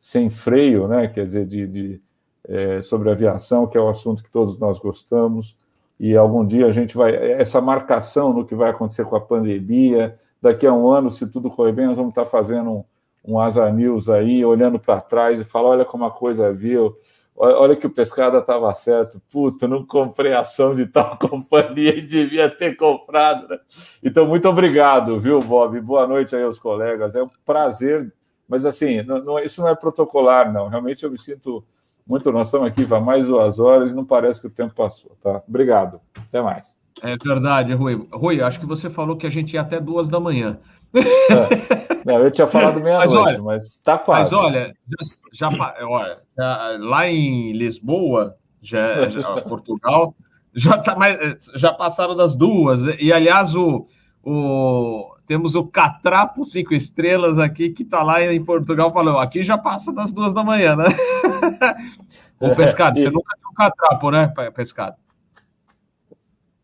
sem 0.00 0.30
freio, 0.30 0.88
né? 0.88 1.08
Quer 1.08 1.24
dizer, 1.26 1.46
de, 1.46 1.66
de 1.66 2.02
é, 2.48 2.80
sobre 2.80 3.10
aviação, 3.10 3.66
que 3.66 3.76
é 3.76 3.80
o 3.80 3.88
assunto 3.88 4.22
que 4.22 4.30
todos 4.30 4.58
nós 4.58 4.78
gostamos. 4.78 5.56
e 6.00 6.16
algum 6.16 6.46
dia 6.46 6.66
a 6.66 6.72
gente 6.72 6.96
vai. 6.96 7.14
Essa 7.14 7.60
marcação 7.60 8.32
no 8.32 8.46
que 8.46 8.54
vai 8.54 8.70
acontecer 8.70 9.04
com 9.04 9.16
a 9.16 9.20
pandemia, 9.20 10.18
daqui 10.40 10.66
a 10.66 10.72
um 10.72 10.90
ano, 10.90 11.10
se 11.10 11.26
tudo 11.26 11.50
correr 11.50 11.72
bem, 11.72 11.86
nós 11.86 11.96
vamos 11.96 12.10
estar 12.10 12.26
fazendo 12.26 12.70
um, 12.70 12.84
um 13.24 13.40
Asa 13.40 13.70
News 13.70 14.08
aí, 14.08 14.44
olhando 14.44 14.78
para 14.78 15.00
trás 15.00 15.40
e 15.40 15.44
falar: 15.44 15.70
olha 15.70 15.84
como 15.84 16.04
a 16.04 16.10
coisa 16.10 16.52
viu, 16.52 16.96
olha 17.36 17.76
que 17.76 17.86
o 17.86 17.90
Pescada 17.90 18.38
estava 18.38 18.72
certo, 18.74 19.20
puta, 19.30 19.68
não 19.68 19.84
comprei 19.84 20.32
ação 20.32 20.74
de 20.74 20.86
tal 20.86 21.16
companhia 21.20 21.96
e 21.96 22.02
devia 22.02 22.50
ter 22.50 22.76
comprado. 22.76 23.48
Né? 23.48 23.58
Então, 24.02 24.26
muito 24.26 24.48
obrigado, 24.48 25.18
viu, 25.20 25.38
Bob? 25.40 25.80
Boa 25.80 26.06
noite 26.06 26.34
aí 26.34 26.42
aos 26.42 26.58
colegas, 26.58 27.14
é 27.14 27.22
um 27.22 27.30
prazer, 27.44 28.12
mas 28.48 28.64
assim, 28.64 29.02
não, 29.02 29.22
não, 29.22 29.38
isso 29.38 29.60
não 29.60 29.68
é 29.68 29.74
protocolar, 29.74 30.52
não, 30.52 30.68
realmente 30.68 31.04
eu 31.04 31.10
me 31.10 31.18
sinto 31.18 31.64
muito. 32.06 32.30
Nós 32.30 32.48
estamos 32.48 32.68
aqui 32.68 32.86
há 32.94 33.00
mais 33.00 33.26
duas 33.26 33.58
horas 33.58 33.90
e 33.90 33.94
não 33.94 34.04
parece 34.04 34.40
que 34.40 34.46
o 34.46 34.50
tempo 34.50 34.74
passou, 34.74 35.16
tá? 35.20 35.42
Obrigado. 35.46 36.00
Até 36.28 36.40
mais. 36.40 36.75
É 37.02 37.16
verdade, 37.16 37.74
Rui. 37.74 38.06
Rui, 38.12 38.40
acho 38.40 38.58
que 38.58 38.66
você 38.66 38.88
falou 38.88 39.16
que 39.16 39.26
a 39.26 39.30
gente 39.30 39.54
ia 39.54 39.60
até 39.60 39.80
duas 39.80 40.08
da 40.08 40.18
manhã. 40.18 40.58
É. 40.94 42.04
Não, 42.04 42.18
eu 42.20 42.30
tinha 42.30 42.46
falado 42.46 42.78
meia-noite, 42.80 43.40
mas 43.40 43.64
está 43.64 43.98
quase. 43.98 44.32
Mas 44.34 44.44
olha, 44.44 44.74
já, 45.32 45.50
já, 45.50 45.86
olha, 45.86 46.18
já, 46.36 46.76
lá 46.78 47.08
em 47.08 47.52
Lisboa, 47.52 48.36
já, 48.62 49.08
já 49.08 49.40
Portugal, 49.42 50.14
já, 50.54 50.78
tá 50.78 50.94
mais, 50.94 51.50
já 51.54 51.72
passaram 51.72 52.16
das 52.16 52.34
duas. 52.34 52.86
E, 52.98 53.12
aliás, 53.12 53.54
o, 53.54 53.84
o, 54.24 55.14
temos 55.26 55.54
o 55.54 55.66
Catrapo 55.66 56.44
Cinco 56.44 56.74
Estrelas 56.74 57.38
aqui, 57.38 57.70
que 57.70 57.82
está 57.82 58.02
lá 58.02 58.22
em 58.22 58.42
Portugal, 58.42 58.90
falou: 58.90 59.18
aqui 59.18 59.42
já 59.42 59.58
passa 59.58 59.92
das 59.92 60.12
duas 60.12 60.32
da 60.32 60.42
manhã, 60.42 60.76
né? 60.76 60.86
o 62.40 62.54
pescado, 62.54 62.98
você 62.98 63.10
nunca 63.10 63.36
viu 63.38 63.50
um 63.50 63.54
catrapo, 63.54 64.10
né, 64.10 64.32
pescado? 64.54 64.96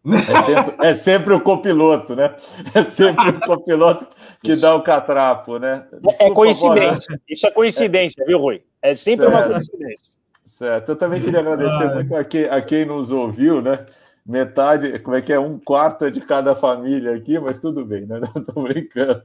É 0.04 0.42
sempre, 0.42 0.86
é 0.86 0.94
sempre, 0.94 1.34
o 1.34 1.40
copiloto, 1.40 2.16
né? 2.16 2.34
É 2.74 2.82
sempre 2.82 3.28
o 3.30 3.40
copiloto 3.40 4.08
que 4.42 4.56
dá 4.56 4.74
o 4.74 4.82
catrapo, 4.82 5.58
né? 5.58 5.86
É 5.92 5.96
Desculpa, 5.96 6.24
é 6.24 6.30
coincidência. 6.30 7.20
Isso 7.28 7.46
é 7.46 7.50
coincidência, 7.52 8.22
é. 8.22 8.26
viu, 8.26 8.38
Rui? 8.38 8.62
É 8.82 8.94
sempre 8.94 9.26
certo. 9.26 9.36
uma 9.36 9.48
coincidência. 9.48 10.12
Certo. 10.44 10.88
Eu 10.90 10.96
também 10.96 11.22
queria 11.22 11.38
agradecer 11.38 11.84
ah. 11.84 11.94
muito 11.94 12.16
a 12.16 12.24
quem, 12.24 12.44
a 12.44 12.60
quem 12.60 12.84
nos 12.84 13.12
ouviu, 13.12 13.62
né? 13.62 13.86
Metade, 14.26 14.98
como 15.00 15.16
é 15.16 15.22
que 15.22 15.32
é? 15.32 15.38
Um 15.38 15.58
quarto 15.58 16.10
de 16.10 16.20
cada 16.20 16.54
família 16.54 17.14
aqui, 17.14 17.38
mas 17.38 17.58
tudo 17.58 17.84
bem, 17.84 18.06
né? 18.06 18.20
Não 18.34 18.42
tô 18.42 18.62
brincando. 18.62 19.22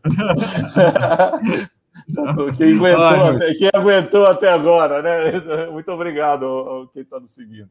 quem, 2.58 2.76
aguentou 2.76 3.04
Ai, 3.04 3.36
até, 3.36 3.54
quem 3.54 3.70
aguentou 3.74 4.26
até 4.26 4.50
agora, 4.50 5.02
né? 5.02 5.68
Muito 5.72 5.92
obrigado 5.92 6.46
a 6.46 6.94
quem 6.94 7.02
está 7.02 7.20
nos 7.20 7.32
seguindo. 7.32 7.70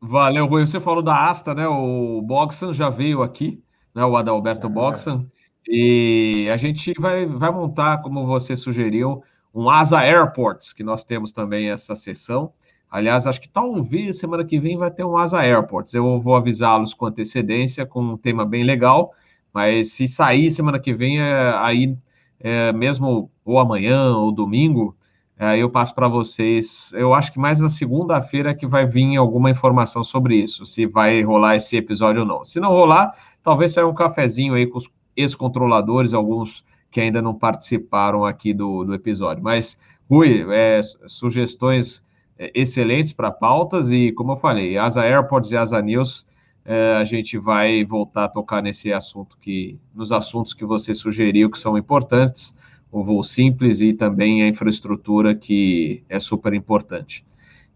Valeu, 0.00 0.46
Rui. 0.46 0.66
Você 0.66 0.78
falou 0.78 1.02
da 1.02 1.28
Asta, 1.28 1.54
né? 1.54 1.66
O 1.66 2.22
Boxan 2.22 2.72
já 2.72 2.88
veio 2.88 3.22
aqui, 3.22 3.62
né? 3.94 4.04
O 4.04 4.16
Adalberto 4.16 4.66
é. 4.66 4.70
Boxan. 4.70 5.26
E 5.66 6.48
a 6.52 6.56
gente 6.56 6.94
vai, 6.98 7.26
vai 7.26 7.50
montar, 7.50 7.98
como 7.98 8.26
você 8.26 8.56
sugeriu, 8.56 9.22
um 9.54 9.68
Asa 9.68 9.98
Airports, 9.98 10.72
que 10.72 10.82
nós 10.82 11.04
temos 11.04 11.32
também 11.32 11.68
essa 11.68 11.94
sessão. 11.96 12.52
Aliás, 12.90 13.26
acho 13.26 13.40
que 13.40 13.48
talvez 13.48 14.18
semana 14.18 14.44
que 14.44 14.58
vem 14.58 14.78
vai 14.78 14.90
ter 14.90 15.04
um 15.04 15.16
Asa 15.16 15.40
Airports. 15.40 15.92
Eu 15.92 16.20
vou 16.20 16.36
avisá-los 16.36 16.94
com 16.94 17.06
antecedência, 17.06 17.84
com 17.84 18.00
um 18.00 18.16
tema 18.16 18.46
bem 18.46 18.64
legal. 18.64 19.12
Mas 19.52 19.92
se 19.92 20.06
sair 20.06 20.50
semana 20.50 20.78
que 20.78 20.94
vem, 20.94 21.20
é, 21.20 21.52
aí 21.56 21.98
é, 22.40 22.72
mesmo 22.72 23.30
ou 23.44 23.58
amanhã 23.58 24.16
ou 24.16 24.32
domingo, 24.32 24.96
Aí 25.38 25.60
eu 25.60 25.70
passo 25.70 25.94
para 25.94 26.08
vocês. 26.08 26.90
Eu 26.94 27.14
acho 27.14 27.32
que 27.32 27.38
mais 27.38 27.60
na 27.60 27.68
segunda-feira 27.68 28.54
que 28.54 28.66
vai 28.66 28.84
vir 28.84 29.16
alguma 29.16 29.50
informação 29.50 30.02
sobre 30.02 30.36
isso, 30.36 30.66
se 30.66 30.84
vai 30.84 31.22
rolar 31.22 31.56
esse 31.56 31.76
episódio 31.76 32.22
ou 32.22 32.26
não. 32.26 32.42
Se 32.42 32.58
não 32.58 32.70
rolar, 32.70 33.14
talvez 33.42 33.72
saia 33.72 33.86
um 33.86 33.94
cafezinho 33.94 34.54
aí 34.54 34.66
com 34.66 34.78
os 34.78 34.90
ex-controladores, 35.16 36.12
alguns 36.12 36.64
que 36.90 37.00
ainda 37.00 37.22
não 37.22 37.34
participaram 37.34 38.24
aqui 38.24 38.52
do, 38.52 38.84
do 38.84 38.94
episódio. 38.94 39.42
Mas, 39.42 39.78
Rui, 40.10 40.44
é, 40.50 40.80
sugestões 41.06 42.02
é, 42.36 42.50
excelentes 42.54 43.12
para 43.12 43.30
pautas 43.30 43.90
e, 43.92 44.10
como 44.12 44.32
eu 44.32 44.36
falei, 44.36 44.76
Asa 44.76 45.02
Airports 45.02 45.52
e 45.52 45.56
Asa 45.56 45.80
News, 45.80 46.26
é, 46.64 46.96
a 46.96 47.04
gente 47.04 47.38
vai 47.38 47.84
voltar 47.84 48.24
a 48.24 48.28
tocar 48.28 48.62
nesse 48.62 48.92
assunto 48.92 49.38
que, 49.38 49.78
nos 49.94 50.10
assuntos 50.10 50.52
que 50.52 50.64
você 50.64 50.94
sugeriu 50.94 51.50
que 51.50 51.58
são 51.58 51.78
importantes 51.78 52.54
o 52.90 53.02
voo 53.02 53.22
simples 53.22 53.80
e 53.80 53.92
também 53.92 54.42
a 54.42 54.48
infraestrutura 54.48 55.34
que 55.34 56.02
é 56.08 56.18
super 56.18 56.54
importante. 56.54 57.24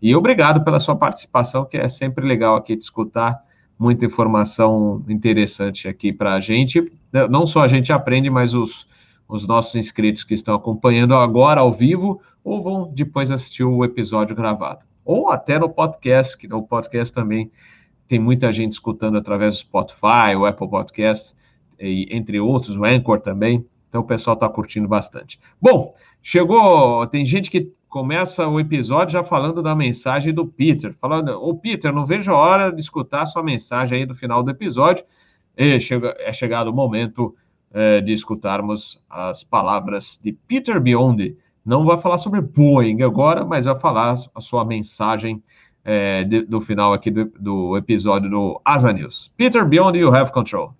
E 0.00 0.16
obrigado 0.16 0.65
pela 0.65 0.81
sua 0.81 0.97
participação, 0.97 1.65
que 1.65 1.76
é 1.76 1.86
sempre 1.86 2.26
legal 2.26 2.57
aqui 2.57 2.74
de 2.74 2.82
escutar 2.82 3.41
muita 3.78 4.07
informação 4.07 5.05
interessante 5.08 5.89
aqui 5.89 6.12
para 6.12 6.34
a 6.34 6.41
gente. 6.41 6.92
Não 7.31 7.47
só 7.47 7.62
a 7.62 7.68
gente 7.68 7.92
aprende, 7.92 8.31
mas 8.31 8.55
os, 8.55 8.86
os 9.28 9.47
nossos 9.47 9.74
inscritos 9.76 10.24
que 10.24 10.34
estão 10.34 10.55
acompanhando 10.55 11.15
agora 11.15 11.60
ao 11.60 11.73
vivo 11.73 12.20
ou 12.42 12.60
vão 12.60 12.92
depois 12.92 13.31
assistir 13.31 13.65
o 13.65 13.84
episódio 13.84 14.34
gravado. 14.34 14.84
Ou 15.05 15.31
até 15.31 15.58
no 15.58 15.68
podcast, 15.68 16.36
que 16.36 16.49
no 16.49 16.62
podcast 16.62 17.12
também 17.15 17.50
tem 18.07 18.18
muita 18.18 18.52
gente 18.52 18.73
escutando 18.73 19.18
através 19.18 19.55
do 19.55 19.60
Spotify, 19.60 20.36
o 20.36 20.44
Apple 20.44 20.68
Podcast, 20.68 21.34
e, 21.78 22.07
entre 22.10 22.39
outros, 22.39 22.76
o 22.76 22.84
Anchor 22.84 23.20
também. 23.20 23.65
Então 23.92 24.00
o 24.00 24.04
pessoal 24.04 24.32
está 24.32 24.48
curtindo 24.48 24.88
bastante. 24.88 25.38
Bom, 25.60 25.92
chegou. 26.22 27.06
Tem 27.08 27.26
gente 27.26 27.50
que 27.50 27.70
começa 27.90 28.48
o 28.48 28.58
episódio 28.58 29.12
já 29.12 29.22
falando 29.22 29.62
da 29.62 29.76
mensagem 29.76 30.32
do 30.32 30.46
Peter, 30.46 30.96
falando: 30.98 31.28
Ô 31.32 31.54
Peter, 31.54 31.92
não 31.92 32.06
vejo 32.06 32.32
a 32.32 32.36
hora 32.36 32.72
de 32.72 32.80
escutar 32.80 33.20
a 33.20 33.26
sua 33.26 33.42
mensagem 33.42 33.98
aí 33.98 34.06
do 34.06 34.14
final 34.14 34.42
do 34.42 34.50
episódio. 34.50 35.04
E 35.54 35.78
chega, 35.78 36.16
é 36.20 36.32
chegado 36.32 36.68
o 36.68 36.72
momento 36.72 37.36
é, 37.70 38.00
de 38.00 38.14
escutarmos 38.14 38.98
as 39.10 39.44
palavras 39.44 40.18
de 40.22 40.32
Peter 40.32 40.80
Biondi. 40.80 41.36
Não 41.62 41.84
vai 41.84 41.98
falar 41.98 42.16
sobre 42.16 42.40
Boeing 42.40 43.02
agora, 43.02 43.44
mas 43.44 43.66
vai 43.66 43.76
falar 43.76 44.14
a 44.34 44.40
sua 44.40 44.64
mensagem 44.64 45.42
é, 45.84 46.24
de, 46.24 46.46
do 46.46 46.62
final 46.62 46.94
aqui 46.94 47.10
do, 47.10 47.26
do 47.38 47.76
episódio 47.76 48.30
do 48.30 48.58
Asa 48.64 48.90
News. 48.90 49.30
Peter 49.36 49.66
Biondi, 49.66 49.98
you 49.98 50.14
have 50.14 50.32
control. 50.32 50.74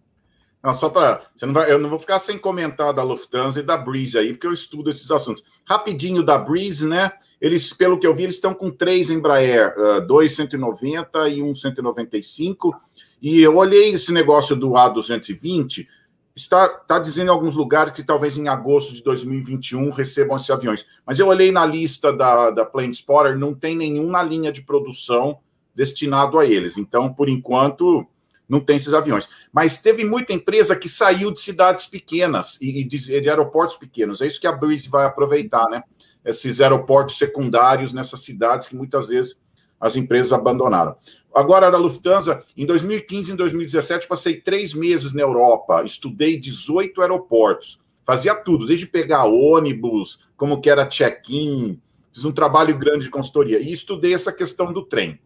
Não, 0.63 0.75
só 0.75 0.89
para. 0.89 1.23
Eu 1.69 1.79
não 1.79 1.91
vou 1.91 1.99
ficar 1.99 2.21
sem 2.21 2.39
comentar 2.39 2.95
da 2.95 3.03
Lufthansa 3.03 3.59
e 3.59 3.65
da 3.65 3.77
Breeze 3.77 4.17
aí, 4.17 4.33
porque 4.33 4.47
eu 4.47 4.53
estudo 4.53 4.91
esses 4.91 5.11
assuntos. 5.11 5.43
Rapidinho 5.65 6.23
da 6.23 6.39
Breeze, 6.39 6.87
né? 6.87 7.11
Eles, 7.41 7.73
pelo 7.73 7.99
que 7.99 8.07
eu 8.07 8.15
vi, 8.15 8.23
eles 8.23 8.37
estão 8.37 8.55
com 8.55 8.71
três 8.71 9.11
Embraer, 9.11 9.75
uh, 9.77 10.07
dois 10.07 10.37
190 10.37 11.29
e 11.29 11.43
um 11.43 11.53
195. 11.53 12.73
E 13.21 13.41
eu 13.43 13.57
olhei 13.57 13.93
esse 13.93 14.13
negócio 14.13 14.55
do 14.55 14.71
A220, 14.71 15.89
está, 16.37 16.67
está 16.67 17.01
dizendo 17.01 17.27
em 17.27 17.31
alguns 17.33 17.57
lugares 17.57 17.93
que 17.93 18.05
talvez 18.05 18.37
em 18.37 18.47
agosto 18.47 18.95
de 18.95 19.03
2021 19.03 19.91
recebam 19.91 20.37
esses 20.37 20.51
aviões. 20.51 20.87
Mas 21.05 21.19
eu 21.19 21.27
olhei 21.27 21.51
na 21.51 21.67
lista 21.67 22.13
da, 22.13 22.51
da 22.51 22.65
Plane 22.65 22.93
Spotter, 22.93 23.37
não 23.37 23.53
tem 23.53 23.77
nenhum 23.77 24.09
na 24.09 24.23
linha 24.23 24.53
de 24.53 24.63
produção 24.63 25.41
destinado 25.75 26.39
a 26.39 26.47
eles. 26.47 26.77
Então, 26.77 27.13
por 27.13 27.29
enquanto, 27.29 28.07
não 28.53 28.61
tem 28.61 28.77
esses 28.77 28.93
aviões. 28.93 29.27
Mas 29.51 29.79
teve 29.79 30.05
muita 30.05 30.35
empresa 30.35 30.77
que 30.77 30.87
saiu 30.87 31.33
de 31.33 31.41
cidades 31.41 31.87
pequenas 31.87 32.59
e, 32.61 32.85
de, 32.85 32.99
de 32.99 33.31
aeroportos 33.31 33.77
pequenos. 33.77 34.21
É 34.21 34.27
isso 34.27 34.39
que 34.39 34.47
a 34.47 34.53
Breeze 34.53 34.91
vai 34.91 35.07
aproveitar, 35.07 35.67
né? 35.71 35.83
Esses 36.23 36.61
aeroportos 36.61 37.17
secundários 37.17 37.95
nessas 37.95 38.21
cidades 38.21 38.69
que 38.69 38.77
muitas 38.77 39.09
vezes 39.09 39.41
as 39.81 39.97
empresas 39.97 40.35
abandonaram. 40.35 40.95
Agora, 41.35 41.71
da 41.71 41.79
Lufthansa, 41.79 42.45
em 42.55 42.67
2015 42.67 43.33
e 43.33 43.37
2017, 43.37 44.07
passei 44.07 44.39
três 44.39 44.75
meses 44.75 45.15
na 45.15 45.23
Europa, 45.23 45.83
estudei 45.83 46.39
18 46.39 47.01
aeroportos, 47.01 47.81
fazia 48.05 48.35
tudo, 48.35 48.67
desde 48.67 48.87
pegar 48.87 49.25
ônibus, 49.25 50.27
como 50.37 50.61
que 50.61 50.69
era 50.69 50.87
check-in, 50.87 51.81
fiz 52.13 52.27
um 52.27 52.33
trabalho 52.33 52.77
grande 52.77 53.05
de 53.05 53.11
consultoria 53.11 53.59
e 53.59 53.73
estudei 53.73 54.13
essa 54.13 54.31
questão 54.31 54.75
do 54.75 54.85
trem. 54.85 55.19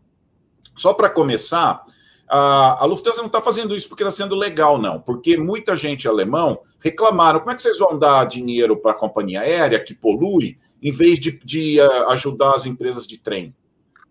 Só 0.77 0.95
para 0.95 1.11
começar, 1.11 1.85
a, 2.29 2.83
a 2.83 2.85
Lufthansa 2.85 3.19
não 3.19 3.27
está 3.27 3.41
fazendo 3.41 3.75
isso 3.75 3.89
porque 3.89 4.03
está 4.03 4.11
sendo 4.11 4.35
legal, 4.35 4.79
não. 4.79 5.01
Porque 5.01 5.37
muita 5.37 5.77
gente 5.77 6.09
alemão 6.09 6.61
reclamaram: 6.81 7.41
como 7.41 7.53
é 7.53 7.55
que 7.55 7.63
vocês 7.63 7.79
vão 7.79 7.99
dar 7.99 8.25
dinheiro 8.27 8.77
para 8.77 8.93
a 8.93 8.95
companhia 8.95 9.41
aérea 9.41 9.83
que 9.83 9.95
polui, 9.95 10.59
em 10.83 10.93
vez 10.93 11.19
de, 11.19 11.39
de 11.45 11.81
uh, 11.81 12.11
ajudar 12.11 12.55
as 12.55 12.67
empresas 12.67 13.07
de 13.07 13.19
trem? 13.19 13.55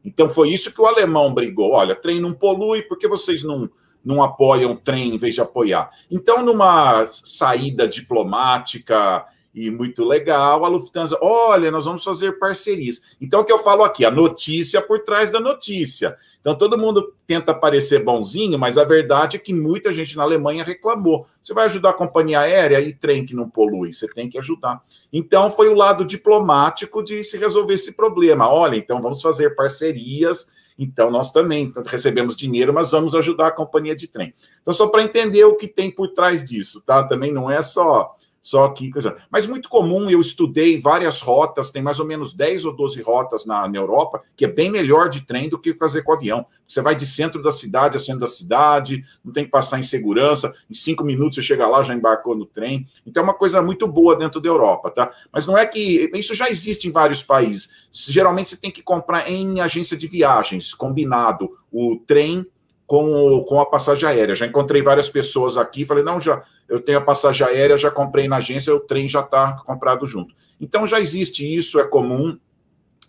Então 0.04 0.30
foi 0.30 0.50
isso 0.50 0.74
que 0.74 0.82
o 0.82 0.86
alemão 0.86 1.34
brigou. 1.34 1.72
Olha, 1.72 1.96
trem 1.96 2.20
não 2.20 2.34
polui, 2.34 2.84
por 2.84 2.98
que 2.98 3.08
vocês 3.08 3.44
não, 3.44 3.70
não 4.04 4.24
apoiam 4.24 4.76
trem 4.76 5.16
em 5.16 5.18
vez 5.18 5.34
de 5.36 5.42
apoiar? 5.42 5.90
Então, 6.12 6.44
numa 6.44 7.10
saída 7.12 7.88
diplomática 7.88 9.26
e 9.56 9.72
muito 9.72 10.04
legal. 10.04 10.66
A 10.66 10.68
Lufthansa, 10.68 11.18
olha, 11.22 11.72
nós 11.72 11.86
vamos 11.86 12.04
fazer 12.04 12.38
parcerias. 12.38 13.02
Então, 13.22 13.40
o 13.40 13.46
que 13.46 13.54
eu 13.54 13.58
falo 13.58 13.86
aqui, 13.86 14.04
a 14.04 14.12
notícia 14.12 14.82
por 14.82 15.00
trás 15.00 15.32
da 15.32 15.40
notícia. 15.40 16.18
Então, 16.42 16.56
todo 16.56 16.78
mundo 16.78 17.16
tenta 17.26 17.54
parecer 17.54 18.04
bonzinho, 18.04 18.60
mas 18.60 18.78
a 18.78 18.84
verdade 18.84 19.38
é 19.38 19.40
que 19.40 19.54
muita 19.54 19.94
gente 19.94 20.18
na 20.18 20.24
Alemanha 20.24 20.64
reclamou. 20.64 21.26
Você 21.42 21.54
vai 21.54 21.66
ajudar 21.66 21.92
a 21.92 21.94
companhia 21.94 22.42
aérea 22.42 22.82
e 22.82 22.94
trem 22.94 23.26
que 23.26 23.34
não 23.34 23.50
polui, 23.50 23.94
você 23.94 24.08
tem 24.10 24.30
que 24.30 24.38
ajudar. 24.38 24.84
Então, 25.12 25.50
foi 25.50 25.70
o 25.70 25.74
lado 25.74 26.04
diplomático 26.04 27.02
de 27.02 27.24
se 27.24 27.38
resolver 27.38 27.76
esse 27.76 27.94
problema. 27.94 28.52
Olha, 28.52 28.76
então 28.76 29.02
vamos 29.02 29.22
fazer 29.22 29.56
parcerias. 29.56 30.54
Então, 30.78 31.10
nós 31.10 31.32
também 31.32 31.72
recebemos 31.86 32.36
dinheiro, 32.36 32.74
mas 32.74 32.92
vamos 32.92 33.16
ajudar 33.16 33.48
a 33.48 33.52
companhia 33.52 33.96
de 33.96 34.10
trem. 34.10 34.34
Então, 34.62 34.74
só 34.74 34.88
para 34.88 35.02
entender 35.02 35.46
o 35.46 35.56
que 35.56 35.70
tem 35.70 35.90
por 35.90 36.10
trás 36.10 36.44
disso, 36.44 36.84
tá? 36.86 37.02
Também 37.04 37.32
não 37.32 37.50
é 37.50 37.64
só 37.64 38.14
só 38.46 38.70
que. 38.70 38.92
Mas 39.32 39.48
muito 39.48 39.68
comum, 39.68 40.08
eu 40.08 40.22
estudei 40.22 40.80
várias 40.80 41.20
rotas, 41.20 41.72
tem 41.72 41.82
mais 41.82 42.00
ou 42.00 42.06
menos 42.06 42.32
10 42.32 42.66
ou 42.66 42.76
12 42.76 43.02
rotas 43.02 43.44
na, 43.44 43.68
na 43.68 43.76
Europa, 43.76 44.22
que 44.38 44.46
é 44.46 44.48
bem 44.48 44.70
melhor 44.70 45.10
de 45.10 45.22
trem 45.22 45.50
do 45.50 45.58
que 45.58 45.74
fazer 45.74 46.04
com 46.04 46.14
avião. 46.14 46.46
Você 46.68 46.80
vai 46.80 46.96
de 46.96 47.08
centro 47.08 47.42
da 47.42 47.52
cidade 47.52 47.98
a 47.98 48.00
centro 48.00 48.20
da 48.20 48.28
cidade, 48.28 49.04
não 49.24 49.34
tem 49.34 49.46
que 49.46 49.50
passar 49.50 49.80
em 49.80 49.84
segurança, 49.84 50.54
em 50.70 50.76
cinco 50.76 51.04
minutos 51.04 51.38
você 51.38 51.42
chega 51.42 51.68
lá, 51.68 51.82
já 51.82 51.96
embarcou 51.96 52.36
no 52.36 52.46
trem. 52.46 52.86
Então 53.04 53.22
é 53.22 53.24
uma 53.24 53.34
coisa 53.34 53.64
muito 53.64 53.88
boa 53.88 54.16
dentro 54.16 54.40
da 54.40 54.48
Europa, 54.48 54.92
tá? 54.92 55.12
Mas 55.32 55.48
não 55.48 55.58
é 55.58 55.66
que. 55.66 56.12
Isso 56.14 56.36
já 56.36 56.48
existe 56.48 56.88
em 56.88 56.92
vários 56.92 57.24
países. 57.24 57.72
Geralmente 57.92 58.50
você 58.50 58.58
tem 58.58 58.70
que 58.70 58.84
comprar 58.84 59.28
em 59.28 59.60
agência 59.60 59.98
de 59.98 60.06
viagens, 60.06 60.72
combinado, 60.72 61.50
o 61.72 61.98
trem 62.06 62.46
com, 62.86 63.44
com 63.48 63.60
a 63.60 63.66
passagem 63.66 64.08
aérea. 64.08 64.36
Já 64.36 64.46
encontrei 64.46 64.82
várias 64.82 65.10
pessoas 65.10 65.58
aqui, 65.58 65.86
falei, 65.86 66.04
não, 66.04 66.20
já 66.20 66.44
eu 66.68 66.80
tenho 66.80 66.98
a 66.98 67.02
passagem 67.02 67.46
aérea, 67.46 67.78
já 67.78 67.92
comprei 67.92 68.28
na 68.28 68.38
agência, 68.38 68.74
o 68.74 68.80
trem 68.80 69.08
já 69.08 69.22
está 69.22 69.58
comprado 69.66 70.06
junto. 70.08 70.34
Então 70.60 70.88
já 70.88 71.00
existe 71.00 71.46
isso, 71.46 71.80
é 71.80 71.88
comum. 71.88 72.38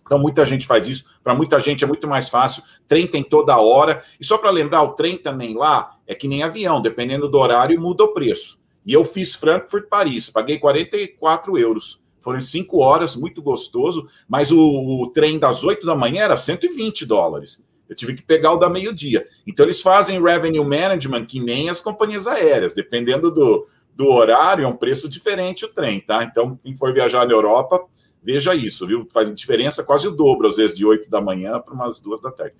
Então 0.01 0.19
muita 0.19 0.45
gente 0.45 0.65
faz 0.65 0.87
isso. 0.87 1.05
Para 1.23 1.35
muita 1.35 1.59
gente 1.59 1.83
é 1.83 1.87
muito 1.87 2.07
mais 2.07 2.29
fácil. 2.29 2.63
Trem 2.87 3.07
tem 3.07 3.23
toda 3.23 3.57
hora. 3.57 4.03
E 4.19 4.25
só 4.25 4.37
para 4.37 4.49
lembrar, 4.49 4.83
o 4.83 4.93
trem 4.93 5.17
também 5.17 5.55
lá 5.55 5.97
é 6.05 6.15
que 6.15 6.27
nem 6.27 6.43
avião, 6.43 6.81
dependendo 6.81 7.27
do 7.27 7.37
horário, 7.37 7.79
muda 7.79 8.03
o 8.03 8.13
preço. 8.13 8.61
E 8.85 8.93
eu 8.93 9.03
fiz 9.03 9.35
Frankfurt-Paris, 9.35 10.29
paguei 10.29 10.57
44 10.59 11.57
euros. 11.57 12.01
Foram 12.21 12.39
cinco 12.41 12.79
horas, 12.79 13.15
muito 13.15 13.41
gostoso, 13.41 14.07
mas 14.27 14.51
o, 14.51 14.59
o 14.59 15.07
trem 15.07 15.37
das 15.39 15.63
8 15.63 15.85
da 15.85 15.95
manhã 15.95 16.23
era 16.23 16.37
120 16.37 17.05
dólares. 17.05 17.61
Eu 17.89 17.95
tive 17.95 18.15
que 18.15 18.21
pegar 18.21 18.53
o 18.53 18.57
da 18.57 18.69
meio-dia. 18.69 19.25
Então, 19.45 19.65
eles 19.65 19.81
fazem 19.81 20.21
revenue 20.21 20.63
management 20.63 21.25
que 21.25 21.39
nem 21.39 21.69
as 21.69 21.79
companhias 21.79 22.27
aéreas, 22.27 22.73
dependendo 22.73 23.31
do, 23.31 23.67
do 23.95 24.07
horário, 24.07 24.65
é 24.65 24.67
um 24.67 24.75
preço 24.75 25.09
diferente 25.09 25.65
o 25.65 25.69
trem, 25.69 25.99
tá? 25.99 26.23
Então, 26.23 26.59
quem 26.63 26.75
for 26.75 26.93
viajar 26.93 27.25
na 27.25 27.33
Europa, 27.33 27.81
veja 28.21 28.53
isso, 28.53 28.85
viu? 28.85 29.07
Faz 29.11 29.33
diferença 29.33 29.83
quase 29.83 30.07
o 30.07 30.11
dobro, 30.11 30.47
às 30.47 30.57
vezes, 30.57 30.75
de 30.77 30.85
8 30.85 31.09
da 31.09 31.21
manhã 31.21 31.59
para 31.59 31.73
umas 31.73 31.99
duas 31.99 32.21
da 32.21 32.31
tarde. 32.31 32.55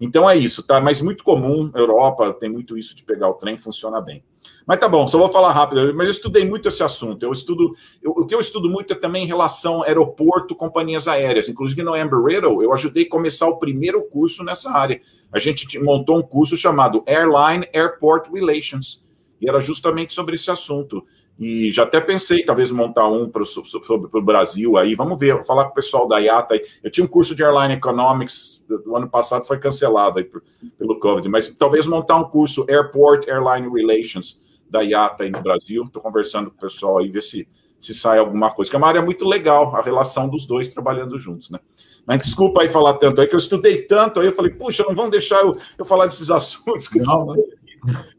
Então 0.00 0.28
é 0.28 0.36
isso, 0.36 0.62
tá? 0.62 0.80
Mas 0.80 1.00
muito 1.00 1.24
comum, 1.24 1.70
Europa 1.74 2.32
tem 2.34 2.50
muito 2.50 2.76
isso 2.76 2.94
de 2.94 3.02
pegar 3.02 3.28
o 3.28 3.34
trem, 3.34 3.56
funciona 3.56 4.00
bem. 4.00 4.22
Mas 4.66 4.80
tá 4.80 4.88
bom, 4.88 5.06
só 5.06 5.18
vou 5.18 5.28
falar 5.28 5.52
rápido, 5.52 5.94
mas 5.94 6.06
eu 6.06 6.10
estudei 6.10 6.44
muito 6.44 6.68
esse 6.68 6.82
assunto. 6.82 7.22
Eu 7.22 7.32
estudo, 7.32 7.74
eu, 8.02 8.10
o 8.10 8.26
que 8.26 8.34
eu 8.34 8.40
estudo 8.40 8.68
muito 8.68 8.92
é 8.92 8.96
também 8.96 9.24
em 9.24 9.26
relação 9.26 9.82
aeroporto, 9.82 10.54
companhias 10.54 11.06
aéreas. 11.06 11.48
Inclusive 11.48 11.82
no 11.82 11.96
Embry-Riddle, 11.96 12.62
eu 12.62 12.72
ajudei 12.72 13.04
a 13.04 13.08
começar 13.08 13.46
o 13.46 13.58
primeiro 13.58 14.02
curso 14.08 14.42
nessa 14.42 14.70
área. 14.70 15.00
A 15.32 15.38
gente 15.38 15.78
montou 15.78 16.18
um 16.18 16.22
curso 16.22 16.56
chamado 16.56 17.04
Airline 17.06 17.68
Airport 17.72 18.28
Relations, 18.32 19.04
e 19.40 19.48
era 19.48 19.60
justamente 19.60 20.14
sobre 20.14 20.34
esse 20.34 20.50
assunto. 20.50 21.04
E 21.38 21.70
já 21.70 21.82
até 21.82 22.00
pensei, 22.00 22.44
talvez, 22.44 22.70
montar 22.70 23.06
um 23.08 23.28
para 23.28 23.42
o 23.42 24.22
Brasil 24.22 24.78
aí. 24.78 24.94
Vamos 24.94 25.18
ver, 25.20 25.44
falar 25.44 25.64
com 25.64 25.72
o 25.72 25.74
pessoal 25.74 26.08
da 26.08 26.18
IATA. 26.18 26.54
Aí. 26.54 26.62
Eu 26.82 26.90
tinha 26.90 27.04
um 27.04 27.08
curso 27.08 27.34
de 27.34 27.44
Airline 27.44 27.74
Economics 27.74 28.64
do 28.66 28.96
ano 28.96 29.08
passado, 29.08 29.46
foi 29.46 29.58
cancelado 29.58 30.18
aí 30.18 30.24
por, 30.24 30.42
pelo 30.78 30.98
Covid, 30.98 31.28
mas 31.28 31.54
talvez 31.54 31.86
montar 31.86 32.16
um 32.16 32.24
curso 32.24 32.64
Airport 32.68 33.28
Airline 33.28 33.68
Relations 33.68 34.40
da 34.68 34.80
IATA 34.80 35.24
aí 35.24 35.30
no 35.30 35.42
Brasil. 35.42 35.84
Estou 35.84 36.00
conversando 36.00 36.50
com 36.50 36.56
o 36.56 36.60
pessoal 36.60 36.98
aí, 36.98 37.10
ver 37.10 37.22
se, 37.22 37.46
se 37.80 37.94
sai 37.94 38.18
alguma 38.18 38.50
coisa, 38.50 38.70
que 38.70 38.76
é 38.76 38.78
uma 38.78 38.88
área 38.88 39.02
muito 39.02 39.28
legal, 39.28 39.76
a 39.76 39.82
relação 39.82 40.28
dos 40.28 40.46
dois 40.46 40.70
trabalhando 40.70 41.18
juntos, 41.18 41.50
né? 41.50 41.58
Mas 42.06 42.22
desculpa 42.22 42.62
aí 42.62 42.68
falar 42.68 42.94
tanto 42.94 43.20
aí, 43.20 43.26
que 43.26 43.34
eu 43.34 43.38
estudei 43.38 43.82
tanto 43.82 44.20
aí, 44.20 44.26
eu 44.26 44.32
falei, 44.32 44.52
puxa, 44.52 44.84
não 44.84 44.94
vão 44.94 45.10
deixar 45.10 45.40
eu, 45.42 45.58
eu 45.76 45.84
falar 45.84 46.06
desses 46.06 46.30
assuntos. 46.32 46.88
Não, 46.94 47.34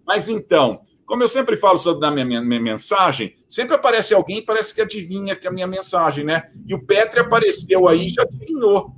mas 0.06 0.30
então, 0.30 0.82
como 1.08 1.24
eu 1.24 1.30
sempre 1.30 1.56
falo 1.56 1.78
sobre 1.78 2.06
a 2.06 2.12
minha, 2.12 2.26
minha, 2.26 2.42
minha, 2.42 2.60
mensagem, 2.60 3.34
sempre 3.50 3.74
aparece 3.74 4.14
alguém 4.14 4.44
parece 4.44 4.76
que 4.76 4.82
adivinha 4.82 5.38
que 5.38 5.48
é 5.48 5.50
a 5.50 5.54
minha 5.54 5.66
mensagem, 5.66 6.26
né? 6.26 6.52
E 6.68 6.76
o 6.76 6.84
Petri 6.84 7.22
apareceu 7.22 7.88
aí 7.88 8.08
e 8.08 8.10
já 8.10 8.24
adivinhou. 8.24 8.92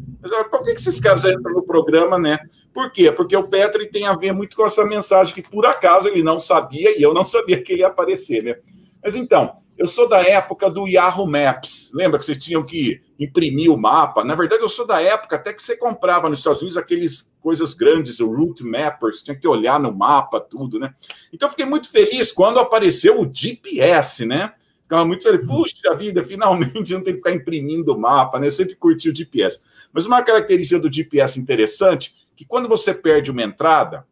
Por 0.50 0.64
que, 0.64 0.74
que 0.74 0.82
esses 0.82 1.00
caras 1.00 1.24
entram 1.24 1.54
no 1.54 1.62
programa, 1.62 2.18
né? 2.18 2.40
Por 2.74 2.92
quê? 2.92 3.12
Porque 3.12 3.38
o 3.38 3.48
Petri 3.48 3.86
tem 3.86 4.08
a 4.08 4.16
ver 4.16 4.34
muito 4.34 4.58
com 4.58 4.66
essa 4.66 4.84
mensagem 4.84 5.36
que, 5.36 5.44
por 5.44 5.68
acaso, 5.68 6.08
ele 6.08 6.24
não 6.24 6.40
sabia 6.40 6.98
e 6.98 7.02
eu 7.02 7.14
não 7.14 7.24
sabia 7.24 7.62
que 7.62 7.74
ele 7.74 7.82
ia 7.82 7.88
aparecer, 7.88 8.44
né? 8.44 8.56
Mas 9.04 9.16
então, 9.16 9.56
eu 9.80 9.88
sou 9.88 10.10
da 10.10 10.22
época 10.22 10.70
do 10.70 10.90
Yahoo 10.90 11.26
Maps. 11.26 11.90
Lembra 11.94 12.20
que 12.20 12.26
vocês 12.26 12.38
tinham 12.38 12.66
que 12.66 13.02
imprimir 13.18 13.72
o 13.72 13.78
mapa? 13.78 14.26
Na 14.26 14.36
verdade, 14.36 14.62
eu 14.62 14.68
sou 14.68 14.86
da 14.86 15.02
época 15.02 15.38
até 15.38 15.54
que 15.54 15.64
você 15.64 15.78
comprava 15.78 16.30
nos 16.30 16.40
Estados 16.40 16.62
Unidos 16.62 16.76
aqueles 16.76 17.34
coisas 17.40 17.74
grandes, 17.74 18.20
o 18.20 18.30
Route 18.30 18.62
Mappers, 18.62 19.24
tinha 19.24 19.38
que 19.38 19.48
olhar 19.48 19.80
no 19.80 19.96
mapa, 19.96 20.42
tudo, 20.42 20.78
né? 20.78 20.94
Então, 21.32 21.48
eu 21.48 21.52
fiquei 21.52 21.66
muito 21.66 21.90
feliz 21.90 22.30
quando 22.30 22.60
apareceu 22.60 23.22
o 23.22 23.34
GPS, 23.34 24.26
né? 24.26 24.52
Ficava 24.84 25.06
muito 25.06 25.24
feliz. 25.24 25.48
Puxa 25.48 25.96
vida, 25.96 26.26
finalmente 26.26 26.74
não 26.94 27.02
tem 27.02 27.14
que 27.14 27.20
ficar 27.20 27.32
imprimindo 27.32 27.94
o 27.94 27.98
mapa, 27.98 28.38
né? 28.38 28.48
Eu 28.48 28.52
sempre 28.52 28.76
curti 28.76 29.10
o 29.10 29.16
GPS. 29.16 29.62
Mas 29.94 30.06
uma 30.06 30.22
característica 30.22 30.78
do 30.78 30.92
GPS 30.92 31.40
interessante, 31.40 32.14
que 32.36 32.44
quando 32.44 32.68
você 32.68 32.94
perde 32.94 33.32
uma 33.32 33.44
entrada, 33.44 34.06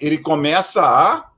ele 0.00 0.16
começa 0.16 0.80
a 0.80 1.30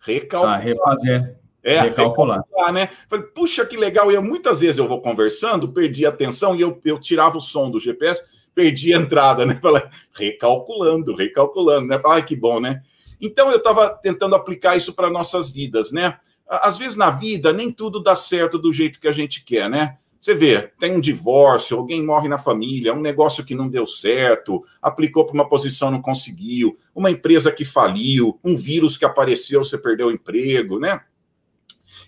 recalcular. 0.00 0.56
A 0.56 0.58
refazer. 0.58 1.41
É, 1.64 1.80
recalcular. 1.80 2.42
né? 2.72 2.88
Falei, 3.08 3.26
puxa, 3.26 3.64
que 3.64 3.76
legal. 3.76 4.10
E 4.10 4.14
eu, 4.14 4.22
muitas 4.22 4.60
vezes 4.60 4.78
eu 4.78 4.88
vou 4.88 5.00
conversando, 5.00 5.72
perdi 5.72 6.04
a 6.04 6.08
atenção 6.08 6.56
e 6.56 6.60
eu, 6.60 6.80
eu 6.84 6.98
tirava 6.98 7.38
o 7.38 7.40
som 7.40 7.70
do 7.70 7.78
GPS, 7.78 8.22
perdi 8.54 8.92
a 8.92 8.98
entrada, 8.98 9.46
né? 9.46 9.54
Falei, 9.62 9.82
recalculando, 10.12 11.14
recalculando, 11.14 11.86
né? 11.86 11.98
Falei, 11.98 12.24
que 12.24 12.34
bom, 12.34 12.60
né? 12.60 12.82
Então 13.20 13.50
eu 13.50 13.58
estava 13.58 13.90
tentando 13.90 14.34
aplicar 14.34 14.76
isso 14.76 14.92
para 14.92 15.08
nossas 15.08 15.50
vidas, 15.50 15.92
né? 15.92 16.18
Às 16.48 16.78
vezes 16.78 16.96
na 16.96 17.10
vida 17.10 17.52
nem 17.52 17.70
tudo 17.70 18.02
dá 18.02 18.16
certo 18.16 18.58
do 18.58 18.72
jeito 18.72 19.00
que 19.00 19.06
a 19.06 19.12
gente 19.12 19.44
quer, 19.44 19.70
né? 19.70 19.96
Você 20.20 20.34
vê, 20.34 20.70
tem 20.78 20.92
um 20.92 21.00
divórcio, 21.00 21.76
alguém 21.76 22.00
morre 22.04 22.28
na 22.28 22.38
família, 22.38 22.94
um 22.94 23.00
negócio 23.00 23.44
que 23.44 23.56
não 23.56 23.68
deu 23.68 23.88
certo, 23.88 24.64
aplicou 24.80 25.24
para 25.24 25.34
uma 25.34 25.48
posição 25.48 25.90
não 25.90 26.00
conseguiu, 26.00 26.78
uma 26.94 27.10
empresa 27.10 27.50
que 27.50 27.64
faliu, 27.64 28.38
um 28.44 28.56
vírus 28.56 28.96
que 28.96 29.04
apareceu, 29.04 29.64
você 29.64 29.76
perdeu 29.76 30.06
o 30.06 30.12
emprego, 30.12 30.78
né? 30.78 31.00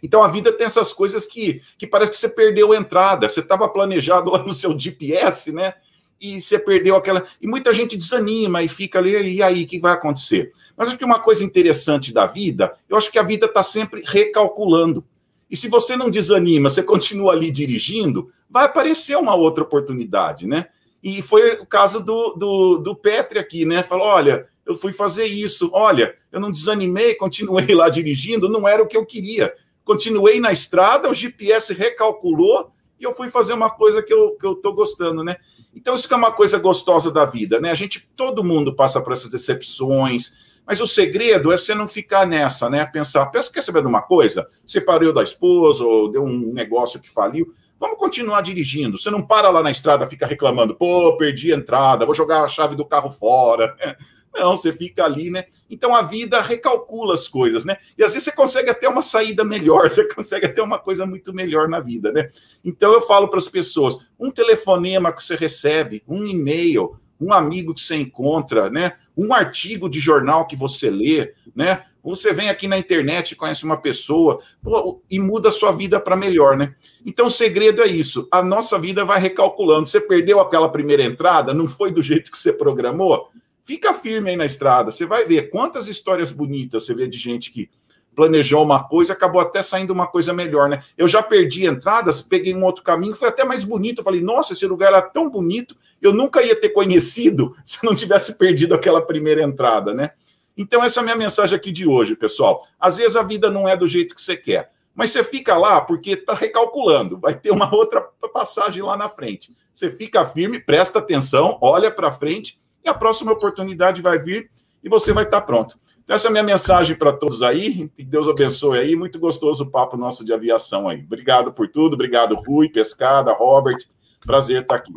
Então 0.05 0.23
a 0.23 0.29
vida 0.29 0.53
tem 0.53 0.67
essas 0.67 0.93
coisas 0.93 1.25
que, 1.25 1.63
que 1.79 1.87
parece 1.87 2.11
que 2.11 2.19
você 2.19 2.29
perdeu 2.29 2.73
a 2.73 2.77
entrada. 2.77 3.27
Você 3.27 3.41
estava 3.41 3.67
planejado 3.67 4.31
lá 4.31 4.43
no 4.45 4.55
seu 4.55 4.79
GPS, 4.79 5.51
né? 5.51 5.73
E 6.21 6.43
você 6.43 6.59
perdeu 6.59 6.95
aquela. 6.95 7.27
E 7.41 7.47
muita 7.47 7.73
gente 7.73 7.97
desanima 7.97 8.63
e 8.63 8.69
fica 8.69 8.99
ali, 8.99 9.37
e 9.37 9.43
aí, 9.43 9.65
o 9.65 9.67
que 9.67 9.79
vai 9.79 9.95
acontecer? 9.95 10.53
Mas 10.77 10.89
acho 10.89 10.99
que 10.99 11.07
uma 11.07 11.21
coisa 11.21 11.43
interessante 11.43 12.13
da 12.13 12.27
vida, 12.27 12.77
eu 12.87 12.99
acho 12.99 13.11
que 13.11 13.19
a 13.19 13.23
vida 13.23 13.47
está 13.47 13.63
sempre 13.63 14.03
recalculando. 14.05 15.03
E 15.51 15.57
se 15.57 15.69
você 15.69 15.97
não 15.97 16.11
desanima, 16.11 16.69
você 16.69 16.83
continua 16.83 17.33
ali 17.33 17.51
dirigindo, 17.51 18.31
vai 18.51 18.67
aparecer 18.67 19.17
uma 19.17 19.35
outra 19.35 19.65
oportunidade, 19.65 20.47
né? 20.47 20.67
E 21.03 21.23
foi 21.23 21.53
o 21.53 21.67
caso 21.67 21.99
do, 22.01 22.35
do, 22.35 22.77
do 22.77 22.95
Petri 22.95 23.39
aqui, 23.39 23.65
né? 23.65 23.83
Falou: 23.83 24.07
olha, 24.07 24.47
eu 24.67 24.77
fui 24.77 24.93
fazer 24.93 25.25
isso, 25.25 25.71
olha, 25.73 26.15
eu 26.31 26.41
não 26.41 26.53
desanimei, 26.53 27.15
continuei 27.15 27.75
lá 27.75 27.89
dirigindo, 27.89 28.51
não 28.51 28.69
era 28.69 28.83
o 28.83 28.87
que 28.87 28.99
eu 28.99 29.07
queria 29.07 29.51
continuei 29.85 30.41
na 30.41 30.53
estrada, 30.53 31.11
o 31.11 31.15
GPS 31.15 31.73
recalculou 31.73 32.73
e 32.99 33.05
eu 33.05 33.13
fui 33.13 33.29
fazer 33.29 33.53
uma 33.53 33.71
coisa 33.71 34.03
que 34.03 34.13
eu, 34.13 34.37
que 34.37 34.47
eu 34.47 34.73
gostando, 34.73 35.23
né? 35.23 35.37
Então, 35.75 35.95
isso 35.95 36.07
que 36.07 36.15
é 36.15 36.17
uma 36.17 36.31
coisa 36.31 36.59
gostosa 36.59 37.11
da 37.11 37.25
vida, 37.25 37.61
né? 37.61 37.71
A 37.71 37.75
gente, 37.75 38.09
todo 38.17 38.45
mundo 38.45 38.75
passa 38.75 39.01
por 39.01 39.13
essas 39.13 39.31
decepções, 39.31 40.33
mas 40.67 40.81
o 40.81 40.87
segredo 40.87 41.53
é 41.53 41.59
você 41.59 41.75
não 41.75 41.89
ficar 41.89 42.27
nessa, 42.27 42.71
né? 42.71 42.87
Pensar, 42.87 43.27
pensa, 43.27 43.53
quer 43.53 43.63
saber 43.63 43.83
de 43.83 43.89
uma 43.89 44.03
coisa? 44.03 44.49
Separou 44.67 45.13
da 45.13 45.23
esposa 45.23 45.85
ou 45.85 46.11
deu 46.11 46.23
um 46.23 46.53
negócio 46.53 47.01
que 47.01 47.11
faliu. 47.11 47.53
Vamos 47.79 47.99
continuar 47.99 48.41
dirigindo. 48.41 48.97
Você 48.97 49.11
não 49.11 49.21
para 49.21 49.51
lá 49.51 49.63
na 49.63 49.71
estrada, 49.71 50.07
fica 50.07 50.27
reclamando, 50.27 50.75
pô, 50.75 51.17
perdi 51.19 51.53
a 51.53 51.57
entrada, 51.57 52.07
vou 52.07 52.15
jogar 52.15 52.45
a 52.45 52.49
chave 52.49 52.77
do 52.77 52.85
carro 52.85 53.11
fora. 53.11 53.77
Não, 54.35 54.57
você 54.57 54.73
fica 54.73 55.05
ali, 55.05 55.31
né? 55.31 55.45
Então 55.71 55.95
a 55.95 56.03
vida 56.03 56.41
recalcula 56.41 57.15
as 57.15 57.29
coisas, 57.29 57.65
né? 57.65 57.77
E 57.97 58.03
às 58.03 58.13
vezes 58.13 58.25
você 58.25 58.33
consegue 58.33 58.69
até 58.69 58.89
uma 58.89 59.03
saída 59.03 59.45
melhor, 59.45 59.89
você 59.91 60.05
consegue 60.13 60.47
até 60.47 60.61
uma 60.61 60.79
coisa 60.79 61.07
muito 61.07 61.33
melhor 61.33 61.69
na 61.69 61.81
vida, 61.81 62.13
né? 62.13 62.29
Então 62.65 62.93
eu 62.93 63.01
falo 63.01 63.29
para 63.29 63.39
as 63.39 63.49
pessoas: 63.49 63.99
um 64.19 64.31
telefonema 64.31 65.13
que 65.13 65.23
você 65.23 65.37
recebe, 65.37 66.03
um 66.09 66.27
e-mail, 66.27 66.99
um 67.21 67.33
amigo 67.33 67.75
que 67.75 67.81
você 67.81 67.95
encontra, 67.95 68.69
né? 68.69 68.95
Um 69.17 69.33
artigo 69.33 69.89
de 69.89 70.01
jornal 70.01 70.47
que 70.47 70.57
você 70.57 70.91
lê, 70.91 71.33
né? 71.55 71.85
Você 72.03 72.35
vem 72.35 72.51
aqui 72.51 72.69
na 72.69 72.77
internet, 72.77 73.35
conhece 73.35 73.65
uma 73.65 73.79
pessoa 73.79 74.41
pô, 74.63 75.01
e 75.09 75.19
muda 75.19 75.49
a 75.49 75.53
sua 75.53 75.73
vida 75.73 75.99
para 75.99 76.15
melhor, 76.15 76.55
né? 76.55 76.75
Então 77.07 77.29
o 77.29 77.31
segredo 77.31 77.81
é 77.81 77.87
isso. 77.87 78.29
A 78.31 78.43
nossa 78.43 78.79
vida 78.79 79.05
vai 79.07 79.19
recalculando. 79.19 79.87
Você 79.87 80.01
perdeu 80.01 80.39
aquela 80.39 80.69
primeira 80.69 81.03
entrada, 81.03 81.55
não 81.55 81.67
foi 81.67 81.91
do 81.91 82.03
jeito 82.03 82.31
que 82.31 82.37
você 82.39 82.53
programou? 82.53 83.31
Fica 83.65 83.95
firme 83.95 84.31
aí 84.31 84.37
na 84.37 84.45
estrada. 84.45 84.93
Você 84.93 85.07
vai 85.07 85.25
ver 85.25 85.49
quantas 85.49 85.89
histórias 85.89 86.31
bonitas 86.31 86.85
você 86.85 86.95
vê 86.95 87.09
de 87.09 87.17
gente 87.17 87.51
que 87.51 87.71
planejou 88.15 88.63
uma 88.63 88.85
coisa, 88.85 89.15
acabou 89.15 89.41
até 89.41 89.63
saindo 89.63 89.93
uma 89.93 90.07
coisa 90.07 90.33
melhor, 90.35 90.69
né? 90.69 90.85
Eu 90.97 91.09
já 91.09 91.23
perdi 91.23 91.67
entradas, 91.67 92.21
peguei 92.21 92.55
um 92.55 92.63
outro 92.63 92.85
caminho, 92.85 93.17
foi 93.17 93.29
até 93.29 93.43
mais 93.43 93.65
bonito. 93.65 93.99
Eu 93.99 94.05
falei, 94.05 94.21
nossa, 94.21 94.53
esse 94.53 94.67
lugar 94.67 94.89
era 94.89 95.03
tão 95.03 95.31
bonito, 95.31 95.75
eu 96.01 96.13
nunca 96.13 96.43
ia 96.43 96.55
ter 96.55 96.69
conhecido 96.69 97.57
se 97.65 97.79
não 97.83 97.95
tivesse 97.97 98.37
perdido 98.37 98.75
aquela 98.75 99.01
primeira 99.01 99.43
entrada, 99.43 99.95
né? 99.95 100.11
Então, 100.57 100.85
essa 100.85 101.01
é 101.01 101.03
a 101.03 101.05
minha 101.05 101.17
mensagem 101.17 101.57
aqui 101.57 101.73
de 101.73 101.87
hoje, 101.87 102.15
pessoal. 102.15 102.65
Às 102.79 102.99
vezes 102.99 103.17
a 103.17 103.23
vida 103.23 103.51
não 103.51 103.69
é 103.69 103.77
do 103.77 103.89
jeito 103.89 104.15
que 104.15 104.23
você 104.23 104.37
quer, 104.37 104.71
mas 104.95 105.11
você 105.11 105.25
fica 105.25 105.57
lá 105.57 105.81
porque 105.81 106.11
está 106.11 106.35
recalculando, 106.35 107.19
vai 107.19 107.35
ter 107.35 107.51
uma 107.51 107.75
outra 107.75 108.01
passagem 108.33 108.83
lá 108.83 108.97
na 108.97 109.09
frente. 109.09 109.53
Você 109.75 109.91
fica 109.91 110.25
firme, 110.25 110.61
presta 110.61 111.01
atenção, 111.01 111.59
olha 111.61 111.91
para 111.91 112.13
frente 112.13 112.59
e 112.85 112.89
a 112.89 112.95
próxima 112.95 113.33
oportunidade 113.33 114.03
vai 114.03 114.19
vir 114.19 114.51
e 114.83 114.89
você 114.89 115.13
vai 115.13 115.25
estar 115.25 115.41
pronto. 115.41 115.79
Então, 116.05 116.15
essa 116.15 116.29
é 116.29 116.31
a 116.31 116.33
minha 116.33 116.43
mensagem 116.43 116.95
para 116.95 117.13
todos 117.13 117.43
aí. 117.43 117.89
Que 117.97 118.05
Deus 118.05 118.29
abençoe 118.29 118.79
aí. 118.79 118.95
Muito 118.95 119.19
gostoso 119.19 119.65
o 119.65 119.71
papo 119.71 119.97
nosso 119.97 120.25
de 120.25 120.33
aviação 120.33 120.87
aí. 120.87 121.03
Obrigado 121.03 121.53
por 121.53 121.69
tudo. 121.69 121.95
Obrigado, 121.95 122.35
Rui, 122.35 122.69
Pescada, 122.69 123.33
Robert. 123.33 123.79
Prazer 124.21 124.63
estar 124.63 124.75
aqui. 124.75 124.93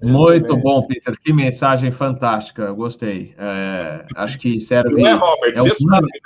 Muito 0.00 0.56
bom, 0.56 0.86
Peter. 0.86 1.18
Que 1.18 1.32
mensagem 1.32 1.90
fantástica. 1.90 2.62
Eu 2.62 2.76
gostei. 2.76 3.34
É, 3.36 4.06
acho 4.14 4.38
que 4.38 4.60
serve. 4.60 5.02
Não 5.02 5.08
é, 5.08 5.14
Robert? 5.14 5.52
É 5.56 5.60
você 5.60 5.74
sabe, 5.74 6.06
né? 6.06 6.18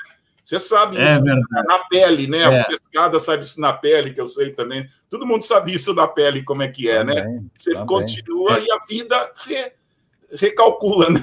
Você 0.44 0.58
sabe 0.58 0.96
é 0.98 1.04
isso 1.12 1.22
verdade. 1.22 1.66
na 1.66 1.78
pele, 1.88 2.26
né? 2.26 2.40
É. 2.40 2.60
A 2.60 2.64
pescada 2.64 3.18
sabe 3.20 3.44
isso 3.44 3.58
na 3.58 3.72
pele, 3.72 4.12
que 4.12 4.20
eu 4.20 4.28
sei 4.28 4.50
também. 4.50 4.86
Todo 5.08 5.26
mundo 5.26 5.44
sabe 5.44 5.74
isso 5.74 5.94
da 5.94 6.06
pele, 6.06 6.42
como 6.42 6.62
é 6.62 6.68
que 6.68 6.90
é, 6.90 7.02
né? 7.02 7.22
também, 7.22 7.34
né? 7.36 7.44
Você 7.56 7.70
também. 7.72 7.86
continua 7.86 8.58
e 8.58 8.70
a 8.70 8.78
vida 8.86 9.32
re, 9.46 9.72
recalcula, 10.38 11.10
né? 11.10 11.22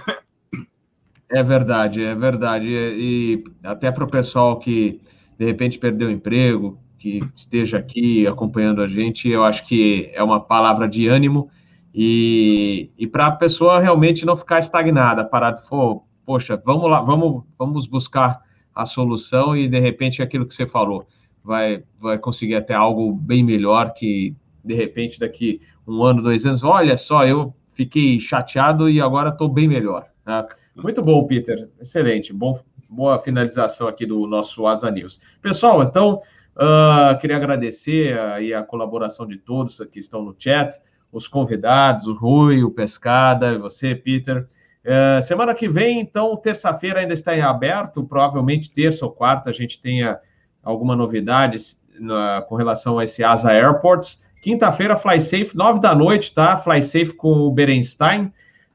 É 1.32 1.44
verdade, 1.44 2.04
é 2.04 2.16
verdade. 2.16 2.68
E, 2.68 3.44
até 3.64 3.92
para 3.92 4.04
o 4.04 4.10
pessoal 4.10 4.58
que 4.58 5.00
de 5.38 5.46
repente 5.46 5.78
perdeu 5.78 6.08
o 6.08 6.12
emprego, 6.12 6.80
que 6.98 7.20
esteja 7.36 7.78
aqui 7.78 8.28
acompanhando 8.28 8.82
a 8.82 8.88
gente, 8.88 9.30
eu 9.30 9.44
acho 9.44 9.66
que 9.66 10.10
é 10.14 10.22
uma 10.22 10.40
palavra 10.40 10.88
de 10.88 11.08
ânimo 11.08 11.50
e, 11.94 12.92
e 12.98 13.08
para 13.08 13.28
a 13.28 13.32
pessoa 13.32 13.80
realmente 13.80 14.26
não 14.26 14.36
ficar 14.36 14.60
estagnada, 14.60 15.24
parar 15.24 15.52
de, 15.52 15.62
oh, 15.72 16.02
poxa, 16.26 16.62
vamos 16.64 16.90
lá, 16.90 17.02
vamos, 17.02 17.44
vamos 17.58 17.88
buscar 17.88 18.42
a 18.76 18.86
solução 18.86 19.56
e 19.56 19.68
de 19.68 19.80
repente 19.80 20.22
aquilo 20.22 20.46
que 20.46 20.54
você 20.54 20.68
falou 20.68 21.08
vai, 21.44 21.84
vai 22.02 22.18
conseguir 22.18 22.56
até 22.56 22.74
algo 22.74 23.14
bem 23.14 23.44
melhor 23.44 23.94
que 23.94 24.36
de 24.64 24.74
repente 24.74 25.20
daqui 25.20 25.62
um 25.88 26.04
ano, 26.04 26.22
dois 26.22 26.46
anos, 26.46 26.64
olha 26.64 26.98
só, 26.98 27.26
eu 27.26 27.54
fiquei 27.80 28.20
chateado 28.20 28.90
e 28.90 29.00
agora 29.00 29.30
estou 29.30 29.48
bem 29.48 29.66
melhor. 29.66 30.06
Né? 30.26 30.46
Muito 30.76 31.02
bom, 31.02 31.26
Peter. 31.26 31.70
Excelente. 31.80 32.34
Bom, 32.34 32.60
boa 32.90 33.18
finalização 33.20 33.88
aqui 33.88 34.06
do 34.06 34.28
nosso 34.28 34.68
Asa 34.68 34.92
News. 34.92 35.22
Pessoal, 35.42 35.82
então, 35.82 36.20
uh, 36.58 37.18
queria 37.22 37.38
agradecer 37.38 38.20
aí 38.20 38.54
a 38.54 38.62
colaboração 38.64 39.26
de 39.26 39.38
todos 39.38 39.80
que 39.90 39.98
estão 39.98 40.22
no 40.22 40.36
chat, 40.38 40.78
os 41.10 41.26
convidados, 41.26 42.06
o 42.06 42.14
Rui, 42.14 42.64
o 42.64 42.70
Pescada, 42.70 43.58
você, 43.58 43.96
Peter. 43.96 44.46
Uh, 44.84 45.22
semana 45.22 45.54
que 45.54 45.70
vem, 45.70 46.02
então, 46.02 46.36
terça-feira 46.36 47.00
ainda 47.00 47.14
está 47.14 47.34
em 47.34 47.42
aberto, 47.42 48.04
provavelmente 48.04 48.72
terça 48.72 49.06
ou 49.06 49.12
quarta 49.12 49.52
a 49.52 49.54
gente 49.54 49.80
tenha 49.80 50.20
alguma 50.62 50.98
novidade 50.98 51.58
uh, 51.96 52.46
com 52.46 52.56
relação 52.56 53.00
a 53.00 53.06
esse 53.06 53.24
Asa 53.24 53.54
Airports. 53.54 54.22
Quinta-feira, 54.42 54.98
Fly 54.98 55.20
Safe, 55.20 55.56
nove 55.56 55.80
da 55.80 55.94
noite, 55.94 56.34
tá? 56.34 56.58
Fly 56.58 56.82
Safe 56.82 57.14
com 57.14 57.32
o 57.32 57.52
Berenstein. 57.52 58.32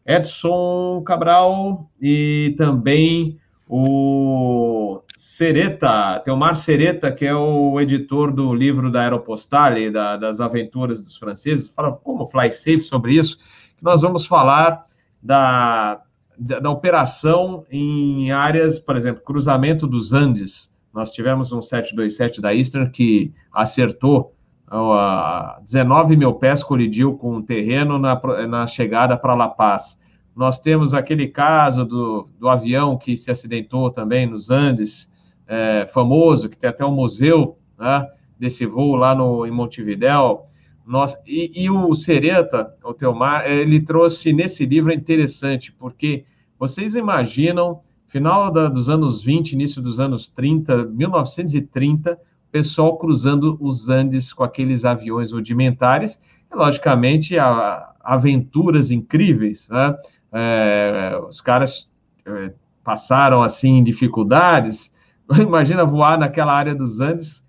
Edson 0.07 1.03
Cabral 1.03 1.91
e 2.01 2.55
também 2.59 3.39
o 3.67 5.01
Sereta, 5.17 6.21
Teomar 6.21 6.55
Sereta, 6.55 7.11
que 7.11 7.25
é 7.25 7.35
o 7.35 7.81
editor 7.81 8.31
do 8.31 8.53
livro 8.55 8.91
da 8.91 9.01
Aeropostale, 9.01 9.91
da, 9.91 10.17
das 10.17 10.41
aventuras 10.41 11.01
dos 11.01 11.17
franceses, 11.17 11.69
fala 11.69 11.93
como 11.93 12.27
fly 12.27 12.53
safe 12.53 12.81
sobre 12.81 13.15
isso, 13.15 13.39
nós 13.81 14.03
vamos 14.03 14.27
falar 14.27 14.85
da, 15.23 16.03
da, 16.39 16.61
da, 16.61 16.71
operação 16.71 17.65
em 17.71 18.31
áreas, 18.31 18.79
por 18.79 18.97
exemplo, 18.97 19.23
cruzamento 19.23 19.87
dos 19.87 20.13
Andes. 20.13 20.73
Nós 20.93 21.13
tivemos 21.13 21.51
um 21.53 21.63
727 21.63 22.41
da 22.41 22.55
Eastern 22.55 22.91
que 22.91 23.33
acertou 23.53 24.35
a 24.71 25.61
19 25.63 26.17
mil 26.17 26.35
pés 26.35 26.63
colidiu 26.63 27.15
com 27.15 27.37
o 27.37 27.43
terreno 27.43 27.99
na, 27.99 28.21
na 28.49 28.67
chegada 28.67 29.17
para 29.17 29.35
La 29.35 29.49
Paz. 29.49 29.99
Nós 30.35 30.59
temos 30.59 30.95
aquele 30.95 31.29
caso 31.29 31.85
do, 31.85 32.29
do 32.39 32.49
avião 32.49 32.99
que 32.99 33.17
se 33.17 33.31
acidentou 33.31 33.91
também 33.91 34.27
nos 34.27 34.51
Andes, 34.51 35.11
é, 35.47 35.87
famoso, 35.87 36.49
que 36.49 36.59
tem 36.59 36.69
até 36.69 36.85
um 36.85 36.95
museu 36.95 37.57
né, 37.79 38.09
desse 38.39 38.67
voo 38.67 38.97
lá 38.97 39.15
no, 39.15 39.47
em 39.47 39.51
Montevidéu. 39.51 40.45
Nós, 40.85 41.17
e, 41.27 41.65
e 41.65 41.71
o 41.71 41.95
Sereta, 41.95 42.75
o 42.85 42.93
Teomar, 42.93 43.47
ele 43.47 43.81
trouxe 43.81 44.33
nesse 44.33 44.67
livro 44.67 44.93
é 44.93 44.95
interessante, 44.95 45.73
porque 45.73 46.25
vocês 46.59 46.95
imaginam, 46.95 47.81
final 48.07 48.51
da, 48.51 48.69
dos 48.69 48.89
anos 48.89 49.23
20, 49.23 49.53
início 49.53 49.81
dos 49.81 50.01
anos 50.01 50.29
30, 50.29 50.87
1930, 50.87 52.19
pessoal 52.55 52.97
cruzando 52.97 53.59
os 53.61 53.89
Andes 53.89 54.33
com 54.33 54.45
aqueles 54.45 54.85
aviões 54.85 55.33
rudimentares, 55.33 56.21
logicamente, 56.53 57.37
a, 57.37 57.93
aventuras 58.01 58.93
incríveis, 58.93 59.69
né? 59.69 59.97
É, 60.33 61.21
os 61.29 61.41
caras 61.41 61.91
é, 62.25 62.53
passaram, 62.85 63.43
assim, 63.43 63.83
dificuldades, 63.83 64.95
imagina 65.37 65.85
voar 65.85 66.17
naquela 66.17 66.53
área 66.53 66.77
dos 66.77 67.01
Andes, 67.01 67.45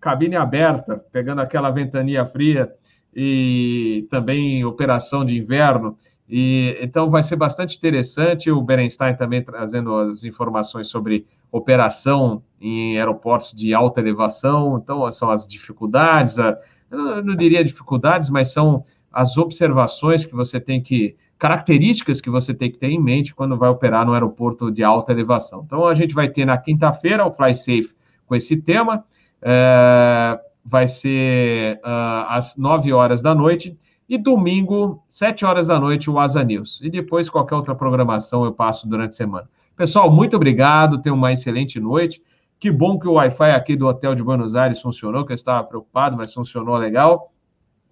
cabine 0.00 0.34
aberta, 0.34 1.04
pegando 1.12 1.40
aquela 1.40 1.70
ventania 1.70 2.26
fria, 2.26 2.68
e 3.14 4.08
também 4.10 4.64
operação 4.64 5.24
de 5.24 5.38
inverno, 5.38 5.96
e, 6.28 6.76
então 6.80 7.08
vai 7.08 7.22
ser 7.22 7.36
bastante 7.36 7.76
interessante 7.76 8.50
o 8.50 8.60
Berenstein 8.60 9.16
também 9.16 9.42
trazendo 9.42 9.94
as 9.94 10.24
informações 10.24 10.88
sobre 10.88 11.24
operação 11.50 12.42
em 12.60 12.98
aeroportos 12.98 13.54
de 13.54 13.72
alta 13.72 14.00
elevação. 14.00 14.78
Então 14.82 15.10
são 15.10 15.30
as 15.30 15.46
dificuldades, 15.46 16.38
a, 16.38 16.58
eu 16.90 17.24
não 17.24 17.34
diria 17.34 17.64
dificuldades, 17.64 18.28
mas 18.28 18.52
são 18.52 18.82
as 19.10 19.38
observações 19.38 20.26
que 20.26 20.34
você 20.34 20.60
tem 20.60 20.82
que 20.82 21.16
características 21.38 22.20
que 22.20 22.28
você 22.28 22.52
tem 22.52 22.70
que 22.70 22.78
ter 22.78 22.90
em 22.90 23.00
mente 23.00 23.34
quando 23.34 23.56
vai 23.56 23.70
operar 23.70 24.04
no 24.04 24.12
aeroporto 24.12 24.70
de 24.70 24.82
alta 24.82 25.12
elevação. 25.12 25.62
Então 25.64 25.86
a 25.86 25.94
gente 25.94 26.14
vai 26.14 26.28
ter 26.28 26.44
na 26.44 26.58
quinta-feira 26.58 27.24
o 27.24 27.30
Fly 27.30 27.54
Safe 27.54 27.94
com 28.26 28.34
esse 28.34 28.56
tema. 28.56 29.04
É, 29.40 30.38
vai 30.64 30.86
ser 30.86 31.76
uh, 31.76 32.26
às 32.28 32.56
9 32.56 32.92
horas 32.92 33.22
da 33.22 33.34
noite 33.34 33.74
e 34.08 34.16
domingo, 34.16 35.02
7 35.06 35.44
horas 35.44 35.66
da 35.66 35.78
noite, 35.78 36.10
o 36.10 36.18
Asa 36.18 36.42
News. 36.42 36.80
E 36.82 36.88
depois, 36.88 37.28
qualquer 37.28 37.56
outra 37.56 37.74
programação 37.74 38.44
eu 38.44 38.52
passo 38.52 38.88
durante 38.88 39.10
a 39.10 39.16
semana. 39.16 39.50
Pessoal, 39.76 40.10
muito 40.10 40.34
obrigado. 40.34 41.02
Tenham 41.02 41.16
uma 41.16 41.32
excelente 41.32 41.78
noite. 41.78 42.22
Que 42.58 42.70
bom 42.70 42.98
que 42.98 43.06
o 43.06 43.12
Wi-Fi 43.12 43.50
aqui 43.50 43.76
do 43.76 43.86
Hotel 43.86 44.14
de 44.14 44.22
Buenos 44.22 44.56
Aires 44.56 44.80
funcionou, 44.80 45.26
que 45.26 45.32
eu 45.32 45.34
estava 45.34 45.62
preocupado, 45.66 46.16
mas 46.16 46.32
funcionou 46.32 46.76
legal. 46.76 47.32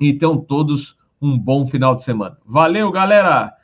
E 0.01 0.13
tenham 0.13 0.39
todos 0.39 0.97
um 1.21 1.39
bom 1.39 1.67
final 1.67 1.95
de 1.95 2.03
semana. 2.03 2.39
Valeu, 2.45 2.91
galera! 2.91 3.55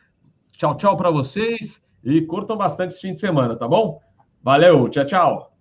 Tchau, 0.57 0.77
tchau 0.77 0.97
para 0.97 1.11
vocês 1.11 1.83
e 2.05 2.21
curtam 2.23 2.57
bastante 2.57 2.93
esse 2.93 3.01
fim 3.01 3.13
de 3.13 3.19
semana, 3.19 3.57
tá 3.57 3.67
bom? 3.67 3.99
Valeu, 4.43 4.89
tchau, 4.89 5.05
tchau! 5.05 5.52